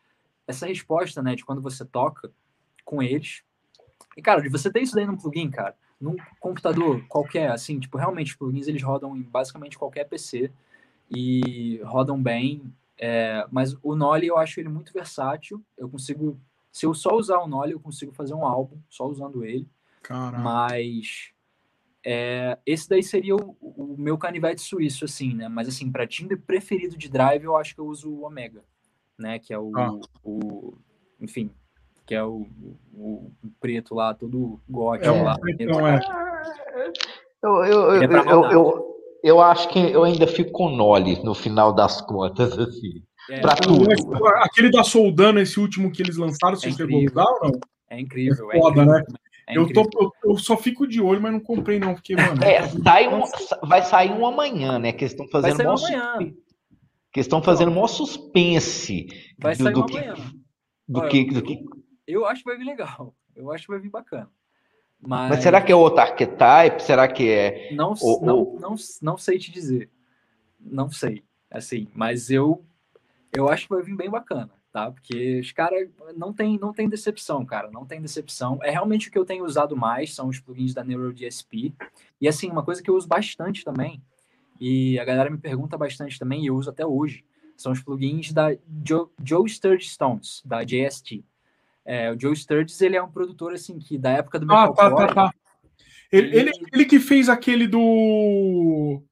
essa 0.47 0.65
resposta, 0.65 1.21
né, 1.21 1.35
de 1.35 1.45
quando 1.45 1.61
você 1.61 1.85
toca 1.85 2.31
com 2.83 3.03
eles. 3.03 3.43
E, 4.17 4.21
cara, 4.21 4.41
de 4.41 4.49
você 4.49 4.71
ter 4.71 4.81
isso 4.81 4.95
daí 4.95 5.05
num 5.05 5.15
plugin, 5.15 5.49
cara, 5.49 5.75
num 6.01 6.15
computador 6.39 7.05
qualquer, 7.07 7.51
assim, 7.51 7.79
tipo, 7.79 7.97
realmente 7.97 8.31
os 8.31 8.35
plugins 8.35 8.67
eles 8.67 8.81
rodam 8.81 9.15
em 9.15 9.21
basicamente 9.21 9.77
qualquer 9.77 10.05
PC 10.05 10.51
e 11.09 11.79
rodam 11.83 12.21
bem. 12.21 12.73
é, 12.97 13.45
mas 13.51 13.77
o 13.81 13.95
Nolly 13.95 14.27
eu 14.27 14.37
acho 14.37 14.59
ele 14.59 14.69
muito 14.69 14.91
versátil. 14.91 15.63
Eu 15.77 15.87
consigo, 15.87 16.39
se 16.71 16.85
eu 16.85 16.93
só 16.93 17.15
usar 17.15 17.39
o 17.39 17.47
Nolly, 17.47 17.73
eu 17.73 17.79
consigo 17.79 18.11
fazer 18.11 18.33
um 18.33 18.45
álbum 18.45 18.77
só 18.89 19.05
usando 19.07 19.43
ele. 19.43 19.67
Caraca. 20.01 20.37
Mas 20.41 21.31
é, 22.05 22.57
esse 22.65 22.87
daí 22.87 23.03
seria 23.03 23.35
o, 23.35 23.57
o 23.61 23.95
meu 23.97 24.17
canivete 24.17 24.61
suíço, 24.61 25.05
assim, 25.05 25.33
né? 25.33 25.47
Mas 25.49 25.67
assim, 25.67 25.91
para 25.91 26.07
timbre 26.07 26.37
preferido 26.37 26.97
de 26.97 27.09
drive, 27.09 27.43
eu 27.43 27.55
acho 27.57 27.75
que 27.75 27.81
eu 27.81 27.85
uso 27.85 28.09
o 28.09 28.23
Omega, 28.23 28.63
né? 29.17 29.39
Que 29.39 29.53
é 29.53 29.59
o, 29.59 29.71
Ah. 29.77 29.99
o 30.23 30.73
enfim, 31.19 31.51
que 32.05 32.15
é 32.15 32.23
o, 32.23 32.47
o, 32.93 33.31
o 33.43 33.49
preto 33.59 33.93
lá, 33.93 34.13
todo 34.13 34.59
gótico 34.69 35.13
é, 35.13 35.21
lá. 35.21 35.35
Então, 35.59 35.87
é. 35.87 35.99
Eu, 37.41 37.63
eu, 37.65 37.93
eu, 37.93 38.11
eu, 38.11 38.51
eu, 38.51 38.95
eu, 39.23 39.41
acho 39.41 39.69
que 39.69 39.79
eu 39.79 40.03
ainda 40.03 40.27
fico 40.27 40.51
com 40.51 40.69
Noli 40.69 41.21
no 41.23 41.33
final 41.33 41.73
das 41.73 42.01
contas, 42.01 42.57
assim. 42.57 43.03
É, 43.29 43.39
pra 43.41 43.55
tudo. 43.55 43.87
Aquele 44.37 44.71
da 44.71 44.83
Soldano, 44.83 45.39
esse 45.39 45.59
último 45.59 45.91
que 45.91 46.01
eles 46.01 46.17
lançaram, 46.17 46.55
se 46.55 46.67
é 46.67 46.71
você 46.71 46.77
chegou 46.77 46.99
ou 46.99 47.51
não? 47.51 47.59
É 47.89 47.99
incrível. 47.99 48.51
É, 48.51 48.57
é 48.57 48.59
foda, 48.59 48.85
né? 48.85 49.03
É 49.47 49.57
eu, 49.57 49.71
tô, 49.71 49.89
eu, 49.99 50.11
eu, 50.23 50.37
só 50.37 50.55
fico 50.55 50.87
de 50.87 51.01
olho, 51.01 51.21
mas 51.21 51.31
não 51.31 51.39
comprei, 51.39 51.79
não, 51.79 51.95
porque, 51.95 52.15
mano. 52.15 52.43
É, 52.43 52.67
sai 52.67 53.07
um, 53.07 53.21
vai 53.67 53.81
sair 53.81 54.11
um 54.11 54.25
amanhã, 54.25 54.77
né? 54.77 54.91
Que 54.91 55.05
estão 55.05 55.27
fazendo 55.27 55.57
vai 55.57 55.77
sair 55.77 55.95
um 55.95 55.99
amanhã. 55.99 56.33
Que 57.11 57.19
estão 57.19 57.41
fazendo 57.41 57.71
maior 57.71 57.87
suspense. 57.87 59.07
Vai 59.39 59.55
do, 59.55 59.63
sair 59.63 59.73
do 59.73 59.81
um 59.81 59.85
que, 59.85 59.97
amanhã. 59.97 60.13
Do, 60.87 60.99
Olha, 60.99 61.09
que, 61.09 61.25
do 61.25 61.41
que. 61.41 61.65
Eu 62.07 62.25
acho 62.25 62.43
que 62.43 62.49
vai 62.49 62.57
vir 62.57 62.65
legal. 62.65 63.15
Eu 63.35 63.51
acho 63.51 63.65
que 63.65 63.71
vai 63.71 63.79
vir 63.79 63.89
bacana. 63.89 64.29
Mas, 65.01 65.29
Mas 65.29 65.43
será 65.43 65.61
que 65.61 65.71
é 65.71 65.75
outro 65.75 66.01
archetype? 66.01 66.83
Será 66.83 67.07
que 67.07 67.29
é. 67.29 67.73
Não, 67.73 67.95
ou, 68.01 68.21
não, 68.21 68.37
ou... 68.37 68.59
não, 68.59 68.75
não 69.01 69.17
sei 69.17 69.39
te 69.39 69.51
dizer. 69.51 69.89
Não 70.59 70.91
sei. 70.91 71.23
Assim, 71.49 71.87
mas 71.95 72.29
eu 72.29 72.63
eu 73.35 73.49
acho 73.49 73.67
que 73.67 73.73
vai 73.73 73.83
vir 73.83 73.95
bem 73.95 74.09
bacana, 74.09 74.49
tá? 74.71 74.91
Porque 74.91 75.39
os 75.39 75.51
caras 75.51 75.89
não 76.15 76.33
tem, 76.33 76.57
não 76.57 76.73
tem 76.73 76.89
decepção, 76.89 77.45
cara. 77.45 77.69
Não 77.71 77.85
tem 77.85 78.01
decepção. 78.01 78.59
É 78.63 78.71
realmente 78.71 79.07
o 79.07 79.11
que 79.11 79.17
eu 79.17 79.25
tenho 79.25 79.45
usado 79.45 79.75
mais, 79.75 80.13
são 80.13 80.27
os 80.27 80.39
plugins 80.39 80.73
da 80.73 80.83
NeuroDSP. 80.83 81.73
E 82.19 82.27
assim, 82.27 82.49
uma 82.49 82.63
coisa 82.63 82.81
que 82.81 82.89
eu 82.89 82.95
uso 82.95 83.07
bastante 83.07 83.63
também, 83.63 84.01
e 84.59 84.99
a 84.99 85.05
galera 85.05 85.29
me 85.29 85.37
pergunta 85.37 85.77
bastante 85.77 86.19
também, 86.19 86.43
e 86.43 86.47
eu 86.47 86.55
uso 86.55 86.69
até 86.69 86.85
hoje, 86.85 87.23
são 87.55 87.71
os 87.71 87.81
plugins 87.81 88.31
da 88.31 88.55
Joe, 88.85 89.07
Joe 89.23 89.49
Sturge 89.49 89.89
Stones, 89.89 90.41
da 90.45 90.63
JST. 90.63 91.23
É, 91.85 92.11
o 92.11 92.19
Joe 92.19 92.35
Sturges, 92.35 92.79
ele 92.81 92.95
é 92.95 93.01
um 93.01 93.11
produtor, 93.11 93.53
assim, 93.53 93.79
que 93.79 93.97
da 93.97 94.11
época 94.11 94.39
do 94.39 94.51
Ah, 94.51 94.71
tá, 94.71 94.95
tá, 94.95 95.07
tá. 95.13 95.33
Ele, 96.11 96.35
ele, 96.35 96.51
ele, 96.73 96.85
que 96.85 96.99
fez 96.99 97.29
aquele 97.29 97.67
do... 97.67 99.03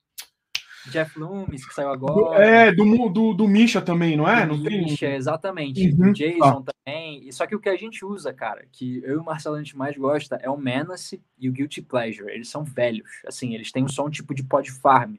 Jeff 0.89 1.17
Loomis, 1.19 1.65
que 1.65 1.73
saiu 1.73 1.89
agora. 1.89 2.43
É, 2.43 2.71
do, 2.71 3.09
do, 3.09 3.33
do 3.33 3.47
Misha 3.47 3.81
também, 3.81 4.15
não 4.15 4.27
é? 4.27 4.45
Do 4.45 4.57
não 4.57 4.63
Misha, 4.63 5.07
tem... 5.07 5.15
exatamente. 5.15 5.89
Uhum. 5.89 5.97
Do 5.97 6.13
Jason 6.13 6.63
ah. 6.65 6.73
também. 6.73 7.27
E 7.27 7.33
só 7.33 7.45
que 7.45 7.55
o 7.55 7.59
que 7.59 7.69
a 7.69 7.77
gente 7.77 8.05
usa, 8.05 8.33
cara, 8.33 8.65
que 8.71 9.01
eu 9.03 9.13
e 9.13 9.17
o 9.17 9.23
Marcelo 9.23 9.55
a 9.55 9.59
gente 9.59 9.77
mais 9.77 9.97
gosta, 9.97 10.37
é 10.41 10.49
o 10.49 10.57
Menace 10.57 11.21
e 11.39 11.49
o 11.49 11.51
Guilty 11.51 11.81
Pleasure. 11.81 12.31
Eles 12.31 12.49
são 12.49 12.63
velhos. 12.63 13.09
Assim, 13.25 13.53
eles 13.53 13.71
têm 13.71 13.87
só 13.87 14.05
um 14.05 14.09
tipo 14.09 14.33
de 14.33 14.43
pod 14.43 14.71
farm. 14.71 15.15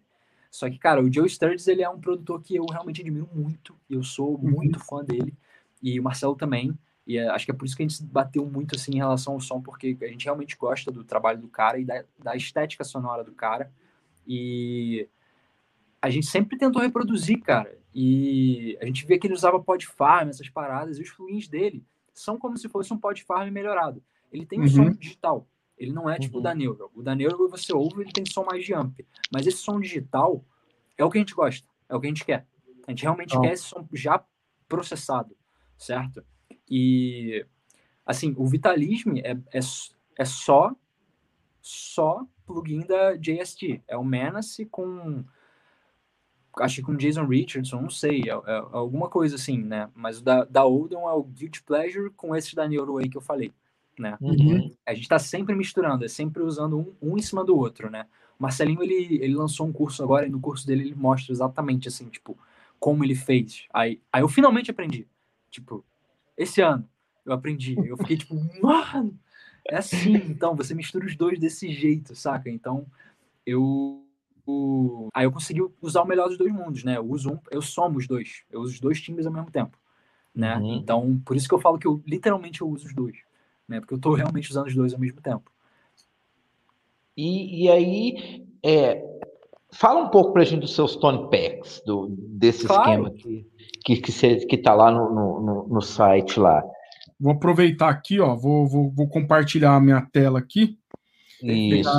Só 0.51 0.69
que, 0.71 0.79
cara, 0.79 1.03
o 1.03 1.13
Joe 1.13 1.29
Sturges, 1.29 1.69
ele 1.69 1.83
é 1.83 1.89
um 1.89 2.01
produtor 2.01 2.43
que 2.43 2.57
eu 2.57 2.65
realmente 2.71 3.01
admiro 3.01 3.29
muito. 3.35 3.75
E 3.89 3.95
eu 3.95 4.03
sou 4.03 4.35
uhum. 4.35 4.51
muito 4.51 4.81
fã 4.81 5.05
dele. 5.05 5.35
E 5.83 6.01
o 6.01 6.03
Marcelo 6.03 6.35
também. 6.35 6.77
E 7.07 7.17
é, 7.17 7.29
acho 7.29 7.47
que 7.47 7.51
é 7.51 7.55
por 7.55 7.65
isso 7.65 7.77
que 7.77 7.83
a 7.83 7.89
gente 7.89 8.03
bateu 8.03 8.45
muito 8.45 8.75
assim 8.75 8.93
em 8.93 8.99
relação 8.99 9.33
ao 9.33 9.41
som, 9.41 9.63
porque 9.63 9.97
a 10.03 10.07
gente 10.07 10.25
realmente 10.25 10.57
gosta 10.57 10.91
do 10.91 11.03
trabalho 11.03 11.41
do 11.41 11.49
cara 11.49 11.79
e 11.79 11.85
da, 11.85 12.05
da 12.19 12.37
estética 12.37 12.85
sonora 12.85 13.25
do 13.25 13.33
cara. 13.33 13.73
E 14.27 15.09
a 16.01 16.11
gente 16.11 16.27
sempre 16.27 16.57
tentou 16.57 16.83
reproduzir, 16.83 17.41
cara. 17.41 17.79
E 17.95 18.79
a 18.81 18.87
gente 18.87 19.07
via 19.07 19.19
que 19.19 19.27
ele 19.27 19.35
usava 19.35 19.61
Podfarm, 19.61 20.29
essas 20.29 20.49
paradas, 20.49 20.99
e 20.99 21.03
os 21.03 21.11
plugins 21.11 21.49
dele 21.49 21.85
são 22.15 22.39
como 22.39 22.57
se 22.57 22.69
fosse 22.69 22.93
um 22.93 22.99
Podfarm 22.99 23.51
melhorado. 23.51 24.03
Ele 24.33 24.47
tem 24.47 24.61
um 24.61 24.63
uhum. 24.63 24.69
som 24.69 24.91
digital. 24.91 25.49
Ele 25.77 25.93
não 25.93 26.11
é 26.11 26.19
tipo 26.19 26.35
uhum. 26.35 26.41
o 26.41 26.43
da 26.43 26.55
Neuro. 26.55 26.91
O 26.95 27.03
da 27.03 27.15
você 27.51 27.73
ouve, 27.73 28.03
ele 28.03 28.13
tem 28.13 28.25
som 28.27 28.45
mais 28.45 28.65
de 28.65 28.75
amp. 28.75 29.01
Mas 29.33 29.47
esse 29.47 29.59
som 29.59 29.81
digital 29.81 30.45
é 30.97 31.05
o 31.05 31.11
que 31.11 31.19
a 31.19 31.21
gente 31.21 31.35
gosta, 31.35 31.67
é 31.89 31.95
o 31.95 32.01
que 32.01 32.07
a 32.07 32.11
gente 32.11 32.25
quer. 32.25 32.47
A 32.87 32.91
gente 32.91 33.03
realmente 33.03 33.37
oh. 33.37 33.41
quer 33.41 33.53
esse 33.53 33.65
som 33.65 33.87
já 33.93 34.23
processado, 34.69 35.37
certo? 35.77 36.25
E, 36.69 37.47
assim, 38.05 38.35
o 38.37 38.47
Vitalism 38.47 39.17
é, 39.19 39.33
é, 39.53 39.61
é 40.17 40.25
só, 40.25 40.75
só 41.61 42.27
plugin 42.45 42.81
da 42.81 43.17
JST. 43.17 43.83
É 43.87 43.97
o 43.97 44.05
Menace 44.05 44.67
com, 44.67 45.25
acho 46.61 46.77
que 46.77 46.83
com 46.83 46.97
Jason 46.97 47.25
Richardson, 47.25 47.81
não 47.81 47.91
sei, 47.91 48.23
é, 48.23 48.31
é, 48.31 48.65
alguma 48.73 49.09
coisa 49.09 49.37
assim, 49.37 49.59
né? 49.59 49.89
Mas 49.95 50.21
o 50.21 50.25
da, 50.25 50.45
da 50.45 50.65
Oldham 50.65 51.09
é 51.09 51.13
o 51.13 51.23
Guilty 51.23 51.63
Pleasure 51.63 52.11
com 52.11 52.35
esse 52.35 52.55
da 52.55 52.69
Neuroway 52.69 53.09
que 53.09 53.17
eu 53.17 53.23
falei, 53.23 53.53
né? 53.99 54.17
Uhum. 54.21 54.75
A 54.87 54.95
gente 54.95 55.09
tá 55.09 55.19
sempre 55.19 55.55
misturando, 55.55 56.05
é 56.05 56.09
sempre 56.09 56.43
usando 56.43 56.79
um, 56.79 57.11
um 57.11 57.19
em 57.19 57.23
cima 57.23 57.45
do 57.45 57.57
outro, 57.57 57.91
né? 57.91 58.07
O 58.39 58.43
Marcelinho, 58.43 58.83
ele, 58.83 59.19
ele 59.23 59.35
lançou 59.35 59.67
um 59.67 59.73
curso 59.73 60.03
agora 60.03 60.27
e 60.27 60.31
no 60.31 60.41
curso 60.41 60.67
dele 60.67 60.83
ele 60.83 60.95
mostra 60.95 61.33
exatamente, 61.33 61.89
assim, 61.89 62.09
tipo, 62.09 62.39
como 62.79 63.05
ele 63.05 63.15
fez. 63.15 63.67
Aí, 63.73 64.01
aí 64.13 64.23
eu 64.23 64.29
finalmente 64.29 64.71
aprendi. 64.71 65.07
Tipo, 65.51 65.85
esse 66.37 66.61
ano 66.61 66.89
eu 67.29 67.33
aprendi. 67.33 67.77
Eu 67.87 67.97
fiquei 67.97 68.17
tipo, 68.17 68.35
mano, 68.63 69.19
é 69.69 69.77
assim. 69.77 70.15
Então, 70.15 70.57
você 70.57 70.75
mistura 70.75 71.07
os 71.07 71.15
dois 71.15 71.39
desse 71.39 71.71
jeito, 71.71 72.15
saca? 72.15 72.49
Então, 72.49 72.87
eu. 73.45 74.05
Aí 75.15 75.25
eu 75.25 75.33
consegui 75.33 75.63
usar 75.81 76.03
o 76.03 76.07
melhor 76.07 76.29
dos 76.29 76.39
dois 76.39 76.53
mundos, 76.53 76.85
né? 76.85 76.97
Eu 76.97 77.07
uso 77.07 77.33
um, 77.33 77.39
eu 77.51 77.61
somo 77.61 77.99
os 77.99 78.07
dois. 78.07 78.43
Eu 78.51 78.61
uso 78.61 78.75
os 78.75 78.81
dois 78.81 79.01
timbres 79.01 79.27
ao 79.27 79.33
mesmo 79.33 79.51
tempo, 79.51 79.77
né? 80.35 80.57
Uhum. 80.57 80.75
Então, 80.75 81.21
por 81.25 81.37
isso 81.37 81.49
que 81.49 81.55
eu 81.55 81.61
falo 81.61 81.79
que 81.79 81.87
eu 81.87 82.03
literalmente 82.07 82.61
eu 82.61 82.69
uso 82.69 82.87
os 82.87 82.95
dois, 82.95 83.17
né? 83.67 83.81
Porque 83.81 83.95
eu 83.95 83.99
tô 83.99 84.15
realmente 84.15 84.51
usando 84.51 84.67
os 84.67 84.75
dois 84.75 84.95
ao 84.95 85.01
mesmo 85.01 85.21
tempo. 85.21 85.51
E, 87.17 87.65
e 87.65 87.71
aí, 87.71 88.47
é, 88.63 89.03
fala 89.73 90.01
um 90.01 90.09
pouco 90.09 90.33
pra 90.33 90.45
gente 90.45 90.61
dos 90.61 90.75
seus 90.75 90.97
Tone 90.97 91.29
Packs, 91.31 91.83
do, 91.85 92.09
desse 92.09 92.67
claro. 92.67 92.91
esquema 92.91 93.09
aqui 93.09 93.47
que 93.85 93.97
que 93.97 94.47
que 94.47 94.57
está 94.57 94.75
lá 94.75 94.91
no, 94.91 95.41
no, 95.41 95.69
no, 95.69 95.81
site 95.81 96.39
lá. 96.39 96.63
Vou 97.19 97.33
aproveitar 97.33 97.89
aqui, 97.89 98.21
ó, 98.21 98.35
vou, 98.35 98.67
vou, 98.67 98.91
vou 98.91 99.09
compartilhar 99.09 99.75
a 99.75 99.81
minha 99.81 100.07
tela 100.13 100.39
aqui. 100.39 100.79
Isso, 101.43 101.91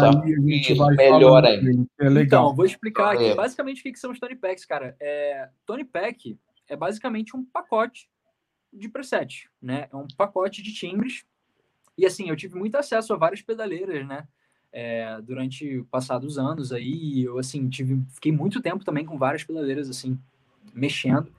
isso 0.48 0.86
melhor 0.96 1.46
aí. 1.46 1.60
É 2.00 2.10
legal. 2.10 2.44
Então, 2.46 2.56
vou 2.56 2.66
explicar 2.66 3.14
aqui. 3.14 3.26
É. 3.26 3.36
Basicamente, 3.36 3.80
o 3.80 3.84
que 3.84 4.00
são 4.00 4.12
os 4.12 4.20
Tony 4.20 4.36
Packs, 4.36 4.66
cara? 4.66 4.96
É, 5.00 5.50
Tony 5.66 5.86
Pack 5.86 6.38
é 6.68 6.76
basicamente 6.76 7.36
um 7.36 7.44
pacote 7.46 8.10
de 8.72 8.90
preset, 8.90 9.50
né? 9.62 9.88
É 9.92 9.96
um 9.96 10.08
pacote 10.18 10.62
de 10.62 10.74
timbres. 10.74 11.24
E 11.98 12.06
assim, 12.06 12.30
eu 12.30 12.36
tive 12.36 12.56
muito 12.56 12.76
acesso 12.76 13.14
a 13.14 13.18
várias 13.18 13.42
pedaleiras, 13.42 14.08
né? 14.08 14.28
É, 14.72 15.20
durante 15.22 15.84
passados 15.90 16.38
anos 16.38 16.72
aí, 16.72 17.24
eu 17.24 17.40
assim 17.40 17.68
tive, 17.70 18.04
fiquei 18.10 18.32
muito 18.32 18.62
tempo 18.62 18.86
também 18.86 19.04
com 19.04 19.18
várias 19.18 19.44
pedaleiras 19.44 19.90
assim 19.90 20.20
mexendo. 20.74 21.32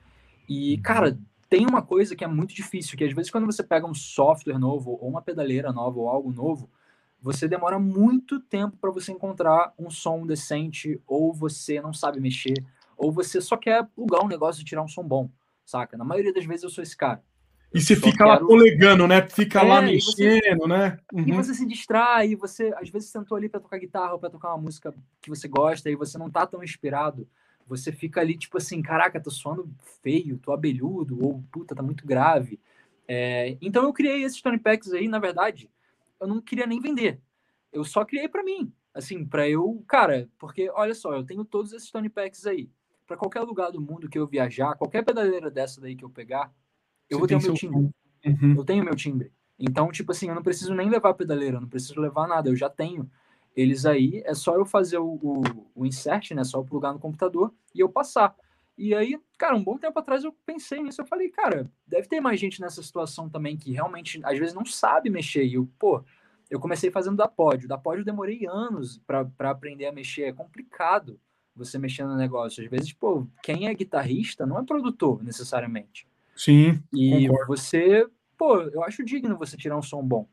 E, 0.49 0.77
cara, 0.79 1.17
tem 1.49 1.65
uma 1.65 1.81
coisa 1.81 2.15
que 2.15 2.23
é 2.23 2.27
muito 2.27 2.53
difícil, 2.53 2.97
que 2.97 3.03
às 3.03 3.13
vezes 3.13 3.31
quando 3.31 3.45
você 3.45 3.63
pega 3.63 3.87
um 3.87 3.93
software 3.93 4.59
novo, 4.59 4.97
ou 5.01 5.09
uma 5.09 5.21
pedaleira 5.21 5.71
nova, 5.71 5.99
ou 5.99 6.09
algo 6.09 6.31
novo, 6.31 6.69
você 7.21 7.47
demora 7.47 7.77
muito 7.77 8.39
tempo 8.39 8.75
para 8.77 8.91
você 8.91 9.11
encontrar 9.11 9.73
um 9.77 9.89
som 9.89 10.25
decente, 10.25 10.99
ou 11.05 11.33
você 11.33 11.79
não 11.79 11.93
sabe 11.93 12.19
mexer, 12.19 12.55
ou 12.97 13.11
você 13.11 13.39
só 13.39 13.55
quer 13.55 13.85
plugar 13.95 14.23
um 14.23 14.27
negócio 14.27 14.61
e 14.61 14.65
tirar 14.65 14.81
um 14.81 14.87
som 14.87 15.03
bom, 15.03 15.29
saca? 15.65 15.97
Na 15.97 16.03
maioria 16.03 16.33
das 16.33 16.45
vezes 16.45 16.63
eu 16.63 16.69
sou 16.69 16.83
esse 16.83 16.97
cara. 16.97 17.23
E 17.73 17.79
você 17.79 17.95
fica 17.95 18.25
quero... 18.25 18.29
lá 18.29 18.39
polegando, 18.39 19.07
né? 19.07 19.21
Fica 19.29 19.61
é, 19.61 19.63
lá 19.63 19.81
mexendo, 19.81 20.59
você... 20.59 20.67
né? 20.67 20.97
Uhum. 21.13 21.27
E 21.27 21.31
você 21.31 21.53
se 21.53 21.65
distrai, 21.65 22.35
você 22.35 22.73
às 22.75 22.89
vezes 22.89 23.09
sentou 23.09 23.37
ali 23.37 23.47
para 23.47 23.61
tocar 23.61 23.77
guitarra 23.77 24.13
ou 24.13 24.19
para 24.19 24.29
tocar 24.29 24.49
uma 24.49 24.57
música 24.57 24.93
que 25.21 25.29
você 25.29 25.47
gosta 25.47 25.89
e 25.89 25.95
você 25.95 26.17
não 26.17 26.29
tá 26.29 26.45
tão 26.45 26.63
inspirado 26.63 27.27
você 27.71 27.89
fica 27.89 28.19
ali, 28.19 28.37
tipo 28.37 28.57
assim, 28.57 28.81
caraca, 28.81 29.21
tô 29.21 29.31
suando 29.31 29.69
feio, 30.03 30.37
tô 30.37 30.51
abelhudo, 30.51 31.23
ou 31.23 31.41
puta, 31.49 31.73
tá 31.73 31.81
muito 31.81 32.05
grave. 32.05 32.59
É, 33.07 33.55
então 33.61 33.83
eu 33.83 33.93
criei 33.93 34.23
esses 34.23 34.41
Tony 34.41 34.57
Packs 34.57 34.91
aí, 34.91 35.07
na 35.07 35.19
verdade, 35.19 35.69
eu 36.21 36.27
não 36.27 36.39
queria 36.39 36.67
nem 36.67 36.79
vender. 36.79 37.19
Eu 37.73 37.83
só 37.83 38.05
criei 38.05 38.29
para 38.29 38.43
mim, 38.43 38.71
assim, 38.93 39.25
para 39.25 39.49
eu, 39.49 39.83
cara, 39.87 40.29
porque 40.37 40.69
olha 40.69 40.93
só, 40.93 41.13
eu 41.13 41.25
tenho 41.25 41.43
todos 41.43 41.73
esses 41.73 41.89
Tony 41.89 42.09
Packs 42.09 42.45
aí. 42.45 42.69
Para 43.07 43.17
qualquer 43.17 43.41
lugar 43.41 43.71
do 43.71 43.81
mundo 43.81 44.07
que 44.07 44.17
eu 44.17 44.27
viajar, 44.27 44.75
qualquer 44.75 45.03
pedaleira 45.03 45.49
dessa 45.49 45.81
daí 45.81 45.95
que 45.95 46.05
eu 46.05 46.09
pegar, 46.09 46.53
eu 47.09 47.17
Você 47.17 47.19
vou 47.19 47.27
ter 47.27 47.35
o 47.35 47.41
meu 47.41 47.53
timbre. 47.53 47.89
Uhum. 48.25 48.55
Eu 48.55 48.63
tenho 48.63 48.85
meu 48.85 48.95
timbre. 48.95 49.31
Então, 49.59 49.91
tipo 49.91 50.11
assim, 50.11 50.29
eu 50.29 50.35
não 50.35 50.43
preciso 50.43 50.73
nem 50.73 50.89
levar 50.89 51.13
pedaleira, 51.13 51.57
eu 51.57 51.61
não 51.61 51.67
preciso 51.67 51.99
levar 51.99 52.27
nada, 52.27 52.49
eu 52.49 52.55
já 52.55 52.69
tenho 52.69 53.09
eles 53.55 53.85
aí, 53.85 54.21
é 54.25 54.33
só 54.33 54.55
eu 54.55 54.65
fazer 54.65 54.97
o, 54.97 55.19
o, 55.21 55.41
o 55.75 55.85
insert, 55.85 56.31
né? 56.31 56.43
Só 56.43 56.59
eu 56.59 56.63
plugar 56.63 56.93
no 56.93 56.99
computador 56.99 57.53
e 57.75 57.79
eu 57.79 57.89
passar. 57.89 58.35
E 58.81 58.95
aí, 58.95 59.15
cara, 59.37 59.55
um 59.55 59.63
bom 59.63 59.77
tempo 59.77 59.99
atrás 59.99 60.23
eu 60.23 60.35
pensei 60.43 60.81
nisso. 60.81 60.99
Eu 60.99 61.05
falei, 61.05 61.29
cara, 61.29 61.69
deve 61.85 62.07
ter 62.07 62.19
mais 62.19 62.39
gente 62.39 62.59
nessa 62.59 62.81
situação 62.81 63.29
também 63.29 63.55
que 63.55 63.71
realmente, 63.71 64.19
às 64.23 64.39
vezes, 64.39 64.55
não 64.55 64.65
sabe 64.65 65.07
mexer. 65.07 65.45
E 65.45 65.53
eu, 65.53 65.69
pô, 65.77 66.03
eu 66.49 66.59
comecei 66.59 66.89
fazendo 66.89 67.15
da 67.15 67.27
pódio. 67.27 67.67
Da 67.67 67.77
pódio 67.77 68.01
eu 68.01 68.05
demorei 68.05 68.47
anos 68.47 68.99
para 69.05 69.51
aprender 69.51 69.85
a 69.85 69.91
mexer. 69.91 70.23
É 70.23 70.33
complicado 70.33 71.19
você 71.55 71.77
mexer 71.77 72.05
no 72.05 72.17
negócio. 72.17 72.63
Às 72.63 72.71
vezes, 72.71 72.91
pô, 72.91 73.27
quem 73.43 73.67
é 73.67 73.73
guitarrista 73.75 74.47
não 74.47 74.57
é 74.57 74.65
produtor, 74.65 75.23
necessariamente. 75.23 76.07
Sim. 76.35 76.81
E 76.91 77.27
concordo. 77.27 77.45
você, 77.45 78.07
pô, 78.35 78.61
eu 78.61 78.83
acho 78.83 79.05
digno 79.05 79.37
você 79.37 79.55
tirar 79.55 79.77
um 79.77 79.83
som 79.83 80.03
bom 80.03 80.27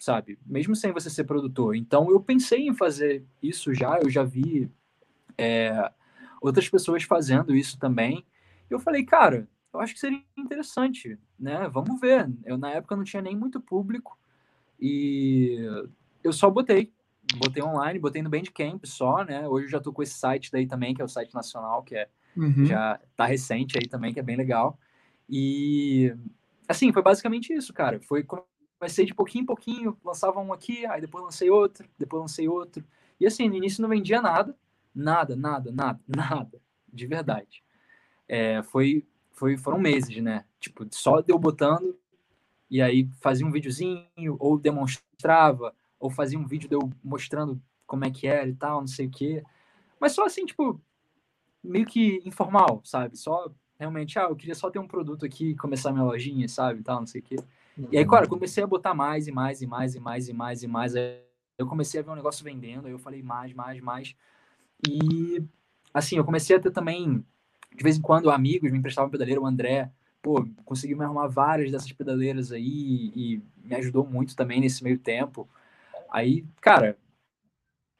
sabe? 0.00 0.38
Mesmo 0.46 0.76
sem 0.76 0.92
você 0.92 1.10
ser 1.10 1.24
produtor. 1.24 1.74
Então 1.74 2.08
eu 2.08 2.20
pensei 2.20 2.68
em 2.68 2.72
fazer 2.72 3.24
isso 3.42 3.74
já, 3.74 3.98
eu 3.98 4.08
já 4.08 4.22
vi 4.22 4.70
é, 5.36 5.90
outras 6.40 6.68
pessoas 6.68 7.02
fazendo 7.02 7.54
isso 7.54 7.78
também. 7.78 8.24
Eu 8.68 8.78
falei, 8.78 9.04
cara, 9.04 9.48
eu 9.72 9.80
acho 9.80 9.94
que 9.94 10.00
seria 10.00 10.22
interessante, 10.36 11.18
né? 11.38 11.68
Vamos 11.68 12.00
ver. 12.00 12.30
Eu 12.44 12.56
na 12.56 12.70
época 12.70 12.96
não 12.96 13.04
tinha 13.04 13.22
nem 13.22 13.36
muito 13.36 13.60
público 13.60 14.18
e 14.80 15.58
eu 16.22 16.32
só 16.32 16.48
botei, 16.50 16.92
botei 17.36 17.62
online, 17.62 17.98
botei 17.98 18.22
no 18.22 18.30
Bandcamp 18.30 18.84
só, 18.84 19.24
né? 19.24 19.46
Hoje 19.48 19.66
eu 19.66 19.70
já 19.70 19.80
tô 19.80 19.92
com 19.92 20.02
esse 20.02 20.14
site 20.14 20.50
daí 20.50 20.66
também, 20.66 20.94
que 20.94 21.02
é 21.02 21.04
o 21.04 21.08
site 21.08 21.34
nacional, 21.34 21.82
que 21.82 21.96
é 21.96 22.08
uhum. 22.36 22.64
já 22.64 23.00
tá 23.16 23.26
recente 23.26 23.78
aí 23.78 23.88
também, 23.88 24.12
que 24.12 24.20
é 24.20 24.22
bem 24.22 24.36
legal. 24.36 24.78
E 25.28 26.14
assim, 26.68 26.92
foi 26.92 27.02
basicamente 27.02 27.52
isso, 27.52 27.72
cara. 27.72 28.00
Foi 28.00 28.24
comecei 28.78 29.04
de 29.04 29.14
pouquinho 29.14 29.42
em 29.42 29.46
pouquinho, 29.46 29.96
lançava 30.04 30.40
um 30.40 30.52
aqui, 30.52 30.86
aí 30.86 31.00
depois 31.00 31.24
lancei 31.24 31.50
outro, 31.50 31.88
depois 31.98 32.22
lancei 32.22 32.48
outro. 32.48 32.84
E 33.20 33.26
assim, 33.26 33.48
no 33.48 33.56
início 33.56 33.82
não 33.82 33.88
vendia 33.88 34.22
nada, 34.22 34.56
nada, 34.98 35.36
nada, 35.36 35.72
nada, 35.72 36.00
nada, 36.06 36.60
de 36.92 37.06
verdade. 37.06 37.62
É, 38.28 38.62
foi, 38.62 39.06
foi, 39.32 39.56
foram 39.56 39.78
meses, 39.78 40.22
né? 40.22 40.44
Tipo, 40.60 40.86
só 40.90 41.20
deu 41.20 41.38
botando, 41.38 41.98
e 42.70 42.82
aí 42.82 43.08
fazia 43.20 43.46
um 43.46 43.50
videozinho, 43.50 44.36
ou 44.38 44.58
demonstrava, 44.58 45.74
ou 45.98 46.10
fazia 46.10 46.38
um 46.38 46.46
vídeo 46.46 46.68
deu 46.68 46.90
mostrando 47.02 47.60
como 47.86 48.04
é 48.04 48.10
que 48.10 48.26
era 48.26 48.48
e 48.48 48.54
tal, 48.54 48.80
não 48.80 48.86
sei 48.86 49.06
o 49.06 49.10
quê. 49.10 49.42
Mas 49.98 50.12
só 50.12 50.24
assim, 50.24 50.44
tipo, 50.44 50.80
meio 51.62 51.86
que 51.86 52.22
informal, 52.24 52.82
sabe? 52.84 53.16
Só 53.16 53.50
realmente, 53.78 54.18
ah, 54.18 54.24
eu 54.24 54.36
queria 54.36 54.54
só 54.54 54.70
ter 54.70 54.78
um 54.78 54.86
produto 54.86 55.24
aqui, 55.24 55.54
começar 55.54 55.92
minha 55.92 56.04
lojinha, 56.04 56.48
sabe, 56.48 56.82
tal, 56.82 57.00
não 57.00 57.06
sei 57.06 57.20
o 57.20 57.24
quê. 57.24 57.36
E 57.90 57.96
aí, 57.96 58.06
cara, 58.06 58.26
comecei 58.26 58.62
a 58.62 58.66
botar 58.66 58.92
mais 58.92 59.28
e 59.28 59.32
mais 59.32 59.62
e 59.62 59.66
mais 59.66 59.94
e 59.94 60.00
mais 60.00 60.28
e 60.28 60.32
mais 60.32 60.62
e 60.62 60.66
mais. 60.66 60.96
Aí 60.96 61.22
eu 61.56 61.66
comecei 61.66 62.00
a 62.00 62.02
ver 62.02 62.10
um 62.10 62.16
negócio 62.16 62.44
vendendo, 62.44 62.86
aí 62.86 62.92
eu 62.92 62.98
falei 62.98 63.22
mais, 63.22 63.52
mais, 63.52 63.80
mais. 63.80 64.16
E 64.86 65.42
assim, 65.92 66.16
eu 66.16 66.24
comecei 66.24 66.56
a 66.56 66.60
ter 66.60 66.70
também, 66.70 67.24
de 67.74 67.82
vez 67.82 67.96
em 67.96 68.02
quando, 68.02 68.30
amigos 68.30 68.70
me 68.70 68.78
emprestavam 68.78 69.10
pedaleira, 69.10 69.40
o 69.40 69.46
André, 69.46 69.90
pô, 70.22 70.46
conseguiu 70.64 70.96
me 70.96 71.04
arrumar 71.04 71.26
várias 71.26 71.70
dessas 71.70 71.92
pedaleiras 71.92 72.52
aí 72.52 73.12
e 73.14 73.42
me 73.62 73.74
ajudou 73.76 74.06
muito 74.06 74.36
também 74.36 74.60
nesse 74.60 74.82
meio 74.82 74.98
tempo. 74.98 75.48
Aí, 76.10 76.44
cara, 76.60 76.96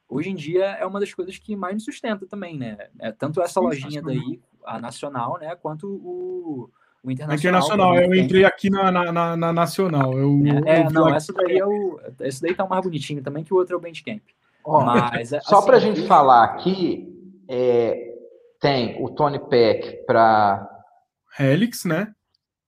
hoje 0.07 0.29
em 0.29 0.35
dia 0.35 0.65
é 0.65 0.85
uma 0.85 0.99
das 0.99 1.13
coisas 1.13 1.37
que 1.37 1.55
mais 1.55 1.75
me 1.75 1.81
sustenta 1.81 2.25
também, 2.25 2.57
né? 2.57 2.89
É 2.99 3.11
tanto 3.11 3.41
essa 3.41 3.59
lojinha 3.59 4.01
daí, 4.01 4.39
a 4.65 4.79
nacional, 4.79 5.37
né, 5.39 5.55
quanto 5.55 5.87
o, 5.87 6.69
o 7.03 7.11
internacional. 7.11 7.37
internacional, 7.37 7.95
eu 7.95 8.15
entrei 8.15 8.45
aqui 8.45 8.69
na, 8.69 8.91
na, 8.91 9.37
na, 9.37 9.53
nacional. 9.53 10.17
Eu, 10.17 10.41
é, 10.65 10.85
eu 10.85 10.91
não, 10.91 11.09
essa 11.09 11.31
daí 11.33 11.57
é 11.57 11.65
o. 11.65 11.99
Esse 12.21 12.41
daí 12.41 12.55
tá 12.55 12.65
mais 12.65 12.83
bonitinho 12.83 13.21
também 13.21 13.43
que 13.43 13.53
o 13.53 13.57
outro 13.57 13.75
é 13.75 13.77
o 13.77 13.81
Bandcamp. 13.81 14.23
Oh, 14.63 14.81
Mas, 14.81 15.33
é, 15.33 15.39
só 15.41 15.57
assim, 15.57 15.67
para 15.67 15.77
a 15.77 15.79
gente 15.79 16.05
falar 16.07 16.43
aqui, 16.43 17.07
é, 17.47 18.13
tem 18.59 19.03
o 19.03 19.09
Tony 19.09 19.39
Peck 19.39 20.05
para 20.05 20.67
Helix, 21.39 21.85
né? 21.85 22.13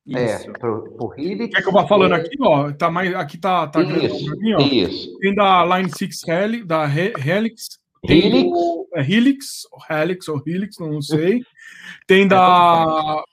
É, 0.09 0.37
pro, 0.53 0.91
pro 0.93 1.13
Helix. 1.15 1.53
É 1.55 1.61
que 1.61 1.67
eu 1.67 1.71
vou 1.71 1.87
falando 1.87 2.13
aqui, 2.13 2.35
ó. 2.41 2.71
Tá 2.71 2.89
mais, 2.89 3.13
aqui 3.13 3.37
tá, 3.37 3.67
tá 3.67 3.81
isso, 3.81 4.35
mim, 4.37 4.53
ó. 4.53 4.59
Isso. 4.59 5.17
Tem 5.19 5.35
da 5.35 5.63
Line 5.63 5.89
6 5.89 6.27
Helix, 6.27 6.65
da 6.65 6.85
Helix. 6.85 7.79
Helix. 8.03 8.43
Do, 8.49 8.87
é 8.95 9.01
Helix, 9.01 9.61
Helix 9.89 10.27
ou 10.27 10.41
Helix, 10.45 10.77
não 10.79 11.01
sei. 11.01 11.43
Tem 12.07 12.27
da 12.27 13.23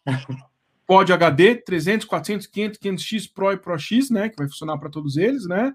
Pod 0.87 1.13
HD 1.13 1.57
300, 1.57 2.07
400, 2.07 2.47
500, 2.47 2.79
500X 2.79 3.33
Pro 3.35 3.53
e 3.53 3.57
Pro 3.57 3.79
X, 3.79 4.11
né? 4.11 4.29
Que 4.29 4.37
vai 4.37 4.49
funcionar 4.49 4.79
para 4.79 4.91
todos 4.91 5.17
eles, 5.17 5.47
né? 5.47 5.75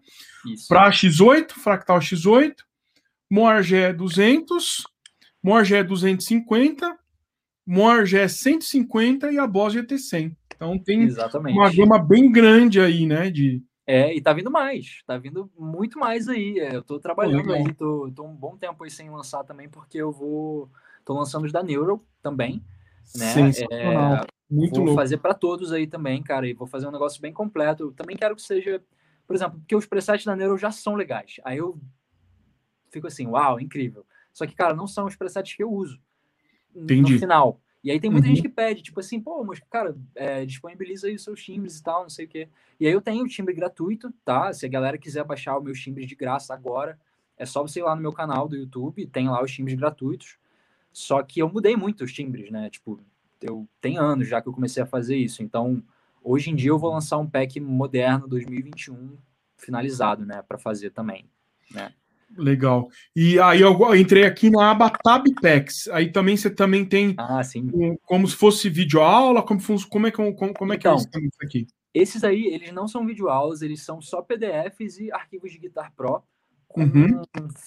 Para 0.68 0.90
X8, 0.92 1.52
Fractal 1.52 2.00
X8, 2.00 2.56
Moarg 3.34 3.94
200, 3.98 4.84
Moarg 5.42 5.84
250, 5.86 6.96
Moarg 7.66 8.30
150 8.30 9.32
e 9.32 9.40
a 9.40 9.48
Boss 9.48 9.74
GT100. 9.74 10.38
Então 10.56 10.78
tem 10.78 11.02
Exatamente. 11.02 11.58
uma 11.58 11.74
gama 11.74 11.98
bem 11.98 12.32
grande 12.32 12.80
aí, 12.80 13.08
né? 13.08 13.32
De... 13.32 13.64
É, 13.88 14.16
e 14.16 14.22
tá 14.22 14.34
vindo 14.34 14.52
mais, 14.52 15.02
tá 15.08 15.18
vindo 15.18 15.50
muito 15.58 15.98
mais 15.98 16.30
aí. 16.30 16.60
É, 16.60 16.76
eu 16.76 16.84
tô 16.84 17.00
trabalhando 17.00 17.52
aí, 17.52 17.74
tô, 17.74 18.08
tô 18.16 18.24
um 18.24 18.36
bom 18.36 18.56
tempo 18.56 18.84
aí 18.84 18.92
sem 18.92 19.10
lançar 19.10 19.44
também, 19.44 19.68
porque 19.68 19.98
eu 19.98 20.12
vou. 20.12 20.70
tô 21.04 21.16
lançando 21.16 21.46
os 21.46 21.52
da 21.52 21.64
Neuro 21.64 22.06
também, 22.22 22.64
né? 23.18 23.50
É, 23.72 24.22
muito 24.48 24.76
vou 24.76 24.86
louco. 24.86 25.02
fazer 25.02 25.18
para 25.18 25.34
todos 25.34 25.72
aí 25.72 25.88
também, 25.88 26.22
cara, 26.22 26.48
e 26.48 26.54
vou 26.54 26.68
fazer 26.68 26.86
um 26.86 26.92
negócio 26.92 27.20
bem 27.20 27.34
completo. 27.34 27.86
Eu 27.86 27.92
também 27.94 28.16
quero 28.16 28.36
que 28.36 28.44
seja, 28.44 28.80
por 29.26 29.36
exemplo, 29.36 29.58
porque 29.58 29.76
os 29.76 29.88
presets 29.88 30.24
da 30.24 30.36
Neuro 30.36 30.56
já 30.56 30.70
são 30.70 30.94
legais. 30.94 31.38
Aí 31.44 31.58
eu 31.58 31.80
fico 32.94 33.08
assim, 33.08 33.28
uau, 33.28 33.60
incrível. 33.60 34.06
Só 34.32 34.46
que, 34.46 34.56
cara, 34.56 34.74
não 34.74 34.88
são 34.88 35.06
os 35.06 35.16
presets 35.16 35.54
que 35.56 35.64
eu 35.64 35.72
uso 35.72 36.00
Entendi. 36.74 37.14
no 37.14 37.20
final. 37.20 37.60
E 37.84 37.92
aí 37.92 38.00
tem 38.00 38.10
muita 38.10 38.28
uhum. 38.28 38.36
gente 38.36 38.44
que 38.44 38.50
pede, 38.50 38.82
tipo 38.82 39.00
assim, 39.02 39.20
pô, 39.20 39.44
mas, 39.44 39.60
cara, 39.70 39.98
é, 40.16 40.46
disponibiliza 40.46 41.08
aí 41.08 41.16
os 41.16 41.24
seus 41.24 41.44
timbres 41.44 41.78
e 41.78 41.84
tal, 41.84 42.04
não 42.04 42.10
sei 42.10 42.26
o 42.26 42.30
quê. 42.30 42.48
E 42.80 42.88
aí 42.88 42.94
eu 42.94 43.02
tenho 43.02 43.26
o 43.26 43.28
timbre 43.28 43.54
gratuito, 43.54 44.14
tá? 44.24 44.54
Se 44.54 44.66
a 44.66 44.70
galera 44.70 44.98
quiser 44.98 45.26
baixar 45.26 45.58
os 45.58 45.64
meus 45.64 45.80
timbres 45.80 46.08
de 46.08 46.16
graça 46.16 46.54
agora, 46.54 46.98
é 47.38 47.46
só 47.46 47.62
você 47.62 47.80
ir 47.80 47.84
lá 47.84 47.94
no 47.94 48.02
meu 48.02 48.14
canal 48.14 48.48
do 48.48 48.56
YouTube, 48.56 49.06
tem 49.08 49.28
lá 49.28 49.44
os 49.44 49.52
timbres 49.52 49.76
gratuitos. 49.76 50.38
Só 50.94 51.22
que 51.24 51.42
eu 51.42 51.50
mudei 51.50 51.76
muito 51.76 52.06
os 52.06 52.14
timbres, 52.14 52.50
né? 52.52 52.70
Tipo, 52.70 53.02
eu 53.42 53.68
tem 53.82 53.98
anos 53.98 54.28
já 54.30 54.42
que 54.42 54.48
eu 54.48 54.54
comecei 54.54 54.82
a 54.82 54.86
fazer 54.86 55.18
isso. 55.18 55.44
Então, 55.44 55.84
hoje 56.24 56.52
em 56.52 56.56
dia 56.56 56.70
eu 56.70 56.80
vou 56.80 56.94
lançar 56.94 57.18
um 57.18 57.30
pack 57.30 57.60
moderno 57.60 58.28
2021 58.28 59.18
finalizado, 59.58 60.26
né, 60.26 60.42
para 60.42 60.58
fazer 60.58 60.90
também, 60.92 61.26
né? 61.72 61.94
Legal. 62.38 62.88
E 63.16 63.40
aí 63.40 63.62
eu 63.62 63.96
entrei 63.96 64.24
aqui 64.26 64.50
na 64.50 64.72
aba 64.72 64.90
Tab 64.90 65.26
Packs. 65.42 65.88
Aí 65.90 66.12
também 66.12 66.36
você 66.36 66.50
também 66.50 66.86
tem 66.86 67.14
ah, 67.18 67.42
um, 67.74 67.96
como 68.04 68.28
se 68.28 68.36
fosse 68.36 68.70
videoaula, 68.70 69.44
como, 69.44 69.60
como 69.90 70.08
é 70.08 70.12
que 70.12 70.18
como, 70.18 70.54
como 70.54 70.74
é 70.74 70.78
que 70.78 70.88
então, 70.88 70.94
é 70.96 71.20
isso 71.20 71.38
aqui? 71.42 71.68
Esses 71.94 72.24
aí, 72.24 72.48
eles 72.48 72.72
não 72.72 72.88
são 72.88 73.06
videoaulas, 73.06 73.62
eles 73.62 73.84
são 73.84 74.02
só 74.02 74.22
PDFs 74.22 75.00
e 75.00 75.12
arquivos 75.12 75.52
de 75.52 75.60
Guitar 75.60 75.94
Pro 75.96 76.24
com 76.68 76.82
uhum. 76.82 77.22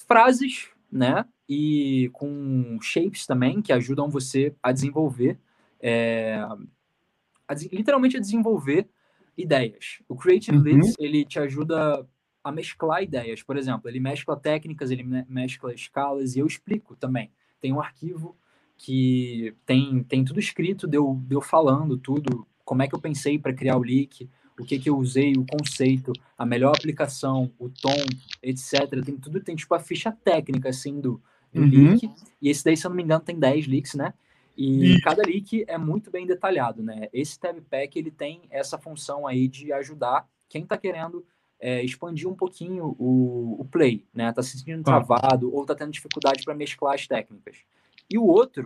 frases, 0.08 0.68
né? 0.90 1.24
E 1.48 2.10
com 2.12 2.76
shapes 2.82 3.24
também 3.24 3.62
que 3.62 3.72
ajudam 3.72 4.10
você 4.10 4.52
a 4.60 4.72
desenvolver, 4.72 5.38
é, 5.80 6.44
a, 7.46 7.54
literalmente 7.72 8.16
a 8.16 8.20
desenvolver 8.20 8.88
ideias. 9.38 10.02
O 10.08 10.16
Creative 10.16 10.56
uhum. 10.56 10.62
Leads, 10.62 10.94
ele 10.98 11.24
te 11.24 11.38
ajuda 11.38 12.04
a 12.46 12.52
mesclar 12.52 13.02
ideias. 13.02 13.42
Por 13.42 13.56
exemplo, 13.56 13.88
ele 13.88 13.98
mescla 13.98 14.36
técnicas, 14.36 14.90
ele 14.90 15.02
mescla 15.28 15.74
escalas, 15.74 16.36
e 16.36 16.38
eu 16.38 16.46
explico 16.46 16.94
também. 16.94 17.30
Tem 17.60 17.72
um 17.72 17.80
arquivo 17.80 18.36
que 18.76 19.54
tem, 19.64 20.02
tem 20.04 20.24
tudo 20.24 20.38
escrito, 20.38 20.86
deu, 20.86 21.20
deu 21.24 21.40
falando 21.40 21.98
tudo, 21.98 22.46
como 22.64 22.82
é 22.82 22.88
que 22.88 22.94
eu 22.94 23.00
pensei 23.00 23.38
para 23.38 23.52
criar 23.52 23.76
o 23.76 23.82
leak, 23.82 24.28
o 24.60 24.64
que, 24.64 24.78
que 24.78 24.88
eu 24.88 24.96
usei, 24.96 25.32
o 25.32 25.44
conceito, 25.44 26.12
a 26.38 26.46
melhor 26.46 26.74
aplicação, 26.76 27.52
o 27.58 27.68
tom, 27.68 27.96
etc. 28.42 29.04
Tem 29.04 29.16
tudo, 29.16 29.40
tem 29.40 29.56
tipo 29.56 29.74
a 29.74 29.80
ficha 29.80 30.12
técnica, 30.12 30.68
assim, 30.68 31.00
do, 31.00 31.20
do 31.52 31.62
uhum. 31.62 31.90
leak. 31.90 32.10
E 32.40 32.48
esse 32.48 32.64
daí, 32.64 32.76
se 32.76 32.86
eu 32.86 32.90
não 32.90 32.96
me 32.96 33.02
engano, 33.02 33.24
tem 33.24 33.38
10 33.38 33.66
leaks, 33.66 33.94
né? 33.94 34.14
E, 34.56 34.94
e, 34.94 35.00
cada 35.02 35.22
leak 35.22 35.64
é 35.68 35.76
muito 35.76 36.10
bem 36.10 36.26
detalhado, 36.26 36.82
né? 36.82 37.08
Esse 37.12 37.38
Tab 37.38 37.60
Pack, 37.68 37.98
ele 37.98 38.10
tem 38.10 38.42
essa 38.50 38.78
função 38.78 39.26
aí 39.26 39.48
de 39.48 39.72
ajudar 39.72 40.26
quem 40.48 40.62
está 40.62 40.78
querendo 40.78 41.26
é, 41.58 41.82
expandir 41.82 42.28
um 42.28 42.34
pouquinho 42.34 42.94
o, 42.98 43.60
o 43.60 43.64
play, 43.64 44.04
né? 44.12 44.32
Tá 44.32 44.42
se 44.42 44.58
sentindo 44.58 44.82
travado 44.82 45.54
ou 45.54 45.64
tá 45.64 45.74
tendo 45.74 45.92
dificuldade 45.92 46.44
para 46.44 46.54
mesclar 46.54 46.94
as 46.94 47.06
técnicas. 47.06 47.58
E 48.10 48.18
o 48.18 48.24
outro 48.24 48.62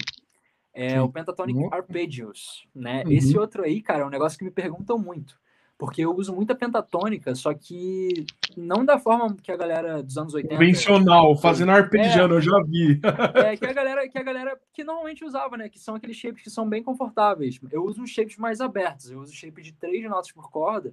é 0.73 0.91
Sim. 0.91 0.99
o 0.99 1.09
Pentatonic 1.09 1.59
uhum. 1.59 1.73
Arpeggios, 1.73 2.67
né? 2.75 3.03
Uhum. 3.05 3.13
Esse 3.13 3.39
outro 3.39 3.63
aí, 3.63 3.81
cara, 3.81 4.03
é 4.03 4.07
um 4.07 4.11
negócio 4.11 4.39
que 4.39 4.45
me 4.45 4.51
perguntam 4.51 4.99
muito. 4.99 5.39
Porque 5.81 6.03
eu 6.03 6.15
uso 6.15 6.35
muita 6.35 6.55
pentatônica, 6.55 7.35
só 7.35 7.55
que 7.55 8.27
não 8.55 8.85
da 8.85 8.99
forma 8.99 9.35
que 9.43 9.51
a 9.51 9.57
galera 9.57 10.03
dos 10.03 10.19
anos 10.19 10.35
80. 10.35 10.55
Convencional, 10.55 11.35
fazendo 11.39 11.73
arpegiano, 11.73 12.35
é, 12.35 12.37
eu 12.37 12.43
já 12.43 12.63
vi. 12.67 13.01
é, 13.37 13.57
que 13.57 13.65
a, 13.65 13.73
galera, 13.73 14.07
que 14.07 14.19
a 14.19 14.23
galera 14.23 14.61
que 14.75 14.85
normalmente 14.85 15.25
usava, 15.25 15.57
né? 15.57 15.71
Que 15.71 15.79
são 15.79 15.95
aqueles 15.95 16.19
shapes 16.19 16.43
que 16.43 16.51
são 16.51 16.69
bem 16.69 16.83
confortáveis. 16.83 17.59
Eu 17.73 17.83
uso 17.83 18.03
uns 18.03 18.11
shapes 18.11 18.37
mais 18.37 18.61
abertos, 18.61 19.11
eu 19.11 19.21
uso 19.21 19.33
shape 19.33 19.63
de 19.63 19.73
três 19.73 20.05
notas 20.05 20.31
por 20.31 20.51
corda, 20.51 20.93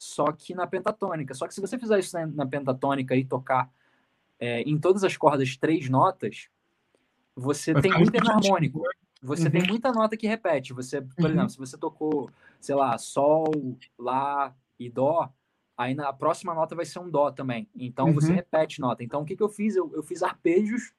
só 0.00 0.32
que 0.32 0.54
na 0.54 0.66
pentatônica. 0.66 1.34
Só 1.34 1.46
que 1.46 1.52
se 1.52 1.60
você 1.60 1.78
fizer 1.78 1.98
isso 1.98 2.16
na, 2.18 2.26
na 2.26 2.46
pentatônica 2.46 3.14
e 3.14 3.22
tocar 3.22 3.70
é, 4.38 4.62
em 4.62 4.78
todas 4.78 5.04
as 5.04 5.14
cordas 5.14 5.58
três 5.58 5.90
notas, 5.90 6.48
você 7.36 7.74
Vai 7.74 7.82
tem 7.82 7.92
muito 7.92 8.16
enarmônico. 8.16 8.80
Né? 8.80 8.88
Você 9.22 9.44
uhum. 9.44 9.50
tem 9.50 9.66
muita 9.68 9.92
nota 9.92 10.16
que 10.16 10.26
repete. 10.26 10.72
Você, 10.72 11.02
por 11.02 11.26
uhum. 11.26 11.30
exemplo, 11.30 11.50
se 11.50 11.58
você 11.58 11.76
tocou, 11.76 12.30
sei 12.58 12.74
lá, 12.74 12.96
Sol, 12.96 13.44
Lá 13.98 14.56
e 14.78 14.88
Dó, 14.88 15.30
aí 15.76 15.94
na 15.94 16.10
próxima 16.14 16.54
nota 16.54 16.74
vai 16.74 16.86
ser 16.86 16.98
um 16.98 17.10
Dó 17.10 17.30
também. 17.30 17.68
Então 17.76 18.06
uhum. 18.06 18.14
você 18.14 18.32
repete 18.32 18.80
nota. 18.80 19.04
Então 19.04 19.20
o 19.20 19.26
que, 19.26 19.36
que 19.36 19.42
eu 19.42 19.50
fiz? 19.50 19.76
Eu, 19.76 19.92
eu 19.94 20.02
fiz 20.02 20.22
arpejos 20.22 20.94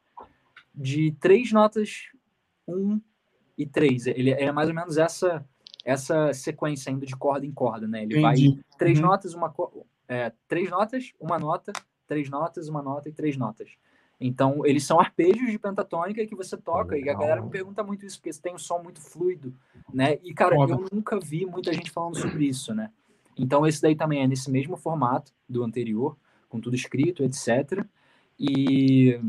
de 0.76 1.12
três 1.20 1.52
notas, 1.52 2.12
um 2.68 3.02
e 3.58 3.66
três. 3.66 4.06
Ele 4.06 4.30
é 4.30 4.52
mais 4.52 4.70
ou 4.70 4.76
menos 4.76 5.00
essa 5.00 5.44
essa 5.84 6.34
sequência 6.34 6.92
indo 6.92 7.06
de 7.06 7.16
corda 7.16 7.46
em 7.46 7.52
corda, 7.52 7.88
né? 7.88 8.04
Ele 8.04 8.20
Entendi. 8.20 8.56
vai 8.56 8.64
três 8.78 9.00
uhum. 9.00 9.08
notas, 9.08 9.34
uma 9.34 9.54
é, 10.08 10.32
três 10.48 10.70
notas, 10.70 11.12
uma 11.20 11.40
nota, 11.40 11.72
três 12.08 12.30
notas, 12.30 12.68
uma 12.68 12.82
nota 12.82 13.10
e 13.10 13.14
três 13.14 13.38
notas. 13.38 13.70
Então, 14.24 14.64
eles 14.66 14.84
são 14.84 15.00
arpejos 15.00 15.50
de 15.50 15.58
pentatônica 15.58 16.26
que 16.28 16.36
você 16.36 16.56
toca, 16.56 16.96
e 16.96 17.10
a 17.10 17.14
galera 17.14 17.42
me 17.42 17.50
pergunta 17.50 17.84
muito 17.84 18.06
isso, 18.06 18.22
porque 18.22 18.38
tem 18.40 18.54
um 18.54 18.60
som 18.60 18.78
muito 18.78 19.02
fluido, 19.02 19.52
né? 19.92 20.20
E, 20.24 20.32
cara, 20.32 20.56
Foda. 20.56 20.74
eu 20.74 20.86
nunca 20.92 21.20
vi 21.20 21.44
muita 21.44 21.74
gente 21.74 21.90
falando 21.90 22.16
sobre 22.16 22.46
isso, 22.46 22.72
né? 22.76 22.92
Então, 23.36 23.66
esse 23.66 23.82
daí 23.82 23.96
também 23.96 24.22
é 24.22 24.28
nesse 24.28 24.52
mesmo 24.52 24.78
formato 24.78 25.34
do 25.50 25.64
anterior, 25.64 26.16
com 26.48 26.60
tudo 26.60 26.76
escrito, 26.76 27.24
etc. 27.24 27.84
E, 28.38 29.20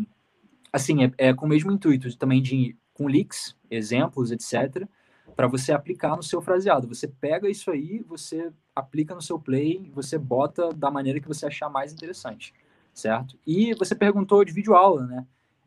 assim, 0.70 1.04
é, 1.04 1.12
é 1.16 1.32
com 1.32 1.46
o 1.46 1.48
mesmo 1.48 1.72
intuito 1.72 2.14
também 2.18 2.42
de, 2.42 2.76
com 2.92 3.06
leaks, 3.06 3.56
exemplos, 3.70 4.30
etc., 4.30 4.86
para 5.34 5.46
você 5.46 5.72
aplicar 5.72 6.16
no 6.16 6.22
seu 6.22 6.40
fraseado. 6.40 6.88
Você 6.88 7.08
pega 7.08 7.48
isso 7.48 7.70
aí, 7.70 8.02
você 8.02 8.52
aplica 8.74 9.14
no 9.14 9.22
seu 9.22 9.38
play, 9.38 9.90
você 9.94 10.18
bota 10.18 10.72
da 10.72 10.90
maneira 10.90 11.20
que 11.20 11.28
você 11.28 11.46
achar 11.46 11.68
mais 11.68 11.92
interessante 11.92 12.54
certo? 12.94 13.38
E 13.46 13.74
você 13.74 13.94
perguntou 13.94 14.44
de 14.44 14.52
vídeo 14.52 14.74
aula, 14.74 15.06
né? 15.06 15.26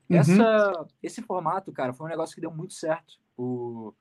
Uhum. 0.10 0.18
Essa, 0.18 0.88
esse 1.02 1.22
formato, 1.22 1.72
cara, 1.72 1.94
foi 1.94 2.06
um 2.06 2.10
negócio 2.10 2.36
que 2.36 2.42
deu 2.42 2.52
muito 2.52 2.74
certo, 2.74 3.16
o, 3.36 3.94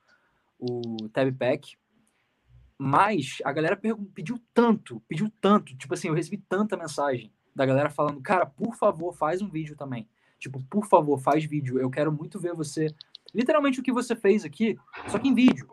o 0.58 1.08
Tab 1.12 1.32
Pack. 1.32 1.76
Mas 2.76 3.38
a 3.44 3.52
galera 3.52 3.80
pediu 4.14 4.38
tanto, 4.52 5.00
pediu 5.08 5.30
tanto, 5.40 5.76
tipo 5.76 5.94
assim, 5.94 6.08
eu 6.08 6.14
recebi 6.14 6.38
tanta 6.48 6.76
mensagem 6.76 7.32
da 7.54 7.64
galera 7.64 7.88
falando, 7.88 8.20
cara, 8.20 8.44
por 8.44 8.74
favor, 8.76 9.14
faz 9.14 9.40
um 9.40 9.48
vídeo 9.48 9.76
também. 9.76 10.08
Tipo, 10.38 10.62
por 10.64 10.86
favor, 10.86 11.18
faz 11.18 11.44
vídeo. 11.44 11.78
Eu 11.78 11.88
quero 11.88 12.12
muito 12.12 12.38
ver 12.38 12.52
você. 12.52 12.94
Literalmente 13.32 13.80
o 13.80 13.82
que 13.82 13.92
você 13.92 14.14
fez 14.14 14.44
aqui, 14.44 14.76
só 15.08 15.18
que 15.18 15.28
em 15.28 15.34
vídeo. 15.34 15.68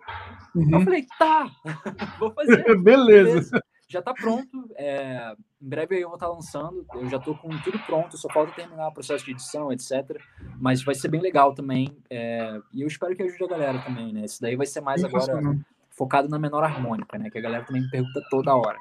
Uhum. 0.55 0.69
Eu 0.73 0.81
falei, 0.81 1.05
tá, 1.17 1.49
vou 2.19 2.31
fazer. 2.31 2.63
beleza. 2.81 2.81
beleza 2.81 3.61
já 3.91 3.99
está 3.99 4.13
pronto. 4.13 4.69
É, 4.75 5.35
em 5.61 5.69
breve 5.69 5.99
eu 5.99 6.07
vou 6.07 6.15
estar 6.15 6.27
tá 6.27 6.33
lançando. 6.33 6.85
Eu 6.95 7.09
já 7.09 7.17
estou 7.17 7.35
com 7.35 7.49
tudo 7.59 7.77
pronto, 7.79 8.17
só 8.17 8.29
falta 8.29 8.53
terminar 8.53 8.87
o 8.87 8.93
processo 8.93 9.25
de 9.25 9.31
edição, 9.31 9.71
etc. 9.71 10.17
Mas 10.59 10.83
vai 10.83 10.95
ser 10.95 11.09
bem 11.09 11.21
legal 11.21 11.53
também. 11.53 11.95
É, 12.09 12.59
e 12.73 12.81
eu 12.81 12.87
espero 12.87 13.15
que 13.15 13.23
ajude 13.23 13.43
a 13.43 13.47
galera 13.47 13.79
também, 13.79 14.13
né? 14.13 14.25
Isso 14.25 14.41
daí 14.41 14.55
vai 14.55 14.65
ser 14.65 14.81
mais 14.81 15.03
agora 15.03 15.41
focado 15.89 16.29
na 16.29 16.39
menor 16.39 16.63
harmônica, 16.63 17.17
né? 17.17 17.29
Que 17.29 17.37
a 17.37 17.41
galera 17.41 17.65
também 17.65 17.81
me 17.81 17.89
pergunta 17.89 18.21
toda 18.29 18.55
hora. 18.55 18.77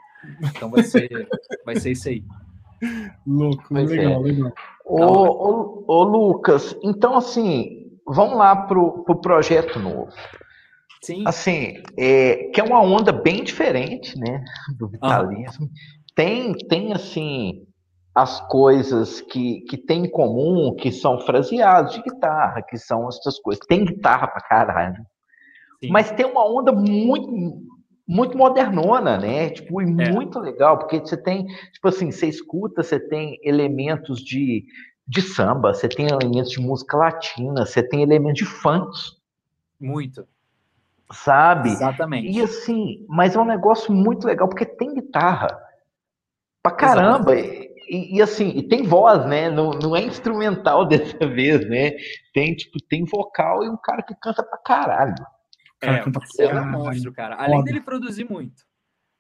Então 0.55 0.71
vai 0.71 0.85
ser, 0.85 1.09
vai 1.67 1.77
ser 1.77 1.91
isso 1.91 2.09
aí. 2.09 2.25
Louco, 3.27 3.65
pois 3.69 3.91
legal, 3.91 4.21
é. 4.21 4.31
legal. 4.31 4.53
Ô, 4.85 5.05
ô, 5.05 5.85
ô, 5.87 6.05
Lucas, 6.05 6.77
então 6.83 7.17
assim, 7.17 7.80
vamos 8.15 8.37
lá 8.37 8.55
pro, 8.55 9.05
pro 9.05 9.21
projeto 9.21 9.79
novo. 9.79 10.13
Sim. 11.03 11.25
Assim, 11.27 11.83
é, 11.97 12.51
que 12.53 12.61
é 12.61 12.65
uma 12.65 12.81
onda 12.81 13.11
bem 13.13 13.43
diferente, 13.43 14.19
né, 14.19 14.45
do 14.79 14.89
vitalismo. 14.89 15.65
Uhum. 15.65 15.73
Tem, 16.15 16.53
tem 16.69 16.93
assim, 16.93 17.67
as 18.15 18.41
coisas 18.49 19.21
que, 19.23 19.63
que 19.63 19.79
tem 19.79 20.05
em 20.05 20.11
comum, 20.11 20.75
que 20.77 20.93
são 20.93 21.21
fraseados 21.21 21.95
de 21.95 22.03
guitarra, 22.03 22.63
que 22.63 22.77
são 22.77 23.09
essas 23.09 23.39
coisas. 23.39 23.65
Tem 23.67 23.85
guitarra 23.85 24.27
pra 24.27 24.43
caralho. 24.43 25.03
Sim. 25.83 25.89
Mas 25.91 26.11
tem 26.11 26.27
uma 26.27 26.47
onda 26.47 26.73
muito, 26.73 27.33
muito 28.07 28.37
modernona, 28.37 29.17
né? 29.17 29.49
Tipo, 29.51 29.81
e 29.81 29.85
é. 29.85 30.13
muito 30.13 30.39
legal, 30.39 30.79
porque 30.79 30.99
você 30.99 31.17
tem, 31.17 31.47
tipo 31.47 31.89
assim, 31.89 32.11
você 32.11 32.27
escuta, 32.27 32.83
você 32.83 33.01
tem 33.01 33.39
elementos 33.43 34.21
de, 34.21 34.65
de 35.11 35.23
samba, 35.23 35.75
você 35.75 35.89
tem 35.89 36.07
elementos 36.07 36.51
de 36.53 36.61
música 36.61 36.97
latina, 36.97 37.67
você 37.67 37.83
tem 37.83 38.03
elementos 38.03 38.39
de 38.39 38.47
funk. 38.47 38.97
Muito 39.81 40.27
sabe? 41.13 41.71
Exatamente. 41.71 42.31
E 42.31 42.43
assim, 42.43 43.05
mas 43.09 43.35
é 43.35 43.41
um 43.41 43.45
negócio 43.45 43.93
muito 43.93 44.27
legal, 44.27 44.49
porque 44.49 44.65
tem 44.65 44.95
guitarra 44.95 45.61
pra 46.63 46.73
caramba. 46.73 47.37
E, 47.37 48.17
e, 48.17 48.23
assim, 48.23 48.51
e 48.51 48.63
tem 48.63 48.85
voz, 48.85 49.27
né? 49.27 49.51
Não, 49.51 49.71
não 49.71 49.97
é 49.97 50.03
instrumental 50.03 50.87
dessa 50.89 51.27
vez, 51.27 51.69
né? 51.69 51.93
Tem, 52.33 52.55
tipo, 52.55 52.79
tem 52.89 53.05
vocal 53.05 53.65
e 53.65 53.69
um 53.69 53.77
cara 53.77 54.03
que 54.03 54.15
canta 54.15 54.43
pra 54.43 54.59
caralho. 54.59 55.15
É, 55.81 56.05
o 56.05 56.13
Marcelo 56.13 56.59
é 56.59 56.61
um 56.61 56.71
monstro, 56.71 57.13
cara. 57.13 57.37
Além 57.37 57.65
dele 57.65 57.81
produzir 57.81 58.29
muito, 58.29 58.63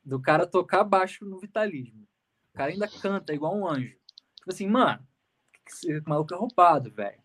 do 0.04 0.20
cara 0.20 0.46
tocar 0.46 0.84
baixo 0.84 1.24
no 1.24 1.38
vitalismo. 1.38 2.06
O 2.54 2.58
cara 2.58 2.70
ainda 2.70 2.86
canta 2.86 3.34
igual 3.34 3.56
um 3.56 3.66
anjo. 3.66 3.96
Tipo 4.36 4.50
assim, 4.50 4.68
mano, 4.68 5.00
esse 5.72 6.02
maluco 6.06 6.34
é 6.34 6.36
roubado, 6.36 6.90
velho. 6.90 7.18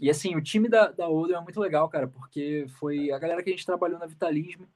E 0.00 0.08
assim, 0.08 0.34
o 0.34 0.42
time 0.42 0.68
da, 0.68 0.90
da 0.90 1.08
Odo 1.08 1.34
é 1.34 1.40
muito 1.40 1.60
legal, 1.60 1.88
cara, 1.88 2.08
porque 2.08 2.66
foi 2.78 3.10
a 3.10 3.18
galera 3.18 3.42
que 3.42 3.50
a 3.50 3.52
gente 3.52 3.66
trabalhou 3.66 3.98
na 3.98 4.06
Vitalismo. 4.06 4.66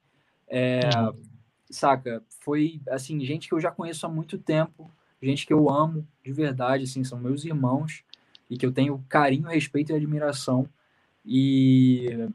É, 0.47 0.81
uhum. 0.97 1.21
Saca? 1.69 2.23
Foi, 2.41 2.79
assim, 2.87 3.19
gente 3.25 3.47
que 3.47 3.55
eu 3.55 3.59
já 3.59 3.71
conheço 3.71 4.05
há 4.05 4.09
muito 4.09 4.37
tempo, 4.37 4.91
gente 5.19 5.47
que 5.47 5.53
eu 5.53 5.67
amo 5.67 6.07
de 6.23 6.31
verdade, 6.31 6.83
assim, 6.83 7.03
são 7.03 7.17
meus 7.17 7.43
irmãos 7.43 8.03
e 8.47 8.55
que 8.55 8.65
eu 8.65 8.71
tenho 8.71 9.03
carinho, 9.09 9.47
respeito 9.47 9.91
e 9.91 9.95
admiração. 9.95 10.69
E, 11.25 12.29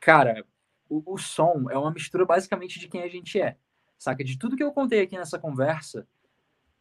cara, 0.00 0.42
o, 0.88 1.02
o 1.04 1.18
som 1.18 1.68
é 1.70 1.76
uma 1.76 1.90
mistura 1.90 2.24
basicamente 2.24 2.80
de 2.80 2.88
quem 2.88 3.02
a 3.02 3.08
gente 3.08 3.38
é, 3.38 3.58
saca? 3.98 4.24
De 4.24 4.38
tudo 4.38 4.56
que 4.56 4.62
eu 4.62 4.72
contei 4.72 5.02
aqui 5.02 5.18
nessa 5.18 5.38
conversa 5.38 6.06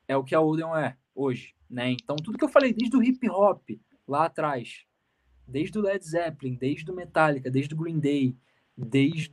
é 0.07 0.15
o 0.15 0.23
que 0.23 0.33
a 0.33 0.39
Odeon 0.39 0.75
é 0.77 0.95
hoje, 1.13 1.53
né? 1.73 1.91
Então, 1.91 2.15
tudo 2.15 2.37
que 2.37 2.43
eu 2.43 2.49
falei 2.49 2.71
desde 2.71 2.95
o 2.95 3.03
hip 3.03 3.27
hop 3.29 3.67
lá 4.07 4.25
atrás, 4.25 4.85
desde 5.47 5.77
o 5.79 5.81
Led 5.81 6.05
Zeppelin, 6.05 6.55
desde 6.55 6.89
o 6.91 6.95
Metallica, 6.95 7.49
desde 7.49 7.73
o 7.73 7.77
Green 7.77 7.99
Day, 7.99 8.37
desde 8.77 9.31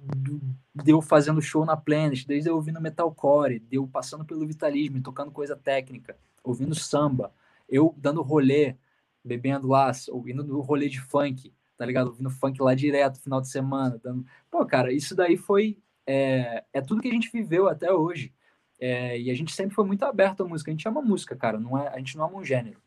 de 0.74 0.90
eu 0.90 1.02
fazendo 1.02 1.42
show 1.42 1.64
na 1.66 1.76
Planet, 1.76 2.24
desde 2.26 2.48
eu 2.48 2.56
ouvindo 2.56 2.80
metalcore, 2.80 3.58
de 3.58 3.78
passando 3.88 4.24
pelo 4.24 4.46
vitalismo, 4.46 5.02
tocando 5.02 5.30
coisa 5.30 5.54
técnica, 5.54 6.16
ouvindo 6.42 6.74
samba, 6.74 7.32
eu 7.68 7.94
dando 7.98 8.22
rolê, 8.22 8.76
bebendo 9.22 9.68
lá, 9.68 9.92
ouvindo 10.08 10.42
no 10.42 10.60
rolê 10.60 10.88
de 10.88 11.00
funk, 11.00 11.52
tá 11.76 11.84
ligado? 11.84 12.08
Ouvindo 12.08 12.30
funk 12.30 12.60
lá 12.62 12.74
direto, 12.74 13.20
final 13.20 13.40
de 13.40 13.48
semana, 13.48 14.00
dando... 14.02 14.24
Pô, 14.50 14.64
cara, 14.64 14.92
isso 14.92 15.14
daí 15.14 15.36
foi... 15.36 15.78
É, 16.06 16.64
é 16.72 16.80
tudo 16.80 17.02
que 17.02 17.08
a 17.08 17.12
gente 17.12 17.30
viveu 17.30 17.68
até 17.68 17.92
hoje. 17.92 18.32
É, 18.80 19.20
e 19.20 19.30
a 19.30 19.34
gente 19.34 19.52
sempre 19.52 19.74
foi 19.74 19.84
muito 19.84 20.04
aberto 20.04 20.42
à 20.42 20.48
música. 20.48 20.70
A 20.70 20.72
gente 20.72 20.88
ama 20.88 21.02
música, 21.02 21.36
cara. 21.36 21.60
Não 21.60 21.78
é, 21.78 21.88
a 21.88 21.98
gente 21.98 22.16
não 22.16 22.24
ama 22.24 22.38
um 22.38 22.44
gênero. 22.44 22.80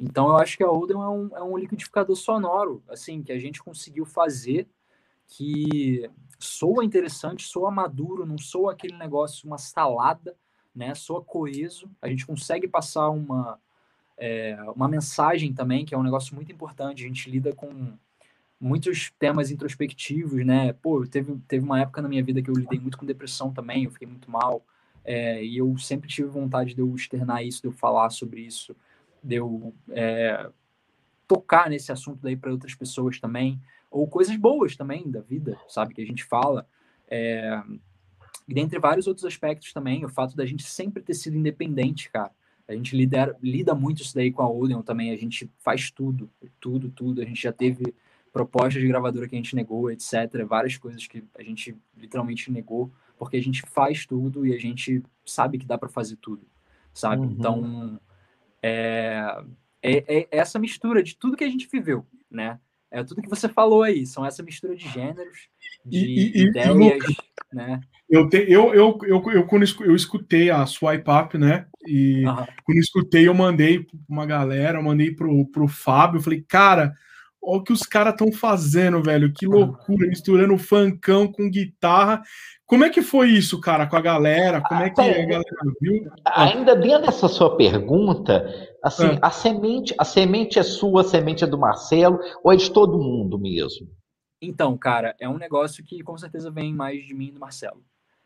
Então 0.00 0.28
eu 0.28 0.36
acho 0.36 0.56
que 0.56 0.64
a 0.64 0.70
Oden 0.70 0.96
é 0.96 1.08
um, 1.08 1.36
é 1.36 1.42
um 1.42 1.56
liquidificador 1.56 2.16
sonoro, 2.16 2.82
assim, 2.88 3.22
que 3.22 3.32
a 3.32 3.38
gente 3.38 3.62
conseguiu 3.62 4.04
fazer 4.04 4.68
que 5.28 6.10
soa 6.38 6.84
interessante, 6.84 7.46
soa 7.46 7.70
maduro, 7.70 8.26
não 8.26 8.36
soa 8.36 8.72
aquele 8.72 8.96
negócio, 8.96 9.46
uma 9.46 9.58
salada, 9.58 10.36
né? 10.74 10.94
Soa 10.94 11.22
coeso. 11.22 11.90
A 12.00 12.08
gente 12.08 12.26
consegue 12.26 12.68
passar 12.68 13.10
uma, 13.10 13.58
é, 14.16 14.56
uma 14.74 14.88
mensagem 14.88 15.52
também, 15.52 15.84
que 15.84 15.94
é 15.94 15.98
um 15.98 16.02
negócio 16.02 16.34
muito 16.34 16.52
importante. 16.52 17.04
A 17.04 17.06
gente 17.06 17.30
lida 17.30 17.52
com 17.54 17.96
muitos 18.60 19.10
temas 19.18 19.50
introspectivos, 19.50 20.44
né? 20.44 20.72
Pô, 20.72 21.06
teve, 21.06 21.36
teve 21.48 21.64
uma 21.64 21.80
época 21.80 22.02
na 22.02 22.08
minha 22.08 22.22
vida 22.22 22.42
que 22.42 22.50
eu 22.50 22.54
lidei 22.54 22.78
muito 22.78 22.98
com 22.98 23.06
depressão 23.06 23.52
também, 23.52 23.84
eu 23.84 23.90
fiquei 23.90 24.06
muito 24.06 24.30
mal. 24.30 24.64
É, 25.04 25.44
e 25.44 25.58
eu 25.58 25.76
sempre 25.78 26.08
tive 26.08 26.28
vontade 26.28 26.74
de 26.74 26.80
eu 26.80 26.94
externar 26.94 27.44
isso, 27.44 27.60
de 27.60 27.68
eu 27.68 27.72
falar 27.72 28.10
sobre 28.10 28.40
isso 28.42 28.74
de 29.22 29.36
eu 29.36 29.72
é, 29.90 30.50
tocar 31.28 31.70
nesse 31.70 31.92
assunto 31.92 32.20
daí 32.22 32.36
para 32.36 32.50
outras 32.50 32.74
pessoas 32.74 33.20
também, 33.20 33.60
ou 33.90 34.08
coisas 34.08 34.36
boas 34.36 34.74
também 34.74 35.08
da 35.10 35.20
vida, 35.20 35.58
sabe, 35.68 35.94
que 35.94 36.02
a 36.02 36.06
gente 36.06 36.24
fala. 36.24 36.66
É, 37.08 37.62
e 38.48 38.54
dentre 38.54 38.78
vários 38.78 39.06
outros 39.06 39.24
aspectos 39.24 39.72
também, 39.72 40.04
o 40.04 40.08
fato 40.08 40.34
da 40.34 40.44
gente 40.44 40.64
sempre 40.64 41.02
ter 41.02 41.14
sido 41.14 41.36
independente, 41.36 42.10
cara. 42.10 42.32
A 42.66 42.74
gente 42.74 42.96
lidera, 42.96 43.36
lida 43.42 43.74
muito 43.74 44.02
isso 44.02 44.14
daí 44.14 44.32
com 44.32 44.42
a 44.42 44.50
Odeon 44.50 44.82
também, 44.82 45.10
a 45.10 45.16
gente 45.16 45.50
faz 45.58 45.90
tudo, 45.90 46.30
tudo, 46.58 46.90
tudo. 46.90 47.20
A 47.20 47.24
gente 47.24 47.42
já 47.42 47.52
teve 47.52 47.94
propostas 48.32 48.80
de 48.80 48.88
gravadora 48.88 49.28
que 49.28 49.34
a 49.34 49.38
gente 49.38 49.54
negou, 49.54 49.90
etc. 49.90 50.44
Várias 50.48 50.76
coisas 50.78 51.06
que 51.06 51.22
a 51.34 51.42
gente 51.42 51.76
literalmente 51.96 52.50
negou, 52.50 52.90
porque 53.18 53.36
a 53.36 53.42
gente 53.42 53.62
faz 53.62 54.06
tudo 54.06 54.46
e 54.46 54.54
a 54.54 54.58
gente 54.58 55.02
sabe 55.24 55.58
que 55.58 55.66
dá 55.66 55.78
para 55.78 55.88
fazer 55.88 56.16
tudo, 56.16 56.42
sabe? 56.92 57.26
Uhum. 57.26 57.32
Então, 57.32 58.00
é, 58.62 59.42
é, 59.82 60.20
é, 60.20 60.28
essa 60.30 60.58
mistura 60.58 61.02
de 61.02 61.16
tudo 61.16 61.36
que 61.36 61.44
a 61.44 61.48
gente 61.48 61.68
viveu, 61.70 62.06
né? 62.30 62.58
É 62.90 63.02
tudo 63.02 63.22
que 63.22 63.28
você 63.28 63.48
falou 63.48 63.82
aí, 63.82 64.04
são 64.06 64.24
essa 64.24 64.42
mistura 64.42 64.76
de 64.76 64.86
gêneros, 64.88 65.48
de 65.84 65.98
e, 65.98 66.32
e, 66.36 66.42
ideias, 66.44 67.04
e, 67.50 67.56
né? 67.56 67.80
Eu, 68.08 68.28
te, 68.28 68.36
eu, 68.46 68.74
eu, 68.74 68.98
eu, 69.04 69.22
eu, 69.32 69.46
quando 69.46 69.64
eu 69.80 69.96
escutei 69.96 70.50
a 70.50 70.66
Swipe 70.66 71.10
Up, 71.10 71.38
né? 71.38 71.66
E 71.86 72.26
uhum. 72.26 72.34
quando 72.64 72.76
eu 72.76 72.82
escutei, 72.82 73.26
eu 73.26 73.32
mandei 73.32 73.82
para 73.82 73.98
uma 74.08 74.26
galera, 74.26 74.78
eu 74.78 74.82
mandei 74.82 75.10
pro, 75.10 75.46
pro 75.46 75.66
Fábio, 75.66 76.18
eu 76.18 76.22
falei, 76.22 76.42
cara, 76.42 76.94
olha 77.42 77.60
o 77.60 77.64
que 77.64 77.72
os 77.72 77.82
caras 77.82 78.12
estão 78.12 78.30
fazendo, 78.30 79.02
velho. 79.02 79.32
Que 79.32 79.46
loucura, 79.46 80.06
misturando 80.06 80.56
funkão 80.56 81.30
com 81.30 81.50
guitarra. 81.50 82.22
Como 82.66 82.84
é 82.84 82.90
que 82.90 83.02
foi 83.02 83.30
isso, 83.30 83.60
cara, 83.60 83.86
com 83.86 83.96
a 83.96 84.00
galera? 84.00 84.62
Como 84.62 84.82
é 84.82 84.90
que 84.90 85.00
a 85.00 85.26
galera 85.26 85.42
viu? 85.80 86.10
Ainda 86.24 86.74
dentro 86.74 87.06
dessa 87.06 87.28
sua 87.28 87.56
pergunta, 87.56 88.46
assim, 88.82 89.08
é. 89.08 89.18
a 89.20 89.30
semente, 89.30 89.94
a 89.98 90.04
semente 90.04 90.58
é 90.58 90.62
sua, 90.62 91.02
a 91.02 91.04
semente 91.04 91.44
é 91.44 91.46
do 91.46 91.58
Marcelo, 91.58 92.18
ou 92.42 92.52
é 92.52 92.56
de 92.56 92.70
todo 92.70 92.98
mundo 92.98 93.38
mesmo? 93.38 93.88
Então, 94.40 94.76
cara, 94.78 95.14
é 95.20 95.28
um 95.28 95.38
negócio 95.38 95.84
que 95.84 96.02
com 96.02 96.16
certeza 96.16 96.50
vem 96.50 96.74
mais 96.74 97.04
de 97.04 97.14
mim 97.14 97.28
e 97.28 97.32
do 97.32 97.40
Marcelo. 97.40 97.82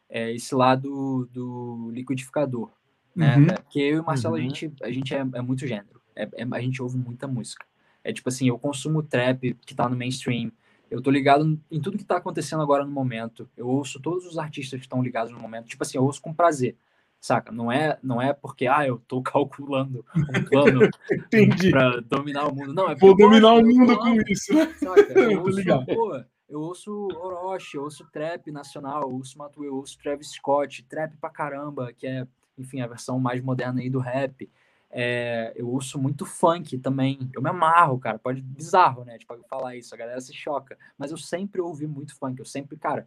É 0.08 0.32
esse 0.32 0.54
lado 0.54 1.28
do 1.32 1.90
liquidificador. 1.92 2.70
Né? 3.14 3.36
Uhum. 3.36 3.46
Porque 3.46 3.80
eu 3.80 3.96
e 3.96 4.00
o 4.00 4.04
Marcelo, 4.04 4.34
uhum. 4.34 4.40
a 4.40 4.42
gente, 4.44 4.72
a 4.82 4.90
gente 4.90 5.14
é, 5.14 5.18
é 5.18 5.42
muito 5.42 5.66
gênero. 5.66 6.00
É, 6.14 6.22
é, 6.22 6.46
a 6.50 6.60
gente 6.60 6.80
ouve 6.80 6.96
muita 6.96 7.26
música. 7.26 7.66
É 8.06 8.12
tipo 8.12 8.28
assim, 8.28 8.46
eu 8.46 8.56
consumo 8.56 9.02
trap 9.02 9.52
que 9.66 9.74
tá 9.74 9.88
no 9.88 9.96
mainstream. 9.96 10.52
Eu 10.88 11.02
tô 11.02 11.10
ligado 11.10 11.60
em 11.68 11.80
tudo 11.80 11.98
que 11.98 12.04
tá 12.04 12.18
acontecendo 12.18 12.62
agora 12.62 12.84
no 12.84 12.90
momento. 12.92 13.48
Eu 13.56 13.66
ouço 13.66 14.00
todos 14.00 14.24
os 14.24 14.38
artistas 14.38 14.78
que 14.78 14.86
estão 14.86 15.02
ligados 15.02 15.32
no 15.32 15.40
momento. 15.40 15.66
Tipo 15.66 15.82
assim, 15.82 15.98
eu 15.98 16.04
ouço 16.04 16.22
com 16.22 16.32
prazer. 16.32 16.76
Saca? 17.20 17.50
Não 17.50 17.72
é, 17.72 17.98
não 18.00 18.22
é 18.22 18.32
porque, 18.32 18.68
ah, 18.68 18.86
eu 18.86 19.02
tô 19.08 19.20
calculando 19.22 20.04
um 20.14 20.44
plano 20.44 20.88
para 21.72 22.00
dominar 22.02 22.46
o 22.46 22.54
mundo. 22.54 22.72
Não, 22.72 22.88
é 22.88 22.94
Vou 22.94 23.16
dominar 23.16 23.54
o 23.54 23.62
mundo 23.66 23.98
com 23.98 24.14
isso, 24.28 24.54
né? 24.54 24.72
Saca? 24.78 25.12
Eu 25.18 25.42
ouço, 25.42 25.64
pô, 25.86 26.24
eu 26.48 26.60
ouço 26.60 27.08
Orochi, 27.12 27.76
eu 27.76 27.82
ouço 27.82 28.06
trap 28.12 28.52
nacional, 28.52 29.02
eu 29.02 29.10
ouço 29.10 29.36
Matuê, 29.36 29.66
eu 29.66 29.74
ouço 29.74 29.98
Travis 29.98 30.30
Scott, 30.30 30.84
trap 30.84 31.16
pra 31.16 31.28
caramba, 31.28 31.92
que 31.92 32.06
é, 32.06 32.24
enfim, 32.56 32.80
a 32.80 32.86
versão 32.86 33.18
mais 33.18 33.42
moderna 33.42 33.80
aí 33.80 33.90
do 33.90 33.98
rap. 33.98 34.48
É, 34.90 35.52
eu 35.56 35.68
ouço 35.68 35.98
muito 35.98 36.24
funk 36.24 36.78
também. 36.78 37.30
Eu 37.34 37.42
me 37.42 37.50
amarro, 37.50 37.98
cara. 37.98 38.18
Pode 38.18 38.40
bizarro, 38.40 39.04
né? 39.04 39.18
Tipo, 39.18 39.36
falar 39.48 39.76
isso, 39.76 39.94
a 39.94 39.98
galera 39.98 40.20
se 40.20 40.32
choca. 40.32 40.78
Mas 40.96 41.10
eu 41.10 41.16
sempre 41.16 41.60
ouvi 41.60 41.86
muito 41.86 42.14
funk. 42.16 42.38
Eu 42.38 42.46
sempre, 42.46 42.76
cara, 42.76 43.06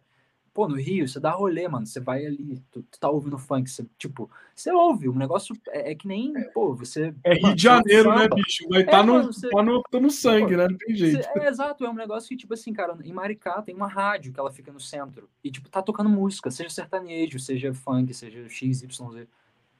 Pô, 0.52 0.66
no 0.66 0.74
Rio, 0.74 1.06
você 1.06 1.20
dá 1.20 1.30
rolê, 1.30 1.68
mano. 1.68 1.86
Você 1.86 2.00
vai 2.00 2.26
ali, 2.26 2.60
tu, 2.72 2.82
tu 2.82 2.98
tá 2.98 3.08
ouvindo 3.08 3.38
funk, 3.38 3.70
você, 3.70 3.86
tipo, 3.96 4.28
você 4.54 4.72
ouve, 4.72 5.08
o 5.08 5.12
um 5.12 5.16
negócio 5.16 5.56
é, 5.68 5.92
é, 5.92 5.94
que 5.94 6.08
nem, 6.08 6.32
pô, 6.52 6.74
você. 6.74 7.14
É 7.22 7.34
Rio 7.34 7.54
de 7.54 7.62
Janeiro, 7.62 8.14
né, 8.16 8.28
bicho? 8.28 8.64
Estar 8.64 8.80
é, 8.80 8.84
tá 8.84 9.02
no, 9.02 9.22
você, 9.22 9.48
tá 9.48 9.62
no, 9.62 9.82
tá 9.82 10.00
no 10.00 10.10
sangue, 10.10 10.54
pô, 10.54 10.56
né? 10.56 10.68
Não 10.68 10.76
tem 10.76 10.96
jeito. 10.96 11.22
Você, 11.22 11.38
é 11.38 11.48
exato, 11.48 11.84
é 11.84 11.88
um 11.88 11.94
negócio 11.94 12.28
que, 12.28 12.36
tipo 12.36 12.52
assim, 12.52 12.72
cara, 12.72 12.98
em 13.04 13.12
Maricá 13.12 13.62
tem 13.62 13.74
uma 13.74 13.86
rádio 13.86 14.32
que 14.32 14.40
ela 14.40 14.50
fica 14.50 14.72
no 14.72 14.80
centro. 14.80 15.30
E, 15.44 15.52
tipo, 15.52 15.68
tá 15.68 15.80
tocando 15.80 16.10
música, 16.10 16.50
seja 16.50 16.68
sertanejo, 16.68 17.38
seja 17.38 17.72
funk, 17.72 18.12
seja 18.12 18.48
XYZ. 18.48 18.86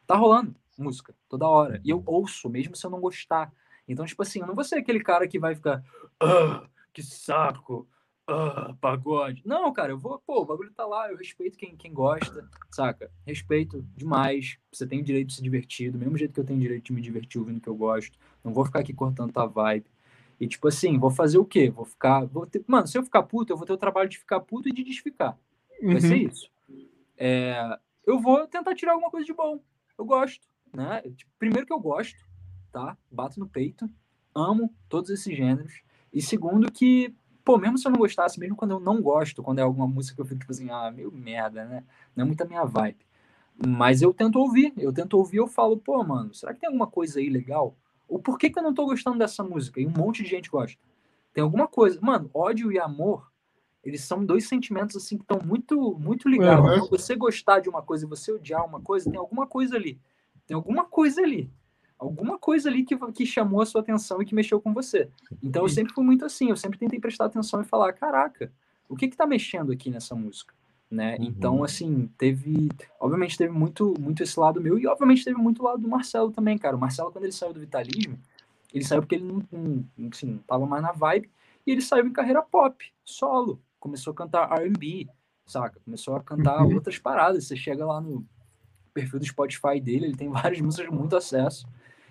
Tá 0.06 0.14
rolando 0.14 0.54
música 0.80 1.14
toda 1.28 1.48
hora. 1.48 1.80
E 1.84 1.90
eu 1.90 2.02
ouço, 2.06 2.48
mesmo 2.48 2.74
se 2.74 2.84
eu 2.84 2.90
não 2.90 3.00
gostar. 3.00 3.52
Então, 3.86 4.04
tipo 4.06 4.22
assim, 4.22 4.40
eu 4.40 4.46
não 4.46 4.54
vou 4.54 4.64
ser 4.64 4.76
aquele 4.76 5.00
cara 5.00 5.26
que 5.26 5.38
vai 5.38 5.54
ficar. 5.54 5.82
Ah, 6.20 6.64
que 6.92 7.02
saco! 7.02 7.88
ah, 8.30 8.74
pagode. 8.80 9.42
Não, 9.44 9.72
cara, 9.72 9.92
eu 9.92 9.98
vou, 9.98 10.18
pô, 10.20 10.42
o 10.42 10.44
bagulho 10.44 10.72
tá 10.72 10.86
lá, 10.86 11.10
eu 11.10 11.16
respeito 11.16 11.58
quem, 11.58 11.76
quem 11.76 11.92
gosta, 11.92 12.48
saca? 12.70 13.10
Respeito 13.26 13.84
demais. 13.96 14.56
Você 14.72 14.86
tem 14.86 15.00
o 15.00 15.04
direito 15.04 15.28
de 15.28 15.34
se 15.34 15.42
divertir, 15.42 15.90
do 15.90 15.98
mesmo 15.98 16.16
jeito 16.16 16.32
que 16.32 16.40
eu 16.40 16.44
tenho 16.44 16.60
direito 16.60 16.84
de 16.84 16.92
me 16.92 17.00
divertir 17.00 17.40
ouvindo 17.40 17.58
o 17.58 17.60
que 17.60 17.68
eu 17.68 17.74
gosto. 17.74 18.16
Não 18.44 18.52
vou 18.52 18.64
ficar 18.64 18.80
aqui 18.80 18.92
cortando 18.92 19.32
tua 19.32 19.46
vibe. 19.46 19.86
E, 20.38 20.46
tipo 20.46 20.68
assim, 20.68 20.98
vou 20.98 21.10
fazer 21.10 21.38
o 21.38 21.44
quê? 21.44 21.70
Vou 21.70 21.84
ficar. 21.84 22.24
Vou 22.24 22.46
ter... 22.46 22.64
Mano, 22.66 22.86
se 22.86 22.96
eu 22.96 23.02
ficar 23.02 23.22
puto, 23.24 23.52
eu 23.52 23.56
vou 23.56 23.66
ter 23.66 23.72
o 23.72 23.78
trabalho 23.78 24.08
de 24.08 24.18
ficar 24.18 24.40
puto 24.40 24.68
e 24.68 24.72
de 24.72 24.84
desficar. 24.84 25.36
Vai 25.82 25.94
uhum. 25.94 26.00
ser 26.00 26.16
isso. 26.16 26.50
É... 27.16 27.78
Eu 28.06 28.18
vou 28.20 28.46
tentar 28.46 28.74
tirar 28.74 28.92
alguma 28.92 29.10
coisa 29.10 29.26
de 29.26 29.32
bom. 29.32 29.60
Eu 29.98 30.04
gosto, 30.04 30.48
né? 30.72 31.02
Tipo, 31.02 31.30
primeiro 31.38 31.66
que 31.66 31.72
eu 31.72 31.80
gosto, 31.80 32.18
tá? 32.72 32.96
Bato 33.10 33.38
no 33.38 33.48
peito, 33.48 33.88
amo 34.34 34.72
todos 34.88 35.10
esses 35.10 35.36
gêneros. 35.36 35.82
E 36.12 36.20
segundo 36.20 36.70
que 36.70 37.14
pô, 37.44 37.58
mesmo 37.58 37.78
se 37.78 37.86
eu 37.86 37.90
não 37.90 37.98
gostasse, 37.98 38.38
mesmo 38.38 38.54
quando 38.54 38.72
eu 38.72 38.80
não 38.80 39.02
gosto, 39.02 39.42
quando 39.42 39.58
é 39.58 39.62
alguma 39.62 39.86
música 39.86 40.14
que 40.14 40.20
eu 40.20 40.26
fico 40.26 40.40
tipo 40.40 40.52
assim, 40.52 40.70
ah, 40.70 40.90
meio 40.90 41.10
merda, 41.10 41.64
né? 41.64 41.84
Não 42.14 42.22
é 42.22 42.26
muito 42.26 42.42
a 42.42 42.46
minha 42.46 42.64
vibe. 42.64 43.04
Mas 43.66 44.00
eu 44.02 44.14
tento 44.14 44.38
ouvir, 44.38 44.72
eu 44.76 44.92
tento 44.92 45.14
ouvir, 45.14 45.38
eu 45.38 45.46
falo, 45.46 45.76
pô, 45.76 46.02
mano, 46.04 46.32
será 46.32 46.54
que 46.54 46.60
tem 46.60 46.68
alguma 46.68 46.86
coisa 46.86 47.18
aí 47.18 47.28
legal? 47.28 47.76
Ou 48.08 48.18
por 48.18 48.38
que, 48.38 48.50
que 48.50 48.58
eu 48.58 48.62
não 48.62 48.72
tô 48.72 48.86
gostando 48.86 49.18
dessa 49.18 49.42
música? 49.42 49.80
E 49.80 49.86
um 49.86 49.90
monte 49.90 50.22
de 50.22 50.30
gente 50.30 50.50
gosta. 50.50 50.78
Tem 51.32 51.42
alguma 51.42 51.68
coisa. 51.68 51.98
Mano, 52.00 52.30
ódio 52.32 52.72
e 52.72 52.78
amor, 52.78 53.30
eles 53.84 54.02
são 54.02 54.24
dois 54.24 54.48
sentimentos 54.48 54.96
assim 54.96 55.16
que 55.16 55.22
estão 55.22 55.40
muito, 55.44 55.96
muito 55.98 56.28
ligados. 56.28 56.82
Uhum. 56.82 56.88
você 56.88 57.14
gostar 57.14 57.60
de 57.60 57.68
uma 57.68 57.82
coisa 57.82 58.04
e 58.04 58.08
você 58.08 58.32
odiar 58.32 58.64
uma 58.64 58.80
coisa, 58.80 59.10
tem 59.10 59.18
alguma 59.18 59.46
coisa 59.46 59.76
ali. 59.76 60.00
Tem 60.50 60.54
alguma 60.56 60.84
coisa 60.84 61.22
ali 61.22 61.48
alguma 61.96 62.38
coisa 62.38 62.70
ali 62.70 62.82
que, 62.82 62.96
que 63.12 63.26
chamou 63.26 63.60
a 63.60 63.66
sua 63.66 63.82
atenção 63.82 64.22
e 64.22 64.24
que 64.24 64.34
mexeu 64.34 64.58
com 64.58 64.72
você. 64.72 65.10
Então 65.42 65.62
eu 65.62 65.68
sempre 65.68 65.92
fui 65.92 66.02
muito 66.02 66.24
assim, 66.24 66.48
eu 66.48 66.56
sempre 66.56 66.78
tentei 66.78 66.98
prestar 66.98 67.26
atenção 67.26 67.60
e 67.60 67.64
falar, 67.64 67.92
caraca, 67.92 68.50
o 68.88 68.96
que 68.96 69.06
que 69.06 69.16
tá 69.16 69.26
mexendo 69.26 69.70
aqui 69.70 69.90
nessa 69.90 70.14
música? 70.14 70.54
Né? 70.90 71.16
Uhum. 71.16 71.24
Então, 71.26 71.62
assim, 71.62 72.10
teve. 72.18 72.68
Obviamente 72.98 73.38
teve 73.38 73.52
muito, 73.52 73.94
muito 74.00 74.24
esse 74.24 74.40
lado 74.40 74.60
meu, 74.60 74.76
e 74.76 74.88
obviamente 74.88 75.24
teve 75.24 75.36
muito 75.36 75.62
lado 75.62 75.82
do 75.82 75.88
Marcelo 75.88 76.32
também, 76.32 76.58
cara. 76.58 76.74
O 76.74 76.80
Marcelo, 76.80 77.12
quando 77.12 77.24
ele 77.24 77.32
saiu 77.32 77.52
do 77.52 77.60
Vitalismo, 77.60 78.18
ele 78.74 78.84
saiu 78.84 79.02
porque 79.02 79.14
ele 79.14 79.24
não, 79.24 79.42
não, 79.52 79.84
assim, 80.10 80.26
não 80.26 80.38
tava 80.38 80.66
mais 80.66 80.82
na 80.82 80.90
vibe, 80.90 81.30
e 81.64 81.70
ele 81.70 81.82
saiu 81.82 82.06
em 82.06 82.12
carreira 82.12 82.42
pop, 82.42 82.84
solo. 83.04 83.62
Começou 83.78 84.12
a 84.12 84.16
cantar 84.16 84.52
RB, 84.52 85.08
saca? 85.46 85.78
Começou 85.84 86.16
a 86.16 86.22
cantar 86.22 86.60
uhum. 86.62 86.74
outras 86.74 86.98
paradas. 86.98 87.46
Você 87.46 87.56
chega 87.56 87.86
lá 87.86 88.00
no 88.00 88.26
perfil 88.92 89.18
do 89.18 89.24
Spotify 89.24 89.80
dele, 89.80 90.06
ele 90.06 90.16
tem 90.16 90.28
várias 90.30 90.60
músicas 90.60 90.90
muito 90.90 91.16
acesso. 91.16 91.66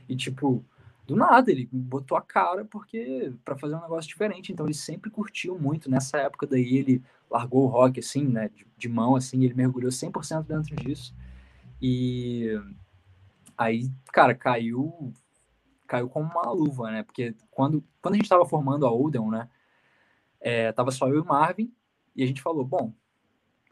E, 0.08 0.16
tipo, 0.16 0.64
do 1.10 1.16
nada, 1.16 1.52
ele 1.52 1.68
botou 1.72 2.16
a 2.16 2.22
cara 2.22 2.64
porque 2.64 3.34
para 3.44 3.58
fazer 3.58 3.76
um 3.76 3.82
negócio 3.82 4.08
diferente. 4.08 4.52
Então 4.52 4.68
ele 4.68 4.76
sempre 4.76 5.10
curtiu 5.10 5.58
muito. 5.58 5.90
Nessa 5.90 6.20
época 6.20 6.46
daí 6.46 6.78
ele 6.78 7.04
largou 7.30 7.64
o 7.64 7.68
rock 7.68 8.00
assim, 8.00 8.28
né, 8.28 8.50
de, 8.50 8.66
de 8.78 8.88
mão 8.88 9.16
assim, 9.16 9.44
ele 9.44 9.56
mergulhou 9.56 9.92
100% 9.92 10.46
dentro 10.46 10.76
disso. 10.76 11.16
E 11.82 12.60
aí, 13.58 13.90
cara, 14.14 14.36
caiu 14.36 15.12
caiu 15.88 16.08
como 16.08 16.30
uma 16.30 16.52
luva, 16.52 16.92
né? 16.92 17.02
Porque 17.02 17.36
quando 17.50 17.84
quando 18.02 18.14
a 18.14 18.18
gente 18.18 18.26
estava 18.26 18.46
formando 18.46 18.86
a 18.86 18.92
Odeon, 18.92 19.32
né, 19.32 19.50
é, 20.40 20.72
tava 20.72 20.92
só 20.92 21.08
eu 21.08 21.16
e 21.16 21.20
o 21.20 21.26
Marvin 21.26 21.74
e 22.16 22.24
a 22.24 22.28
gente 22.28 22.42
falou, 22.42 22.64
bom, 22.64 22.94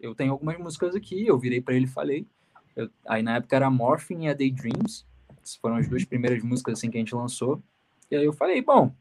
eu 0.02 0.16
tenho 0.16 0.32
algumas 0.32 0.58
músicas 0.58 0.96
aqui, 0.96 1.28
eu 1.28 1.38
virei 1.38 1.62
para 1.62 1.76
ele 1.76 1.86
e 1.86 1.90
falei, 1.90 2.28
eu, 2.78 2.90
aí 3.08 3.24
na 3.24 3.38
época 3.38 3.56
era 3.56 3.72
Morphine 3.72 4.28
e 4.28 4.30
a 4.30 4.34
Daydreams, 4.34 5.04
foram 5.60 5.78
as 5.78 5.90
duas 5.90 6.06
primeiras 6.06 6.44
músicas 6.44 6.78
assim 6.78 6.92
que 6.92 6.98
a 6.98 7.00
gente 7.00 7.16
lançou. 7.16 7.62
E 8.12 8.16
aí 8.16 8.24
eu 8.24 8.32
falei, 8.32 8.62
bom, 8.62 8.94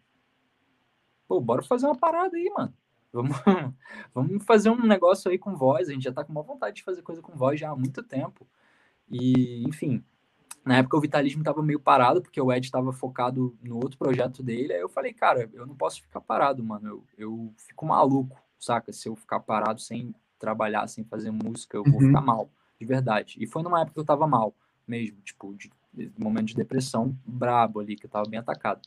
pô, 1.29 1.41
bora 1.41 1.63
fazer 1.63 1.87
uma 1.87 1.97
parada 1.97 2.37
aí, 2.37 2.51
mano. 2.57 2.73
Vamos, 3.13 3.37
vamos 4.15 4.45
fazer 4.45 4.71
um 4.71 4.87
negócio 4.87 5.31
aí 5.31 5.39
com 5.39 5.55
voz. 5.55 5.89
A 5.89 5.93
gente 5.93 6.05
já 6.05 6.13
tá 6.13 6.25
com 6.25 6.33
uma 6.33 6.43
vontade 6.43 6.77
de 6.77 6.83
fazer 6.83 7.03
coisa 7.03 7.21
com 7.21 7.37
voz 7.37 7.61
já 7.61 7.71
há 7.71 7.77
muito 7.77 8.03
tempo. 8.03 8.47
E, 9.11 9.63
enfim, 9.69 10.03
na 10.65 10.79
época 10.79 10.97
o 10.97 11.01
Vitalismo 11.01 11.45
tava 11.45 11.63
meio 11.63 11.79
parado, 11.79 12.23
porque 12.23 12.41
o 12.41 12.51
Ed 12.51 12.71
tava 12.71 12.93
focado 12.93 13.57
no 13.63 13.77
outro 13.77 13.99
projeto 13.99 14.43
dele. 14.43 14.73
Aí 14.73 14.81
eu 14.81 14.89
falei, 14.89 15.13
cara, 15.13 15.51
eu 15.53 15.67
não 15.67 15.75
posso 15.75 16.01
ficar 16.01 16.21
parado, 16.23 16.65
mano. 16.65 16.89
Eu, 16.89 17.05
eu 17.19 17.55
fico 17.59 17.85
maluco, 17.85 18.41
saca? 18.59 18.91
Se 18.91 19.09
eu 19.09 19.15
ficar 19.15 19.41
parado 19.41 19.83
sem 19.83 20.15
trabalhar, 20.39 20.87
sem 20.89 21.05
fazer 21.05 21.31
música, 21.31 21.77
eu 21.77 21.85
vou 21.85 22.01
uhum. 22.01 22.07
ficar 22.09 22.21
mal, 22.21 22.51
de 22.79 22.87
verdade. 22.87 23.37
E 23.41 23.47
foi 23.47 23.63
numa 23.63 23.81
época 23.81 23.95
que 23.95 24.01
eu 24.01 24.05
tava 24.05 24.27
mal 24.27 24.55
mesmo, 24.87 25.17
tipo, 25.23 25.55
de 25.55 25.71
momento 26.19 26.49
de 26.49 26.55
depressão 26.55 27.17
brabo 27.27 27.81
ali, 27.81 27.97
que 27.97 28.07
eu 28.07 28.11
tava 28.11 28.29
bem 28.29 28.39
atacado. 28.39 28.81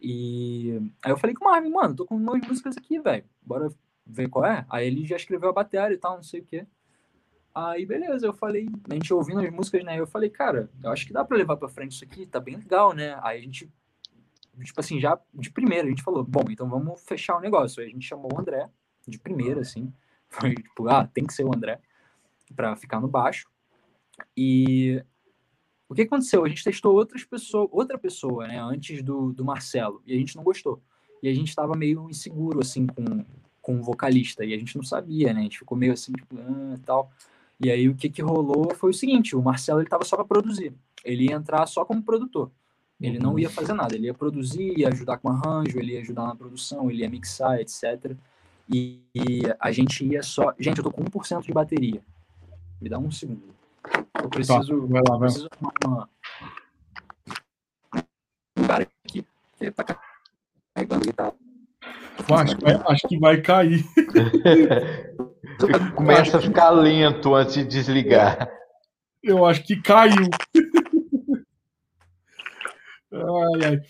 E 0.00 0.80
aí 1.04 1.12
eu 1.12 1.16
falei 1.16 1.34
com 1.34 1.44
o 1.44 1.48
Marvin, 1.50 1.70
mano, 1.70 1.94
tô 1.94 2.04
com 2.04 2.16
umas 2.16 2.46
músicas 2.46 2.76
aqui, 2.76 2.98
velho. 2.98 3.24
Bora 3.40 3.68
ver 4.04 4.28
qual 4.28 4.44
é? 4.44 4.66
Aí 4.68 4.86
ele 4.86 5.06
já 5.06 5.16
escreveu 5.16 5.50
a 5.50 5.52
bateria 5.52 5.94
e 5.94 5.98
tal, 5.98 6.16
não 6.16 6.22
sei 6.22 6.40
o 6.40 6.44
quê. 6.44 6.66
Aí 7.54 7.84
beleza, 7.84 8.26
eu 8.26 8.32
falei, 8.32 8.68
a 8.88 8.94
gente 8.94 9.12
ouvindo 9.12 9.40
as 9.40 9.50
músicas, 9.50 9.84
né? 9.84 10.00
Eu 10.00 10.06
falei, 10.06 10.30
cara, 10.30 10.70
eu 10.82 10.90
acho 10.90 11.06
que 11.06 11.12
dá 11.12 11.24
para 11.24 11.36
levar 11.36 11.56
para 11.56 11.68
frente 11.68 11.92
isso 11.92 12.04
aqui, 12.04 12.26
tá 12.26 12.40
bem 12.40 12.56
legal, 12.56 12.94
né? 12.94 13.18
Aí 13.22 13.38
a 13.38 13.42
gente, 13.42 13.70
tipo 14.64 14.80
assim, 14.80 14.98
já 14.98 15.18
de 15.34 15.50
primeira, 15.50 15.86
a 15.86 15.90
gente 15.90 16.02
falou, 16.02 16.24
bom, 16.24 16.44
então 16.48 16.68
vamos 16.68 17.00
fechar 17.02 17.36
o 17.36 17.40
negócio. 17.40 17.82
Aí 17.82 17.88
a 17.88 17.92
gente 17.92 18.06
chamou 18.06 18.30
o 18.34 18.40
André, 18.40 18.68
de 19.06 19.18
primeira, 19.18 19.60
assim. 19.60 19.92
Foi 20.28 20.54
tipo, 20.54 20.88
ah, 20.88 21.06
tem 21.06 21.26
que 21.26 21.34
ser 21.34 21.44
o 21.44 21.54
André, 21.54 21.78
para 22.52 22.76
ficar 22.76 23.00
no 23.00 23.08
baixo. 23.08 23.48
E 24.36 25.02
o 25.88 25.94
que 25.94 26.02
aconteceu? 26.02 26.44
A 26.44 26.48
gente 26.48 26.64
testou 26.64 26.94
outras 26.94 27.24
pessoas, 27.24 27.68
outra 27.70 27.98
pessoa, 27.98 28.46
né, 28.46 28.58
antes 28.60 29.02
do, 29.02 29.32
do 29.32 29.44
Marcelo, 29.44 30.02
e 30.06 30.14
a 30.14 30.16
gente 30.16 30.36
não 30.36 30.42
gostou. 30.42 30.80
E 31.22 31.28
a 31.28 31.34
gente 31.34 31.48
estava 31.48 31.76
meio 31.76 32.08
inseguro, 32.08 32.60
assim, 32.60 32.86
com, 32.86 33.24
com 33.60 33.78
o 33.78 33.82
vocalista, 33.82 34.44
e 34.44 34.54
a 34.54 34.58
gente 34.58 34.76
não 34.76 34.82
sabia, 34.82 35.32
né? 35.32 35.40
A 35.40 35.42
gente 35.42 35.58
ficou 35.58 35.76
meio 35.76 35.92
assim, 35.92 36.12
tipo, 36.12 36.36
ah, 36.38 36.78
tal. 36.84 37.10
E 37.60 37.70
aí 37.70 37.88
o 37.88 37.94
que 37.94 38.08
que 38.08 38.22
rolou 38.22 38.74
foi 38.74 38.90
o 38.90 38.94
seguinte, 38.94 39.36
o 39.36 39.42
Marcelo, 39.42 39.80
ele 39.80 39.88
tava 39.88 40.04
só 40.04 40.16
para 40.16 40.24
produzir. 40.24 40.74
Ele 41.04 41.26
ia 41.28 41.36
entrar 41.36 41.66
só 41.66 41.84
como 41.84 42.02
produtor. 42.02 42.50
Ele 43.00 43.18
não 43.18 43.38
ia 43.38 43.50
fazer 43.50 43.72
nada, 43.72 43.94
ele 43.94 44.06
ia 44.06 44.14
produzir, 44.14 44.78
ia 44.78 44.88
ajudar 44.88 45.18
com 45.18 45.28
arranjo, 45.28 45.78
ele 45.78 45.92
ia 45.92 46.00
ajudar 46.00 46.26
na 46.26 46.36
produção, 46.36 46.90
ele 46.90 47.02
ia 47.02 47.10
mixar, 47.10 47.60
etc. 47.60 48.16
E, 48.72 49.00
e 49.14 49.42
a 49.58 49.72
gente 49.72 50.04
ia 50.04 50.22
só... 50.22 50.54
Gente, 50.58 50.78
eu 50.78 50.84
tô 50.84 50.90
com 50.90 51.04
1% 51.04 51.42
de 51.42 51.52
bateria. 51.52 52.00
Me 52.82 52.88
dá 52.88 52.98
um 52.98 53.12
segundo. 53.12 53.54
Eu 54.20 54.28
preciso. 54.28 54.80
Tá, 54.80 54.86
vai 54.88 55.02
lá, 55.08 55.16
vai. 55.16 55.28
Preciso 55.28 55.48
uma... 55.84 56.08
Um 58.56 58.66
cara 58.66 58.82
aqui 58.82 59.24
que 59.56 59.70
tá 59.70 59.84
carregando 60.74 61.06
guitarra. 61.06 61.32
Acho, 62.28 62.56
acho 62.90 63.08
que 63.08 63.20
vai 63.20 63.40
cair. 63.40 63.84
Começa 65.94 66.38
a 66.38 66.40
ficar 66.40 66.70
lento 66.70 67.36
antes 67.36 67.54
de 67.54 67.64
desligar. 67.64 68.50
Eu 69.22 69.46
acho 69.46 69.62
que 69.62 69.80
caiu. 69.80 70.28
Ai, 73.12 73.64
ai. 73.64 73.80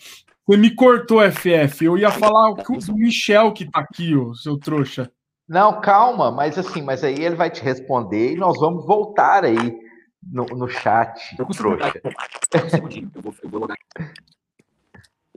Você 0.45 0.57
me 0.57 0.75
cortou, 0.75 1.19
FF. 1.31 1.83
Eu 1.83 1.97
ia 1.97 2.11
falar 2.11 2.51
o 2.51 2.57
Michel 2.93 3.53
que 3.53 3.65
tá 3.65 3.79
aqui, 3.79 4.15
ô, 4.15 4.35
seu 4.35 4.59
trouxa. 4.59 5.11
Não, 5.53 5.79
calma, 5.79 6.31
mas 6.31 6.57
assim, 6.57 6.81
mas 6.81 7.03
aí 7.03 7.23
ele 7.23 7.35
vai 7.35 7.47
te 7.47 7.61
responder 7.61 8.33
e 8.33 8.35
nós 8.35 8.59
vamos 8.59 8.87
voltar 8.87 9.45
aí 9.45 9.79
no, 10.23 10.45
no 10.45 10.67
chat. 10.67 11.35
Eu 11.37 11.45
trouxa. 11.45 11.93
Um 12.65 12.69
segundinho, 12.69 13.11
eu 13.13 13.21
vou, 13.21 13.35
eu 13.43 13.49
vou 13.51 13.59
logar. 13.59 13.77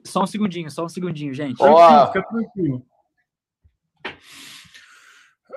Só 0.02 0.22
um 0.22 0.26
segundinho, 0.26 0.70
só 0.70 0.86
um 0.86 0.88
segundinho, 0.88 1.34
gente. 1.34 1.58
Tranquilo, 1.58 2.06
fica 2.06 2.22
tranquilo. 2.22 2.86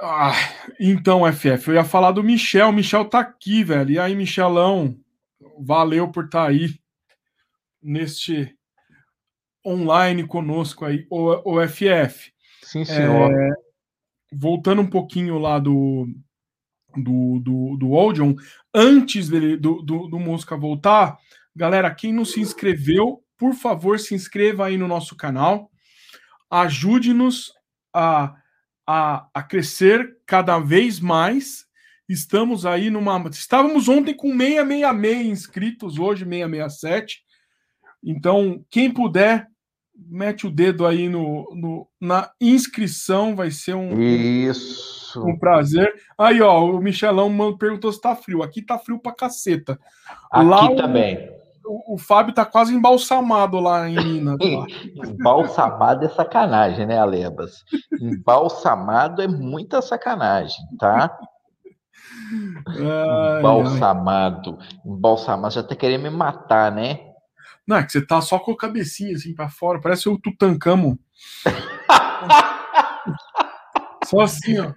Ah, 0.01 0.33
então, 0.77 1.21
FF, 1.31 1.69
eu 1.69 1.75
ia 1.75 1.85
falar 1.85 2.11
do 2.11 2.21
Michel. 2.21 2.67
O 2.67 2.73
Michel 2.73 3.05
tá 3.05 3.19
aqui, 3.19 3.63
velho. 3.63 3.91
E 3.91 3.97
aí, 3.97 4.13
Michelão, 4.13 4.93
valeu 5.57 6.11
por 6.11 6.25
estar 6.25 6.43
tá 6.43 6.49
aí 6.49 6.77
neste 7.81 8.53
online 9.65 10.27
conosco 10.27 10.83
aí, 10.83 11.07
o, 11.09 11.55
o 11.55 11.65
FF. 11.65 12.33
Sim, 12.61 12.83
senhor. 12.83 13.31
É, 13.31 13.68
voltando 14.31 14.81
um 14.81 14.89
pouquinho 14.89 15.37
lá 15.37 15.59
do 15.59 16.07
do, 16.95 17.39
do, 17.39 17.77
do 17.77 17.91
Odeon, 17.91 18.33
antes 18.73 19.29
dele, 19.29 19.55
do, 19.57 19.81
do, 19.81 20.07
do 20.07 20.19
Mosca 20.19 20.57
voltar, 20.57 21.17
galera, 21.55 21.93
quem 21.93 22.11
não 22.11 22.25
se 22.25 22.39
inscreveu, 22.39 23.23
por 23.37 23.53
favor, 23.53 23.99
se 23.99 24.15
inscreva 24.15 24.65
aí 24.65 24.77
no 24.77 24.87
nosso 24.87 25.15
canal. 25.15 25.71
Ajude-nos 26.49 27.53
a, 27.93 28.35
a, 28.87 29.29
a 29.33 29.43
crescer 29.43 30.17
cada 30.25 30.59
vez 30.59 30.99
mais. 30.99 31.65
Estamos 32.07 32.65
aí 32.65 32.89
numa. 32.89 33.29
Estávamos 33.29 33.87
ontem 33.87 34.15
com 34.15 34.35
666 34.35 35.27
inscritos, 35.27 35.99
hoje 35.99 36.25
667. 36.25 37.23
Então, 38.03 38.65
quem 38.69 38.91
puder, 38.91 39.47
mete 40.07 40.47
o 40.47 40.51
dedo 40.51 40.85
aí 40.85 41.09
no, 41.09 41.49
no, 41.53 41.87
na 41.99 42.31
inscrição, 42.39 43.35
vai 43.35 43.51
ser 43.51 43.73
um, 43.73 43.99
Isso. 43.99 45.23
um 45.25 45.37
prazer. 45.37 45.93
Aí, 46.17 46.41
ó, 46.41 46.63
o 46.63 46.79
Michelão 46.79 47.57
perguntou 47.57 47.91
se 47.91 48.01
tá 48.01 48.15
frio. 48.15 48.43
Aqui 48.43 48.61
tá 48.61 48.77
frio 48.77 48.99
pra 48.99 49.11
caceta. 49.11 49.79
Aqui 50.31 50.45
lá, 50.45 50.75
também. 50.75 51.29
O, 51.65 51.95
o, 51.95 51.97
Fábio 51.97 52.33
tá 52.33 52.45
quase 52.45 52.73
embalsamado 52.73 53.59
lá 53.59 53.87
em 53.87 53.95
Minas. 53.95 54.37
embalsamado 54.95 56.05
é 56.05 56.09
sacanagem, 56.09 56.85
né, 56.85 56.97
Alebas? 56.97 57.63
Embalsamado 57.99 59.21
é 59.21 59.27
muita 59.27 59.81
sacanagem, 59.81 60.65
tá? 60.79 61.15
Ai, 62.67 63.39
embalsamado. 63.39 64.57
Ai. 64.59 64.67
Embalsamado. 64.85 65.53
Já 65.53 65.63
tá 65.63 65.75
querendo 65.75 66.03
me 66.03 66.09
matar, 66.09 66.71
né? 66.71 67.08
Não, 67.69 67.77
é 67.77 67.83
que 67.83 67.91
você 67.91 68.03
tá 68.03 68.19
só 68.19 68.39
com 68.39 68.53
a 68.53 68.57
cabecinha 68.57 69.13
assim 69.13 69.35
pra 69.35 69.47
fora, 69.47 69.79
parece 69.79 70.09
o 70.09 70.17
Tutankhamon. 70.17 70.97
só 74.05 74.21
assim, 74.21 74.57
ó. 74.57 74.73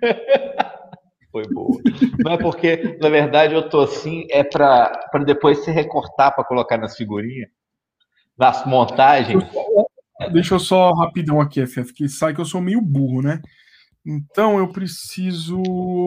Foi 1.31 1.49
boa. 1.49 1.81
Não 2.19 2.33
é 2.33 2.37
porque, 2.37 2.99
na 3.01 3.09
verdade, 3.09 3.55
eu 3.55 3.67
tô 3.67 3.81
assim, 3.81 4.27
é 4.31 4.45
pra, 4.45 4.91
pra 5.11 5.25
depois 5.25 5.65
se 5.65 5.71
recortar 5.71 6.35
pra 6.35 6.45
colocar 6.45 6.77
nas 6.77 6.95
figurinhas, 6.95 7.49
nas 8.39 8.67
montagens. 8.67 9.43
Deixa 10.31 10.57
eu 10.57 10.61
só 10.61 10.93
rapidão 10.93 11.41
aqui, 11.41 11.67
FF, 11.67 11.95
que 11.95 12.11
sai 12.11 12.35
que 12.35 12.43
eu 12.43 12.45
sou 12.45 12.61
meio 12.61 12.83
burro, 12.83 13.23
né? 13.23 13.41
Então 14.05 14.59
eu 14.59 14.69
preciso 14.69 15.63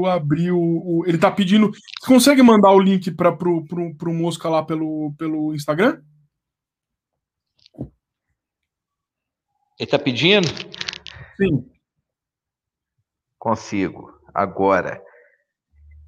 abrir 0.05 0.51
o. 0.51 0.59
o 0.59 1.03
ele 1.07 1.17
tá 1.17 1.31
pedindo. 1.31 1.71
Você 1.71 2.05
consegue 2.05 2.43
mandar 2.43 2.69
o 2.69 2.79
link 2.79 3.09
para 3.09 3.31
pro, 3.31 3.65
pro, 3.65 3.95
pro 3.95 4.13
Mosca 4.13 4.47
lá 4.47 4.61
pelo, 4.61 5.15
pelo 5.17 5.55
Instagram? 5.55 5.99
Ele 9.77 9.87
está 9.87 9.99
pedindo? 9.99 10.47
Sim. 11.37 11.69
Consigo. 13.37 14.19
Agora. 14.33 15.03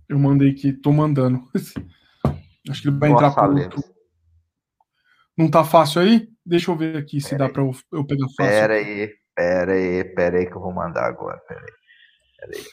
Eu 0.07 0.17
mandei 0.17 0.51
aqui, 0.51 0.71
tô 0.71 0.91
mandando. 0.91 1.43
Acho 2.69 2.81
que 2.81 2.87
ele 2.87 2.97
vai 2.97 3.09
Nossa, 3.09 3.27
entrar 3.27 3.47
por 3.47 3.59
outro. 3.59 3.83
Não 5.37 5.51
tá 5.51 5.63
fácil 5.63 6.01
aí? 6.01 6.29
Deixa 6.45 6.71
eu 6.71 6.77
ver 6.77 6.97
aqui 6.97 7.19
se 7.19 7.37
dá 7.37 7.49
para 7.49 7.61
eu, 7.61 7.71
eu, 7.91 8.05
pegar 8.05 8.25
fácil. 8.35 8.51
Pera 8.51 8.73
aí, 8.75 9.13
pera 9.35 9.73
aí, 9.73 10.03
pera 10.15 10.37
aí 10.37 10.45
que 10.45 10.55
eu 10.55 10.61
vou 10.61 10.73
mandar 10.73 11.05
agora. 11.05 11.37
Pera 11.39 11.59
aí. 11.59 11.73
Pera 12.39 12.57
aí. 12.57 12.65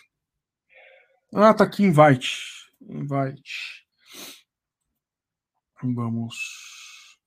Ah, 1.35 1.53
tá 1.53 1.65
aqui, 1.65 1.83
invite. 1.83 2.39
Invite. 2.81 3.85
Vamos. 5.83 6.37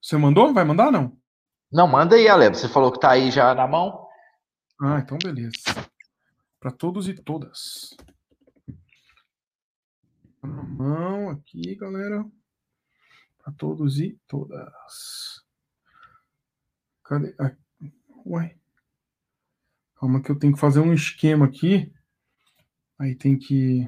Você 0.02 0.18
mandou? 0.18 0.54
Vai 0.54 0.64
mandar 0.64 0.92
não? 0.92 1.18
Não, 1.78 1.88
manda 1.88 2.16
aí, 2.16 2.28
Aleb. 2.28 2.58
Você 2.58 2.68
falou 2.68 2.92
que 2.92 3.00
tá 3.00 3.12
aí 3.12 3.30
já 3.30 3.54
na 3.54 3.68
mão. 3.68 4.08
Ah, 4.82 4.98
então 4.98 5.16
beleza. 5.24 5.54
Para 6.60 6.72
todos 6.72 7.08
e 7.08 7.14
todas. 7.14 7.96
Tá 10.42 10.48
na 10.48 10.64
mão 10.64 11.30
aqui, 11.30 11.76
galera. 11.76 12.26
Para 13.38 13.54
todos 13.54 14.00
e 14.00 14.20
todas. 14.28 15.46
Cadê? 17.04 17.36
Ah, 17.40 17.56
ué. 18.26 18.58
Calma 20.00 20.20
que 20.20 20.32
eu 20.32 20.40
tenho 20.40 20.56
que 20.56 20.60
fazer 20.60 20.80
um 20.80 20.96
esquema 20.96 21.46
aqui. 21.46 21.94
Aí 22.98 23.14
tem 23.14 23.38
que 23.38 23.88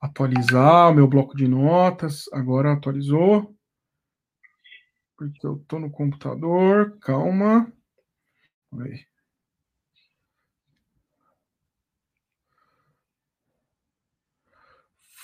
atualizar 0.00 0.90
o 0.90 0.94
meu 0.94 1.06
bloco 1.06 1.36
de 1.36 1.46
notas. 1.46 2.24
Agora 2.32 2.72
atualizou 2.72 3.54
porque 5.16 5.46
eu 5.46 5.58
tô 5.66 5.78
no 5.78 5.90
computador. 5.90 6.98
Calma. 7.00 7.72
Aí. 8.78 9.06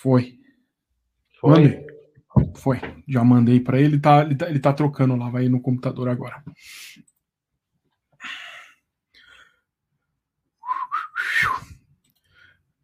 Foi. 0.02 0.38
Foi. 1.40 1.50
Mandei. 1.50 1.86
Foi. 2.56 2.80
Já 3.06 3.22
mandei 3.22 3.60
para 3.60 3.80
ele. 3.80 4.00
Tá, 4.00 4.22
ele, 4.22 4.34
tá, 4.34 4.48
ele 4.48 4.58
tá 4.58 4.72
trocando 4.72 5.14
lá. 5.16 5.30
Vai 5.30 5.48
no 5.48 5.60
computador 5.60 6.08
agora. 6.08 6.42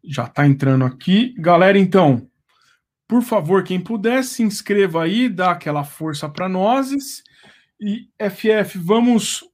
Já 0.03 0.27
tá 0.27 0.47
entrando 0.47 0.85
aqui. 0.85 1.33
Galera, 1.37 1.77
então, 1.77 2.29
por 3.09 3.23
favor, 3.23 3.63
quem 3.63 3.81
puder, 3.81 4.23
se 4.23 4.43
inscreva 4.43 5.03
aí, 5.03 5.27
dá 5.27 5.49
aquela 5.49 5.83
força 5.83 6.29
para 6.29 6.47
nós. 6.47 7.23
E 7.81 8.07
FF, 8.29 8.77
vamos. 8.77 9.41
O 9.41 9.49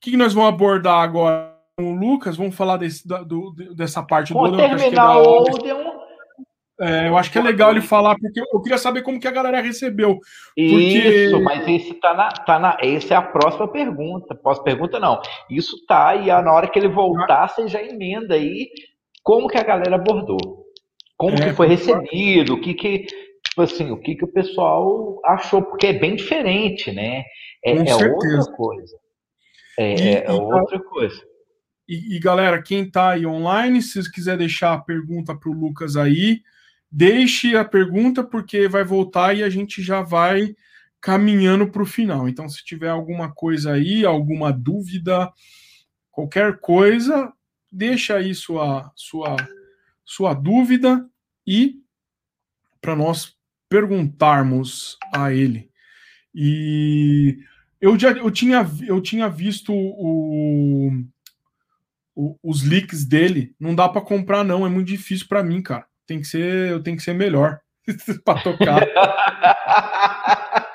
que 0.00 0.16
nós 0.16 0.32
vamos 0.32 0.50
abordar 0.50 1.00
agora 1.00 1.56
com 1.76 1.92
o 1.92 1.96
Lucas? 1.96 2.36
Vvamos 2.36 2.54
falar 2.54 2.76
desse, 2.76 3.06
do, 3.06 3.52
dessa 3.74 4.00
parte 4.00 4.32
do 4.32 4.38
Odeon. 4.38 4.56
Terminar 4.56 5.18
o 5.18 5.42
Odeon. 5.42 5.92
É, 6.80 7.08
eu 7.08 7.16
acho 7.16 7.32
que 7.32 7.38
é 7.38 7.42
legal 7.42 7.72
ele 7.72 7.80
falar, 7.80 8.16
porque 8.16 8.40
eu 8.40 8.60
queria 8.60 8.78
saber 8.78 9.02
como 9.02 9.18
que 9.18 9.26
a 9.26 9.32
galera 9.32 9.60
recebeu. 9.60 10.20
Porque... 10.54 10.62
Isso, 10.64 11.42
mas 11.42 11.66
esse 11.66 11.94
tá 11.94 12.14
na, 12.14 12.28
tá 12.30 12.58
na. 12.60 12.76
Essa 12.80 13.14
é 13.14 13.16
a 13.16 13.22
próxima 13.22 13.66
pergunta. 13.66 14.36
Pós-pergunta, 14.36 15.00
não. 15.00 15.20
Isso 15.50 15.84
tá, 15.86 16.14
e 16.14 16.26
na 16.26 16.52
hora 16.52 16.68
que 16.68 16.78
ele 16.78 16.88
voltar, 16.88 17.48
você 17.48 17.66
já 17.66 17.82
emenda 17.82 18.36
aí 18.36 18.68
como 19.20 19.48
que 19.48 19.58
a 19.58 19.64
galera 19.64 19.96
abordou. 19.96 20.63
Como 21.16 21.36
é, 21.36 21.48
que 21.48 21.52
foi 21.54 21.68
recebido, 21.68 22.54
o 22.54 22.60
que 22.60 22.74
que, 22.74 23.06
tipo 23.06 23.62
assim, 23.62 23.90
o 23.90 23.98
que 23.98 24.16
que 24.16 24.24
o 24.24 24.32
pessoal 24.32 25.20
achou, 25.24 25.62
porque 25.62 25.88
é 25.88 25.92
bem 25.92 26.16
diferente, 26.16 26.92
né? 26.92 27.24
É, 27.64 27.72
é 27.72 27.94
outra 27.94 28.52
coisa. 28.56 28.96
É, 29.78 29.94
e, 29.94 30.14
é 30.16 30.30
outra 30.30 30.80
coisa. 30.80 31.22
E, 31.88 32.16
e, 32.16 32.18
galera, 32.18 32.62
quem 32.62 32.90
tá 32.90 33.10
aí 33.10 33.26
online, 33.26 33.82
se 33.82 34.10
quiser 34.10 34.38
deixar 34.38 34.72
a 34.72 34.80
pergunta 34.80 35.36
para 35.36 35.50
o 35.50 35.52
Lucas 35.52 35.96
aí, 35.96 36.40
deixe 36.90 37.56
a 37.56 37.64
pergunta, 37.64 38.24
porque 38.24 38.68
vai 38.68 38.84
voltar 38.84 39.36
e 39.36 39.42
a 39.42 39.50
gente 39.50 39.82
já 39.82 40.00
vai 40.00 40.54
caminhando 41.00 41.70
para 41.70 41.82
o 41.82 41.86
final. 41.86 42.28
Então, 42.28 42.48
se 42.48 42.64
tiver 42.64 42.88
alguma 42.88 43.30
coisa 43.32 43.72
aí, 43.72 44.06
alguma 44.06 44.50
dúvida, 44.50 45.30
qualquer 46.10 46.58
coisa, 46.60 47.30
deixa 47.70 48.16
aí 48.16 48.34
sua, 48.34 48.90
sua 48.94 49.36
sua 50.04 50.34
dúvida 50.34 51.08
e 51.46 51.80
para 52.80 52.94
nós 52.94 53.34
perguntarmos 53.68 54.98
a 55.12 55.32
ele. 55.32 55.70
E 56.34 57.38
eu 57.80 57.98
já 57.98 58.10
eu 58.12 58.30
tinha, 58.30 58.66
eu 58.86 59.00
tinha 59.00 59.28
visto 59.28 59.72
o, 59.72 60.90
o 62.14 62.36
os 62.42 62.62
leaks 62.62 63.04
dele. 63.04 63.54
Não 63.58 63.74
dá 63.74 63.88
para 63.88 64.00
comprar 64.02 64.44
não, 64.44 64.66
é 64.66 64.68
muito 64.68 64.88
difícil 64.88 65.26
para 65.28 65.42
mim, 65.42 65.62
cara. 65.62 65.86
Tem 66.06 66.20
que 66.20 66.26
ser, 66.26 66.70
eu 66.70 66.82
tenho 66.82 66.96
que 66.96 67.02
ser 67.02 67.14
melhor 67.14 67.60
para 68.24 68.42
tocar. 68.42 68.86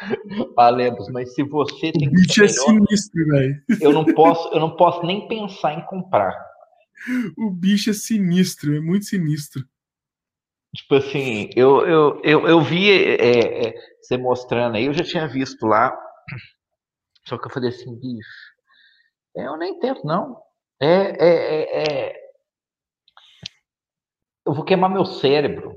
Valemos, 0.56 1.10
mas 1.10 1.34
se 1.34 1.44
você 1.44 1.92
tem 1.92 2.08
o 2.08 2.12
bicho 2.12 2.44
é 2.44 2.48
sinistro, 2.48 3.26
velho. 3.28 3.62
Eu 3.80 3.94
não 3.94 4.06
posso, 4.06 4.54
eu 4.54 4.60
não 4.60 4.76
posso 4.76 5.06
nem 5.06 5.28
pensar 5.28 5.74
em 5.74 5.86
comprar 5.86 6.49
o 7.38 7.52
bicho 7.52 7.90
é 7.90 7.94
sinistro, 7.94 8.76
é 8.76 8.80
muito 8.80 9.06
sinistro. 9.06 9.64
Tipo 10.76 10.96
assim, 10.96 11.50
eu, 11.56 11.86
eu, 11.88 12.22
eu, 12.24 12.48
eu 12.48 12.62
vi 12.62 12.92
é, 12.92 13.70
é, 13.70 13.74
você 14.02 14.18
mostrando 14.18 14.76
aí, 14.76 14.86
eu 14.86 14.94
já 14.94 15.04
tinha 15.04 15.28
visto 15.28 15.66
lá, 15.66 15.98
só 17.28 17.38
que 17.38 17.48
eu 17.48 17.52
falei 17.52 17.70
assim, 17.70 18.00
bicho, 18.00 18.54
eu 19.36 19.58
nem 19.58 19.80
tento, 19.80 20.06
não. 20.06 20.38
É, 20.82 20.88
é, 20.88 21.28
é, 21.28 22.08
é... 22.08 22.16
eu 24.46 24.54
vou 24.54 24.64
queimar 24.64 24.90
meu 24.90 25.06
cérebro 25.06 25.76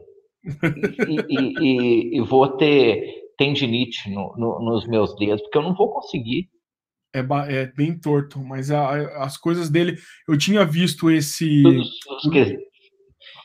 e, 1.09 1.17
e, 1.29 1.55
e, 1.61 2.19
e 2.19 2.21
vou 2.21 2.57
ter 2.57 3.33
tendinite 3.37 4.11
no, 4.11 4.35
no, 4.37 4.61
nos 4.61 4.87
meus 4.87 5.17
dedos, 5.17 5.43
porque 5.43 5.59
eu 5.59 5.63
não 5.63 5.75
vou 5.75 5.91
conseguir. 5.91 6.51
É, 7.15 7.21
é 7.49 7.67
bem 7.67 7.99
torto, 7.99 8.39
mas 8.41 8.71
a, 8.71 9.25
as 9.25 9.37
coisas 9.37 9.69
dele, 9.69 9.99
eu 10.29 10.37
tinha 10.37 10.65
visto 10.65 11.11
esse. 11.11 11.63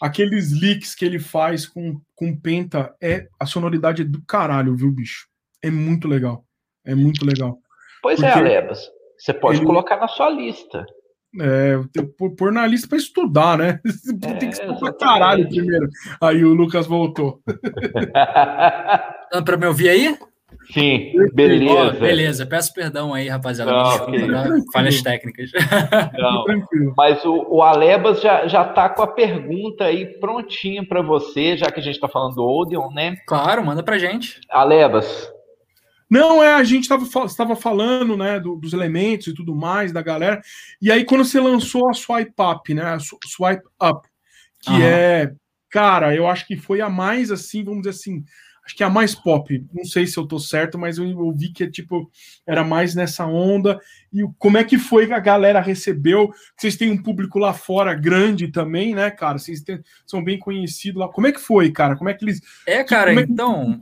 Aqueles 0.01 0.51
leaks 0.59 0.93
que 0.93 1.05
ele 1.05 1.19
faz 1.19 1.65
com, 1.65 1.99
com 2.15 2.39
penta, 2.39 2.95
é 3.01 3.27
a 3.39 3.45
sonoridade 3.45 4.03
do 4.03 4.21
caralho, 4.25 4.75
viu, 4.75 4.91
bicho? 4.91 5.27
É 5.63 5.71
muito 5.71 6.07
legal. 6.07 6.45
É 6.85 6.93
muito 6.95 7.25
legal. 7.25 7.57
Pois 8.01 8.21
é, 8.21 8.31
Porque 8.31 8.39
é, 8.39 8.57
Alebas. 8.57 8.89
Você 9.17 9.33
pode 9.33 9.59
ele... 9.59 9.65
colocar 9.65 9.97
na 9.97 10.07
sua 10.07 10.29
lista. 10.29 10.85
É, 11.39 11.75
pôr 12.37 12.51
na 12.51 12.65
lista 12.65 12.87
para 12.87 12.97
estudar, 12.97 13.57
né? 13.57 13.79
É, 14.23 14.33
Tem 14.39 14.49
que 14.49 14.55
estudar 14.55 14.77
pra 14.77 14.93
caralho 14.93 15.49
primeiro. 15.49 15.89
Aí 16.21 16.43
o 16.43 16.53
Lucas 16.53 16.87
voltou. 16.87 17.41
Dá 19.31 19.41
para 19.43 19.57
me 19.57 19.65
ouvir 19.65 19.89
aí? 19.89 20.17
Sim, 20.71 21.13
beleza. 21.33 21.95
Oh, 21.95 21.99
beleza, 21.99 22.45
peço 22.45 22.73
perdão 22.73 23.13
aí, 23.13 23.27
rapaziada. 23.27 23.71
Não, 23.71 23.83
Desculpa, 23.83 24.11
okay. 24.11 24.63
falhas 24.73 25.01
técnicas. 25.01 25.51
Não, 26.17 26.45
mas 26.95 27.23
o, 27.25 27.47
o 27.49 27.61
Alebas 27.61 28.21
já, 28.21 28.47
já 28.47 28.63
tá 28.63 28.89
com 28.89 29.01
a 29.01 29.07
pergunta 29.07 29.85
aí 29.85 30.05
prontinha 30.19 30.85
para 30.85 31.01
você, 31.01 31.57
já 31.57 31.71
que 31.71 31.79
a 31.79 31.83
gente 31.83 31.95
está 31.95 32.07
falando 32.07 32.35
do 32.35 32.45
Odeon, 32.45 32.89
né? 32.91 33.15
Claro, 33.25 33.65
manda 33.65 33.83
pra 33.83 33.97
gente. 33.97 34.39
Alebas. 34.49 35.31
Não, 36.09 36.41
é, 36.41 36.53
a 36.53 36.63
gente 36.63 36.89
estava 36.89 37.55
falando, 37.55 38.15
né, 38.15 38.39
do, 38.39 38.55
dos 38.55 38.71
elementos 38.71 39.27
e 39.27 39.33
tudo 39.33 39.53
mais, 39.53 39.91
da 39.91 40.01
galera. 40.01 40.41
E 40.81 40.89
aí, 40.89 41.03
quando 41.03 41.25
você 41.25 41.39
lançou 41.39 41.89
a 41.89 41.93
Swipe 41.93 42.33
Up, 42.39 42.73
né, 42.73 42.83
a 42.83 42.97
Swipe 42.99 43.63
Up, 43.81 44.07
que 44.61 44.71
uhum. 44.71 44.81
é, 44.81 45.33
cara, 45.69 46.15
eu 46.15 46.27
acho 46.27 46.47
que 46.47 46.55
foi 46.55 46.79
a 46.79 46.89
mais, 46.89 47.31
assim, 47.31 47.63
vamos 47.63 47.81
dizer 47.81 47.91
assim, 47.91 48.23
acho 48.67 48.75
que 48.75 48.83
é 48.83 48.85
a 48.85 48.89
mais 48.89 49.15
pop. 49.15 49.65
Não 49.73 49.85
sei 49.85 50.05
se 50.05 50.17
eu 50.17 50.27
tô 50.27 50.37
certo, 50.37 50.77
mas 50.77 50.97
eu 50.97 51.17
ouvi 51.17 51.49
que 51.49 51.65
tipo 51.67 52.11
era 52.45 52.65
mais 52.65 52.93
nessa 52.93 53.25
onda. 53.25 53.79
E 54.13 54.21
como 54.37 54.57
é 54.57 54.63
que 54.63 54.77
foi 54.77 55.07
que 55.07 55.13
a 55.13 55.19
galera 55.19 55.61
recebeu? 55.61 56.29
Vocês 56.57 56.75
têm 56.75 56.91
um 56.91 57.01
público 57.01 57.39
lá 57.39 57.53
fora 57.53 57.93
grande 57.93 58.49
também, 58.49 58.93
né, 58.93 59.09
cara? 59.09 59.37
Vocês 59.37 59.61
têm, 59.61 59.81
são 60.05 60.21
bem 60.21 60.37
conhecidos 60.37 60.99
lá. 60.99 61.07
Como 61.07 61.27
é 61.27 61.31
que 61.31 61.39
foi, 61.39 61.71
cara? 61.71 61.95
Como 61.95 62.09
é 62.09 62.13
que 62.13 62.25
eles 62.25 62.41
É, 62.65 62.83
cara, 62.83 63.13
é 63.13 63.21
então 63.21 63.79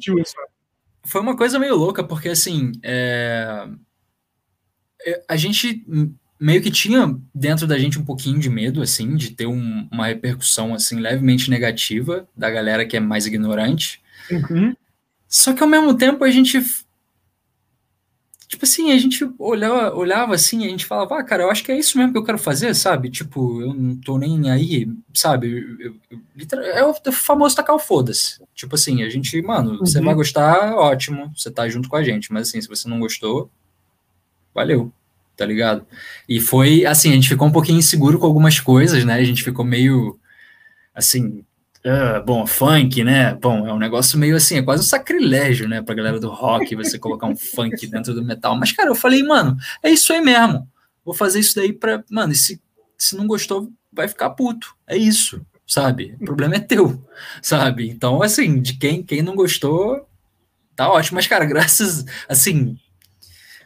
foi 1.03 1.21
uma 1.21 1.35
coisa 1.35 1.59
meio 1.59 1.75
louca 1.75 2.03
porque 2.03 2.29
assim, 2.29 2.71
é... 2.83 3.67
é 5.05 5.23
a 5.27 5.35
gente 5.35 5.83
meio 6.39 6.61
que 6.61 6.69
tinha 6.69 7.17
dentro 7.33 7.65
da 7.65 7.79
gente 7.79 7.97
um 7.97 8.05
pouquinho 8.05 8.37
de 8.37 8.49
medo, 8.49 8.81
assim, 8.81 9.15
de 9.15 9.31
ter 9.31 9.47
um, 9.47 9.87
uma 9.91 10.07
repercussão, 10.07 10.75
assim, 10.75 10.99
levemente 10.99 11.49
negativa 11.49 12.27
da 12.37 12.51
galera 12.51 12.85
que 12.85 12.97
é 12.97 12.99
mais 12.99 13.25
ignorante. 13.25 14.03
Uhum. 14.31 14.75
Só 15.27 15.53
que 15.53 15.61
ao 15.61 15.69
mesmo 15.69 15.95
tempo 15.95 16.23
a 16.23 16.31
gente. 16.31 16.59
Tipo 18.47 18.63
assim, 18.63 18.91
a 18.91 18.97
gente 18.97 19.27
olhava, 19.39 19.95
olhava 19.95 20.35
assim, 20.35 20.65
a 20.65 20.69
gente 20.69 20.85
falava, 20.85 21.19
ah, 21.19 21.23
cara, 21.23 21.43
eu 21.43 21.51
acho 21.51 21.63
que 21.63 21.71
é 21.71 21.77
isso 21.77 21.97
mesmo 21.97 22.13
que 22.13 22.17
eu 22.17 22.23
quero 22.23 22.37
fazer, 22.37 22.73
sabe? 22.75 23.09
Tipo, 23.09 23.59
eu 23.61 23.73
não 23.73 23.97
tô 23.97 24.17
nem 24.17 24.49
aí, 24.49 24.87
sabe? 25.13 25.77
Eu, 25.79 25.95
eu, 26.11 26.61
é 26.61 26.85
o 26.85 26.93
famoso 27.11 27.55
tacar 27.55 27.75
o 27.75 27.79
foda-se. 27.79 28.41
Tipo 28.53 28.75
assim, 28.75 29.03
a 29.03 29.09
gente, 29.09 29.41
mano, 29.41 29.71
uhum. 29.71 29.79
você 29.79 29.99
vai 29.99 30.13
gostar, 30.13 30.75
ótimo, 30.75 31.33
você 31.35 31.49
tá 31.49 31.67
junto 31.67 31.89
com 31.89 31.95
a 31.95 32.03
gente, 32.03 32.31
mas 32.31 32.47
assim, 32.47 32.61
se 32.61 32.67
você 32.67 32.87
não 32.87 32.99
gostou, 32.99 33.49
valeu, 34.53 34.93
tá 35.35 35.45
ligado? 35.45 35.85
E 36.29 36.39
foi 36.39 36.85
assim, 36.85 37.09
a 37.09 37.13
gente 37.13 37.27
ficou 37.27 37.47
um 37.47 37.51
pouquinho 37.51 37.79
inseguro 37.79 38.19
com 38.19 38.25
algumas 38.27 38.59
coisas, 38.59 39.03
né? 39.03 39.15
A 39.15 39.23
gente 39.23 39.43
ficou 39.43 39.65
meio 39.65 40.17
assim, 40.93 41.43
Uh, 41.85 42.23
bom, 42.25 42.47
funk, 42.47 43.03
né? 43.03 43.35
Bom, 43.35 43.67
é 43.67 43.71
um 43.71 43.77
negócio 43.77 44.17
meio 44.17 44.35
assim, 44.35 44.57
é 44.57 44.63
quase 44.63 44.81
um 44.81 44.87
sacrilégio, 44.87 45.69
né, 45.69 45.83
pra 45.83 45.93
galera 45.93 46.19
do 46.19 46.29
rock, 46.29 46.75
você 46.75 46.97
colocar 46.97 47.27
um 47.27 47.35
funk 47.37 47.85
dentro 47.85 48.11
do 48.11 48.25
metal. 48.25 48.57
Mas, 48.57 48.71
cara, 48.71 48.89
eu 48.89 48.95
falei, 48.95 49.21
mano, 49.21 49.55
é 49.83 49.91
isso 49.91 50.11
aí 50.11 50.19
mesmo. 50.19 50.67
Vou 51.05 51.13
fazer 51.13 51.39
isso 51.39 51.55
daí 51.55 51.71
pra. 51.71 52.03
Mano, 52.09 52.33
e 52.33 52.35
se, 52.35 52.59
se 52.97 53.15
não 53.15 53.27
gostou, 53.27 53.71
vai 53.93 54.07
ficar 54.07 54.31
puto. 54.31 54.75
É 54.87 54.97
isso, 54.97 55.45
sabe? 55.67 56.17
O 56.19 56.25
problema 56.25 56.55
é 56.55 56.59
teu, 56.59 56.99
sabe? 57.39 57.87
Então, 57.87 58.23
assim, 58.23 58.59
de 58.59 58.73
quem, 58.73 59.03
quem 59.03 59.21
não 59.21 59.35
gostou, 59.35 60.09
tá 60.75 60.89
ótimo. 60.89 61.17
Mas, 61.17 61.27
cara, 61.27 61.45
graças. 61.45 62.03
Assim, 62.27 62.75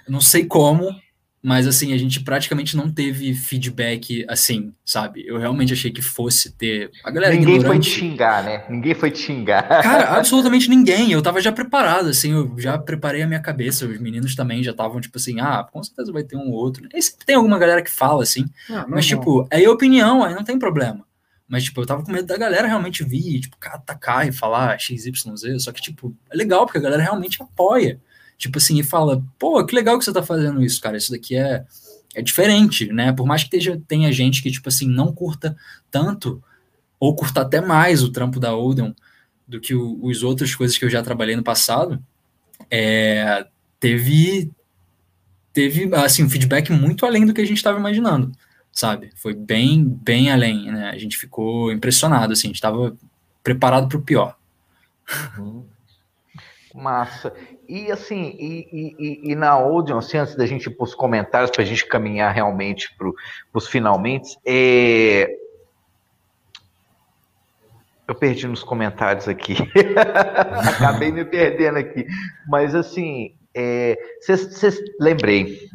não 0.10 0.20
sei 0.20 0.44
como, 0.44 0.94
mas 1.42 1.66
assim, 1.68 1.94
a 1.94 1.98
gente 1.98 2.20
praticamente 2.20 2.76
não 2.76 2.92
teve 2.92 3.34
feedback 3.34 4.26
assim, 4.28 4.74
sabe? 4.86 5.26
Eu 5.26 5.38
realmente 5.38 5.72
achei 5.72 5.90
que 5.90 6.02
fosse 6.02 6.52
ter. 6.52 6.92
A 7.04 7.10
galera 7.10 7.34
ninguém 7.34 7.56
ignorante... 7.56 7.90
foi 7.90 7.94
te 7.94 8.00
xingar, 8.00 8.44
né? 8.44 8.66
Ninguém 8.70 8.94
foi 8.94 9.10
te 9.10 9.20
xingar. 9.20 9.64
Cara, 9.82 10.18
absolutamente 10.18 10.70
ninguém. 10.70 11.12
Eu 11.12 11.22
tava 11.22 11.40
já 11.40 11.52
preparado, 11.52 12.10
assim, 12.10 12.34
eu 12.34 12.54
já 12.58 12.78
preparei 12.78 13.22
a 13.22 13.28
minha 13.28 13.40
cabeça. 13.40 13.86
Os 13.86 14.00
meninos 14.00 14.36
também 14.36 14.62
já 14.62 14.72
estavam, 14.72 15.00
tipo 15.00 15.18
assim, 15.18 15.40
ah, 15.40 15.66
com 15.72 15.82
certeza 15.82 16.12
vai 16.12 16.24
ter 16.24 16.36
um 16.36 16.52
outro. 16.52 16.88
E 16.94 17.02
sempre 17.02 17.26
tem 17.26 17.36
alguma 17.36 17.58
galera 17.58 17.82
que 17.82 17.92
fala, 17.92 18.24
assim. 18.24 18.46
Ah, 18.70 18.86
mas, 18.88 19.06
tipo, 19.06 19.48
é 19.50 19.70
opinião, 19.70 20.24
aí 20.24 20.36
não 20.36 20.44
tem 20.44 20.60
problema. 20.60 21.06
Mas, 21.48 21.64
tipo, 21.64 21.82
eu 21.82 21.86
tava 21.86 22.04
com 22.04 22.12
medo 22.12 22.28
da 22.28 22.38
galera 22.38 22.68
realmente 22.68 23.04
vir, 23.04 23.40
tipo, 23.40 23.58
atacar 23.62 24.28
e 24.28 24.32
falar 24.32 24.78
XYZ. 24.80 25.64
Só 25.64 25.72
que, 25.72 25.82
tipo, 25.82 26.16
é 26.30 26.36
legal, 26.36 26.66
porque 26.66 26.78
a 26.78 26.82
galera 26.82 27.02
realmente 27.02 27.42
apoia 27.42 28.00
tipo 28.40 28.58
assim, 28.58 28.80
e 28.80 28.84
fala, 28.84 29.22
pô, 29.38 29.64
que 29.66 29.76
legal 29.76 30.00
que 30.00 30.06
você 30.06 30.14
tá 30.14 30.24
fazendo 30.24 30.64
isso, 30.64 30.82
cara, 30.82 30.98
isso 30.98 31.12
daqui 31.12 31.36
é, 31.36 31.66
é 32.16 32.22
diferente, 32.22 32.88
né? 32.88 33.12
Por 33.12 33.28
mais 33.28 33.44
que 33.44 33.50
tenha, 33.50 33.82
tenha 33.86 34.12
gente 34.14 34.42
que, 34.42 34.50
tipo 34.50 34.70
assim, 34.70 34.88
não 34.88 35.14
curta 35.14 35.56
tanto, 35.92 36.42
ou 36.98 37.14
curta 37.14 37.42
até 37.42 37.60
mais 37.60 38.02
o 38.02 38.12
trampo 38.12 38.40
da 38.40 38.56
Odeon 38.56 38.94
do 39.46 39.60
que 39.60 39.76
o, 39.76 40.00
os 40.02 40.24
outras 40.24 40.56
coisas 40.56 40.78
que 40.78 40.86
eu 40.86 40.90
já 40.90 41.04
trabalhei 41.04 41.36
no 41.36 41.44
passado, 41.44 42.02
é, 42.72 43.46
teve, 43.78 44.50
teve, 45.52 45.94
assim, 45.96 46.24
um 46.24 46.30
feedback 46.30 46.72
muito 46.72 47.06
além 47.06 47.26
do 47.26 47.34
que 47.34 47.42
a 47.42 47.46
gente 47.46 47.58
estava 47.58 47.78
imaginando, 47.78 48.32
sabe? 48.72 49.12
Foi 49.16 49.34
bem, 49.34 49.84
bem 49.84 50.32
além, 50.32 50.72
né? 50.72 50.92
A 50.92 50.98
gente 50.98 51.18
ficou 51.18 51.74
impressionado, 51.74 52.32
assim, 52.32 52.48
a 52.48 52.50
gente 52.50 52.56
estava 52.56 52.96
preparado 53.44 53.90
para 53.90 53.98
o 53.98 54.02
pior. 54.02 54.38
Uhum. 55.38 55.66
Massa. 56.74 57.34
E 57.70 57.92
assim, 57.92 58.36
e, 58.40 58.96
e, 58.98 59.32
e, 59.32 59.36
na 59.36 59.60
Odeon, 59.60 60.00
assim, 60.00 60.18
antes 60.18 60.36
da 60.36 60.48
gente 60.48 60.66
ir 60.66 60.72
para 60.72 60.86
os 60.86 60.96
comentários, 60.96 61.52
para 61.52 61.62
a 61.62 61.66
gente 61.66 61.86
caminhar 61.86 62.34
realmente 62.34 62.92
para 62.98 63.12
os 63.54 63.68
finalmente, 63.68 64.36
é... 64.44 65.30
eu 68.08 68.16
perdi 68.16 68.48
nos 68.48 68.64
comentários 68.64 69.28
aqui, 69.28 69.56
acabei 70.68 71.12
me 71.12 71.24
perdendo 71.24 71.78
aqui, 71.78 72.08
mas 72.48 72.74
assim, 72.74 73.36
é... 73.54 73.96
cês, 74.20 74.82
lembrei, 75.00 75.70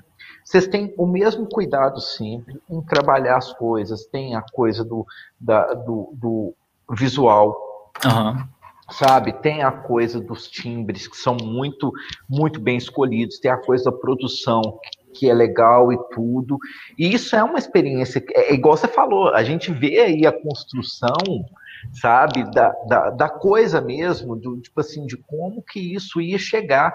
vocês 0.44 0.66
têm 0.66 0.92
o 0.98 1.06
mesmo 1.06 1.48
cuidado 1.48 2.00
sempre 2.00 2.60
em 2.68 2.82
trabalhar 2.82 3.36
as 3.36 3.52
coisas, 3.52 4.04
tem 4.06 4.34
a 4.34 4.42
coisa 4.42 4.84
do, 4.84 5.06
da, 5.38 5.74
do, 5.74 6.10
do 6.12 6.54
visual. 6.90 7.56
Uhum 8.04 8.53
sabe? 8.90 9.32
Tem 9.32 9.62
a 9.62 9.70
coisa 9.70 10.20
dos 10.20 10.48
timbres 10.48 11.06
que 11.06 11.16
são 11.16 11.36
muito, 11.42 11.92
muito 12.28 12.60
bem 12.60 12.76
escolhidos, 12.76 13.38
tem 13.38 13.50
a 13.50 13.56
coisa 13.56 13.84
da 13.84 13.92
produção 13.92 14.78
que 15.14 15.30
é 15.30 15.34
legal 15.34 15.92
e 15.92 15.98
tudo. 16.12 16.58
E 16.98 17.14
isso 17.14 17.36
é 17.36 17.42
uma 17.42 17.58
experiência, 17.58 18.22
é, 18.32 18.50
é 18.50 18.54
igual 18.54 18.76
você 18.76 18.88
falou, 18.88 19.32
a 19.34 19.44
gente 19.44 19.72
vê 19.72 20.00
aí 20.00 20.26
a 20.26 20.32
construção, 20.32 21.44
sabe, 21.92 22.44
da, 22.52 22.70
da, 22.88 23.10
da 23.10 23.28
coisa 23.28 23.80
mesmo, 23.80 24.34
do 24.36 24.60
tipo 24.60 24.80
assim, 24.80 25.06
de 25.06 25.16
como 25.16 25.62
que 25.62 25.94
isso 25.94 26.20
ia 26.20 26.38
chegar. 26.38 26.92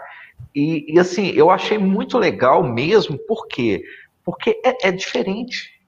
E, 0.53 0.93
e 0.93 0.99
assim, 0.99 1.27
eu 1.29 1.49
achei 1.49 1.77
muito 1.77 2.17
legal 2.17 2.63
mesmo, 2.63 3.17
por 3.17 3.47
quê? 3.47 3.83
Porque 4.23 4.61
é, 4.63 4.89
é 4.89 4.91
diferente. 4.91 5.79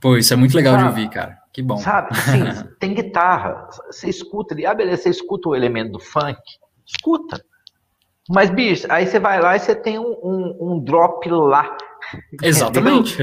Pô, 0.00 0.16
isso 0.16 0.32
é 0.32 0.36
muito 0.36 0.54
legal 0.54 0.76
de 0.76 0.84
ouvir, 0.84 1.08
cara. 1.08 1.38
Que 1.56 1.62
bom. 1.62 1.78
Sabe? 1.78 2.14
Sim, 2.14 2.68
tem 2.78 2.92
guitarra. 2.92 3.66
Você 3.86 4.10
escuta 4.10 4.52
ali, 4.52 4.66
ah, 4.66 4.74
beleza, 4.74 5.04
você 5.04 5.08
escuta 5.08 5.48
o 5.48 5.56
elemento 5.56 5.92
do 5.92 5.98
funk. 5.98 6.38
Escuta. 6.86 7.42
Mas, 8.28 8.50
bicho, 8.50 8.86
aí 8.90 9.06
você 9.06 9.18
vai 9.18 9.40
lá 9.40 9.56
e 9.56 9.58
você 9.58 9.74
tem 9.74 9.98
um, 9.98 10.04
um, 10.22 10.58
um 10.60 10.84
drop 10.84 11.26
lá. 11.30 11.74
Exatamente. 12.42 13.16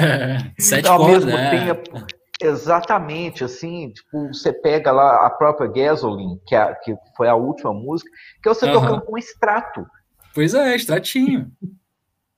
Sete 0.58 0.88
Ao 0.88 0.96
cordas, 0.96 1.26
mesmo 1.26 1.38
né? 1.38 1.50
tempo. 1.50 2.06
Exatamente, 2.40 3.44
assim, 3.44 3.90
tipo, 3.90 4.28
você 4.28 4.50
pega 4.50 4.90
lá 4.90 5.26
a 5.26 5.28
própria 5.28 5.70
Gasoline, 5.70 6.40
que, 6.46 6.56
é, 6.56 6.74
que 6.76 6.96
foi 7.14 7.28
a 7.28 7.34
última 7.34 7.74
música, 7.74 8.10
que 8.42 8.48
é 8.48 8.54
você 8.54 8.64
uhum. 8.64 8.72
tocando 8.72 9.02
com 9.02 9.18
extrato. 9.18 9.86
Pois 10.34 10.54
é, 10.54 10.74
extratinho. 10.74 11.52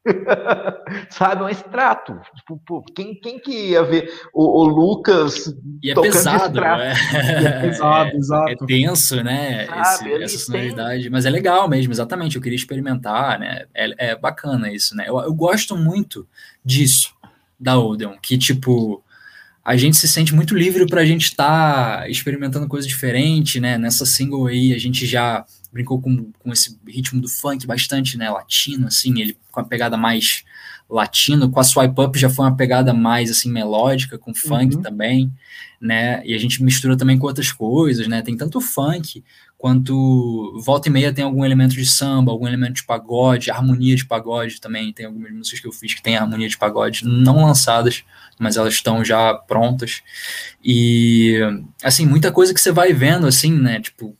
Sabe, 1.11 1.43
um 1.43 1.49
extrato. 1.49 2.19
Tipo, 2.37 2.85
quem, 2.95 3.15
quem 3.15 3.39
que 3.39 3.71
ia 3.71 3.83
ver 3.83 4.13
o, 4.33 4.63
o 4.63 4.65
Lucas 4.65 5.55
e 5.83 5.91
é 5.91 5.95
pesado, 6.01 6.63
é... 6.63 6.93
é 7.13 7.61
pesado, 7.61 8.17
exato. 8.17 8.51
É 8.51 8.67
tenso, 8.67 9.23
né? 9.23 9.67
Sabe, 9.67 10.11
Esse, 10.13 10.23
essa 10.23 10.39
sonoridade. 10.39 11.03
Tem... 11.03 11.11
Mas 11.11 11.27
é 11.27 11.31
legal 11.31 11.69
mesmo, 11.69 11.93
exatamente. 11.93 12.37
Eu 12.37 12.43
queria 12.43 12.57
experimentar, 12.57 13.39
né? 13.39 13.65
É, 13.75 14.11
é 14.11 14.17
bacana 14.17 14.73
isso, 14.73 14.95
né? 14.97 15.05
Eu, 15.09 15.19
eu 15.19 15.35
gosto 15.35 15.77
muito 15.77 16.27
disso, 16.65 17.15
da 17.59 17.79
Odeon, 17.79 18.17
que 18.21 18.39
tipo 18.39 19.03
a 19.65 19.77
gente 19.77 19.97
se 19.97 20.07
sente 20.07 20.33
muito 20.33 20.55
livre 20.55 20.87
para 20.87 21.01
a 21.01 21.05
gente 21.05 21.25
estar 21.25 21.99
tá 21.99 22.09
experimentando 22.09 22.69
coisas 22.69 22.89
diferentes, 22.89 23.61
né? 23.61 23.77
Nessa 23.77 24.07
single 24.07 24.47
aí 24.47 24.73
a 24.73 24.79
gente 24.79 25.05
já 25.05 25.45
brincou 25.77 26.01
com, 26.01 26.33
com 26.39 26.53
esse 26.53 26.79
ritmo 26.89 27.21
do 27.21 27.29
funk 27.29 27.67
bastante, 27.67 28.17
né, 28.17 28.31
latino, 28.31 28.87
assim, 28.87 29.21
ele 29.21 29.37
com 29.53 29.61
a 29.61 29.65
pegada 29.65 29.97
mais 29.97 30.45
latino, 30.89 31.51
com 31.51 31.61
a 31.61 31.65
Swipe 31.65 32.01
Up 32.01 32.19
já 32.19 32.31
foi 32.31 32.47
uma 32.47 32.57
pegada 32.57 32.95
mais, 32.95 33.31
assim, 33.31 33.51
melódica, 33.51 34.19
com 34.19 34.35
funk 34.35 34.77
uhum. 34.77 34.83
também, 34.83 35.33
né, 35.81 36.23
e 36.25 36.35
a 36.35 36.39
gente 36.39 36.63
mistura 36.63 36.97
também 36.97 37.19
com 37.19 37.27
outras 37.27 37.53
coisas, 37.53 38.09
né, 38.09 38.23
tem 38.23 38.37
tanto 38.37 38.61
funk 38.61 39.23
quanto 39.59 40.61
volta 40.63 40.89
e 40.89 40.93
meia 40.93 41.13
tem 41.13 41.25
algum 41.25 41.45
elemento 41.45 41.75
de 41.75 41.87
samba, 41.87 42.31
algum 42.31 42.47
elemento 42.47 42.75
de 42.75 42.85
pagode, 42.85 43.51
harmonia 43.51 43.97
de 43.97 44.05
pagode 44.05 44.61
também, 44.61 44.93
tem 44.93 45.07
algumas 45.07 45.33
músicas 45.33 45.61
que 45.61 45.67
eu 45.67 45.73
fiz 45.73 45.95
que 45.95 46.03
tem 46.03 46.17
harmonia 46.17 46.49
de 46.49 46.59
pagode, 46.59 47.05
não 47.05 47.45
lançadas, 47.45 48.05
mas 48.39 48.57
elas 48.57 48.75
estão 48.75 49.05
já 49.05 49.35
prontas, 49.35 50.03
e, 50.63 51.39
assim, 51.83 52.07
muita 52.07 52.31
coisa 52.31 52.55
que 52.55 52.61
você 52.61 52.71
vai 52.71 52.93
vendo, 52.93 53.27
assim, 53.27 53.53
né, 53.53 53.81
tipo, 53.81 54.17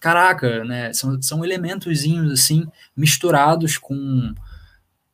caraca, 0.00 0.64
né, 0.64 0.92
são, 0.92 1.20
são 1.20 1.44
elementozinhos, 1.44 2.32
assim, 2.32 2.66
misturados 2.96 3.78
com 3.78 4.34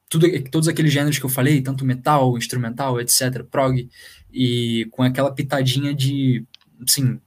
tudo, 0.09 0.27
todos 0.51 0.69
aqueles 0.69 0.93
gêneros 0.93 1.19
que 1.19 1.25
eu 1.25 1.31
falei, 1.31 1.62
tanto 1.62 1.85
metal, 1.85 2.36
instrumental, 2.36 3.01
etc, 3.01 3.44
prog, 3.51 3.89
e 4.33 4.86
com 4.91 5.02
aquela 5.02 5.33
pitadinha 5.33 5.94
de, 5.94 6.44
assim, 6.86 7.19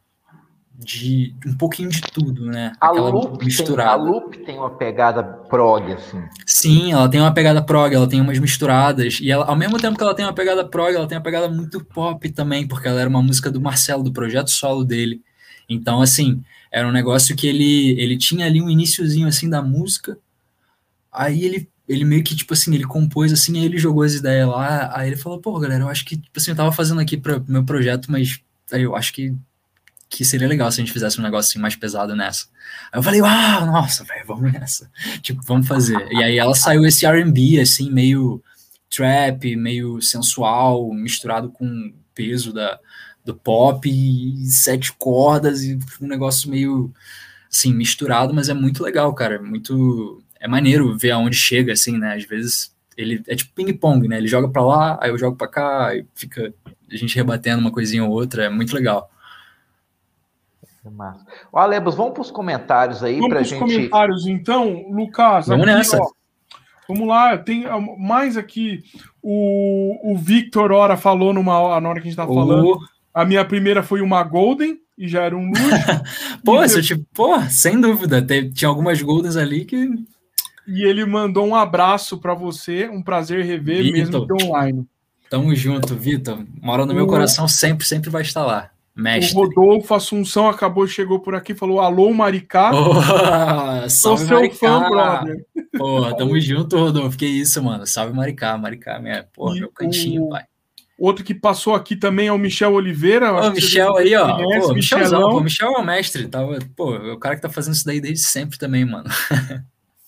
de 0.77 1.34
um 1.45 1.56
pouquinho 1.56 1.90
de 1.90 2.01
tudo, 2.01 2.45
né? 2.45 2.74
A 2.80 2.92
Loop, 2.92 3.43
misturada. 3.43 3.98
Tem, 3.98 4.08
a 4.08 4.11
Loop 4.11 4.38
tem 4.40 4.58
uma 4.58 4.69
pegada 4.69 5.24
prog, 5.24 5.93
assim. 5.93 6.22
Sim, 6.45 6.92
ela 6.92 7.09
tem 7.09 7.22
uma 7.22 7.34
pegada 7.34 7.64
prog, 7.64 7.93
ela 7.93 8.08
tem 8.08 8.19
umas 8.19 8.38
misturadas. 8.38 9.19
E 9.22 9.32
ela, 9.32 9.45
ao 9.45 9.56
mesmo 9.56 9.77
tempo 9.77 9.98
que 9.98 10.03
ela 10.03 10.14
tem 10.14 10.25
uma 10.25 10.34
pegada 10.34 10.67
prog, 10.67 10.93
ela 10.93 11.08
tem 11.08 11.17
uma 11.17 11.24
pegada 11.24 11.48
muito 11.50 11.84
pop 11.84 12.30
também, 12.30 12.67
porque 12.67 12.88
ela 12.88 13.00
era 13.00 13.09
uma 13.09 13.22
música 13.22 13.50
do 13.50 13.61
Marcelo, 13.61 14.03
do 14.03 14.11
projeto 14.11 14.51
solo 14.51 14.84
dele. 14.84 15.22
Então, 15.69 16.01
assim, 16.01 16.43
era 16.76 16.86
um 16.86 16.92
negócio 16.92 17.38
que 17.38 17.48
ele, 17.48 17.92
ele 17.98 18.18
tinha 18.18 18.45
ali 18.45 18.62
um 18.62 18.70
iníciozinho, 18.70 19.30
assim, 19.30 19.50
da 19.50 19.62
música. 19.62 20.18
Aí 21.10 21.45
ele, 21.45 21.70
ele 21.88 22.04
meio 22.04 22.22
que, 22.22 22.36
tipo 22.36 22.54
assim, 22.54 22.76
ele 22.76 22.84
compôs, 22.84 23.32
assim, 23.32 23.58
aí 23.58 23.64
ele 23.64 23.78
jogou 23.78 24.04
as 24.04 24.14
ideias 24.14 24.45
lá. 24.45 24.92
Aí 24.94 25.08
ele 25.08 25.16
falou, 25.16 25.40
pô, 25.40 25.58
galera, 25.58 25.86
eu 25.86 25.88
acho 25.88 26.04
que, 26.04 26.18
tipo 26.18 26.38
assim, 26.38 26.52
eu 26.52 26.58
tava 26.58 26.74
fazendo 26.74 27.00
aqui 27.00 27.16
para 27.16 27.40
meu 27.48 27.64
projeto, 27.64 28.12
mas 28.12 28.42
aí 28.74 28.82
eu 28.82 28.94
acho 28.94 29.14
que 29.14 29.34
que 30.08 30.24
seria 30.24 30.48
legal 30.48 30.72
se 30.72 30.80
a 30.80 30.84
gente 30.84 30.94
fizesse 30.94 31.20
um 31.20 31.24
negócio 31.24 31.50
assim, 31.50 31.60
mais 31.60 31.76
pesado 31.76 32.16
nessa. 32.16 32.45
Aí 32.92 33.00
eu 33.00 33.04
falei, 33.04 33.22
uau, 33.22 33.66
nossa, 33.66 34.04
velho, 34.04 34.26
vamos 34.28 34.52
nessa. 34.54 34.90
Tipo, 35.22 35.42
vamos 35.44 35.68
fazer. 35.68 35.98
E 36.12 36.24
aí 36.24 36.38
ela 36.38 36.54
saiu 36.54 36.86
esse 36.86 37.06
R&B, 37.06 37.60
assim, 37.60 37.90
meio 37.90 38.44
trap, 38.94 39.56
meio 39.56 40.02
sensual, 40.02 40.94
misturado 40.94 41.50
com 41.50 41.94
peso 42.14 42.54
da, 42.54 42.80
do 43.26 43.36
pop, 43.36 43.90
e 43.90 44.45
sete 44.45 44.94
cordas, 44.94 45.64
e 45.64 45.78
um 46.00 46.08
negócio 46.08 46.50
meio, 46.50 46.94
assim, 47.52 47.74
misturado, 47.74 48.34
mas 48.34 48.48
é 48.48 48.54
muito 48.54 48.84
legal, 48.84 49.14
cara, 49.14 49.42
muito... 49.42 50.22
É 50.40 50.48
maneiro 50.48 50.95
ver 50.98 51.12
aonde 51.12 51.36
chega, 51.36 51.74
assim, 51.74 51.98
né, 51.98 52.16
às 52.16 52.24
vezes 52.24 52.74
ele 52.95 53.24
é 53.28 53.36
tipo 53.36 53.52
ping-pong, 53.54 54.08
né, 54.08 54.18
ele 54.18 54.28
joga 54.28 54.48
pra 54.48 54.64
lá, 54.64 55.00
aí 55.02 55.10
eu 55.10 55.18
jogo 55.18 55.36
pra 55.36 55.48
cá, 55.48 55.95
e 55.95 56.06
fica 56.14 56.54
a 56.92 56.95
gente 56.95 57.16
rebatendo 57.16 57.60
uma 57.60 57.72
coisinha 57.72 58.06
ou 58.06 58.12
outra, 58.12 58.45
é 58.45 58.50
muito 58.50 58.76
legal. 58.76 59.10
Massa. 60.92 61.26
Ó, 61.52 61.60
Alebos, 61.60 61.95
vamos 61.95 62.14
para 62.14 62.22
os 62.22 62.30
comentários 62.30 63.04
aí 63.04 63.20
para 63.28 63.42
gente. 63.42 63.60
Vamos 63.60 63.74
comentários, 63.74 64.28
então, 64.28 64.86
Lucas. 64.92 65.48
Vamos 65.48 65.66
aqui, 65.66 65.76
nessa. 65.76 65.98
Ó, 66.00 66.12
vamos 66.88 67.08
lá, 67.08 67.36
tem 67.38 67.66
mais 67.98 68.38
aqui. 68.38 68.84
O, 69.22 70.12
o 70.14 70.16
Victor 70.16 70.72
Ora 70.72 70.95
falou 70.95 71.34
numa, 71.34 71.82
na 71.82 71.90
hora 71.90 72.00
que 72.00 72.08
a 72.08 72.12
gente 72.12 72.20
estava 72.20 72.32
falando. 72.32 72.78
A 73.16 73.24
minha 73.24 73.45
primeira 73.45 73.82
foi 73.82 74.02
uma 74.02 74.22
Golden 74.22 74.77
e 74.98 75.08
já 75.08 75.24
era 75.24 75.38
um 75.38 75.48
luxo. 75.48 75.64
pô, 76.44 76.61
isso, 76.61 76.82
tipo, 76.82 77.06
pô, 77.14 77.40
sem 77.50 77.80
dúvida. 77.80 78.22
tinha 78.53 78.68
algumas 78.68 79.02
Goldens 79.02 79.38
ali 79.38 79.64
que. 79.64 79.90
E 80.68 80.84
ele 80.84 81.06
mandou 81.06 81.45
um 81.45 81.56
abraço 81.56 82.18
para 82.18 82.34
você, 82.34 82.90
um 82.90 83.02
prazer 83.02 83.45
rever, 83.45 83.84
Victor. 83.84 83.98
mesmo 83.98 84.27
que 84.27 84.45
online. 84.45 84.85
Tamo 85.30 85.56
junto, 85.56 85.95
Vitor. 85.95 86.44
Mora 86.61 86.85
no 86.85 86.92
o... 86.92 86.95
meu 86.95 87.08
coração, 87.08 87.48
sempre, 87.48 87.85
sempre 87.85 88.10
vai 88.10 88.22
estar 88.22 88.45
lá. 88.45 88.72
Mestre. 88.94 89.38
O 89.38 89.44
Rodolfo 89.44 89.94
Assunção 89.94 90.50
acabou, 90.50 90.85
chegou 90.85 91.19
por 91.19 91.35
aqui, 91.35 91.53
falou: 91.53 91.80
Alô, 91.80 92.14
Maricá. 92.14 92.72
Oh, 92.74 93.90
Sou 93.90 94.18
seu 94.18 94.38
Maricá. 94.38 94.56
fã, 94.58 94.90
brother. 94.90 95.45
Tamo 96.18 96.40
junto, 96.40 96.77
Rodolfo. 96.77 97.18
Que 97.18 97.26
isso, 97.26 97.61
mano. 97.64 97.85
Salve 97.85 98.14
Maricá, 98.14 98.58
Maricá, 98.58 99.00
minha, 99.00 99.26
porra, 99.34 99.56
meu 99.56 99.69
cantinho, 99.69 100.26
o... 100.26 100.30
pai. 100.30 100.44
Outro 100.98 101.25
que 101.25 101.33
passou 101.33 101.75
aqui 101.75 101.95
também 101.95 102.27
é 102.27 102.32
o 102.32 102.38
Michel 102.38 102.74
Oliveira. 102.74 103.33
Ô, 103.33 103.51
Michel 103.51 103.98
aí, 103.98 104.15
ó. 104.15 104.35
Conhece, 104.38 104.67
pô, 104.67 104.74
Michelzão, 104.74 105.30
pô, 105.30 105.41
Michel 105.41 105.74
é 105.74 105.77
o 105.77 105.85
mestre. 105.85 106.27
Tava, 106.27 106.57
pô, 106.75 106.95
é 106.95 107.11
o 107.11 107.19
cara 107.19 107.35
que 107.35 107.41
tá 107.41 107.49
fazendo 107.49 107.74
isso 107.74 107.85
daí 107.85 107.99
desde 107.99 108.25
sempre 108.25 108.57
também, 108.57 108.85
mano. 108.85 109.09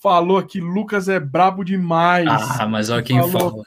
Falou 0.00 0.38
aqui, 0.38 0.60
Lucas 0.60 1.08
é 1.08 1.20
brabo 1.20 1.62
demais. 1.62 2.28
Ah, 2.28 2.66
mas 2.66 2.88
olha 2.88 3.02
quem 3.02 3.18
Falou, 3.18 3.30
fala. 3.32 3.64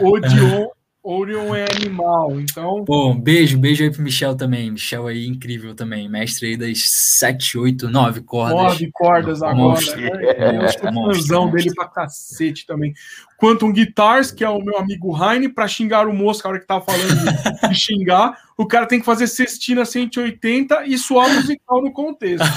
Odion 0.00 0.68
Orion 1.04 1.52
é 1.52 1.64
animal, 1.64 2.40
então. 2.40 2.84
Um 2.88 3.18
beijo, 3.18 3.58
beijo 3.58 3.82
aí 3.82 3.90
pro 3.90 4.02
Michel 4.02 4.36
também. 4.36 4.70
Michel 4.70 5.08
aí, 5.08 5.26
incrível 5.26 5.74
também. 5.74 6.08
Mestre 6.08 6.50
aí 6.50 6.56
das 6.56 6.78
7, 7.18 7.58
8, 7.58 7.88
9 7.88 8.20
cordas. 8.20 8.56
9 8.56 8.90
cordas 8.92 9.42
agora. 9.42 9.56
Monstro. 9.56 10.00
Né? 10.00 10.10
É, 10.36 10.56
eu 10.56 10.68
sou 10.68 10.92
fãzão 11.12 11.50
dele 11.50 11.74
pra 11.74 11.88
cacete 11.88 12.64
também. 12.64 12.94
Quantum 13.36 13.72
Guitars, 13.72 14.30
que 14.30 14.44
é 14.44 14.48
o 14.48 14.60
meu 14.60 14.78
amigo 14.78 15.12
Heine, 15.20 15.48
pra 15.48 15.66
xingar 15.66 16.06
o 16.06 16.14
moço, 16.14 16.46
a 16.46 16.50
hora 16.50 16.60
que 16.60 16.66
tava 16.66 16.84
falando 16.84 17.08
de, 17.08 17.68
de 17.68 17.74
xingar, 17.74 18.38
o 18.56 18.64
cara 18.64 18.86
tem 18.86 19.00
que 19.00 19.04
fazer 19.04 19.26
cestina 19.26 19.84
180 19.84 20.86
e 20.86 20.96
suar 20.96 21.28
musical 21.34 21.82
no 21.82 21.92
contexto. 21.92 22.46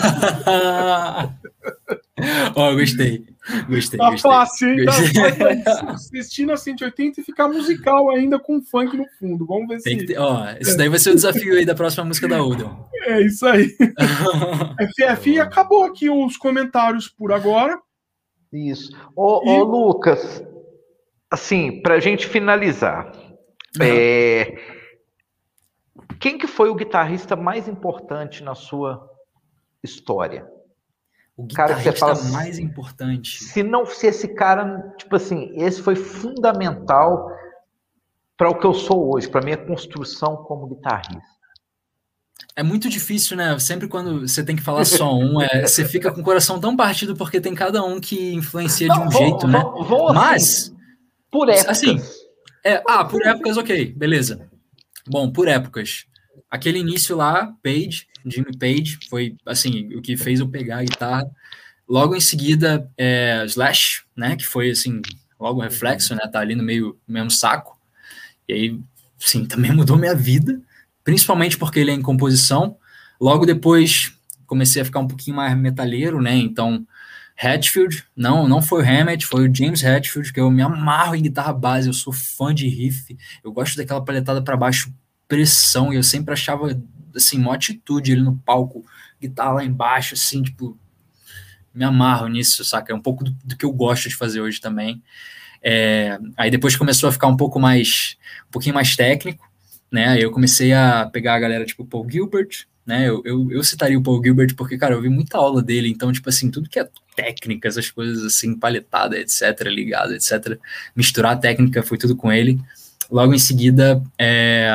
Ó, 2.56 2.72
oh, 2.72 2.76
gostei. 2.76 3.26
Gostei. 3.68 4.00
Tá 4.00 4.10
gostei, 4.10 4.32
fácil, 4.32 4.70
hein? 4.70 4.86
Tá 5.64 5.92
Assistir 5.92 6.46
na 6.46 6.58
180 6.58 7.22
e 7.22 7.24
ficar 7.24 7.48
musical 7.48 8.10
ainda 8.10 8.40
com 8.40 8.62
funk 8.62 8.98
no 8.98 9.06
fundo. 9.20 9.46
Vamos 9.46 9.68
ver 9.68 9.82
Tem 9.82 10.00
se. 10.00 10.06
Ter, 10.08 10.18
ó, 10.18 10.50
esse 10.60 10.76
daí 10.76 10.90
vai 10.90 10.98
ser 10.98 11.12
o 11.12 11.16
desafio 11.16 11.56
aí 11.56 11.66
da 11.66 11.76
próxima 11.76 12.06
música 12.06 12.28
da 12.28 12.44
Odell. 12.44 12.90
É 13.04 13.22
isso 13.22 13.46
aí. 13.46 13.76
FF, 15.16 15.40
acabou 15.40 15.84
aqui 15.84 16.10
os 16.10 16.38
comentários 16.38 17.08
por 17.08 17.32
agora. 17.32 17.80
Isso. 18.52 18.92
Ô, 19.16 19.42
e... 19.46 19.50
ô 19.50 19.64
Lucas, 19.64 20.44
assim, 21.30 21.82
pra 21.82 22.00
gente 22.00 22.26
finalizar. 22.26 23.12
É... 23.80 24.58
Quem 26.20 26.38
que 26.38 26.48
foi 26.48 26.70
o 26.70 26.76
guitarrista 26.76 27.36
mais 27.36 27.68
importante 27.68 28.44
na 28.44 28.56
sua 28.56 29.08
história? 29.84 30.55
O 31.38 31.44
guitarrista 31.44 31.84
cara 31.84 31.92
que 31.92 31.98
você 31.98 32.00
fala, 32.00 32.14
assim, 32.14 32.32
mais 32.32 32.60
importante. 32.60 33.44
Se 33.44 33.62
não 33.62 33.86
se 33.86 34.08
esse 34.08 34.28
cara, 34.30 34.94
tipo 34.98 35.16
assim, 35.16 35.52
esse 35.56 35.82
foi 35.82 35.96
fundamental 35.96 37.30
para 38.38 38.50
o 38.50 38.58
que 38.58 38.66
eu 38.66 38.74
sou 38.74 39.14
hoje, 39.14 39.30
para 39.30 39.42
minha 39.42 39.58
construção 39.58 40.38
como 40.38 40.68
guitarrista. 40.68 41.36
É 42.56 42.64
muito 42.64 42.88
difícil, 42.88 43.36
né? 43.36 43.58
Sempre 43.60 43.88
quando 43.88 44.26
você 44.26 44.44
tem 44.44 44.56
que 44.56 44.62
falar 44.62 44.86
só 44.86 45.14
um, 45.14 45.42
é, 45.42 45.64
você 45.68 45.84
fica 45.84 46.12
com 46.12 46.22
o 46.22 46.24
coração 46.24 46.60
tão 46.60 46.76
partido 46.76 47.16
porque 47.16 47.42
tem 47.42 47.54
cada 47.54 47.84
um 47.84 48.00
que 48.00 48.34
influencia 48.34 48.88
não, 48.88 48.96
de 48.96 49.02
um 49.02 49.10
vou, 49.10 49.22
jeito, 49.22 49.48
né? 49.48 49.60
vou, 49.60 49.82
né? 49.82 49.88
Vou, 49.90 50.14
Mas 50.14 50.44
assim, 50.44 50.76
por 51.30 51.50
épocas. 51.50 51.70
Assim, 51.70 52.02
é, 52.64 52.82
ah, 52.88 53.04
por 53.04 53.22
épocas, 53.26 53.58
ok, 53.58 53.94
beleza. 53.94 54.50
Bom, 55.08 55.32
por 55.32 55.48
épocas. 55.50 56.06
Aquele 56.50 56.80
início 56.80 57.16
lá, 57.16 57.54
Page, 57.64 58.08
Jimmy 58.26 58.58
Page, 58.58 59.00
foi 59.10 59.36
assim, 59.46 59.94
o 59.96 60.02
que 60.02 60.18
fez 60.18 60.40
eu 60.40 60.50
pegar 60.50 60.80
a 60.80 60.84
guitarra. 60.84 61.30
Logo 61.88 62.16
em 62.16 62.20
seguida, 62.20 62.90
é, 62.98 63.44
Slash, 63.46 64.04
né, 64.16 64.36
que 64.36 64.46
foi 64.46 64.72
assim, 64.72 65.02
logo 65.40 65.62
reflexo, 65.62 66.16
né, 66.16 66.28
tá 66.32 66.40
ali 66.40 66.56
no 66.56 66.64
meio 66.64 66.98
mesmo 67.08 67.30
saco. 67.30 67.80
E 68.48 68.54
aí, 68.54 68.80
sim, 69.18 69.46
também 69.48 69.72
mudou 69.72 69.98
minha 69.98 70.16
vida, 70.16 70.60
principalmente 71.04 71.58
porque 71.58 71.80
ele 71.80 71.92
é 71.92 71.94
em 71.94 72.02
composição. 72.02 72.78
Logo 73.20 73.46
depois, 73.46 74.14
comecei 74.48 74.82
a 74.82 74.86
ficar 74.86 75.00
um 75.00 75.08
pouquinho 75.08 75.38
mais 75.38 75.56
metalheiro, 75.58 76.22
né, 76.22 76.36
então 76.36 76.86
Hatfield, 77.38 78.06
não, 78.16 78.48
não 78.48 78.62
foi 78.62 78.82
o 78.82 78.86
Hammett, 78.86 79.26
foi 79.26 79.48
o 79.48 79.54
James 79.54 79.84
Hatfield, 79.84 80.32
que 80.32 80.40
eu 80.40 80.50
me 80.50 80.62
amarro 80.62 81.16
em 81.16 81.22
guitarra 81.22 81.52
base, 81.54 81.88
eu 81.88 81.94
sou 81.94 82.14
fã 82.14 82.56
de 82.56 82.68
riff, 82.68 83.16
eu 83.44 83.52
gosto 83.52 83.76
daquela 83.76 84.04
paletada 84.04 84.42
para 84.42 84.56
baixo 84.56 84.92
pressão, 85.28 85.92
e 85.92 85.96
eu 85.96 86.04
sempre 86.04 86.34
achava 86.34 86.80
assim, 87.16 87.38
uma 87.38 87.56
atitude 87.56 88.14
ali 88.14 88.22
no 88.22 88.36
palco, 88.38 88.86
guitarra 89.22 89.54
lá 89.54 89.64
embaixo, 89.64 90.14
assim, 90.14 90.44
tipo, 90.44 90.78
me 91.74 91.84
amarro 91.84 92.28
nisso, 92.28 92.64
saca? 92.64 92.92
É 92.92 92.96
um 92.96 93.02
pouco 93.02 93.24
do, 93.24 93.32
do 93.44 93.58
que 93.58 93.66
eu 93.66 93.72
gosto 93.72 94.10
de 94.10 94.16
fazer 94.16 94.42
hoje 94.42 94.60
também. 94.60 95.02
É, 95.62 96.20
aí 96.38 96.52
depois 96.52 96.76
começou 96.76 97.10
a 97.10 97.12
ficar 97.12 97.28
um 97.28 97.38
pouco 97.38 97.60
mais, 97.60 98.18
um 98.48 98.52
pouquinho 98.52 98.76
mais 98.76 98.96
técnico, 98.96 99.50
né? 99.92 100.10
Aí 100.10 100.22
eu 100.22 100.32
comecei 100.32 100.74
a 100.74 101.10
pegar 101.12 101.36
a 101.36 101.40
galera 101.40 101.66
tipo 101.66 101.86
Paul 101.86 102.08
Gilbert, 102.10 102.68
né? 102.86 103.10
Eu, 103.10 103.22
eu, 103.26 103.52
eu, 103.52 103.64
citaria 103.64 103.98
o 103.98 104.04
Paul 104.04 104.24
Gilbert 104.24 104.56
porque, 104.56 104.78
cara, 104.78 104.94
eu 104.94 105.02
vi 105.02 105.10
muita 105.10 105.38
aula 105.38 105.62
dele, 105.62 105.90
então, 105.90 106.12
tipo 106.12 106.30
assim, 106.30 106.52
tudo 106.52 106.70
que 106.70 106.80
é 106.80 106.88
técnica, 107.16 107.68
essas 107.68 107.90
coisas 107.90 108.24
assim, 108.24 108.58
paletada, 108.58 109.18
etc., 109.18 109.60
ligado, 109.64 110.14
etc., 110.14 110.60
misturar 110.96 111.34
a 111.34 111.38
técnica 111.38 111.82
foi 111.82 111.98
tudo 111.98 112.16
com 112.16 112.32
ele. 112.32 112.60
Logo 113.10 113.34
em 113.34 113.40
seguida, 113.40 114.04
é, 114.20 114.70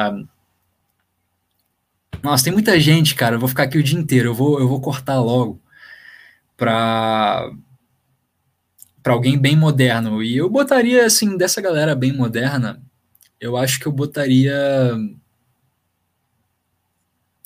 nossa, 2.22 2.44
tem 2.44 2.52
muita 2.52 2.78
gente, 2.80 3.14
cara. 3.14 3.36
Eu 3.36 3.40
vou 3.40 3.48
ficar 3.48 3.64
aqui 3.64 3.78
o 3.78 3.82
dia 3.82 3.98
inteiro. 3.98 4.30
Eu 4.30 4.34
vou, 4.34 4.60
eu 4.60 4.68
vou 4.68 4.80
cortar 4.80 5.20
logo. 5.20 5.60
para 6.56 7.50
para 9.02 9.14
alguém 9.14 9.38
bem 9.38 9.56
moderno. 9.56 10.22
E 10.22 10.36
eu 10.36 10.50
botaria 10.50 11.06
assim 11.06 11.36
dessa 11.36 11.60
galera 11.60 11.94
bem 11.94 12.12
moderna, 12.12 12.82
eu 13.40 13.56
acho 13.56 13.80
que 13.80 13.86
eu 13.86 13.92
botaria 13.92 14.54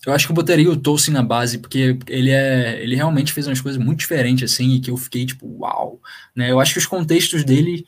eu 0.07 0.12
acho 0.12 0.26
que 0.26 0.33
eu 0.33 0.36
botaria 0.36 0.70
o 0.70 0.76
Tolkien 0.76 1.15
na 1.15 1.23
base, 1.23 1.59
porque 1.59 1.99
ele 2.07 2.31
é. 2.31 2.83
Ele 2.83 2.94
realmente 2.94 3.33
fez 3.33 3.47
umas 3.47 3.60
coisas 3.60 3.83
muito 3.83 4.01
diferentes, 4.01 4.52
assim, 4.52 4.75
e 4.75 4.81
que 4.81 4.91
eu 4.91 4.97
fiquei, 4.97 5.25
tipo, 5.25 5.47
uau! 5.60 6.01
Né? 6.36 6.51
Eu 6.51 6.60
acho 6.60 6.75
que 6.75 6.78
os 6.78 6.86
contextos 6.86 7.44
dele 7.44 7.86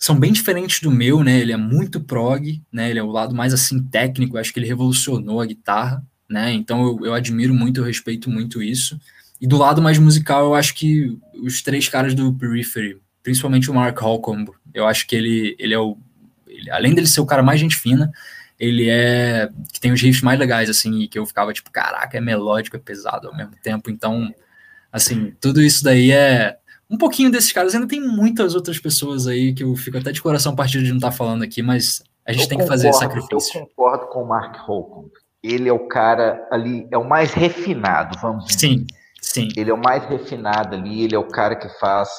são 0.00 0.18
bem 0.18 0.32
diferentes 0.32 0.80
do 0.80 0.90
meu, 0.90 1.22
né? 1.22 1.38
Ele 1.38 1.52
é 1.52 1.58
muito 1.58 2.00
prog, 2.00 2.62
né? 2.72 2.88
Ele 2.88 2.98
é 2.98 3.02
o 3.02 3.10
lado 3.10 3.34
mais 3.34 3.52
assim 3.52 3.84
técnico, 3.84 4.34
eu 4.34 4.40
acho 4.40 4.50
que 4.50 4.58
ele 4.58 4.66
revolucionou 4.66 5.42
a 5.42 5.46
guitarra, 5.46 6.02
né? 6.26 6.50
Então 6.54 6.82
eu, 6.82 7.06
eu 7.06 7.14
admiro 7.14 7.52
muito, 7.52 7.80
eu 7.80 7.84
respeito 7.84 8.30
muito 8.30 8.62
isso. 8.62 8.98
E 9.38 9.46
do 9.46 9.58
lado 9.58 9.82
mais 9.82 9.98
musical, 9.98 10.46
eu 10.46 10.54
acho 10.54 10.74
que 10.74 11.18
os 11.34 11.60
três 11.60 11.86
caras 11.86 12.14
do 12.14 12.32
Periphery, 12.32 12.96
principalmente 13.22 13.70
o 13.70 13.74
Mark 13.74 13.98
Holcomb, 13.98 14.50
eu 14.72 14.86
acho 14.86 15.06
que 15.06 15.14
ele, 15.14 15.54
ele 15.58 15.74
é 15.74 15.78
o. 15.78 15.98
Ele, 16.46 16.70
além 16.70 16.94
dele 16.94 17.06
ser 17.06 17.20
o 17.20 17.26
cara 17.26 17.42
mais 17.42 17.60
gente 17.60 17.76
fina, 17.76 18.10
ele 18.58 18.88
é 18.88 19.50
que 19.70 19.80
tem 19.80 19.92
os 19.92 20.00
riffs 20.00 20.22
mais 20.22 20.38
legais 20.38 20.70
assim, 20.70 21.00
e 21.00 21.08
que 21.08 21.18
eu 21.18 21.26
ficava 21.26 21.52
tipo, 21.52 21.70
caraca, 21.70 22.16
é 22.16 22.20
melódico, 22.22 22.74
é 22.74 22.80
pesado 22.80 23.28
ao 23.28 23.36
mesmo 23.36 23.52
tempo. 23.62 23.90
Então, 23.90 24.34
assim, 24.90 25.34
tudo 25.38 25.60
isso 25.60 25.84
daí 25.84 26.10
é 26.10 26.56
um 26.90 26.98
pouquinho 26.98 27.30
desses 27.30 27.52
caras. 27.52 27.74
Ainda 27.74 27.86
tem 27.86 28.00
muitas 28.00 28.54
outras 28.54 28.78
pessoas 28.78 29.26
aí 29.26 29.54
que 29.54 29.62
eu 29.62 29.74
fico 29.76 29.98
até 29.98 30.10
de 30.10 30.20
coração 30.20 30.56
partido 30.56 30.82
de 30.82 30.90
não 30.90 30.96
estar 30.96 31.10
tá 31.10 31.16
falando 31.16 31.42
aqui, 31.42 31.62
mas 31.62 32.02
a 32.26 32.32
gente 32.32 32.42
eu 32.42 32.48
tem 32.48 32.58
concordo, 32.58 32.82
que 32.82 32.88
fazer 32.88 32.98
sacrifício. 32.98 33.60
Eu 33.60 33.66
concordo 33.66 34.06
com 34.06 34.22
o 34.22 34.28
Mark 34.28 34.56
Holcomb. 34.56 35.10
Ele 35.42 35.68
é 35.68 35.72
o 35.72 35.88
cara 35.88 36.46
ali, 36.50 36.86
é 36.90 36.98
o 36.98 37.08
mais 37.08 37.32
refinado, 37.32 38.18
vamos 38.20 38.44
dizer. 38.44 38.58
Sim, 38.58 38.86
sim. 39.22 39.48
Ele 39.56 39.70
é 39.70 39.74
o 39.74 39.78
mais 39.78 40.04
refinado 40.04 40.74
ali, 40.74 41.04
ele 41.04 41.14
é 41.14 41.18
o 41.18 41.28
cara 41.28 41.56
que 41.56 41.68
faz 41.78 42.10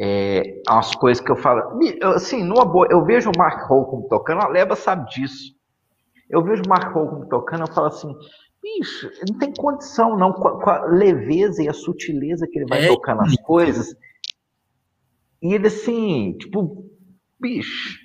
é, 0.00 0.62
as 0.66 0.94
coisas 0.94 1.22
que 1.22 1.30
eu 1.30 1.36
falo. 1.36 1.78
Assim, 2.14 2.42
numa 2.42 2.64
boa, 2.64 2.88
eu 2.90 3.04
vejo 3.04 3.30
o 3.30 3.38
Mark 3.38 3.68
Holcomb 3.68 4.08
tocando, 4.08 4.42
a 4.42 4.48
Leba 4.48 4.74
sabe 4.74 5.08
disso. 5.10 5.54
Eu 6.28 6.42
vejo 6.42 6.62
o 6.64 6.68
Mark 6.68 6.94
Hogan 6.94 7.26
tocando, 7.28 7.60
eu 7.62 7.72
falo 7.72 7.86
assim, 7.86 8.12
bicho, 8.78 9.10
não 9.28 9.38
tem 9.38 9.52
condição 9.52 10.16
não, 10.16 10.32
com 10.32 10.48
a, 10.48 10.60
com 10.60 10.70
a 10.70 10.86
leveza 10.86 11.62
e 11.62 11.68
a 11.68 11.72
sutileza 11.72 12.46
que 12.46 12.58
ele 12.58 12.66
vai 12.66 12.84
é. 12.84 12.88
tocando 12.88 13.22
as 13.22 13.36
coisas. 13.36 13.94
E 15.40 15.54
ele 15.54 15.68
assim, 15.68 16.36
tipo, 16.38 16.84
bicho, 17.40 17.98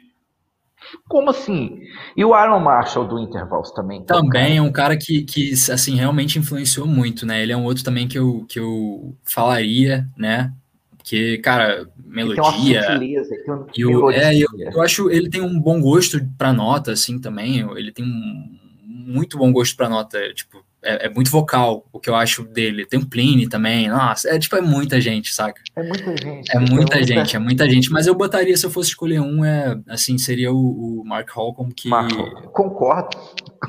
como 1.08 1.30
assim? 1.30 1.80
E 2.16 2.24
o 2.24 2.34
Aaron 2.34 2.60
Marshall 2.60 3.08
do 3.08 3.20
Intervals 3.20 3.72
também. 3.72 4.04
Também 4.04 4.58
é 4.58 4.62
um 4.62 4.72
cara 4.72 4.98
que, 4.98 5.24
que 5.24 5.54
assim, 5.72 5.96
realmente 5.96 6.38
influenciou 6.38 6.86
muito, 6.86 7.26
né? 7.26 7.42
Ele 7.42 7.52
é 7.52 7.58
um 7.58 7.64
outro 7.64 7.84
também 7.84 8.08
que 8.08 8.20
eu, 8.20 8.46
que 8.48 8.60
eu 8.60 9.16
falaria, 9.24 10.08
né? 10.18 10.54
Porque, 10.98 11.40
cara, 11.40 11.88
melodia. 12.06 13.00
Tem 13.00 13.44
uma 13.48 13.68
e 13.76 13.86
o, 13.86 14.12
é, 14.12 14.38
eu, 14.38 14.48
eu, 14.60 14.82
acho 14.82 15.10
ele 15.10 15.30
tem 15.32 15.42
um 15.42 15.60
bom 15.60 15.82
gosto 15.82 16.20
para 16.38 16.54
nota, 16.54 16.92
assim, 16.92 17.20
também. 17.20 17.68
Ele 17.76 17.92
tem 17.92 18.06
um 18.06 18.61
muito 19.06 19.38
bom 19.38 19.52
gosto 19.52 19.76
para 19.76 19.90
nota. 19.90 20.20
Tipo, 20.34 20.64
é, 20.84 21.08
é, 21.08 21.10
muito 21.10 21.30
vocal 21.30 21.86
o 21.92 22.00
que 22.00 22.10
eu 22.10 22.16
acho 22.16 22.44
dele. 22.44 22.86
Tem 22.86 23.00
o 23.00 23.06
Pliny 23.06 23.48
também. 23.48 23.88
Nossa, 23.88 24.30
é 24.30 24.40
tipo, 24.40 24.56
é 24.56 24.62
muita 24.62 25.00
gente, 25.00 25.34
saca? 25.34 25.62
É 25.76 25.84
muita 25.84 26.18
gente. 26.18 26.56
É 26.56 26.60
muita 26.60 27.00
é 27.00 27.04
gente, 27.04 27.16
muita... 27.16 27.38
é 27.38 27.40
muita 27.40 27.70
gente. 27.70 27.92
Mas 27.92 28.08
eu 28.08 28.16
botaria, 28.16 28.56
se 28.58 28.66
eu 28.66 28.72
fosse 28.72 28.90
escolher 28.90 29.20
um, 29.20 29.46
é 29.46 29.80
assim, 29.88 30.18
seria 30.18 30.52
o, 30.52 31.02
o 31.02 31.06
Mark 31.06 31.30
Holcomb, 31.30 31.74
que. 31.74 31.90
Mark, 31.90 32.12
concordo. 32.52 33.18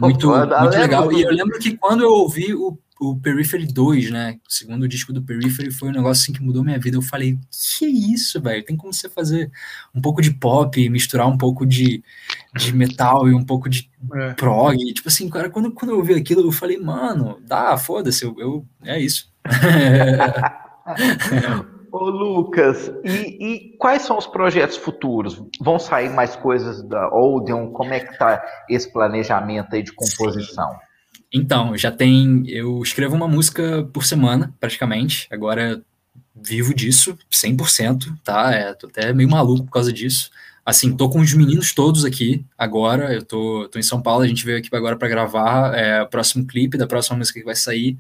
Muito, 0.01 0.27
concordo. 0.27 0.59
muito 0.59 0.79
legal. 0.79 1.13
E 1.13 1.23
eu 1.23 1.31
lembro 1.31 1.59
que 1.59 1.77
quando 1.77 2.03
eu 2.03 2.11
ouvi 2.11 2.55
o 2.55 2.79
o 3.03 3.19
Periphery 3.19 3.67
2, 3.67 4.11
né? 4.11 4.39
O 4.49 4.53
segundo 4.53 4.87
disco 4.87 5.13
do 5.13 5.21
Periphery 5.21 5.73
foi 5.73 5.89
um 5.89 5.93
negócio 5.93 6.23
assim 6.23 6.33
que 6.33 6.41
mudou 6.41 6.63
minha 6.63 6.79
vida. 6.79 6.97
Eu 6.97 7.03
falei, 7.03 7.37
que 7.51 7.85
isso, 7.85 8.41
velho? 8.41 8.65
Tem 8.65 8.77
como 8.77 8.93
você 8.93 9.09
fazer 9.09 9.51
um 9.93 10.01
pouco 10.01 10.23
de 10.23 10.31
pop, 10.31 10.89
misturar 10.89 11.27
um 11.27 11.37
pouco 11.37 11.67
de, 11.67 12.03
de 12.55 12.75
metal 12.75 13.29
e 13.29 13.35
um 13.35 13.45
pouco 13.45 13.69
de 13.69 13.91
é. 14.15 14.33
prog. 14.35 14.79
Tipo 14.93 15.09
assim, 15.09 15.29
cara, 15.29 15.51
quando, 15.51 15.73
quando 15.73 15.93
eu 15.93 15.99
ouvi 15.99 16.15
aquilo, 16.15 16.43
eu 16.43 16.53
falei, 16.53 16.79
mano, 16.79 17.39
dá, 17.47 17.77
foda-se, 17.77 18.25
eu, 18.25 18.35
eu, 18.39 18.65
é 18.85 19.01
isso. 19.01 19.33
Ô 21.93 22.09
Lucas, 22.09 22.91
e, 23.05 23.37
e, 23.39 23.77
quais 23.77 24.03
são 24.03 24.17
os 24.17 24.27
projetos 24.27 24.79
futuros? 24.79 25.43
Vão 25.61 25.79
sair 25.79 26.09
mais 26.09 26.35
coisas 26.35 26.83
da 26.83 27.15
Odeon? 27.15 27.71
Como 27.71 27.93
é 27.93 28.01
que 28.01 28.19
tá 28.19 28.43
esse 28.69 28.91
planejamento 28.91 29.75
aí 29.75 29.83
de 29.83 29.93
composição? 29.93 30.71
Sim. 30.71 30.77
Então, 31.35 31.77
já 31.77 31.93
tem. 31.93 32.45
Eu 32.47 32.83
escrevo 32.83 33.15
uma 33.15 33.29
música 33.29 33.87
por 33.93 34.05
semana, 34.05 34.55
praticamente. 34.59 35.29
Agora 35.31 35.83
vivo 36.35 36.75
disso, 36.75 37.17
100%, 37.31 38.07
tá? 38.25 38.53
É, 38.53 38.75
tô 38.75 38.87
até 38.87 39.13
meio 39.13 39.29
maluco 39.29 39.65
por 39.65 39.73
causa 39.73 39.93
disso. 39.93 40.31
Assim, 40.65 40.97
tô 40.97 41.11
com 41.11 41.21
os 41.21 41.33
meninos 41.35 41.73
todos 41.73 42.05
aqui 42.05 42.45
agora. 42.57 43.13
Eu 43.13 43.23
tô, 43.23 43.69
tô 43.69 43.79
em 43.79 43.83
São 43.83 44.01
Paulo, 44.01 44.23
a 44.23 44.29
gente 44.29 44.45
veio 44.45 44.59
aqui 44.59 44.69
agora 44.73 44.97
para 44.97 45.09
gravar 45.09 45.75
é, 45.75 46.03
o 46.03 46.09
próximo 46.09 46.47
clipe 46.47 46.79
da 46.79 46.87
próxima 46.87 47.19
música 47.19 47.41
que 47.41 47.45
vai 47.45 47.57
sair. 47.57 47.99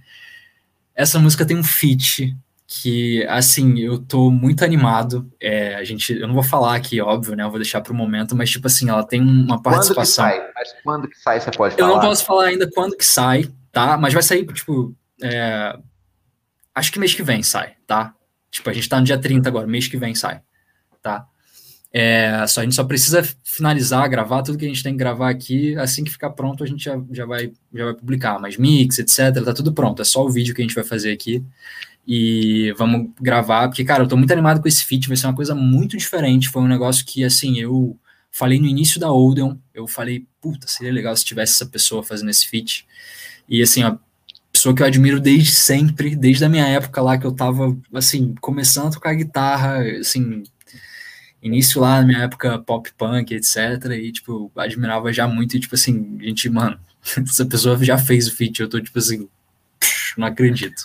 Essa 0.94 1.18
música 1.18 1.44
tem 1.44 1.56
um 1.56 1.64
feat 1.64 2.36
que, 2.66 3.26
assim, 3.26 3.80
eu 3.80 3.98
tô 3.98 4.30
muito 4.30 4.64
animado. 4.64 5.30
É, 5.40 5.74
a 5.74 5.84
gente, 5.84 6.12
eu 6.14 6.26
não 6.26 6.34
vou 6.34 6.42
falar 6.42 6.74
aqui, 6.74 7.00
óbvio, 7.00 7.36
né? 7.36 7.42
Eu 7.42 7.50
vou 7.50 7.58
deixar 7.58 7.80
para 7.80 7.92
o 7.92 7.96
momento, 7.96 8.34
mas, 8.34 8.50
tipo 8.50 8.66
assim, 8.66 8.88
ela 8.88 9.06
tem 9.06 9.20
uma 9.20 9.60
participação. 9.60 10.24
Quando 10.24 10.32
que 10.32 10.40
sai? 10.40 10.52
Mas 10.54 10.74
quando 10.82 11.08
que 11.08 11.18
sai, 11.18 11.40
você 11.40 11.50
pode 11.50 11.76
falar? 11.76 11.88
Eu 11.88 11.94
não 11.94 12.00
posso 12.00 12.24
falar 12.24 12.44
ainda 12.44 12.70
quando 12.72 12.96
que 12.96 13.04
sai, 13.04 13.44
tá? 13.70 13.98
Mas 13.98 14.14
vai 14.14 14.22
sair, 14.22 14.46
tipo, 14.46 14.94
é, 15.22 15.76
acho 16.74 16.92
que 16.92 16.98
mês 16.98 17.12
que 17.12 17.22
vem 17.22 17.42
sai, 17.42 17.74
tá? 17.86 18.14
Tipo, 18.50 18.70
a 18.70 18.72
gente 18.72 18.88
tá 18.88 18.98
no 18.98 19.04
dia 19.04 19.18
30 19.18 19.48
agora, 19.48 19.66
mês 19.66 19.86
que 19.86 19.96
vem 19.96 20.14
sai, 20.14 20.40
tá? 21.02 21.26
É, 21.92 22.46
só, 22.46 22.60
a 22.60 22.64
gente 22.64 22.74
só 22.74 22.84
precisa 22.84 23.22
finalizar, 23.44 24.08
gravar 24.08 24.42
tudo 24.42 24.56
que 24.56 24.64
a 24.64 24.68
gente 24.68 24.82
tem 24.82 24.92
que 24.92 24.98
gravar 24.98 25.28
aqui. 25.28 25.76
Assim 25.76 26.04
que 26.04 26.10
ficar 26.10 26.30
pronto, 26.30 26.64
a 26.64 26.66
gente 26.66 26.84
já, 26.84 27.00
já, 27.10 27.26
vai, 27.26 27.52
já 27.74 27.84
vai 27.84 27.94
publicar. 27.94 28.38
Mas 28.38 28.56
mix, 28.56 28.98
etc., 28.98 29.44
tá 29.44 29.52
tudo 29.52 29.72
pronto. 29.72 30.00
É 30.00 30.04
só 30.04 30.24
o 30.24 30.30
vídeo 30.30 30.54
que 30.54 30.62
a 30.62 30.64
gente 30.64 30.74
vai 30.74 30.84
fazer 30.84 31.12
aqui 31.12 31.44
e 32.06 32.72
vamos 32.76 33.10
gravar, 33.20 33.68
porque, 33.68 33.84
cara, 33.84 34.02
eu 34.02 34.08
tô 34.08 34.16
muito 34.16 34.32
animado 34.32 34.60
com 34.60 34.68
esse 34.68 34.84
feat, 34.84 35.06
vai 35.08 35.16
ser 35.16 35.26
uma 35.26 35.36
coisa 35.36 35.54
muito 35.54 35.96
diferente, 35.96 36.48
foi 36.48 36.62
um 36.62 36.68
negócio 36.68 37.04
que, 37.04 37.24
assim, 37.24 37.58
eu 37.58 37.96
falei 38.30 38.58
no 38.58 38.66
início 38.66 38.98
da 38.98 39.12
Odeon, 39.12 39.56
eu 39.72 39.86
falei, 39.86 40.26
puta, 40.40 40.66
seria 40.66 40.92
legal 40.92 41.14
se 41.16 41.24
tivesse 41.24 41.54
essa 41.54 41.66
pessoa 41.66 42.02
fazendo 42.02 42.30
esse 42.30 42.48
feat, 42.48 42.86
e, 43.48 43.62
assim, 43.62 43.82
a 43.82 43.98
pessoa 44.52 44.74
que 44.74 44.82
eu 44.82 44.86
admiro 44.86 45.20
desde 45.20 45.52
sempre, 45.52 46.16
desde 46.16 46.44
a 46.44 46.48
minha 46.48 46.66
época 46.66 47.00
lá, 47.00 47.16
que 47.16 47.26
eu 47.26 47.32
tava, 47.32 47.76
assim, 47.94 48.34
começando 48.40 48.88
a 48.88 48.92
tocar 48.92 49.14
guitarra, 49.14 49.82
assim, 50.00 50.42
início 51.42 51.80
lá 51.80 52.00
na 52.00 52.06
minha 52.06 52.18
época 52.20 52.58
pop 52.58 52.90
punk, 52.96 53.34
etc, 53.34 53.90
e, 53.92 54.12
tipo, 54.12 54.50
admirava 54.56 55.12
já 55.12 55.26
muito, 55.26 55.56
e, 55.56 55.60
tipo, 55.60 55.74
assim, 55.74 56.16
gente, 56.20 56.48
mano, 56.48 56.78
essa 57.28 57.44
pessoa 57.44 57.76
já 57.84 57.98
fez 57.98 58.28
o 58.28 58.36
feat, 58.36 58.60
eu 58.60 58.68
tô, 58.68 58.80
tipo, 58.80 58.98
assim, 58.98 59.28
não 60.16 60.26
acredito. 60.26 60.82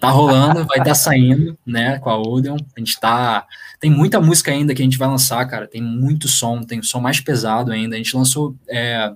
Tá 0.00 0.10
rolando, 0.10 0.66
vai 0.66 0.78
estar 0.78 0.84
tá 0.84 0.94
saindo, 0.94 1.56
né, 1.64 1.98
com 1.98 2.10
a 2.10 2.18
Odeon. 2.18 2.56
A 2.76 2.80
gente 2.80 2.98
tá. 2.98 3.46
Tem 3.78 3.90
muita 3.90 4.20
música 4.20 4.50
ainda 4.50 4.74
que 4.74 4.82
a 4.82 4.84
gente 4.84 4.98
vai 4.98 5.08
lançar, 5.08 5.44
cara. 5.46 5.66
Tem 5.66 5.82
muito 5.82 6.28
som, 6.28 6.62
tem 6.62 6.82
som 6.82 7.00
mais 7.00 7.20
pesado 7.20 7.72
ainda. 7.72 7.94
A 7.94 7.98
gente 7.98 8.16
lançou. 8.16 8.56
É... 8.68 9.12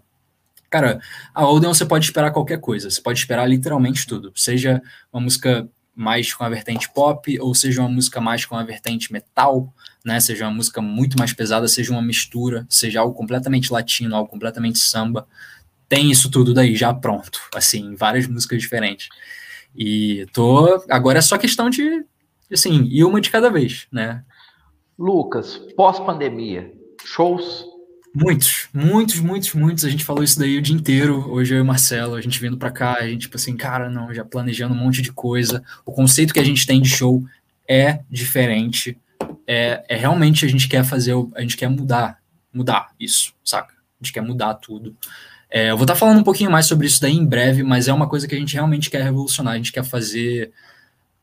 Cara, 0.70 1.00
a 1.32 1.48
Odeon 1.48 1.72
você 1.72 1.84
pode 1.86 2.04
esperar 2.04 2.30
qualquer 2.30 2.60
coisa. 2.60 2.90
Você 2.90 3.00
pode 3.00 3.18
esperar 3.18 3.48
literalmente 3.48 4.06
tudo. 4.06 4.32
Seja 4.34 4.82
uma 5.12 5.22
música 5.22 5.68
mais 5.94 6.32
com 6.34 6.44
a 6.44 6.48
vertente 6.48 6.90
pop, 6.92 7.38
ou 7.40 7.54
seja 7.54 7.80
uma 7.80 7.88
música 7.88 8.20
mais 8.20 8.44
com 8.44 8.56
a 8.56 8.64
vertente 8.64 9.12
metal, 9.12 9.72
né? 10.04 10.20
Seja 10.20 10.44
uma 10.46 10.54
música 10.54 10.82
muito 10.82 11.18
mais 11.18 11.32
pesada, 11.32 11.66
seja 11.66 11.90
uma 11.92 12.02
mistura, 12.02 12.66
seja 12.68 13.00
algo 13.00 13.14
completamente 13.14 13.72
latino, 13.72 14.14
algo 14.14 14.30
completamente 14.30 14.78
samba. 14.78 15.26
Tem 15.88 16.10
isso 16.10 16.30
tudo 16.30 16.52
daí 16.52 16.76
já 16.76 16.92
pronto, 16.92 17.40
assim, 17.54 17.94
várias 17.94 18.26
músicas 18.26 18.60
diferentes. 18.60 19.08
E 19.74 20.26
tô. 20.32 20.84
Agora 20.90 21.18
é 21.18 21.22
só 21.22 21.38
questão 21.38 21.70
de, 21.70 22.04
assim, 22.52 22.84
ir 22.84 23.04
uma 23.04 23.20
de 23.20 23.30
cada 23.30 23.50
vez, 23.50 23.86
né? 23.90 24.22
Lucas, 24.98 25.60
pós-pandemia, 25.76 26.72
shows? 27.04 27.64
Muitos, 28.14 28.68
muitos, 28.72 29.18
muitos, 29.18 29.54
muitos. 29.54 29.84
A 29.84 29.90
gente 29.90 30.04
falou 30.04 30.22
isso 30.22 30.38
daí 30.38 30.56
o 30.56 30.62
dia 30.62 30.76
inteiro. 30.76 31.28
Hoje 31.32 31.52
eu 31.52 31.58
e 31.58 31.60
o 31.62 31.64
Marcelo, 31.64 32.14
a 32.14 32.20
gente 32.20 32.38
vindo 32.40 32.56
para 32.56 32.70
cá, 32.70 32.98
a 33.00 33.08
gente, 33.08 33.22
tipo 33.22 33.36
assim, 33.36 33.56
cara, 33.56 33.90
não, 33.90 34.14
já 34.14 34.24
planejando 34.24 34.72
um 34.72 34.78
monte 34.78 35.02
de 35.02 35.12
coisa. 35.12 35.64
O 35.84 35.90
conceito 35.90 36.32
que 36.32 36.38
a 36.38 36.44
gente 36.44 36.64
tem 36.64 36.80
de 36.80 36.88
show 36.88 37.24
é 37.68 38.00
diferente. 38.08 38.96
É, 39.46 39.84
é 39.88 39.96
realmente 39.96 40.44
a 40.44 40.48
gente 40.48 40.68
quer 40.68 40.84
fazer, 40.84 41.14
a 41.34 41.40
gente 41.40 41.56
quer 41.56 41.68
mudar, 41.68 42.18
mudar 42.52 42.90
isso, 42.98 43.34
saca? 43.44 43.74
A 43.74 44.04
gente 44.04 44.12
quer 44.12 44.22
mudar 44.22 44.54
tudo. 44.54 44.96
É, 45.50 45.70
eu 45.70 45.76
vou 45.76 45.84
estar 45.84 45.94
tá 45.94 46.00
falando 46.00 46.20
um 46.20 46.24
pouquinho 46.24 46.50
mais 46.50 46.66
sobre 46.66 46.86
isso 46.86 47.00
daí 47.00 47.14
em 47.14 47.24
breve, 47.24 47.62
mas 47.62 47.86
é 47.88 47.92
uma 47.92 48.08
coisa 48.08 48.26
que 48.26 48.34
a 48.34 48.38
gente 48.38 48.54
realmente 48.54 48.90
quer 48.90 49.02
revolucionar. 49.02 49.54
A 49.54 49.56
gente 49.56 49.72
quer 49.72 49.84
fazer 49.84 50.52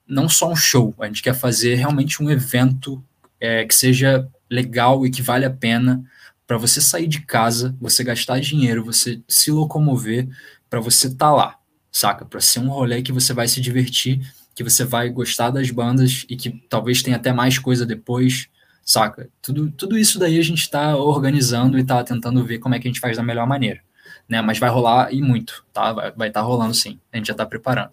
não 0.08 0.28
só 0.30 0.50
um 0.50 0.56
show, 0.56 0.94
a 1.00 1.06
gente 1.08 1.22
quer 1.22 1.34
fazer 1.34 1.76
realmente 1.76 2.22
um 2.22 2.30
evento 2.30 3.04
é, 3.40 3.66
que 3.66 3.74
seja 3.74 4.28
legal 4.50 5.06
e 5.06 5.10
que 5.10 5.22
vale 5.22 5.46
a 5.46 5.50
pena 5.50 6.04
para 6.46 6.58
você 6.58 6.82
sair 6.82 7.08
de 7.08 7.22
casa, 7.22 7.76
você 7.80 8.04
gastar 8.04 8.40
dinheiro, 8.42 8.84
você 8.84 9.22
se 9.28 9.52
locomover, 9.52 10.28
para 10.70 10.82
você 10.82 11.08
estar 11.08 11.28
tá 11.28 11.32
lá, 11.32 11.58
saca? 11.92 12.26
Para 12.26 12.42
ser 12.42 12.60
um 12.60 12.70
rolê 12.70 13.02
que 13.02 13.12
você 13.12 13.34
vai 13.34 13.48
se 13.48 13.62
divertir 13.62 14.22
que 14.56 14.64
você 14.64 14.84
vai 14.84 15.10
gostar 15.10 15.50
das 15.50 15.72
bandas 15.72 16.26
e 16.30 16.36
que 16.36 16.52
talvez 16.70 17.02
tenha 17.02 17.18
até 17.18 17.32
mais 17.32 17.58
coisa 17.58 17.86
depois, 17.86 18.50
saca? 18.84 19.30
Tudo, 19.42 19.72
tudo 19.72 19.98
isso 19.98 20.20
daí 20.20 20.38
a 20.38 20.44
gente 20.44 20.62
está 20.62 20.96
organizando 20.98 21.78
e 21.78 21.82
está 21.82 22.04
tentando 22.04 22.44
ver 22.44 22.60
como 22.60 22.76
é 22.76 22.80
que 22.80 22.88
a 22.88 22.92
gente 22.92 23.00
faz 23.00 23.18
da 23.18 23.24
melhor 23.24 23.48
maneira, 23.48 23.82
né? 24.28 24.42
Mas 24.42 24.60
vai 24.60 24.70
rolar 24.70 25.14
e 25.14 25.22
muito, 25.22 25.66
tá? 25.72 25.94
Vai 25.94 26.08
estar 26.08 26.18
vai 26.18 26.32
tá 26.32 26.42
rolando 26.42 26.74
sim, 26.74 27.00
a 27.12 27.18
gente 27.18 27.28
já 27.28 27.34
está 27.34 27.46
preparando. 27.46 27.92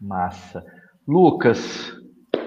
Massa. 0.00 0.64
Lucas, 1.06 1.92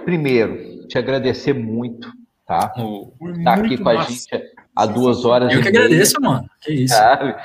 primeiro, 0.04 0.88
te 0.88 0.98
agradecer 0.98 1.54
muito, 1.54 2.12
tá? 2.46 2.74
Oh, 2.78 3.12
tá 3.44 3.54
aqui 3.54 3.78
com 3.78 3.86
massa. 3.86 4.02
a 4.02 4.12
gente 4.12 4.52
há 4.76 4.86
duas 4.86 5.24
horas. 5.24 5.54
Eu 5.54 5.62
que 5.62 5.70
agradeço, 5.70 6.20
meia, 6.20 6.34
mano. 6.34 6.50
Que 6.62 6.74
isso. 6.74 6.94
Sabe? 6.94 7.36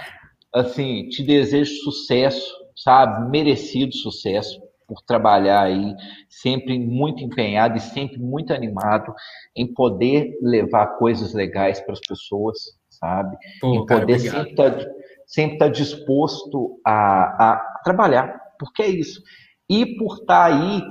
Assim, 0.52 1.08
te 1.08 1.22
desejo 1.22 1.72
sucesso, 1.82 2.44
sabe? 2.76 3.30
Merecido 3.30 3.94
sucesso 3.94 4.63
por 4.94 5.02
trabalhar 5.02 5.62
aí, 5.62 5.94
sempre 6.28 6.78
muito 6.78 7.22
empenhado 7.22 7.76
e 7.76 7.80
sempre 7.80 8.18
muito 8.18 8.52
animado 8.52 9.12
em 9.56 9.66
poder 9.66 10.38
levar 10.40 10.98
coisas 10.98 11.34
legais 11.34 11.80
para 11.80 11.92
as 11.92 12.00
pessoas, 12.00 12.58
sabe? 12.88 13.36
Pô, 13.60 13.74
em 13.74 13.86
poder 13.86 14.22
cara, 14.22 14.44
sempre 14.44 14.50
estar 14.50 14.70
tá, 14.70 14.90
sempre 15.26 15.58
tá 15.58 15.68
disposto 15.68 16.80
a, 16.86 17.50
a 17.50 17.80
trabalhar, 17.82 18.40
porque 18.58 18.82
é 18.82 18.88
isso. 18.88 19.20
E 19.68 19.96
por 19.96 20.18
estar 20.18 20.48
tá 20.48 20.54
aí 20.54 20.82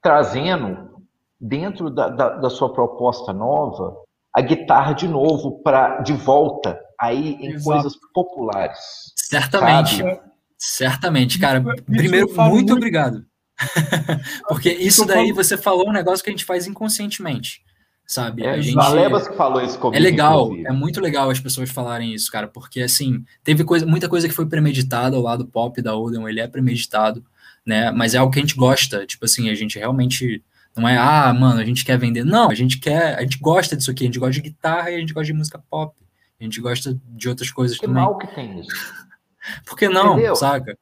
trazendo 0.00 0.90
dentro 1.38 1.90
da, 1.90 2.08
da, 2.08 2.28
da, 2.36 2.50
sua 2.50 2.72
proposta 2.72 3.32
nova 3.32 3.96
a 4.34 4.40
guitarra 4.40 4.92
de 4.92 5.08
novo 5.08 5.60
para 5.62 6.00
de 6.00 6.12
volta 6.12 6.80
aí 6.98 7.34
em 7.40 7.52
Exato. 7.52 7.64
coisas 7.64 7.92
populares. 8.14 8.78
Certamente. 9.16 9.98
Sabe? 9.98 10.20
Certamente, 10.64 11.38
cara. 11.40 11.60
Primeiro, 11.84 12.28
muito, 12.28 12.42
muito 12.42 12.72
obrigado. 12.74 13.24
Porque 14.48 14.70
isso 14.72 15.04
daí 15.04 15.32
você 15.32 15.56
falou 15.56 15.88
um 15.88 15.92
negócio 15.92 16.22
que 16.24 16.30
a 16.30 16.32
gente 16.32 16.44
faz 16.44 16.66
inconscientemente, 16.66 17.62
sabe? 18.06 18.44
É, 18.44 18.50
a 18.50 18.60
gente, 18.60 18.74
Valebas 18.74 19.28
que 19.28 19.36
falou 19.36 19.62
isso 19.62 19.78
comigo. 19.78 19.96
É 19.96 20.00
legal, 20.00 20.44
inclusive. 20.46 20.68
é 20.68 20.72
muito 20.72 21.00
legal 21.00 21.30
as 21.30 21.40
pessoas 21.40 21.70
falarem 21.70 22.14
isso, 22.14 22.30
cara, 22.30 22.48
porque 22.48 22.82
assim, 22.82 23.24
teve 23.42 23.64
coisa, 23.64 23.86
muita 23.86 24.08
coisa 24.08 24.28
que 24.28 24.34
foi 24.34 24.46
premeditada 24.46 25.16
ao 25.16 25.22
lado 25.22 25.46
pop 25.46 25.80
da 25.80 25.96
Odeon, 25.96 26.28
ele 26.28 26.40
é 26.40 26.46
premeditado, 26.46 27.24
né? 27.64 27.90
Mas 27.90 28.14
é 28.14 28.18
algo 28.18 28.32
que 28.32 28.38
a 28.38 28.42
gente 28.42 28.56
gosta, 28.56 29.06
tipo 29.06 29.24
assim, 29.24 29.50
a 29.50 29.54
gente 29.54 29.78
realmente 29.78 30.42
não 30.76 30.88
é, 30.88 30.96
ah, 30.96 31.32
mano, 31.34 31.60
a 31.60 31.64
gente 31.64 31.84
quer 31.84 31.98
vender. 31.98 32.24
Não, 32.24 32.50
a 32.50 32.54
gente 32.54 32.78
quer, 32.78 33.18
a 33.18 33.22
gente 33.22 33.38
gosta 33.38 33.76
disso 33.76 33.90
aqui, 33.90 34.04
a 34.04 34.06
gente 34.06 34.18
gosta 34.18 34.32
de 34.32 34.40
guitarra 34.40 34.90
e 34.90 34.96
a 34.96 34.98
gente 34.98 35.12
gosta 35.12 35.26
de 35.26 35.34
música 35.34 35.62
pop. 35.70 35.94
A 36.40 36.44
gente 36.44 36.60
gosta 36.60 36.98
de 37.08 37.28
outras 37.28 37.50
coisas 37.50 37.78
que 37.78 37.86
também. 37.86 38.02
mal 38.02 38.16
que 38.18 38.26
tem 38.26 38.60
isso. 38.60 38.70
Por 39.66 39.76
que 39.76 39.88
não, 39.88 40.14
Entendeu? 40.14 40.34
saca? 40.34 40.76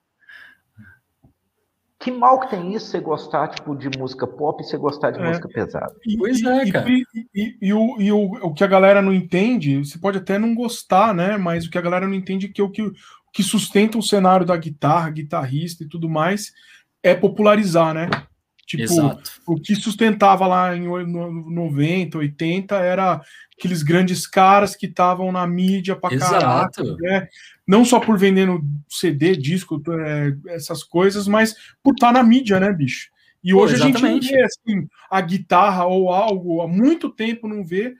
Que 2.00 2.10
mal 2.10 2.40
que 2.40 2.48
tem 2.48 2.74
isso 2.74 2.86
você 2.86 2.98
gostar 2.98 3.48
tipo, 3.48 3.76
de 3.76 3.90
música 3.98 4.26
pop 4.26 4.62
e 4.62 4.66
você 4.66 4.78
gostar 4.78 5.10
de 5.10 5.20
é. 5.20 5.28
música 5.28 5.46
pesada? 5.48 5.94
E, 6.06 6.16
pois 6.16 6.42
é, 6.42 6.70
cara. 6.70 6.88
E, 6.88 7.04
e, 7.34 7.58
e, 7.60 7.74
o, 7.74 8.00
e 8.00 8.10
o, 8.10 8.22
o 8.42 8.54
que 8.54 8.64
a 8.64 8.66
galera 8.66 9.02
não 9.02 9.12
entende, 9.12 9.76
você 9.76 9.98
pode 9.98 10.16
até 10.16 10.38
não 10.38 10.54
gostar, 10.54 11.14
né? 11.14 11.36
Mas 11.36 11.66
o 11.66 11.70
que 11.70 11.76
a 11.76 11.82
galera 11.82 12.08
não 12.08 12.14
entende 12.14 12.46
é 12.46 12.48
que 12.48 12.62
o 12.62 12.70
que, 12.70 12.90
que 13.34 13.42
sustenta 13.42 13.98
o 13.98 14.02
cenário 14.02 14.46
da 14.46 14.56
guitarra, 14.56 15.10
guitarrista 15.10 15.84
e 15.84 15.88
tudo 15.88 16.08
mais, 16.08 16.52
é 17.02 17.14
popularizar, 17.14 17.92
né? 17.92 18.08
Tipo, 18.66 18.84
Exato. 18.84 19.30
o 19.46 19.60
que 19.60 19.74
sustentava 19.74 20.46
lá 20.46 20.74
em 20.74 20.86
90, 20.86 22.16
80 22.16 22.76
era 22.76 23.20
aqueles 23.60 23.82
grandes 23.82 24.26
caras 24.26 24.74
que 24.74 24.86
estavam 24.86 25.30
na 25.30 25.46
mídia 25.46 25.94
pra 25.94 26.18
caraca, 26.18 26.82
né? 26.98 27.28
Não 27.66 27.84
só 27.84 28.00
por 28.00 28.18
vendendo 28.18 28.62
CD, 28.88 29.36
disco, 29.36 29.82
é, 29.90 30.34
essas 30.54 30.82
coisas, 30.82 31.28
mas 31.28 31.54
por 31.82 31.92
estar 31.92 32.06
tá 32.06 32.12
na 32.14 32.22
mídia, 32.22 32.58
né, 32.58 32.72
bicho? 32.72 33.10
E 33.44 33.52
hoje 33.52 33.76
Pô, 33.76 33.82
a 33.82 33.86
gente 33.86 34.02
não 34.02 34.18
vê 34.18 34.42
assim, 34.42 34.88
a 35.10 35.20
guitarra 35.20 35.84
ou 35.84 36.10
algo, 36.10 36.62
há 36.62 36.68
muito 36.68 37.10
tempo 37.10 37.46
não 37.46 37.62
vê 37.64 37.94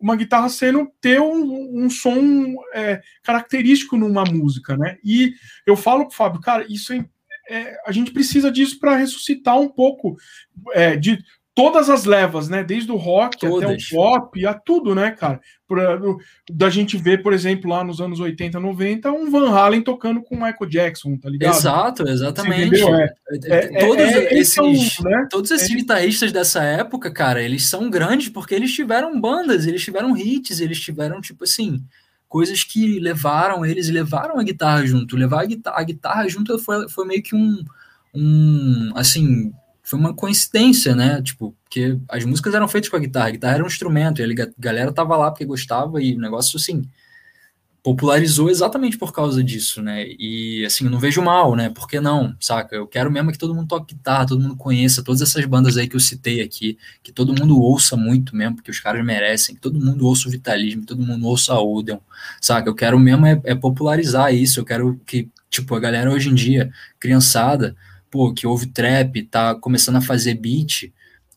uma 0.00 0.16
guitarra 0.16 0.48
sendo 0.48 0.90
ter 1.00 1.20
um, 1.20 1.84
um 1.84 1.90
som 1.90 2.56
é, 2.74 3.00
característico 3.22 3.96
numa 3.96 4.24
música, 4.24 4.76
né? 4.76 4.96
E 5.04 5.34
eu 5.66 5.76
falo 5.76 6.06
pro 6.06 6.16
Fábio, 6.16 6.40
cara, 6.40 6.66
isso 6.68 6.92
é 6.92 7.04
é, 7.48 7.76
a 7.86 7.92
gente 7.92 8.12
precisa 8.12 8.50
disso 8.50 8.78
para 8.78 8.96
ressuscitar 8.96 9.58
um 9.58 9.68
pouco 9.68 10.16
é, 10.72 10.96
de 10.96 11.18
todas 11.54 11.90
as 11.90 12.04
levas, 12.04 12.48
né? 12.48 12.64
Desde 12.64 12.90
o 12.90 12.96
rock 12.96 13.38
Todas. 13.38 13.70
até 13.70 13.74
o 13.74 13.78
pop, 13.90 14.46
a 14.46 14.54
tudo, 14.54 14.94
né, 14.94 15.10
cara? 15.10 15.40
Pra, 15.68 15.98
da 16.50 16.70
gente 16.70 16.96
ver, 16.96 17.22
por 17.22 17.32
exemplo, 17.32 17.70
lá 17.70 17.84
nos 17.84 18.00
anos 18.00 18.20
80, 18.20 18.58
90, 18.58 19.10
um 19.12 19.30
Van 19.30 19.50
Halen 19.50 19.82
tocando 19.82 20.22
com 20.22 20.34
o 20.34 20.38
Michael 20.38 20.68
Jackson, 20.68 21.16
tá 21.16 21.28
ligado? 21.28 21.54
Exato, 21.54 22.08
exatamente. 22.08 22.82
É, 22.82 23.14
é, 23.44 23.56
é, 23.56 23.86
todos 23.86 24.04
é, 24.04 24.34
esses, 24.34 24.98
né? 25.00 25.26
todos 25.30 25.50
esses 25.50 25.74
guitarristas 25.74 26.32
dessa 26.32 26.62
época, 26.62 27.10
cara, 27.10 27.42
eles 27.42 27.66
são 27.66 27.90
grandes 27.90 28.28
porque 28.28 28.54
eles 28.54 28.72
tiveram 28.72 29.20
bandas, 29.20 29.66
eles 29.66 29.82
tiveram 29.82 30.16
hits, 30.16 30.60
eles 30.60 30.80
tiveram, 30.80 31.20
tipo 31.20 31.44
assim, 31.44 31.82
coisas 32.28 32.64
que 32.64 32.98
levaram 32.98 33.64
eles 33.64 33.90
levaram 33.90 34.38
a 34.38 34.42
guitarra 34.42 34.86
junto. 34.86 35.16
Levar 35.16 35.42
a 35.42 35.46
guitarra, 35.46 35.80
a 35.80 35.84
guitarra 35.84 36.28
junto 36.28 36.58
foi, 36.58 36.88
foi 36.88 37.06
meio 37.06 37.22
que 37.22 37.34
um, 37.34 37.62
um, 38.14 38.92
assim, 38.94 39.52
foi 39.92 40.00
uma 40.00 40.14
coincidência, 40.14 40.94
né? 40.94 41.20
Tipo, 41.20 41.54
porque 41.64 41.98
as 42.08 42.24
músicas 42.24 42.54
eram 42.54 42.66
feitas 42.66 42.88
com 42.88 42.96
a 42.96 43.00
guitarra, 43.00 43.28
a 43.28 43.30
guitarra 43.30 43.54
era 43.56 43.64
um 43.64 43.66
instrumento, 43.66 44.22
e 44.22 44.42
a 44.42 44.48
galera 44.58 44.92
tava 44.92 45.16
lá 45.16 45.30
porque 45.30 45.44
gostava, 45.44 46.02
e 46.02 46.14
o 46.14 46.18
negócio, 46.18 46.56
assim, 46.56 46.82
popularizou 47.82 48.48
exatamente 48.48 48.96
por 48.96 49.12
causa 49.12 49.42
disso, 49.44 49.82
né? 49.82 50.06
E 50.18 50.64
assim, 50.64 50.84
eu 50.84 50.90
não 50.90 50.98
vejo 50.98 51.20
mal, 51.20 51.54
né? 51.54 51.68
Por 51.68 51.86
que 51.86 52.00
não? 52.00 52.34
Saca? 52.40 52.74
Eu 52.74 52.86
quero 52.86 53.10
mesmo 53.10 53.32
que 53.32 53.38
todo 53.38 53.54
mundo 53.54 53.68
toque 53.68 53.94
guitarra, 53.94 54.26
todo 54.26 54.40
mundo 54.40 54.56
conheça 54.56 55.02
todas 55.02 55.20
essas 55.20 55.44
bandas 55.44 55.76
aí 55.76 55.86
que 55.88 55.96
eu 55.96 56.00
citei 56.00 56.40
aqui, 56.40 56.78
que 57.02 57.12
todo 57.12 57.34
mundo 57.38 57.60
ouça 57.60 57.96
muito 57.96 58.34
mesmo, 58.34 58.56
porque 58.56 58.70
os 58.70 58.80
caras 58.80 59.04
merecem, 59.04 59.54
que 59.56 59.60
todo 59.60 59.78
mundo 59.78 60.06
ouça 60.06 60.28
o 60.28 60.30
Vitalismo, 60.30 60.82
que 60.82 60.86
todo 60.86 61.02
mundo 61.02 61.26
ouça 61.26 61.52
a 61.52 61.60
Odeon, 61.60 61.98
saca? 62.40 62.68
Eu 62.68 62.74
quero 62.74 62.98
mesmo 62.98 63.26
é, 63.26 63.40
é, 63.44 63.54
popularizar 63.54 64.32
isso, 64.32 64.60
eu 64.60 64.64
quero 64.64 64.98
que, 65.04 65.28
tipo, 65.50 65.74
a 65.74 65.80
galera 65.80 66.10
hoje 66.10 66.30
em 66.30 66.34
dia, 66.34 66.70
criançada, 67.00 67.76
pô, 68.12 68.34
que 68.34 68.46
ouve 68.46 68.66
trap, 68.66 69.22
tá 69.22 69.54
começando 69.54 69.96
a 69.96 70.02
fazer 70.02 70.34
beat, 70.34 70.92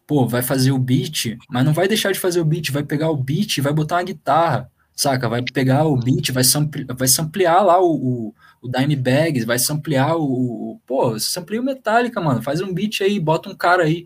pô, 0.06 0.28
vai 0.28 0.42
fazer 0.44 0.74
o 0.74 0.78
beat, 0.78 1.38
mas 1.50 1.64
não 1.64 1.74
vai 1.74 1.88
deixar 1.88 2.12
de 2.12 2.20
fazer 2.20 2.42
o 2.42 2.46
beat, 2.46 2.70
vai 2.70 2.84
pegar 2.84 3.10
o 3.10 3.16
beat 3.16 3.58
e 3.58 3.62
vai 3.62 3.72
botar 3.72 3.96
uma 3.96 4.04
guitarra, 4.04 4.70
saca? 4.94 5.30
Vai 5.30 5.42
pegar 5.42 5.86
o 5.86 5.96
beat, 5.96 6.32
vai, 6.32 6.44
sampli, 6.44 6.84
vai 6.84 7.08
samplear 7.08 7.64
lá 7.64 7.82
o, 7.82 7.96
o, 7.96 8.36
o 8.62 8.68
Dimebag, 8.68 9.46
vai 9.46 9.58
samplear 9.58 10.18
o, 10.18 10.74
o. 10.74 10.82
Pô, 10.86 11.18
sampleia 11.18 11.62
o 11.62 11.66
Metallica, 11.66 12.20
mano. 12.20 12.42
Faz 12.42 12.60
um 12.60 12.74
beat 12.74 13.02
aí, 13.02 13.22
bota 13.22 13.50
um 13.50 13.56
cara 13.56 13.84
aí. 13.84 14.06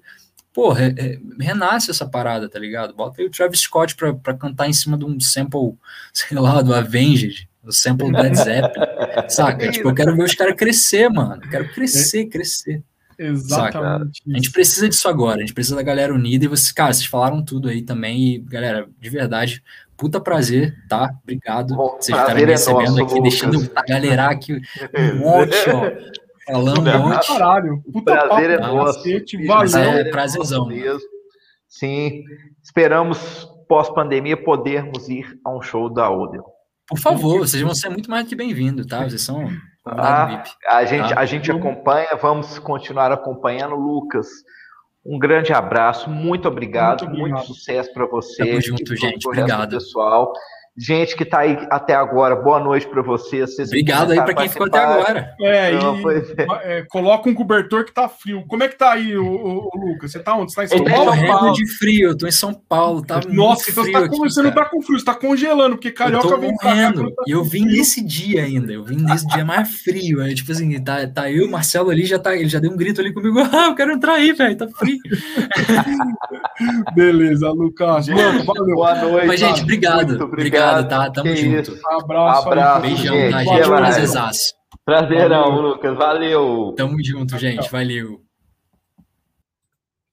Pô, 0.53 0.71
re, 0.71 0.89
re, 0.89 1.19
renasce 1.39 1.89
essa 1.89 2.07
parada, 2.07 2.47
tá 2.47 2.59
ligado? 2.59 2.93
Bota 2.93 3.19
aí 3.19 3.27
o 3.27 3.31
Travis 3.31 3.61
Scott 3.61 3.95
pra, 3.95 4.13
pra 4.13 4.35
cantar 4.35 4.69
em 4.69 4.73
cima 4.73 4.95
de 4.95 5.05
um 5.05 5.19
sample, 5.19 5.75
sei 6.13 6.37
lá, 6.37 6.61
do 6.61 6.73
Avenged. 6.73 7.48
O 7.63 7.71
sample 7.71 8.11
do 8.11 8.17
Led 8.17 8.35
Zeppelin, 8.35 8.85
saca? 9.27 9.69
Tipo, 9.69 9.89
eu 9.89 9.95
quero 9.95 10.15
ver 10.15 10.23
os 10.23 10.33
caras 10.33 10.55
crescer, 10.55 11.09
mano. 11.09 11.41
Eu 11.43 11.49
quero 11.49 11.73
crescer, 11.73 12.25
crescer. 12.25 12.83
Exatamente. 13.17 14.19
Saca? 14.19 14.31
A 14.31 14.35
gente 14.35 14.51
precisa 14.51 14.87
disso 14.87 15.09
agora, 15.09 15.37
a 15.37 15.41
gente 15.41 15.53
precisa 15.53 15.75
da 15.75 15.83
galera 15.83 16.13
unida 16.13 16.45
e 16.45 16.47
vocês, 16.47 16.71
cara, 16.71 16.93
vocês 16.93 17.05
falaram 17.05 17.43
tudo 17.43 17.67
aí 17.67 17.81
também 17.81 18.35
e, 18.35 18.39
galera, 18.39 18.87
de 18.97 19.09
verdade, 19.09 19.61
puta 19.97 20.21
prazer, 20.21 20.73
tá? 20.87 21.13
Obrigado 21.21 21.75
Bom, 21.75 21.97
vocês 21.99 22.17
estarem 22.17 22.45
me 22.45 22.51
recebendo 22.51 22.79
é 22.79 23.01
nosso, 23.01 23.03
aqui, 23.03 23.15
Lucas. 23.15 23.23
deixando 23.23 23.71
a 23.75 23.81
galera 23.83 24.25
aqui 24.27 24.61
um 24.97 25.15
monte, 25.19 25.69
ó. 25.69 26.19
Falando 26.51 26.89
um 26.89 27.09
monte. 27.09 27.27
Caralho, 27.27 27.83
puta 27.91 28.25
prazer 28.25 28.59
papo, 28.59 28.71
é 28.71 28.75
nosso. 28.75 29.03
valeu. 29.71 29.91
É 29.91 30.03
prazerzão. 30.05 30.67
Mesmo. 30.67 31.01
Sim, 31.67 32.23
esperamos 32.63 33.47
pós-pandemia 33.67 34.35
podermos 34.41 35.09
ir 35.09 35.37
a 35.45 35.55
um 35.55 35.61
show 35.61 35.93
da 35.93 36.09
Odeon. 36.09 36.41
Por 36.89 36.97
favor, 36.97 37.39
vocês 37.39 37.61
vão 37.61 37.75
ser 37.75 37.89
muito 37.89 38.09
mais 38.09 38.27
que 38.27 38.35
bem-vindos, 38.35 38.85
tá? 38.87 39.03
Vocês 39.03 39.21
são 39.21 39.47
ah, 39.85 40.25
VIP. 40.25 40.49
A 40.67 40.85
gente, 40.85 41.13
tá? 41.13 41.19
a 41.21 41.25
gente 41.25 41.51
acompanha, 41.51 42.15
vamos 42.19 42.57
continuar 42.57 43.11
acompanhando, 43.11 43.75
Lucas. 43.75 44.27
Um 45.05 45.19
grande 45.19 45.53
abraço, 45.53 46.09
muito 46.09 46.47
obrigado, 46.47 47.05
muito, 47.05 47.19
obrigado. 47.19 47.37
muito 47.37 47.53
sucesso 47.53 47.93
para 47.93 48.07
você. 48.07 48.43
Tamo 48.43 48.61
junto, 48.61 48.95
gente. 48.95 49.27
Obrigado. 49.27 49.69
Pessoal. 49.69 50.33
Gente 50.79 51.13
que 51.13 51.23
está 51.23 51.39
aí 51.39 51.57
até 51.69 51.93
agora, 51.93 52.37
boa 52.37 52.57
noite 52.57 52.87
para 52.87 53.01
vocês. 53.01 53.53
vocês. 53.53 53.67
Obrigado 53.67 54.11
aí 54.11 54.21
para 54.21 54.33
quem 54.33 54.47
ficou 54.47 54.67
até 54.67 54.79
agora. 54.79 55.35
É, 55.41 55.73
Não, 55.73 55.99
e, 56.09 56.23
é. 56.63 56.85
coloca 56.87 57.29
um 57.29 57.33
cobertor 57.33 57.83
que 57.83 57.91
tá 57.91 58.07
frio. 58.07 58.45
Como 58.47 58.63
é 58.63 58.69
que 58.69 58.77
tá 58.77 58.93
aí, 58.93 59.17
o, 59.17 59.25
o, 59.25 59.69
o 59.73 59.87
Lucas? 59.89 60.13
Você 60.13 60.19
tá 60.19 60.37
onde? 60.37 60.53
Você 60.53 60.55
tá 60.55 60.63
em 60.63 60.67
São 60.69 60.85
Paulo? 60.85 61.15
Eu 61.15 61.39
tô 61.39 61.51
de 61.51 61.67
frio, 61.67 62.09
eu 62.11 62.17
tô 62.17 62.27
em 62.27 62.31
São 62.31 62.53
Paulo, 62.53 63.01
tá 63.05 63.19
Nossa, 63.27 63.69
então 63.69 63.83
você, 63.83 63.91
tá 63.91 64.07
você 64.07 64.41
não 64.41 64.51
tá 64.51 64.65
com 64.69 64.81
frio, 64.81 64.97
você 64.97 65.05
tá 65.05 65.15
congelando, 65.15 65.75
porque 65.75 65.91
carioca 65.91 66.27
eu 66.27 66.31
tô 66.31 66.37
vem 66.37 66.51
morrendo. 66.51 67.13
Tá 67.13 67.23
e 67.27 67.31
eu 67.31 67.43
vim 67.43 67.65
nesse 67.65 68.01
dia 68.01 68.43
ainda, 68.43 68.71
eu 68.71 68.83
vim 68.85 69.03
nesse 69.03 69.27
dia 69.27 69.43
mais 69.43 69.81
frio. 69.81 70.21
É, 70.21 70.33
tipo 70.33 70.49
assim, 70.49 70.81
tá, 70.81 71.05
tá 71.07 71.29
eu, 71.29 71.45
o 71.45 71.51
Marcelo 71.51 71.89
ali, 71.89 72.05
já 72.05 72.17
tá, 72.17 72.33
ele 72.33 72.47
já 72.47 72.59
deu 72.59 72.71
um 72.71 72.77
grito 72.77 73.01
ali 73.01 73.11
comigo, 73.11 73.37
ah, 73.51 73.65
eu 73.65 73.75
quero 73.75 73.91
entrar 73.91 74.13
aí, 74.13 74.31
velho, 74.31 74.55
tá 74.55 74.67
frio. 74.69 74.97
Beleza, 76.95 77.49
Lucas. 77.51 78.07
Mano, 78.07 78.43
valeu. 78.45 78.75
Boa 78.75 78.95
noite. 78.95 79.27
Mas, 79.27 79.39
gente, 79.39 79.61
obrigado. 79.61 80.23
Obrigado, 80.23 80.68
obrigado 80.77 81.05
tá? 81.05 81.11
Tamo 81.11 81.33
que 81.33 81.35
junto. 81.37 81.71
Isso. 81.71 81.87
Abraço. 81.87 82.47
Abraço. 82.47 82.81
Beijão, 82.81 83.15
gente. 83.15 83.31
tá, 83.31 83.43
gente? 83.43 83.67
Prazerzaço. 83.67 84.53
Prazerão, 84.85 85.49
Lucas. 85.61 85.97
Valeu. 85.97 86.73
Tamo 86.77 87.03
junto, 87.03 87.37
gente. 87.37 87.69
Valeu. 87.71 88.28